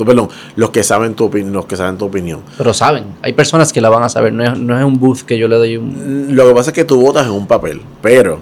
Tú, 0.00 0.06
perdón, 0.06 0.30
los 0.56 0.70
que 0.70 0.82
saben 0.82 1.12
tu 1.12 1.26
opinión, 1.26 1.52
los 1.52 1.66
que 1.66 1.76
saben 1.76 1.98
tu 1.98 2.06
opinión. 2.06 2.40
Pero 2.56 2.72
saben, 2.72 3.04
hay 3.20 3.34
personas 3.34 3.70
que 3.70 3.82
la 3.82 3.90
van 3.90 4.02
a 4.02 4.08
saber, 4.08 4.32
no 4.32 4.42
es, 4.42 4.58
no 4.58 4.78
es 4.78 4.82
un 4.82 4.98
booth 4.98 5.20
que 5.26 5.36
yo 5.36 5.46
le 5.46 5.56
doy 5.56 5.76
un... 5.76 6.28
Lo 6.30 6.48
que 6.48 6.54
pasa 6.54 6.70
es 6.70 6.74
que 6.74 6.86
tú 6.86 6.98
votas 6.98 7.26
en 7.26 7.32
un 7.32 7.46
papel, 7.46 7.82
pero 8.00 8.38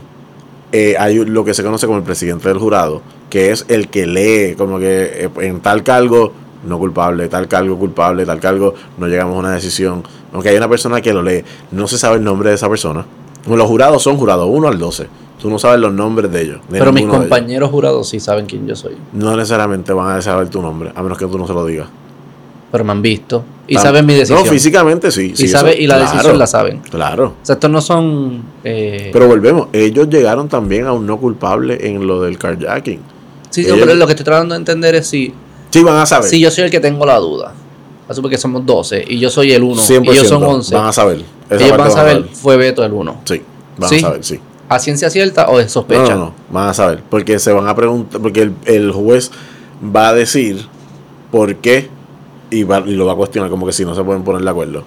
eh, 0.70 0.94
hay 0.96 1.16
lo 1.24 1.44
que 1.44 1.54
se 1.54 1.64
conoce 1.64 1.86
como 1.86 1.98
el 1.98 2.04
presidente 2.04 2.48
del 2.48 2.58
jurado, 2.58 3.02
que 3.28 3.50
es 3.50 3.64
el 3.66 3.88
que 3.88 4.06
lee 4.06 4.54
como 4.56 4.78
que 4.78 5.24
eh, 5.24 5.30
en 5.40 5.58
tal 5.58 5.82
cargo 5.82 6.32
no 6.64 6.78
culpable, 6.78 7.26
tal 7.26 7.48
cargo 7.48 7.76
culpable, 7.76 8.24
tal 8.24 8.38
cargo 8.38 8.74
no 8.96 9.08
llegamos 9.08 9.34
a 9.34 9.38
una 9.40 9.50
decisión. 9.50 10.04
Aunque 10.32 10.50
hay 10.50 10.58
una 10.58 10.68
persona 10.68 11.00
que 11.00 11.12
lo 11.12 11.24
lee, 11.24 11.42
no 11.72 11.88
se 11.88 11.98
sabe 11.98 12.18
el 12.18 12.22
nombre 12.22 12.50
de 12.50 12.54
esa 12.54 12.68
persona. 12.68 13.04
Los 13.48 13.66
jurados 13.66 14.00
son 14.00 14.16
jurados 14.16 14.46
1 14.48 14.68
al 14.68 14.78
12. 14.78 15.08
Tú 15.38 15.48
no 15.50 15.58
sabes 15.58 15.78
los 15.80 15.92
nombres 15.92 16.30
de 16.32 16.42
ellos. 16.42 16.60
de 16.68 16.78
Pero 16.78 16.92
mis 16.92 17.06
compañeros 17.06 17.70
jurados 17.70 18.08
sí 18.08 18.18
saben 18.20 18.46
quién 18.46 18.66
yo 18.66 18.74
soy. 18.74 18.96
No 19.12 19.36
necesariamente 19.36 19.92
van 19.92 20.16
a 20.16 20.22
saber 20.22 20.48
tu 20.48 20.60
nombre, 20.60 20.90
a 20.94 21.02
menos 21.02 21.16
que 21.18 21.26
tú 21.26 21.38
no 21.38 21.46
se 21.46 21.52
lo 21.54 21.64
digas. 21.64 21.88
Pero 22.70 22.84
me 22.84 22.92
han 22.92 23.00
visto 23.00 23.44
y 23.66 23.76
saben 23.76 24.04
mi 24.04 24.12
decisión. 24.14 24.40
No, 24.40 24.44
físicamente 24.44 25.10
sí. 25.10 25.32
sí, 25.34 25.44
y, 25.44 25.48
sabe, 25.48 25.72
eso- 25.72 25.80
y 25.82 25.86
la 25.86 25.96
claro, 25.96 26.10
decisión 26.12 26.38
la 26.38 26.46
saben. 26.46 26.78
Claro. 26.90 27.26
O 27.42 27.46
sea, 27.46 27.54
estos 27.54 27.70
no 27.70 27.80
son... 27.80 28.42
eh, 28.64 29.10
Pero 29.12 29.26
volvemos, 29.26 29.68
ellos 29.72 30.08
llegaron 30.10 30.48
también 30.48 30.86
a 30.86 30.92
un 30.92 31.06
no 31.06 31.18
culpable 31.18 31.78
en 31.88 32.06
lo 32.06 32.20
del 32.20 32.36
carjacking. 32.36 33.00
sí, 33.48 33.62
no, 33.62 33.68
ellos- 33.74 33.86
pero 33.86 33.94
lo 33.94 34.06
que 34.06 34.12
estoy 34.12 34.24
tratando 34.24 34.54
de 34.54 34.58
entender 34.58 34.94
es 34.96 35.06
si, 35.06 35.32
Sí, 35.70 35.82
van 35.82 35.96
a 35.96 36.04
saber. 36.06 36.28
si 36.28 36.40
yo 36.40 36.50
soy 36.50 36.64
el 36.64 36.70
que 36.70 36.80
tengo 36.80 37.06
la 37.06 37.16
duda. 37.18 37.54
Asume 38.08 38.28
que 38.30 38.38
somos 38.38 38.64
12 38.66 39.04
y 39.06 39.18
yo 39.18 39.28
soy 39.30 39.52
el 39.52 39.62
1 39.62 39.74
y 39.82 39.84
100% 39.84 40.12
ellos 40.12 40.28
son 40.28 40.42
11. 40.42 40.74
Van 40.74 40.86
a 40.86 40.92
saber. 40.92 41.22
Esa 41.48 41.64
ellos 41.64 41.76
van 41.78 41.86
a 41.86 41.90
saber, 41.90 42.24
fue 42.32 42.56
Beto 42.56 42.82
el 42.84 42.92
1. 42.92 43.20
Sí, 43.24 43.42
van 43.78 43.88
Sí. 43.90 43.96
a 43.96 44.00
saber, 44.00 44.24
sí. 44.24 44.40
¿A 44.68 44.78
ciencia 44.78 45.08
cierta 45.10 45.48
o 45.50 45.58
de 45.58 45.68
sospecha? 45.68 46.14
no, 46.14 46.16
no, 46.16 46.34
van 46.50 46.68
a 46.68 46.74
saber. 46.74 47.02
Porque 47.08 47.38
se 47.38 47.52
van 47.52 47.66
a 47.68 47.74
preguntar, 47.74 48.20
porque 48.20 48.42
el, 48.42 48.52
el 48.66 48.92
juez 48.92 49.30
va 49.84 50.08
a 50.10 50.14
decir 50.14 50.66
por 51.30 51.56
qué 51.56 51.88
y, 52.50 52.64
va- 52.64 52.82
y 52.86 52.92
lo 52.92 53.06
va 53.06 53.12
a 53.12 53.16
cuestionar, 53.16 53.50
como 53.50 53.64
que 53.66 53.72
si 53.72 53.84
no 53.84 53.94
se 53.94 54.02
pueden 54.04 54.22
poner 54.24 54.42
de 54.42 54.50
acuerdo. 54.50 54.84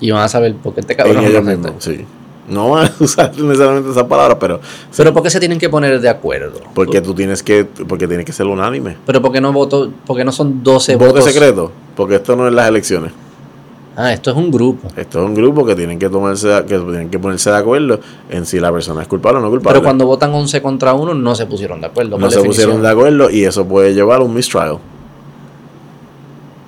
Y 0.00 0.10
van 0.10 0.22
a 0.22 0.28
saber 0.28 0.54
por 0.56 0.74
qué 0.74 0.80
este 0.80 0.92
En 0.94 0.96
cabrón 0.98 1.24
ellos 1.24 1.44
mismos, 1.44 1.72
sí. 1.78 2.04
No 2.48 2.70
van 2.70 2.86
a 2.86 2.92
usar 3.04 3.30
necesariamente 3.38 3.90
esas 3.90 4.04
palabras, 4.04 4.36
pero 4.40 4.60
Pero 4.96 5.12
¿por 5.12 5.22
qué 5.22 5.30
se 5.30 5.38
tienen 5.38 5.58
que 5.58 5.68
poner 5.68 6.00
de 6.00 6.08
acuerdo? 6.08 6.60
porque 6.74 7.00
tú 7.00 7.14
tienes 7.14 7.40
que, 7.42 7.64
porque 7.64 8.08
tiene 8.08 8.24
que 8.24 8.32
ser 8.32 8.46
unánime. 8.46 8.96
Pero 9.06 9.22
¿por 9.22 9.30
qué 9.32 9.40
no 9.40 9.52
voto? 9.52 9.90
Porque 10.06 10.24
no 10.24 10.32
son 10.32 10.62
12 10.62 10.96
Voto 10.96 11.06
votos. 11.12 11.24
secreto, 11.24 11.70
porque 11.96 12.16
esto 12.16 12.34
no 12.34 12.48
es 12.48 12.52
las 12.54 12.68
elecciones. 12.68 13.12
Ah, 13.96 14.12
esto 14.12 14.30
es 14.30 14.36
un 14.36 14.50
grupo. 14.50 14.88
Esto 14.96 15.22
es 15.22 15.26
un 15.26 15.34
grupo 15.34 15.66
que 15.66 15.74
tienen 15.74 15.98
que 15.98 16.08
tomarse, 16.08 16.48
que 16.66 16.78
tienen 16.78 17.10
que 17.10 17.18
ponerse 17.18 17.50
de 17.50 17.56
acuerdo 17.56 18.00
en 18.30 18.46
si 18.46 18.58
la 18.58 18.72
persona 18.72 19.02
es 19.02 19.08
culpable 19.08 19.38
o 19.38 19.42
no 19.42 19.50
culpable. 19.50 19.78
Pero 19.78 19.84
cuando 19.84 20.06
votan 20.06 20.32
11 20.32 20.62
contra 20.62 20.94
1 20.94 21.14
no 21.14 21.34
se 21.34 21.46
pusieron 21.46 21.80
de 21.80 21.88
acuerdo. 21.88 22.18
no 22.18 22.30
se 22.30 22.36
definición. 22.36 22.66
pusieron 22.66 22.82
de 22.82 22.88
acuerdo 22.88 23.30
y 23.30 23.44
eso 23.44 23.66
puede 23.66 23.92
llevar 23.92 24.20
a 24.20 24.24
un 24.24 24.34
mistrial. 24.34 24.78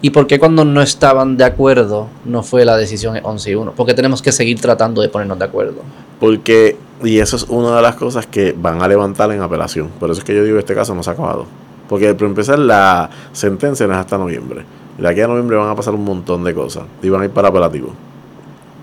¿Y 0.02 0.10
por 0.10 0.26
qué 0.26 0.38
cuando 0.38 0.66
no 0.66 0.82
estaban 0.82 1.38
de 1.38 1.44
acuerdo 1.44 2.08
no 2.26 2.42
fue 2.42 2.66
la 2.66 2.76
decisión 2.76 3.18
11 3.22 3.50
y 3.50 3.54
1? 3.54 3.72
Porque 3.74 3.94
tenemos 3.94 4.20
que 4.20 4.32
seguir 4.32 4.60
tratando 4.60 5.00
de 5.00 5.08
ponernos 5.08 5.38
de 5.38 5.46
acuerdo. 5.46 5.80
Porque, 6.20 6.76
y 7.02 7.20
eso 7.20 7.36
es 7.36 7.44
una 7.44 7.74
de 7.76 7.80
las 7.80 7.94
cosas 7.94 8.26
que 8.26 8.54
van 8.54 8.82
a 8.82 8.88
levantar 8.88 9.32
en 9.32 9.40
apelación. 9.40 9.88
Por 9.98 10.10
eso 10.10 10.18
es 10.18 10.24
que 10.24 10.34
yo 10.34 10.44
digo 10.44 10.56
que 10.56 10.60
este 10.60 10.74
caso 10.74 10.94
no 10.94 11.02
se 11.02 11.08
ha 11.08 11.14
acabado. 11.14 11.46
Porque 11.88 12.14
por 12.14 12.26
empezar 12.26 12.58
la 12.58 13.08
sentencia 13.32 13.86
no 13.86 13.94
es 13.94 13.98
hasta 13.98 14.18
noviembre. 14.18 14.66
De 14.98 15.08
aquí 15.08 15.20
a 15.20 15.26
noviembre 15.26 15.56
van 15.56 15.68
a 15.68 15.74
pasar 15.74 15.94
un 15.94 16.04
montón 16.04 16.44
de 16.44 16.54
cosas. 16.54 16.84
Y 17.02 17.08
van 17.08 17.22
a 17.22 17.24
ir 17.24 17.30
para 17.30 17.48
apelativo. 17.48 17.92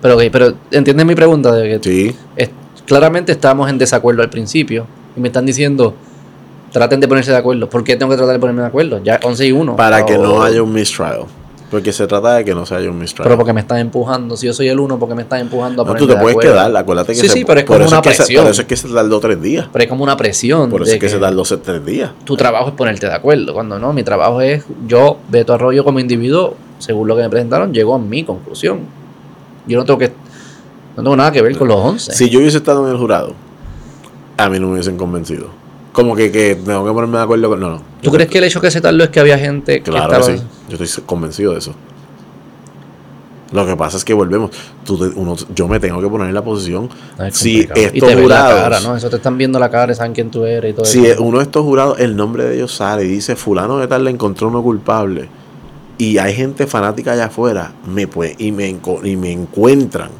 Pero, 0.01 0.15
ok, 0.15 0.23
pero 0.31 0.53
¿entiendes 0.71 1.05
mi 1.05 1.15
pregunta? 1.15 1.51
De 1.53 1.79
que 1.79 1.89
Sí. 1.89 2.15
es- 2.35 2.49
claramente 2.85 3.31
estábamos 3.31 3.69
en 3.69 3.77
desacuerdo 3.77 4.21
al 4.21 4.29
principio. 4.29 4.85
Y 5.15 5.19
me 5.19 5.27
están 5.27 5.45
diciendo, 5.45 5.93
traten 6.71 6.99
de 6.99 7.07
ponerse 7.07 7.31
de 7.31 7.37
acuerdo. 7.37 7.69
¿Por 7.69 7.83
qué 7.83 7.95
tengo 7.95 8.11
que 8.11 8.17
tratar 8.17 8.33
de 8.33 8.39
ponerme 8.39 8.61
de 8.61 8.67
acuerdo? 8.67 9.01
Ya 9.03 9.19
11 9.23 9.45
y 9.45 9.51
1. 9.51 9.75
Para 9.75 10.05
que 10.05 10.17
no 10.17 10.41
haya 10.41 10.63
un 10.63 10.73
mistrial. 10.73 11.23
Porque 11.71 11.93
se 11.93 12.05
trata 12.05 12.33
de 12.35 12.43
que 12.43 12.53
no 12.53 12.65
se 12.65 12.75
haya 12.75 12.89
un 12.91 12.99
mistrial. 12.99 13.23
Pero 13.23 13.37
porque 13.37 13.53
me 13.53 13.61
están 13.61 13.77
empujando. 13.77 14.35
Si 14.35 14.45
yo 14.45 14.53
soy 14.53 14.67
el 14.67 14.77
1, 14.77 14.99
porque 14.99 15.15
me 15.15 15.21
están 15.21 15.39
empujando 15.39 15.83
a 15.83 15.85
no, 15.85 15.95
tú 15.95 16.05
te 16.05 16.15
de 16.15 16.21
puedes 16.21 16.37
quedar. 16.37 16.75
Acuérdate 16.75 17.13
que 17.13 17.19
Sí, 17.21 17.27
se- 17.29 17.33
sí, 17.33 17.45
pero 17.45 17.61
es 17.61 17.65
como 17.65 17.79
una 17.87 18.01
que 18.01 18.11
se- 18.11 18.17
presión. 18.17 18.43
por 18.43 18.51
eso 18.51 18.61
es 18.61 18.67
que 18.67 18.75
se 18.75 18.89
tardó 18.89 19.19
tres 19.21 19.41
días. 19.41 19.69
Pero 19.71 19.81
hay 19.83 19.87
como 19.87 20.03
una 20.03 20.17
presión. 20.17 20.69
Por 20.69 20.81
eso 20.81 20.91
es 20.93 20.99
que, 20.99 21.07
se 21.07 21.17
tardó 21.17 21.43
tres 21.43 21.85
días. 21.85 22.11
tu 22.25 22.35
trabajo 22.35 22.67
es 22.69 22.75
ponerte 22.75 23.07
de 23.07 23.13
acuerdo. 23.13 23.53
Cuando 23.53 23.79
no, 23.79 23.93
mi 23.93 24.03
trabajo 24.03 24.41
es, 24.41 24.65
yo, 24.85 25.17
Beto 25.29 25.53
Arroyo 25.53 25.85
como 25.85 25.99
individuo, 26.01 26.55
según 26.77 27.07
lo 27.07 27.15
que 27.15 27.21
me 27.23 27.29
presentaron, 27.29 27.73
llegó 27.73 27.95
a 27.95 27.99
mi 27.99 28.25
conclusión. 28.25 28.81
Yo 29.65 29.77
no 29.77 29.85
tengo 29.85 29.97
que, 29.97 30.07
no 30.97 31.03
tengo 31.03 31.15
nada 31.15 31.31
que 31.31 31.41
ver 31.41 31.57
con 31.57 31.69
los 31.69 31.77
11. 31.77 32.11
Si 32.11 32.29
yo 32.29 32.39
hubiese 32.39 32.57
estado 32.57 32.85
en 32.85 32.91
el 32.91 32.97
jurado, 32.97 33.33
a 34.35 34.49
mí 34.49 34.59
no 34.59 34.67
me 34.67 34.73
hubiesen 34.73 34.97
convencido. 34.97 35.47
Como 35.93 36.15
que, 36.15 36.31
que 36.31 36.55
tengo 36.55 36.85
que 36.85 36.91
ponerme 36.91 37.17
de 37.17 37.23
acuerdo 37.23 37.49
con. 37.49 37.59
No, 37.61 37.69
no. 37.69 37.81
¿Tú 38.01 38.11
crees 38.11 38.29
que 38.29 38.39
el 38.39 38.45
hecho 38.45 38.59
que 38.59 38.71
se 38.71 38.81
tardó 38.81 39.03
es 39.03 39.09
que 39.09 39.19
había 39.19 39.37
gente 39.37 39.81
que 39.83 39.89
estaba... 39.89 40.17
que 40.17 40.37
sí. 40.37 40.43
Yo 40.77 40.83
estoy 40.83 41.03
convencido 41.05 41.51
de 41.53 41.59
eso. 41.59 41.73
Lo 43.51 43.65
que 43.65 43.75
pasa 43.75 43.97
es 43.97 44.05
que 44.05 44.13
volvemos. 44.13 44.51
Tú 44.85 44.97
te- 44.97 45.13
uno, 45.19 45.35
yo 45.53 45.67
me 45.67 45.79
tengo 45.81 45.99
que 46.01 46.07
poner 46.07 46.27
en 46.29 46.33
la 46.33 46.41
posición. 46.43 46.87
Es 47.19 47.35
si 47.37 47.57
y 47.57 47.59
estos 47.61 47.75
te 47.91 47.99
ven 47.99 48.15
la 48.17 48.21
jurados. 48.45 48.61
cara, 48.61 48.79
¿no? 48.79 48.95
Eso 48.95 49.09
te 49.09 49.17
están 49.17 49.37
viendo 49.37 49.59
la 49.59 49.69
cara, 49.69 49.93
saben 49.93 50.13
quién 50.13 50.31
tú 50.31 50.45
eres 50.45 50.71
y 50.71 50.73
todo 50.75 50.85
Si 50.85 51.05
eso. 51.05 51.21
uno 51.21 51.39
de 51.39 51.43
estos 51.43 51.63
jurados, 51.63 51.99
el 51.99 52.15
nombre 52.15 52.45
de 52.45 52.55
ellos 52.55 52.73
sale 52.73 53.03
y 53.03 53.07
dice: 53.09 53.35
Fulano 53.35 53.77
de 53.77 53.87
tal 53.87 54.05
le 54.05 54.11
encontró 54.11 54.47
uno 54.47 54.63
culpable. 54.63 55.27
Y 55.97 56.17
hay 56.17 56.33
gente 56.33 56.65
fanática 56.65 57.11
allá 57.11 57.25
afuera. 57.25 57.73
Me 57.85 58.07
puede, 58.07 58.35
y, 58.39 58.51
me, 58.53 58.69
y 58.69 59.15
me 59.17 59.31
encuentran. 59.33 60.11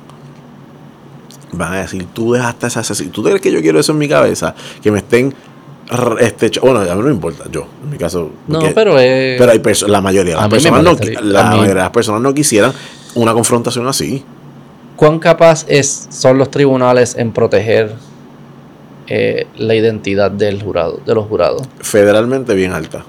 Van 1.54 1.72
a 1.74 1.78
decir: 1.82 2.06
Tú 2.14 2.34
dejaste 2.34 2.68
ese 2.68 2.80
asesino. 2.80 3.12
¿Tú 3.12 3.24
crees 3.24 3.40
que 3.40 3.52
yo 3.52 3.62
quiero 3.62 3.80
eso 3.80 3.94
en 3.94 3.98
mi 3.98 4.10
cabeza? 4.10 4.54
Que 4.82 4.92
me 4.92 4.98
estén. 5.00 5.34
Este, 6.20 6.52
bueno, 6.62 6.80
a 6.80 6.96
mí 6.96 7.02
no 7.02 7.08
me 7.08 7.12
importa. 7.12 7.46
Yo, 7.52 7.68
en 7.84 7.90
mi 7.90 7.98
caso. 7.98 8.32
no, 8.48 8.60
pero 8.74 8.98
es... 8.98 9.38
Pero 9.38 9.52
hay 9.52 9.62
la 9.88 10.02
mayoría 10.02 10.36
de 10.36 10.40
A 10.40 10.44
las 10.44 10.50
personas 10.50 10.84
no, 10.84 10.98
la 11.22 11.44
mayoría 11.44 11.68
de 11.68 11.82
las 11.82 11.90
personas 11.90 12.22
no 12.22 12.34
quisieran 12.34 12.72
una 13.16 13.34
confrontación 13.34 13.88
así. 13.88 14.24
¿Cuán 14.96 15.20
capaz 15.20 15.66
es, 15.68 16.08
son 16.10 16.38
los 16.38 16.50
tribunales 16.50 17.16
en 17.16 17.34
proteger 17.34 17.94
eh, 19.08 19.48
la 19.58 19.76
identidad 19.76 20.32
del 20.32 20.64
jurado, 20.64 21.02
de 21.06 21.14
los 21.14 21.28
jurados? 21.28 21.68
Federalmente 21.82 22.54
bien 22.54 22.72
alta. 22.72 23.04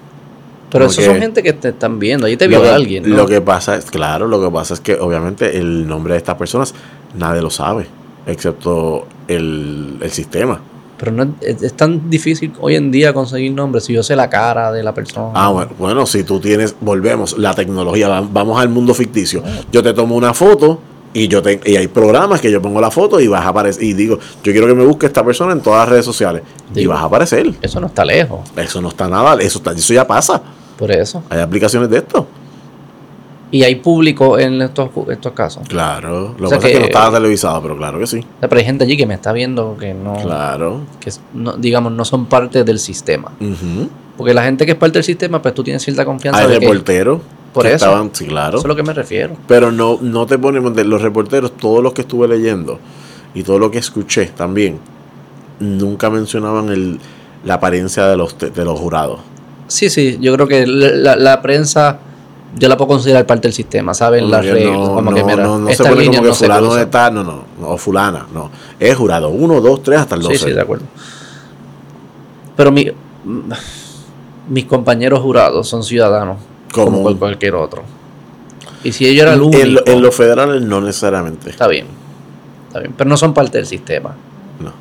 Pero 0.71 0.87
eso 0.87 1.03
son 1.03 1.19
gente 1.19 1.43
que 1.43 1.53
te 1.53 1.69
están 1.69 1.99
viendo. 1.99 2.27
Ahí 2.27 2.37
te 2.37 2.49
vio 2.49 2.63
que, 2.63 2.69
alguien. 2.69 3.09
¿no? 3.09 3.15
Lo 3.15 3.27
que 3.27 3.43
pasa 3.43 3.77
es, 3.77 3.85
claro, 3.91 4.27
lo 4.27 4.43
que 4.43 4.51
pasa 4.51 4.75
es 4.75 4.81
que 4.81 4.95
obviamente 4.95 5.59
el 5.59 5.87
nombre 5.87 6.15
de 6.15 6.19
estas 6.19 6.37
personas 6.37 6.75
nadie 7.15 7.43
lo 7.43 7.51
sabe. 7.51 7.87
excepto 8.27 9.07
el, 9.29 9.99
el 10.01 10.11
sistema. 10.11 10.61
Pero 11.03 11.11
no 11.11 11.35
es, 11.41 11.61
es 11.65 11.73
tan 11.75 12.09
difícil 12.09 12.53
hoy 12.61 12.77
en 12.77 12.93
día 12.93 13.13
conseguir 13.13 13.51
nombres 13.53 13.83
si 13.87 13.93
yo 13.93 14.05
sé 14.05 14.15
la 14.15 14.31
cara 14.31 14.71
de 14.71 14.85
la 14.85 14.95
persona. 14.95 15.33
Ah, 15.35 15.49
bueno, 15.49 15.73
bueno, 15.77 16.07
si 16.07 16.23
tú 16.23 16.39
tienes, 16.39 16.77
volvemos, 16.81 17.37
la 17.39 17.55
tecnología, 17.55 18.07
va- 18.07 18.21
vamos 18.21 18.61
al 18.61 18.69
mundo 18.69 18.95
ficticio. 18.95 19.43
Yo 19.73 19.83
te 19.83 19.93
tomo 19.95 20.15
una 20.15 20.33
foto 20.33 20.79
y 21.13 21.27
yo 21.27 21.43
te, 21.43 21.61
y 21.65 21.75
hay 21.75 21.89
programas 21.89 22.41
que 22.41 22.53
yo 22.53 22.63
pongo 22.63 22.81
la 22.81 22.93
foto 22.93 23.19
y 23.19 23.27
vas 23.27 23.45
a 23.45 23.49
aparecer 23.49 23.83
y 23.83 23.95
digo, 23.95 24.21
yo 24.45 24.53
quiero 24.53 24.69
que 24.69 24.75
me 24.75 24.85
busque 24.85 25.07
esta 25.07 25.25
persona 25.25 25.53
en 25.55 25.61
todas 25.61 25.81
las 25.81 25.89
redes 25.89 26.05
sociales 26.05 26.43
y 26.73 26.87
vas 26.87 27.01
a 27.01 27.07
aparecer. 27.07 27.53
Eso 27.61 27.81
no 27.81 27.89
está 27.89 28.05
lejos. 28.05 28.39
Eso 28.57 28.81
no 28.81 28.89
está 28.89 29.09
nada, 29.09 29.35
eso 29.43 29.59
está, 29.59 29.73
eso 29.73 29.93
ya 29.93 30.07
pasa. 30.07 30.41
Por 30.79 30.93
eso. 30.93 31.21
Hay 31.31 31.41
aplicaciones 31.41 31.91
de 31.91 31.99
esto. 31.99 32.29
Y 33.53 33.63
hay 33.65 33.75
público 33.77 34.39
en 34.39 34.61
estos, 34.63 34.89
estos 35.11 35.33
casos. 35.33 35.69
Claro, 35.69 36.35
lo 36.39 36.47
O 36.47 36.49
sea 36.49 36.59
que 36.59 36.63
pasa 36.63 36.67
es 36.69 36.73
que 36.73 36.79
no 36.81 36.85
estaba 36.87 37.15
televisado, 37.19 37.63
pero 37.63 37.77
claro 37.77 37.99
que 37.99 38.07
sí. 38.07 38.25
Pero 38.41 38.57
hay 38.57 38.65
gente 38.65 38.85
allí 38.85 38.97
que 38.97 39.07
me 39.07 39.13
está 39.15 39.33
viendo 39.33 39.77
que 39.79 39.93
no, 39.95 40.15
Claro. 40.17 40.81
que 40.99 41.13
no- 41.35 41.53
digamos, 41.53 41.93
no 41.93 42.05
son 42.05 42.27
parte 42.27 42.65
del 42.65 42.79
sistema. 42.79 43.31
Porque 44.17 44.33
la 44.35 44.43
gente 44.45 44.65
que 44.67 44.73
es 44.73 44.79
parte 44.79 44.95
del 44.99 45.05
sistema, 45.05 45.41
pues 45.43 45.55
tú 45.55 45.63
tienes 45.63 45.83
cierta 45.83 46.05
confianza 46.05 46.41
Hay 46.41 46.49
de 46.49 46.59
reporteros 46.61 47.21
Por 47.53 47.67
eso. 47.67 47.75
estaban, 47.77 48.11
sí, 48.15 48.25
claro. 48.27 48.51
Eso 48.57 48.59
es 48.61 48.65
a 48.65 48.69
lo 48.69 48.77
que 48.77 48.83
me 48.83 48.95
refiero. 48.95 49.37
Pero 49.47 49.71
no, 49.71 49.99
no 50.01 50.25
te 50.27 50.39
ponemos 50.39 50.75
de 50.75 50.85
los 50.85 51.03
reporteros, 51.03 51.53
todos 51.57 51.83
los 51.83 51.93
que 51.93 52.01
estuve 52.03 52.27
leyendo 52.29 52.79
y 53.35 53.43
todo 53.43 53.59
lo 53.59 53.71
que 53.71 53.79
escuché 53.79 54.27
también, 54.35 54.79
nunca 55.61 56.09
mencionaban 56.11 56.69
el, 56.71 56.99
la 57.45 57.55
apariencia 57.55 58.07
de 58.07 58.17
los, 58.17 58.37
de 58.39 58.65
los 58.65 58.79
jurados. 58.79 59.21
Sí, 59.67 59.89
sí, 59.91 60.19
yo 60.21 60.35
creo 60.35 60.47
que 60.49 60.67
la, 60.67 60.91
la- 60.93 61.17
la 61.17 61.43
prensa 61.43 61.99
yo 62.57 62.69
la 62.69 62.77
puedo 62.77 62.89
considerar 62.89 63.27
parte 63.27 63.49
del 63.49 63.55
sistema, 63.55 63.95
¿saben? 63.95 64.31
Las 64.31 64.45
reglas, 64.45 64.77
no, 64.79 64.95
como 64.95 65.11
no, 65.11 65.17
que 65.17 65.25
mira, 65.25 65.43
no, 65.43 65.59
no 65.59 65.71
se 65.71 65.83
pone 65.85 66.07
como 66.07 66.21
que 66.23 66.29
no 66.29 66.35
fulano 66.35 66.79
está, 66.79 67.11
no, 67.11 67.25
no, 67.25 67.45
no, 67.61 67.69
o 67.69 67.79
fulana, 67.79 68.27
no. 68.33 68.51
Es 68.79 68.95
jurado 68.97 69.31
1, 69.31 69.61
2, 69.61 69.83
3 69.83 69.99
hasta 70.01 70.15
el 70.17 70.23
12. 70.23 70.39
Sí, 70.39 70.45
sí, 70.47 70.51
de 70.53 70.61
acuerdo. 70.61 70.85
Pero 72.57 72.71
mi, 72.71 72.87
mis 74.49 74.65
compañeros 74.67 75.21
jurados 75.21 75.69
son 75.69 75.83
ciudadanos, 75.83 76.37
como, 76.73 76.87
Como 76.87 77.03
cual- 77.03 77.17
cualquier 77.19 77.55
otro. 77.55 77.83
Y 78.85 78.93
si 78.93 79.07
ellos 79.07 79.23
eran 79.23 79.35
el 79.35 79.43
único, 79.43 79.63
en, 79.63 79.75
lo- 79.75 79.87
en 79.87 80.03
los 80.03 80.15
federales 80.15 80.63
no 80.63 80.81
necesariamente. 80.81 81.51
está 81.51 81.69
bien, 81.69 81.87
está 82.67 82.81
bien, 82.81 82.93
pero 82.97 83.09
no 83.09 83.17
son 83.17 83.33
parte 83.33 83.59
del 83.59 83.67
sistema. 83.67 84.15
No. 84.61 84.73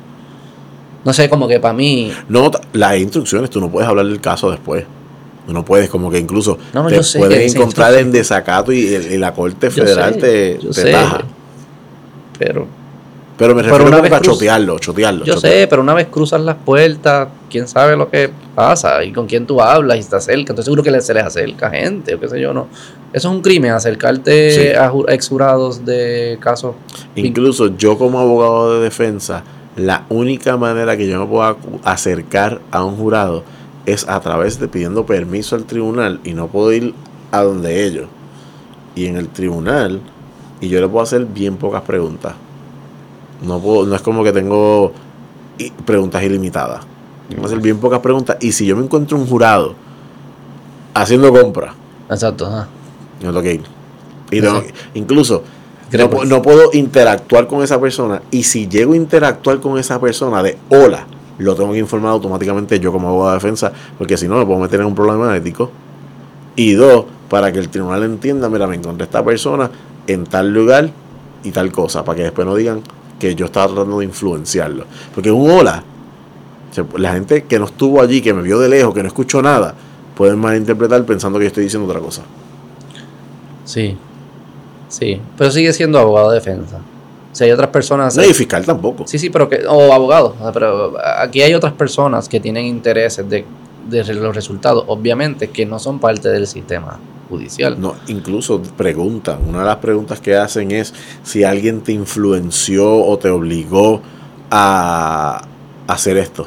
No 1.04 1.12
sé, 1.12 1.28
como 1.30 1.48
que 1.48 1.58
para 1.60 1.72
mí, 1.74 2.12
No, 2.28 2.50
las 2.72 2.98
instrucciones, 2.98 3.48
tú 3.48 3.60
no 3.60 3.70
puedes 3.70 3.88
hablar 3.88 4.06
del 4.06 4.20
caso 4.20 4.50
después. 4.50 4.84
No 5.48 5.64
puedes, 5.64 5.88
como 5.90 6.10
que 6.10 6.18
incluso 6.18 6.56
No, 6.72 6.84
no, 6.84 6.88
te 6.88 6.96
yo 6.96 7.02
sé 7.02 7.18
que 7.18 7.26
puedes 7.26 7.40
dicen 7.42 7.60
encontrar 7.62 7.94
en 7.94 8.12
desacato 8.12 8.72
y, 8.72 8.78
y 8.86 9.18
la 9.18 9.32
Corte 9.34 9.66
yo 9.68 9.72
Federal 9.72 10.14
sé, 10.14 10.20
te, 10.20 10.58
yo 10.62 10.68
te 10.70 10.82
sé, 10.82 10.92
taja. 10.92 11.22
pero 12.38 12.66
Pero 13.38 13.54
me 13.54 13.62
Pero 13.62 13.76
refiero 13.78 13.88
una 13.96 14.00
vez 14.02 14.12
a 14.12 14.20
cruz- 14.20 14.34
chotearlo, 14.34 14.78
chotearlo. 14.78 15.24
Yo 15.24 15.34
chotearlo. 15.34 15.60
sé, 15.62 15.66
pero 15.66 15.82
una 15.82 15.94
vez 15.94 16.06
cruzas 16.08 16.40
las 16.42 16.56
puertas, 16.56 17.28
quién 17.50 17.66
sabe 17.66 17.96
lo 17.96 18.08
que 18.08 18.30
pasa 18.54 19.02
y 19.04 19.12
con 19.12 19.26
quién 19.26 19.46
tú 19.46 19.60
hablas 19.60 19.96
y 19.96 20.00
estás 20.00 20.24
cerca. 20.26 20.52
Estoy 20.52 20.64
seguro 20.64 20.82
que 20.82 21.00
se 21.00 21.14
les 21.14 21.24
acerca 21.24 21.70
gente 21.70 22.14
o 22.14 22.20
qué 22.20 22.28
sé 22.28 22.40
yo, 22.40 22.52
no. 22.52 22.68
Eso 23.12 23.28
es 23.28 23.34
un 23.34 23.40
crimen, 23.42 23.72
acercarte 23.72 24.50
Sí. 24.52 24.68
a 24.78 24.92
ex 25.12 25.28
jurados 25.28 25.84
de 25.84 26.38
casos. 26.40 26.74
Incluso 27.16 27.76
yo 27.76 27.98
como 27.98 28.20
abogado 28.20 28.74
de 28.78 28.84
defensa, 28.84 29.42
la 29.76 30.04
única 30.08 30.56
manera 30.56 30.96
que 30.96 31.08
yo 31.08 31.18
me 31.18 31.26
puedo 31.26 31.42
acu- 31.42 31.80
acercar 31.84 32.60
a 32.70 32.84
un 32.84 32.96
jurado 32.96 33.42
es 33.86 34.08
a 34.08 34.20
través 34.20 34.58
de 34.60 34.68
pidiendo 34.68 35.04
permiso 35.06 35.56
al 35.56 35.64
tribunal 35.64 36.20
y 36.24 36.34
no 36.34 36.46
puedo 36.48 36.72
ir 36.72 36.94
a 37.30 37.42
donde 37.42 37.84
ellos. 37.84 38.06
Y 38.94 39.06
en 39.06 39.16
el 39.16 39.28
tribunal, 39.28 40.00
y 40.60 40.68
yo 40.68 40.80
le 40.80 40.88
puedo 40.88 41.02
hacer 41.02 41.24
bien 41.24 41.56
pocas 41.56 41.82
preguntas. 41.82 42.34
No, 43.44 43.58
puedo, 43.58 43.86
no 43.86 43.94
es 43.96 44.02
como 44.02 44.22
que 44.22 44.32
tengo 44.32 44.92
preguntas 45.84 46.22
ilimitadas. 46.22 46.84
Puedo 47.28 47.46
hacer 47.46 47.58
bien 47.60 47.78
pocas 47.78 48.00
preguntas. 48.00 48.36
Y 48.40 48.52
si 48.52 48.66
yo 48.66 48.76
me 48.76 48.84
encuentro 48.84 49.16
un 49.16 49.26
jurado 49.26 49.74
haciendo 50.94 51.32
compra, 51.32 51.74
Exacto. 52.10 52.48
no 52.50 52.66
tengo 53.20 53.42
que 53.42 53.54
ir. 53.54 53.62
Y 54.30 54.40
tengo- 54.40 54.62
incluso 54.94 55.42
no, 55.92 56.10
que- 56.10 56.26
no 56.26 56.42
puedo 56.42 56.70
interactuar 56.72 57.46
con 57.46 57.62
esa 57.62 57.80
persona. 57.80 58.22
Y 58.30 58.42
si 58.44 58.68
llego 58.68 58.92
a 58.92 58.96
interactuar 58.96 59.60
con 59.60 59.78
esa 59.78 60.00
persona 60.00 60.42
de 60.42 60.58
hola, 60.68 61.06
lo 61.42 61.54
tengo 61.54 61.72
que 61.72 61.78
informar 61.78 62.12
automáticamente 62.12 62.80
yo 62.80 62.92
como 62.92 63.08
abogado 63.08 63.30
de 63.30 63.36
defensa, 63.36 63.72
porque 63.98 64.16
si 64.16 64.26
no 64.28 64.38
me 64.38 64.46
puedo 64.46 64.58
meter 64.58 64.80
en 64.80 64.86
un 64.86 64.94
problema 64.94 65.36
ético. 65.36 65.70
Y 66.56 66.72
dos, 66.72 67.06
para 67.28 67.52
que 67.52 67.58
el 67.58 67.68
tribunal 67.68 68.02
entienda, 68.02 68.48
mira, 68.48 68.66
me 68.66 68.76
encontré 68.76 69.04
esta 69.04 69.24
persona 69.24 69.70
en 70.06 70.24
tal 70.24 70.52
lugar 70.52 70.90
y 71.44 71.50
tal 71.50 71.72
cosa, 71.72 72.04
para 72.04 72.16
que 72.16 72.22
después 72.24 72.46
no 72.46 72.54
digan 72.54 72.82
que 73.18 73.34
yo 73.34 73.46
estaba 73.46 73.66
tratando 73.68 74.00
de 74.00 74.04
influenciarlo. 74.04 74.84
Porque 75.14 75.30
un 75.30 75.50
hola, 75.50 75.82
la 76.96 77.12
gente 77.12 77.44
que 77.44 77.58
no 77.58 77.66
estuvo 77.66 78.00
allí, 78.00 78.20
que 78.20 78.34
me 78.34 78.42
vio 78.42 78.58
de 78.58 78.68
lejos, 78.68 78.94
que 78.94 79.02
no 79.02 79.08
escuchó 79.08 79.40
nada, 79.42 79.74
pueden 80.16 80.38
malinterpretar 80.38 81.04
pensando 81.04 81.38
que 81.38 81.44
yo 81.44 81.48
estoy 81.48 81.64
diciendo 81.64 81.88
otra 81.88 82.00
cosa. 82.00 82.22
Sí. 83.64 83.96
Sí. 84.88 85.20
Pero 85.38 85.50
sigue 85.50 85.72
siendo 85.72 85.98
abogado 85.98 86.30
de 86.30 86.36
defensa. 86.36 86.80
Si 87.32 87.44
hay 87.44 87.50
otras 87.50 87.70
personas. 87.70 88.16
No, 88.16 88.24
y 88.24 88.34
fiscal 88.34 88.64
tampoco. 88.64 89.06
Sí, 89.06 89.18
sí, 89.18 89.30
pero 89.30 89.48
que. 89.48 89.64
O 89.66 89.92
abogado. 89.92 90.36
o 90.38 90.42
sea, 90.42 90.52
Pero 90.52 90.94
aquí 91.18 91.42
hay 91.42 91.54
otras 91.54 91.72
personas 91.72 92.28
que 92.28 92.40
tienen 92.40 92.66
intereses 92.66 93.28
de, 93.28 93.44
de 93.88 94.14
los 94.14 94.34
resultados, 94.34 94.84
obviamente, 94.86 95.48
que 95.50 95.64
no 95.64 95.78
son 95.78 95.98
parte 95.98 96.28
del 96.28 96.46
sistema 96.46 96.98
judicial. 97.30 97.80
No, 97.80 97.94
incluso 98.08 98.60
preguntan, 98.76 99.38
una 99.48 99.60
de 99.60 99.64
las 99.64 99.76
preguntas 99.76 100.20
que 100.20 100.36
hacen 100.36 100.70
es 100.70 100.92
si 101.22 101.44
alguien 101.44 101.80
te 101.80 101.92
influenció 101.92 103.04
o 103.04 103.18
te 103.18 103.30
obligó 103.30 104.02
a 104.50 105.42
hacer 105.86 106.18
esto. 106.18 106.46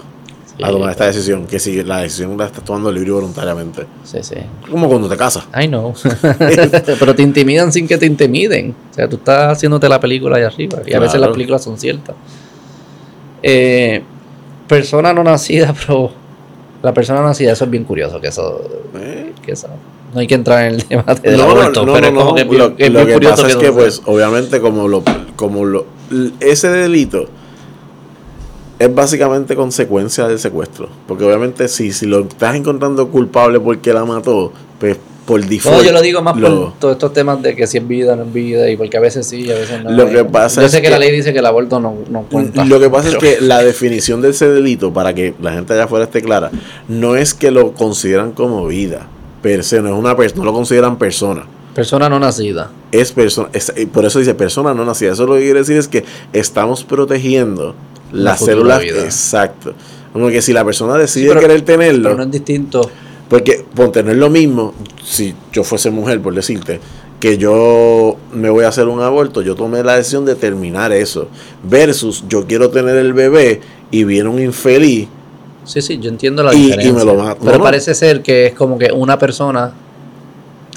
A 0.62 0.72
tomar 0.72 0.92
esta 0.92 1.06
decisión, 1.06 1.48
que 1.48 1.60
si 1.60 1.84
la 1.84 2.00
decisión 2.00 2.38
la 2.38 2.46
estás 2.46 2.64
tomando 2.64 2.92
libre 2.92 3.10
y 3.10 3.14
voluntariamente. 3.14 3.86
Sí, 4.04 4.20
sí. 4.22 4.36
Como 4.70 4.88
cuando 4.88 5.10
te 5.10 5.18
casas. 5.18 5.46
I 5.54 5.68
know. 5.68 5.94
Pero 7.00 7.16
te 7.16 7.22
intimidan 7.22 7.72
sin 7.74 7.88
que 7.88 7.98
te 7.98 8.06
intimiden. 8.06 8.76
O 8.92 8.94
sea, 8.94 9.10
tú 9.10 9.18
estás 9.18 9.58
haciéndote 9.58 9.90
la 9.90 10.00
película 10.00 10.38
ahí 10.38 10.44
arriba. 10.44 10.80
Y 10.86 10.94
a 10.94 11.00
veces 11.00 11.20
las 11.20 11.30
películas 11.32 11.64
son 11.64 11.78
ciertas. 11.78 12.16
Eh, 13.44 14.02
persona 14.68 15.14
no 15.14 15.24
nacida, 15.24 15.74
pero 15.86 16.12
la 16.82 16.94
persona 16.94 17.22
nacida, 17.22 17.52
eso 17.52 17.66
es 17.66 17.72
bien 17.72 17.84
curioso. 17.84 18.22
Que 18.22 18.28
eso. 18.28 18.62
Eh, 18.96 19.34
Que 19.44 19.52
eso 19.52 19.68
no 20.14 20.22
hay 20.22 20.28
que 20.28 20.36
entrar 20.36 20.64
en 20.64 20.76
el 20.76 20.88
debate 20.88 21.30
del 21.30 21.38
No, 21.38 21.54
no, 21.54 21.62
aborto, 21.62 21.86
no, 21.86 21.94
pero 21.94 22.10
no, 22.10 22.20
es 22.20 22.24
como 22.24 22.36
que 22.36 22.42
es 22.42 22.48
Lo, 22.48 22.76
es 22.78 22.90
lo 22.90 23.06
que 23.06 23.20
pasa 23.28 23.48
es 23.48 23.50
eso 23.50 23.60
que, 23.60 23.72
pues, 23.74 24.02
obviamente, 24.06 24.62
como 24.62 24.88
lo, 24.88 25.04
como 25.36 25.66
lo, 25.66 25.88
ese 26.40 26.70
delito 26.70 27.28
es 28.80 28.94
básicamente 28.94 29.56
consecuencia 29.56 30.28
del 30.28 30.40
secuestro. 30.40 30.90
Porque 31.08 31.24
obviamente, 31.24 31.68
si, 31.68 31.92
si 31.92 32.06
lo 32.06 32.22
estás 32.22 32.56
encontrando 32.56 33.08
culpable 33.10 33.60
porque 33.60 33.94
la 33.94 34.06
mató, 34.06 34.52
pues 34.80 34.98
por 35.26 35.44
default. 35.44 35.78
No, 35.80 35.84
yo 35.84 35.92
lo 35.92 36.02
digo 36.04 36.22
más 36.22 36.38
lo- 36.38 36.66
por 36.66 36.74
todos 36.80 36.94
estos 36.94 37.14
temas 37.14 37.42
de 37.42 37.56
que 37.56 37.66
si 37.66 37.80
es 37.80 37.88
vida 37.88 38.14
o 38.14 38.16
no 38.16 38.24
es 38.26 38.34
vida, 38.34 38.70
y 38.70 38.78
porque 38.78 38.98
a 38.98 39.00
veces 39.00 39.26
sí 39.26 39.42
y 39.42 39.52
a 39.52 39.56
veces 39.56 39.84
no. 39.84 39.90
Lo 39.92 40.08
que 40.08 40.24
pasa 40.24 40.62
yo 40.62 40.68
es 40.68 40.72
sé 40.74 40.78
que, 40.82 40.84
que- 40.84 40.90
la 40.92 41.00
ley 41.00 41.12
dice 41.12 41.34
que 41.34 41.40
el 41.40 41.46
aborto 41.48 41.80
no, 41.80 41.96
no 42.12 42.24
cuenta. 42.30 42.64
Lo 42.64 42.80
que 42.80 42.90
pasa 42.92 43.10
es 43.10 43.16
que 43.18 43.42
la 43.42 43.64
definición 43.64 44.22
de 44.22 44.30
ese 44.30 44.48
delito, 44.50 44.94
para 44.94 45.16
que 45.16 45.34
la 45.42 45.54
gente 45.54 45.74
allá 45.74 45.86
afuera 45.86 46.06
esté 46.06 46.22
clara, 46.22 46.52
no 46.88 47.16
es 47.16 47.34
que 47.34 47.50
lo 47.50 47.72
consideran 47.74 48.34
como 48.34 48.68
vida, 48.68 49.08
per 49.42 49.64
se, 49.64 49.82
no 49.82 49.88
es 49.88 49.96
una 49.96 50.14
no 50.36 50.44
lo 50.44 50.54
consideran 50.54 50.98
persona. 51.00 51.48
Persona 51.74 52.08
no 52.08 52.20
nacida. 52.20 52.70
Es 52.92 53.12
persona, 53.12 53.50
es- 53.52 53.74
por 53.92 54.06
eso 54.06 54.20
dice 54.20 54.36
persona 54.36 54.76
no 54.76 54.86
nacida. 54.86 55.14
Eso 55.14 55.26
lo 55.26 55.34
que 55.36 55.42
quiere 55.42 55.60
decir 55.60 55.76
es 55.78 55.88
que 55.88 56.06
estamos 56.34 56.84
protegiendo 56.84 57.74
las 58.24 58.40
células. 58.40 58.82
vida. 58.82 59.04
Exacto. 59.04 59.74
Como 60.14 60.30
que 60.30 60.42
si 60.42 60.54
la 60.54 60.64
persona 60.64 60.96
decide 60.96 61.24
Sí, 61.26 61.30
pero- 61.30 61.42
querer 61.42 61.62
tenerlo, 61.62 62.04
Pero 62.10 62.18
no 62.18 62.24
es 62.24 62.32
distinto. 62.32 62.90
porque 63.30 63.66
ponte, 63.76 64.02
no 64.04 64.12
es 64.12 64.18
lo 64.18 64.30
mismo 64.30 64.74
si 65.04 65.34
yo 65.52 65.64
fuese 65.64 65.92
mujer, 65.92 66.22
por 66.22 66.34
decirte, 66.34 66.80
que 67.20 67.38
yo 67.38 68.18
me 68.34 68.50
voy 68.50 68.66
a 68.66 68.70
hacer 68.70 68.88
un 68.88 69.02
aborto, 69.02 69.42
yo 69.42 69.56
tomé 69.56 69.84
la 69.84 69.96
decisión 69.98 70.26
de 70.26 70.36
terminar 70.36 70.92
eso, 70.92 71.28
versus 71.64 72.24
yo 72.30 72.46
quiero 72.46 72.70
tener 72.70 72.96
el 72.98 73.14
bebé 73.14 73.62
y 73.92 74.04
viene 74.04 74.30
un 74.30 74.40
infeliz 74.42 75.08
Sí, 75.64 75.82
sí, 75.82 75.98
yo 75.98 76.10
entiendo 76.10 76.44
la 76.44 76.54
Y- 76.54 76.58
y 76.58 76.66
diferencia. 76.66 76.94
me 76.94 77.04
lo 77.06 77.16
mato. 77.16 77.40
Pero 77.40 77.54
No, 77.54 77.58
no. 77.58 77.64
parece 77.64 77.96
ser 77.96 78.22
que 78.22 78.46
es 78.48 78.54
como 78.54 78.78
que 78.78 78.92
una 78.92 79.18
persona 79.18 79.74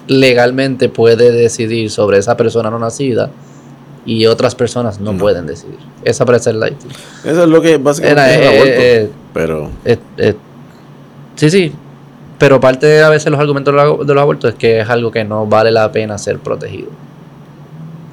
legalmente 0.07 0.89
puede 0.89 1.31
decidir 1.31 1.91
sobre 1.91 2.19
esa 2.19 2.37
persona 2.37 2.71
no 2.71 2.79
nacida 2.79 3.31
y 4.07 4.27
otras 4.27 4.55
personas 4.55 5.01
no, 5.01 5.13
No. 5.13 5.19
pueden 5.19 5.47
decidir. 5.47 5.79
Esa 6.05 6.25
parece 6.25 6.45
ser 6.45 6.55
la 6.57 6.69
Eso 6.69 7.43
es 7.43 7.49
lo 7.49 7.61
que 7.61 7.77
básicamente 7.79 8.23
Era, 8.23 8.53
es 8.53 8.63
el 8.63 8.69
eh, 8.69 8.75
eh, 9.03 9.11
pero 9.35 9.71
eh, 9.85 9.99
eh, 10.17 10.35
sí, 11.37 11.51
sí. 11.51 11.73
Pero 12.39 12.61
parte 12.61 12.87
de 12.87 13.03
a 13.03 13.09
veces 13.09 13.31
los 13.31 13.41
argumentos 13.41 13.75
de 14.07 14.15
los, 14.15 14.23
abortos 14.23 14.53
es 14.53 14.57
que 14.59 14.81
es 14.81 14.89
algo 14.89 15.11
que 15.11 15.25
no 15.25 15.47
vale 15.47 15.71
la 15.73 15.91
pena 15.91 16.17
ser 16.19 16.39
protegido. 16.39 16.89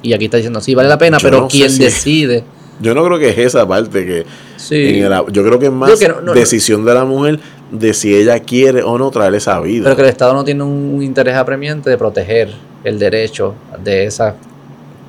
Y 0.02 0.12
aquí 0.12 0.26
está 0.26 0.36
diciendo, 0.36 0.60
sí, 0.60 0.74
vale 0.74 0.88
la 0.88 0.98
pena, 0.98 1.18
Yo 1.18 1.22
pero 1.28 1.40
no 1.42 1.48
quien 1.48 1.70
si- 1.70 1.82
decide. 1.82 2.44
yo 2.80 2.94
no 2.94 3.04
creo 3.04 3.18
que 3.18 3.30
es 3.30 3.38
esa 3.38 3.66
parte 3.66 4.04
que 4.04 4.26
Sí. 4.56 4.98
en 5.00 5.04
el 5.04 5.12
yo 5.32 5.44
creo 5.44 5.58
que 5.58 5.66
es 5.66 5.72
más 5.72 5.98
que 5.98 6.08
no- 6.08 6.32
decisión 6.34 6.84
de 6.84 6.94
la 6.94 7.04
mujer 7.04 7.38
de 7.70 7.94
si 7.94 8.14
ella 8.14 8.38
quiere 8.40 8.82
o 8.82 8.98
no 8.98 9.10
traer 9.10 9.34
esa 9.34 9.60
vida. 9.60 9.84
Pero 9.84 9.96
que 9.96 10.02
el 10.02 10.08
Estado 10.08 10.34
no 10.34 10.44
tiene 10.44 10.62
un 10.64 11.02
interés 11.02 11.34
apremiante 11.36 11.88
de 11.90 11.96
proteger 11.98 12.52
el 12.84 12.98
derecho 12.98 13.54
de 13.82 14.04
esa 14.04 14.34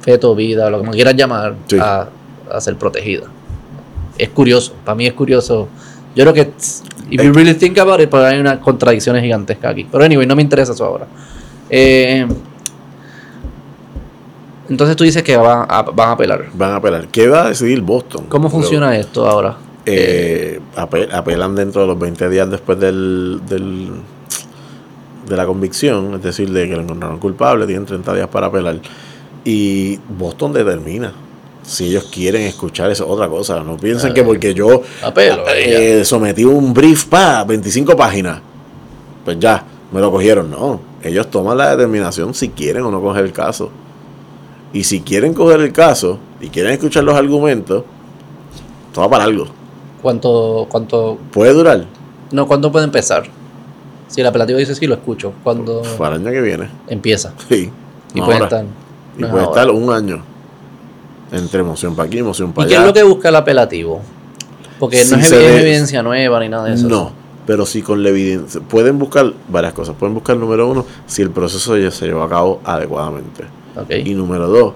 feto 0.07 0.34
vida, 0.35 0.69
lo 0.69 0.81
que 0.81 0.89
quieras 0.91 1.15
llamar, 1.17 1.55
Sí. 1.67 1.77
a, 1.81 2.07
a 2.49 2.61
ser 2.61 2.77
protegida. 2.77 3.25
Es 4.17 4.29
curioso, 4.29 4.71
para 4.85 4.95
mí 4.95 5.05
es 5.05 5.11
curioso. 5.11 5.67
Yo 6.15 6.23
creo 6.23 6.34
que, 6.34 6.49
if 7.11 7.21
you 7.21 7.34
really 7.34 7.53
think 7.53 7.77
about 7.77 7.99
it, 7.99 8.07
pues 8.09 8.23
hay 8.23 8.39
una 8.39 8.57
contradicción 8.61 9.19
gigantesca 9.19 9.67
aquí. 9.67 9.85
Pero 9.91 10.05
anyway, 10.05 10.25
no 10.25 10.34
me 10.34 10.41
interesa 10.43 10.71
eso 10.71 10.85
ahora. 10.85 11.07
Eh, 11.69 12.25
entonces 14.69 14.95
tú 14.95 15.03
dices 15.03 15.23
que 15.23 15.35
van 15.35 15.65
a, 15.69 15.81
van 15.81 16.09
a 16.09 16.11
apelar. 16.13 16.45
Van 16.53 16.71
a 16.71 16.75
apelar. 16.77 17.07
¿Qué 17.09 17.27
va 17.27 17.45
a 17.45 17.49
decidir 17.49 17.81
Boston? 17.81 18.27
¿Cómo 18.29 18.49
funciona 18.49 18.95
esto 18.97 19.27
ahora? 19.27 19.57
Eh, 19.85 20.59
ape- 20.77 21.09
apelan 21.13 21.53
dentro 21.53 21.81
de 21.81 21.88
los 21.88 21.99
20 21.99 22.29
días 22.29 22.49
después 22.49 22.79
del, 22.79 23.41
del- 23.47 23.91
de 25.27 25.35
la 25.35 25.45
convicción, 25.45 26.13
es 26.15 26.21
decir, 26.23 26.49
de 26.51 26.69
que 26.69 26.75
lo 26.77 26.81
encontraron 26.84 27.19
culpable, 27.19 27.65
tienen 27.65 27.85
30 27.85 28.13
días 28.13 28.27
para 28.29 28.47
apelar. 28.47 28.79
Y 29.47 29.97
Boston 30.09 30.51
determina 30.51 31.13
si 31.63 31.87
ellos 31.87 32.09
quieren 32.11 32.41
escuchar 32.41 32.91
esa 32.91 33.05
otra 33.05 33.29
cosa. 33.29 33.61
No 33.63 33.77
piensen 33.77 34.13
que 34.13 34.21
porque 34.21 34.53
yo 34.53 34.81
Apelo, 35.01 35.45
eh, 35.47 36.03
sometí 36.03 36.43
un 36.43 36.73
brief 36.73 37.05
para 37.05 37.45
25 37.45 37.95
páginas, 37.95 38.41
pues 39.23 39.39
ya, 39.39 39.63
me 39.93 40.01
lo 40.01 40.11
cogieron. 40.11 40.51
No, 40.51 40.81
ellos 41.01 41.31
toman 41.31 41.57
la 41.57 41.71
determinación 41.71 42.33
si 42.33 42.49
quieren 42.49 42.83
o 42.83 42.91
no 42.91 43.01
coger 43.01 43.23
el 43.23 43.31
caso. 43.31 43.71
Y 44.73 44.83
si 44.83 44.99
quieren 44.99 45.33
coger 45.33 45.61
el 45.61 45.71
caso 45.71 46.19
y 46.41 46.49
quieren 46.49 46.73
escuchar 46.73 47.05
los 47.05 47.15
argumentos, 47.15 47.85
toma 48.93 49.09
para 49.09 49.23
algo. 49.23 49.45
¿Cuánto, 50.01 50.67
cuánto, 50.69 51.17
Puede 51.31 51.53
durar 51.53 51.85
no, 52.33 52.47
¿cuándo 52.47 52.69
puede 52.69 52.83
empezar? 52.83 53.23
Si 54.09 54.19
el 54.19 54.27
apelativo 54.27 54.59
dice 54.59 54.75
sí, 54.75 54.87
lo 54.87 54.95
escucho. 54.95 55.31
¿Cuándo 55.41 55.83
para 55.97 56.17
el 56.17 56.27
año 56.27 56.31
que 56.33 56.41
viene. 56.41 56.67
empieza? 56.89 57.33
Sí. 57.47 57.71
Y 58.13 58.19
no 58.19 58.25
puede 58.25 58.39
ahora. 58.39 58.57
estar. 58.57 58.86
Y 59.18 59.22
no 59.22 59.30
puede 59.30 59.44
ahora. 59.45 59.61
estar 59.61 59.73
un 59.76 59.91
año. 59.91 60.22
Entre 61.31 61.60
emoción 61.60 61.95
para 61.95 62.07
aquí, 62.07 62.19
emoción 62.19 62.52
¿Y 62.52 62.53
para 62.53 62.68
qué 62.68 62.73
es 62.76 62.80
allá. 62.80 62.88
lo 62.88 62.94
que 62.94 63.03
busca 63.03 63.30
el 63.30 63.35
apelativo? 63.35 64.02
Porque 64.80 64.98
no 64.99 65.03
Si 65.03 65.14
es 65.15 65.31
evidencia 65.31 66.02
nueva 66.03 66.39
ni 66.39 66.49
nada 66.49 66.65
de 66.65 66.76
eso. 66.76 66.88
No, 66.88 67.11
pero 67.45 67.65
sí 67.65 67.81
con 67.81 68.02
la 68.03 68.10
evidencia. 68.10 68.61
Pueden 68.61 68.98
buscar 68.99 69.34
varias 69.49 69.73
cosas. 69.73 69.95
Pueden 69.99 70.14
buscar, 70.14 70.38
número 70.38 70.69
uno, 70.69 70.85
si 71.06 71.22
el 71.22 71.31
proceso 71.31 71.76
ya 71.77 71.91
se 71.91 72.06
llevó 72.06 72.23
a 72.23 72.30
cabo 72.30 72.61
adecuadamente. 72.64 73.44
Ok. 73.76 73.91
Y 74.06 74.14
número 74.14 74.48
dos, 74.48 74.73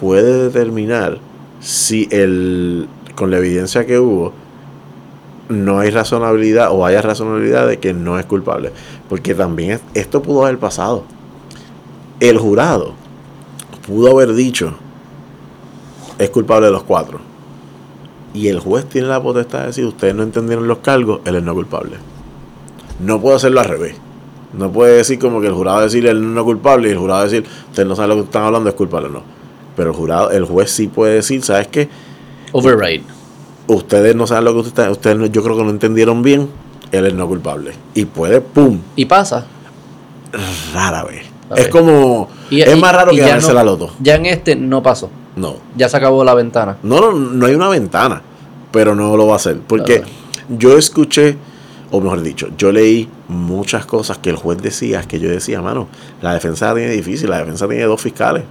puede 0.00 0.44
determinar 0.44 1.18
si 1.60 2.08
el 2.10 2.88
con 3.14 3.30
la 3.30 3.36
evidencia 3.38 3.84
que 3.86 3.98
hubo 3.98 4.32
no 5.48 5.78
hay 5.80 5.90
razonabilidad 5.90 6.70
o 6.72 6.86
haya 6.86 7.02
razonabilidad 7.02 7.68
de 7.68 7.78
que 7.78 7.92
no 7.92 8.18
es 8.18 8.24
culpable. 8.26 8.72
Porque 9.08 9.34
también 9.34 9.72
es- 9.72 9.80
esto 9.94 10.22
pudo 10.22 10.44
haber 10.46 10.58
pasado. 10.58 11.04
El 12.20 12.38
jurado 12.38 12.94
pudo 13.86 14.10
haber 14.12 14.34
dicho 14.34 14.74
es 16.18 16.30
culpable 16.30 16.66
de 16.66 16.72
los 16.72 16.84
cuatro. 16.84 17.20
Y 18.32 18.48
el 18.48 18.58
juez 18.58 18.86
tiene 18.86 19.06
la 19.08 19.22
potestad 19.22 19.60
de 19.60 19.66
decir 19.66 19.84
ustedes 19.84 20.14
no 20.14 20.22
entendieron 20.22 20.66
los 20.66 20.78
cargos, 20.78 21.20
él 21.24 21.36
es 21.36 21.42
no 21.42 21.54
culpable. 21.54 21.96
No 23.00 23.20
puede 23.20 23.36
hacerlo 23.36 23.60
al 23.60 23.66
revés. 23.66 23.96
No 24.52 24.70
puede 24.70 24.96
decir 24.96 25.18
como 25.18 25.40
que 25.40 25.48
el 25.48 25.52
jurado 25.52 25.80
decir 25.80 26.06
él 26.06 26.32
no 26.34 26.40
es 26.40 26.44
culpable 26.44 26.88
y 26.88 26.92
el 26.92 26.98
jurado 26.98 27.24
decir 27.24 27.44
ustedes 27.68 27.88
no 27.88 27.96
saben 27.96 28.10
lo 28.10 28.16
que 28.16 28.22
están 28.22 28.44
hablando, 28.44 28.68
es 28.68 28.74
culpable. 28.76 29.08
No. 29.10 29.22
Pero 29.76 29.90
el 29.90 29.96
jurado, 29.96 30.30
el 30.30 30.44
juez 30.44 30.70
sí 30.70 30.86
puede 30.88 31.14
decir, 31.14 31.42
¿sabes 31.44 31.66
qué? 31.68 31.88
Override. 32.52 33.02
Ustedes 33.66 34.14
no 34.14 34.26
saben 34.26 34.44
lo 34.44 34.52
que 34.52 34.58
ustedes 34.60 34.72
están, 34.78 34.90
ustedes 34.92 35.16
no- 35.16 35.26
yo 35.26 35.42
creo 35.42 35.56
que 35.56 35.64
no 35.64 35.70
entendieron 35.70 36.22
bien, 36.22 36.48
él 36.92 37.06
es 37.06 37.14
no 37.14 37.26
culpable. 37.26 37.72
Y 37.94 38.04
puede, 38.04 38.40
¡pum! 38.40 38.78
Y 38.94 39.06
pasa. 39.06 39.46
Rara 40.72 41.04
vez. 41.04 41.24
Es 41.56 41.68
como, 41.68 42.28
Y- 42.50 42.60
es 42.62 42.76
y- 42.76 42.80
más 42.80 42.94
raro 42.94 43.10
que 43.12 43.18
ganarse 43.20 43.48
no- 43.48 43.54
la 43.54 43.64
loto. 43.64 43.90
Ya 44.00 44.14
en 44.16 44.26
este 44.26 44.56
no 44.56 44.82
pasó. 44.82 45.10
No. 45.36 45.56
Ya 45.76 45.88
se 45.88 45.96
acabó 45.96 46.22
la 46.24 46.34
ventana. 46.34 46.76
No, 46.82 47.00
no, 47.00 47.12
no 47.12 47.46
hay 47.46 47.54
una 47.54 47.68
ventana, 47.68 48.22
pero 48.70 48.94
no 48.94 49.16
lo 49.16 49.26
va 49.26 49.34
a 49.34 49.36
hacer. 49.36 49.58
Porque 49.66 50.02
yo 50.48 50.76
escuché, 50.78 51.36
o 51.90 52.00
mejor 52.00 52.22
dicho, 52.22 52.48
yo 52.56 52.70
leí 52.72 53.08
muchas 53.28 53.84
cosas 53.86 54.18
que 54.18 54.30
el 54.30 54.36
juez 54.36 54.58
decía, 54.62 55.02
que 55.02 55.18
yo 55.18 55.28
decía, 55.30 55.60
mano, 55.62 55.88
la 56.22 56.34
defensa 56.34 56.68
la 56.68 56.74
tiene 56.74 56.90
difícil, 56.92 57.30
la 57.30 57.38
defensa 57.38 57.66
tiene 57.66 57.84
dos 57.84 58.00
fiscales. 58.00 58.44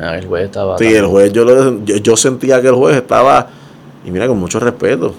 Ah, 0.00 0.16
el 0.16 0.26
juez 0.26 0.44
estaba. 0.44 0.78
Sí, 0.78 0.86
el 0.94 1.06
juez, 1.06 1.32
yo, 1.32 1.44
lo- 1.44 1.84
yo, 1.84 1.96
yo 1.96 2.16
sentía 2.16 2.60
que 2.62 2.68
el 2.68 2.74
juez 2.74 2.96
estaba, 2.96 3.48
y 4.04 4.10
mira, 4.10 4.26
con 4.28 4.38
mucho 4.38 4.60
respeto. 4.60 5.14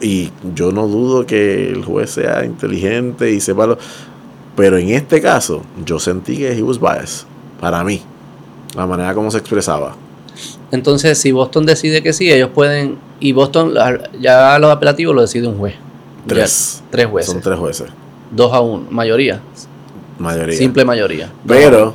Y 0.00 0.30
yo 0.54 0.72
no 0.72 0.86
dudo 0.88 1.26
que 1.26 1.68
el 1.68 1.84
juez 1.84 2.10
sea 2.10 2.44
inteligente 2.44 3.30
y 3.32 3.40
sepa 3.40 3.66
lo... 3.66 3.78
Pero 4.56 4.78
en 4.78 4.90
este 4.90 5.20
caso, 5.20 5.62
yo 5.84 5.98
sentí 5.98 6.36
que 6.36 6.52
he 6.52 6.62
was 6.62 6.80
biased, 6.80 7.26
para 7.60 7.82
mí, 7.84 8.02
la 8.74 8.86
manera 8.86 9.14
como 9.14 9.30
se 9.30 9.38
expresaba. 9.38 9.96
Entonces, 10.70 11.18
si 11.18 11.32
Boston 11.32 11.66
decide 11.66 12.02
que 12.02 12.12
sí, 12.12 12.30
ellos 12.30 12.50
pueden. 12.54 12.98
Y 13.18 13.32
Boston, 13.32 13.74
ya 14.20 14.58
los 14.58 14.70
apelativos 14.70 15.14
lo 15.14 15.22
decide 15.22 15.46
un 15.46 15.58
juez. 15.58 15.74
Tres. 16.26 16.82
Ya, 16.84 16.90
tres 16.90 17.06
jueces. 17.06 17.32
Son 17.32 17.40
tres 17.40 17.58
jueces, 17.58 17.88
Dos 18.30 18.52
a 18.52 18.60
uno. 18.60 18.86
Mayoría. 18.90 19.40
mayoría. 20.18 20.56
Simple 20.56 20.84
mayoría. 20.84 21.32
Pero, 21.46 21.94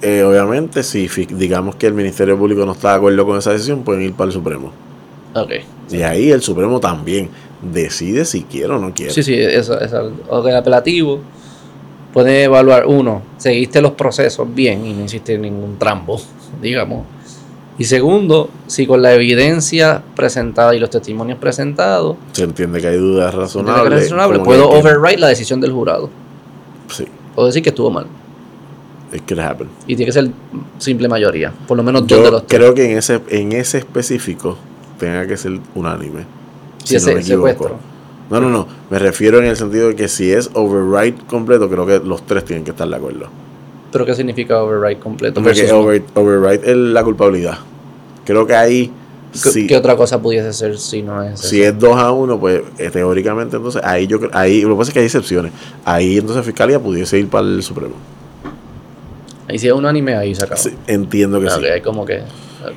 eh, 0.00 0.22
obviamente, 0.22 0.82
si 0.82 1.06
digamos 1.06 1.76
que 1.76 1.86
el 1.86 1.94
Ministerio 1.94 2.38
Público 2.38 2.64
no 2.64 2.72
está 2.72 2.90
de 2.90 2.96
acuerdo 2.96 3.26
con 3.26 3.38
esa 3.38 3.52
decisión, 3.52 3.82
pueden 3.82 4.02
ir 4.02 4.14
para 4.14 4.28
el 4.28 4.32
Supremo. 4.32 4.72
Ok. 5.34 5.50
Y 5.90 6.02
ahí 6.02 6.30
el 6.30 6.42
Supremo 6.42 6.80
también 6.80 7.28
decide 7.60 8.24
si 8.24 8.42
quiere 8.42 8.72
o 8.72 8.78
no 8.78 8.94
quiere. 8.94 9.12
Sí, 9.12 9.22
sí, 9.22 9.34
eso, 9.34 9.78
eso. 9.80 10.12
El 10.46 10.56
apelativo 10.56 11.20
puede 12.14 12.44
evaluar, 12.44 12.86
uno, 12.86 13.20
seguiste 13.36 13.82
los 13.82 13.92
procesos 13.92 14.46
bien 14.54 14.86
y 14.86 14.94
no 14.94 15.04
hiciste 15.04 15.36
ningún 15.36 15.76
trambo, 15.78 16.18
digamos. 16.62 17.04
Y 17.76 17.84
segundo, 17.84 18.48
si 18.68 18.86
con 18.86 19.02
la 19.02 19.12
evidencia 19.14 20.00
presentada 20.14 20.74
y 20.76 20.78
los 20.78 20.90
testimonios 20.90 21.38
presentados, 21.40 22.16
Se 22.32 22.44
entiende 22.44 22.80
que 22.80 22.86
hay 22.86 22.96
dudas 22.96 23.34
razonables. 23.34 24.02
razonable, 24.04 24.38
puedo 24.38 24.70
override 24.70 25.18
la 25.18 25.26
decisión 25.28 25.60
del 25.60 25.72
jurado. 25.72 26.08
Sí, 26.88 27.04
Puedo 27.34 27.46
decir 27.48 27.62
que 27.64 27.70
estuvo 27.70 27.90
mal. 27.90 28.06
it 29.12 29.22
could 29.28 29.40
happen. 29.40 29.68
Y 29.88 29.96
tiene 29.96 30.06
que 30.06 30.12
ser 30.12 30.30
simple 30.78 31.08
mayoría. 31.08 31.52
Por 31.66 31.76
lo 31.76 31.82
menos 31.82 32.02
dos 32.06 32.16
de 32.18 32.24
Yo 32.24 32.30
los 32.30 32.46
tres. 32.46 32.60
creo 32.60 32.74
que 32.74 32.92
en 32.92 32.98
ese, 32.98 33.20
en 33.28 33.50
ese 33.52 33.78
específico 33.78 34.56
tenga 35.00 35.26
que 35.26 35.36
ser 35.36 35.58
unánime. 35.74 36.26
Si 36.84 36.94
no 36.94 36.98
ese 36.98 37.14
me 37.14 37.20
equivoco. 37.22 37.48
secuestro. 37.48 37.78
No, 38.30 38.40
no, 38.40 38.48
no. 38.48 38.66
Me 38.90 38.98
refiero 38.98 39.38
en 39.38 39.44
el 39.46 39.56
sentido 39.56 39.88
de 39.88 39.96
que 39.96 40.08
si 40.08 40.32
es 40.32 40.50
override 40.54 41.16
completo, 41.28 41.68
creo 41.68 41.86
que 41.86 41.98
los 42.00 42.24
tres 42.26 42.44
tienen 42.44 42.64
que 42.64 42.70
estar 42.70 42.88
de 42.88 42.96
acuerdo. 42.96 43.26
¿Pero 43.92 44.06
qué 44.06 44.14
significa 44.14 44.60
override 44.62 44.98
completo? 44.98 45.42
Porque 45.42 45.70
over- 45.72 46.02
override 46.14 46.70
es 46.70 46.76
la 46.76 47.04
culpabilidad. 47.04 47.58
Creo 48.24 48.46
que 48.46 48.54
ahí, 48.54 48.90
¿Qué, 49.32 49.38
si, 49.50 49.66
qué 49.66 49.76
otra 49.76 49.94
cosa 49.96 50.20
pudiese 50.22 50.52
ser 50.52 50.78
si 50.78 51.02
no 51.02 51.22
es 51.22 51.38
si 51.40 51.62
eso? 51.62 51.70
es 51.74 51.78
2 51.78 51.96
a 51.98 52.10
1, 52.12 52.40
pues 52.40 52.62
eh, 52.78 52.90
teóricamente 52.90 53.56
entonces 53.56 53.82
ahí 53.84 54.06
yo 54.06 54.18
creo- 54.18 54.30
ahí 54.32 54.62
lo 54.62 54.70
que 54.70 54.76
pasa 54.76 54.90
es 54.90 54.94
que 54.94 55.00
hay 55.00 55.06
excepciones. 55.06 55.52
Ahí 55.84 56.16
entonces 56.18 56.44
Fiscalía 56.44 56.80
pudiese 56.80 57.18
ir 57.18 57.28
para 57.28 57.46
el 57.46 57.62
Supremo. 57.62 57.94
Y 59.48 59.58
si 59.58 59.66
es 59.68 59.74
unánime, 59.74 60.16
ahí 60.16 60.34
se. 60.34 60.46
Sí, 60.56 60.70
entiendo 60.86 61.38
que 61.40 61.46
Ok, 61.48 61.52
sí. 61.60 61.66
hay 61.66 61.80
como 61.82 62.04
que. 62.06 62.18
ok. 62.20 62.72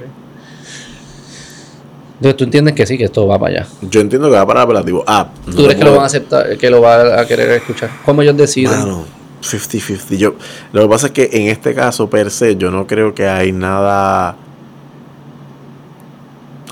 Entonces 2.17 2.37
tú 2.37 2.43
entiendes 2.45 2.73
que 2.73 2.85
sí, 2.87 2.97
que 2.97 3.05
esto 3.05 3.27
va 3.27 3.37
para 3.37 3.59
allá. 3.59 3.67
Yo 3.81 4.01
entiendo 4.01 4.29
que 4.29 4.35
va 4.35 4.45
para 4.45 4.63
apelativo. 4.63 5.03
Ah, 5.05 5.29
¿Tú 5.45 5.51
no 5.51 5.63
crees 5.63 5.75
que 5.75 5.83
lo 5.83 5.91
van 5.91 6.01
a 6.01 6.05
aceptar, 6.05 6.57
que 6.57 6.69
lo 6.69 6.81
va 6.81 7.21
a 7.21 7.27
querer 7.27 7.51
escuchar? 7.51 7.91
¿Cómo 8.03 8.23
ellos 8.23 8.35
deciden? 8.35 8.79
Mano, 8.79 9.05
50-50. 9.41 10.17
Yo, 10.17 10.33
lo 10.73 10.81
que 10.81 10.87
pasa 10.87 11.07
es 11.07 11.13
que 11.13 11.29
en 11.31 11.49
este 11.49 11.75
caso, 11.75 12.09
per 12.09 12.31
se, 12.31 12.55
yo 12.55 12.71
no 12.71 12.87
creo 12.87 13.13
que 13.13 13.27
hay 13.27 13.51
nada 13.51 14.35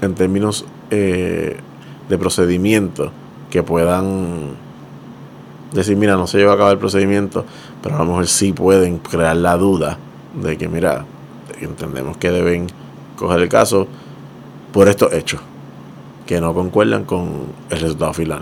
en 0.01 0.15
términos 0.15 0.65
eh, 0.89 1.57
de 2.09 2.17
procedimiento 2.17 3.11
que 3.51 3.61
puedan 3.61 4.55
decir, 5.73 5.95
mira, 5.95 6.15
no 6.15 6.25
se 6.25 6.39
lleva 6.39 6.53
a 6.53 6.57
cabo 6.57 6.71
el 6.71 6.79
procedimiento, 6.79 7.45
pero 7.83 7.95
a 7.95 7.99
lo 7.99 8.05
mejor 8.05 8.27
sí 8.27 8.51
pueden 8.51 8.97
crear 8.97 9.37
la 9.37 9.57
duda 9.57 9.99
de 10.33 10.57
que, 10.57 10.67
mira, 10.67 11.05
entendemos 11.61 12.17
que 12.17 12.31
deben 12.31 12.67
coger 13.15 13.41
el 13.41 13.49
caso 13.49 13.87
por 14.75 14.89
estos 14.89 15.13
hechos 15.13 15.39
que 16.25 16.41
no 16.41 16.53
concuerdan 16.53 17.05
con 17.05 17.29
el 17.69 17.79
resultado 17.79 18.11
final. 18.13 18.41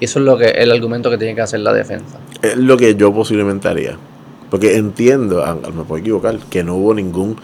Eso 0.00 0.18
es 0.20 0.24
lo 0.24 0.38
que 0.38 0.46
el 0.46 0.72
argumento 0.72 1.10
que 1.10 1.18
tiene 1.18 1.34
que 1.34 1.42
hacer 1.42 1.60
la 1.60 1.74
defensa. 1.74 2.18
Es 2.40 2.56
lo 2.56 2.78
que 2.78 2.94
yo 2.94 3.12
posiblemente 3.12 3.68
haría. 3.68 3.98
Porque 4.50 4.76
entiendo, 4.76 5.44
a- 5.44 5.54
me 5.54 5.84
puedo 5.84 5.96
equivocar, 6.00 6.38
que 6.48 6.64
no 6.64 6.76
hubo 6.76 6.94
ningún 6.94 7.36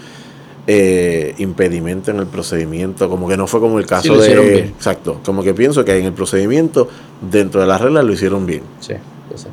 eh, 0.67 1.35
impedimento 1.39 2.11
en 2.11 2.21
el 2.21 2.27
procedimiento. 2.27 3.11
Como 3.11 3.29
que 3.29 3.37
no 3.37 3.47
fue 3.47 3.61
como 3.61 3.79
el 3.79 3.85
caso 3.87 4.17
hicieron 4.17 4.47
de. 4.47 4.53
bien. 4.53 4.67
Exacto. 4.69 5.21
Como 5.25 5.43
que 5.43 5.53
pienso 5.53 5.85
que 5.85 5.99
en 5.99 6.07
el 6.07 6.13
procedimiento, 6.15 6.89
dentro 7.21 7.61
de 7.61 7.67
las 7.67 7.81
reglas, 7.83 8.03
lo 8.05 8.13
hicieron 8.15 8.47
bien. 8.47 8.63
Sí, 8.81 8.95
yo 9.31 9.37
sé. 9.37 9.49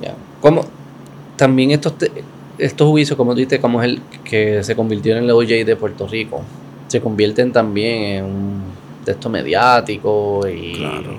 Ya. 0.00 0.14
¿Cómo? 0.40 0.64
También 1.36 1.72
estos, 1.72 1.94
estos 2.58 2.88
juicios, 2.88 3.16
como 3.16 3.34
dices, 3.34 3.58
como 3.60 3.82
es 3.82 3.88
el 3.88 4.02
que 4.24 4.62
se 4.62 4.76
convirtió 4.76 5.16
en 5.16 5.24
el 5.24 5.30
OJ 5.32 5.64
de 5.66 5.76
Puerto 5.76 6.06
Rico, 6.06 6.42
se 6.92 7.00
convierten 7.00 7.52
también 7.52 8.02
en 8.02 8.24
un 8.24 8.62
texto 9.04 9.28
mediático 9.30 10.46
y 10.46 10.74
Claro. 10.74 11.14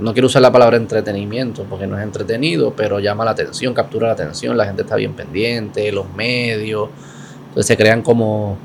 no 0.00 0.12
quiero 0.12 0.26
usar 0.26 0.40
la 0.42 0.50
palabra 0.50 0.76
entretenimiento 0.78 1.64
porque 1.68 1.86
no 1.86 1.96
es 1.98 2.02
entretenido, 2.02 2.72
pero 2.74 2.98
llama 2.98 3.24
la 3.24 3.32
atención, 3.32 3.74
captura 3.74 4.06
la 4.08 4.14
atención, 4.14 4.56
la 4.56 4.64
gente 4.64 4.82
está 4.82 4.96
bien 4.96 5.12
pendiente, 5.12 5.92
los 5.92 6.06
medios, 6.14 6.88
entonces 7.48 7.66
se 7.66 7.76
crean 7.76 8.02
como 8.02 8.56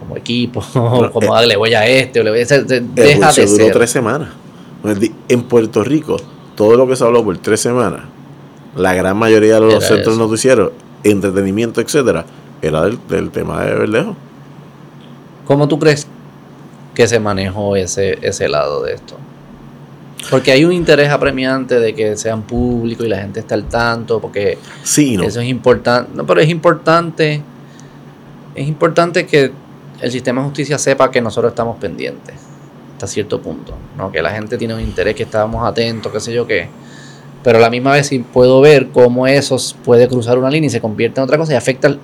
como 0.00 0.16
equipo, 0.16 0.62
como 0.72 1.22
eh, 1.22 1.28
darle 1.32 1.56
huella 1.56 1.80
a 1.80 1.86
este, 1.86 2.20
o 2.20 2.24
le 2.24 2.30
voy 2.30 2.40
a 2.40 2.42
El 2.42 2.94
deja 2.94 3.32
de 3.32 3.46
duró 3.46 3.64
ser. 3.64 3.72
tres 3.72 3.90
semanas. 3.90 4.28
En 5.28 5.42
Puerto 5.44 5.82
Rico, 5.82 6.16
todo 6.54 6.76
lo 6.76 6.86
que 6.86 6.94
se 6.96 7.04
habló 7.04 7.24
por 7.24 7.38
tres 7.38 7.60
semanas, 7.60 8.02
la 8.76 8.94
gran 8.94 9.16
mayoría 9.16 9.54
de 9.54 9.60
los 9.62 9.74
Era 9.74 9.80
centros 9.86 10.14
eso. 10.16 10.24
noticieros, 10.24 10.72
entretenimiento, 11.02 11.80
etcétera, 11.80 12.24
era 12.62 12.82
del, 12.82 12.98
del 13.08 13.30
tema 13.30 13.64
de 13.64 13.74
Verdejo. 13.74 14.16
¿Cómo 15.46 15.68
tú 15.68 15.78
crees 15.78 16.06
que 16.94 17.06
se 17.06 17.18
manejó 17.20 17.76
ese, 17.76 18.18
ese 18.22 18.48
lado 18.48 18.82
de 18.82 18.94
esto? 18.94 19.16
Porque 20.30 20.50
hay 20.50 20.64
un 20.64 20.72
interés 20.72 21.10
apremiante 21.10 21.78
de 21.78 21.94
que 21.94 22.16
sean 22.16 22.42
públicos 22.42 23.06
y 23.06 23.08
la 23.08 23.18
gente 23.18 23.40
esté 23.40 23.54
al 23.54 23.64
tanto, 23.64 24.20
porque 24.20 24.58
Sí 24.82 25.16
no. 25.16 25.24
eso 25.24 25.40
es 25.40 25.46
importante. 25.48 26.10
No, 26.14 26.26
pero 26.26 26.40
es 26.40 26.48
importante, 26.48 27.42
es 28.54 28.66
importante 28.66 29.24
que 29.26 29.52
el 30.00 30.10
sistema 30.10 30.40
de 30.42 30.48
justicia 30.48 30.78
sepa 30.78 31.10
que 31.10 31.20
nosotros 31.20 31.52
estamos 31.52 31.76
pendientes 31.78 32.34
hasta 32.94 33.06
cierto 33.06 33.40
punto, 33.40 33.74
¿no? 33.96 34.10
Que 34.10 34.22
la 34.22 34.30
gente 34.30 34.56
tiene 34.56 34.74
un 34.74 34.80
interés, 34.80 35.14
que 35.14 35.24
estábamos 35.24 35.66
atentos, 35.68 36.10
qué 36.10 36.18
sé 36.18 36.32
yo 36.32 36.46
qué. 36.46 36.68
Pero 37.44 37.58
a 37.58 37.60
la 37.60 37.70
misma 37.70 37.92
vez 37.92 38.08
sí 38.08 38.18
puedo 38.18 38.60
ver 38.60 38.88
cómo 38.88 39.26
eso 39.26 39.56
puede 39.84 40.08
cruzar 40.08 40.38
una 40.38 40.50
línea 40.50 40.66
y 40.66 40.70
se 40.70 40.80
convierte 40.80 41.20
en 41.20 41.24
otra 41.24 41.36
cosa 41.38 41.52
y 41.52 41.56
afecta 41.56 41.94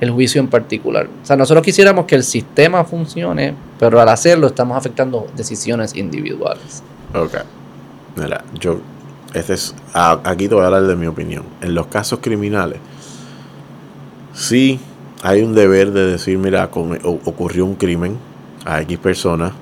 el, 0.00 0.10
juicio 0.10 0.40
en 0.40 0.48
particular. 0.48 1.08
O 1.22 1.26
sea, 1.26 1.36
nosotros 1.36 1.64
quisiéramos 1.64 2.06
que 2.06 2.14
el 2.14 2.22
sistema 2.22 2.84
funcione, 2.84 3.54
pero 3.78 4.00
al 4.00 4.08
hacerlo 4.08 4.46
estamos 4.46 4.76
afectando 4.76 5.26
decisiones 5.36 5.94
individuales. 5.96 6.82
Ok. 7.14 7.34
Mira, 8.16 8.44
yo. 8.58 8.80
Este 9.34 9.52
es, 9.52 9.74
aquí 9.92 10.48
te 10.48 10.54
voy 10.54 10.64
a 10.64 10.68
hablar 10.68 10.84
de 10.84 10.96
mi 10.96 11.06
opinión. 11.06 11.44
En 11.60 11.74
los 11.74 11.86
casos 11.88 12.20
criminales, 12.22 12.78
sí 14.32 14.80
hay 15.22 15.42
un 15.42 15.54
deber 15.54 15.92
de 15.92 16.06
decir: 16.12 16.38
mira, 16.38 16.70
ocurrió 16.72 17.66
un 17.66 17.74
crimen 17.74 18.16
a 18.64 18.80
X 18.82 18.98
personas 18.98 19.52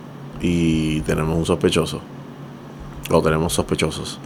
y 0.40 1.00
tenemos 1.00 1.36
un 1.36 1.44
sospechoso. 1.44 2.00
O 3.10 3.22
tenemos 3.22 3.52
sospechosos. 3.52 4.18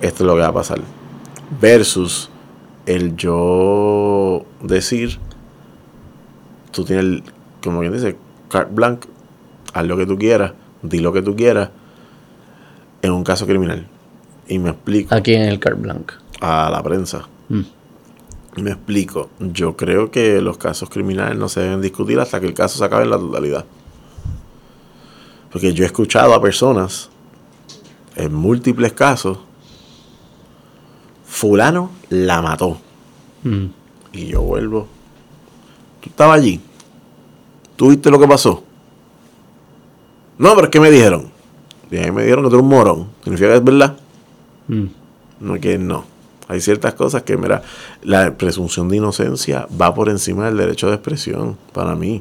Esto 0.00 0.22
es 0.22 0.26
lo 0.26 0.34
que 0.34 0.40
va 0.40 0.48
a 0.48 0.52
pasar. 0.52 0.80
Versus 1.60 2.30
el 2.96 3.16
yo 3.16 4.44
decir: 4.62 5.18
tú 6.72 6.84
tienes, 6.84 7.04
el- 7.04 7.22
como 7.62 7.80
quien 7.80 7.92
dice, 7.92 8.16
carte 8.48 8.72
blanc, 8.74 9.04
haz 9.72 9.86
lo 9.86 9.96
que 9.96 10.06
tú 10.06 10.16
quieras, 10.18 10.52
di 10.82 11.00
lo 11.00 11.12
que 11.12 11.22
tú 11.22 11.34
quieras 11.36 11.70
en 13.02 13.12
un 13.12 13.24
caso 13.24 13.46
criminal. 13.46 13.86
Y 14.48 14.58
me 14.58 14.70
explico 14.70 15.14
Aquí 15.14 15.34
en 15.34 15.42
el 15.42 15.58
carte 15.60 15.80
blanc. 15.80 16.12
a 16.40 16.70
la 16.70 16.82
prensa. 16.82 17.28
Mm. 17.48 17.60
Me 18.62 18.70
explico. 18.70 19.30
Yo 19.38 19.76
creo 19.76 20.10
que 20.10 20.40
los 20.40 20.56
casos 20.58 20.88
criminales 20.90 21.36
no 21.38 21.48
se 21.48 21.60
deben 21.60 21.80
discutir 21.80 22.18
hasta 22.18 22.40
que 22.40 22.46
el 22.46 22.54
caso 22.54 22.78
se 22.78 22.84
acabe 22.84 23.04
en 23.04 23.10
la 23.10 23.18
totalidad. 23.18 23.64
Porque 25.52 25.72
yo 25.72 25.84
he 25.84 25.86
escuchado 25.86 26.34
a 26.34 26.42
personas 26.42 27.08
en 28.16 28.34
múltiples 28.34 28.92
casos. 28.94 29.38
Fulano 31.38 31.92
la 32.08 32.42
mató. 32.42 32.78
Mm. 33.44 33.66
Y 34.12 34.26
yo 34.26 34.42
vuelvo. 34.42 34.88
¿Tú 36.00 36.10
estabas 36.10 36.40
allí? 36.40 36.60
¿Tú 37.76 37.90
viste 37.90 38.10
lo 38.10 38.18
que 38.18 38.26
pasó? 38.26 38.64
No, 40.36 40.52
pero 40.56 40.64
es 40.66 40.70
que 40.72 40.80
me 40.80 40.90
dijeron. 40.90 41.30
Y 41.92 42.10
me 42.10 42.22
dijeron 42.24 42.44
que 42.44 42.50
tú 42.50 42.56
eres 42.56 42.62
un 42.62 42.68
morón. 42.68 43.08
¿Significa 43.22 43.50
que 43.50 43.56
es 43.56 43.64
verdad? 43.64 43.96
Mm. 44.66 44.86
No, 45.38 45.60
que 45.60 45.78
no. 45.78 46.04
Hay 46.48 46.60
ciertas 46.60 46.94
cosas 46.94 47.22
que, 47.22 47.36
mira, 47.36 47.62
la 48.02 48.36
presunción 48.36 48.88
de 48.88 48.96
inocencia 48.96 49.68
va 49.80 49.94
por 49.94 50.08
encima 50.08 50.46
del 50.46 50.56
derecho 50.56 50.88
de 50.88 50.94
expresión, 50.94 51.56
para 51.72 51.94
mí. 51.94 52.20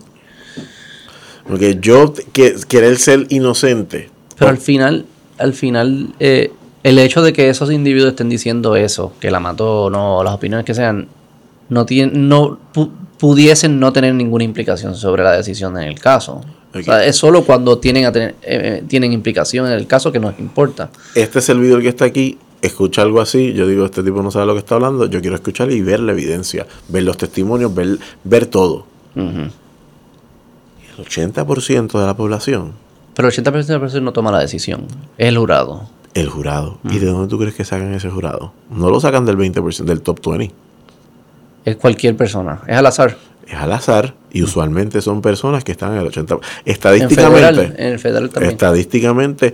Porque 1.48 1.80
yo, 1.80 2.14
que, 2.34 2.56
querer 2.68 2.98
ser 3.00 3.26
inocente. 3.30 4.12
Pero 4.38 4.52
al 4.52 4.58
final, 4.58 5.08
al 5.40 5.54
final, 5.54 6.14
eh, 6.20 6.52
el 6.90 7.00
hecho 7.00 7.22
de 7.22 7.34
que 7.34 7.50
esos 7.50 7.72
individuos 7.72 8.12
estén 8.12 8.30
diciendo 8.30 8.76
eso, 8.76 9.14
que 9.20 9.30
la 9.32 9.40
mató 9.40 9.84
o 9.86 9.90
no, 9.90 10.24
las 10.24 10.34
opiniones 10.34 10.66
que 10.66 10.74
sean, 10.74 11.08
no 11.70 11.86
tienen, 11.86 12.30
no 12.30 12.58
pu- 12.74 12.90
pudiesen 13.20 13.80
no 13.80 13.92
tener 13.92 14.14
ninguna 14.14 14.44
implicación 14.44 14.96
sobre 14.96 15.24
la 15.24 15.32
decisión 15.34 15.78
en 15.78 15.84
el 15.88 16.00
caso. 16.00 16.42
O 16.74 16.82
sea, 16.84 16.98
Ok. 16.98 17.04
es 17.06 17.16
solo 17.16 17.44
cuando 17.44 17.78
tienen, 17.80 18.06
a 18.06 18.12
tener, 18.12 18.32
eh, 18.44 18.80
eh, 18.82 18.84
tienen 18.88 19.12
implicación 19.14 19.66
en 19.68 19.74
el 19.74 19.88
caso 19.88 20.12
que 20.12 20.20
nos 20.20 20.38
importa. 20.40 20.90
Este 21.16 21.42
servidor 21.42 21.82
que 21.82 21.90
está 21.90 22.06
aquí 22.06 22.38
escucha 22.62 23.02
algo 23.02 23.22
así, 23.22 23.54
yo 23.54 23.68
digo, 23.68 23.86
este 23.86 24.04
tipo 24.04 24.22
no 24.22 24.32
sabe 24.32 24.46
lo 24.46 24.54
que 24.54 24.60
está 24.60 24.76
hablando, 24.76 25.06
yo 25.08 25.20
quiero 25.22 25.36
escuchar 25.36 25.72
y 25.72 25.82
ver 25.82 26.00
la 26.00 26.12
evidencia, 26.12 26.66
ver 26.90 27.04
los 27.04 27.18
testimonios, 27.18 27.74
ver, 27.74 27.98
ver 28.24 28.46
todo. 28.46 28.86
Ujú. 29.16 29.50
El 30.98 31.06
80% 31.06 32.00
de 32.00 32.06
la 32.06 32.16
población, 32.16 32.74
Pero 33.16 33.28
el 33.30 33.34
80% 33.34 33.66
de 33.66 33.74
las 33.74 33.82
personas 33.82 34.04
no 34.04 34.14
toma 34.14 34.32
la 34.32 34.40
decisión. 34.40 34.86
Es 35.18 35.28
el 35.28 35.38
jurado. 35.38 35.90
El 36.14 36.30
jurado. 36.30 36.80
¿Y 36.90 37.00
de 37.00 37.08
dónde 37.08 37.28
tú 37.28 37.38
crees 37.38 37.54
que 37.54 37.66
sacan 37.66 37.94
ese 37.94 38.10
jurado? 38.10 38.54
No 38.70 38.90
lo 38.90 39.00
sacan 39.00 39.26
del 39.26 39.38
20%, 39.38 39.84
del 39.84 40.02
top 40.02 40.20
20. 40.26 40.54
Es 41.66 41.76
cualquier 41.76 42.16
persona. 42.16 42.62
Es 42.68 42.78
al 42.78 42.86
azar. 42.86 43.18
Es 43.46 43.56
al 43.56 43.72
azar 43.72 44.14
y 44.32 44.44
usualmente 44.44 45.02
son 45.02 45.22
personas 45.22 45.64
que 45.64 45.72
están 45.72 45.94
en 45.94 46.00
el 46.00 46.08
80%. 46.12 46.40
En 46.66 46.74
Estadísticamente, 46.74 47.32
federal, 47.36 47.76
en 47.78 47.88
el 47.94 48.00
federal 48.00 48.30
también. 48.30 48.52
estadísticamente, 48.52 49.54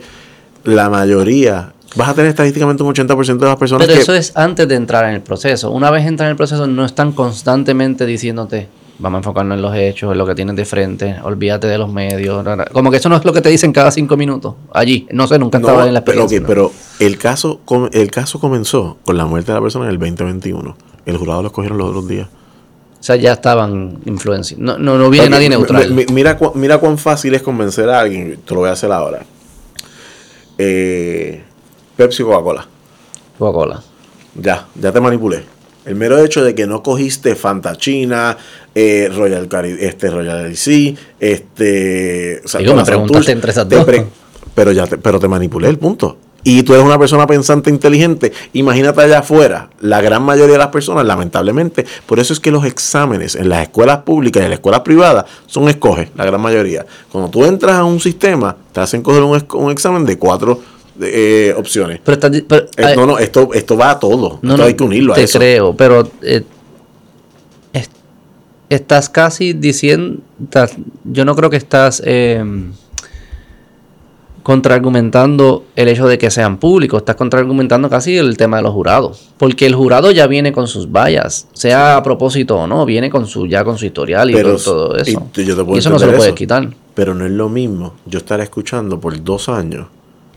la 0.63 0.89
mayoría, 0.89 1.73
vas 1.95 2.09
a 2.09 2.13
tener 2.13 2.29
estadísticamente 2.29 2.83
un 2.83 2.93
80% 2.93 3.37
de 3.37 3.45
las 3.45 3.55
personas 3.57 3.85
Pero 3.85 3.95
que... 3.97 4.01
eso 4.01 4.13
es 4.13 4.35
antes 4.35 4.67
de 4.67 4.75
entrar 4.75 5.05
en 5.05 5.15
el 5.15 5.21
proceso. 5.21 5.71
Una 5.71 5.91
vez 5.91 6.05
entran 6.05 6.27
en 6.27 6.31
el 6.31 6.37
proceso, 6.37 6.65
no 6.67 6.85
están 6.85 7.11
constantemente 7.11 8.05
diciéndote, 8.05 8.67
vamos 8.99 9.17
a 9.17 9.19
enfocarnos 9.19 9.55
en 9.55 9.61
los 9.61 9.75
hechos, 9.75 10.11
en 10.11 10.17
lo 10.17 10.25
que 10.25 10.35
tienes 10.35 10.55
de 10.55 10.65
frente, 10.65 11.15
olvídate 11.23 11.67
de 11.67 11.77
los 11.77 11.91
medios. 11.91 12.43
ra, 12.45 12.55
ra". 12.55 12.65
Como 12.65 12.91
que 12.91 12.97
eso 12.97 13.09
no 13.09 13.15
es 13.17 13.25
lo 13.25 13.33
que 13.33 13.41
te 13.41 13.49
dicen 13.49 13.71
cada 13.73 13.91
cinco 13.91 14.15
minutos. 14.17 14.55
Allí, 14.73 15.07
no 15.11 15.27
sé, 15.27 15.37
nunca 15.39 15.59
No, 15.59 15.67
estaba 15.67 15.87
en 15.87 15.93
la 15.93 16.03
pero, 16.05 16.23
experiencia. 16.23 16.37
ok, 16.39 16.41
¿no? 16.43 16.47
pero 16.47 16.71
el 17.05 17.17
caso, 17.17 17.61
el 17.91 18.11
caso 18.11 18.39
comenzó 18.39 18.97
con 19.03 19.17
la 19.17 19.25
muerte 19.25 19.51
de 19.51 19.57
la 19.57 19.61
persona 19.61 19.85
en 19.85 19.91
el 19.91 19.99
2021. 19.99 20.75
El 21.05 21.17
jurado 21.17 21.41
lo 21.41 21.47
escogieron 21.47 21.77
los 21.77 21.89
otros 21.89 22.07
días. 22.07 22.27
O 22.27 23.03
sea, 23.05 23.17
ya 23.17 23.33
estaban 23.33 23.99
influenciados. 24.05 24.63
No, 24.63 24.77
no, 24.77 24.97
no 24.97 25.09
viene 25.09 25.29
nadie 25.29 25.49
neutral. 25.49 25.91
mi- 25.91 26.05
mira, 26.13 26.37
mira 26.55 26.77
cuán 26.77 26.97
fácil 26.97 27.33
es 27.35 27.41
convencer 27.41 27.89
a 27.89 27.99
alguien. 27.99 28.39
Te 28.45 28.53
lo 28.53 28.61
voy 28.61 28.69
a 28.69 28.73
hacer 28.73 28.91
ahora. 28.93 29.25
Eh, 30.57 31.43
Pepsi 31.97 32.23
o 32.23 32.27
Coca-Cola. 32.27 32.65
Coca-Cola. 33.37 33.81
Ya, 34.35 34.67
ya 34.75 34.91
te 34.91 35.01
manipulé. 35.01 35.43
El 35.85 35.95
mero 35.95 36.17
hecho 36.23 36.43
de 36.43 36.55
que 36.55 36.65
no 36.65 36.81
cogiste 36.81 37.35
Fanta 37.35 37.75
China, 37.75 38.37
eh, 38.73 39.09
Royal 39.13 39.47
Cari 39.47 39.75
este 39.79 40.09
Royal 40.09 40.45
LC, 40.45 40.95
este. 41.19 42.41
o 42.43 42.47
sea, 42.47 42.61
Digo, 42.61 42.75
me 42.75 42.85
preguntaste 42.85 43.31
entre 43.31 43.51
esas 43.51 43.67
dos. 43.67 43.85
pero 44.55 44.71
ya 44.71 44.87
te, 44.87 44.97
pero 44.97 45.19
te 45.19 45.27
manipulé 45.27 45.67
el 45.69 45.77
punto. 45.77 46.17
Y 46.45 46.63
tú 46.63 46.73
eres 46.73 46.85
una 46.85 46.99
persona 46.99 47.25
pensante 47.25 47.69
inteligente. 47.69 48.33
Imagínate 48.51 49.01
allá 49.01 49.19
afuera. 49.19 49.69
La 49.79 50.01
gran 50.01 50.23
mayoría 50.23 50.53
de 50.53 50.59
las 50.59 50.67
personas, 50.67 51.05
lamentablemente, 51.05 51.85
por 52.05 52.19
eso 52.19 52.33
es 52.33 52.39
que 52.39 52.51
los 52.51 52.65
exámenes 52.65 53.35
en 53.35 53.47
las 53.47 53.63
escuelas 53.63 53.99
públicas 53.99 54.41
y 54.41 54.45
en 54.45 54.49
las 54.49 54.57
escuelas 54.57 54.81
privadas 54.81 55.25
son 55.45 55.69
escoge, 55.69 56.11
la 56.15 56.25
gran 56.25 56.41
mayoría. 56.41 56.85
Cuando 57.11 57.29
tú 57.29 57.45
entras 57.45 57.75
a 57.75 57.85
un 57.85 58.01
sistema, 58.01 58.57
te 58.73 58.81
hacen 58.81 59.01
coger 59.01 59.23
un, 59.23 59.45
un 59.53 59.71
examen 59.71 60.05
de 60.05 60.17
cuatro 60.17 60.59
eh, 61.01 61.53
opciones. 61.57 61.99
Pero, 62.03 62.19
pero, 62.47 62.65
Eh, 62.77 62.95
no, 62.95 63.05
no, 63.05 63.17
esto, 63.19 63.49
esto 63.53 63.75
va 63.77 63.91
a 63.91 63.99
todo. 63.99 64.39
no, 64.41 64.51
esto 64.51 64.57
no, 64.57 64.63
hay 64.63 64.73
que 64.75 64.83
unirlo 64.83 65.13
a 65.13 65.15
te 65.15 65.23
eso. 65.23 65.39
creo, 65.39 65.75
pero 65.75 66.07
eh, 66.21 66.43
es- 67.73 67.89
estás 68.69 69.09
casi 69.09 69.53
diciendo, 69.53 70.19
estás- 70.43 70.75
yo 71.03 71.25
no 71.25 71.35
creo 71.35 71.49
que 71.49 71.57
estás 71.57 72.01
eh, 72.05 72.43
contraargumentando 74.43 75.63
el 75.77 75.87
hecho 75.87 76.05
de 76.07 76.17
que 76.17 76.29
sean 76.29 76.57
públicos, 76.57 76.97
estás 77.01 77.15
contraargumentando 77.15 77.89
casi 77.89 78.17
el 78.17 78.35
tema 78.35 78.57
de 78.57 78.63
los 78.63 78.73
jurados, 78.73 79.29
porque 79.37 79.65
el 79.65 79.73
jurado 79.73 80.11
ya 80.11 80.27
viene 80.27 80.51
con 80.51 80.67
sus 80.67 80.91
vallas, 80.91 81.47
sea 81.53 81.95
a 81.95 82.03
propósito 82.03 82.57
o 82.59 82.67
no, 82.67 82.85
viene 82.85 83.09
con 83.09 83.25
su 83.25 83.47
ya 83.47 83.63
con 83.63 83.77
su 83.77 83.85
historial 83.85 84.29
y 84.29 84.33
Pero 84.33 84.57
todo 84.57 84.97
eso. 84.97 85.27
tú- 85.31 85.41
yo 85.41 85.55
te 85.55 85.63
puedo 85.63 85.77
Y 85.77 85.79
eso 85.79 85.89
no 85.89 85.97
se 85.97 86.05
lo 86.07 86.11
puedes 86.11 86.25
eso. 86.27 86.35
quitar. 86.35 86.67
Pero 86.93 87.15
no 87.15 87.25
es 87.25 87.31
lo 87.31 87.47
mismo 87.47 87.93
yo 88.05 88.19
estar 88.19 88.41
escuchando 88.41 88.99
por 88.99 89.23
dos 89.23 89.47
años, 89.47 89.87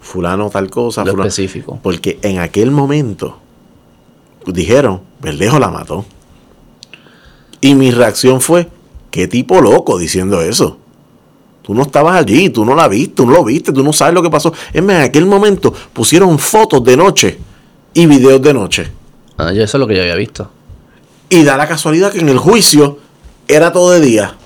fulano 0.06 0.48
tal 0.50 0.70
cosa, 0.70 1.04
Lo 1.04 1.12
fulano. 1.12 1.28
específico. 1.28 1.78
Porque 1.82 2.18
en 2.22 2.38
aquel 2.38 2.70
momento 2.70 3.38
dijeron, 4.46 5.02
Verdejo 5.20 5.58
la 5.58 5.68
mató. 5.70 6.04
Y 7.60 7.74
mi 7.74 7.90
reacción 7.90 8.40
fue, 8.40 8.68
qué 9.10 9.26
tipo 9.28 9.60
loco 9.60 9.98
diciendo 9.98 10.40
eso. 10.42 10.78
Tú 11.62 11.74
no 11.74 11.82
estabas 11.82 12.16
allí, 12.16 12.50
tú 12.50 12.64
no 12.64 12.74
la 12.76 12.86
viste, 12.86 13.14
tú 13.16 13.26
no 13.26 13.32
lo 13.32 13.44
viste, 13.44 13.72
tú 13.72 13.82
no 13.82 13.92
sabes 13.92 14.14
lo 14.14 14.22
que 14.22 14.30
pasó. 14.30 14.52
Es 14.72 14.82
más, 14.82 14.96
en 14.96 15.02
aquel 15.02 15.26
momento 15.26 15.72
pusieron 15.92 16.38
fotos 16.38 16.84
de 16.84 16.96
noche 16.96 17.38
y 17.92 18.06
videos 18.06 18.40
de 18.40 18.54
noche. 18.54 18.92
Ah, 19.36 19.52
yo 19.52 19.62
eso 19.64 19.76
es 19.76 19.80
lo 19.80 19.86
que 19.88 19.96
yo 19.96 20.02
había 20.02 20.14
visto. 20.14 20.48
Y 21.28 21.42
da 21.42 21.56
la 21.56 21.66
casualidad 21.66 22.12
que 22.12 22.20
en 22.20 22.28
el 22.28 22.38
juicio 22.38 22.98
era 23.48 23.72
todo 23.72 23.90
de 23.90 24.00
día. 24.00 24.36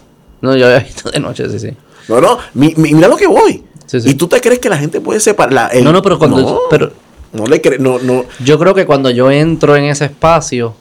No, 0.41 0.57
yo 0.57 0.67
había 0.67 0.79
visto 0.87 1.11
de 1.11 1.21
noche, 1.21 1.49
sí, 1.51 1.59
sí. 1.59 1.77
No, 2.09 2.21
no, 2.21 2.39
mi- 2.55 2.75
mi- 2.77 2.95
mira 2.95 3.09
lo 3.09 3.17
que 3.17 3.27
voy. 3.27 3.63
Sí, 3.91 4.01
sí. 4.01 4.11
¿Y 4.11 4.15
tú 4.15 4.29
te 4.29 4.41
crees 4.41 4.61
que 4.61 4.69
la 4.69 4.77
gente 4.79 5.01
puede 5.01 5.19
separar? 5.19 5.53
la- 5.53 5.67
el- 5.67 5.83
No, 5.83 5.93
no, 5.93 6.01
pero 6.01 6.17
cuando- 6.17 6.41
No, 6.41 6.59
pero- 6.71 6.93
no 7.33 7.45
le 7.47 7.61
crees, 7.61 7.81
no, 7.81 7.99
no. 7.99 8.25
Yo 8.45 8.57
creo 8.57 8.73
que 8.73 8.87
cuando 8.87 9.11
yo 9.11 9.33
entro 9.33 9.75
en 9.75 9.85
ese 9.85 10.05
espacio, 10.05 10.75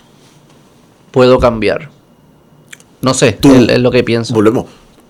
puedo 1.09 1.39
cambiar. 1.39 1.89
No 3.01 3.15
sé, 3.15 3.31
Tú- 3.31 3.51
es, 3.55 3.67
es 3.69 3.79
lo 3.79 3.89
que 3.89 4.03
pienso. 4.03 4.33
Volvemos. 4.35 4.65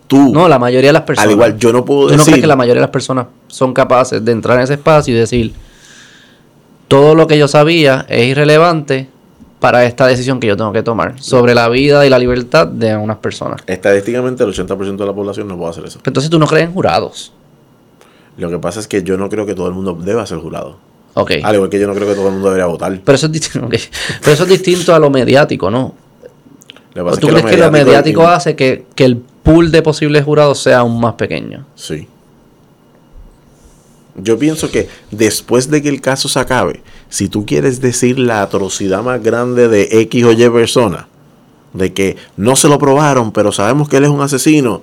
tú. 0.07 0.31
No, 0.33 0.47
la 0.47 0.57
mayoría 0.59 0.89
de 0.89 0.93
las 0.93 1.01
personas. 1.01 1.25
Al 1.27 1.31
igual, 1.33 1.57
yo 1.59 1.73
no 1.73 1.83
puedo 1.83 2.03
¿Tú 2.03 2.07
no 2.07 2.11
decir. 2.19 2.31
crees 2.33 2.41
que 2.41 2.47
la 2.47 2.55
mayoría 2.55 2.79
de 2.79 2.85
las 2.87 2.89
personas 2.89 3.27
son 3.47 3.73
capaces 3.73 4.23
de 4.23 4.31
entrar 4.31 4.57
en 4.57 4.63
ese 4.63 4.73
espacio 4.75 5.13
y 5.13 5.17
decir, 5.17 5.53
todo 6.87 7.15
lo 7.15 7.27
que 7.27 7.37
yo 7.37 7.47
sabía 7.47 8.05
es 8.09 8.27
irrelevante 8.27 9.09
para 9.59 9.83
esta 9.85 10.07
decisión 10.07 10.39
que 10.39 10.47
yo 10.47 10.55
tengo 10.57 10.71
que 10.71 10.81
tomar 10.83 11.21
sobre 11.21 11.53
la 11.53 11.67
vida 11.69 12.05
y 12.05 12.09
la 12.09 12.17
libertad 12.17 12.65
de 12.65 12.95
unas 12.95 13.17
personas? 13.17 13.61
Estadísticamente, 13.67 14.43
el 14.43 14.49
80% 14.51 15.03
de 15.03 15.05
la 15.05 15.13
población 15.13 15.47
no 15.49 15.57
puede 15.57 15.71
hacer 15.71 15.85
eso. 15.85 15.99
Entonces 16.05 16.29
tú 16.29 16.39
no 16.39 16.47
crees 16.47 16.65
en 16.67 16.73
jurados. 16.73 17.33
Lo 18.39 18.49
que 18.49 18.57
pasa 18.57 18.79
es 18.79 18.87
que 18.87 19.03
yo 19.03 19.17
no 19.17 19.29
creo 19.29 19.45
que 19.45 19.53
todo 19.53 19.67
el 19.67 19.73
mundo 19.73 19.97
deba 20.01 20.25
ser 20.25 20.37
jurado. 20.39 20.77
Ok. 21.13 21.31
Al 21.43 21.55
igual 21.55 21.69
que 21.69 21.79
yo 21.79 21.87
no 21.87 21.93
creo 21.93 22.07
que 22.07 22.15
todo 22.15 22.27
el 22.27 22.33
mundo 22.33 22.47
debería 22.47 22.67
votar. 22.67 22.99
Pero 23.03 23.15
eso 23.15 23.25
es 23.25 23.31
distinto. 23.31 23.67
Pero 24.21 24.31
eso 24.31 24.43
es 24.43 24.49
distinto 24.49 24.95
a 24.95 24.99
lo 24.99 25.09
mediático, 25.09 25.69
¿no? 25.69 25.93
Lo 26.93 26.93
que 26.93 27.01
¿O 27.01 27.05
pasa 27.05 27.15
es 27.15 27.19
¿Tú 27.19 27.27
crees 27.27 27.45
que 27.45 27.57
lo 27.57 27.71
mediático 27.71 28.27
hace 28.27 28.55
que, 28.55 28.85
que 28.95 29.05
el 29.05 29.17
pool 29.17 29.71
de 29.71 29.81
posibles 29.81 30.23
jurados 30.23 30.61
sea 30.63 30.79
aún 30.79 30.99
más 30.99 31.15
pequeño? 31.15 31.65
Sí. 31.75 32.07
Yo 34.15 34.37
pienso 34.39 34.71
que 34.71 34.87
después 35.11 35.69
de 35.69 35.81
que 35.81 35.89
el 35.89 36.01
caso 36.01 36.29
se 36.29 36.39
acabe, 36.39 36.81
si 37.09 37.29
tú 37.29 37.45
quieres 37.45 37.81
decir 37.81 38.19
la 38.19 38.41
atrocidad 38.41 39.03
más 39.03 39.21
grande 39.21 39.67
de 39.67 40.01
X 40.01 40.23
o 40.23 40.31
Y 40.31 40.49
persona, 40.49 41.07
de 41.73 41.93
que 41.93 42.17
no 42.35 42.55
se 42.55 42.67
lo 42.67 42.79
probaron, 42.79 43.31
pero 43.31 43.51
sabemos 43.51 43.87
que 43.87 43.97
él 43.97 44.05
es 44.05 44.09
un 44.09 44.21
asesino, 44.21 44.81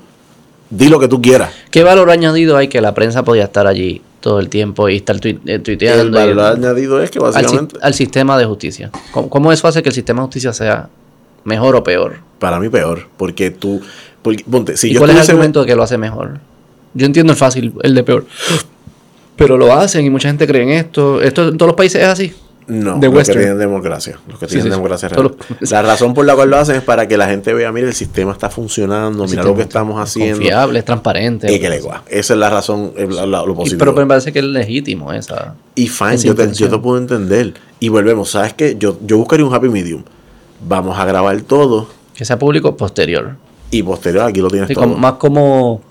di 0.70 0.88
lo 0.88 0.98
que 0.98 1.08
tú 1.08 1.20
quieras. 1.22 1.50
¿Qué 1.70 1.82
valor 1.84 2.10
añadido 2.10 2.56
hay 2.56 2.68
que 2.68 2.80
la 2.80 2.94
prensa 2.94 3.24
podía 3.24 3.44
estar 3.44 3.66
allí 3.66 4.02
todo 4.20 4.40
el 4.40 4.48
tiempo 4.48 4.88
y 4.88 4.96
estar 4.96 5.16
tui- 5.20 5.38
eh, 5.46 5.54
El 5.54 5.62
tuiteando 5.62 6.04
y- 6.20 6.34
valor 6.34 6.56
añadido 6.56 7.00
es 7.02 7.10
que 7.10 7.18
básicamente, 7.18 7.76
al 7.80 7.94
sistema 7.94 8.36
de 8.38 8.44
justicia? 8.44 8.90
¿Cómo, 9.12 9.28
cómo 9.30 9.52
eso 9.52 9.68
hace 9.68 9.82
que 9.82 9.88
el 9.90 9.94
sistema 9.94 10.22
de 10.22 10.26
justicia 10.26 10.52
sea 10.52 10.88
mejor 11.44 11.76
o 11.76 11.84
peor? 11.84 12.16
para 12.38 12.60
mí 12.60 12.68
peor, 12.68 13.06
porque 13.16 13.50
tú, 13.50 13.80
porque, 14.20 14.44
ponte, 14.50 14.76
si 14.76 14.88
¿Y 14.90 14.92
yo 14.94 15.00
cuál 15.00 15.10
es 15.10 15.16
el 15.16 15.30
argumento 15.30 15.60
de 15.60 15.66
que 15.66 15.74
lo 15.74 15.82
hace 15.82 15.96
mejor? 15.96 16.38
Yo 16.92 17.06
entiendo 17.06 17.32
el 17.32 17.38
fácil, 17.38 17.72
el 17.82 17.94
de 17.94 18.02
peor. 18.04 18.26
Pero 19.36 19.56
lo 19.58 19.72
hacen 19.72 20.04
y 20.04 20.10
mucha 20.10 20.28
gente 20.28 20.46
cree 20.46 20.62
en 20.62 20.70
esto. 20.70 21.20
¿Esto 21.22 21.48
en 21.48 21.56
todos 21.58 21.68
los 21.68 21.76
países 21.76 22.02
es 22.02 22.08
así? 22.08 22.32
No, 22.68 22.98
de 22.98 23.06
los 23.06 23.16
Western. 23.16 23.38
que 23.38 23.44
tienen 23.44 23.58
democracia. 23.60 24.18
Los 24.28 24.38
que 24.40 24.46
tienen 24.46 24.64
sí, 24.64 24.68
sí. 24.68 24.74
democracia 24.74 25.08
real. 25.08 25.32
los- 25.60 25.70
La 25.70 25.82
razón 25.82 26.14
por 26.14 26.24
la 26.26 26.34
cual 26.34 26.50
lo 26.50 26.56
hacen 26.56 26.76
es 26.76 26.82
para 26.82 27.06
que 27.06 27.16
la 27.16 27.28
gente 27.28 27.54
vea, 27.54 27.70
mira, 27.70 27.86
el 27.86 27.94
sistema 27.94 28.32
está 28.32 28.50
funcionando, 28.50 29.24
El 29.24 29.30
mira 29.30 29.44
lo 29.44 29.54
que 29.54 29.62
estamos 29.62 30.00
haciendo. 30.00 30.36
Confiable, 30.38 30.78
es 30.80 30.84
transparente. 30.84 31.52
Y 31.52 31.60
que 31.60 31.68
le 31.70 31.80
guá. 31.80 32.02
Esa 32.08 32.34
es 32.34 32.40
la 32.40 32.50
razón, 32.50 32.92
eh, 32.96 33.06
la- 33.08 33.24
la- 33.26 33.44
lo 33.44 33.52
Y- 33.52 33.56
positivo. 33.56 33.78
pero 33.78 33.92
me 33.92 34.04
parece 34.06 34.32
que 34.32 34.40
es 34.40 34.44
legítimo 34.44 35.12
esa. 35.12 35.54
Y 35.76 35.86
fine, 35.86 36.14
esa 36.14 36.26
yo 36.26 36.34
te, 36.34 36.52
yo 36.52 36.68
te 36.68 36.78
puedo 36.78 36.98
entender. 36.98 37.54
Y 37.78 37.88
volvemos, 37.88 38.30
¿sabes 38.30 38.52
qué? 38.54 38.76
Yo, 38.78 38.98
yo 39.04 39.16
buscaría 39.18 39.46
un 39.46 39.54
happy 39.54 39.68
medium. 39.68 40.02
Vamos 40.66 40.98
a 40.98 41.04
grabar 41.04 41.40
todo 41.42 41.88
Que 42.14 42.24
sea 42.24 42.38
público 42.38 42.76
posterior. 42.76 43.36
y 43.70 43.82
posterior 43.84 44.24
aquí 44.24 44.40
lo 44.40 44.48
tienes 44.48 44.68
Sí, 44.68 44.74
todo. 44.74 44.84
como- 44.84 44.96
más 44.96 45.12
como. 45.14 45.82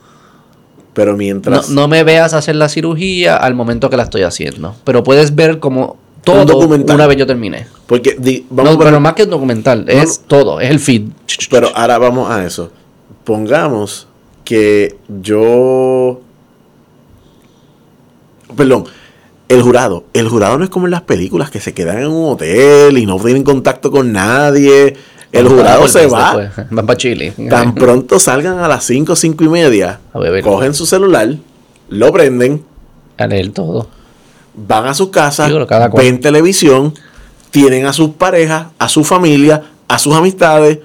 Pero 0.93 1.11
No, 1.11 1.17
mientras... 1.17 1.69
no 1.69 1.87
me 1.89 2.03
veas 2.05 2.33
hacer 2.33 2.55
la 2.55 2.69
cirugía 2.69 3.35
al 3.35 3.53
momento 3.53 3.89
que 3.89 3.97
la 3.97 4.03
estoy 4.03 4.23
haciendo. 4.23 4.75
Pero 4.85 5.03
puedes 5.03 5.35
ver 5.35 5.59
como 5.59 5.97
todo 6.25 6.45
documental. 6.45 6.95
una 6.95 7.07
vez 7.07 7.17
yo 7.17 7.25
terminé. 7.27 7.67
Porque 7.87 8.15
di- 8.19 8.45
No, 8.49 8.57
vamos 8.63 8.75
a 8.75 8.79
pero 8.79 8.99
más 8.99 9.13
que 9.13 9.23
un 9.23 9.29
documental, 9.29 9.85
es 9.87 10.21
todo, 10.27 10.59
es 10.59 10.69
el 10.69 10.79
feed. 10.79 11.03
Pero 11.49 11.69
ahora 11.75 11.97
vamos 11.97 12.29
a 12.29 12.45
eso. 12.45 12.71
Pongamos 13.23 14.07
que 14.43 14.97
yo... 15.21 16.21
Perdón. 18.55 18.85
El 19.47 19.61
jurado. 19.61 20.05
El 20.13 20.27
jurado 20.27 20.57
no 20.57 20.63
es 20.63 20.69
como 20.69 20.87
en 20.87 20.91
las 20.91 21.03
películas 21.03 21.51
que 21.51 21.59
se 21.59 21.73
quedan 21.73 21.99
en 21.99 22.07
un 22.07 22.31
hotel 22.33 22.97
y 22.97 23.05
no 23.05 23.17
tienen 23.17 23.43
contacto 23.43 23.91
con 23.91 24.11
nadie. 24.11 24.95
El 25.31 25.47
jurado 25.47 25.87
se 25.87 26.01
Después, 26.01 26.21
va. 26.21 26.51
Van 26.71 26.85
para 26.85 26.97
Chile. 26.97 27.33
Tan 27.49 27.75
pronto 27.75 28.19
salgan 28.19 28.59
a 28.59 28.67
las 28.67 28.85
5, 28.85 29.15
5 29.15 29.43
y 29.43 29.49
media, 29.49 29.99
A 30.13 30.41
cogen 30.41 30.73
su 30.73 30.85
celular, 30.85 31.35
lo 31.89 32.11
prenden, 32.11 32.63
A 33.17 33.27
leer 33.27 33.49
todo. 33.51 33.89
Van 34.55 34.85
a 34.85 34.93
su 34.93 35.11
casa, 35.11 35.49
ven 35.95 36.19
televisión, 36.19 36.93
tienen 37.51 37.85
a 37.85 37.93
sus 37.93 38.11
parejas, 38.11 38.67
a 38.77 38.89
su 38.89 39.03
familia, 39.03 39.63
a 39.87 39.99
sus 39.99 40.13
amistades, 40.15 40.79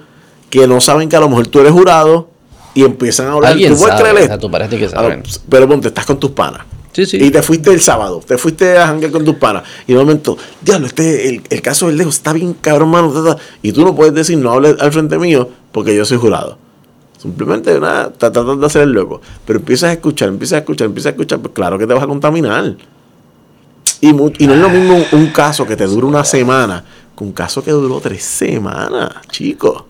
que 0.49 0.67
no 0.67 0.81
saben 0.81 1.09
que 1.09 1.15
a 1.15 1.19
lo 1.19 1.29
mejor 1.29 1.47
tú 1.47 1.59
eres 1.59 1.71
jurado 1.71 2.29
y 2.73 2.83
empiezan 2.83 3.27
a 3.27 3.33
hablar. 3.33 3.51
Alguien 3.53 3.73
¿Tú 3.73 3.79
sabe, 3.79 4.01
creer 4.01 4.17
esto? 4.17 4.39
tú 4.39 4.51
parece 4.51 4.77
que 4.77 4.89
saben. 4.89 5.23
Pero 5.49 5.67
ponte, 5.67 5.87
estás 5.87 6.05
con 6.05 6.19
tus 6.19 6.31
panas. 6.31 6.61
Sí, 6.93 7.05
sí. 7.05 7.17
Y 7.21 7.31
te 7.31 7.41
fuiste 7.41 7.71
el 7.71 7.79
sábado, 7.79 8.21
te 8.25 8.37
fuiste 8.37 8.77
a 8.77 8.87
janguear 8.87 9.11
con 9.11 9.23
tus 9.23 9.35
panas. 9.35 9.63
Y 9.87 9.93
de 9.93 9.99
momento, 9.99 10.37
diablo, 10.61 10.87
este, 10.87 11.29
el, 11.29 11.41
el 11.49 11.61
caso 11.61 11.87
del 11.87 11.97
dejo 11.97 12.09
está 12.09 12.33
bien 12.33 12.53
cabrón, 12.53 12.89
mano. 12.89 13.11
ta, 13.13 13.35
ta". 13.35 13.41
Y 13.61 13.71
tú 13.71 13.85
no 13.85 13.95
puedes 13.95 14.13
decir, 14.13 14.37
no 14.37 14.51
hables 14.51 14.75
al 14.79 14.91
frente 14.91 15.17
mío, 15.17 15.49
porque 15.71 15.95
yo 15.95 16.03
soy 16.03 16.17
jurado. 16.17 16.57
Simplemente, 17.17 17.79
nada, 17.79 18.11
tratando 18.11 18.57
de 18.57 18.65
hacer 18.65 18.81
el 18.81 18.91
loco. 18.91 19.21
Pero 19.45 19.59
empiezas 19.59 19.91
a 19.91 19.93
escuchar, 19.93 20.27
empiezas 20.27 20.55
a 20.55 20.59
escuchar, 20.59 20.87
empiezas 20.87 21.07
a 21.07 21.09
escuchar, 21.11 21.39
pues 21.39 21.53
claro 21.53 21.77
que 21.77 21.87
te 21.87 21.93
vas 21.93 22.03
a 22.03 22.07
contaminar. 22.07 22.75
Y, 24.01 24.13
no 24.13 24.29
es 24.29 24.59
lo 24.59 24.69
mismo 24.69 24.97
un, 25.11 25.27
caso 25.27 25.65
que 25.65 25.75
te 25.75 25.85
dura 25.85 26.07
una 26.07 26.25
semana 26.25 26.83
que 27.15 27.23
un 27.23 27.31
caso 27.33 27.63
que 27.63 27.69
duró 27.69 27.99
tres 27.99 28.23
semanas, 28.23 29.11
chicos. 29.29 29.83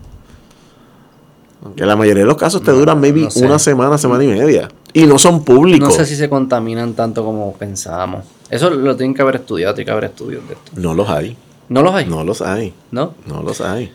Que 1.75 1.85
la 1.85 1.95
mayoría 1.95 2.23
de 2.23 2.27
los 2.27 2.37
casos 2.37 2.61
te 2.61 2.71
duran 2.71 2.99
maybe 2.99 3.21
no 3.21 3.31
sé. 3.31 3.45
una 3.45 3.57
semana, 3.57 3.97
semana 3.97 4.23
y 4.23 4.27
media. 4.27 4.67
Y 4.93 5.05
no 5.05 5.17
son 5.17 5.45
públicos. 5.45 5.89
No 5.89 5.95
sé 5.95 6.05
si 6.05 6.15
se 6.15 6.27
contaminan 6.27 6.93
tanto 6.93 7.23
como 7.23 7.53
pensamos. 7.53 8.25
Eso 8.49 8.69
lo 8.69 8.97
tienen 8.97 9.13
que 9.13 9.21
haber 9.21 9.35
estudiado, 9.35 9.73
tiene 9.73 9.85
que 9.85 9.91
haber 9.91 10.05
estudios 10.05 10.45
de 10.47 10.55
esto. 10.55 10.71
No 10.75 10.93
los 10.93 11.07
hay. 11.07 11.37
¿No 11.69 11.81
los 11.81 11.93
hay? 11.93 12.05
No 12.05 12.23
los 12.25 12.41
hay. 12.41 12.73
¿No? 12.91 13.13
No 13.25 13.43
los 13.43 13.61
hay. 13.61 13.93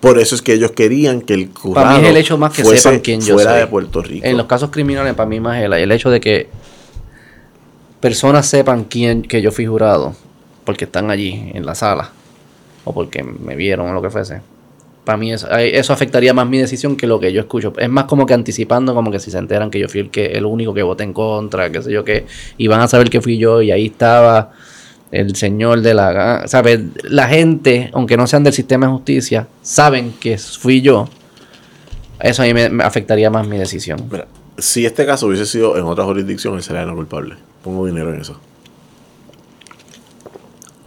Por 0.00 0.18
eso 0.18 0.34
es 0.34 0.40
que 0.40 0.54
ellos 0.54 0.70
querían 0.70 1.20
que 1.20 1.34
el 1.34 1.50
jurado 1.52 1.86
Para 1.86 1.98
mí 1.98 2.04
es 2.04 2.10
el 2.10 2.16
hecho 2.16 2.38
más 2.38 2.54
que 2.54 2.64
fuese 2.64 2.80
sepan 2.80 3.00
quién 3.00 3.20
yo 3.20 3.34
fuera 3.34 3.50
soy. 3.50 3.60
de 3.60 3.66
Puerto 3.66 4.00
Rico. 4.00 4.26
En 4.26 4.38
los 4.38 4.46
casos 4.46 4.70
criminales, 4.70 5.12
para 5.14 5.28
mí 5.28 5.40
más 5.40 5.62
el, 5.62 5.74
el 5.74 5.92
hecho 5.92 6.08
de 6.08 6.20
que 6.20 6.48
personas 8.00 8.46
sepan 8.46 8.84
quién 8.84 9.22
que 9.22 9.42
yo 9.42 9.52
fui 9.52 9.66
jurado, 9.66 10.14
porque 10.64 10.84
están 10.84 11.10
allí 11.10 11.50
en 11.54 11.66
la 11.66 11.74
sala, 11.74 12.10
o 12.84 12.92
porque 12.92 13.22
me 13.22 13.56
vieron 13.56 13.88
o 13.88 13.92
lo 13.92 14.02
que 14.02 14.10
fuese. 14.10 14.40
Para 15.04 15.16
mí 15.16 15.32
eso, 15.32 15.48
eso 15.50 15.92
afectaría 15.92 16.34
más 16.34 16.46
mi 16.46 16.58
decisión 16.58 16.96
que 16.96 17.06
lo 17.06 17.18
que 17.18 17.32
yo 17.32 17.40
escucho. 17.40 17.72
Es 17.78 17.88
más 17.88 18.04
como 18.04 18.26
que 18.26 18.34
anticipando, 18.34 18.94
como 18.94 19.10
que 19.10 19.18
si 19.18 19.30
se 19.30 19.38
enteran 19.38 19.70
que 19.70 19.78
yo 19.78 19.88
fui 19.88 20.00
el, 20.00 20.10
que, 20.10 20.26
el 20.26 20.44
único 20.44 20.74
que 20.74 20.82
voté 20.82 21.04
en 21.04 21.12
contra, 21.12 21.70
qué 21.70 21.82
sé 21.82 21.92
yo 21.92 22.04
qué, 22.04 22.26
y 22.58 22.68
van 22.68 22.80
a 22.80 22.88
saber 22.88 23.10
que 23.10 23.20
fui 23.20 23.38
yo, 23.38 23.62
y 23.62 23.70
ahí 23.70 23.86
estaba 23.86 24.52
el 25.10 25.34
señor 25.36 25.80
de 25.80 25.94
la... 25.94 26.46
¿Sabes? 26.46 26.80
La 27.02 27.28
gente, 27.28 27.90
aunque 27.92 28.16
no 28.16 28.26
sean 28.26 28.44
del 28.44 28.52
sistema 28.52 28.86
de 28.86 28.92
justicia, 28.92 29.48
saben 29.62 30.12
que 30.20 30.38
fui 30.38 30.80
yo. 30.82 31.08
Eso 32.20 32.42
a 32.42 32.46
mí 32.46 32.54
me, 32.54 32.84
afectaría 32.84 33.30
más 33.30 33.46
mi 33.48 33.58
decisión. 33.58 34.08
Si 34.58 34.84
este 34.84 35.06
caso 35.06 35.26
hubiese 35.26 35.46
sido 35.46 35.76
en 35.78 35.84
otra 35.84 36.04
jurisdicción, 36.04 36.62
sería 36.62 36.84
no 36.84 36.94
culpable. 36.94 37.36
Pongo 37.62 37.86
dinero 37.86 38.12
en 38.14 38.20
eso. 38.20 38.36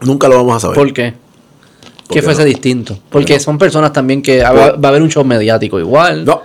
Nunca 0.01 0.27
lo 0.27 0.35
vamos 0.37 0.55
a 0.57 0.59
saber. 0.59 0.75
¿Por 0.77 0.93
qué? 0.93 1.13
¿Por 1.13 2.07
Que 2.07 2.13
qué 2.15 2.21
fuese 2.21 2.41
no? 2.41 2.47
distinto. 2.47 2.93
¿Por 2.95 3.01
qué 3.03 3.09
Porque 3.11 3.39
son 3.39 3.57
personas 3.57 3.93
también 3.93 4.21
que 4.21 4.41
va, 4.43 4.71
va 4.71 4.87
a 4.87 4.89
haber 4.89 5.01
un 5.01 5.09
show 5.09 5.23
mediático 5.23 5.79
igual. 5.79 6.25
No. 6.25 6.41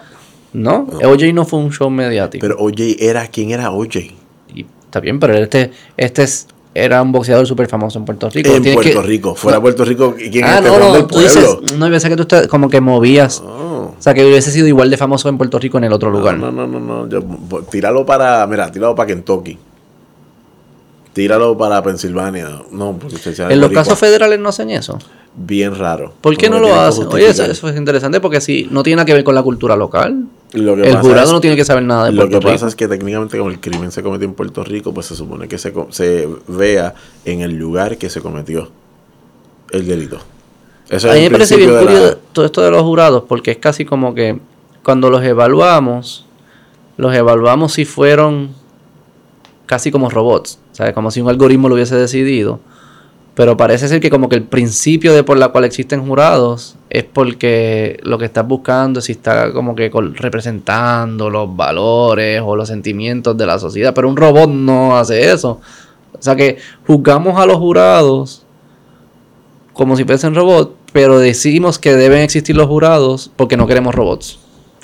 ¿No? 0.53 0.87
OJ 1.05 1.33
no 1.35 1.45
fue 1.45 1.59
un 1.59 1.71
show 1.73 1.91
mediático. 1.91 2.41
Pero 2.41 2.57
OJ 2.59 2.97
era. 3.01 3.27
¿Quién 3.27 3.51
era 3.51 3.71
OJ? 3.71 3.97
Y 4.55 4.67
está 4.85 5.01
bien, 5.01 5.19
pero 5.21 5.35
este, 5.35 5.73
este 5.97 6.23
es- 6.23 6.47
era 6.75 7.03
un 7.03 7.11
boxeador 7.13 7.47
súper 7.47 7.67
famoso 7.67 7.99
en 7.99 8.05
Puerto 8.05 8.31
Rico. 8.31 8.51
En 8.51 8.63
Puerto 8.63 9.01
que- 9.03 9.07
Rico. 9.07 9.35
Fuera 9.35 9.57
No. 9.59 9.63
Puerto 9.63 9.85
Rico. 9.85 10.15
¿Quién 10.17 10.45
Ah, 10.45 10.59
es 10.59 10.65
no, 10.65 10.79
no, 10.79 10.93
del 10.95 11.07
tú 11.07 11.19
dices, 11.19 11.57
no, 11.77 11.87
yo 11.87 11.91
pensé 11.91 12.09
que 12.09 12.17
tú 12.17 12.23
estás 12.23 12.47
como 12.47 12.71
que 12.71 12.81
movías. 12.81 13.43
No. 13.43 13.69
O 13.89 13.97
sea, 13.99 14.15
que 14.15 14.25
hubiese 14.25 14.53
sido 14.53 14.67
igual 14.69 14.89
de 14.91 14.97
famoso 14.97 15.29
en 15.29 15.37
Puerto 15.39 15.59
Rico 15.59 15.77
en 15.79 15.85
el 15.85 15.93
otro 15.93 16.11
lugar. 16.11 16.39
No, 16.39 16.53
no, 16.53 16.67
no, 16.67 16.79
no. 16.79 17.09
Yo- 17.09 17.21
bo- 17.23 17.63
tíralo 17.63 18.07
para. 18.07 18.47
Mira, 18.47 18.71
tíralo 18.71 18.95
para 18.95 19.09
Kentucky. 19.09 19.59
Tíralo 21.19 21.59
para 21.59 21.83
Pensilvania. 21.83 22.63
No, 22.71 22.97
porque 22.97 23.19
sea 23.19 23.51
En 23.51 23.61
los 23.61 23.73
casos 23.73 23.99
federales 23.99 24.39
no 24.39 24.51
hacen 24.51 24.71
eso. 24.71 25.01
Bien 25.35 25.75
raro. 25.77 26.13
¿Por 26.21 26.37
qué 26.37 26.49
no 26.49 26.61
lo 26.61 26.73
hacen? 26.73 27.09
Oye, 27.11 27.29
eso, 27.29 27.69
es 27.69 27.77
interesante 27.77 28.21
porque 28.21 28.41
si 28.41 28.69
no 28.71 28.85
tiene 28.85 28.99
nada 28.99 29.07
que 29.07 29.15
ver 29.15 29.25
con 29.25 29.35
la 29.35 29.43
cultura 29.43 29.75
local. 29.75 30.27
Lo 30.53 30.77
que 30.77 30.83
El 30.89 30.97
jurado 30.99 31.27
es- 31.27 31.33
no 31.33 31.41
tiene 31.41 31.57
que 31.57 31.65
saber 31.65 31.83
nada 31.83 32.05
de 32.05 32.13
Lo 32.13 32.29
Puerto 32.29 32.39
que 32.39 32.53
pasa 32.53 32.69
es 32.69 32.77
que 32.77 32.87
técnicamente 32.87 33.37
como 33.37 33.51
el 33.51 33.59
crimen 33.59 33.91
se 33.91 34.01
cometió 34.01 34.29
en 34.29 34.35
Puerto 34.35 34.63
Rico, 34.63 34.95
pues 34.95 35.07
se 35.07 35.17
supone 35.17 35.49
que 35.49 35.59
se, 35.59 35.75
se 35.91 36.29
vea 36.47 36.95
en 37.25 37.41
el 37.41 37.57
lugar 37.57 37.99
que 37.99 38.09
se 38.11 38.21
cometió 38.21 38.71
el 39.73 39.89
delito. 39.89 40.19
Eso 40.89 41.11
A 41.11 41.15
mí 41.15 41.23
me 41.23 41.31
parece 41.33 41.57
bien 41.57 41.75
la- 41.75 41.81
curioso 41.81 42.19
todo 42.33 42.45
esto 42.45 42.63
de 42.63 42.71
los 42.71 42.83
jurados, 42.83 43.25
porque 43.29 43.51
es 43.51 43.57
casi 43.59 43.85
como 43.85 44.15
que 44.15 44.39
cuando 44.85 45.11
los 45.11 45.25
evaluamos, 45.25 46.27
los 46.97 47.13
evaluamos 47.13 47.73
si 47.73 47.85
fueron 47.85 48.51
casi 49.67 49.91
como 49.91 50.09
robots, 50.09 50.59
¿sabes? 50.79 50.95
Como 50.95 51.11
si 51.11 51.21
un 51.21 51.29
algoritmo 51.29 51.69
lo 51.69 51.75
hubiese 51.75 51.97
decidido. 51.97 52.61
Pero 53.35 53.57
parece 53.57 53.89
ser 53.89 54.01
que 54.01 54.11
como 54.11 54.29
que 54.29 54.37
el 54.37 54.45
principio 54.45 55.13
de 55.13 55.25
por 55.25 55.37
la 55.37 55.49
cual 55.49 55.65
existen 55.65 56.07
jurados 56.07 56.77
es 56.89 57.03
porque 57.03 57.99
lo 58.05 58.17
que 58.17 58.27
estás 58.27 58.47
buscando 58.47 59.01
es 59.01 59.07
si 59.07 59.13
está 59.13 59.53
como 59.53 59.75
que 59.75 59.91
representando 60.15 61.31
los 61.31 61.57
valores 61.57 62.41
o 62.45 62.55
los 62.55 62.69
sentimientos 62.69 63.37
de 63.37 63.47
la 63.47 63.59
sociedad. 63.59 63.93
Pero 63.93 64.09
un 64.09 64.17
robot 64.17 64.49
no 64.49 64.97
hace 64.97 65.33
eso. 65.33 65.61
O 66.13 66.23
sea 66.23 66.37
que 66.37 66.59
juzgamos 66.87 67.41
a 67.41 67.47
los 67.47 67.57
jurados 67.57 68.45
como 69.73 69.97
si 69.97 70.05
fuesen 70.05 70.37
robots, 70.37 70.71
pero 70.93 71.19
decimos 71.19 71.81
que 71.81 71.97
deben 71.97 72.21
existir 72.21 72.57
los 72.57 72.69
jurados 72.69 73.33
porque 73.35 73.57
no 73.57 73.67
queremos 73.67 73.97
robots. 73.97 74.39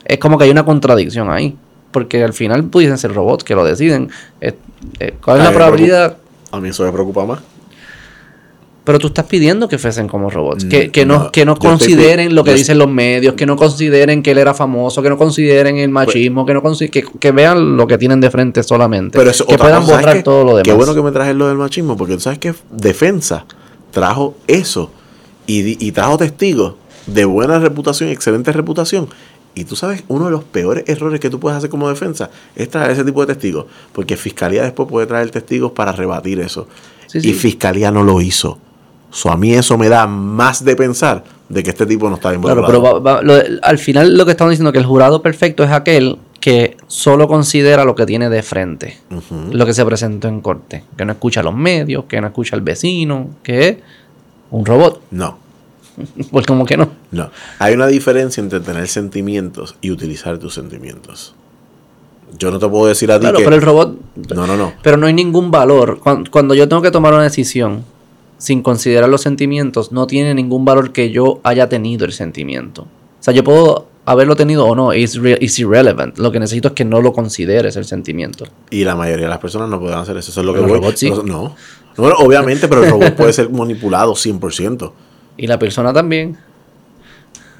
Es 0.05 0.19
como 0.19 0.39
que 0.39 0.45
hay 0.45 0.51
una 0.51 0.65
contradicción 0.65 1.31
ahí. 1.31 1.57
Porque 1.95 2.25
al 2.25 2.33
final 2.33 2.65
pudiesen 2.65 2.99
ser 2.99 3.15
robots 3.15 3.45
que 3.45 3.55
lo 3.55 3.65
deciden. 3.65 4.11
Eh, 4.41 4.53
eh, 4.99 5.15
¿Cuál 5.25 5.39
es 5.39 5.45
la 5.45 5.53
probabilidad? 5.53 6.17
A 6.51 6.59
mí 6.59 6.71
eso 6.71 6.83
me 6.83 6.91
preocupa 6.91 7.25
más. 7.25 7.39
Pero 8.83 8.99
tú 8.99 9.07
estás 9.07 9.27
pidiendo 9.27 9.69
que 9.69 9.79
fuesen 9.79 10.09
como 10.09 10.29
robots. 10.29 10.65
Que, 10.65 10.91
que 10.91 11.07
no, 11.07 11.31
que 11.31 11.45
no 11.45 11.57
consideren 11.57 12.35
lo 12.35 12.43
que 12.43 12.53
dicen 12.53 12.79
los 12.79 12.91
medios, 12.91 13.35
que 13.35 13.47
no 13.47 13.55
consideren 13.55 14.25
que 14.25 14.33
él 14.33 14.39
era 14.39 14.55
famoso, 14.55 15.03
que 15.03 15.09
no 15.09 15.17
consideren 15.17 15.77
el 15.77 15.93
pues 15.93 16.09
machismo, 16.09 16.45
que 16.45 16.53
no 16.53 16.63
que, 16.63 17.05
que, 17.21 17.31
vean 17.31 17.77
lo 17.77 17.87
que 17.87 17.97
tienen 17.97 18.21
de 18.21 18.29
frente 18.29 18.65
solamente. 18.65 19.17
Pero 19.17 19.31
que 19.47 19.57
puedan 19.57 19.87
borrar 19.87 20.25
todo 20.25 20.43
lo 20.43 20.51
demás. 20.57 20.65
Qué 20.65 20.73
bueno 20.73 20.97
que 20.97 21.03
me 21.03 21.13
traje 21.13 21.33
lo 21.33 21.47
del 21.47 21.59
machismo, 21.59 21.97
porque 21.97 22.15
tú 22.15 22.21
sabes 22.21 22.41
que 22.41 22.55
Defensa 22.73 23.47
trajo 23.93 24.35
eso 24.49 24.91
y, 25.47 25.87
y 25.87 25.93
trajo 25.93 26.19
testigos 26.19 26.75
de 27.07 27.25
buena 27.25 27.61
reputación, 27.61 28.11
excelente 28.11 28.51
reputación. 28.51 29.09
Y 29.55 29.65
tú 29.65 29.77
sabes, 29.77 30.03
uno 30.09 30.27
de 30.27 30.31
los 30.33 30.45
peores 30.45 30.85
errores 30.87 31.21
que 31.21 31.31
tú 31.31 31.39
puedes 31.39 31.57
hacer 31.57 31.71
como 31.71 31.89
defensa 31.89 32.31
es 32.57 32.69
traer 32.69 32.91
ese 32.91 33.05
tipo 33.05 33.25
de 33.25 33.33
testigos, 33.33 33.67
porque 33.93 34.17
Fiscalía 34.17 34.63
después 34.63 34.89
puede 34.89 35.07
traer 35.07 35.31
testigos 35.31 35.73
para 35.73 35.93
rebatir 35.93 36.41
eso. 36.41 36.67
Y 37.13 37.33
Fiscalía 37.33 37.91
no 37.91 38.03
lo 38.03 38.21
hizo. 38.21 38.59
So, 39.11 39.31
a 39.31 39.37
mí 39.37 39.55
eso 39.55 39.79
me 39.79 39.89
da 39.89 40.09
más 40.09 40.65
de 40.65 40.75
pensar 40.75 41.23
de 41.49 41.63
que 41.63 41.71
este 41.71 41.87
tipo 41.87 42.09
no 42.09 42.17
está 42.17 42.35
involucrado. 42.35 43.01
Claro, 43.01 43.23
pero 43.23 43.43
al 43.63 43.79
final 43.79 44.17
lo 44.17 44.25
que 44.25 44.33
estamos 44.33 44.51
diciendo 44.51 44.71
es 44.71 44.73
que 44.73 44.81
el 44.81 44.87
jurado 44.87 45.23
perfecto 45.23 45.63
es 45.63 45.71
aquel 45.71 46.19
que 46.41 46.77
solo 46.89 47.29
considera 47.29 47.85
lo 47.85 47.95
que 47.95 48.05
tiene 48.07 48.29
de 48.29 48.43
frente, 48.43 48.99
lo 49.53 49.65
que 49.65 49.73
se 49.73 49.85
presentó 49.85 50.29
en 50.29 50.41
corte, 50.41 50.85
que 50.97 51.05
no 51.05 51.13
escucha 51.13 51.41
a 51.41 51.43
los 51.45 51.55
medios, 51.55 52.05
que 52.05 52.21
no 52.21 52.27
escucha 52.27 52.57
al 52.57 52.63
vecino, 52.63 53.31
que 53.43 53.69
es 53.69 53.77
un 54.51 54.67
robot. 54.67 55.01
No. 55.13 55.39
pues 56.31 56.47
como 56.47 56.65
que 56.65 56.77
no. 56.77 56.91
No. 57.11 57.31
Hay 57.59 57.75
una 57.75 57.87
diferencia 57.87 58.41
entre 58.41 58.61
tener 58.61 58.89
sentimientos 58.89 59.77
y 59.81 59.91
utilizar 59.91 60.39
tus 60.39 60.55
sentimientos. 60.55 61.35
Yo 62.39 62.51
no 62.51 62.59
te 62.59 62.69
puedo 62.69 62.87
decir 62.87 63.13
a 63.13 63.19
ti 63.19 63.23
claro, 63.23 63.39
pero 63.39 63.55
el 63.55 63.63
robot... 63.63 63.97
No, 64.35 64.47
no, 64.47 64.57
no. 64.57 64.73
Pero 64.83 64.97
no 64.97 65.07
hay 65.07 65.13
ningún 65.13 65.51
valor. 65.51 66.01
cuando 66.31 66.55
yo 66.55 66.69
tengo 66.69 66.83
que 66.83 66.91
tomar 66.91 67.15
una 67.15 67.23
decisión 67.23 67.85
sin 68.39 68.63
considerar 68.63 69.09
los 69.09 69.23
sentimientos, 69.23 69.93
no 69.93 70.07
tiene 70.07 70.35
ningún 70.35 70.65
valor 70.65 70.93
que 70.93 71.11
yo 71.11 71.41
haya 71.45 71.69
tenido 71.69 72.05
el 72.05 72.13
sentimiento. 72.13 72.83
O 72.83 73.23
sea, 73.23 73.33
yo 73.33 73.45
puedo 73.45 73.87
haberlo 74.05 74.37
tenido 74.37 74.67
o 74.67 74.75
no, 74.75 74.93
es 74.93 75.15
irrelevant. 75.59 76.19
Lo 76.19 76.31
que 76.31 76.41
necesito 76.41 76.69
es 76.69 76.75
que 76.75 76.85
no 76.85 77.01
lo 77.01 77.13
consideres 77.13 77.77
el 77.77 77.85
sentimiento. 77.85 78.47
Y 78.71 78.85
la 78.85 78.97
mayoría 78.97 79.27
de 79.27 79.31
las 79.31 79.39
personas 79.39 79.69
no 79.69 79.81
pueden 79.81 79.99
hacer 79.99 80.17
eso. 80.17 80.31
Eso 80.31 80.41
es 80.41 80.47
lo 80.47 80.55
que 80.55 80.61
robot 80.61 80.97
sí. 80.97 81.11
No, 81.11 81.25
no, 81.25 81.55
obviamente, 81.97 82.69
pero 82.69 82.85
el 82.85 82.91
robot 82.91 83.15
puede 83.15 83.33
ser 83.33 83.51
manipulado 83.51 84.13
100%. 84.13 84.93
Y 85.37 85.47
la 85.47 85.59
persona 85.59 85.93
también. 85.93 86.37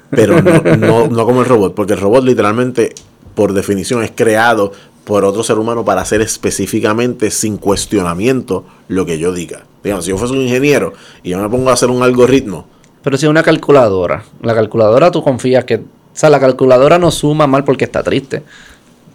Pero 0.09 0.41
no, 0.41 0.61
no, 0.77 1.07
no 1.07 1.25
como 1.25 1.41
el 1.41 1.47
robot, 1.47 1.73
porque 1.75 1.93
el 1.93 1.99
robot 1.99 2.23
literalmente, 2.23 2.93
por 3.33 3.53
definición, 3.53 4.03
es 4.03 4.11
creado 4.15 4.71
por 5.05 5.23
otro 5.23 5.43
ser 5.43 5.57
humano 5.57 5.85
para 5.85 6.01
hacer 6.01 6.21
específicamente 6.21 7.31
sin 7.31 7.57
cuestionamiento 7.57 8.65
lo 8.87 9.05
que 9.05 9.19
yo 9.19 9.31
diga. 9.31 9.63
Digamos, 9.83 10.05
si 10.05 10.11
yo 10.11 10.17
fuese 10.17 10.33
un 10.33 10.41
ingeniero 10.41 10.93
y 11.23 11.29
yo 11.29 11.39
me 11.39 11.47
pongo 11.47 11.69
a 11.69 11.73
hacer 11.73 11.89
un 11.89 12.01
algoritmo. 12.01 12.65
Pero 13.03 13.17
si 13.17 13.27
es 13.27 13.29
una 13.29 13.43
calculadora, 13.43 14.23
la 14.41 14.55
calculadora 14.55 15.11
tú 15.11 15.23
confías 15.23 15.63
que. 15.63 15.75
O 15.75 16.17
sea, 16.17 16.29
la 16.29 16.39
calculadora 16.39 16.97
no 16.97 17.11
suma 17.11 17.45
mal 17.45 17.63
porque 17.63 17.85
está 17.85 18.01
triste. 18.01 18.41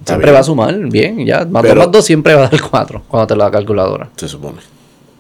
Siempre 0.05 0.31
va 0.31 0.39
a 0.39 0.45
sumar, 0.45 0.79
bien, 0.89 1.27
ya. 1.27 1.45
Más 1.45 1.65
dos 1.91 2.05
siempre 2.05 2.35
va 2.35 2.47
a 2.47 2.49
dar 2.49 2.61
cuatro 2.63 3.03
cuando 3.09 3.27
te 3.27 3.37
lo 3.37 3.43
da 3.43 3.51
calculadora. 3.51 4.09
Se 4.17 4.29
supone. 4.29 4.59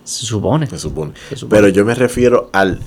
Se 0.04 0.24
supone. 0.24 0.66
Se 0.66 0.78
supone. 0.78 1.12
Pero 1.48 1.68
yo 1.68 1.84
me 1.84 1.94
refiero 1.94 2.48
al 2.52 2.80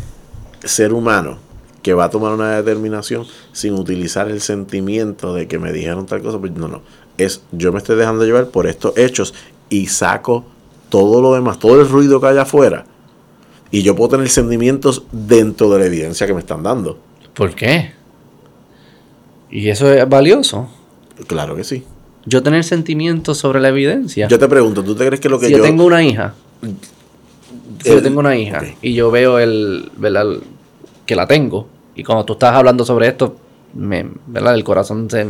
ser 0.63 0.93
humano 0.93 1.37
que 1.81 1.93
va 1.93 2.05
a 2.05 2.09
tomar 2.09 2.31
una 2.31 2.55
determinación 2.55 3.25
sin 3.51 3.73
utilizar 3.73 4.29
el 4.29 4.39
sentimiento 4.39 5.33
de 5.33 5.47
que 5.47 5.59
me 5.59 5.73
dijeron 5.73 6.05
tal 6.05 6.21
cosa. 6.21 6.39
Pues 6.39 6.53
no, 6.53 6.67
no 6.67 6.81
es 7.17 7.43
yo 7.51 7.71
me 7.71 7.77
estoy 7.77 7.95
dejando 7.95 8.25
llevar 8.25 8.47
por 8.47 8.67
estos 8.67 8.97
hechos 8.97 9.33
y 9.69 9.87
saco 9.87 10.45
todo 10.89 11.21
lo 11.21 11.33
demás, 11.33 11.59
todo 11.59 11.81
el 11.81 11.87
ruido 11.87 12.19
que 12.19 12.27
hay 12.27 12.37
afuera. 12.37 12.85
Y 13.71 13.81
yo 13.81 13.95
puedo 13.95 14.09
tener 14.09 14.29
sentimientos 14.29 15.03
dentro 15.11 15.69
de 15.71 15.79
la 15.79 15.85
evidencia 15.87 16.27
que 16.27 16.33
me 16.33 16.39
están 16.39 16.61
dando. 16.61 16.99
¿Por 17.33 17.55
qué? 17.55 17.91
¿Y 19.49 19.69
eso 19.69 19.91
es 19.91 20.07
valioso? 20.07 20.69
Claro 21.25 21.55
que 21.55 21.63
sí. 21.63 21.83
Yo 22.25 22.43
tener 22.43 22.63
sentimientos 22.63 23.39
sobre 23.39 23.59
la 23.59 23.69
evidencia. 23.69 24.27
Yo 24.27 24.37
te 24.37 24.47
pregunto, 24.47 24.83
¿tú 24.83 24.95
te 24.95 25.05
crees 25.05 25.19
que 25.19 25.29
lo 25.29 25.39
que 25.39 25.47
si 25.47 25.53
yo... 25.53 25.61
tengo 25.61 25.85
una 25.85 26.03
hija. 26.03 26.35
Si 27.83 27.89
yo 27.89 28.01
tengo 28.01 28.19
una 28.19 28.37
hija 28.37 28.63
y 28.81 28.93
yo 28.93 29.11
veo 29.11 29.39
el. 29.39 29.91
Que 31.05 31.15
la 31.15 31.27
tengo. 31.27 31.67
Y 31.95 32.03
cuando 32.03 32.25
tú 32.25 32.33
estás 32.33 32.55
hablando 32.55 32.85
sobre 32.85 33.07
esto, 33.07 33.35
me, 33.73 34.05
¿verdad? 34.27 34.55
El 34.55 34.63
corazón 34.63 35.09
se, 35.09 35.25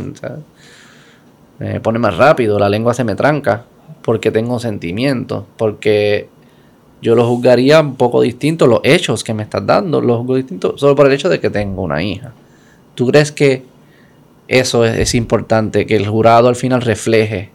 me 1.60 1.80
pone 1.82 2.00
más 2.00 2.18
rápido, 2.18 2.60
la 2.60 2.70
lengua 2.70 2.94
se 2.94 3.04
me 3.04 3.16
tranca, 3.16 3.66
porque 4.02 4.32
tengo 4.32 4.60
sentimientos, 4.60 5.44
porque 5.58 6.30
yo 7.02 7.16
lo 7.16 7.28
juzgaría 7.28 7.82
un 7.82 7.96
poco 7.96 8.22
distinto, 8.22 8.68
los 8.68 8.80
hechos 8.84 9.24
que 9.24 9.34
me 9.34 9.44
estás 9.44 9.66
dando, 9.66 10.02
los 10.02 10.20
juzgo 10.20 10.36
distinto 10.36 10.78
solo 10.78 10.96
por 10.96 11.08
el 11.08 11.14
hecho 11.14 11.30
de 11.30 11.40
que 11.40 11.50
tengo 11.50 11.82
una 11.82 12.02
hija. 12.02 12.34
¿Tú 12.96 13.08
crees 13.08 13.32
que 13.32 13.64
eso 14.48 14.86
es, 14.86 15.16
importante, 15.16 15.86
que 15.86 15.96
el 15.96 16.08
jurado 16.08 16.48
al 16.48 16.56
final 16.56 16.82
refleje 16.82 17.50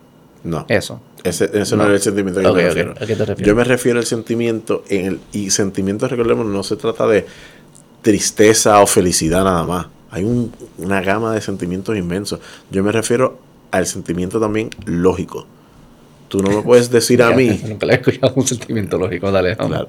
no. 0.44 0.64
eso? 0.68 1.00
Ese, 1.24 1.48
no. 1.76 1.84
es 1.84 1.90
el 1.90 2.00
sentimiento 2.00 2.40
que 2.40 2.48
me 2.48 2.62
refiero. 2.62 2.92
¿A 2.92 3.06
qué 3.06 3.16
te 3.16 3.24
refieres? 3.24 3.46
Yo 3.46 3.54
me 3.54 3.64
refiero 3.64 3.98
al 3.98 4.06
sentimiento, 4.06 4.84
en 4.88 5.06
el, 5.06 5.20
y 5.32 5.50
sentimiento, 5.50 6.08
recordemos, 6.08 6.46
no 6.46 6.62
se 6.62 6.76
trata 6.76 7.06
de 7.06 7.26
tristeza 8.02 8.80
o 8.80 8.86
felicidad 8.86 9.44
nada 9.44 9.64
más. 9.64 9.86
Hay 10.10 10.24
una 10.78 11.00
gama 11.02 11.34
de 11.34 11.40
sentimientos 11.40 11.96
inmensos. 11.96 12.40
Yo 12.70 12.82
me 12.82 12.92
refiero 12.92 13.38
al 13.70 13.86
sentimiento 13.86 14.40
también 14.40 14.70
lógico. 14.86 15.46
Tú 16.28 16.42
no 16.42 16.50
me 16.50 16.62
puedes 16.62 16.90
decir 16.90 17.22
a 17.22 17.30
mí. 17.36 17.60
Nunca 17.66 17.86
le 17.86 17.94
he 17.94 17.96
escuchado 17.96 18.32
un 18.36 18.46
sentimiento 18.46 18.98
lógico, 18.98 19.30
dale. 19.30 19.54
Vamos. 19.54 19.86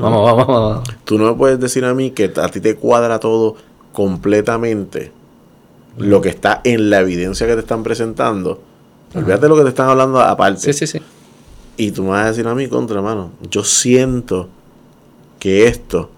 vamos, 0.00 0.24
vamos, 0.24 0.46
vamos, 0.46 0.88
Tú 1.04 1.18
no 1.18 1.26
me 1.30 1.34
puedes 1.34 1.60
decir 1.60 1.84
a 1.84 1.94
mí 1.94 2.10
que 2.10 2.32
a 2.34 2.48
ti 2.48 2.60
te 2.60 2.76
cuadra 2.76 3.18
todo 3.18 3.56
completamente 3.92 5.12
lo 5.98 6.20
que 6.22 6.30
está 6.30 6.60
en 6.64 6.90
la 6.90 7.00
evidencia 7.00 7.46
que 7.46 7.54
te 7.54 7.60
están 7.60 7.82
presentando. 7.82 8.60
Olvídate 9.14 9.48
lo 9.48 9.56
que 9.56 9.62
te 9.62 9.68
están 9.68 9.90
hablando 9.90 10.20
aparte. 10.20 10.60
Sí, 10.60 10.72
sí, 10.72 10.86
sí. 10.86 11.02
Y 11.76 11.90
tú 11.90 12.04
me 12.04 12.10
vas 12.10 12.26
a 12.26 12.28
decir 12.30 12.46
a 12.46 12.54
mí, 12.54 12.68
contra 12.68 13.02
mano, 13.02 13.32
yo 13.50 13.64
siento 13.64 14.48
que 15.38 15.66
esto 15.66 16.10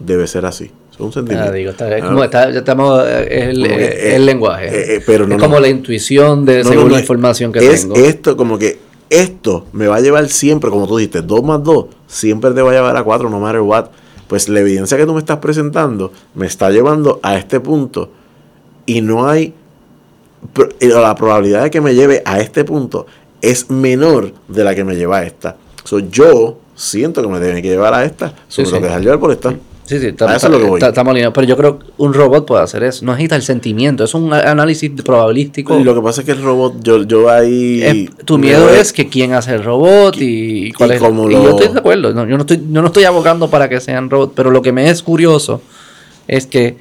debe 0.00 0.26
ser 0.26 0.46
así 0.46 0.70
un 1.00 1.12
sentimiento. 1.12 1.52
digo, 1.52 1.70
está, 1.70 1.96
es 1.96 2.04
como 2.04 2.24
está, 2.24 2.50
ya 2.50 2.58
estamos, 2.58 3.06
el, 3.08 3.64
el, 3.64 4.26
lenguaje. 4.26 4.96
es 4.96 5.04
como 5.38 5.58
la 5.58 5.68
intuición 5.68 6.44
de 6.44 6.64
según 6.64 6.92
la 6.92 7.00
información 7.00 7.52
que 7.52 7.66
es 7.70 7.88
Esto, 7.94 8.36
como 8.36 8.58
que 8.58 8.78
esto 9.08 9.66
me 9.72 9.86
va 9.88 9.96
a 9.96 10.00
llevar 10.00 10.28
siempre, 10.28 10.70
como 10.70 10.86
tú 10.86 10.98
dijiste, 10.98 11.22
2 11.22 11.42
más 11.42 11.62
2, 11.64 11.86
siempre 12.06 12.52
te 12.52 12.62
va 12.62 12.70
a 12.70 12.74
llevar 12.74 12.96
a 12.96 13.02
4, 13.02 13.28
no 13.28 13.40
matter 13.40 13.60
what. 13.60 13.86
Pues 14.28 14.48
la 14.48 14.60
evidencia 14.60 14.96
que 14.96 15.06
tú 15.06 15.12
me 15.12 15.18
estás 15.18 15.38
presentando 15.38 16.12
me 16.34 16.46
está 16.46 16.70
llevando 16.70 17.18
a 17.22 17.36
este 17.36 17.58
punto 17.58 18.10
y 18.86 19.00
no 19.00 19.28
hay. 19.28 19.54
La 20.80 21.14
probabilidad 21.16 21.64
de 21.64 21.70
que 21.70 21.80
me 21.80 21.94
lleve 21.94 22.22
a 22.24 22.40
este 22.40 22.64
punto 22.64 23.06
es 23.42 23.68
menor 23.70 24.32
de 24.46 24.64
la 24.64 24.74
que 24.76 24.84
me 24.84 24.94
lleva 24.94 25.18
a 25.18 25.24
esta. 25.24 25.56
So, 25.82 25.98
yo 25.98 26.58
siento 26.76 27.20
que 27.22 27.28
me 27.28 27.40
deben 27.40 27.60
que 27.60 27.68
llevar 27.68 27.92
a 27.92 28.04
esta, 28.04 28.32
solo 28.46 28.68
sí, 28.68 28.74
que 28.74 28.80
dejar 28.80 29.02
llevar 29.02 29.18
por 29.18 29.32
esta. 29.32 29.50
Sí, 29.50 29.58
sí, 29.98 30.06
estamos 30.06 31.32
Pero 31.34 31.42
yo 31.42 31.56
creo 31.56 31.78
que 31.78 31.86
un 31.98 32.14
robot 32.14 32.46
puede 32.46 32.62
hacer 32.62 32.82
eso. 32.84 33.04
No 33.04 33.12
necesita 33.12 33.36
el 33.36 33.42
sentimiento, 33.42 34.04
es 34.04 34.14
un 34.14 34.32
análisis 34.32 34.90
probabilístico. 35.02 35.78
Y 35.78 35.84
lo 35.84 35.94
que 35.94 36.00
pasa 36.00 36.20
es 36.20 36.26
que 36.26 36.32
el 36.32 36.42
robot, 36.42 36.82
yo, 36.82 37.02
yo 37.04 37.30
ahí. 37.30 38.08
tu 38.24 38.38
miedo 38.38 38.68
es 38.70 38.92
que 38.92 39.08
quién 39.08 39.32
hace 39.32 39.54
el 39.54 39.64
robot 39.64 40.16
y, 40.18 40.72
cuál 40.72 40.92
es. 40.92 41.00
Y 41.00 41.04
yo 41.04 41.50
estoy 41.50 41.68
de 41.68 41.78
acuerdo. 41.78 42.10
yo, 42.10 42.24
no 42.24 42.40
estoy, 42.40 42.58
yo 42.70 42.80
no 42.80 42.86
estoy 42.86 43.04
abogando 43.04 43.50
para 43.50 43.68
que 43.68 43.80
sean 43.80 44.10
robots, 44.10 44.32
pero 44.34 44.50
lo 44.50 44.62
que 44.62 44.72
me 44.72 44.88
es 44.90 45.02
curioso 45.02 45.60
es 46.28 46.46
que 46.46 46.76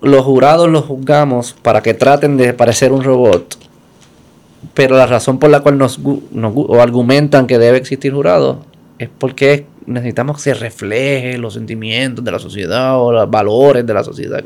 los 0.00 0.24
jurados 0.24 0.68
los 0.68 0.84
juzgamos 0.84 1.54
para 1.62 1.82
que 1.82 1.94
traten 1.94 2.36
de 2.36 2.52
parecer 2.52 2.92
un 2.92 3.02
robot. 3.02 3.58
Pero 4.74 4.96
la 4.96 5.06
razón 5.06 5.38
por 5.38 5.50
la 5.50 5.60
cual 5.60 5.78
nos, 5.78 5.98
nos 6.30 6.52
o 6.54 6.80
argumentan 6.80 7.46
que 7.46 7.58
debe 7.58 7.78
existir 7.78 8.12
jurado 8.12 8.64
es 8.98 9.08
porque 9.18 9.66
necesitamos 9.86 10.36
que 10.36 10.42
se 10.42 10.54
refleje 10.54 11.38
los 11.38 11.54
sentimientos 11.54 12.24
de 12.24 12.30
la 12.30 12.38
sociedad 12.38 13.00
o 13.00 13.12
los 13.12 13.30
valores 13.30 13.86
de 13.86 13.94
la 13.94 14.04
sociedad. 14.04 14.42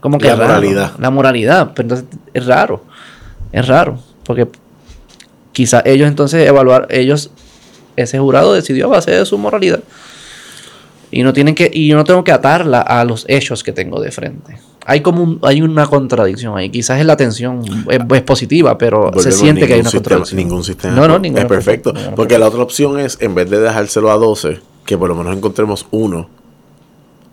como 0.00 0.18
que 0.18 0.28
la 0.28 0.36
moralidad. 0.36 0.92
La 0.98 1.10
moralidad. 1.10 1.72
Pero 1.74 1.86
entonces 1.86 2.06
es 2.32 2.46
raro. 2.46 2.84
Es 3.52 3.66
raro. 3.66 3.98
Porque 4.24 4.48
quizá 5.52 5.82
ellos 5.84 6.08
entonces 6.08 6.46
evaluar, 6.46 6.86
ellos, 6.90 7.30
ese 7.96 8.18
jurado 8.18 8.52
decidió 8.54 8.86
a 8.86 8.88
base 8.90 9.10
de 9.10 9.24
su 9.26 9.38
moralidad. 9.38 9.80
Y 11.10 11.22
no 11.22 11.32
tienen 11.32 11.54
que, 11.54 11.70
y 11.72 11.88
yo 11.88 11.96
no 11.96 12.04
tengo 12.04 12.22
que 12.22 12.32
atarla 12.32 12.80
a 12.80 13.04
los 13.04 13.24
hechos 13.28 13.64
que 13.64 13.72
tengo 13.72 14.00
de 14.00 14.10
frente. 14.12 14.58
Hay 14.86 15.00
como 15.00 15.38
hay 15.42 15.60
una 15.60 15.86
contradicción 15.86 16.56
ahí. 16.56 16.70
Quizás 16.70 17.00
es 17.00 17.06
la 17.06 17.16
tensión 17.16 17.62
es, 17.88 18.22
positiva, 18.22 18.78
pero 18.78 19.10
se 19.18 19.32
siente 19.32 19.66
que 19.66 19.74
hay 19.74 19.80
una 19.80 19.90
contradicción. 19.90 20.38
Ningún 20.38 20.64
sistema 20.64 20.94
no, 20.94 21.18
no, 21.18 21.38
es 21.38 21.44
perfecto. 21.46 21.92
porque 22.16 22.38
la 22.38 22.48
otra 22.48 22.62
opción 22.62 22.98
es, 22.98 23.18
en 23.20 23.34
vez 23.34 23.50
de 23.50 23.60
dejárselo 23.60 24.10
a 24.10 24.16
12, 24.16 24.60
que 24.86 24.96
por 24.96 25.08
lo 25.08 25.14
menos 25.14 25.36
encontremos 25.36 25.86
uno 25.90 26.28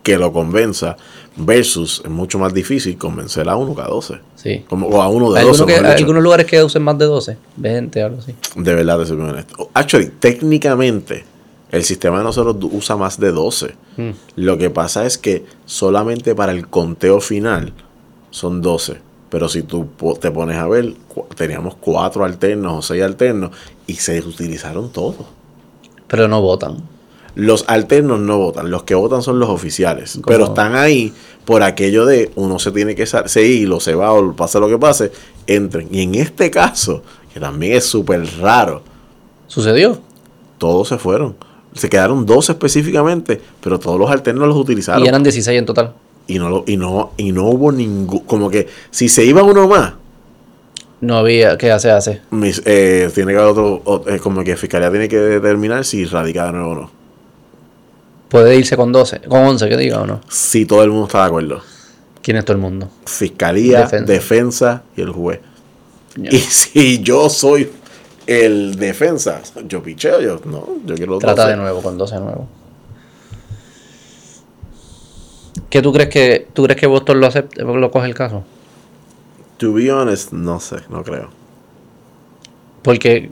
que 0.02 0.16
lo 0.16 0.32
convenza 0.32 0.96
versus 1.36 2.02
es 2.04 2.10
mucho 2.10 2.38
más 2.38 2.54
difícil 2.54 2.96
convencer 2.96 3.48
a 3.48 3.56
uno 3.56 3.74
que 3.74 3.82
a 3.82 3.86
12. 3.86 4.14
Sí. 4.36 4.64
Como, 4.68 4.88
o 4.88 5.02
a 5.02 5.08
uno 5.08 5.32
de 5.32 5.40
Hay 5.40 5.46
12. 5.46 5.62
algunos, 5.62 5.80
que- 5.94 6.02
algunos 6.02 6.22
lugares 6.22 6.46
que 6.46 6.62
usen 6.62 6.82
más 6.82 6.98
de 6.98 7.04
12, 7.04 7.36
20, 7.56 8.02
algo 8.02 8.18
así. 8.18 8.34
De 8.56 8.74
verdad, 8.74 8.98
te 9.00 9.06
soy 9.06 9.16
muy 9.16 9.30
honesto. 9.30 9.70
Actually, 9.74 10.10
técnicamente, 10.18 11.24
el 11.70 11.84
sistema 11.84 12.18
de 12.18 12.24
nosotros 12.24 12.56
usa 12.72 12.96
más 12.96 13.20
de 13.20 13.32
12. 13.32 13.74
Mm. 13.96 14.10
Lo 14.36 14.58
que 14.58 14.70
pasa 14.70 15.04
es 15.06 15.18
que 15.18 15.44
solamente 15.66 16.34
para 16.34 16.52
el 16.52 16.68
conteo 16.68 17.20
final 17.20 17.72
son 18.30 18.62
12. 18.62 19.00
Pero 19.30 19.48
si 19.48 19.62
tú 19.62 19.88
te 20.20 20.30
pones 20.30 20.56
a 20.56 20.66
ver, 20.66 20.94
teníamos 21.36 21.74
cuatro 21.74 22.24
alternos 22.24 22.78
o 22.78 22.82
seis 22.82 23.02
alternos 23.02 23.50
y 23.86 23.94
se 23.94 24.20
utilizaron 24.20 24.90
todos. 24.90 25.26
Pero 26.06 26.28
no 26.28 26.40
votan. 26.40 26.82
Los 27.34 27.64
alternos 27.68 28.18
no 28.20 28.38
votan, 28.38 28.70
los 28.70 28.84
que 28.84 28.94
votan 28.94 29.22
son 29.22 29.38
los 29.38 29.50
oficiales. 29.50 30.14
¿Cómo? 30.14 30.26
Pero 30.26 30.44
están 30.46 30.74
ahí 30.74 31.12
por 31.44 31.62
aquello 31.62 32.04
de 32.04 32.32
uno 32.34 32.58
se 32.58 32.72
tiene 32.72 32.94
que 32.94 33.06
seguir, 33.06 33.70
o 33.70 33.80
se 33.80 33.94
va 33.94 34.12
o 34.12 34.32
pase 34.34 34.58
lo 34.58 34.68
que 34.68 34.78
pase, 34.78 35.12
entren. 35.46 35.88
Y 35.92 36.02
en 36.02 36.14
este 36.14 36.50
caso, 36.50 37.02
que 37.32 37.38
también 37.38 37.74
es 37.74 37.84
súper 37.84 38.26
raro, 38.40 38.82
¿Sucedió? 39.46 40.00
todos 40.58 40.88
se 40.88 40.98
fueron. 40.98 41.36
Se 41.78 41.88
quedaron 41.88 42.26
12 42.26 42.52
específicamente, 42.52 43.40
pero 43.62 43.78
todos 43.78 43.98
los 43.98 44.10
alternos 44.10 44.46
los 44.48 44.56
utilizaron. 44.56 45.02
Y 45.04 45.08
eran 45.08 45.22
16 45.22 45.58
en 45.58 45.64
total. 45.66 45.92
Y 46.26 46.38
no, 46.38 46.50
lo- 46.50 46.64
y 46.66 46.76
no, 46.76 47.12
y 47.16 47.32
no 47.32 47.46
hubo 47.46 47.72
ningún, 47.72 48.20
como 48.20 48.50
que 48.50 48.66
si 48.90 49.08
se 49.08 49.24
iba 49.24 49.42
uno 49.42 49.66
más, 49.66 49.94
No 51.00 51.16
había, 51.16 51.56
¿qué 51.56 51.70
hace? 51.70 52.20
mis- 52.30 52.60
eh, 52.66 53.08
tiene 53.14 53.32
que 53.32 53.38
haber 53.38 53.50
otro, 53.52 54.02
eh, 54.08 54.18
como 54.18 54.42
que 54.44 54.56
Fiscalía 54.56 54.90
tiene 54.90 55.08
que 55.08 55.16
determinar 55.16 55.84
si 55.84 56.04
radica 56.04 56.46
de 56.46 56.52
nuevo 56.52 56.70
o 56.70 56.74
no. 56.74 56.90
Puede 58.28 58.56
irse 58.56 58.76
con 58.76 58.92
12, 58.92 59.20
con 59.20 59.40
11, 59.44 59.68
que 59.68 59.76
diga 59.76 60.02
o 60.02 60.06
no. 60.06 60.20
Si 60.28 60.66
todo 60.66 60.82
el 60.82 60.90
mundo 60.90 61.06
está 61.06 61.20
de 61.20 61.26
acuerdo. 61.28 61.62
¿Quién 62.20 62.36
es 62.36 62.44
todo 62.44 62.56
el 62.56 62.62
mundo? 62.62 62.90
Fiscalía, 63.06 63.82
Defensa. 63.82 64.12
defensa, 64.12 64.82
y 64.96 65.00
el 65.00 65.10
juez. 65.12 65.40
Y 66.30 66.36
si 66.38 66.98
yo 67.00 67.30
soy 67.30 67.70
el 68.28 68.76
defensa, 68.76 69.40
yo 69.66 69.82
picheo, 69.82 70.20
yo 70.20 70.40
no, 70.44 70.66
yo 70.84 70.94
quiero 70.94 71.18
Trata 71.18 71.42
12. 71.44 71.50
de 71.50 71.56
nuevo, 71.56 71.82
con 71.82 71.96
12 71.96 72.14
de 72.16 72.20
nuevo. 72.20 72.46
¿Qué 75.70 75.82
tú 75.82 75.92
crees 75.92 76.08
que 76.08 76.46
tú 76.52 76.64
crees 76.64 76.78
que 76.80 76.86
Boston 76.86 77.20
lo 77.20 77.26
acepte, 77.26 77.62
lo 77.62 77.90
coge 77.90 78.06
el 78.06 78.14
caso? 78.14 78.44
To 79.58 79.72
be 79.72 79.90
honest, 79.90 80.32
no 80.32 80.60
sé, 80.60 80.76
no 80.88 81.02
creo. 81.02 81.30
Porque 82.82 83.30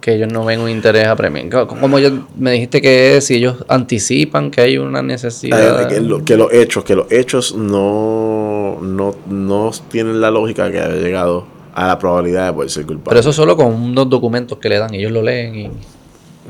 que 0.00 0.14
ellos 0.14 0.32
no 0.32 0.44
ven 0.44 0.60
un 0.60 0.70
interés 0.70 1.06
apremiante. 1.06 1.66
Como 1.66 1.98
yo, 1.98 2.26
me 2.38 2.52
dijiste 2.52 2.80
que 2.80 3.16
es, 3.16 3.26
si 3.26 3.34
ellos 3.36 3.64
anticipan 3.68 4.50
que 4.50 4.60
hay 4.62 4.78
una 4.78 5.02
necesidad. 5.02 5.82
Eh, 5.82 5.88
que, 5.88 6.00
lo- 6.00 6.24
que 6.24 6.36
los 6.36 6.52
hechos, 6.52 6.84
que 6.84 6.94
los 6.94 7.10
hechos 7.10 7.54
no, 7.54 8.78
no, 8.80 9.14
no 9.28 9.70
tienen 9.90 10.20
la 10.20 10.30
lógica 10.30 10.70
que 10.70 10.80
haya 10.80 10.94
llegado 10.94 11.44
a 11.76 11.86
la 11.88 11.98
probabilidad 11.98 12.46
de 12.46 12.52
poder 12.54 12.70
ser 12.70 12.86
culpable. 12.86 13.10
Pero 13.10 13.20
eso 13.20 13.32
solo 13.34 13.54
con 13.56 13.66
unos 13.72 14.08
documentos 14.08 14.56
que 14.58 14.68
le 14.70 14.78
dan, 14.78 14.94
ellos 14.94 15.12
lo 15.12 15.20
leen 15.22 15.54
y, 15.54 15.64
y 15.66 15.70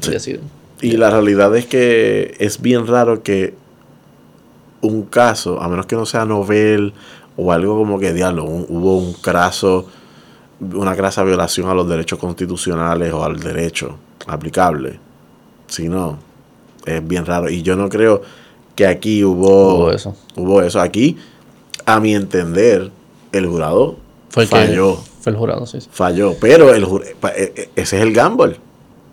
Sí. 0.01 0.11
deciden. 0.13 0.43
Y 0.81 0.93
la 0.97 1.11
realidad 1.11 1.55
es 1.57 1.67
que 1.67 2.35
es 2.39 2.61
bien 2.63 2.87
raro 2.87 3.23
que 3.23 3.55
un 4.83 5.03
caso, 5.03 5.61
a 5.61 5.69
menos 5.69 5.87
que 5.87 5.97
no 5.97 6.07
sea 6.07 6.25
novel 6.25 6.93
o 7.37 7.51
algo 7.53 7.77
como 7.77 7.99
que 7.99 8.13
diablo, 8.13 8.45
un- 8.45 8.67
hubo 8.69 8.99
un 8.99 9.15
craso, 9.15 9.87
una 10.61 10.95
grasa 10.95 11.25
violación 11.25 11.69
a 11.69 11.75
los 11.75 11.89
derechos 11.89 12.19
constitucionales 12.19 13.13
o 13.13 13.25
al 13.25 13.39
derecho 13.41 13.97
aplicable. 14.27 15.01
Si 15.67 15.89
no, 15.89 16.19
es 16.85 17.07
bien 17.07 17.27
raro. 17.27 17.51
Y 17.51 17.63
yo 17.63 17.75
no 17.75 17.89
creo 17.89 18.23
que 18.77 18.87
aquí 18.87 19.25
hubo, 19.25 19.75
Hubo 19.79 19.91
eso. 19.93 20.15
hubo 20.37 20.63
eso. 20.63 20.81
Aquí, 20.81 21.17
a 21.85 21.99
mi 21.99 22.15
entender, 22.15 22.91
el 23.33 23.47
jurado 23.47 23.97
Fue 24.29 24.45
que- 24.45 24.51
falló. 24.51 24.99
Fue 25.27 25.33
el 25.33 25.39
jurado, 25.39 25.67
sí. 25.67 25.81
Sí, 25.81 25.89
Falló. 25.91 26.35
Pero 26.41 26.73
el 26.73 26.85
e- 26.85 27.53
e- 27.57 27.69
ese 27.75 27.97
es 27.97 28.03
el 28.05 28.13
gamble. 28.13 28.59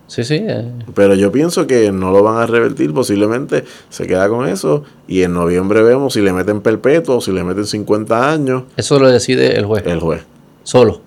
sí. 0.06 0.24
sí, 0.24 0.36
eh, 0.48 0.72
Pero 0.94 1.16
yo 1.16 1.32
pienso 1.32 1.66
que 1.66 1.92
no 1.92 2.12
lo 2.12 2.22
van 2.22 2.38
a 2.38 2.46
revertir, 2.46 2.94
posiblemente 2.94 3.64
se 3.90 4.06
queda 4.06 4.30
con 4.30 4.48
eso 4.48 4.84
y 5.08 5.24
en 5.24 5.34
noviembre 5.34 5.82
vemos 5.82 6.14
si 6.14 6.22
le 6.22 6.32
meten 6.34 6.62
perpetuo 6.62 7.20
si 7.20 7.32
le 7.32 7.44
meten 7.44 7.66
50 7.66 8.32
años 8.32 8.64
eso 8.78 9.00
lo 9.00 9.10
decide 9.10 9.58
el 9.58 9.66
juez. 9.66 9.84
el 9.88 10.00
juez, 10.00 10.22
Solo. 10.62 11.02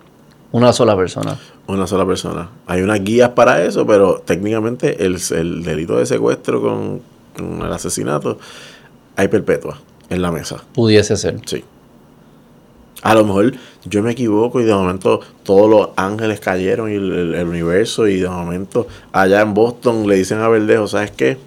Una 0.51 0.73
sola 0.73 0.97
persona. 0.97 1.39
una 1.68 1.86
sola 1.86 2.05
persona. 2.05 2.49
Hay 2.67 2.81
unas 2.83 3.02
guías 3.05 3.28
para 3.31 3.62
eso, 3.65 3.86
pero 3.86 4.23
técnicamente 4.25 5.05
el, 5.07 5.18
el 5.36 5.62
delito 5.62 5.99
de 5.99 6.07
secuestro 6.07 6.60
con, 6.62 7.01
con 7.36 7.62
el 7.65 7.73
asesinato 7.73 8.39
hay 9.15 9.28
perpetua 9.28 9.78
en 10.10 10.20
la 10.23 10.33
mesa, 10.33 10.65
Pudiese 10.75 11.17
ser. 11.17 11.39
sí. 11.47 11.62
A 13.07 13.15
lo 13.15 13.25
mejor 13.25 13.52
yo 13.85 14.02
me 14.02 14.10
equivoco 14.10 14.60
y 14.60 14.65
de 14.65 14.75
momento 14.75 15.20
todos 15.44 15.70
los 15.70 15.91
ángeles 15.94 16.41
cayeron 16.41 16.91
y 16.91 16.94
el, 16.97 17.47
universo 17.47 18.09
y 18.09 18.17
de 18.18 18.28
momento 18.28 18.89
allá 19.12 19.43
en 19.43 19.55
Boston 19.55 20.09
le 20.09 20.17
dicen 20.17 20.41
a 20.41 20.49
Verdejo, 20.49 20.89
¿sabes 20.89 21.12
qué? 21.12 21.39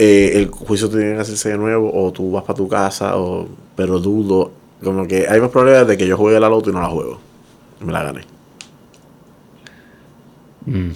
Eh, 0.00 0.32
el 0.34 0.48
juicio 0.48 0.88
tiene 0.88 1.14
que 1.14 1.20
hacerse 1.20 1.50
de 1.50 1.56
nuevo 1.56 1.92
o 1.94 2.10
tú 2.10 2.32
vas 2.32 2.42
para 2.42 2.56
tu 2.56 2.66
casa, 2.66 3.16
o, 3.16 3.46
pero 3.76 4.00
dudo. 4.00 4.50
Como 4.82 5.06
que 5.06 5.28
hay 5.28 5.40
más 5.40 5.50
probabilidades 5.50 5.86
de 5.86 5.96
que 5.96 6.08
yo 6.08 6.16
juegue 6.16 6.40
la 6.40 6.48
loto 6.48 6.70
y 6.70 6.72
no 6.72 6.80
la 6.80 6.88
juego. 6.88 7.20
Me 7.78 7.92
la 7.92 8.02
gané. 8.02 8.22
Mm. 10.64 10.90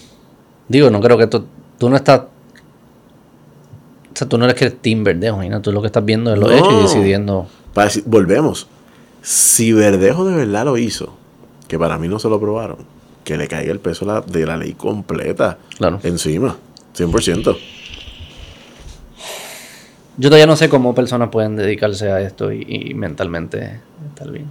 Digo, 0.67 0.91
no 0.91 1.01
creo 1.01 1.17
que 1.17 1.29
tú, 1.29 1.45
tú 1.79 1.89
no 1.89 1.95
estás. 1.95 2.23
O 2.23 4.17
sea, 4.17 4.29
tú 4.29 4.37
no 4.37 4.47
eres 4.47 4.57
que 4.57 4.65
eres 4.65 4.79
Tim 4.83 5.05
Verdejo, 5.05 5.41
¿no? 5.45 5.63
Tú 5.63 5.71
lo 5.71 5.81
que 5.81 5.87
estás 5.87 6.05
viendo 6.05 6.33
es 6.33 6.41
los 6.41 6.51
No. 6.51 6.57
hechos 6.57 6.73
y 6.73 6.83
decidiendo. 6.83 7.47
Para 7.73 7.87
decir- 7.89 8.03
volvemos. 8.05 8.67
Si 9.23 9.73
Verdejo 9.73 10.25
de 10.25 10.35
verdad 10.37 10.65
lo 10.65 10.77
hizo, 10.79 11.15
que 11.69 11.79
para 11.79 11.99
mí 11.99 12.09
no 12.09 12.19
se 12.19 12.29
lo 12.29 12.41
probaron, 12.41 12.79
que 13.25 13.37
le 13.37 13.49
caiga 13.49 13.71
el 13.73 13.79
peso 13.81 14.05
de 14.05 14.13
la, 14.13 14.21
de 14.23 14.47
la 14.47 14.57
ley 14.57 14.73
completa 14.73 15.59
Claro. 15.77 16.01
encima. 16.03 16.57
100%. 16.97 17.57
Yo 20.17 20.29
todavía 20.29 20.47
no 20.47 20.57
sé 20.57 20.69
cómo 20.69 20.95
personas 20.95 21.31
pueden 21.31 21.57
dedicarse 21.57 22.11
a 22.11 22.21
esto 22.21 22.53
y, 22.53 22.67
y 22.69 22.95
mentalmente 22.95 23.81
estar 24.09 24.31
bien. 24.31 24.47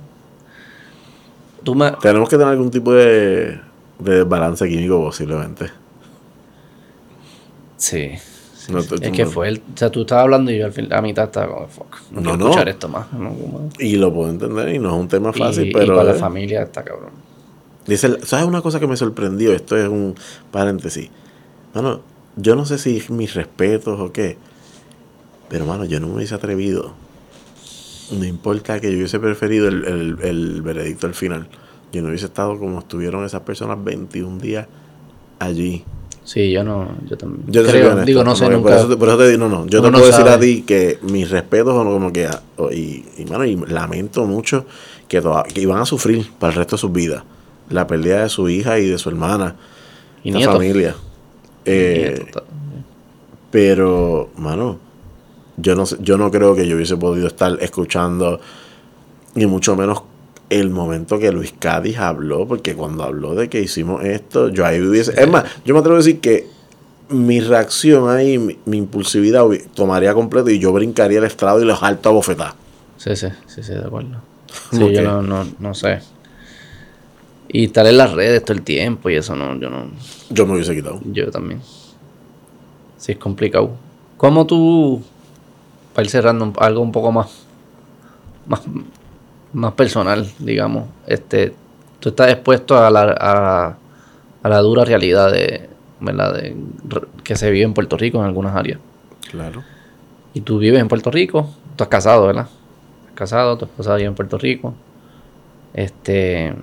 Tú 1.64 1.76
me. 1.76 1.92
Tenemos 2.02 2.30
que 2.30 2.38
tener 2.38 2.52
algún 2.54 2.72
tipo 2.72 2.94
de, 2.94 3.60
de 4.00 4.24
balance 4.24 4.68
químico 4.68 5.00
posiblemente. 5.02 5.66
Sí. 7.78 8.12
No, 8.72 8.84
tú- 8.84 8.96
es 8.96 9.12
que 9.12 9.24
no- 9.26 9.30
fue 9.32 9.50
el, 9.50 9.58
O 9.74 9.78
sea, 9.78 9.90
tú 9.92 10.02
estabas 10.02 10.24
hablando 10.24 10.52
y 10.52 10.58
yo 10.60 10.66
al 10.66 10.74
fin, 10.74 10.92
a 10.94 11.02
mitad 11.02 11.26
estaba 11.26 11.54
como, 11.54 11.68
fuck. 11.68 11.98
No, 12.12 12.22
No, 12.22 12.34
escuchar 12.46 12.70
esto 12.70 12.88
más. 12.90 13.08
Y 13.80 13.96
lo 13.98 14.14
puedo 14.14 14.30
entender 14.30 14.74
y 14.76 14.80
no 14.80 14.90
es 14.90 14.96
un 15.02 15.08
tema 15.08 15.32
fácil, 15.34 15.66
y, 15.66 15.70
y 15.70 15.74
pero... 15.74 15.96
para 15.96 16.14
la 16.14 16.20
familia 16.20 16.64
está 16.64 16.84
cabrón. 16.84 17.12
Dice, 17.88 18.18
¿sabes 18.26 18.46
una 18.46 18.62
cosa 18.62 18.80
que 18.80 18.88
me 18.88 18.96
sorprendió? 18.98 19.54
Esto 19.54 19.76
es 19.78 19.88
un 19.88 20.16
paréntesis. 20.52 21.10
Mano, 21.74 22.02
yo 22.36 22.56
no 22.56 22.66
sé 22.66 22.78
si 22.78 23.02
mis 23.10 23.34
respetos 23.34 24.00
o 24.00 24.12
qué, 24.12 24.38
pero 25.50 25.66
mano, 25.66 25.86
yo 25.86 26.00
no 26.00 26.08
me 26.08 26.16
hubiese 26.16 26.36
atrevido. 26.36 26.94
No 28.12 28.26
importa 28.26 28.80
que 28.80 28.92
yo 28.92 28.98
hubiese 28.98 29.20
preferido 29.20 29.68
el, 29.68 29.86
el- 29.86 30.18
el 30.22 30.62
veredicto 30.62 31.08
al 31.08 31.14
final. 31.16 31.48
Yo 31.92 32.02
no 32.02 32.10
hubiese 32.10 32.26
estado 32.26 32.60
como 32.60 32.80
estuvieron 32.80 33.24
esas 33.26 33.42
personas 33.42 33.84
21 33.84 34.38
días 34.40 34.68
allí. 35.40 35.84
Sí, 36.30 36.52
yo 36.52 36.64
no. 36.64 36.88
Yo 37.10 37.18
también. 37.18 37.44
Yo 37.48 37.64
te 37.64 37.72
soy 37.72 37.80
creo, 37.80 37.92
honesto, 37.94 38.06
digo, 38.06 38.24
no 38.24 38.36
sé 38.36 38.48
nunca. 38.50 38.70
Por 38.70 38.78
eso, 38.78 38.88
te- 38.90 38.98
por 38.98 39.08
eso 39.10 39.18
te 39.18 39.28
digo, 39.30 39.40
no, 39.40 39.50
no. 39.50 39.66
Yo 39.66 39.82
te 39.82 39.90
puedo 39.92 40.06
decir 40.06 40.28
a 40.28 40.40
ti 40.40 40.62
que 40.62 41.00
mis 41.02 41.28
respetos 41.32 41.74
o 41.74 41.84
no 41.84 41.90
como 41.92 42.14
que. 42.14 42.30
Y, 42.72 43.04
y, 43.18 43.26
mano, 43.28 43.46
y 43.46 43.56
lamento 43.56 44.26
mucho 44.26 44.68
que, 45.08 45.22
toda- 45.22 45.42
que 45.44 45.60
iban 45.62 45.80
a 45.82 45.88
sufrir 45.88 46.30
para 46.38 46.52
el 46.54 46.58
resto 46.60 46.76
de 46.76 46.80
sus 46.82 46.92
vidas. 46.92 47.24
La 47.72 47.88
pérdida 47.88 48.22
de 48.22 48.30
su 48.30 48.48
hija 48.48 48.78
y 48.78 48.86
de 48.88 49.00
su 49.00 49.10
hermana. 49.10 49.56
Y 50.24 50.30
la 50.32 50.40
familia. 50.54 50.96
Eh, 51.66 52.26
pero, 53.52 54.30
mano, 54.38 54.78
yo 55.58 55.76
no 55.76 55.84
yo 56.00 56.18
no 56.18 56.30
creo 56.30 56.56
que 56.56 56.68
yo 56.68 56.76
hubiese 56.76 56.96
podido 56.98 57.26
estar 57.28 57.58
escuchando, 57.62 58.40
ni 59.34 59.46
mucho 59.48 59.76
menos 59.76 60.04
el 60.50 60.70
momento 60.70 61.20
que 61.20 61.32
Luis 61.32 61.54
Cádiz 61.58 61.98
habló, 61.98 62.48
porque 62.48 62.76
cuando 62.76 63.04
habló 63.04 63.36
de 63.36 63.50
que 63.50 63.62
hicimos 63.62 64.04
esto, 64.04 64.50
yo 64.50 64.66
ahí 64.66 64.82
hubiese. 64.82 65.20
Es 65.20 65.30
más, 65.30 65.46
yo 65.66 65.74
me 65.74 65.80
atrevo 65.80 65.96
a 65.96 66.00
decir 66.00 66.20
que 66.20 66.48
mi 67.10 67.40
reacción 67.40 68.10
ahí, 68.10 68.38
mi, 68.38 68.58
mi 68.66 68.78
impulsividad 68.78 69.44
tomaría 69.74 70.14
completo 70.14 70.50
y 70.50 70.60
yo 70.60 70.72
brincaría 70.72 71.20
el 71.20 71.26
estrado 71.26 71.62
y 71.62 71.66
le 71.66 71.76
salto 71.76 72.10
a 72.10 72.12
bofetar. 72.12 72.54
Sí, 72.98 73.16
sí, 73.16 73.28
sí, 73.48 73.64
sí, 73.64 73.74
de 73.74 73.86
acuerdo. 73.86 74.22
¿Cómo 74.72 74.88
Sí, 74.88 74.94
yo 74.94 75.02
no, 75.02 75.22
no, 75.22 75.48
no 75.60 75.74
sé. 75.74 76.00
Y 77.48 77.66
estar 77.66 77.86
en 77.88 77.98
las 77.98 78.12
redes 78.12 78.44
todo 78.46 78.56
el 78.58 78.64
tiempo 78.64 79.10
y 79.10 79.16
eso 79.16 79.36
no, 79.36 79.60
yo 79.60 79.70
no, 79.70 79.90
Yo 80.30 80.46
me 80.46 80.54
hubiese 80.54 80.76
quitado. 80.76 81.00
yo 81.06 81.32
también. 81.32 81.62
Sí, 82.98 83.14
es 83.14 83.18
complicado. 83.18 83.72
¿Cómo 84.18 84.46
tú, 84.46 85.02
para 85.94 86.06
ir 86.06 86.12
cerrando 86.12 86.54
algo 86.58 86.82
un 86.82 86.92
poco 86.92 87.12
más, 87.12 87.28
más, 88.46 88.62
más 89.54 89.74
personal, 89.74 90.28
digamos, 90.40 90.88
este, 91.08 91.54
tú 92.00 92.10
estás 92.10 92.30
expuesto 92.32 92.78
a 92.78 92.90
la, 92.90 93.16
a, 93.20 93.78
a 94.44 94.50
la 94.50 94.60
dura 94.60 94.86
realidad 94.86 95.32
de, 95.32 95.70
¿verdad? 96.00 96.34
de, 96.36 96.56
que 97.24 97.36
se 97.36 97.52
vive 97.52 97.66
en 97.66 97.74
Puerto 97.74 97.98
Rico 97.98 98.20
en 98.20 98.26
algunas 98.26 98.56
áreas. 98.56 98.80
Claro. 99.30 99.64
y 100.34 100.42
tú 100.42 100.58
vives 100.58 100.82
en 100.82 100.88
Puerto 100.88 101.12
Rico, 101.12 101.50
tú 101.76 101.84
has 101.84 101.90
casado, 101.90 102.26
¿verdad? 102.26 102.48
Has 103.10 103.16
casado, 103.16 103.58
tu 103.58 103.66
esposa 103.66 103.96
vive 103.96 104.08
en 104.08 104.16
Puerto 104.16 104.38
Rico. 104.38 104.74
Este. 105.74 106.54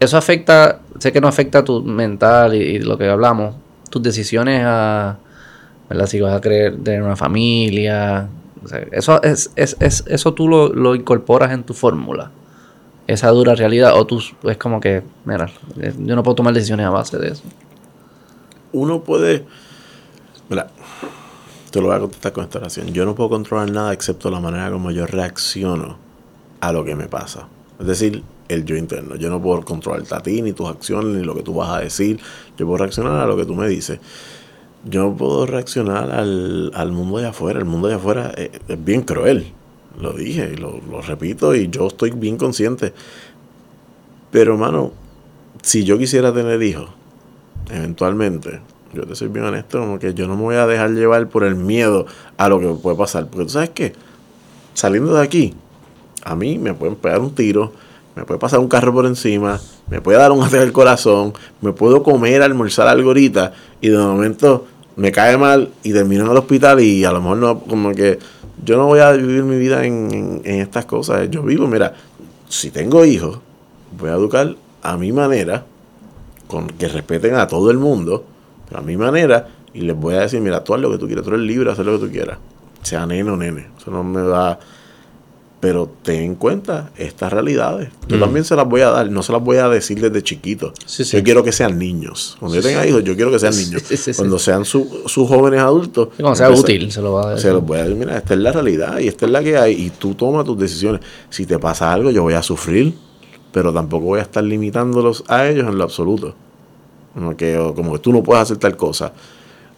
Eso 0.00 0.16
afecta, 0.16 0.80
sé 0.98 1.12
que 1.12 1.20
no 1.20 1.28
afecta 1.28 1.64
tu 1.64 1.82
mental 1.82 2.54
y, 2.54 2.78
lo 2.78 2.98
que 2.98 3.08
hablamos, 3.08 3.54
tus 3.90 4.02
decisiones 4.02 4.62
a, 4.64 5.18
¿verdad? 5.88 6.06
Si 6.06 6.20
vas 6.20 6.34
a 6.34 6.40
querer 6.40 6.82
tener 6.82 7.02
una 7.02 7.16
familia. 7.16 8.28
Eso, 8.92 9.22
es, 9.22 9.50
es, 9.56 9.76
es, 9.80 10.04
eso 10.06 10.34
tú 10.34 10.48
lo, 10.48 10.68
lo 10.68 10.94
incorporas 10.94 11.52
en 11.52 11.64
tu 11.64 11.74
fórmula 11.74 12.30
esa 13.06 13.28
dura 13.30 13.54
realidad 13.54 13.94
o 13.94 14.06
tú 14.06 14.20
es 14.44 14.56
como 14.56 14.80
que, 14.80 15.02
mira, 15.24 15.48
yo 15.76 16.16
no 16.16 16.22
puedo 16.22 16.34
tomar 16.34 16.54
decisiones 16.54 16.86
a 16.86 16.90
base 16.90 17.18
de 17.18 17.28
eso. 17.28 17.42
Uno 18.72 19.02
puede, 19.02 19.44
mira, 20.48 20.68
te 21.70 21.80
lo 21.80 21.86
voy 21.86 21.96
a 21.96 22.00
contestar 22.00 22.32
con 22.32 22.44
esta 22.44 22.58
oración. 22.58 22.88
Yo 22.88 23.04
no 23.04 23.14
puedo 23.14 23.30
controlar 23.30 23.70
nada 23.70 23.92
excepto 23.92 24.30
la 24.30 24.40
manera 24.40 24.70
como 24.70 24.90
yo 24.90 25.06
reacciono 25.06 25.98
a 26.60 26.72
lo 26.72 26.84
que 26.84 26.96
me 26.96 27.06
pasa. 27.06 27.46
Es 27.78 27.86
decir, 27.86 28.22
el 28.48 28.64
yo 28.64 28.76
interno. 28.76 29.16
Yo 29.16 29.30
no 29.30 29.40
puedo 29.40 29.62
controlarte 29.62 30.14
a 30.14 30.20
ti, 30.20 30.42
ni 30.42 30.52
tus 30.52 30.68
acciones, 30.68 31.16
ni 31.16 31.24
lo 31.24 31.34
que 31.34 31.42
tú 31.42 31.54
vas 31.54 31.70
a 31.70 31.80
decir. 31.80 32.18
Yo 32.56 32.66
puedo 32.66 32.78
reaccionar 32.78 33.20
a 33.20 33.26
lo 33.26 33.36
que 33.36 33.44
tú 33.44 33.54
me 33.54 33.68
dices. 33.68 34.00
Yo 34.88 35.02
no 35.02 35.16
puedo 35.16 35.46
reaccionar 35.46 36.12
al, 36.12 36.70
al 36.74 36.92
mundo 36.92 37.18
de 37.18 37.26
afuera. 37.26 37.58
El 37.58 37.64
mundo 37.64 37.88
de 37.88 37.94
afuera 37.94 38.32
es 38.36 38.84
bien 38.84 39.02
cruel. 39.02 39.52
Lo 40.00 40.12
dije 40.12 40.52
y 40.52 40.56
lo, 40.56 40.80
repito 41.00 41.54
y 41.54 41.68
yo 41.68 41.86
estoy 41.86 42.10
bien 42.10 42.36
consciente. 42.36 42.92
Pero, 44.30 44.52
hermano, 44.52 44.92
si 45.62 45.84
yo 45.84 45.98
quisiera 45.98 46.32
tener 46.32 46.62
hijos, 46.62 46.90
eventualmente, 47.70 48.60
yo 48.92 49.06
te 49.06 49.14
soy 49.14 49.28
bien 49.28 49.46
honesto, 49.46 49.80
como 49.80 49.98
que 49.98 50.12
yo 50.12 50.26
no 50.28 50.36
me 50.36 50.42
voy 50.42 50.56
a 50.56 50.66
dejar 50.66 50.90
llevar 50.90 51.28
por 51.28 51.44
el 51.44 51.56
miedo 51.56 52.06
a 52.36 52.48
lo 52.48 52.60
que 52.60 52.68
puede 52.68 52.96
pasar. 52.96 53.26
Porque 53.28 53.44
tú 53.44 53.50
sabes 53.52 53.70
qué, 53.70 53.94
saliendo 54.74 55.14
de 55.14 55.22
aquí, 55.22 55.54
a 56.24 56.36
mí 56.36 56.58
me 56.58 56.74
pueden 56.74 56.96
pegar 56.96 57.20
un 57.20 57.34
tiro, 57.34 57.72
me 58.14 58.24
puede 58.24 58.38
pasar 58.38 58.58
un 58.60 58.68
carro 58.68 58.92
por 58.92 59.06
encima, 59.06 59.60
me 59.88 60.00
puede 60.02 60.18
dar 60.18 60.32
un 60.32 60.42
ataque 60.42 60.62
al 60.62 60.72
corazón, 60.72 61.32
me 61.62 61.72
puedo 61.72 62.02
comer, 62.02 62.42
almorzar 62.42 62.88
algo 62.88 63.10
ahorita 63.10 63.52
y 63.80 63.88
de 63.88 63.98
momento 63.98 64.66
me 64.96 65.12
cae 65.12 65.36
mal 65.36 65.70
y 65.82 65.92
termino 65.92 66.24
en 66.24 66.30
el 66.30 66.36
hospital 66.36 66.80
y 66.80 67.04
a 67.04 67.12
lo 67.12 67.20
mejor 67.20 67.36
no, 67.36 67.60
como 67.60 67.92
que 67.92 68.18
yo 68.64 68.76
no 68.76 68.86
voy 68.86 69.00
a 69.00 69.12
vivir 69.12 69.42
mi 69.42 69.58
vida 69.58 69.84
en, 69.84 70.40
estas 70.44 70.86
cosas. 70.86 71.30
Yo 71.30 71.42
vivo, 71.42 71.66
mira, 71.66 71.94
si 72.48 72.70
tengo 72.70 73.04
hijos, 73.04 73.38
voy 73.98 74.10
a 74.10 74.14
educar 74.14 74.56
a 74.82 74.96
mi 74.96 75.12
manera, 75.12 75.64
con 76.46 76.68
que 76.68 76.88
respeten 76.88 77.34
a 77.34 77.46
todo 77.46 77.70
el 77.70 77.78
mundo, 77.78 78.24
pero 78.68 78.80
a 78.80 78.82
mi 78.82 78.96
manera, 78.96 79.48
y 79.74 79.82
les 79.82 79.96
voy 79.96 80.14
a 80.14 80.20
decir, 80.20 80.40
mira, 80.40 80.64
tú 80.64 80.74
haz 80.74 80.80
lo 80.80 80.90
que 80.90 80.98
tú 80.98 81.06
quieras, 81.06 81.24
tú 81.24 81.30
eres 81.30 81.42
libre, 81.42 81.70
haz 81.70 81.78
lo 81.78 81.98
que 81.98 82.06
tú 82.06 82.10
quieras, 82.10 82.38
sea 82.82 83.04
nene 83.04 83.30
o 83.30 83.36
nene. 83.36 83.68
Eso 83.78 83.90
no 83.90 84.02
me 84.02 84.22
da 84.22 84.58
pero 85.66 85.90
ten 86.04 86.22
en 86.22 86.34
cuenta 86.36 86.92
estas 86.96 87.32
realidades. 87.32 87.88
Yo 88.06 88.18
mm. 88.18 88.20
también 88.20 88.44
se 88.44 88.54
las 88.54 88.68
voy 88.68 88.82
a 88.82 88.90
dar, 88.90 89.10
no 89.10 89.20
se 89.24 89.32
las 89.32 89.42
voy 89.42 89.56
a 89.56 89.68
decir 89.68 90.00
desde 90.00 90.22
chiquito. 90.22 90.72
Yo 90.86 91.24
quiero 91.24 91.42
que 91.42 91.50
sean 91.50 91.76
niños. 91.76 92.36
Cuando 92.38 92.54
yo 92.54 92.62
tenga 92.62 92.86
hijos, 92.86 93.02
yo 93.02 93.16
quiero 93.16 93.32
que 93.32 93.40
sean 93.40 93.56
niños. 93.56 93.82
Cuando 94.14 94.38
sean 94.38 94.64
sus 94.64 94.86
jóvenes 95.28 95.58
adultos. 95.58 96.10
cuando 96.20 96.36
sea 96.36 96.50
útil, 96.50 96.92
se 96.92 97.02
lo 97.02 97.14
va 97.14 97.22
a 97.22 97.30
decir. 97.30 97.48
Se 97.48 97.52
los 97.52 97.66
voy 97.66 97.78
a 97.78 97.82
decir, 97.82 97.96
mira, 97.96 98.16
esta 98.16 98.34
es 98.34 98.38
la 98.38 98.52
realidad 98.52 99.00
y 99.00 99.08
esta 99.08 99.26
es 99.26 99.32
la 99.32 99.42
que 99.42 99.58
hay. 99.58 99.72
Y 99.72 99.90
tú 99.90 100.14
tomas 100.14 100.44
tus 100.44 100.56
decisiones. 100.56 101.00
Si 101.30 101.46
te 101.46 101.58
pasa 101.58 101.92
algo, 101.92 102.12
yo 102.12 102.22
voy 102.22 102.34
a 102.34 102.44
sufrir, 102.44 102.94
pero 103.50 103.72
tampoco 103.72 104.04
voy 104.04 104.20
a 104.20 104.22
estar 104.22 104.44
limitándolos 104.44 105.24
a 105.26 105.48
ellos 105.48 105.66
en 105.66 105.78
lo 105.78 105.82
absoluto. 105.82 106.36
Como 107.12 107.36
que, 107.36 107.72
como 107.74 107.94
que 107.94 107.98
tú 107.98 108.12
no 108.12 108.22
puedes 108.22 108.44
hacer 108.44 108.58
tal 108.58 108.76
cosa. 108.76 109.12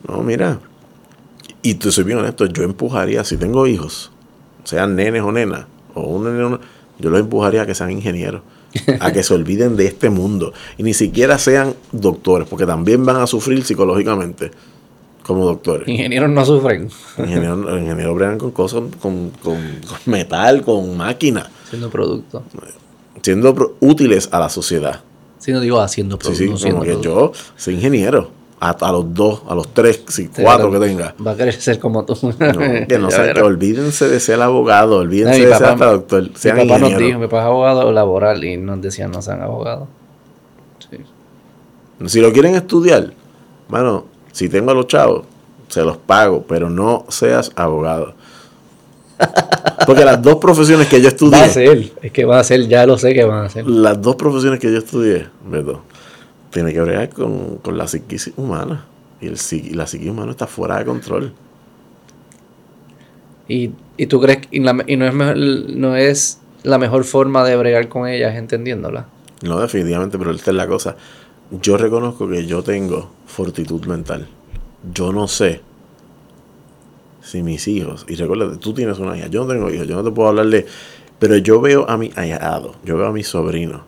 No, 0.06 0.22
mira. 0.22 0.60
Y 1.62 1.76
te 1.76 1.90
soy 1.90 2.04
bien 2.04 2.18
honesto, 2.18 2.44
yo 2.44 2.62
empujaría, 2.62 3.24
si 3.24 3.38
tengo 3.38 3.66
hijos, 3.66 4.10
sean 4.64 4.96
nenes 4.96 5.22
o 5.22 5.32
nenas, 5.32 5.64
yo 6.98 7.10
los 7.10 7.20
empujaría 7.20 7.62
a 7.62 7.66
que 7.66 7.74
sean 7.74 7.90
ingenieros, 7.90 8.42
a 9.00 9.12
que 9.12 9.22
se 9.22 9.34
olviden 9.34 9.76
de 9.76 9.86
este 9.86 10.10
mundo 10.10 10.52
y 10.76 10.82
ni 10.82 10.94
siquiera 10.94 11.38
sean 11.38 11.74
doctores, 11.92 12.48
porque 12.48 12.66
también 12.66 13.04
van 13.04 13.16
a 13.16 13.26
sufrir 13.26 13.64
psicológicamente 13.64 14.50
como 15.22 15.44
doctores. 15.44 15.86
Ingenieros 15.86 16.30
no 16.30 16.44
sufren. 16.44 16.88
Ingenieros, 17.18 17.80
ingenieros 17.80 18.16
bregan 18.16 18.38
con 18.38 18.50
cosas, 18.50 18.82
con, 19.00 19.30
metal, 20.06 20.62
con 20.62 20.96
máquina. 20.96 21.50
Siendo 21.68 21.90
producto. 21.90 22.42
Siendo 23.22 23.76
útiles 23.80 24.28
a 24.32 24.40
la 24.40 24.48
sociedad. 24.48 25.02
Si 25.38 25.52
no 25.52 25.60
digo 25.60 25.80
haciendo 25.80 26.18
producto. 26.18 26.56
Sí, 26.56 26.70
sí, 26.70 26.98
yo 27.02 27.32
soy 27.56 27.74
ingeniero 27.74 28.37
a, 28.60 28.92
los 28.92 29.14
dos, 29.14 29.42
a 29.48 29.54
los 29.54 29.68
tres, 29.68 30.02
si 30.08 30.28
cuatro 30.28 30.70
que 30.70 30.78
tenga. 30.78 31.14
Va 31.24 31.32
a 31.32 31.36
querer 31.36 31.54
ser 31.54 31.78
como 31.78 32.04
tú. 32.04 32.14
que 32.88 32.98
no 33.00 33.10
sé, 33.10 33.32
que 33.32 33.40
olvídense 33.40 34.08
de 34.08 34.20
ser 34.20 34.40
abogado, 34.42 34.98
olvídense 34.98 35.46
de 35.46 35.54
ser 35.54 35.78
doctor. 35.78 36.30
Sean 36.34 36.56
mi 36.56 36.66
papá 36.66 36.78
nos 36.80 36.98
dijo, 36.98 37.18
mi 37.18 37.26
papá 37.26 37.40
es 37.40 37.46
abogado 37.46 37.92
laboral 37.92 38.44
y 38.44 38.56
nos 38.56 38.80
decían 38.80 39.10
no 39.10 39.22
sean 39.22 39.42
abogados. 39.42 39.88
Si 42.06 42.20
lo 42.20 42.32
quieren 42.32 42.54
estudiar, 42.54 43.12
bueno, 43.68 44.06
si 44.32 44.48
tengo 44.48 44.70
a 44.70 44.74
los 44.74 44.86
chavos, 44.86 45.24
se 45.68 45.82
los 45.82 45.96
pago, 45.96 46.44
pero 46.48 46.70
no 46.70 47.04
seas 47.08 47.50
abogado. 47.56 48.14
Porque 49.86 50.04
las 50.04 50.22
dos 50.22 50.36
profesiones 50.36 50.86
que 50.86 51.00
yo 51.00 51.08
estudié. 51.08 51.40
Va 51.40 51.46
a 51.46 51.48
ser, 51.48 51.92
es 52.02 52.12
que 52.12 52.24
va 52.24 52.38
a 52.38 52.44
ser, 52.44 52.68
ya 52.68 52.86
lo 52.86 52.96
sé 52.98 53.14
que 53.14 53.24
van 53.24 53.46
a 53.46 53.48
ser. 53.48 53.66
Las 53.66 54.00
dos 54.00 54.14
profesiones 54.16 54.60
que 54.60 54.70
yo 54.70 54.78
estudié, 54.78 55.26
¿verdad? 55.44 55.78
Tiene 56.50 56.72
que 56.72 56.80
bregar 56.80 57.10
con, 57.10 57.60
la 57.76 57.86
psiquis 57.86 58.32
humana. 58.36 58.86
Y, 59.20 59.26
el, 59.26 59.38
la 59.76 59.86
psiquis 59.86 60.08
humana 60.08 60.30
está 60.30 60.46
fuera 60.46 60.78
de 60.78 60.84
control. 60.84 61.32
¿Y, 63.48 63.68
tú 64.08 64.20
crees 64.20 64.46
que 64.46 64.48
y 64.56 64.60
no, 64.60 65.06
es 65.06 65.14
no 65.14 65.96
es 65.96 66.40
la 66.62 66.78
mejor 66.78 67.04
forma 67.04 67.44
de 67.44 67.56
bregar 67.56 67.88
con 67.88 68.06
ellas 68.06 68.36
entendiéndola? 68.36 69.06
No, 69.42 69.60
definitivamente, 69.60 70.18
pero 70.18 70.32
esta 70.32 70.50
es 70.50 70.56
la 70.56 70.66
cosa. 70.66 70.96
Yo 71.50 71.76
reconozco 71.76 72.28
que 72.28 72.44
yo 72.46 72.62
tengo 72.62 73.10
fortitud 73.26 73.86
mental. 73.86 74.28
Yo 74.92 75.12
no 75.12 75.28
sé 75.28 75.62
si 77.22 77.42
mis 77.42 77.68
hijos, 77.68 78.06
y 78.08 78.14
recuerda, 78.14 78.58
tú 78.58 78.72
tienes 78.72 78.98
una 78.98 79.16
hija, 79.16 79.26
yo 79.28 79.44
no 79.44 79.52
tengo 79.52 79.70
hijos, 79.70 79.86
yo 79.86 79.96
no 79.96 80.04
te 80.04 80.10
puedo 80.10 80.28
hablar 80.28 80.46
de, 80.46 80.66
pero 81.18 81.36
yo 81.36 81.60
veo 81.60 81.88
a 81.88 81.98
mi 81.98 82.10
ahijado, 82.16 82.74
yo 82.84 82.96
veo 82.96 83.06
a 83.06 83.12
mi 83.12 83.22
sobrino, 83.22 83.82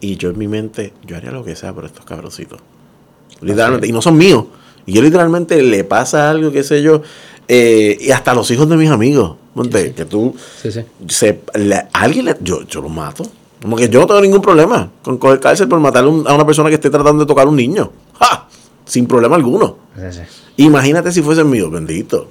y 0.00 0.16
yo 0.16 0.30
en 0.30 0.38
mi 0.38 0.48
mente, 0.48 0.92
yo 1.04 1.16
haría 1.16 1.30
lo 1.30 1.44
que 1.44 1.54
sea 1.54 1.72
por 1.74 1.84
estos 1.84 2.04
cabroncitos. 2.04 2.60
Literalmente. 3.40 3.86
Y 3.86 3.92
no 3.92 4.02
son 4.02 4.16
míos. 4.16 4.44
Y 4.86 4.92
yo 4.92 5.02
literalmente 5.02 5.62
le 5.62 5.84
pasa 5.84 6.30
algo, 6.30 6.50
qué 6.50 6.62
sé 6.62 6.82
yo. 6.82 7.02
Eh, 7.48 7.98
y 8.00 8.10
hasta 8.10 8.34
los 8.34 8.50
hijos 8.50 8.68
de 8.68 8.76
mis 8.76 8.90
amigos. 8.90 9.36
Monte, 9.54 9.92
que 9.92 10.04
tú. 10.04 10.34
Se, 11.08 11.40
alguien 11.92 12.24
le, 12.26 12.36
yo, 12.40 12.62
yo 12.62 12.80
los 12.80 12.90
mato. 12.90 13.24
Como 13.60 13.76
que 13.76 13.88
yo 13.88 14.00
no 14.00 14.06
tengo 14.06 14.20
ningún 14.22 14.40
problema 14.40 14.90
con 15.02 15.18
coger 15.18 15.38
cárcel 15.38 15.68
por 15.68 15.80
matar 15.80 16.04
a 16.04 16.08
una 16.08 16.46
persona 16.46 16.70
que 16.70 16.76
esté 16.76 16.88
tratando 16.88 17.24
de 17.24 17.28
tocar 17.28 17.46
a 17.46 17.50
un 17.50 17.56
niño. 17.56 17.92
¡Ja! 18.18 18.48
Sin 18.86 19.06
problema 19.06 19.36
alguno. 19.36 19.76
Imagínate 20.56 21.12
si 21.12 21.20
fuesen 21.20 21.50
míos, 21.50 21.70
bendito. 21.70 22.28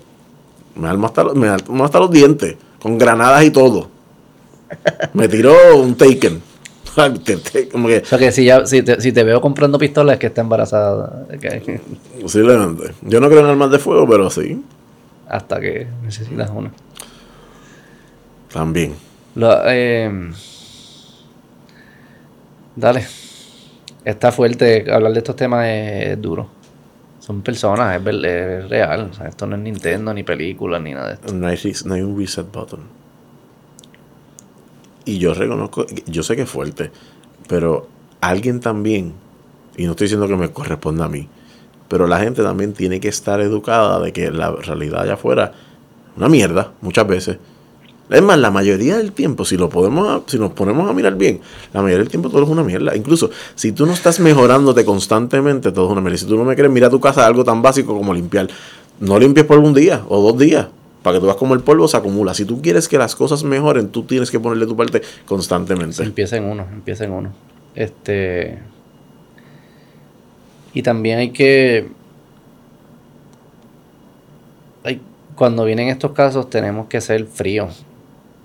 Me 0.76 0.88
armo 0.88 1.06
hasta, 1.08 1.24
me 1.26 1.48
hasta 1.48 2.00
los 2.00 2.10
dientes, 2.10 2.56
con 2.82 2.98
granadas 2.98 3.44
y 3.44 3.52
todo. 3.52 3.90
Me 5.14 5.28
tiró 5.28 5.54
un 5.76 5.96
taken. 5.96 6.42
O 6.96 8.06
sea 8.06 8.20
que 8.20 8.32
si, 8.32 8.46
ya, 8.46 8.66
si, 8.66 8.82
te, 8.82 9.00
si 9.02 9.12
te 9.12 9.24
veo 9.24 9.42
comprando 9.42 9.78
pistolas 9.78 10.14
es 10.14 10.20
que 10.20 10.28
está 10.28 10.42
embarazada. 10.42 11.26
Posiblemente. 12.22 12.94
Yo 13.02 13.20
no 13.20 13.28
creo 13.30 13.42
en 13.42 13.48
armas 13.48 13.72
de 13.72 13.80
fuego, 13.80 14.08
pero 14.08 14.30
sí. 14.30 14.64
Hasta 15.28 15.60
que 15.60 15.88
necesitas 16.04 16.50
una. 16.50 16.72
También. 18.52 18.96
Em, 19.66 20.34
dale. 22.76 23.06
Está 24.04 24.32
fuerte. 24.32 24.92
Hablar 24.92 25.14
de 25.14 25.20
estos 25.20 25.36
temas 25.36 25.68
es, 25.68 26.22
duro. 26.22 26.50
Son 27.20 27.42
personas, 27.42 28.02
es, 28.02 28.08
es 28.24 28.70
real. 28.70 29.10
O 29.12 29.14
sea, 29.14 29.28
esto 29.28 29.46
no 29.46 29.56
es 29.56 29.62
Nintendo, 29.62 30.14
ni 30.14 30.24
película, 30.24 30.80
ni 30.80 30.94
nada 30.94 31.10
de 31.10 31.14
esto. 31.16 31.34
No 31.34 31.48
hay, 31.48 31.60
no 31.86 31.94
hay 31.94 32.02
un 32.02 32.18
reset 32.18 32.52
button. 32.52 32.99
Y 35.06 35.18
yo 35.18 35.34
reconozco, 35.34 35.86
yo 36.06 36.24
sé 36.24 36.36
que 36.36 36.44
es 36.44 36.50
fuerte, 36.50 36.92
pero 37.48 37.88
alguien 38.22 38.60
también, 38.60 39.14
y 39.78 39.86
no 39.86 39.92
estoy 39.92 40.06
diciendo 40.06 40.28
que 40.28 40.36
me 40.36 40.52
corresponda 40.52 41.06
a 41.06 41.10
mí, 41.10 41.28
pero 41.88 42.06
la 42.06 42.20
gente 42.20 42.44
también 42.44 42.74
tiene 42.74 43.00
que 43.00 43.08
estar 43.08 43.42
educada 43.42 44.00
de 44.00 44.14
que 44.14 44.30
la 44.32 44.52
realidad 44.52 45.02
allá 45.02 45.14
afuera 45.14 45.54
una 46.16 46.30
mierda 46.30 46.74
muchas 46.82 47.08
veces. 47.08 47.38
Es 48.10 48.24
más, 48.24 48.40
la 48.40 48.50
mayoría 48.50 48.98
del 48.98 49.12
tiempo, 49.12 49.46
si 49.46 49.56
lo 49.56 49.70
podemos, 49.70 50.24
si 50.26 50.40
nos 50.40 50.52
ponemos 50.54 50.90
a 50.90 50.94
mirar 50.94 51.16
bien, 51.16 51.42
la 51.74 51.82
mayoría 51.82 52.00
del 52.00 52.10
tiempo 52.10 52.30
todo 52.30 52.44
es 52.44 52.50
una 52.50 52.64
mierda. 52.64 52.96
Incluso 52.96 53.30
si 53.54 53.72
tú 53.72 53.86
no 53.86 53.94
estás 53.94 54.20
mejorándote 54.20 54.84
constantemente, 54.84 55.72
todo 55.72 55.86
es 55.86 55.92
una 55.92 56.02
mierda. 56.02 56.18
Si 56.18 56.26
tú 56.26 56.36
no 56.36 56.44
me 56.44 56.56
quieres, 56.56 56.72
mira 56.72 56.90
tu 56.90 57.00
casa 57.00 57.26
algo 57.26 57.44
tan 57.44 57.62
básico 57.62 57.96
como 57.96 58.14
limpiar. 58.14 58.48
No 59.00 59.20
limpies 59.20 59.46
por 59.46 59.60
un 59.60 59.76
día 59.76 60.04
o 60.10 60.22
dos 60.22 60.40
días. 60.40 60.68
Para 61.04 61.16
que 61.16 61.22
tú 61.22 61.26
veas 61.28 61.38
como 61.38 61.54
el 61.54 61.62
polvo 61.62 61.88
se 61.88 61.98
acumula. 61.98 62.34
Si 62.34 62.46
tú 62.46 62.62
quieres 62.62 62.88
que 62.88 62.98
las 62.98 63.16
cosas 63.16 63.44
mejoren, 63.44 63.90
tú 63.90 64.04
tienes 64.04 64.30
que 64.32 64.40
ponerle 64.40 64.66
tu 64.66 64.76
parte 64.76 65.02
constantemente. 65.26 66.04
empieza 66.04 66.38
en 66.38 66.44
uno, 66.44 66.68
empieza 66.72 67.06
en 67.06 67.12
uno. 67.12 67.34
Este. 67.76 68.58
Y 70.74 70.84
también 70.84 71.20
hay 71.20 71.30
que. 71.32 71.88
Hay, 74.84 75.02
cuando 75.36 75.64
vienen 75.64 75.88
estos 75.88 76.12
casos 76.12 76.50
tenemos 76.50 76.88
que 76.88 77.00
ser 77.00 77.26
fríos. 77.26 77.86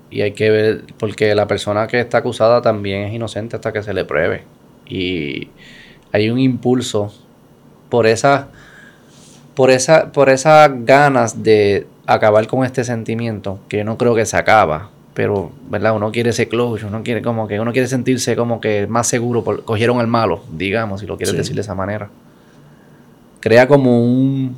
Y 0.09 0.21
hay 0.21 0.31
que 0.31 0.49
ver, 0.49 0.83
porque 0.97 1.35
la 1.35 1.47
persona 1.47 1.87
que 1.87 1.99
está 1.99 2.19
acusada 2.19 2.61
también 2.61 3.03
es 3.03 3.13
inocente 3.13 3.57
hasta 3.57 3.73
que 3.73 3.83
se 3.83 3.93
le 3.93 4.05
pruebe. 4.05 4.43
Y 4.87 5.49
hay 6.13 6.29
un 6.29 6.39
impulso 6.39 7.11
por 7.89 8.07
esa, 8.07 8.47
por 9.55 9.71
esa, 9.71 10.11
por 10.13 10.29
esas 10.29 10.71
ganas 10.85 11.43
de 11.43 11.87
acabar 12.07 12.47
con 12.47 12.65
este 12.65 12.83
sentimiento, 12.83 13.59
que 13.67 13.77
yo 13.77 13.83
no 13.83 13.97
creo 13.97 14.15
que 14.15 14.25
se 14.25 14.37
acaba, 14.37 14.89
pero 15.15 15.51
verdad 15.69 15.95
uno 15.95 16.11
quiere 16.11 16.31
ese 16.31 16.47
closure 16.47 16.85
uno 16.87 17.01
quiere 17.01 17.21
como 17.21 17.47
que 17.47 17.59
uno 17.59 17.71
quiere 17.71 17.87
sentirse 17.87 18.35
como 18.35 18.59
que 18.59 18.85
más 18.85 19.07
seguro 19.07 19.43
por, 19.43 19.63
cogieron 19.63 19.99
al 19.99 20.07
malo 20.07 20.41
digamos 20.51 20.99
si 20.99 21.07
lo 21.07 21.15
quieres 21.15 21.35
decir 21.35 21.55
de 21.55 21.61
esa 21.61 21.73
manera 21.73 22.09
crea 23.39 23.65
como 23.67 24.03
un 24.03 24.57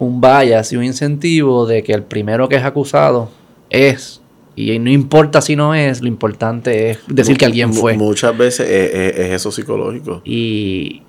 un 0.00 0.20
bias 0.20 0.72
y 0.72 0.76
un 0.76 0.82
incentivo 0.82 1.64
de 1.64 1.84
que 1.84 1.92
el 1.92 2.02
primero 2.02 2.48
que 2.48 2.56
es 2.56 2.64
acusado 2.64 3.30
es 3.70 4.20
y 4.56 4.78
no 4.78 4.90
importa 4.90 5.40
si 5.40 5.56
no 5.56 5.74
es, 5.74 6.00
lo 6.00 6.08
importante 6.08 6.90
es 6.90 6.98
decir 7.08 7.36
que 7.36 7.44
alguien 7.44 7.74
fue. 7.74 7.96
Muchas 7.96 8.36
veces 8.38 8.68
es, 8.70 9.32
eso 9.32 9.50
psicológico. 9.50 10.22
Y, 10.24 11.02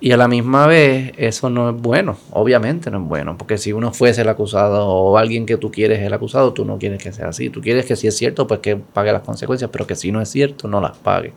y 0.00 0.12
a 0.12 0.16
la 0.16 0.28
misma 0.28 0.66
vez, 0.66 1.12
eso 1.16 1.48
no 1.48 1.70
es 1.70 1.76
bueno. 1.76 2.18
Obviamente 2.30 2.90
no 2.90 3.02
es 3.02 3.08
bueno. 3.08 3.38
Porque 3.38 3.56
si 3.56 3.72
uno 3.72 3.92
fuese 3.92 4.22
el 4.22 4.28
acusado 4.28 4.86
o 4.86 5.16
alguien 5.16 5.46
que 5.46 5.56
tú 5.56 5.70
quieres 5.70 6.02
el 6.02 6.12
acusado, 6.12 6.52
tú 6.52 6.64
no 6.64 6.78
quieres 6.78 7.02
que 7.02 7.12
sea 7.12 7.28
así. 7.28 7.48
Tú 7.48 7.60
quieres 7.62 7.86
que 7.86 7.96
si 7.96 8.06
es 8.06 8.16
cierto, 8.16 8.46
pues 8.46 8.60
que 8.60 8.76
pague 8.76 9.12
las 9.12 9.22
consecuencias. 9.22 9.70
Pero 9.72 9.86
que 9.86 9.94
si 9.94 10.12
no 10.12 10.20
es 10.20 10.28
cierto, 10.28 10.68
no 10.68 10.80
las 10.80 10.98
pague. 10.98 11.32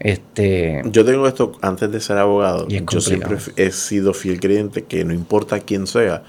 Este, 0.00 0.82
yo 0.86 1.04
tengo 1.04 1.28
esto 1.28 1.52
antes 1.60 1.92
de 1.92 2.00
ser 2.00 2.18
abogado. 2.18 2.66
Yo 2.66 3.00
siempre 3.00 3.38
he 3.54 3.70
sido 3.70 4.12
fiel 4.12 4.40
creyente 4.40 4.82
que 4.82 5.04
no 5.04 5.14
importa 5.14 5.60
quién 5.60 5.86
sea, 5.86 6.24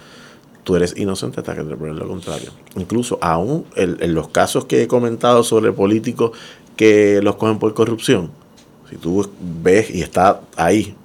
tú 0.64 0.76
eres 0.76 0.96
inocente 0.96 1.40
hasta 1.40 1.56
que 1.56 1.64
te 1.64 1.76
prueben 1.76 1.98
lo 1.98 2.08
contrario. 2.08 2.52
Incluso 2.76 3.18
aún 3.22 3.66
en, 3.76 4.14
los 4.14 4.28
casos 4.30 4.66
que 4.66 4.84
he 4.84 4.88
comentado 4.88 5.44
sobre 5.44 5.72
políticos 5.72 6.38
que 6.76 7.20
los 7.24 7.36
cogen 7.38 7.58
por 7.58 7.74
corrupción, 7.74 8.30
si 8.90 8.98
tú 8.98 9.28
ves 9.40 9.90
y 9.90 10.02
está 10.02 10.42
ahí, 10.56 10.96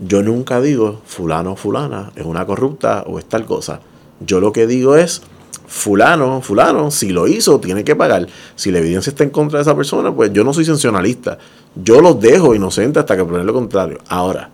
yo 0.00 0.22
nunca 0.22 0.60
digo 0.60 1.00
fulano 1.04 1.56
fulana 1.56 2.10
es 2.16 2.24
una 2.24 2.46
corrupta 2.46 3.04
o 3.06 3.18
es 3.18 3.26
tal 3.26 3.44
cosa. 3.44 3.80
Yo 4.20 4.40
lo 4.40 4.52
que 4.52 4.66
digo 4.66 4.96
es 4.96 5.22
fulano, 5.66 6.40
fulano, 6.40 6.90
si 6.90 7.10
lo 7.10 7.28
hizo, 7.28 7.60
tiene 7.60 7.84
que 7.84 7.94
pagar. 7.94 8.26
Si 8.56 8.70
la 8.70 8.78
evidencia 8.78 9.10
está 9.10 9.24
en 9.24 9.30
contra 9.30 9.58
de 9.58 9.62
esa 9.62 9.76
persona, 9.76 10.12
pues 10.12 10.32
yo 10.32 10.42
no 10.42 10.52
soy 10.52 10.64
sancionalista. 10.64 11.38
Yo 11.74 12.00
los 12.00 12.20
dejo 12.20 12.54
inocentes 12.54 13.00
hasta 13.00 13.16
que 13.16 13.24
prueben 13.24 13.46
lo 13.46 13.52
contrario. 13.52 13.98
Ahora, 14.08 14.50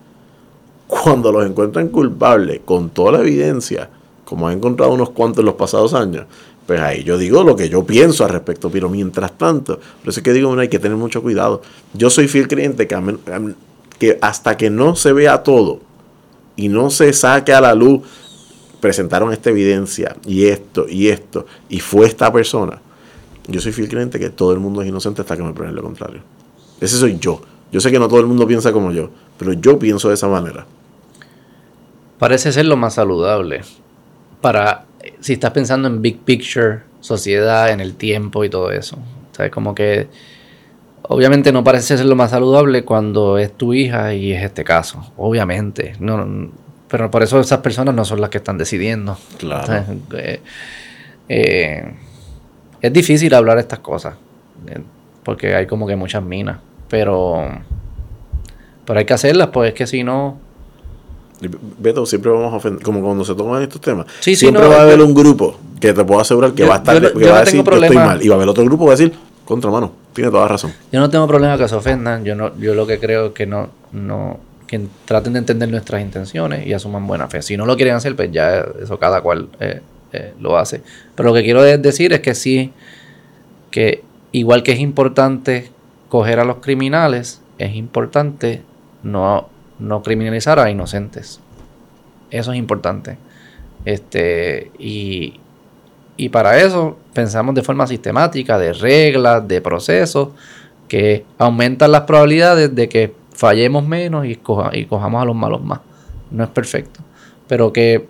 cuando 0.87 1.33
los 1.33 1.47
encuentran 1.47 1.89
culpables 1.89 2.61
con 2.65 2.91
toda 2.91 3.13
la 3.13 3.21
evidencia, 3.21 3.89
como 4.25 4.51
he 4.51 4.53
encontrado 4.53 4.93
unos 4.93 5.11
cuantos 5.11 5.41
en 5.41 5.47
los 5.47 5.55
pasados 5.55 5.95
años, 5.95 6.27
pues 6.67 6.81
ahí 6.81 7.05
yo 7.05 7.17
digo 7.17 7.45
lo 7.45 7.55
que 7.55 7.69
yo 7.69 7.85
pienso 7.85 8.25
al 8.25 8.31
respecto, 8.31 8.71
pero 8.71 8.89
mientras 8.89 9.39
tanto, 9.39 9.77
por 9.77 10.09
eso 10.09 10.21
es 10.21 10.25
que 10.25 10.33
digo, 10.33 10.53
hay 10.59 10.69
que 10.69 10.81
tener 10.81 10.99
mucho 10.99 11.23
cuidado. 11.23 11.63
Yo 11.95 12.11
soy 12.11 12.27
fiel 12.27 12.49
creyente 12.49 12.89
que, 12.89 12.97
que 13.99 14.19
hasta 14.21 14.57
que 14.57 14.71
no 14.71 14.97
se 14.97 15.13
vea 15.13 15.43
todo 15.43 15.81
y 16.57 16.69
no 16.69 16.91
se 16.91 17.13
saque 17.13 17.53
a 17.53 17.61
la 17.61 17.75
luz, 17.75 18.03
presentaron 18.81 19.33
esta 19.33 19.51
evidencia 19.51 20.17
y 20.27 20.47
esto 20.47 20.87
y 20.89 21.09
esto, 21.09 21.47
y 21.69 21.81
fue 21.81 22.07
esta 22.07 22.33
persona, 22.33 22.81
yo 23.49 23.61
soy 23.61 23.73
fiel 23.73 23.89
creyente 23.89 24.19
que 24.19 24.31
todo 24.31 24.53
el 24.53 24.59
mundo 24.59 24.83
es 24.83 24.89
inocente 24.89 25.23
hasta 25.23 25.37
que 25.37 25.43
me 25.43 25.53
prueben 25.53 25.75
lo 25.75 25.83
contrario. 25.83 26.21
Ese 26.81 26.97
soy 26.97 27.19
yo. 27.19 27.41
Yo 27.73 27.81
sé 27.81 27.91
que 27.91 27.99
no 27.99 28.09
todo 28.09 28.21
el 28.21 28.27
mundo 28.27 28.47
piensa 28.47 28.73
como 28.73 28.93
yo, 28.93 29.11
pero 29.39 29.53
yo 29.53 29.79
pienso 29.79 30.09
de 30.09 30.15
esa 30.15 30.29
manera. 30.29 30.67
Parece 32.19 32.53
ser 32.53 32.67
lo 32.67 32.77
más 32.77 32.95
saludable 32.95 33.63
para 34.41 34.85
si 35.21 35.35
estás 35.35 35.51
pensando 35.51 35.89
en 35.89 36.03
big 36.03 36.21
picture, 36.21 36.81
sociedad, 37.01 37.71
en 37.71 37.81
el 37.81 37.95
tiempo 37.95 38.45
y 38.45 38.51
todo 38.51 38.71
eso. 38.71 38.99
¿Sabes? 39.33 39.53
Como 39.53 39.75
que 39.75 40.09
obviamente 41.09 41.53
no 41.53 41.65
parece 41.65 41.97
ser 41.97 42.07
lo 42.07 42.17
más 42.17 42.31
saludable 42.31 42.85
cuando 42.85 43.39
es 43.39 43.53
tu 43.53 43.75
hija 43.75 44.15
y 44.15 44.33
es 44.33 44.43
este 44.43 44.65
caso. 44.65 45.13
Obviamente. 45.17 45.95
No, 46.01 46.51
pero 46.89 47.11
por 47.11 47.23
eso 47.23 47.41
esas 47.41 47.61
personas 47.61 47.95
no 47.95 48.05
son 48.05 48.21
las 48.21 48.31
que 48.31 48.39
están 48.39 48.59
decidiendo. 48.59 49.17
Claro. 49.39 49.85
Eh, 50.15 50.41
eh, 51.29 51.95
es 52.81 52.93
difícil 52.93 53.35
hablar 53.35 53.59
estas 53.59 53.81
cosas. 53.81 54.15
Eh, 54.69 54.81
porque 55.23 55.55
hay 55.55 55.67
como 55.67 55.87
que 55.87 55.97
muchas 55.97 56.23
minas. 56.23 56.59
Pero, 56.89 57.49
pero 58.85 58.99
hay 58.99 59.05
que 59.05 59.15
hacerlas, 59.15 59.49
pues 59.49 59.71
es 59.71 59.75
que 59.75 59.87
si 59.87 60.05
no... 60.05 60.39
Beto, 61.79 62.07
siempre 62.07 62.31
vamos 62.31 62.53
a 62.53 62.57
ofender, 62.57 62.83
como 62.83 63.03
cuando 63.03 63.25
se 63.25 63.35
toman 63.35 63.63
estos 63.63 63.81
temas. 63.81 64.07
siempre 64.21 64.67
va 64.67 64.77
a 64.77 64.83
haber 64.83 65.03
un 65.03 65.13
grupo 65.13 65.59
que 65.79 65.93
te 65.93 66.05
puedo 66.05 66.21
asegurar 66.21 66.53
que 66.53 66.65
va 66.65 66.77
a 66.77 66.79
estar, 66.79 67.13
que 67.13 67.29
va 67.29 67.39
a 67.39 67.41
decir 67.41 67.61
estoy 67.61 67.97
mal. 67.97 68.25
Y 68.25 68.29
va 68.29 68.35
a 68.35 68.39
haber 68.39 68.49
otro 68.49 68.65
grupo 68.65 68.85
que 68.85 68.89
va 68.89 68.95
a 68.95 68.97
decir, 68.97 69.13
contra 69.47 69.71
mano, 69.71 69.93
tiene 70.13 70.31
toda 70.31 70.47
razón. 70.49 70.73
Yo 70.93 71.01
no 71.01 71.09
tengo 71.09 71.27
problema 71.27 71.57
que 71.57 71.67
se 71.69 71.75
ofendan, 71.75 72.25
yo 72.25 72.35
no, 72.35 72.55
yo 72.59 72.75
lo 72.75 72.87
que 72.87 72.99
creo 72.99 73.27
es 73.27 73.33
que 73.33 73.47
no, 73.47 73.71
no, 73.93 74.39
que 74.67 74.87
traten 75.05 75.33
de 75.33 75.39
entender 75.39 75.71
nuestras 75.71 76.03
intenciones 76.03 76.67
y 76.67 76.75
asuman 76.75 77.07
buena 77.07 77.29
fe. 77.29 77.41
Si 77.41 77.57
no 77.57 77.65
lo 77.65 77.77
quieren 77.77 77.95
hacer, 77.95 78.15
pues 78.17 78.31
ya 78.33 78.67
eso 78.83 78.99
cada 78.99 79.23
cual 79.23 79.49
eh, 79.61 79.81
eh, 80.13 80.35
lo 80.41 80.59
hace. 80.59 80.83
Pero 81.15 81.31
lo 81.31 81.35
que 81.35 81.43
quiero 81.43 81.63
decir 81.63 82.13
es 82.13 82.21
que 82.21 82.35
sí, 82.35 82.73
que 83.71 84.03
igual 84.33 84.63
que 84.63 84.73
es 84.73 84.81
importante 84.81 85.71
coger 86.09 86.41
a 86.41 86.45
los 86.45 86.57
criminales, 86.57 87.41
es 87.59 87.75
importante 87.75 88.63
no, 89.03 89.49
no 89.79 90.03
criminalizar 90.03 90.59
a 90.59 90.71
inocentes. 90.71 91.41
Eso 92.31 92.53
es 92.53 92.59
importante. 92.59 93.19
Este, 93.85 94.73
y, 94.79 95.41
y 96.17 96.29
para 96.29 96.61
eso 96.61 96.97
pensamos 97.13 97.55
de 97.55 97.63
forma 97.63 97.87
sistemática, 97.87 98.59
de 98.59 98.73
reglas, 98.73 99.47
de 99.47 99.61
procesos, 99.61 100.29
que 100.89 101.25
aumentan 101.39 101.93
las 101.93 102.03
probabilidades 102.03 102.75
de 102.75 102.89
que 102.89 103.15
fallemos 103.35 103.87
menos 103.87 104.27
y, 104.27 104.37
cojamos 104.37 105.23
a 105.23 105.25
los 105.25 105.37
malos 105.37 105.63
más. 105.63 105.81
No 106.31 106.45
es 106.45 106.51
perfecto. 106.51 107.01
Pero 107.49 107.73
que 107.73 108.07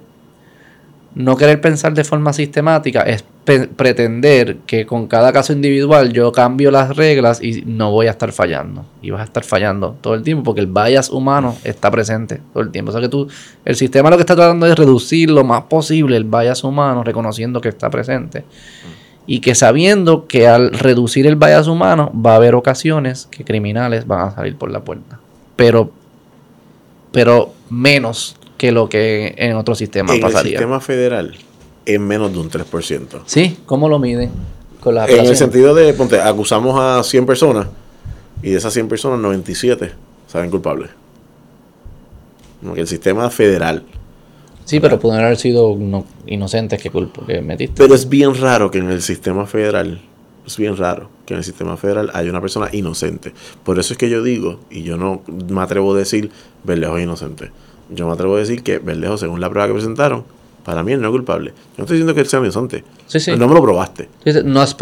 no 1.15 1.37
querer 1.37 1.61
pensar 1.61 1.95
de 1.95 2.05
forma 2.05 2.33
sistemática 2.33 3.03
es 3.03 3.25
pretender 3.47 4.57
que 4.67 4.87
con 4.87 5.07
cada 5.07 5.33
caso 5.33 5.53
individual 5.53 6.13
yo 6.13 6.33
cambio 6.33 6.73
las 6.73 6.97
reglas 6.97 7.41
y 7.41 7.63
no 7.65 7.93
voy 7.93 8.09
a 8.09 8.11
estar 8.11 8.33
fallando. 8.33 8.85
Y 9.01 9.11
vas 9.11 9.21
a 9.21 9.25
estar 9.25 9.45
fallando 9.45 9.97
todo 10.01 10.15
el 10.15 10.25
tiempo 10.25 10.43
porque 10.43 10.61
el 10.61 10.67
bias 10.67 11.11
humano 11.11 11.57
está 11.63 11.91
presente 11.91 12.41
todo 12.53 12.65
el 12.65 12.71
tiempo. 12.71 12.91
O 12.91 12.93
sea 12.93 13.01
que 13.01 13.09
tú, 13.09 13.29
el 13.65 13.77
sistema 13.77 14.11
lo 14.11 14.17
que 14.17 14.23
está 14.23 14.35
tratando 14.35 14.67
es 14.67 14.75
reducir 14.75 15.31
lo 15.31 15.45
más 15.45 15.63
posible 15.63 16.17
el 16.17 16.25
bias 16.25 16.65
humano, 16.65 17.05
reconociendo 17.05 17.61
que 17.61 17.69
está 17.69 17.89
presente. 17.89 18.45
Y 19.29 19.41
que 19.41 19.55
sabiendo 19.55 20.27
que 20.27 20.49
al 20.49 20.73
reducir 20.73 21.27
el 21.27 21.37
bias 21.37 21.69
humano 21.69 22.13
va 22.15 22.33
a 22.33 22.37
haber 22.37 22.57
ocasiones 22.57 23.29
que 23.31 23.45
criminales 23.45 24.09
van 24.09 24.29
a 24.29 24.31
salir 24.33 24.57
por 24.57 24.73
la 24.73 24.81
puerta. 24.81 25.21
Pero, 25.55 25.93
pero 27.13 27.53
menos 27.71 28.37
que 28.59 28.73
lo 28.73 28.89
que 28.89 29.35
en 29.37 29.57
otro 29.57 29.77
sistema 29.77 30.15
pasaría. 30.21 30.41
En 30.41 30.47
el 30.47 30.53
sistema 30.53 30.81
federal 30.81 31.37
en 31.87 32.07
menos 32.07 32.33
de 32.33 32.39
un 32.39 32.51
3%. 32.51 33.23
Sí, 33.27 33.59
¿cómo 33.65 33.89
lo 33.89 33.99
miden? 33.99 34.31
Con 34.81 34.97
en 34.99 35.27
el 35.27 35.37
sentido 35.37 35.75
de, 35.75 35.93
ponte, 35.95 36.21
acusamos 36.21 36.79
a 36.79 37.03
100 37.03 37.27
personas 37.27 37.67
y 38.43 38.51
de 38.51 38.59
esas 38.59 38.73
100 38.73 38.89
personas, 38.89 39.19
97 39.19 39.93
saben 40.27 40.51
culpables. 40.51 40.91
El 42.75 42.87
sistema 42.87 43.31
federal. 43.31 43.85
Sí, 44.65 44.81
pero 44.81 44.99
pueden 44.99 45.21
haber 45.21 45.37
sido 45.37 45.77
inocentes 46.27 46.83
que, 46.83 46.91
que 46.91 47.41
metiste. 47.41 47.75
Pero 47.77 47.95
es 47.95 48.09
bien 48.09 48.35
raro 48.35 48.71
que 48.71 48.79
en 48.79 48.91
el 48.91 49.03
sistema 49.03 49.47
federal, 49.47 50.01
es 50.45 50.57
bien 50.57 50.77
raro 50.77 51.09
que 51.25 51.35
en 51.35 51.39
el 51.39 51.45
sistema 51.45 51.77
federal 51.77 52.11
haya 52.15 52.31
una 52.31 52.41
persona 52.41 52.69
inocente. 52.73 53.33
Por 53.63 53.79
eso 53.79 53.95
es 53.95 53.99
que 53.99 54.11
yo 54.11 54.23
digo, 54.23 54.59
y 54.71 54.83
yo 54.83 54.97
no 54.97 55.23
me 55.49 55.61
atrevo 55.61 55.95
a 55.95 55.99
decir, 55.99 56.31
Verdejo 56.65 56.97
es 56.99 57.05
inocente. 57.05 57.53
Yo 57.91 58.09
me 58.09 58.15
atrevo 58.15 58.35
a 58.35 58.41
decir 58.41 58.65
que 58.65 58.79
Verdejo, 58.79 59.17
según 59.19 59.41
la 59.41 59.49
prueba 59.49 59.69
que 59.69 59.75
presentaron, 59.75 60.25
para 60.67 60.83
mí 60.83 60.93
él 60.93 61.01
no 61.01 61.07
es 61.07 61.13
culpable. 61.13 61.51
Yo 61.51 61.79
no 61.79 61.85
estoy 61.85 61.99
diciendo 61.99 62.13
que 62.13 62.21
él 62.23 62.27
sea 62.27 62.41
inocente. 62.41 62.83
Sí, 63.07 63.21
sí. 63.21 63.31
No 63.37 63.47
me 63.47 63.55
lo 63.55 63.63
probaste. 63.63 64.09
No 64.45 64.61
has 64.61 64.77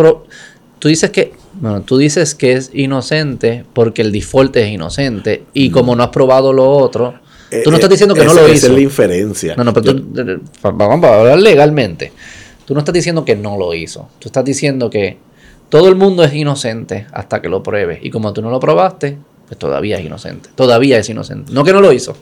Tú 0.79 0.89
dices 0.89 1.11
que, 1.11 1.35
bueno, 1.61 1.83
tú 1.83 1.99
dices 1.99 2.35
que 2.35 2.55
es 2.55 2.71
inocente 2.73 3.67
porque 3.75 4.01
el 4.01 4.11
default 4.11 4.57
es 4.57 4.71
inocente 4.71 5.45
y 5.53 5.69
como 5.69 5.95
no 5.95 6.03
has 6.03 6.09
probado 6.09 6.55
lo 6.55 6.71
otro, 6.71 7.15
eh, 7.51 7.61
tú 7.63 7.71
no 7.71 7.77
estás 7.77 7.91
diciendo 7.91 8.15
que 8.15 8.23
eh, 8.23 8.25
no 8.25 8.33
lo 8.33 8.45
hizo. 8.47 8.53
Esa 8.55 8.67
es 8.69 8.73
la 8.73 8.81
inferencia. 8.81 9.57
No, 9.57 9.65
no, 9.65 9.75
pero 9.75 9.95
tú, 9.95 10.41
vamos 10.63 11.05
a 11.05 11.21
hablar 11.21 11.39
legalmente. 11.39 12.13
Tú 12.65 12.73
no 12.73 12.81
estás 12.81 12.95
diciendo 12.95 13.27
que 13.27 13.37
no 13.37 13.59
lo 13.59 13.75
hizo. 13.75 14.09
Tú 14.19 14.29
estás 14.29 14.45
diciendo 14.45 14.89
que 14.89 15.19
todo 15.69 15.89
el 15.89 15.97
mundo 15.97 16.25
es 16.25 16.33
inocente 16.33 17.07
hasta 17.13 17.43
que 17.43 17.51
lo 17.51 17.63
pruebes. 17.63 17.99
Y 18.01 18.09
como 18.09 18.33
tú 18.33 18.41
no 18.41 18.51
lo 18.51 18.59
probaste, 18.59 19.19
pues 19.47 19.59
todavía 19.59 19.99
es 19.99 20.07
inocente. 20.07 20.49
Todavía 20.55 20.99
es 20.99 21.11
inocente. 21.11 21.53
No 21.53 21.63
que 21.63 21.75
no 21.75 21.83
lo 21.83 21.93
hizo 21.93 22.17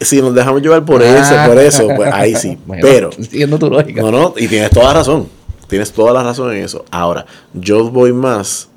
si 0.00 0.20
nos 0.20 0.34
dejamos 0.34 0.60
llevar 0.62 0.84
por 0.84 1.02
eso, 1.02 1.34
por 1.46 1.58
eso, 1.58 1.88
pues 1.96 2.12
ahí 2.12 2.34
sí. 2.34 2.58
Pero. 2.80 3.10
Entiendo 3.16 3.58
tu 3.58 3.70
lógica. 3.70 4.02
No, 4.02 4.10
no, 4.10 4.34
y 4.36 4.48
tienes 4.48 4.70
toda 4.70 4.86
la 4.86 4.94
razón. 4.94 5.28
Tienes 5.68 5.92
toda 5.92 6.12
la 6.12 6.22
razón 6.22 6.54
en 6.54 6.62
eso. 6.64 6.84
Ahora, 6.90 7.24
yo 7.54 7.90
voy 7.90 8.12
más. 8.12 8.68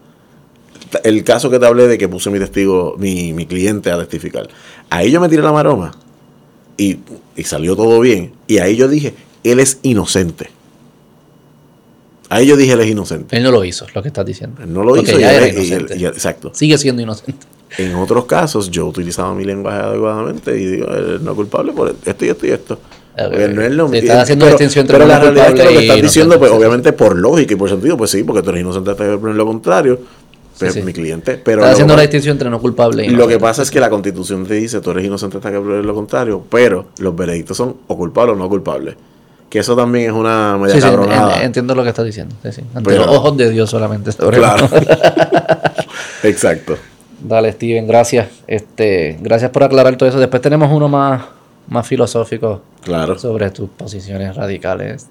El 1.04 1.24
caso 1.26 1.50
que 1.50 1.60
te 1.60 1.66
hablé 1.66 1.88
de 1.88 1.98
que 1.98 2.08
puse 2.08 2.30
mi 2.30 2.40
testigo, 2.40 2.96
mi, 2.98 3.34
mi 3.34 3.46
cliente 3.46 3.92
a 3.92 3.98
testificar. 4.00 4.48
Ahí 4.90 5.12
yo 5.12 5.20
me 5.20 5.28
tiré 5.28 5.42
la 5.42 5.52
maroma 5.52 5.92
y, 6.78 7.00
y 7.36 7.44
salió 7.44 7.76
todo 7.76 8.00
bien. 8.00 8.32
Y 8.48 8.60
ahí 8.60 8.78
yo 8.78 8.88
dije, 8.88 9.14
él 9.44 9.60
es 9.60 9.80
inocente. 9.84 10.50
A 12.30 12.42
ellos 12.42 12.58
dije 12.58 12.74
él 12.74 12.82
es 12.82 12.88
inocente. 12.88 13.36
Él 13.38 13.44
no 13.44 13.52
lo 13.52 13.64
hizo, 13.66 13.86
lo 13.94 14.02
que 14.02 14.08
estás 14.10 14.26
diciendo. 14.26 14.62
Él 14.64 14.72
no 14.74 14.82
lo 14.84 14.90
Porque 14.96 15.02
hizo 15.12 15.18
y 15.18 15.22
ya 15.22 15.32
él- 15.38 15.44
era 15.44 15.48
y 15.48 15.50
él- 15.50 15.66
inocente. 15.68 15.98
y 15.98 16.06
él- 16.06 16.12
exacto. 16.14 16.52
Sigue 16.54 16.78
siendo 16.78 17.02
inocente. 17.02 17.46
En 17.78 17.96
otros 17.96 18.26
casos, 18.26 18.70
yo 18.72 18.86
utilizaba 18.86 19.34
mi 19.36 19.44
lenguaje 19.44 19.80
adecuadamente 19.80 20.58
y 20.60 20.66
digo, 20.66 20.88
él 20.94 21.16
es 21.16 21.22
no 21.22 21.36
culpable 21.36 21.74
por 21.74 21.94
esto 22.06 22.26
y 22.26 22.30
esto 22.30 22.48
y 22.48 22.50
esto. 22.52 22.80
Porque 23.18 23.48
no 23.48 23.62
es 23.64 23.72
lo 23.72 23.90
Te 23.90 23.98
estás 24.00 24.24
haciendo 24.24 24.46
pero, 24.46 24.58
distinción 24.58 24.84
entre 24.84 24.96
pero 24.98 25.08
no 25.08 25.14
la 25.14 25.20
realidad 25.20 25.48
es 25.48 25.54
que 25.56 25.64
lo 25.64 25.70
que 25.72 25.80
estás 25.88 26.02
diciendo, 26.04 26.40
pues 26.40 26.52
obviamente 26.52 26.94
por 26.94 27.18
lógica 27.18 27.54
y 27.54 27.56
por 27.58 27.70
sentido, 27.70 27.98
pues 27.98 28.12
sí, 28.12 28.24
porque 28.24 28.42
tú 28.44 28.50
eres 28.52 28.62
inocente 28.62 28.92
hasta 28.92 29.04
que 29.04 29.18
lo 29.34 29.46
contrario. 29.46 30.00
Pues 30.60 30.74
sí. 30.74 30.82
mi 30.82 30.92
cliente. 30.92 31.38
Pero 31.44 31.60
Estás 31.60 31.74
haciendo 31.74 31.96
la 31.96 32.02
distinción 32.02 32.34
entre 32.34 32.50
no 32.50 32.60
culpable 32.60 33.06
y 33.06 33.10
lo 33.10 33.28
que 33.28 33.38
pasa 33.38 33.62
es 33.62 33.70
que 33.70 33.80
la 33.80 33.92
constitución 33.92 34.44
te 34.48 34.56
dice, 34.56 34.82
tú 34.82 34.90
eres 34.90 35.06
inocente 35.06 35.38
hasta 35.38 35.52
que 35.52 35.60
prueben 35.60 35.86
lo 35.86 35.94
contrario, 35.94 36.44
pero 36.50 36.88
los 36.98 37.16
veredictos 37.16 37.58
son 37.58 37.76
o 37.86 37.96
culpable 37.98 38.32
o 38.34 38.36
no 38.36 38.50
culpable. 38.50 38.96
Que 39.50 39.60
eso 39.60 39.76
también 39.76 40.08
es 40.10 40.12
una 40.14 40.58
media 40.58 40.74
Sí, 40.76 40.82
sí, 40.82 40.88
cabronada. 40.88 41.38
en- 41.38 41.46
entiendo 41.46 41.76
lo 41.76 41.84
que 41.84 41.90
estás 41.90 42.06
diciendo. 42.06 42.36
Ante 42.44 42.62
Pero- 42.84 43.06
los 43.06 43.16
ojos 43.16 43.38
de 43.38 43.50
Dios 43.52 43.70
solamente. 43.70 44.12
sobre 44.12 44.38
Claro. 44.40 44.68
Exacto. 46.24 46.78
Dale, 47.20 47.52
Steven, 47.52 47.88
gracias. 47.88 48.28
Este, 48.48 49.18
gracias 49.22 49.52
por 49.52 49.64
aclarar 49.64 49.96
todo 49.98 50.08
eso. 50.10 50.20
Después 50.20 50.42
tenemos 50.42 50.72
uno 50.72 50.88
más, 50.88 51.24
más 51.68 51.88
filosófico 51.88 52.62
Claro. 52.84 53.18
sobre 53.18 53.50
tus 53.52 53.70
posiciones 53.70 54.36
radicales 54.36 55.08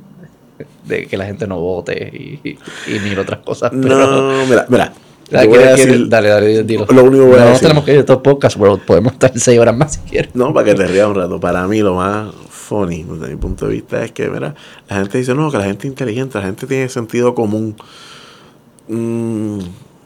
de 0.85 1.07
que 1.07 1.17
la 1.17 1.27
gente 1.27 1.47
no 1.47 1.61
vote 1.61 2.11
y, 2.13 2.49
y, 2.49 2.59
y 2.95 2.99
mil 3.01 3.19
otras 3.19 3.41
cosas. 3.41 3.71
Pero, 3.71 3.97
No, 3.99 4.47
mira, 4.47 4.67
mira. 4.69 4.93
Te 5.29 5.45
voy 5.49 5.59
a 5.59 5.61
¿quieres- 5.61 5.71
decir- 5.77 5.89
quieres? 5.89 6.09
dale, 6.09 6.29
dale, 6.29 6.63
dilo. 6.63 6.87
Lo 6.89 7.03
único 7.03 7.25
que 7.25 7.31
voy 7.31 7.39
a 7.41 7.45
no 7.45 7.47
decir. 7.47 7.63
tenemos 7.63 7.85
que 7.85 7.91
ir 7.91 7.97
a 7.97 8.01
estos 8.01 8.19
podcasts, 8.19 8.57
world. 8.59 8.81
Podemos 8.85 9.13
estar 9.15 9.33
seis 9.35 9.59
horas 9.59 9.77
más 9.77 9.95
si 9.95 10.01
quieres. 10.09 10.33
No, 10.37 10.55
para 10.55 10.67
que 10.67 10.75
te 10.77 10.87
rías 10.87 11.09
un 11.09 11.17
rato. 11.17 11.41
Para 11.41 11.67
mí 11.67 11.81
lo 11.81 11.97
más 11.97 12.33
funny, 12.49 13.03
desde 13.03 13.35
mi 13.35 13.37
punto 13.37 13.67
de 13.67 13.73
vista, 13.73 14.05
es 14.05 14.13
que, 14.13 14.29
mira, 14.31 14.55
la 14.89 14.97
gente 14.97 15.19
dice, 15.19 15.35
no, 15.35 15.51
que 15.51 15.59
la 15.59 15.65
gente 15.65 15.89
es 15.89 15.91
inteligente, 15.91 16.39
la 16.39 16.45
gente 16.45 16.67
tiene 16.69 16.89
sentido 16.89 17.35
común. 17.35 17.75
Mm, 18.89 19.59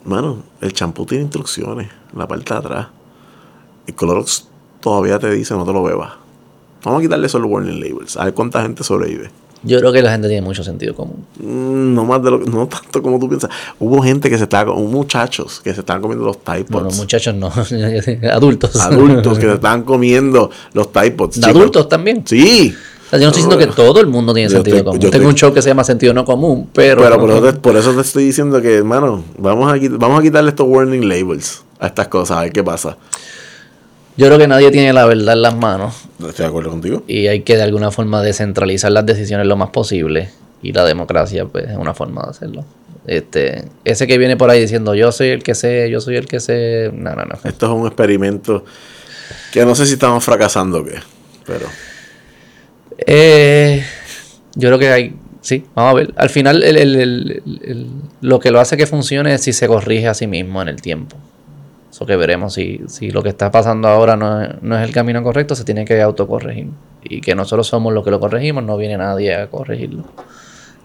mano, 0.04 0.42
el 0.60 0.72
champú 0.72 1.06
tiene 1.06 1.24
instrucciones 1.24 1.88
en 2.12 2.18
la 2.18 2.26
parte 2.26 2.52
de 2.52 2.58
atrás. 2.58 2.86
El 3.86 3.94
Clorox 3.94 4.46
todavía 4.80 5.18
te 5.18 5.30
dice 5.30 5.54
no 5.54 5.64
te 5.64 5.72
lo 5.72 5.82
bebas. 5.82 6.12
Vamos 6.84 7.00
a 7.00 7.02
quitarle 7.02 7.26
esos 7.26 7.42
warning 7.44 7.80
labels. 7.80 8.16
A 8.16 8.24
ver 8.24 8.34
cuánta 8.34 8.62
gente 8.62 8.82
sobrevive. 8.84 9.30
Yo 9.62 9.78
creo 9.78 9.92
que 9.92 10.00
la 10.00 10.10
gente 10.10 10.26
tiene 10.28 10.40
mucho 10.40 10.64
sentido 10.64 10.94
común. 10.94 11.26
Mm, 11.38 11.94
no 11.94 12.06
más 12.06 12.22
de 12.22 12.30
lo 12.30 12.38
no 12.38 12.66
tanto 12.66 13.02
como 13.02 13.18
tú 13.18 13.28
piensas. 13.28 13.50
Hubo 13.78 14.02
gente 14.02 14.30
que 14.30 14.38
se 14.38 14.44
estaba, 14.44 14.72
hubo 14.72 14.88
muchachos 14.88 15.60
que 15.60 15.74
se 15.74 15.80
estaban 15.80 16.00
comiendo 16.00 16.24
los 16.24 16.42
Tide 16.42 16.64
Pods. 16.64 16.96
muchachos 16.96 17.34
no, 17.34 17.48
adultos. 18.32 18.76
adultos 18.76 19.38
que 19.38 19.46
se 19.46 19.54
estaban 19.54 19.82
comiendo 19.82 20.50
los 20.72 20.90
Tide 20.90 21.10
Pods. 21.10 21.44
Adultos 21.44 21.88
también. 21.90 22.22
Sí. 22.26 22.74
Sea, 23.10 23.18
yo 23.18 23.24
no 23.24 23.30
estoy 23.30 23.42
diciendo 23.42 23.58
que 23.58 23.66
todo 23.74 24.00
el 24.00 24.06
mundo 24.06 24.32
tiene 24.32 24.48
Yo 24.48 24.56
sentido 24.56 24.76
estoy- 24.78 24.84
común. 24.86 25.00
yo 25.00 25.10
Tengo 25.10 25.22
estoy- 25.24 25.30
un 25.32 25.36
show 25.36 25.52
que 25.54 25.62
se 25.62 25.68
llama 25.68 25.82
Sentido 25.84 26.14
No 26.14 26.24
Común, 26.24 26.70
pero... 26.72 27.02
Pero 27.02 27.18
por 27.20 27.30
eso, 27.30 27.42
te, 27.42 27.52
por 27.54 27.76
eso 27.76 27.92
te 27.94 28.00
estoy 28.02 28.24
diciendo 28.24 28.62
que, 28.62 28.76
hermano, 28.76 29.24
vamos 29.36 29.72
a, 29.72 29.76
vamos 29.98 30.20
a 30.20 30.22
quitarle 30.22 30.50
estos 30.50 30.66
warning 30.68 31.08
labels 31.08 31.62
a 31.80 31.88
estas 31.88 32.08
cosas, 32.08 32.38
a 32.38 32.42
ver 32.42 32.52
qué 32.52 32.62
pasa. 32.62 32.96
Yo 34.16 34.26
creo 34.26 34.38
que 34.38 34.46
nadie 34.48 34.70
tiene 34.70 34.92
la 34.92 35.06
verdad 35.06 35.34
en 35.34 35.42
las 35.42 35.56
manos 35.56 35.94
Estoy 36.18 36.44
de 36.44 36.46
acuerdo 36.46 36.70
contigo. 36.70 37.02
y 37.08 37.26
hay 37.28 37.40
que 37.40 37.56
de 37.56 37.62
alguna 37.62 37.90
forma 37.90 38.22
descentralizar 38.22 38.92
las 38.92 39.06
decisiones 39.06 39.46
lo 39.46 39.56
más 39.56 39.70
posible 39.70 40.30
y 40.62 40.72
la 40.72 40.84
democracia 40.84 41.46
pues 41.46 41.68
es 41.68 41.76
una 41.76 41.94
forma 41.94 42.22
de 42.24 42.30
hacerlo. 42.30 42.64
Este, 43.06 43.64
ese 43.84 44.06
que 44.06 44.18
viene 44.18 44.36
por 44.36 44.50
ahí 44.50 44.60
diciendo 44.60 44.94
yo 44.94 45.10
soy 45.10 45.28
el 45.28 45.42
que 45.42 45.54
sé, 45.54 45.88
yo 45.90 46.00
soy 46.02 46.16
el 46.16 46.26
que 46.26 46.38
sé, 46.38 46.90
no, 46.92 47.14
no, 47.16 47.24
no. 47.24 47.38
Esto 47.44 47.66
es 47.66 47.72
un 47.72 47.86
experimento 47.86 48.64
que 49.52 49.64
no 49.64 49.74
sé 49.74 49.86
si 49.86 49.94
estamos 49.94 50.22
fracasando 50.22 50.80
o 50.80 50.84
qué, 50.84 50.96
pero 51.46 51.66
Eh, 53.06 53.82
yo 54.54 54.68
creo 54.68 54.78
que 54.78 54.88
hay, 54.90 55.14
sí, 55.40 55.64
vamos 55.74 55.90
a 55.92 55.94
ver. 55.94 56.14
Al 56.16 56.30
final 56.30 56.62
el- 56.62 56.76
el- 56.76 57.42
el- 57.62 57.90
lo 58.20 58.38
que 58.40 58.50
lo 58.50 58.60
hace 58.60 58.76
que 58.76 58.86
funcione 58.86 59.34
es 59.34 59.42
si 59.42 59.52
se 59.52 59.66
corrige 59.68 60.08
a 60.08 60.14
sí 60.14 60.26
mismo 60.26 60.60
en 60.62 60.68
el 60.68 60.80
tiempo. 60.82 61.16
Eso 61.90 62.06
que 62.06 62.16
veremos, 62.16 62.54
si, 62.54 62.80
si 62.88 63.10
lo 63.10 63.22
que 63.22 63.30
está 63.30 63.50
pasando 63.50 63.88
ahora 63.88 64.16
no 64.16 64.42
es, 64.42 64.50
no 64.62 64.78
es 64.78 64.86
el 64.86 64.92
camino 64.94 65.22
correcto, 65.22 65.54
se 65.54 65.64
tiene 65.64 65.84
que 65.84 66.00
autocorregir. 66.00 66.68
Y 67.02 67.20
que 67.20 67.34
nosotros 67.34 67.66
somos 67.66 67.92
los 67.92 68.04
que 68.04 68.10
lo 68.10 68.20
corregimos, 68.20 68.62
no 68.64 68.76
viene 68.76 68.96
nadie 68.96 69.34
a 69.34 69.48
corregirlo. 69.48 70.04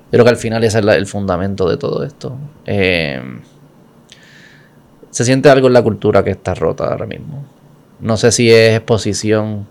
Creo 0.09 0.23
que 0.23 0.29
al 0.29 0.37
final 0.37 0.63
ese 0.63 0.79
es 0.79 0.85
la- 0.85 0.95
el 0.95 1.05
fundamento 1.05 1.69
de 1.69 1.77
todo 1.77 2.03
esto. 2.03 2.35
Eh, 2.65 3.21
se 5.09 5.25
siente 5.25 5.49
algo 5.49 5.67
en 5.67 5.73
la 5.73 5.81
cultura 5.83 6.23
que 6.23 6.31
está 6.31 6.53
rota 6.55 6.85
ahora 6.85 7.05
mismo. 7.05 7.45
No 7.99 8.17
sé 8.17 8.31
si 8.31 8.51
es 8.51 8.75
exposición, 8.77 9.67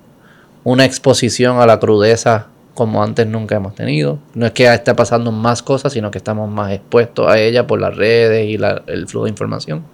una 0.65 0.84
exposición 0.84 1.60
a 1.60 1.67
la 1.67 1.78
crudeza 1.78 2.49
como 2.75 3.02
antes 3.02 3.26
nunca 3.26 3.55
hemos 3.55 3.75
tenido. 3.75 4.18
No 4.34 4.47
es 4.47 4.52
que 4.52 4.73
esté 4.73 4.94
pasando 4.94 5.31
más 5.31 5.62
cosas, 5.62 5.93
sino 5.93 6.10
que 6.10 6.18
estamos 6.18 6.51
más 6.51 6.73
expuestos 6.73 7.28
a 7.28 7.39
ella 7.39 7.67
por 7.67 7.81
las 7.81 7.97
redes 7.97 8.49
y 8.49 8.55
el 8.55 9.07
flujo 9.07 9.25
de 9.25 9.31
información. 9.31 9.84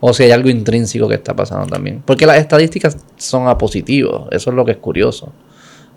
O 0.00 0.12
si 0.12 0.24
hay 0.24 0.30
algo 0.30 0.48
intrínseco 0.48 1.08
que 1.08 1.14
está 1.14 1.34
pasando 1.34 1.66
también. 1.66 2.02
Porque 2.04 2.26
las 2.26 2.38
estadísticas 2.38 2.96
son 3.16 3.48
a 3.48 3.58
positivo. 3.58 4.28
Eso 4.30 4.50
es 4.50 4.56
lo 4.56 4.64
que 4.64 4.72
es 4.72 4.76
curioso. 4.78 5.32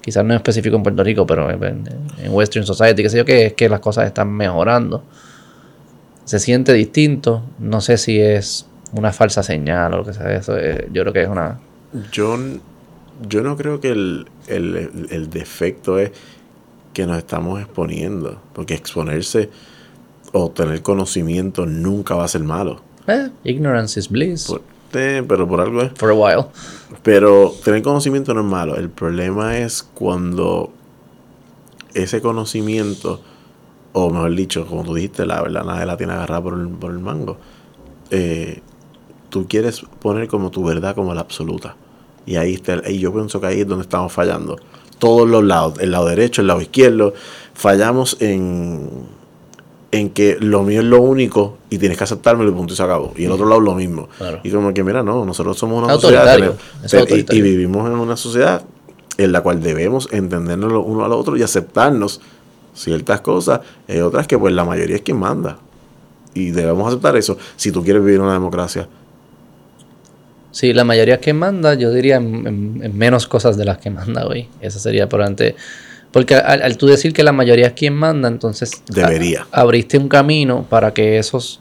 Quizás 0.01 0.25
no 0.25 0.33
es 0.33 0.37
específico 0.37 0.75
en 0.75 0.83
Puerto 0.83 1.03
Rico, 1.03 1.25
pero 1.25 1.49
en, 1.51 1.83
Western 2.29 2.65
Society, 2.65 3.03
qué 3.03 3.09
sé 3.09 3.17
yo, 3.17 3.25
que 3.25 3.47
es 3.47 3.53
que 3.53 3.69
las 3.69 3.79
cosas 3.79 4.07
están 4.07 4.31
mejorando. 4.31 5.03
Se 6.25 6.39
siente 6.39 6.73
distinto. 6.73 7.43
No 7.59 7.81
sé 7.81 7.97
si 7.97 8.19
es 8.19 8.65
una 8.93 9.11
falsa 9.11 9.43
señal 9.43 9.93
o 9.93 9.97
lo 9.97 10.05
que 10.05 10.13
sea. 10.13 10.31
Eso 10.33 10.57
es- 10.57 10.85
yo 10.91 11.01
creo 11.03 11.13
que 11.13 11.21
es 11.23 11.29
una... 11.29 11.59
yo 13.27 13.41
no 13.43 13.55
creo 13.57 13.79
que 13.79 13.89
el, 13.91 14.27
el- 14.47 15.07
el- 15.09 15.29
defecto 15.29 15.99
es 15.99 16.11
que 16.93 17.05
nos 17.05 17.17
estamos 17.17 17.59
exponiendo, 17.61 18.41
porque 18.53 18.73
exponerse 18.73 19.49
o 20.33 20.49
tener 20.51 20.81
conocimiento 20.81 21.65
nunca 21.65 22.15
va 22.15 22.25
a 22.25 22.27
ser 22.27 22.43
malo. 22.43 22.81
Eh, 23.07 23.29
ignorance 23.43 23.99
is 23.99 24.09
bliss. 24.09 24.45
Por- 24.47 24.61
eh, 24.93 25.23
pero 25.27 25.47
por 25.47 25.61
algo 25.61 25.81
es. 25.81 25.91
For 25.95 26.11
a 26.11 26.13
while. 26.13 26.45
Pero 27.03 27.53
tener 27.63 27.81
conocimiento 27.81 28.33
no 28.33 28.41
es 28.41 28.47
malo. 28.47 28.75
El 28.75 28.89
problema 28.89 29.57
es 29.57 29.83
cuando 29.83 30.71
ese 31.93 32.21
conocimiento, 32.21 33.21
o 33.93 34.09
mejor 34.09 34.35
dicho, 34.35 34.65
como 34.65 34.83
tú 34.83 34.93
dijiste, 34.93 35.25
la 35.25 35.41
verdad 35.41 35.63
nadie 35.63 35.85
la 35.85 35.97
tiene 35.97 36.13
agarrada 36.13 36.41
por 36.43 36.53
el, 36.59 36.67
por 36.69 36.91
el 36.91 36.99
mango. 36.99 37.37
eh, 38.09 38.61
tú 39.29 39.47
quieres 39.47 39.81
poner 40.01 40.27
como 40.27 40.51
tu 40.51 40.61
verdad 40.65 40.93
como 40.93 41.13
la 41.13 41.21
absoluta. 41.21 41.75
Y 42.25 42.35
ahí 42.35 42.53
está, 42.53 42.73
el- 42.73 42.91
y 42.91 42.99
yo 42.99 43.13
pienso 43.13 43.39
que 43.41 43.47
ahí 43.47 43.61
es 43.61 43.67
donde 43.67 43.83
estamos 43.83 44.11
fallando. 44.11 44.57
Todos 44.99 45.27
los 45.27 45.43
lados, 45.43 45.79
el 45.79 45.91
lado 45.91 46.05
derecho, 46.05 46.41
el 46.41 46.47
lado 46.47 46.61
izquierdo, 46.61 47.13
fallamos 47.53 48.17
en, 48.19 48.89
en 49.91 50.09
que 50.11 50.37
lo 50.39 50.63
mío 50.63 50.81
es 50.81 50.85
lo 50.85 51.01
único 51.01 51.57
y 51.69 51.77
tienes 51.79 51.97
que 51.97 52.03
aceptármelo 52.03 52.51
y 52.51 52.53
punto 52.53 52.73
y 52.73 52.77
se 52.77 52.83
acabó. 52.83 53.11
Y 53.17 53.25
el 53.25 53.31
otro 53.31 53.47
lado 53.47 53.59
lo 53.59 53.73
mismo. 53.73 54.07
Claro. 54.17 54.39
Y 54.43 54.51
como 54.51 54.73
que, 54.73 54.83
mira, 54.83 55.01
no, 55.03 55.25
nosotros 55.25 55.57
somos 55.57 55.83
una 55.83 55.93
sociedad. 56.01 56.25
tenemos- 56.37 56.57
y- 57.15 57.21
y 57.37 57.41
vivimos 57.41 57.87
en 57.87 57.97
una 57.97 58.15
sociedad 58.15 58.63
en 59.17 59.31
la 59.31 59.41
cual 59.41 59.61
debemos 59.61 60.07
entendernos 60.11 60.71
uno 60.85 61.03
al 61.03 61.11
otro 61.11 61.35
y 61.35 61.43
aceptarnos 61.43 62.21
ciertas 62.73 63.21
cosas. 63.21 63.61
Hay 63.87 63.99
otras 63.99 64.27
que 64.27 64.37
pues 64.37 64.53
la 64.53 64.63
mayoría 64.63 64.95
es 64.95 65.01
quien 65.01 65.17
manda. 65.19 65.57
Y 66.33 66.51
debemos 66.51 66.87
aceptar 66.87 67.17
eso 67.17 67.37
si 67.57 67.71
tú 67.71 67.83
quieres 67.83 68.01
vivir 68.03 68.15
en 68.17 68.21
una 68.21 68.33
democracia. 68.33 68.87
Sí, 70.51 70.73
la 70.73 70.83
mayoría 70.83 71.19
que 71.19 71.33
manda, 71.33 71.73
yo 71.75 71.91
diría 71.91 72.17
en, 72.17 72.45
en- 72.47 72.79
en 72.83 72.97
menos 72.97 73.25
cosas 73.27 73.57
de 73.57 73.65
las 73.65 73.77
que 73.77 73.89
manda 73.89 74.27
hoy. 74.27 74.47
Eso 74.61 74.79
sería 74.79 75.07
probablemente. 75.07 75.55
Porque 76.11 76.35
al, 76.35 76.61
al 76.61 76.77
tú 76.77 76.87
decir 76.87 77.13
que 77.13 77.23
la 77.23 77.31
mayoría 77.31 77.67
es 77.67 77.73
quien 77.73 77.93
manda, 77.93 78.27
entonces. 78.27 78.83
Debería. 78.87 79.47
a- 79.51 79.61
abriste 79.61 79.97
un 79.97 80.09
camino 80.09 80.65
para 80.69 80.93
que 80.93 81.17
esos. 81.17 81.59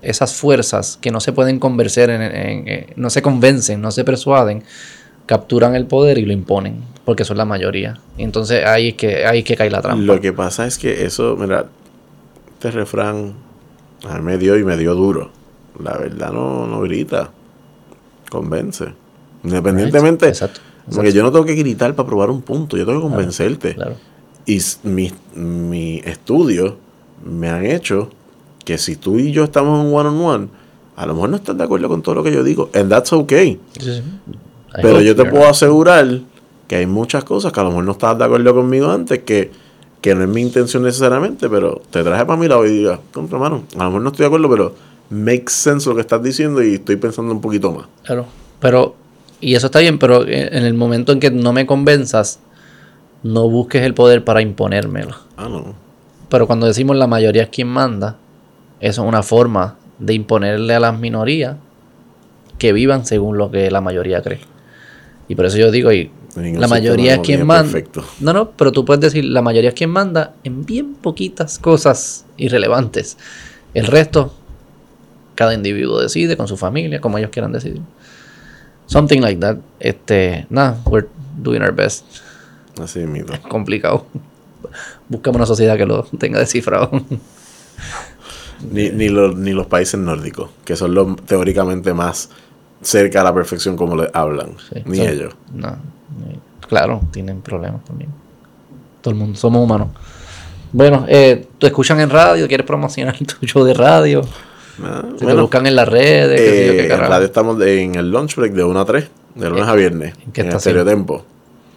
Esas 0.00 0.34
fuerzas 0.36 0.96
que 1.00 1.10
no 1.10 1.18
se 1.18 1.32
pueden 1.32 1.58
convencer, 1.58 2.08
en, 2.08 2.86
no 2.94 3.10
se 3.10 3.20
convencen, 3.20 3.80
no 3.80 3.90
se 3.90 4.04
persuaden, 4.04 4.62
capturan 5.26 5.74
el 5.74 5.86
poder 5.86 6.18
y 6.18 6.24
lo 6.24 6.32
imponen, 6.32 6.82
porque 7.04 7.24
son 7.24 7.36
la 7.36 7.44
mayoría. 7.44 7.98
Y 8.16 8.22
entonces 8.22 8.64
ahí 8.64 8.90
es 8.90 8.94
que, 8.94 9.26
ahí 9.26 9.40
es 9.40 9.44
que 9.44 9.56
cae 9.56 9.70
la 9.70 9.82
trampa. 9.82 10.00
Lo 10.04 10.20
que 10.20 10.32
pasa 10.32 10.68
es 10.68 10.78
que 10.78 11.04
eso, 11.04 11.36
mira, 11.36 11.66
este 12.52 12.70
refrán 12.70 13.34
a 14.08 14.18
mí 14.18 14.22
me 14.22 14.38
dio 14.38 14.56
y 14.56 14.62
me 14.62 14.76
dio 14.76 14.94
duro. 14.94 15.32
La 15.82 15.98
verdad 15.98 16.30
no, 16.32 16.68
no 16.68 16.80
grita, 16.82 17.30
convence. 18.30 18.86
Independientemente, 19.44 20.28
Exacto. 20.28 20.60
porque 20.92 21.12
yo 21.12 21.22
no 21.22 21.30
tengo 21.30 21.44
que 21.44 21.54
gritar 21.54 21.94
para 21.94 22.06
probar 22.08 22.30
un 22.30 22.42
punto, 22.42 22.76
yo 22.76 22.84
tengo 22.84 23.00
que 23.00 23.08
convencerte. 23.08 23.74
Claro. 23.74 23.94
Y 24.46 24.60
mis 24.84 25.14
mi 25.34 25.98
estudios 26.04 26.74
me 27.24 27.48
han 27.48 27.66
hecho 27.66 28.10
que 28.64 28.78
si 28.78 28.96
tú 28.96 29.18
y 29.18 29.32
yo 29.32 29.44
estamos 29.44 29.84
en 29.84 29.94
one 29.94 30.08
on 30.08 30.20
one, 30.20 30.48
a 30.96 31.06
lo 31.06 31.14
mejor 31.14 31.30
no 31.30 31.36
estás 31.36 31.56
de 31.56 31.64
acuerdo 31.64 31.88
con 31.88 32.02
todo 32.02 32.16
lo 32.16 32.22
que 32.22 32.32
yo 32.32 32.42
digo, 32.42 32.70
and 32.74 32.90
that's 32.90 33.12
okay. 33.12 33.60
Sí, 33.78 34.02
Pero 34.82 35.00
yo 35.00 35.14
te 35.14 35.24
puedo 35.24 35.44
not. 35.44 35.52
asegurar 35.52 36.20
que 36.66 36.76
hay 36.76 36.86
muchas 36.86 37.24
cosas 37.24 37.52
que 37.52 37.60
a 37.60 37.62
lo 37.62 37.70
mejor 37.70 37.84
no 37.84 37.92
estabas 37.92 38.18
de 38.18 38.24
acuerdo 38.24 38.54
conmigo 38.54 38.90
antes, 38.90 39.20
que, 39.20 39.50
que 40.00 40.14
no 40.14 40.22
es 40.22 40.28
mi 40.28 40.42
intención 40.42 40.82
necesariamente, 40.82 41.48
pero 41.48 41.80
te 41.90 42.02
traje 42.02 42.26
para 42.26 42.38
mi 42.38 42.48
lado 42.48 42.66
y 42.66 42.70
digas, 42.70 43.00
contra 43.12 43.38
mano, 43.38 43.62
a 43.74 43.84
lo 43.84 43.90
mejor 43.90 44.02
no 44.02 44.08
estoy 44.10 44.24
de 44.24 44.26
acuerdo, 44.26 44.50
pero 44.50 44.74
makes 45.10 45.52
sense 45.52 45.88
lo 45.88 45.94
que 45.94 46.02
estás 46.02 46.22
diciendo 46.22 46.62
y 46.62 46.74
estoy 46.74 46.96
pensando 46.96 47.32
un 47.32 47.40
poquito 47.40 47.72
más. 47.72 47.86
Claro. 48.04 48.26
Pero, 48.60 48.96
y 49.40 49.54
eso 49.54 49.66
está 49.66 49.78
bien, 49.78 49.98
pero 49.98 50.26
en 50.26 50.64
el 50.64 50.74
momento 50.74 51.12
en 51.12 51.20
que 51.20 51.30
no 51.30 51.52
me 51.52 51.66
convenzas, 51.66 52.40
no 53.22 53.48
busques 53.48 53.82
el 53.82 53.94
poder 53.94 54.24
para 54.24 54.42
imponérmelo. 54.42 55.16
Ah, 55.36 55.48
no. 55.48 55.74
Pero 56.28 56.46
cuando 56.46 56.66
decimos 56.66 56.96
la 56.96 57.06
mayoría 57.06 57.44
es 57.44 57.48
quien 57.48 57.68
manda, 57.68 58.16
eso 58.80 59.02
es 59.02 59.08
una 59.08 59.22
forma 59.22 59.76
de 59.98 60.14
imponerle 60.14 60.74
a 60.74 60.80
las 60.80 60.98
minorías 60.98 61.56
que 62.58 62.72
vivan 62.72 63.06
según 63.06 63.38
lo 63.38 63.50
que 63.50 63.70
la 63.70 63.80
mayoría 63.80 64.22
cree. 64.22 64.40
Y 65.28 65.34
por 65.34 65.46
eso 65.46 65.58
yo 65.58 65.70
digo, 65.70 65.92
y 65.92 66.10
la 66.36 66.68
mayoría 66.68 67.14
es 67.14 67.20
quien 67.20 67.46
manda. 67.46 67.62
perfecto. 67.62 68.04
No, 68.20 68.32
no, 68.32 68.50
pero 68.52 68.72
tú 68.72 68.84
puedes 68.84 69.00
decir, 69.00 69.24
la 69.24 69.42
mayoría 69.42 69.70
es 69.70 69.74
quien 69.74 69.90
manda 69.90 70.34
en 70.44 70.64
bien 70.64 70.94
poquitas 70.94 71.58
cosas 71.58 72.24
irrelevantes. 72.36 73.16
El 73.74 73.86
resto, 73.86 74.32
cada 75.38 75.54
individuo 75.54 76.00
decide 76.00 76.36
con 76.36 76.48
su 76.48 76.56
familia, 76.56 77.00
como 77.00 77.16
ellos 77.16 77.30
quieran 77.30 77.52
decidir. 77.52 77.80
Something 78.86 79.20
like 79.20 79.38
that. 79.40 79.58
Este, 79.78 80.46
nada, 80.50 80.80
we're 80.86 81.06
doing 81.36 81.62
our 81.62 81.70
best. 81.72 82.04
Así 82.82 82.98
mismo. 83.06 83.34
Complicado. 83.48 84.04
Buscamos 85.08 85.36
una 85.36 85.46
sociedad 85.46 85.76
que 85.76 85.86
lo 85.86 86.02
tenga 86.18 86.40
descifrado. 86.40 86.90
Ni, 88.72 88.90
ni, 88.90 89.08
los, 89.08 89.36
ni 89.36 89.52
los 89.52 89.68
países 89.68 90.00
nórdicos, 90.00 90.50
que 90.64 90.74
son 90.74 90.92
los 90.92 91.14
teóricamente 91.24 91.94
más 91.94 92.30
cerca 92.82 93.20
a 93.20 93.24
la 93.24 93.32
perfección 93.32 93.76
como 93.76 93.94
le 93.94 94.10
hablan. 94.12 94.56
Sí, 94.72 94.82
ni 94.86 94.96
son- 94.98 95.06
ellos. 95.06 95.34
No, 95.54 95.76
claro, 96.68 97.00
tienen 97.12 97.42
problemas 97.42 97.84
también. 97.84 98.10
Todo 99.00 99.12
el 99.14 99.20
mundo, 99.20 99.38
somos 99.38 99.62
humanos. 99.62 99.90
Bueno, 100.72 101.06
eh, 101.08 101.46
tú 101.58 101.68
escuchan 101.68 102.00
en 102.00 102.10
radio, 102.10 102.48
quieres 102.48 102.66
promocionar 102.66 103.16
tu 103.40 103.46
show 103.46 103.62
de 103.62 103.74
radio, 103.74 104.22
Ah, 104.82 105.02
si 105.12 105.16
te 105.18 105.24
bueno, 105.24 105.42
buscan 105.42 105.66
en 105.66 105.76
las 105.76 105.88
redes, 105.88 106.40
qué 106.40 106.46
sé 106.48 106.66
yo, 106.66 106.72
eh, 106.72 106.76
qué 106.76 106.82
en 106.84 106.88
carajo. 106.88 107.10
radio 107.10 107.26
estamos 107.26 107.60
en 107.62 107.94
el 107.96 108.10
lunch 108.10 108.36
break 108.36 108.52
de 108.52 108.64
1 108.64 108.80
a 108.80 108.84
3, 108.84 109.08
de 109.34 109.50
lunes 109.50 109.66
a 109.66 109.74
viernes. 109.74 110.14
¿en 110.24 110.32
qué 110.32 110.40
en 110.42 110.46
estación? 110.48 110.76
Estereotempo, 110.76 111.24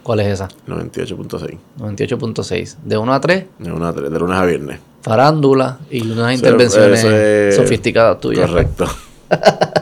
¿Cuál 0.02 0.20
es 0.20 0.26
esa? 0.28 0.48
98.6. 0.66 1.58
98.6. 1.78 2.76
De 2.84 2.96
1 2.98 3.12
a 3.14 3.20
3, 3.20 3.44
De 3.58 3.72
1 3.72 3.86
a 3.86 3.92
3, 3.92 4.10
de 4.12 4.18
lunes 4.18 4.36
a 4.36 4.44
viernes. 4.44 4.78
farándula 5.02 5.78
y 5.90 6.08
unas 6.10 6.34
intervenciones 6.34 7.04
es- 7.04 7.56
sofisticadas 7.56 8.18
tuyas. 8.20 8.48
Correcto. 8.50 8.86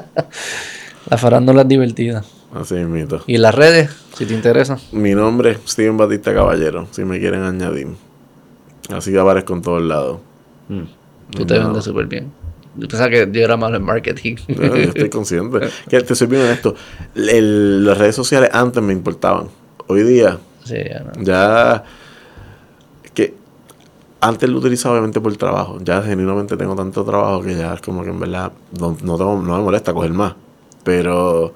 La 1.08 1.16
farándula 1.18 1.62
es 1.62 1.68
divertida. 1.68 2.22
Así 2.54 2.74
mismo. 2.74 3.18
Y 3.26 3.36
en 3.36 3.42
las 3.42 3.54
redes, 3.54 3.90
si 4.16 4.26
te 4.26 4.34
interesa. 4.34 4.78
Mi 4.92 5.14
nombre 5.14 5.52
es 5.52 5.58
Steven 5.66 5.96
Batista 5.96 6.32
Caballero, 6.34 6.86
si 6.90 7.04
me 7.04 7.18
quieren 7.18 7.42
añadir. 7.42 7.88
Así 8.92 9.16
aparezco 9.16 9.54
en 9.54 9.62
todos 9.62 9.82
lados. 9.82 10.18
Tú 11.30 11.46
te 11.46 11.58
vendes 11.58 11.84
súper 11.84 12.06
bien. 12.06 12.32
Yo 12.76 12.86
pensaba 12.88 13.10
que 13.10 13.28
yo 13.32 13.42
era 13.42 13.56
malo 13.56 13.76
en 13.76 13.82
marketing. 13.82 14.36
No, 14.48 14.66
yo 14.76 14.82
estoy 14.90 15.10
consciente. 15.10 15.58
Que 15.88 16.00
te 16.02 16.14
soy 16.14 16.26
bien 16.28 16.42
honesto. 16.42 16.74
El- 17.14 17.84
las 17.84 17.98
redes 17.98 18.14
sociales 18.14 18.50
antes 18.52 18.82
me 18.82 18.92
importaban. 18.92 19.48
Hoy 19.88 20.02
día, 20.04 20.38
sí, 20.64 20.76
ya 20.88 21.00
no. 21.00 21.22
ya. 21.22 21.84
que 23.12 23.34
antes 24.20 24.48
lo 24.48 24.58
utilizaba 24.58 24.94
obviamente 24.94 25.20
por 25.20 25.36
trabajo. 25.36 25.78
Ya 25.82 26.00
genuinamente 26.02 26.56
tengo 26.56 26.76
tanto 26.76 27.04
trabajo 27.04 27.42
que 27.42 27.56
ya 27.56 27.74
es 27.74 27.80
como 27.80 28.04
que 28.04 28.10
en 28.10 28.20
verdad 28.20 28.52
no, 28.78 28.96
no, 29.02 29.16
tengo- 29.18 29.42
no 29.42 29.56
me 29.58 29.62
molesta 29.64 29.92
coger 29.92 30.12
más. 30.12 30.34
Pero 30.84 31.52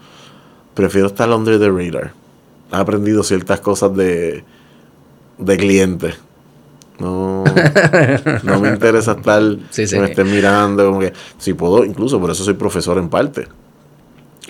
prefiero 0.75 1.07
estar 1.07 1.31
under 1.31 1.59
the 1.61 1.71
radar. 1.71 2.13
He 2.73 2.77
aprendido 2.77 3.23
ciertas 3.23 3.61
cosas 3.61 3.95
de, 3.95 4.43
de 5.39 5.57
clientes. 5.57 6.17
No, 6.99 7.43
no 8.45 8.61
me 8.61 8.69
interesa 8.69 9.13
estar 9.13 9.43
Sí, 9.71 9.85
me 9.99 10.11
estén 10.11 10.31
mirando, 10.31 10.87
como 10.87 11.01
que 11.01 11.13
si 11.39 11.53
puedo, 11.55 11.85
incluso 11.85 12.21
por 12.21 12.31
eso 12.31 12.45
soy 12.45 12.55
profesor 12.55 12.99
en 12.99 13.09
parte. 13.09 13.49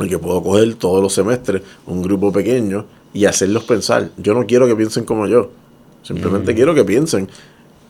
Y 0.01 0.09
que 0.09 0.19
puedo 0.19 0.43
coger 0.43 0.75
todos 0.75 1.03
los 1.03 1.13
semestres 1.15 1.63
un 1.87 2.03
grupo 2.03 2.33
pequeño 2.33 2.85
y 3.13 3.25
hacerlos 3.27 3.65
pensar. 3.65 4.11
Yo 4.19 4.35
no 4.35 4.45
quiero 4.47 4.67
que 4.67 4.75
piensen 4.77 5.05
como 5.05 5.27
yo. 5.27 5.51
Simplemente 6.03 6.53
Mm. 6.53 6.57
quiero 6.57 6.75
que 6.75 6.85
piensen 6.85 7.29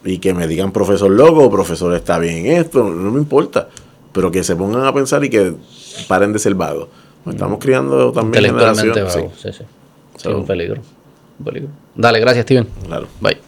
y 0.04 0.18
que 0.18 0.34
me 0.34 0.46
digan 0.46 0.70
profesor 0.70 1.10
loco, 1.10 1.50
profesor 1.50 1.94
está 1.94 2.18
bien 2.18 2.46
en 2.46 2.58
esto, 2.58 2.84
no 2.84 3.10
me 3.10 3.18
importa. 3.18 3.68
Pero 4.12 4.30
que 4.30 4.44
se 4.44 4.54
pongan 4.54 4.84
a 4.84 4.92
pensar 4.94 5.24
y 5.24 5.30
que 5.30 5.54
paren 6.06 6.32
de 6.32 6.38
ser 6.38 6.54
vagos. 6.54 6.88
Nos 7.24 7.34
estamos 7.34 7.58
criando 7.58 8.12
también 8.12 8.44
Intelectualmente 8.44 8.92
generación. 8.92 9.22
vago. 9.24 9.34
Sí, 9.36 9.48
sí. 9.52 9.64
Sí, 10.16 10.22
So- 10.22 10.36
un 10.38 10.46
peligro. 10.46 10.80
Un 11.40 11.44
peligro. 11.44 11.68
Dale, 11.96 12.20
gracias, 12.20 12.44
Steven. 12.44 12.68
Claro. 12.86 13.08
Bye. 13.20 13.38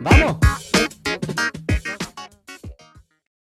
¡Vamos! 0.00 0.37